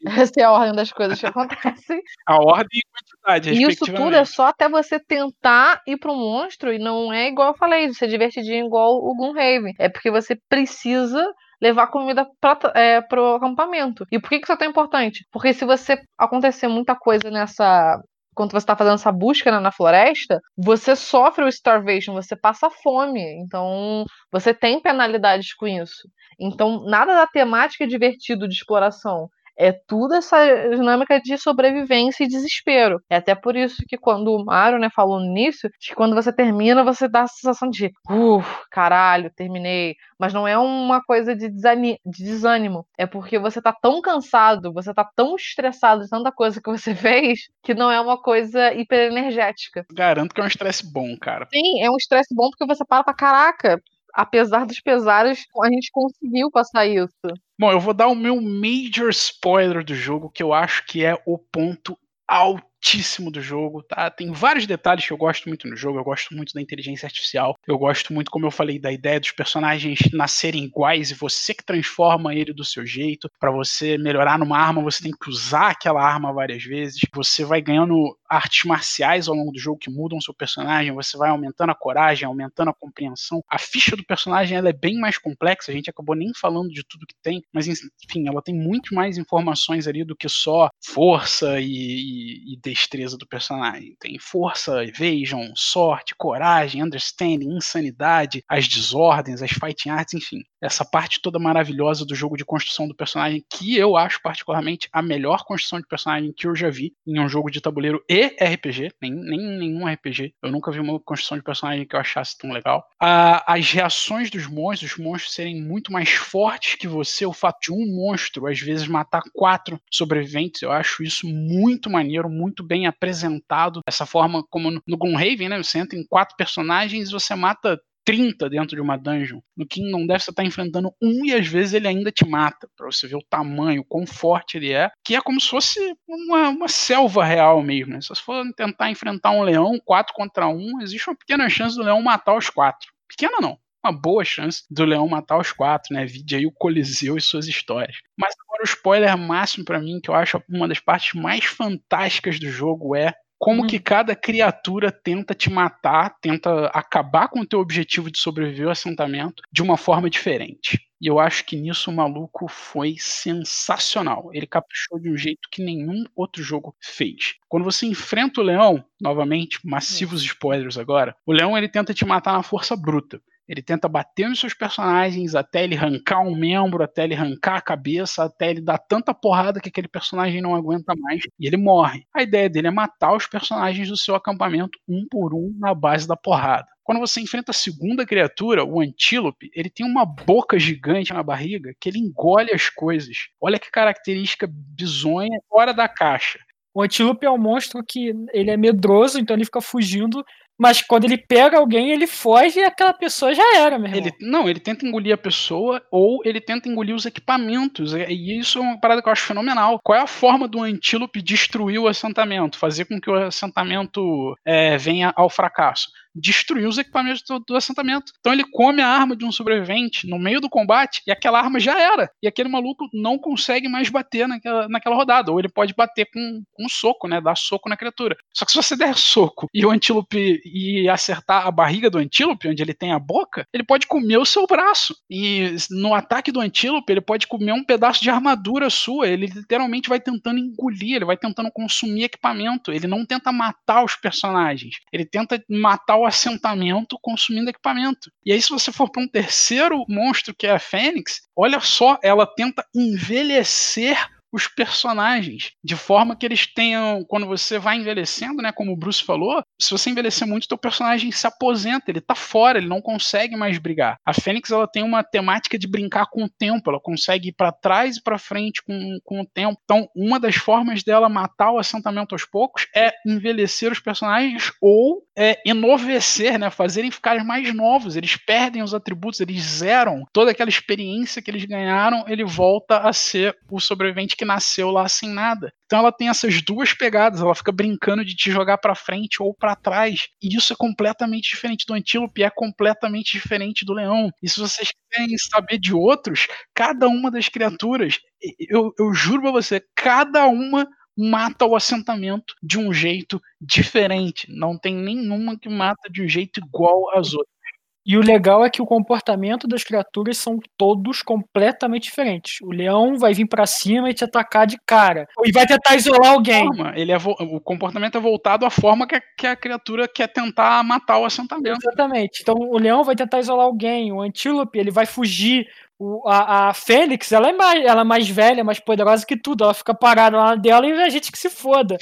Essa 0.06 0.40
é 0.40 0.44
a 0.44 0.52
ordem 0.52 0.74
das 0.74 0.92
coisas 0.92 1.18
que 1.18 1.26
acontecem. 1.26 2.00
A 2.26 2.36
ordem 2.36 2.80
e 2.80 2.82
quantidade, 2.90 3.50
E 3.50 3.62
isso 3.62 3.84
tudo 3.84 4.14
é 4.14 4.24
só 4.24 4.46
até 4.46 4.68
você 4.68 4.98
tentar 4.98 5.80
ir 5.86 5.98
pro 5.98 6.14
monstro 6.14 6.72
e 6.72 6.78
não 6.78 7.12
é 7.12 7.28
igual 7.28 7.48
eu 7.48 7.56
falei, 7.56 7.88
de 7.88 7.94
ser 7.94 8.08
divertidinho 8.08 8.66
igual 8.66 8.96
o 8.96 9.14
Gloomhaven. 9.14 9.74
É 9.78 9.88
porque 9.88 10.10
você 10.10 10.36
precisa 10.48 11.24
levar 11.60 11.88
comida 11.88 12.26
pra, 12.40 12.58
é, 12.74 13.00
pro 13.02 13.34
acampamento. 13.34 14.06
E 14.10 14.18
por 14.18 14.30
que 14.30 14.38
que 14.38 14.44
isso 14.44 14.52
é 14.52 14.56
tão 14.56 14.68
importante? 14.68 15.26
Porque 15.30 15.52
se 15.52 15.64
você 15.64 16.00
acontecer 16.18 16.68
muita 16.68 16.96
coisa 16.96 17.30
nessa 17.30 18.00
quando 18.34 18.52
você 18.52 18.64
tá 18.64 18.76
fazendo 18.76 18.94
essa 18.94 19.12
busca 19.12 19.50
né, 19.50 19.58
na 19.58 19.72
floresta, 19.72 20.40
você 20.56 20.96
sofre 20.96 21.44
o 21.44 21.48
starvation, 21.48 22.14
você 22.14 22.34
passa 22.34 22.70
fome. 22.70 23.20
Então, 23.42 24.04
você 24.32 24.54
tem 24.54 24.80
penalidades 24.80 25.52
com 25.54 25.66
isso. 25.66 26.08
Então, 26.38 26.84
nada 26.84 27.14
da 27.14 27.26
temática 27.26 27.84
é 27.84 27.86
divertido 27.86 28.48
de 28.48 28.54
exploração. 28.54 29.28
É 29.60 29.72
tudo 29.72 30.14
essa 30.14 30.38
dinâmica 30.70 31.20
de 31.20 31.36
sobrevivência 31.36 32.24
e 32.24 32.28
desespero. 32.28 32.98
É 33.10 33.16
até 33.16 33.34
por 33.34 33.54
isso 33.54 33.84
que 33.86 33.98
quando 33.98 34.34
o 34.34 34.42
Mario 34.42 34.78
né, 34.78 34.88
falou 34.88 35.20
no 35.20 35.26
início, 35.26 35.70
que 35.78 35.94
quando 35.94 36.14
você 36.14 36.32
termina, 36.32 36.82
você 36.82 37.06
dá 37.06 37.24
a 37.24 37.26
sensação 37.26 37.68
de 37.68 37.92
uff, 38.08 38.48
caralho, 38.70 39.30
terminei. 39.36 39.96
Mas 40.18 40.32
não 40.32 40.48
é 40.48 40.56
uma 40.56 41.02
coisa 41.02 41.36
de, 41.36 41.50
de 41.50 41.98
desânimo. 42.06 42.86
É 42.96 43.04
porque 43.04 43.38
você 43.38 43.60
tá 43.60 43.70
tão 43.70 44.00
cansado, 44.00 44.72
você 44.72 44.94
tá 44.94 45.06
tão 45.14 45.36
estressado 45.36 46.04
de 46.04 46.08
tanta 46.08 46.32
coisa 46.32 46.58
que 46.58 46.70
você 46.70 46.94
fez, 46.96 47.40
que 47.62 47.74
não 47.74 47.90
é 47.90 48.00
uma 48.00 48.16
coisa 48.16 48.72
hiperenergética. 48.72 49.84
Garanto 49.92 50.34
que 50.34 50.40
é 50.40 50.44
um 50.44 50.48
estresse 50.48 50.90
bom, 50.90 51.14
cara. 51.20 51.46
Sim, 51.52 51.82
é 51.82 51.90
um 51.90 51.96
estresse 51.96 52.34
bom 52.34 52.48
porque 52.48 52.64
você 52.64 52.82
para 52.82 53.04
pra 53.04 53.12
caraca 53.12 53.78
apesar 54.14 54.66
dos 54.66 54.80
pesares, 54.80 55.44
a 55.62 55.70
gente 55.70 55.90
conseguiu 55.92 56.50
passar 56.50 56.86
isso. 56.86 57.10
Bom, 57.58 57.70
eu 57.70 57.80
vou 57.80 57.94
dar 57.94 58.08
o 58.08 58.14
meu 58.14 58.40
major 58.40 59.10
spoiler 59.10 59.84
do 59.84 59.94
jogo, 59.94 60.30
que 60.30 60.42
eu 60.42 60.52
acho 60.52 60.84
que 60.86 61.04
é 61.04 61.20
o 61.26 61.38
ponto 61.38 61.96
altíssimo 62.30 63.28
do 63.28 63.42
jogo, 63.42 63.82
tá? 63.82 64.08
Tem 64.08 64.30
vários 64.30 64.64
detalhes 64.64 65.04
que 65.04 65.12
eu 65.12 65.16
gosto 65.16 65.48
muito 65.48 65.66
no 65.66 65.76
jogo. 65.76 65.98
Eu 65.98 66.04
gosto 66.04 66.32
muito 66.32 66.54
da 66.54 66.62
inteligência 66.62 67.06
artificial. 67.06 67.56
Eu 67.66 67.76
gosto 67.76 68.14
muito, 68.14 68.30
como 68.30 68.46
eu 68.46 68.52
falei, 68.52 68.78
da 68.78 68.92
ideia 68.92 69.18
dos 69.18 69.32
personagens 69.32 69.98
nascerem 70.12 70.62
iguais 70.62 71.10
e 71.10 71.14
você 71.14 71.52
que 71.52 71.64
transforma 71.64 72.32
ele 72.32 72.52
do 72.52 72.64
seu 72.64 72.86
jeito. 72.86 73.28
Para 73.40 73.50
você 73.50 73.98
melhorar 73.98 74.38
numa 74.38 74.56
arma, 74.56 74.80
você 74.80 75.02
tem 75.02 75.12
que 75.12 75.28
usar 75.28 75.70
aquela 75.70 76.00
arma 76.00 76.32
várias 76.32 76.62
vezes. 76.62 77.00
Você 77.12 77.44
vai 77.44 77.60
ganhando 77.60 78.16
artes 78.30 78.64
marciais 78.64 79.28
ao 79.28 79.34
longo 79.34 79.50
do 79.50 79.58
jogo 79.58 79.78
que 79.78 79.90
mudam 79.90 80.18
o 80.18 80.22
seu 80.22 80.32
personagem. 80.32 80.94
Você 80.94 81.18
vai 81.18 81.30
aumentando 81.30 81.70
a 81.70 81.74
coragem, 81.74 82.26
aumentando 82.26 82.70
a 82.70 82.74
compreensão. 82.74 83.42
A 83.48 83.58
ficha 83.58 83.96
do 83.96 84.04
personagem 84.04 84.56
ela 84.56 84.68
é 84.68 84.72
bem 84.72 84.98
mais 84.98 85.18
complexa. 85.18 85.72
A 85.72 85.74
gente 85.74 85.90
acabou 85.90 86.14
nem 86.14 86.32
falando 86.34 86.70
de 86.70 86.84
tudo 86.86 87.06
que 87.06 87.16
tem, 87.22 87.42
mas 87.52 87.66
enfim, 87.66 88.28
ela 88.28 88.40
tem 88.40 88.54
muito 88.54 88.94
mais 88.94 89.18
informações 89.18 89.88
ali 89.88 90.04
do 90.04 90.16
que 90.16 90.28
só 90.28 90.70
força 90.84 91.60
e, 91.60 91.66
e, 91.66 92.54
e 92.54 92.60
destreza 92.62 93.16
do 93.18 93.26
personagem. 93.26 93.96
Tem 93.98 94.18
força, 94.18 94.84
evasion, 94.84 95.50
sorte, 95.54 96.14
coragem, 96.16 96.82
understanding, 96.82 97.56
insanidade, 97.56 98.44
as 98.48 98.68
desordens, 98.68 99.42
as 99.42 99.50
fighting 99.50 99.90
arts, 99.90 100.14
enfim. 100.14 100.42
Essa 100.62 100.84
parte 100.84 101.20
toda 101.22 101.38
maravilhosa 101.38 102.04
do 102.04 102.14
jogo 102.14 102.36
de 102.36 102.44
construção 102.44 102.86
do 102.86 102.94
personagem, 102.94 103.44
que 103.50 103.76
eu 103.76 103.96
acho 103.96 104.20
particularmente 104.22 104.88
a 104.92 105.02
melhor 105.02 105.44
construção 105.44 105.80
de 105.80 105.86
personagem 105.86 106.32
que 106.36 106.46
eu 106.46 106.54
já 106.54 106.70
vi 106.70 106.92
em 107.06 107.18
um 107.18 107.28
jogo 107.28 107.50
de 107.50 107.60
tabuleiro 107.60 108.02
e 108.08 108.26
RPG, 108.26 108.92
nem, 109.00 109.12
nem 109.12 109.58
nenhum 109.58 109.86
RPG. 109.86 110.34
Eu 110.42 110.50
nunca 110.50 110.70
vi 110.70 110.80
uma 110.80 111.00
construção 111.00 111.38
de 111.38 111.44
personagem 111.44 111.86
que 111.86 111.94
eu 111.94 112.00
achasse 112.00 112.36
tão 112.36 112.52
legal. 112.52 112.84
As 113.00 113.70
reações 113.72 114.30
dos 114.30 114.46
monstros, 114.46 114.92
os 114.92 114.98
monstros 114.98 115.34
serem 115.34 115.62
muito 115.62 115.92
mais 115.92 116.10
fortes 116.10 116.74
que 116.74 116.88
você, 116.88 117.24
o 117.24 117.32
fato 117.32 117.60
de 117.60 117.72
um 117.72 117.86
monstro 117.94 118.46
às 118.46 118.60
vezes 118.60 118.86
matar 118.86 119.22
quatro 119.32 119.80
sobreviventes, 119.90 120.62
eu 120.62 120.72
acho 120.72 121.02
isso 121.02 121.26
muito 121.26 121.90
maneiro, 121.90 122.28
muito 122.28 122.62
bem 122.62 122.86
apresentado. 122.86 123.80
Essa 123.86 124.06
forma 124.06 124.44
como 124.48 124.70
no 124.70 124.96
Gloomhaven, 124.96 125.48
né? 125.48 125.62
Você 125.62 125.78
entra 125.78 125.98
em 125.98 126.06
quatro 126.06 126.36
personagens 126.36 127.08
e 127.08 127.12
você 127.12 127.34
mata 127.34 127.80
30 128.10 128.50
dentro 128.50 128.74
de 128.74 128.82
uma 128.82 128.96
dungeon. 128.96 129.40
No 129.56 129.64
Kingdom 129.64 130.04
Death 130.04 130.22
você 130.22 130.32
tá 130.32 130.42
enfrentando 130.42 130.92
um 131.00 131.24
e 131.24 131.32
às 131.32 131.46
vezes 131.46 131.74
ele 131.74 131.86
ainda 131.86 132.10
te 132.10 132.26
mata, 132.26 132.68
para 132.76 132.90
você 132.90 133.06
ver 133.06 133.14
o 133.14 133.22
tamanho, 133.30 133.82
o 133.82 133.84
quão 133.84 134.04
forte 134.04 134.56
ele 134.56 134.72
é, 134.72 134.90
que 135.04 135.14
é 135.14 135.20
como 135.20 135.40
se 135.40 135.48
fosse 135.48 135.78
uma, 136.08 136.48
uma 136.48 136.66
selva 136.66 137.24
real 137.24 137.62
mesmo. 137.62 137.92
Né? 137.92 138.00
Se 138.00 138.08
você 138.08 138.20
for 138.20 138.44
tentar 138.56 138.90
enfrentar 138.90 139.30
um 139.30 139.42
leão, 139.42 139.78
quatro 139.84 140.12
contra 140.12 140.48
um, 140.48 140.80
existe 140.82 141.08
uma 141.08 141.16
pequena 141.16 141.48
chance 141.48 141.76
do 141.76 141.84
leão 141.84 142.02
matar 142.02 142.36
os 142.36 142.50
quatro. 142.50 142.90
Pequena 143.08 143.38
não, 143.40 143.56
uma 143.84 143.92
boa 143.92 144.24
chance 144.24 144.64
do 144.68 144.84
leão 144.84 145.06
matar 145.06 145.38
os 145.38 145.52
quatro, 145.52 145.94
né? 145.94 146.04
Vide 146.04 146.34
aí 146.34 146.46
o 146.46 146.52
Coliseu 146.52 147.16
e 147.16 147.20
suas 147.20 147.46
histórias. 147.46 147.98
Mas 148.18 148.34
agora 148.40 148.62
o 148.62 148.66
spoiler 148.66 149.16
máximo 149.16 149.64
para 149.64 149.78
mim, 149.78 150.00
que 150.02 150.10
eu 150.10 150.16
acho 150.16 150.42
uma 150.48 150.66
das 150.66 150.80
partes 150.80 151.14
mais 151.14 151.44
fantásticas 151.44 152.40
do 152.40 152.50
jogo, 152.50 152.96
é 152.96 153.14
como 153.40 153.64
hum. 153.64 153.66
que 153.66 153.78
cada 153.80 154.14
criatura 154.14 154.92
tenta 154.92 155.34
te 155.34 155.48
matar, 155.48 156.14
tenta 156.20 156.66
acabar 156.66 157.26
com 157.28 157.40
o 157.40 157.46
teu 157.46 157.58
objetivo 157.58 158.10
de 158.10 158.18
sobreviver 158.18 158.66
ao 158.66 158.72
assentamento 158.72 159.42
de 159.50 159.62
uma 159.62 159.78
forma 159.78 160.10
diferente. 160.10 160.78
E 161.00 161.06
eu 161.06 161.18
acho 161.18 161.46
que 161.46 161.56
nisso 161.56 161.90
o 161.90 161.94
maluco 161.94 162.46
foi 162.46 162.96
sensacional. 162.98 164.28
Ele 164.34 164.46
caprichou 164.46 165.00
de 165.00 165.10
um 165.10 165.16
jeito 165.16 165.48
que 165.50 165.64
nenhum 165.64 166.04
outro 166.14 166.42
jogo 166.42 166.76
fez. 166.78 167.36
Quando 167.48 167.64
você 167.64 167.86
enfrenta 167.86 168.42
o 168.42 168.44
leão, 168.44 168.84
novamente, 169.00 169.58
massivos 169.64 170.22
spoilers 170.22 170.76
agora, 170.76 171.16
o 171.24 171.32
leão 171.32 171.56
ele 171.56 171.70
tenta 171.70 171.94
te 171.94 172.04
matar 172.04 172.34
na 172.34 172.42
força 172.42 172.76
bruta. 172.76 173.22
Ele 173.50 173.60
tenta 173.60 173.88
bater 173.88 174.28
nos 174.28 174.38
seus 174.38 174.54
personagens 174.54 175.34
até 175.34 175.64
ele 175.64 175.76
arrancar 175.76 176.20
um 176.20 176.36
membro, 176.36 176.84
até 176.84 177.02
ele 177.02 177.16
arrancar 177.16 177.56
a 177.56 177.60
cabeça, 177.60 178.22
até 178.22 178.48
ele 178.48 178.60
dar 178.60 178.78
tanta 178.78 179.12
porrada 179.12 179.60
que 179.60 179.68
aquele 179.68 179.88
personagem 179.88 180.40
não 180.40 180.54
aguenta 180.54 180.94
mais 180.96 181.24
e 181.36 181.48
ele 181.48 181.56
morre. 181.56 182.06
A 182.14 182.22
ideia 182.22 182.48
dele 182.48 182.68
é 182.68 182.70
matar 182.70 183.12
os 183.12 183.26
personagens 183.26 183.88
do 183.88 183.96
seu 183.96 184.14
acampamento 184.14 184.78
um 184.88 185.04
por 185.10 185.34
um 185.34 185.52
na 185.58 185.74
base 185.74 186.06
da 186.06 186.16
porrada. 186.16 186.68
Quando 186.84 187.00
você 187.00 187.20
enfrenta 187.20 187.50
a 187.50 187.54
segunda 187.54 188.06
criatura, 188.06 188.64
o 188.64 188.80
antílope, 188.80 189.50
ele 189.52 189.68
tem 189.68 189.84
uma 189.84 190.06
boca 190.06 190.56
gigante 190.56 191.12
na 191.12 191.22
barriga 191.22 191.74
que 191.80 191.88
ele 191.88 191.98
engole 191.98 192.52
as 192.52 192.68
coisas. 192.68 193.30
Olha 193.40 193.58
que 193.58 193.68
característica 193.68 194.48
bizonha 194.48 195.40
fora 195.48 195.74
da 195.74 195.88
caixa. 195.88 196.38
O 196.72 196.82
antílope 196.82 197.26
é 197.26 197.30
um 197.30 197.36
monstro 197.36 197.82
que 197.82 198.14
ele 198.32 198.50
é 198.50 198.56
medroso, 198.56 199.18
então 199.18 199.34
ele 199.34 199.44
fica 199.44 199.60
fugindo 199.60 200.24
mas 200.60 200.82
quando 200.82 201.04
ele 201.04 201.16
pega 201.16 201.56
alguém, 201.56 201.90
ele 201.90 202.06
foge 202.06 202.60
e 202.60 202.64
aquela 202.64 202.92
pessoa 202.92 203.34
já 203.34 203.56
era, 203.56 203.78
meu 203.78 203.88
irmão. 203.88 203.98
Ele, 203.98 204.12
não, 204.20 204.46
ele 204.46 204.60
tenta 204.60 204.84
engolir 204.86 205.14
a 205.14 205.16
pessoa 205.16 205.82
ou 205.90 206.20
ele 206.22 206.38
tenta 206.38 206.68
engolir 206.68 206.94
os 206.94 207.06
equipamentos. 207.06 207.94
E 207.94 208.38
isso 208.38 208.58
é 208.58 208.60
uma 208.60 208.78
parada 208.78 209.00
que 209.00 209.08
eu 209.08 209.12
acho 209.12 209.24
fenomenal. 209.24 209.80
Qual 209.82 209.98
é 209.98 210.02
a 210.02 210.06
forma 210.06 210.46
do 210.46 210.60
antílope 210.60 211.22
destruir 211.22 211.78
o 211.78 211.88
assentamento? 211.88 212.58
Fazer 212.58 212.84
com 212.84 213.00
que 213.00 213.08
o 213.08 213.14
assentamento 213.14 214.36
é, 214.44 214.76
venha 214.76 215.14
ao 215.16 215.30
fracasso? 215.30 215.88
Destruir 216.14 216.66
os 216.66 216.78
equipamentos 216.78 217.22
do, 217.22 217.38
do, 217.40 217.56
assentamento. 217.56 218.12
Então 218.20 218.32
ele 218.32 218.44
come 218.44 218.82
a 218.82 218.88
arma 218.88 219.16
de 219.16 219.24
um 219.24 219.32
sobrevivente 219.32 220.06
no 220.06 220.18
meio 220.18 220.40
do 220.40 220.48
combate 220.48 221.02
e 221.06 221.10
aquela 221.10 221.40
arma 221.40 221.60
já 221.60 221.78
era. 221.78 222.10
E 222.22 222.28
aquele 222.28 222.48
maluco 222.48 222.88
não 222.92 223.18
consegue 223.18 223.68
mais 223.68 223.88
bater 223.88 224.26
naquela, 224.26 224.68
naquela 224.68 224.96
rodada. 224.96 225.30
Ou 225.30 225.38
ele 225.38 225.48
pode 225.48 225.74
bater 225.74 226.06
com, 226.12 226.42
com 226.52 226.64
um 226.64 226.68
soco, 226.68 227.08
né? 227.08 227.20
Dar 227.20 227.36
soco 227.36 227.68
na 227.68 227.76
criatura. 227.76 228.16
Só 228.34 228.44
que 228.44 228.52
se 228.52 228.56
você 228.56 228.76
der 228.76 228.96
soco 228.98 229.48
e 229.52 229.64
o 229.64 229.70
antílope 229.70 230.40
e 230.44 230.88
acertar 230.88 231.46
a 231.46 231.50
barriga 231.50 231.90
do 231.90 231.98
antílope, 231.98 232.48
onde 232.48 232.62
ele 232.62 232.74
tem 232.74 232.92
a 232.92 232.98
boca, 232.98 233.46
ele 233.52 233.64
pode 233.64 233.86
comer 233.86 234.18
o 234.18 234.24
seu 234.24 234.46
braço. 234.46 234.94
E 235.08 235.54
no 235.70 235.94
ataque 235.94 236.32
do 236.32 236.40
antílope, 236.40 236.92
ele 236.92 237.00
pode 237.00 237.26
comer 237.26 237.52
um 237.52 237.64
pedaço 237.64 238.02
de 238.02 238.10
armadura 238.10 238.70
sua. 238.70 239.08
Ele 239.08 239.26
literalmente 239.26 239.88
vai 239.88 240.00
tentando 240.00 240.38
engolir, 240.38 240.96
ele 240.96 241.04
vai 241.04 241.16
tentando 241.16 241.50
consumir 241.52 242.04
equipamento. 242.04 242.72
Ele 242.72 242.86
não 242.86 243.04
tenta 243.04 243.30
matar 243.32 243.84
os 243.84 243.94
personagens. 243.94 244.76
Ele 244.92 245.04
tenta 245.04 245.42
matar 245.48 245.99
o 246.00 246.06
assentamento 246.06 246.98
consumindo 247.00 247.50
equipamento. 247.50 248.10
E 248.24 248.32
aí, 248.32 248.40
se 248.40 248.50
você 248.50 248.72
for 248.72 248.90
para 248.90 249.02
um 249.02 249.08
terceiro 249.08 249.84
monstro, 249.88 250.34
que 250.34 250.46
é 250.46 250.52
a 250.52 250.58
Fênix, 250.58 251.22
olha 251.36 251.60
só, 251.60 251.98
ela 252.02 252.26
tenta 252.26 252.64
envelhecer 252.74 253.96
os 254.32 254.46
personagens, 254.46 255.52
de 255.62 255.76
forma 255.76 256.16
que 256.16 256.24
eles 256.24 256.46
tenham, 256.46 257.04
quando 257.08 257.26
você 257.26 257.58
vai 257.58 257.76
envelhecendo, 257.76 258.42
né, 258.42 258.52
como 258.52 258.72
o 258.72 258.76
Bruce 258.76 259.02
falou, 259.02 259.42
se 259.60 259.70
você 259.70 259.90
envelhecer 259.90 260.26
muito, 260.26 260.48
teu 260.48 260.58
personagem 260.58 261.10
se 261.10 261.26
aposenta, 261.26 261.90
ele 261.90 262.00
tá 262.00 262.14
fora, 262.14 262.58
ele 262.58 262.68
não 262.68 262.80
consegue 262.80 263.36
mais 263.36 263.58
brigar. 263.58 263.96
A 264.04 264.12
Fênix 264.12 264.50
ela 264.50 264.66
tem 264.66 264.82
uma 264.82 265.02
temática 265.02 265.58
de 265.58 265.66
brincar 265.66 266.06
com 266.06 266.24
o 266.24 266.28
tempo, 266.28 266.70
ela 266.70 266.80
consegue 266.80 267.28
ir 267.28 267.32
para 267.32 267.52
trás 267.52 267.96
e 267.96 268.02
para 268.02 268.18
frente 268.18 268.62
com, 268.62 268.98
com 269.04 269.20
o 269.20 269.26
tempo. 269.26 269.58
Então, 269.64 269.88
uma 269.94 270.20
das 270.20 270.36
formas 270.36 270.82
dela 270.82 271.08
matar 271.08 271.52
o 271.52 271.58
assentamento 271.58 272.14
aos 272.14 272.24
poucos 272.24 272.66
é 272.74 272.92
envelhecer 273.06 273.72
os 273.72 273.80
personagens 273.80 274.52
ou 274.60 275.02
é, 275.16 275.40
enovecer, 275.44 276.38
né, 276.38 276.50
fazerem 276.50 276.90
ficar 276.90 277.22
mais 277.24 277.52
novos. 277.54 277.96
Eles 277.96 278.16
perdem 278.16 278.62
os 278.62 278.74
atributos, 278.74 279.20
eles 279.20 279.42
zeram 279.42 280.04
toda 280.12 280.30
aquela 280.30 280.50
experiência 280.50 281.20
que 281.20 281.30
eles 281.30 281.44
ganharam, 281.44 282.04
ele 282.06 282.24
volta 282.24 282.78
a 282.78 282.92
ser 282.92 283.36
o 283.50 283.60
sobrevivente 283.60 284.16
que 284.20 284.24
nasceu 284.26 284.70
lá 284.70 284.86
sem 284.86 285.08
nada. 285.08 285.50
Então 285.64 285.78
ela 285.78 285.90
tem 285.90 286.10
essas 286.10 286.42
duas 286.42 286.74
pegadas, 286.74 287.22
ela 287.22 287.34
fica 287.34 287.50
brincando 287.50 288.04
de 288.04 288.14
te 288.14 288.30
jogar 288.30 288.58
para 288.58 288.74
frente 288.74 289.22
ou 289.22 289.32
para 289.32 289.56
trás. 289.56 290.08
E 290.22 290.36
isso 290.36 290.52
é 290.52 290.56
completamente 290.56 291.30
diferente 291.30 291.64
do 291.66 291.72
antílope, 291.72 292.22
é 292.22 292.28
completamente 292.28 293.12
diferente 293.12 293.64
do 293.64 293.72
leão. 293.72 294.10
E 294.22 294.28
se 294.28 294.38
vocês 294.38 294.68
querem 294.90 295.16
saber 295.16 295.58
de 295.58 295.72
outros, 295.72 296.26
cada 296.54 296.86
uma 296.86 297.10
das 297.10 297.30
criaturas, 297.30 297.98
eu, 298.38 298.74
eu 298.78 298.92
juro 298.92 299.22
pra 299.22 299.30
você, 299.30 299.64
cada 299.74 300.26
uma 300.26 300.68
mata 300.94 301.46
o 301.46 301.56
assentamento 301.56 302.34
de 302.42 302.58
um 302.58 302.74
jeito 302.74 303.18
diferente. 303.40 304.26
Não 304.28 304.58
tem 304.58 304.74
nenhuma 304.74 305.38
que 305.38 305.48
mata 305.48 305.88
de 305.90 306.02
um 306.02 306.08
jeito 306.08 306.40
igual 306.40 306.90
às 306.94 307.14
outras. 307.14 307.39
E 307.86 307.96
o 307.96 308.00
legal 308.02 308.44
é 308.44 308.50
que 308.50 308.60
o 308.60 308.66
comportamento 308.66 309.48
das 309.48 309.64
criaturas 309.64 310.18
são 310.18 310.38
todos 310.56 311.00
completamente 311.02 311.84
diferentes. 311.84 312.38
O 312.42 312.52
leão 312.52 312.96
vai 312.98 313.14
vir 313.14 313.26
pra 313.26 313.46
cima 313.46 313.88
e 313.90 313.94
te 313.94 314.04
atacar 314.04 314.46
de 314.46 314.58
cara. 314.66 315.06
E 315.24 315.32
vai 315.32 315.46
tentar 315.46 315.76
isolar 315.76 316.12
alguém. 316.12 316.46
Ele 316.76 316.92
é 316.92 316.96
o 316.98 317.40
comportamento 317.40 317.96
é 317.96 318.00
voltado 318.00 318.44
à 318.44 318.50
forma 318.50 318.86
que 318.86 318.96
a, 318.96 319.02
que 319.16 319.26
a 319.26 319.34
criatura 319.34 319.88
quer 319.88 320.08
tentar 320.08 320.62
matar 320.62 320.98
o 320.98 321.06
assentamento. 321.06 321.58
Exatamente. 321.62 322.20
Então 322.20 322.34
o 322.36 322.58
leão 322.58 322.84
vai 322.84 322.94
tentar 322.94 323.18
isolar 323.18 323.46
alguém, 323.46 323.90
o 323.92 324.00
antílope 324.02 324.58
ele 324.58 324.70
vai 324.70 324.84
fugir. 324.86 325.46
O- 325.78 326.06
a, 326.06 326.50
a 326.50 326.54
Fênix, 326.54 327.10
ela 327.10 327.30
é, 327.30 327.32
mais, 327.32 327.64
ela 327.64 327.80
é 327.80 327.84
mais 327.84 328.06
velha, 328.08 328.44
mais 328.44 328.60
poderosa 328.60 329.06
que 329.06 329.16
tudo. 329.16 329.42
Ela 329.44 329.54
fica 329.54 329.72
parada 329.74 330.18
lá 330.18 330.34
dela 330.34 330.66
e 330.66 330.72
a 330.72 330.88
gente 330.90 331.10
que 331.10 331.18
se 331.18 331.30
foda. 331.30 331.78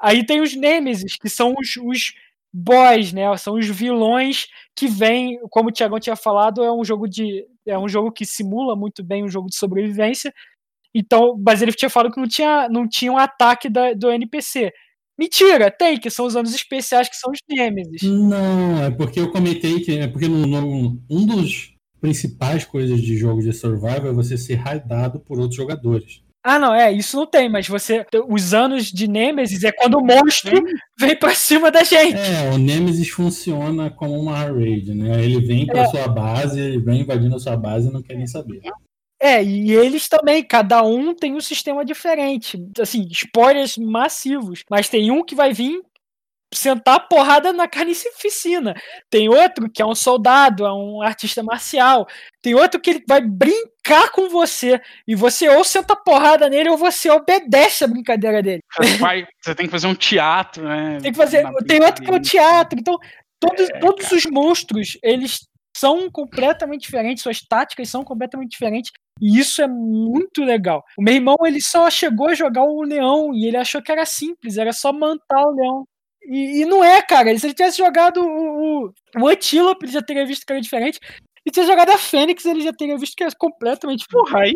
Aí 0.00 0.24
tem 0.24 0.40
os 0.40 0.54
Nêmesis, 0.54 1.16
que 1.16 1.28
são 1.28 1.54
os, 1.58 1.76
os 1.76 2.12
boys, 2.56 3.12
né? 3.12 3.34
São 3.36 3.54
os 3.54 3.66
vilões 3.68 4.46
que 4.74 4.86
vêm, 4.88 5.38
como 5.50 5.68
o 5.68 5.72
Tiagão 5.72 6.00
tinha 6.00 6.16
falado, 6.16 6.62
é 6.64 6.72
um 6.72 6.84
jogo 6.84 7.06
de. 7.08 7.44
É 7.66 7.78
um 7.78 7.88
jogo 7.88 8.10
que 8.12 8.24
simula 8.24 8.74
muito 8.76 9.02
bem 9.04 9.24
um 9.24 9.28
jogo 9.28 9.48
de 9.48 9.56
sobrevivência. 9.56 10.32
Então, 10.94 11.36
mas 11.44 11.60
ele 11.60 11.72
tinha 11.72 11.90
falado 11.90 12.12
que 12.12 12.20
não 12.20 12.28
tinha, 12.28 12.68
não 12.70 12.88
tinha 12.88 13.12
um 13.12 13.18
ataque 13.18 13.68
da- 13.68 13.92
do 13.92 14.10
NPC. 14.10 14.72
Mentira, 15.18 15.70
tem, 15.70 15.98
que 15.98 16.10
são 16.10 16.26
os 16.26 16.36
anos 16.36 16.54
especiais, 16.54 17.08
que 17.08 17.16
são 17.16 17.30
os 17.32 17.38
Nêmesis. 17.48 18.02
Não, 18.02 18.82
é 18.84 18.90
porque 18.90 19.20
eu 19.20 19.30
comentei 19.30 19.80
que 19.80 19.98
é 19.98 20.06
porque 20.08 20.28
no, 20.28 20.46
no- 20.46 21.00
um 21.10 21.26
dos 21.26 21.74
principais 22.00 22.64
coisas 22.64 23.00
de 23.00 23.16
jogos 23.16 23.44
de 23.44 23.52
survival 23.52 24.08
é 24.08 24.12
você 24.12 24.36
ser 24.38 24.54
raidado 24.56 25.20
por 25.20 25.38
outros 25.38 25.56
jogadores. 25.56 26.22
Ah, 26.48 26.60
não, 26.60 26.72
é, 26.72 26.92
isso 26.92 27.16
não 27.16 27.26
tem, 27.26 27.48
mas 27.48 27.66
você. 27.66 28.06
Os 28.28 28.54
anos 28.54 28.84
de 28.92 29.08
Nêmesis 29.08 29.64
é 29.64 29.72
quando 29.72 29.98
o 29.98 30.00
monstro 30.04 30.62
vem 30.96 31.16
pra 31.16 31.34
cima 31.34 31.72
da 31.72 31.82
gente. 31.82 32.14
É, 32.16 32.50
o 32.54 32.56
Nemesis 32.56 33.08
funciona 33.08 33.90
como 33.90 34.14
uma 34.20 34.44
raid, 34.44 34.94
né? 34.94 35.24
Ele 35.24 35.40
vem 35.40 35.66
pra 35.66 35.80
É. 35.80 35.86
sua 35.86 36.06
base, 36.06 36.60
ele 36.60 36.78
vem 36.78 37.00
invadindo 37.00 37.34
a 37.34 37.40
sua 37.40 37.56
base 37.56 37.88
e 37.88 37.92
não 37.92 38.00
quer 38.00 38.14
nem 38.14 38.28
saber. 38.28 38.60
É, 39.20 39.42
e 39.42 39.72
eles 39.72 40.08
também, 40.08 40.44
cada 40.44 40.84
um 40.84 41.12
tem 41.14 41.34
um 41.34 41.40
sistema 41.40 41.84
diferente. 41.84 42.56
Assim, 42.78 43.08
spoilers 43.10 43.76
massivos. 43.76 44.62
Mas 44.70 44.88
tem 44.88 45.10
um 45.10 45.24
que 45.24 45.34
vai 45.34 45.52
vir 45.52 45.80
sentar 46.54 46.94
a 46.96 47.00
porrada 47.00 47.52
na 47.52 47.66
carnificina. 47.68 48.74
Tem 49.10 49.28
outro 49.28 49.68
que 49.70 49.82
é 49.82 49.86
um 49.86 49.94
soldado, 49.94 50.64
é 50.64 50.72
um 50.72 51.02
artista 51.02 51.42
marcial. 51.42 52.06
Tem 52.42 52.54
outro 52.54 52.80
que 52.80 52.90
ele 52.90 53.04
vai 53.06 53.20
brincar 53.20 54.10
com 54.12 54.28
você. 54.28 54.80
E 55.06 55.14
você 55.14 55.48
ou 55.48 55.64
senta 55.64 55.94
a 55.94 55.96
porrada 55.96 56.48
nele 56.48 56.70
ou 56.70 56.76
você 56.76 57.10
obedece 57.10 57.84
a 57.84 57.88
brincadeira 57.88 58.42
dele. 58.42 58.60
Você, 58.76 58.96
vai- 58.98 59.26
você 59.42 59.54
tem 59.54 59.66
que 59.66 59.72
fazer 59.72 59.86
um 59.86 59.94
teatro, 59.94 60.64
né? 60.64 60.98
Tem 61.02 61.12
que 61.12 61.18
fazer. 61.18 61.42
na 61.42 61.52
Tem 61.66 61.82
outro 61.82 62.02
que 62.02 62.10
é 62.10 62.14
o 62.14 62.20
teatro. 62.20 62.78
Então, 62.78 62.96
todos, 63.40 63.68
É, 63.68 63.78
todos 63.78 64.10
os 64.12 64.24
monstros, 64.26 64.96
eles 65.02 65.40
são 65.76 66.10
completamente 66.10 66.82
diferentes, 66.82 67.22
suas 67.22 67.40
táticas 67.40 67.90
são 67.90 68.02
completamente 68.02 68.50
diferentes. 68.52 68.90
E 69.20 69.38
isso 69.38 69.60
é 69.60 69.68
muito 69.68 70.42
legal. 70.42 70.82
O 70.98 71.02
meu 71.02 71.14
irmão, 71.14 71.36
ele 71.44 71.60
só 71.60 71.90
chegou 71.90 72.28
a 72.28 72.34
jogar 72.34 72.62
o 72.62 72.82
leão 72.82 73.34
e 73.34 73.46
ele 73.46 73.56
achou 73.58 73.82
que 73.82 73.92
era 73.92 74.06
simples, 74.06 74.56
era 74.56 74.72
só 74.72 74.90
mantar 74.92 75.42
o 75.42 75.54
leão. 75.54 75.84
E, 76.28 76.62
e 76.62 76.64
não 76.64 76.82
é, 76.82 77.00
cara. 77.02 77.36
Se 77.38 77.46
ele 77.46 77.54
tivesse 77.54 77.78
jogado 77.78 78.20
o, 78.20 78.86
o, 78.86 78.94
o 79.18 79.28
Antílope, 79.28 79.84
ele 79.84 79.92
já 79.92 80.02
teria 80.02 80.26
visto 80.26 80.44
que 80.44 80.52
era 80.52 80.60
diferente. 80.60 81.00
E 81.46 81.50
tivesse 81.52 81.70
jogado 81.70 81.90
a 81.90 81.98
Fênix, 81.98 82.44
ele 82.44 82.60
já 82.60 82.72
teria 82.72 82.98
visto 82.98 83.14
que 83.16 83.22
era 83.22 83.32
completamente. 83.38 84.04
Porra, 84.10 84.40
aí. 84.40 84.54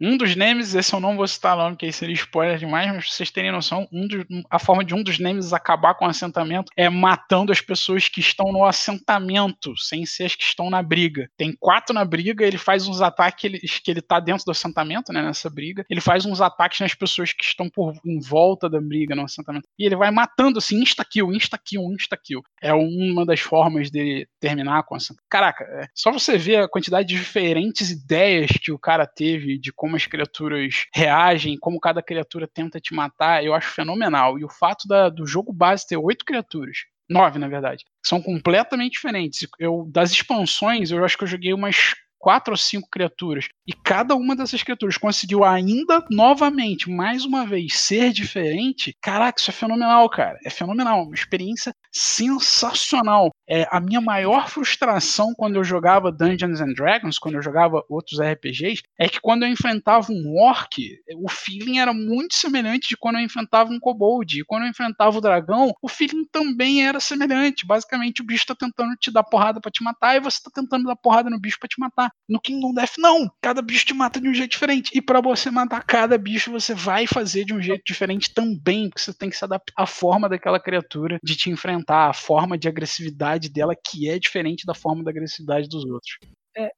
Um 0.00 0.16
dos 0.16 0.34
names, 0.34 0.74
esse 0.74 0.94
eu 0.94 0.98
não 0.98 1.14
vou 1.14 1.28
citar 1.28 1.54
nome, 1.54 1.76
que 1.76 1.84
aí 1.84 1.92
seria 1.92 2.14
spoiler 2.14 2.56
demais, 2.56 2.86
mas 2.86 3.04
pra 3.04 3.14
vocês 3.14 3.30
terem 3.30 3.52
noção, 3.52 3.86
um 3.92 4.08
a 4.50 4.58
forma 4.58 4.82
de 4.82 4.94
um 4.94 5.02
dos 5.02 5.18
names 5.18 5.52
acabar 5.52 5.94
com 5.94 6.06
o 6.06 6.08
assentamento 6.08 6.72
é 6.74 6.88
matando 6.88 7.52
as 7.52 7.60
pessoas 7.60 8.08
que 8.08 8.20
estão 8.20 8.50
no 8.50 8.64
assentamento, 8.64 9.76
sem 9.76 10.06
ser 10.06 10.24
as 10.24 10.34
que 10.34 10.42
estão 10.42 10.70
na 10.70 10.82
briga. 10.82 11.28
Tem 11.36 11.54
quatro 11.60 11.94
na 11.94 12.04
briga, 12.04 12.46
ele 12.46 12.56
faz 12.56 12.88
uns 12.88 13.02
ataques 13.02 13.40
que 13.40 13.46
ele, 13.46 13.58
que 13.58 13.90
ele 13.90 14.00
tá 14.00 14.18
dentro 14.18 14.46
do 14.46 14.52
assentamento, 14.52 15.12
né, 15.12 15.20
nessa 15.20 15.50
briga. 15.50 15.84
Ele 15.90 16.00
faz 16.00 16.24
uns 16.24 16.40
ataques 16.40 16.80
nas 16.80 16.94
pessoas 16.94 17.34
que 17.34 17.44
estão 17.44 17.68
por 17.68 17.92
em 18.06 18.20
volta 18.20 18.70
da 18.70 18.80
briga 18.80 19.14
no 19.14 19.24
assentamento. 19.24 19.68
E 19.78 19.84
ele 19.84 19.96
vai 19.96 20.10
matando 20.10 20.58
assim, 20.58 20.80
insta-kill, 20.80 21.30
insta-kill, 21.32 21.82
insta-kill. 21.92 22.40
É 22.62 22.72
uma 22.72 23.26
das 23.26 23.40
formas 23.40 23.90
dele 23.90 24.26
terminar 24.40 24.82
com 24.84 24.94
o 24.94 24.96
assentamento. 24.96 25.24
Caraca, 25.28 25.64
é 25.64 25.86
só 25.94 26.10
você 26.10 26.21
ver 26.38 26.56
a 26.56 26.68
quantidade 26.68 27.08
de 27.08 27.14
diferentes 27.16 27.90
ideias 27.90 28.50
que 28.62 28.70
o 28.72 28.78
cara 28.78 29.06
teve 29.06 29.58
de 29.58 29.72
como 29.72 29.96
as 29.96 30.06
criaturas 30.06 30.86
reagem, 30.94 31.58
como 31.58 31.80
cada 31.80 32.02
criatura 32.02 32.48
tenta 32.52 32.80
te 32.80 32.94
matar, 32.94 33.44
eu 33.44 33.54
acho 33.54 33.70
fenomenal. 33.70 34.38
E 34.38 34.44
o 34.44 34.48
fato 34.48 34.86
da- 34.86 35.08
do 35.08 35.26
jogo 35.26 35.52
base 35.52 35.86
ter 35.86 35.96
oito 35.96 36.24
criaturas, 36.24 36.78
nove 37.08 37.38
na 37.38 37.48
verdade, 37.48 37.84
são 38.04 38.22
completamente 38.22 38.92
diferentes. 38.92 39.46
Eu 39.58 39.88
das 39.90 40.12
expansões, 40.12 40.90
eu 40.90 41.04
acho 41.04 41.16
que 41.18 41.24
eu 41.24 41.28
joguei 41.28 41.52
umas 41.52 41.94
quatro 42.18 42.52
ou 42.52 42.56
cinco 42.56 42.88
criaturas 42.88 43.48
e 43.66 43.72
cada 43.72 44.14
uma 44.14 44.36
dessas 44.36 44.62
criaturas 44.62 44.96
conseguiu 44.96 45.42
ainda 45.44 46.04
novamente, 46.08 46.88
mais 46.88 47.24
uma 47.24 47.44
vez, 47.44 47.74
ser 47.80 48.12
diferente. 48.12 48.96
Caraca, 49.02 49.40
isso 49.40 49.50
é 49.50 49.54
fenomenal, 49.54 50.08
cara. 50.08 50.38
É 50.44 50.50
fenomenal, 50.50 51.02
uma 51.02 51.14
experiência 51.14 51.74
sensacional. 51.92 53.31
É, 53.48 53.66
a 53.70 53.80
minha 53.80 54.00
maior 54.00 54.48
frustração 54.48 55.34
quando 55.36 55.56
eu 55.56 55.64
jogava 55.64 56.12
Dungeons 56.12 56.60
and 56.60 56.74
Dragons, 56.74 57.18
quando 57.18 57.34
eu 57.36 57.42
jogava 57.42 57.82
outros 57.88 58.20
RPGs, 58.20 58.82
é 58.98 59.08
que 59.08 59.20
quando 59.20 59.42
eu 59.42 59.48
enfrentava 59.48 60.12
um 60.12 60.36
orc, 60.40 60.76
o 61.16 61.28
feeling 61.28 61.78
era 61.78 61.92
muito 61.92 62.34
semelhante 62.34 62.88
de 62.88 62.96
quando 62.96 63.16
eu 63.16 63.22
enfrentava 63.22 63.70
um 63.70 63.80
kobold. 63.80 64.40
E 64.40 64.44
quando 64.44 64.64
eu 64.64 64.68
enfrentava 64.70 65.18
o 65.18 65.20
dragão, 65.20 65.72
o 65.82 65.88
feeling 65.88 66.24
também 66.30 66.86
era 66.86 67.00
semelhante. 67.00 67.66
Basicamente, 67.66 68.22
o 68.22 68.24
bicho 68.24 68.46
tá 68.46 68.54
tentando 68.54 68.94
te 68.96 69.10
dar 69.10 69.24
porrada 69.24 69.60
pra 69.60 69.70
te 69.70 69.82
matar 69.82 70.16
e 70.16 70.20
você 70.20 70.38
tá 70.42 70.50
tentando 70.54 70.84
dar 70.84 70.96
porrada 70.96 71.28
no 71.28 71.40
bicho 71.40 71.58
pra 71.58 71.68
te 71.68 71.80
matar. 71.80 72.12
No 72.28 72.40
Kingdom 72.40 72.72
Death, 72.72 72.94
não! 72.98 73.30
Cada 73.40 73.60
bicho 73.60 73.84
te 73.86 73.94
mata 73.94 74.20
de 74.20 74.28
um 74.28 74.34
jeito 74.34 74.52
diferente. 74.52 74.90
E 74.94 75.02
pra 75.02 75.20
você 75.20 75.50
matar 75.50 75.82
cada 75.84 76.16
bicho, 76.16 76.50
você 76.50 76.74
vai 76.74 77.06
fazer 77.06 77.44
de 77.44 77.52
um 77.54 77.60
jeito 77.60 77.82
diferente 77.84 78.32
também, 78.32 78.88
porque 78.88 79.00
você 79.02 79.12
tem 79.12 79.28
que 79.30 79.36
se 79.36 79.44
adaptar 79.44 79.72
à 79.76 79.86
forma 79.86 80.28
daquela 80.28 80.60
criatura 80.60 81.18
de 81.22 81.34
te 81.36 81.50
enfrentar, 81.50 82.08
a 82.08 82.12
forma 82.12 82.56
de 82.56 82.68
agressividade 82.68 83.31
dela, 83.50 83.74
que 83.76 84.08
é 84.08 84.18
diferente 84.18 84.66
da 84.66 84.74
forma 84.74 85.02
da 85.04 85.10
agressividade 85.10 85.68
dos 85.68 85.84
outros. 85.84 86.18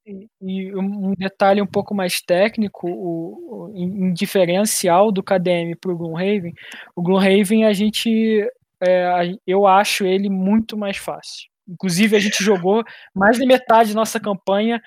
E, 0.06 0.28
e 0.40 0.76
um 0.76 1.14
detalhe 1.18 1.60
um 1.60 1.66
pouco 1.66 1.94
mais 1.94 2.20
técnico, 2.20 2.88
o, 2.88 3.68
o- 3.68 3.72
em, 3.74 4.12
diferencial 4.12 5.10
do 5.10 5.22
KDM 5.22 5.74
para 5.80 5.92
o 5.92 5.96
Gloomhaven, 5.96 6.52
o 6.94 7.02
Gloomhaven 7.02 7.64
a 7.64 7.72
gente, 7.72 8.48
é, 8.82 9.32
eu 9.46 9.66
acho 9.66 10.04
ele 10.06 10.30
muito 10.30 10.76
mais 10.76 10.96
fácil. 10.96 11.48
Inclusive 11.68 12.16
a 12.16 12.20
gente 12.20 12.42
jogou 12.44 12.84
mais 13.14 13.38
da 13.38 13.46
metade 13.46 13.90
da 13.90 13.96
nossa 14.00 14.20
campanha 14.20 14.80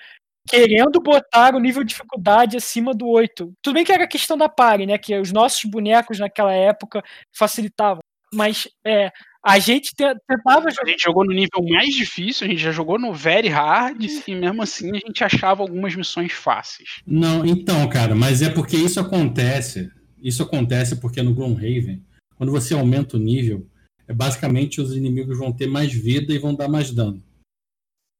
querendo 0.48 1.00
botar 1.00 1.54
o 1.54 1.60
nível 1.60 1.82
de 1.84 1.90
dificuldade 1.90 2.56
acima 2.56 2.94
do 2.94 3.06
8. 3.08 3.52
Tudo 3.62 3.74
bem 3.74 3.84
que 3.84 3.92
era 3.92 4.06
questão 4.08 4.36
da 4.36 4.48
pare, 4.48 4.86
né? 4.86 4.98
Que 4.98 5.18
os 5.18 5.32
nossos 5.32 5.62
bonecos 5.70 6.18
naquela 6.18 6.52
época 6.52 7.02
facilitavam. 7.36 8.00
Mas 8.32 8.68
é, 8.84 9.10
a 9.44 9.58
gente 9.58 9.94
te- 9.94 10.14
tentava 10.28 10.68
A 10.68 10.70
jogar. 10.70 10.90
gente 10.90 11.02
jogou 11.02 11.24
no 11.24 11.32
nível 11.32 11.62
mais 11.68 11.94
difícil, 11.94 12.46
a 12.46 12.50
gente 12.50 12.60
já 12.60 12.70
jogou 12.72 12.98
no 12.98 13.12
Very 13.14 13.48
Hard, 13.48 14.02
e 14.26 14.34
mesmo 14.34 14.62
assim 14.62 14.90
a 14.90 14.98
gente 14.98 15.24
achava 15.24 15.62
algumas 15.62 15.94
missões 15.94 16.32
fáceis. 16.32 16.88
Não, 17.06 17.44
então, 17.46 17.88
cara, 17.88 18.14
mas 18.14 18.42
é 18.42 18.50
porque 18.50 18.76
isso 18.76 19.00
acontece. 19.00 19.90
Isso 20.22 20.42
acontece 20.42 20.96
porque 20.96 21.22
no 21.22 21.32
Gloomhaven, 21.34 22.04
quando 22.36 22.52
você 22.52 22.74
aumenta 22.74 23.16
o 23.16 23.20
nível, 23.20 23.66
é 24.06 24.12
basicamente 24.12 24.80
os 24.80 24.94
inimigos 24.94 25.38
vão 25.38 25.52
ter 25.52 25.66
mais 25.66 25.92
vida 25.92 26.32
e 26.32 26.38
vão 26.38 26.54
dar 26.54 26.68
mais 26.68 26.90
dano. 26.90 27.22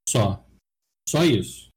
Só. 0.09 0.45
Só 1.09 1.25
isso. 1.25 1.69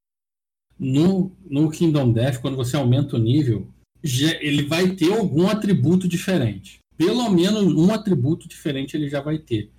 No, 0.77 1.35
no 1.45 1.69
Kingdom 1.69 2.11
Death, 2.11 2.39
quando 2.41 2.57
você 2.57 2.75
aumenta 2.75 3.15
o 3.15 3.19
nível, 3.19 3.67
já- 4.03 4.35
ele 4.41 4.63
vai 4.63 4.95
ter 4.95 5.11
algum 5.13 5.47
atributo 5.49 6.07
diferente. 6.07 6.79
Pelo 7.05 7.29
menos 7.29 7.63
um 7.73 7.93
atributo 7.93 8.47
diferente 8.47 8.95
ele 8.95 9.09
já 9.09 9.21
vai 9.21 9.37
ter. 9.37 9.69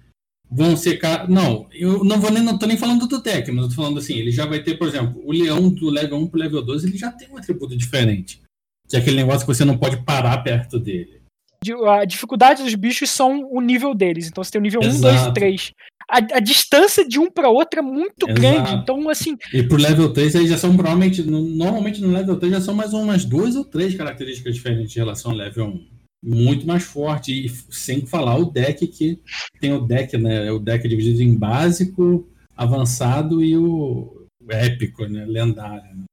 Vão 0.50 0.76
ser. 0.76 0.98
Não, 1.28 1.66
eu 1.72 2.04
não 2.04 2.20
vou 2.20 2.30
nem, 2.30 2.42
não 2.42 2.58
tô 2.58 2.66
nem 2.66 2.76
falando 2.76 3.06
do 3.06 3.22
deck, 3.22 3.50
mas 3.50 3.62
eu 3.64 3.68
tô 3.70 3.74
falando 3.76 3.98
assim, 3.98 4.14
ele 4.16 4.30
já 4.30 4.44
vai 4.44 4.62
ter, 4.62 4.74
por 4.76 4.86
exemplo, 4.88 5.22
o 5.24 5.32
leão 5.32 5.70
do 5.70 5.88
level 5.88 6.18
1 6.18 6.26
pro 6.26 6.38
level 6.40 6.62
12, 6.62 6.86
ele 6.88 6.98
já 6.98 7.10
tem 7.10 7.28
um 7.30 7.38
atributo 7.38 7.74
diferente. 7.76 8.42
Que 8.88 8.96
é 8.96 8.98
aquele 8.98 9.16
negócio 9.16 9.46
que 9.46 9.54
você 9.54 9.64
não 9.64 9.78
pode 9.78 9.96
parar 10.04 10.36
perto 10.42 10.78
dele. 10.78 11.22
de- 11.64 11.72
a 11.86 12.04
dificuldade 12.04 12.60
dos 12.64 12.74
bichos 12.74 13.08
são 13.08 13.48
o 13.48 13.60
nível 13.60 13.94
deles. 13.94 14.26
Então 14.26 14.42
você 14.42 14.50
tem 14.50 14.60
o 14.60 14.64
nível 14.64 14.80
1, 14.80 15.00
2 15.00 15.02
e 15.04 15.06
Exato. 15.06 15.32
3. 15.34 15.70
A, 16.10 16.16
a 16.18 16.40
distância 16.40 17.06
de 17.08 17.20
um 17.20 17.30
para 17.30 17.48
outro 17.48 17.78
é 17.78 17.82
muito 17.82 18.28
Exato. 18.28 18.34
grande. 18.40 18.74
Então, 18.74 19.08
assim, 19.08 19.36
E 19.54 19.62
pro 19.62 19.76
level 19.78 20.12
3 20.12 20.34
aí 20.34 20.46
já 20.48 20.58
são 20.58 20.74
provavelmente. 20.74 21.22
no- 21.22 21.40
Normalmente 21.48 22.02
no 22.02 22.10
level 22.10 22.36
3 22.36 22.52
já 22.54 22.60
são 22.60 22.74
mais 22.74 22.92
umas 22.92 23.24
duas 23.24 23.54
ou 23.54 23.64
três 23.64 23.94
características 23.94 24.56
diferentes 24.56 24.94
em 24.96 24.98
relação 24.98 25.30
ao 25.30 25.36
level 25.36 25.66
1. 25.68 25.86
Muito 26.22 26.66
mais 26.66 26.84
forte. 26.84 27.46
E 27.46 27.48
sem 27.48 28.06
falar 28.06 28.36
o 28.36 28.50
deck 28.50 28.86
que 28.86 29.20
tem 29.60 29.72
o 29.72 29.80
deck, 29.80 30.16
né? 30.16 30.50
O 30.52 30.58
deck 30.58 30.86
dividido 30.86 31.22
em 31.22 31.36
básico, 31.36 32.28
avançado 32.56 33.42
e 33.42 33.56
o 33.56 34.22
o 34.46 34.52
épico, 34.52 35.06
né? 35.06 35.24
Lendário. 35.24 35.96
né? 35.96 36.04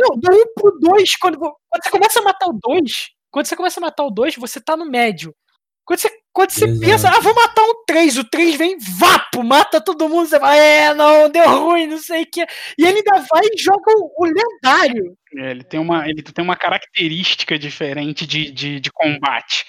não, 0.00 0.18
do 0.18 0.32
1 0.32 0.54
pro 0.54 0.78
2, 0.80 1.16
quando, 1.16 1.38
quando 1.38 1.82
você 1.82 1.90
começa 1.90 2.20
a 2.20 2.22
matar 2.22 2.46
o 2.46 2.58
2, 2.60 3.08
quando 3.30 3.46
você 3.46 3.56
começa 3.56 3.80
a 3.80 3.82
matar 3.82 4.04
o 4.04 4.10
2, 4.10 4.36
você 4.36 4.60
tá 4.60 4.76
no 4.76 4.86
médio. 4.86 5.34
Quando 5.88 6.00
você, 6.00 6.10
quando 6.34 6.50
você 6.50 6.64
Exato. 6.66 6.80
pensa, 6.80 7.08
ah, 7.08 7.20
vou 7.20 7.34
matar 7.34 7.62
um 7.62 7.82
3, 7.86 8.18
o 8.18 8.24
3 8.24 8.56
vem, 8.56 8.76
vapo, 8.78 9.42
mata 9.42 9.80
todo 9.80 10.06
mundo, 10.06 10.26
você 10.26 10.38
fala, 10.38 10.54
é, 10.54 10.92
não, 10.92 11.30
deu 11.30 11.48
ruim, 11.48 11.86
não 11.86 11.96
sei 11.96 12.24
o 12.24 12.30
que. 12.30 12.42
E 12.78 12.84
ele 12.84 12.98
ainda 12.98 13.26
vai 13.26 13.40
e 13.42 13.58
joga 13.58 13.90
o, 13.96 14.12
o 14.18 14.26
lendário. 14.26 15.16
É, 15.34 15.50
ele, 15.50 15.64
tem 15.64 15.80
uma, 15.80 16.06
ele 16.06 16.22
tem 16.22 16.44
uma 16.44 16.56
característica 16.56 17.58
diferente 17.58 18.26
de, 18.26 18.50
de, 18.50 18.78
de 18.80 18.92
combate. 18.92 19.64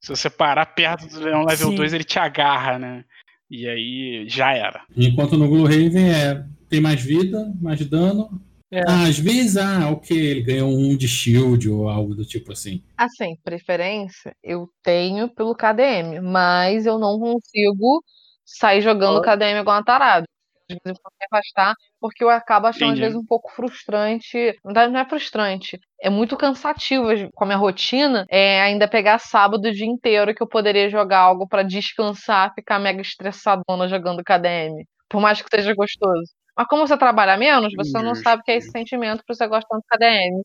Se 0.00 0.10
você 0.10 0.30
parar 0.30 0.66
perto 0.66 1.08
do 1.08 1.18
leão 1.18 1.44
level 1.44 1.70
Sim. 1.70 1.74
2, 1.74 1.94
ele 1.94 2.04
te 2.04 2.20
agarra, 2.20 2.78
né? 2.78 3.04
E 3.50 3.68
aí 3.68 4.28
já 4.28 4.52
era. 4.52 4.84
Enquanto 4.96 5.36
no 5.36 5.48
Gloomhaven 5.48 6.12
é 6.12 6.44
tem 6.68 6.80
mais 6.80 7.02
vida, 7.02 7.52
mais 7.60 7.84
dano. 7.84 8.40
É. 8.72 8.82
Às 8.88 9.18
vezes, 9.18 9.56
ah, 9.56 9.90
ok, 9.90 10.16
ele 10.16 10.42
ganhou 10.42 10.70
um 10.70 10.96
de 10.96 11.08
shield 11.08 11.68
ou 11.68 11.88
algo 11.88 12.14
do 12.14 12.24
tipo 12.24 12.52
assim. 12.52 12.82
Assim, 12.96 13.36
preferência 13.42 14.34
eu 14.42 14.68
tenho 14.82 15.28
pelo 15.28 15.56
KDM, 15.56 16.20
mas 16.20 16.86
eu 16.86 16.98
não 16.98 17.18
consigo 17.18 18.02
sair 18.44 18.80
jogando 18.80 19.20
KDM 19.22 19.60
igual 19.60 19.76
uma 19.76 19.84
tarada. 19.84 20.24
Às 20.70 20.78
vezes 20.84 21.00
eu 21.04 21.10
que 21.10 21.16
me 21.18 21.26
afastar, 21.38 21.74
porque 22.00 22.22
eu 22.22 22.30
acabo 22.30 22.68
achando 22.68 22.92
Entendi. 22.92 23.02
às 23.02 23.12
vezes 23.12 23.16
um 23.20 23.26
pouco 23.26 23.50
frustrante. 23.50 24.36
Na 24.64 24.68
verdade, 24.68 24.92
não 24.92 25.00
é 25.00 25.08
frustrante. 25.08 25.80
É 26.00 26.08
muito 26.08 26.36
cansativo 26.36 27.08
com 27.34 27.44
a 27.44 27.46
minha 27.46 27.58
rotina. 27.58 28.24
É 28.30 28.62
ainda 28.62 28.86
pegar 28.86 29.18
sábado 29.18 29.66
o 29.66 29.72
dia 29.72 29.86
inteiro 29.86 30.32
que 30.32 30.42
eu 30.42 30.46
poderia 30.48 30.88
jogar 30.88 31.18
algo 31.18 31.48
pra 31.48 31.64
descansar, 31.64 32.54
ficar 32.54 32.78
mega 32.78 33.00
estressadona 33.00 33.88
jogando 33.88 34.22
KDM. 34.22 34.86
Por 35.08 35.20
mais 35.20 35.42
que 35.42 35.48
seja 35.52 35.74
gostoso. 35.74 36.30
Mas 36.60 36.68
como 36.68 36.86
você 36.86 36.94
trabalha 36.94 37.38
menos, 37.38 37.72
você 37.74 38.02
não 38.02 38.14
sabe 38.14 38.42
o 38.42 38.44
que 38.44 38.50
é 38.50 38.56
esse 38.56 38.70
sentimento 38.70 39.24
por 39.26 39.34
você 39.34 39.48
gosta 39.48 39.66
tanto 39.70 39.82
de 39.82 39.88
KDM. 39.88 40.42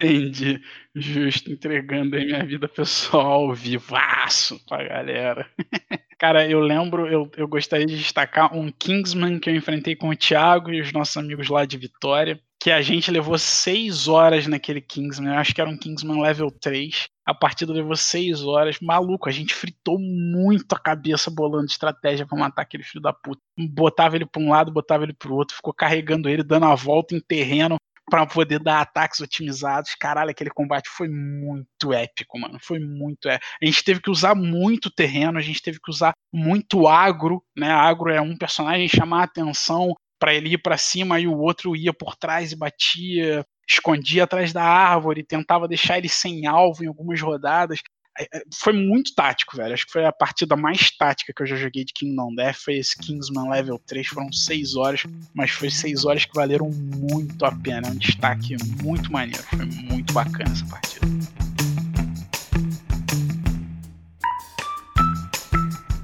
Entendi. 0.00 0.62
Justo, 0.94 1.52
entregando 1.52 2.16
aí 2.16 2.24
minha 2.24 2.42
vida 2.42 2.66
pessoal 2.66 3.52
vivaço 3.52 4.58
pra 4.64 4.82
galera. 4.82 5.46
Cara, 6.18 6.48
eu 6.48 6.60
lembro, 6.60 7.06
eu, 7.06 7.30
eu 7.36 7.46
gostaria 7.46 7.84
de 7.84 7.98
destacar 7.98 8.56
um 8.56 8.72
Kingsman 8.72 9.38
que 9.38 9.50
eu 9.50 9.54
enfrentei 9.54 9.94
com 9.94 10.08
o 10.08 10.16
Thiago 10.16 10.72
e 10.72 10.80
os 10.80 10.90
nossos 10.90 11.18
amigos 11.18 11.50
lá 11.50 11.66
de 11.66 11.76
Vitória, 11.76 12.40
que 12.60 12.70
a 12.70 12.82
gente 12.82 13.10
levou 13.10 13.38
seis 13.38 14.06
horas 14.06 14.46
naquele 14.46 14.82
Kingsman. 14.82 15.34
Acho 15.36 15.54
que 15.54 15.62
era 15.62 15.70
um 15.70 15.78
Kingsman 15.78 16.20
level 16.20 16.50
3. 16.50 17.08
A 17.24 17.32
partida 17.32 17.72
levou 17.72 17.96
seis 17.96 18.42
horas. 18.42 18.78
Maluco, 18.80 19.30
a 19.30 19.32
gente 19.32 19.54
fritou 19.54 19.98
muito 19.98 20.74
a 20.74 20.78
cabeça 20.78 21.30
bolando 21.30 21.64
estratégia 21.64 22.26
pra 22.26 22.38
matar 22.38 22.60
aquele 22.60 22.82
filho 22.82 23.00
da 23.00 23.14
puta. 23.14 23.40
Botava 23.58 24.16
ele 24.16 24.26
pra 24.26 24.42
um 24.42 24.50
lado, 24.50 24.70
botava 24.70 25.04
ele 25.04 25.14
pro 25.14 25.34
outro, 25.34 25.56
ficou 25.56 25.72
carregando 25.72 26.28
ele, 26.28 26.42
dando 26.42 26.66
a 26.66 26.74
volta 26.74 27.14
em 27.14 27.20
terreno 27.20 27.76
pra 28.10 28.26
poder 28.26 28.58
dar 28.58 28.82
ataques 28.82 29.20
otimizados. 29.20 29.94
Caralho, 29.94 30.30
aquele 30.30 30.50
combate 30.50 30.90
foi 30.90 31.08
muito 31.08 31.94
épico, 31.94 32.38
mano. 32.38 32.58
Foi 32.60 32.78
muito 32.78 33.26
épico. 33.26 33.46
A 33.62 33.64
gente 33.64 33.84
teve 33.84 34.00
que 34.02 34.10
usar 34.10 34.34
muito 34.34 34.90
terreno, 34.90 35.38
a 35.38 35.42
gente 35.42 35.62
teve 35.62 35.78
que 35.82 35.90
usar 35.90 36.12
muito 36.30 36.86
agro, 36.86 37.42
né? 37.56 37.70
Agro 37.70 38.10
é 38.10 38.20
um 38.20 38.36
personagem 38.36 38.86
chamar 38.86 39.20
a 39.20 39.24
atenção 39.24 39.94
pra 40.20 40.34
ele 40.34 40.52
ir 40.52 40.58
pra 40.58 40.76
cima 40.76 41.18
e 41.18 41.26
o 41.26 41.38
outro 41.38 41.74
ia 41.74 41.94
por 41.94 42.14
trás 42.14 42.52
e 42.52 42.56
batia, 42.56 43.44
escondia 43.66 44.24
atrás 44.24 44.52
da 44.52 44.62
árvore, 44.62 45.24
tentava 45.24 45.66
deixar 45.66 45.96
ele 45.96 46.10
sem 46.10 46.46
alvo 46.46 46.84
em 46.84 46.88
algumas 46.88 47.18
rodadas. 47.20 47.80
É, 48.18 48.24
é, 48.38 48.42
Foi 48.54 48.74
muito 48.74 49.14
tático, 49.14 49.56
velho. 49.56 49.72
Acho 49.72 49.86
que 49.86 49.92
foi 49.92 50.04
a 50.04 50.12
partida 50.12 50.54
mais 50.56 50.90
tática 50.90 51.32
que 51.34 51.42
eu 51.42 51.46
já 51.46 51.56
joguei 51.56 51.84
de 51.86 51.94
Kingdom 51.94 52.34
Death. 52.34 52.56
Foi 52.56 52.74
esse 52.74 52.98
Kingsman 52.98 53.48
Level 53.48 53.80
3. 53.86 54.08
Foram 54.08 54.30
seis 54.30 54.76
horas, 54.76 55.04
mas 55.32 55.52
foi 55.52 55.70
seis 55.70 56.04
horas 56.04 56.26
que 56.26 56.34
valeram 56.34 56.70
muito 56.70 57.42
a 57.46 57.52
pena. 57.52 57.88
É 57.88 57.90
um 57.90 57.96
destaque 57.96 58.56
muito 58.82 59.10
maneiro. 59.10 59.42
Foi 59.44 59.64
muito 59.64 60.12
bacana 60.12 60.52
essa 60.52 60.66
partida. 60.66 61.06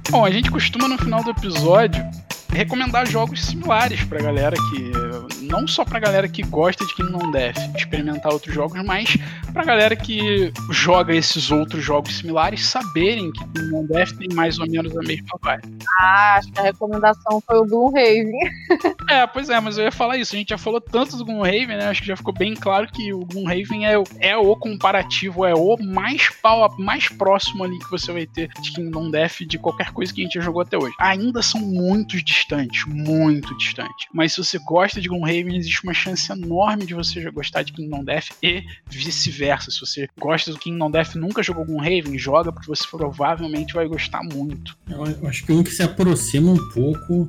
Bom, 0.09 0.25
a 0.25 0.31
gente 0.31 0.49
costuma 0.49 0.87
no 0.87 0.97
final 0.97 1.21
do 1.23 1.31
episódio 1.31 2.01
recomendar 2.49 3.07
jogos 3.07 3.43
similares 3.45 4.03
pra 4.03 4.19
galera 4.19 4.55
que. 4.71 4.91
Não 5.45 5.65
só 5.67 5.85
pra 5.85 5.99
galera 5.99 6.27
que 6.27 6.41
gosta 6.43 6.85
de 6.85 6.93
Kingdom 6.95 7.31
Death 7.31 7.57
experimentar 7.77 8.33
outros 8.33 8.53
jogos, 8.53 8.81
mas 8.83 9.17
pra 9.53 9.63
galera 9.63 9.95
que 9.95 10.51
joga 10.71 11.15
esses 11.15 11.49
outros 11.51 11.83
jogos 11.83 12.17
similares 12.17 12.65
saberem 12.65 13.31
que 13.31 13.39
Kingdom 13.53 13.85
Death 13.85 14.11
tem 14.17 14.27
mais 14.33 14.59
ou 14.59 14.67
menos 14.69 14.95
a 14.97 15.01
mesma 15.01 15.39
vibe. 15.41 15.77
Ah, 16.01 16.35
acho 16.37 16.51
que 16.51 16.59
a 16.59 16.63
recomendação 16.63 17.41
foi 17.45 17.57
o 17.59 17.65
Gloomhaven. 17.65 18.31
É, 19.09 19.25
pois 19.25 19.49
é, 19.49 19.57
mas 19.61 19.77
eu 19.77 19.85
ia 19.85 19.91
falar 19.91 20.17
isso. 20.17 20.35
A 20.35 20.37
gente 20.37 20.49
já 20.49 20.57
falou 20.57 20.81
tanto 20.81 21.15
do 21.15 21.23
Gloomhaven, 21.23 21.77
né? 21.77 21.87
Acho 21.87 22.01
que 22.01 22.07
já 22.09 22.17
ficou 22.17 22.33
bem 22.33 22.53
claro 22.53 22.87
que 22.91 23.13
o 23.13 23.19
Gloomhaven 23.19 23.85
é, 23.85 23.97
o- 23.97 24.03
é 24.19 24.35
o 24.35 24.53
comparativo, 24.57 25.45
é 25.45 25.53
o 25.53 25.77
mais 25.81 26.27
pau, 26.41 26.75
mais 26.77 27.07
próximo 27.07 27.63
ali 27.63 27.79
que 27.79 27.89
você 27.89 28.11
vai 28.11 28.25
ter 28.25 28.49
de 28.61 28.73
Kingdom 28.73 29.09
Death 29.09 29.43
de 29.47 29.57
qualquer 29.57 29.91
coisa 29.91 30.13
que 30.13 30.19
a 30.19 30.23
gente 30.25 30.33
já 30.33 30.41
jogou 30.41 30.61
até 30.61 30.77
hoje. 30.77 30.93
Ainda 30.99 31.41
são 31.41 31.61
muito 31.61 32.21
distantes, 32.37 32.85
muito 32.85 33.55
distantes. 33.57 34.07
Mas 34.13 34.33
se 34.33 34.43
você 34.43 34.59
gosta 34.59 35.01
de 35.01 35.07
Gloomhaven, 35.07 35.57
existe 35.57 35.83
uma 35.83 35.93
chance 35.93 36.31
enorme 36.31 36.85
de 36.85 36.93
você 36.93 37.21
já 37.21 37.31
gostar 37.31 37.63
de 37.63 37.73
Kingdom 37.73 38.03
Death 38.03 38.29
e 38.41 38.63
vice-versa. 38.89 39.71
Se 39.71 39.79
você 39.79 40.07
gosta 40.19 40.51
do 40.51 40.59
Kingdom 40.59 40.91
Death 40.91 41.15
e 41.15 41.19
nunca 41.19 41.41
jogou 41.41 41.65
Gloomhaven, 41.65 42.17
joga 42.17 42.51
porque 42.51 42.67
você 42.67 42.83
provavelmente 42.89 43.73
vai 43.73 43.87
gostar 43.87 44.21
muito. 44.23 44.77
Eu 44.89 45.27
acho 45.27 45.45
que 45.45 45.51
um 45.51 45.63
que 45.63 45.71
se 45.71 45.83
aproxima 45.83 46.51
um 46.51 46.69
pouco 46.69 47.27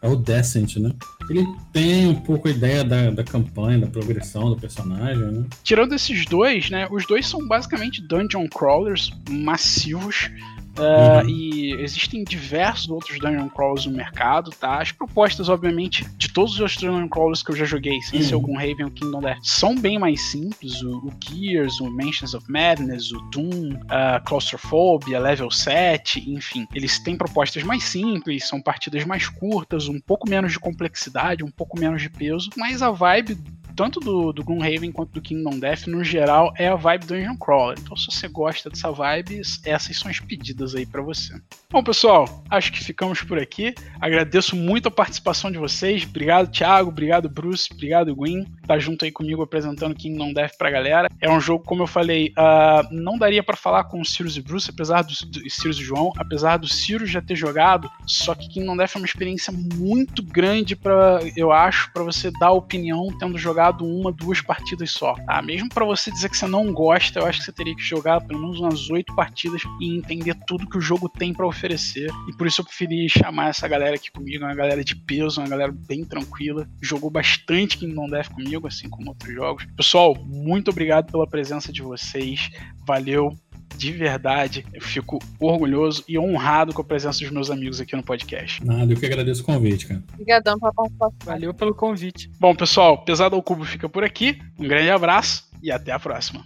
é 0.00 0.08
o 0.08 0.16
Descent, 0.16 0.76
né? 0.76 0.92
Ele 1.28 1.44
tem 1.72 2.06
um 2.06 2.14
pouco 2.14 2.48
a 2.48 2.50
ideia 2.50 2.84
da, 2.84 3.10
da 3.10 3.24
campanha, 3.24 3.80
da 3.80 3.86
progressão 3.86 4.48
do 4.48 4.56
personagem, 4.56 5.24
né? 5.24 5.44
Tirando 5.62 5.94
esses 5.94 6.24
dois, 6.24 6.70
né? 6.70 6.88
Os 6.90 7.06
dois 7.06 7.26
são 7.26 7.46
basicamente 7.46 8.00
dungeon 8.00 8.48
crawlers 8.48 9.10
massivos. 9.28 10.30
Uh, 10.78 11.08
Uhum. 11.24 11.28
E 11.28 11.72
existem 11.80 12.24
diversos 12.24 12.88
outros 12.88 13.18
dungeon 13.18 13.48
crawlers 13.48 13.86
no 13.86 13.92
mercado, 13.92 14.50
tá? 14.50 14.80
As 14.80 14.92
propostas, 14.92 15.48
obviamente, 15.48 16.04
de 16.16 16.28
todos 16.28 16.54
os 16.54 16.60
outros 16.60 16.78
dungeon 16.78 17.08
crawlers 17.08 17.42
que 17.42 17.50
eu 17.50 17.56
já 17.56 17.64
joguei, 17.64 18.00
sem 18.02 18.22
ser 18.22 18.34
o 18.34 18.38
Uhum. 18.38 18.44
Gloomhaven 18.44 18.84
ou 18.84 18.90
Kingdom 18.90 19.20
Death, 19.20 19.38
são 19.42 19.74
bem 19.76 19.98
mais 19.98 20.20
simples. 20.22 20.80
O, 20.82 20.98
o 20.98 21.12
Gears, 21.22 21.80
o 21.80 21.90
Mansions 21.90 22.34
of 22.34 22.50
Madness, 22.50 23.12
o 23.12 23.20
Doom, 23.30 23.78
a 23.88 24.20
Claustrophobia, 24.20 25.18
Level 25.18 25.50
7, 25.50 26.30
enfim. 26.30 26.66
Eles 26.74 26.98
têm 26.98 27.16
propostas 27.16 27.62
mais 27.62 27.82
simples, 27.84 28.48
são 28.48 28.60
partidas 28.60 29.04
mais 29.04 29.28
curtas, 29.28 29.88
um 29.88 30.00
pouco 30.00 30.28
menos 30.28 30.52
de 30.52 30.58
complexidade, 30.58 31.44
um 31.44 31.50
pouco 31.50 31.78
menos 31.78 32.00
de 32.02 32.08
peso, 32.10 32.50
mas 32.56 32.82
a 32.82 32.90
vibe 32.90 33.36
tanto 33.78 34.00
do, 34.00 34.32
do 34.32 34.42
Gloomhaven 34.42 34.90
quanto 34.90 35.12
do 35.12 35.20
Kingdom 35.20 35.56
Death, 35.56 35.86
no 35.86 36.02
geral, 36.02 36.52
é 36.58 36.66
a 36.66 36.74
vibe 36.74 37.06
Dungeon 37.06 37.36
Crawler. 37.36 37.78
Então, 37.80 37.96
se 37.96 38.06
você 38.10 38.26
gosta 38.26 38.68
dessa 38.68 38.90
vibe, 38.90 39.40
essas 39.64 39.96
são 39.96 40.10
as 40.10 40.18
pedidas 40.18 40.74
aí 40.74 40.84
pra 40.84 41.00
você. 41.00 41.40
Bom, 41.70 41.80
pessoal, 41.80 42.42
acho 42.50 42.72
que 42.72 42.82
ficamos 42.82 43.22
por 43.22 43.38
aqui. 43.38 43.72
Agradeço 44.00 44.56
muito 44.56 44.88
a 44.88 44.90
participação 44.90 45.48
de 45.48 45.58
vocês. 45.58 46.02
Obrigado, 46.02 46.50
Thiago. 46.50 46.88
Obrigado, 46.88 47.28
Bruce. 47.28 47.68
Obrigado, 47.72 48.16
Gwen. 48.16 48.46
Tá 48.66 48.80
junto 48.80 49.04
aí 49.04 49.12
comigo 49.12 49.42
apresentando 49.42 49.94
Kingdom 49.94 50.32
Death 50.32 50.58
pra 50.58 50.72
galera. 50.72 51.08
É 51.20 51.30
um 51.30 51.40
jogo, 51.40 51.62
como 51.62 51.84
eu 51.84 51.86
falei, 51.86 52.32
ah, 52.36 52.82
não 52.90 53.16
daria 53.16 53.44
pra 53.44 53.56
falar 53.56 53.84
com 53.84 54.00
o 54.00 54.04
Sirius 54.04 54.36
e 54.36 54.42
Bruce, 54.42 54.70
apesar 54.70 55.02
do, 55.02 55.12
do 55.30 55.48
Sirius 55.48 55.78
e 55.78 55.84
João, 55.84 56.12
apesar 56.16 56.56
do 56.56 56.66
Sirius 56.66 57.10
já 57.10 57.22
ter 57.22 57.36
jogado. 57.36 57.88
Só 58.08 58.34
que 58.34 58.48
Kingdom 58.48 58.76
Death 58.76 58.96
é 58.96 58.98
uma 58.98 59.06
experiência 59.06 59.52
muito 59.52 60.20
grande 60.20 60.74
para, 60.74 61.20
eu 61.36 61.52
acho, 61.52 61.92
pra 61.92 62.02
você 62.02 62.32
dar 62.40 62.50
opinião 62.50 63.06
tendo 63.20 63.38
jogado 63.38 63.67
uma, 63.70 64.12
duas 64.12 64.40
partidas 64.40 64.90
só. 64.90 65.14
Tá? 65.14 65.40
Mesmo 65.42 65.68
pra 65.68 65.84
você 65.84 66.10
dizer 66.10 66.28
que 66.28 66.36
você 66.36 66.46
não 66.46 66.72
gosta, 66.72 67.20
eu 67.20 67.26
acho 67.26 67.40
que 67.40 67.44
você 67.44 67.52
teria 67.52 67.74
que 67.74 67.82
jogar 67.82 68.20
pelo 68.20 68.40
menos 68.40 68.60
umas 68.60 68.90
oito 68.90 69.14
partidas 69.14 69.62
e 69.80 69.96
entender 69.96 70.34
tudo 70.46 70.68
que 70.68 70.78
o 70.78 70.80
jogo 70.80 71.08
tem 71.08 71.32
pra 71.32 71.46
oferecer. 71.46 72.10
E 72.28 72.36
por 72.36 72.46
isso 72.46 72.60
eu 72.60 72.64
preferi 72.64 73.08
chamar 73.08 73.48
essa 73.48 73.66
galera 73.68 73.96
aqui 73.96 74.10
comigo, 74.10 74.44
uma 74.44 74.54
galera 74.54 74.84
de 74.84 74.96
peso, 74.96 75.40
uma 75.40 75.48
galera 75.48 75.72
bem 75.72 76.04
tranquila. 76.04 76.68
Jogou 76.80 77.10
bastante 77.10 77.78
Kingdom 77.78 78.08
Death 78.08 78.28
comigo, 78.28 78.66
assim 78.66 78.88
como 78.88 79.10
outros 79.10 79.32
jogos. 79.32 79.66
Pessoal, 79.76 80.14
muito 80.24 80.70
obrigado 80.70 81.10
pela 81.10 81.26
presença 81.26 81.72
de 81.72 81.82
vocês. 81.82 82.50
Valeu. 82.86 83.36
De 83.76 83.92
verdade, 83.92 84.66
eu 84.72 84.80
fico 84.80 85.18
orgulhoso 85.38 86.02
e 86.08 86.18
honrado 86.18 86.72
com 86.72 86.82
a 86.82 86.84
presença 86.84 87.20
dos 87.20 87.30
meus 87.30 87.50
amigos 87.50 87.80
aqui 87.80 87.94
no 87.94 88.02
podcast. 88.02 88.64
Nada, 88.64 88.92
eu 88.92 88.96
que 88.98 89.06
agradeço 89.06 89.42
o 89.42 89.44
convite, 89.44 89.86
cara. 89.86 90.02
Obrigadão 90.12 90.58
pela 90.58 90.72
participação. 90.72 91.14
Valeu 91.24 91.54
pelo 91.54 91.74
convite. 91.74 92.30
Bom, 92.40 92.54
pessoal, 92.54 93.04
Pesado 93.04 93.36
ao 93.36 93.42
Cubo 93.42 93.64
fica 93.64 93.88
por 93.88 94.02
aqui. 94.02 94.38
Um 94.58 94.66
grande 94.66 94.90
abraço 94.90 95.48
e 95.62 95.70
até 95.70 95.92
a 95.92 95.98
próxima. 95.98 96.44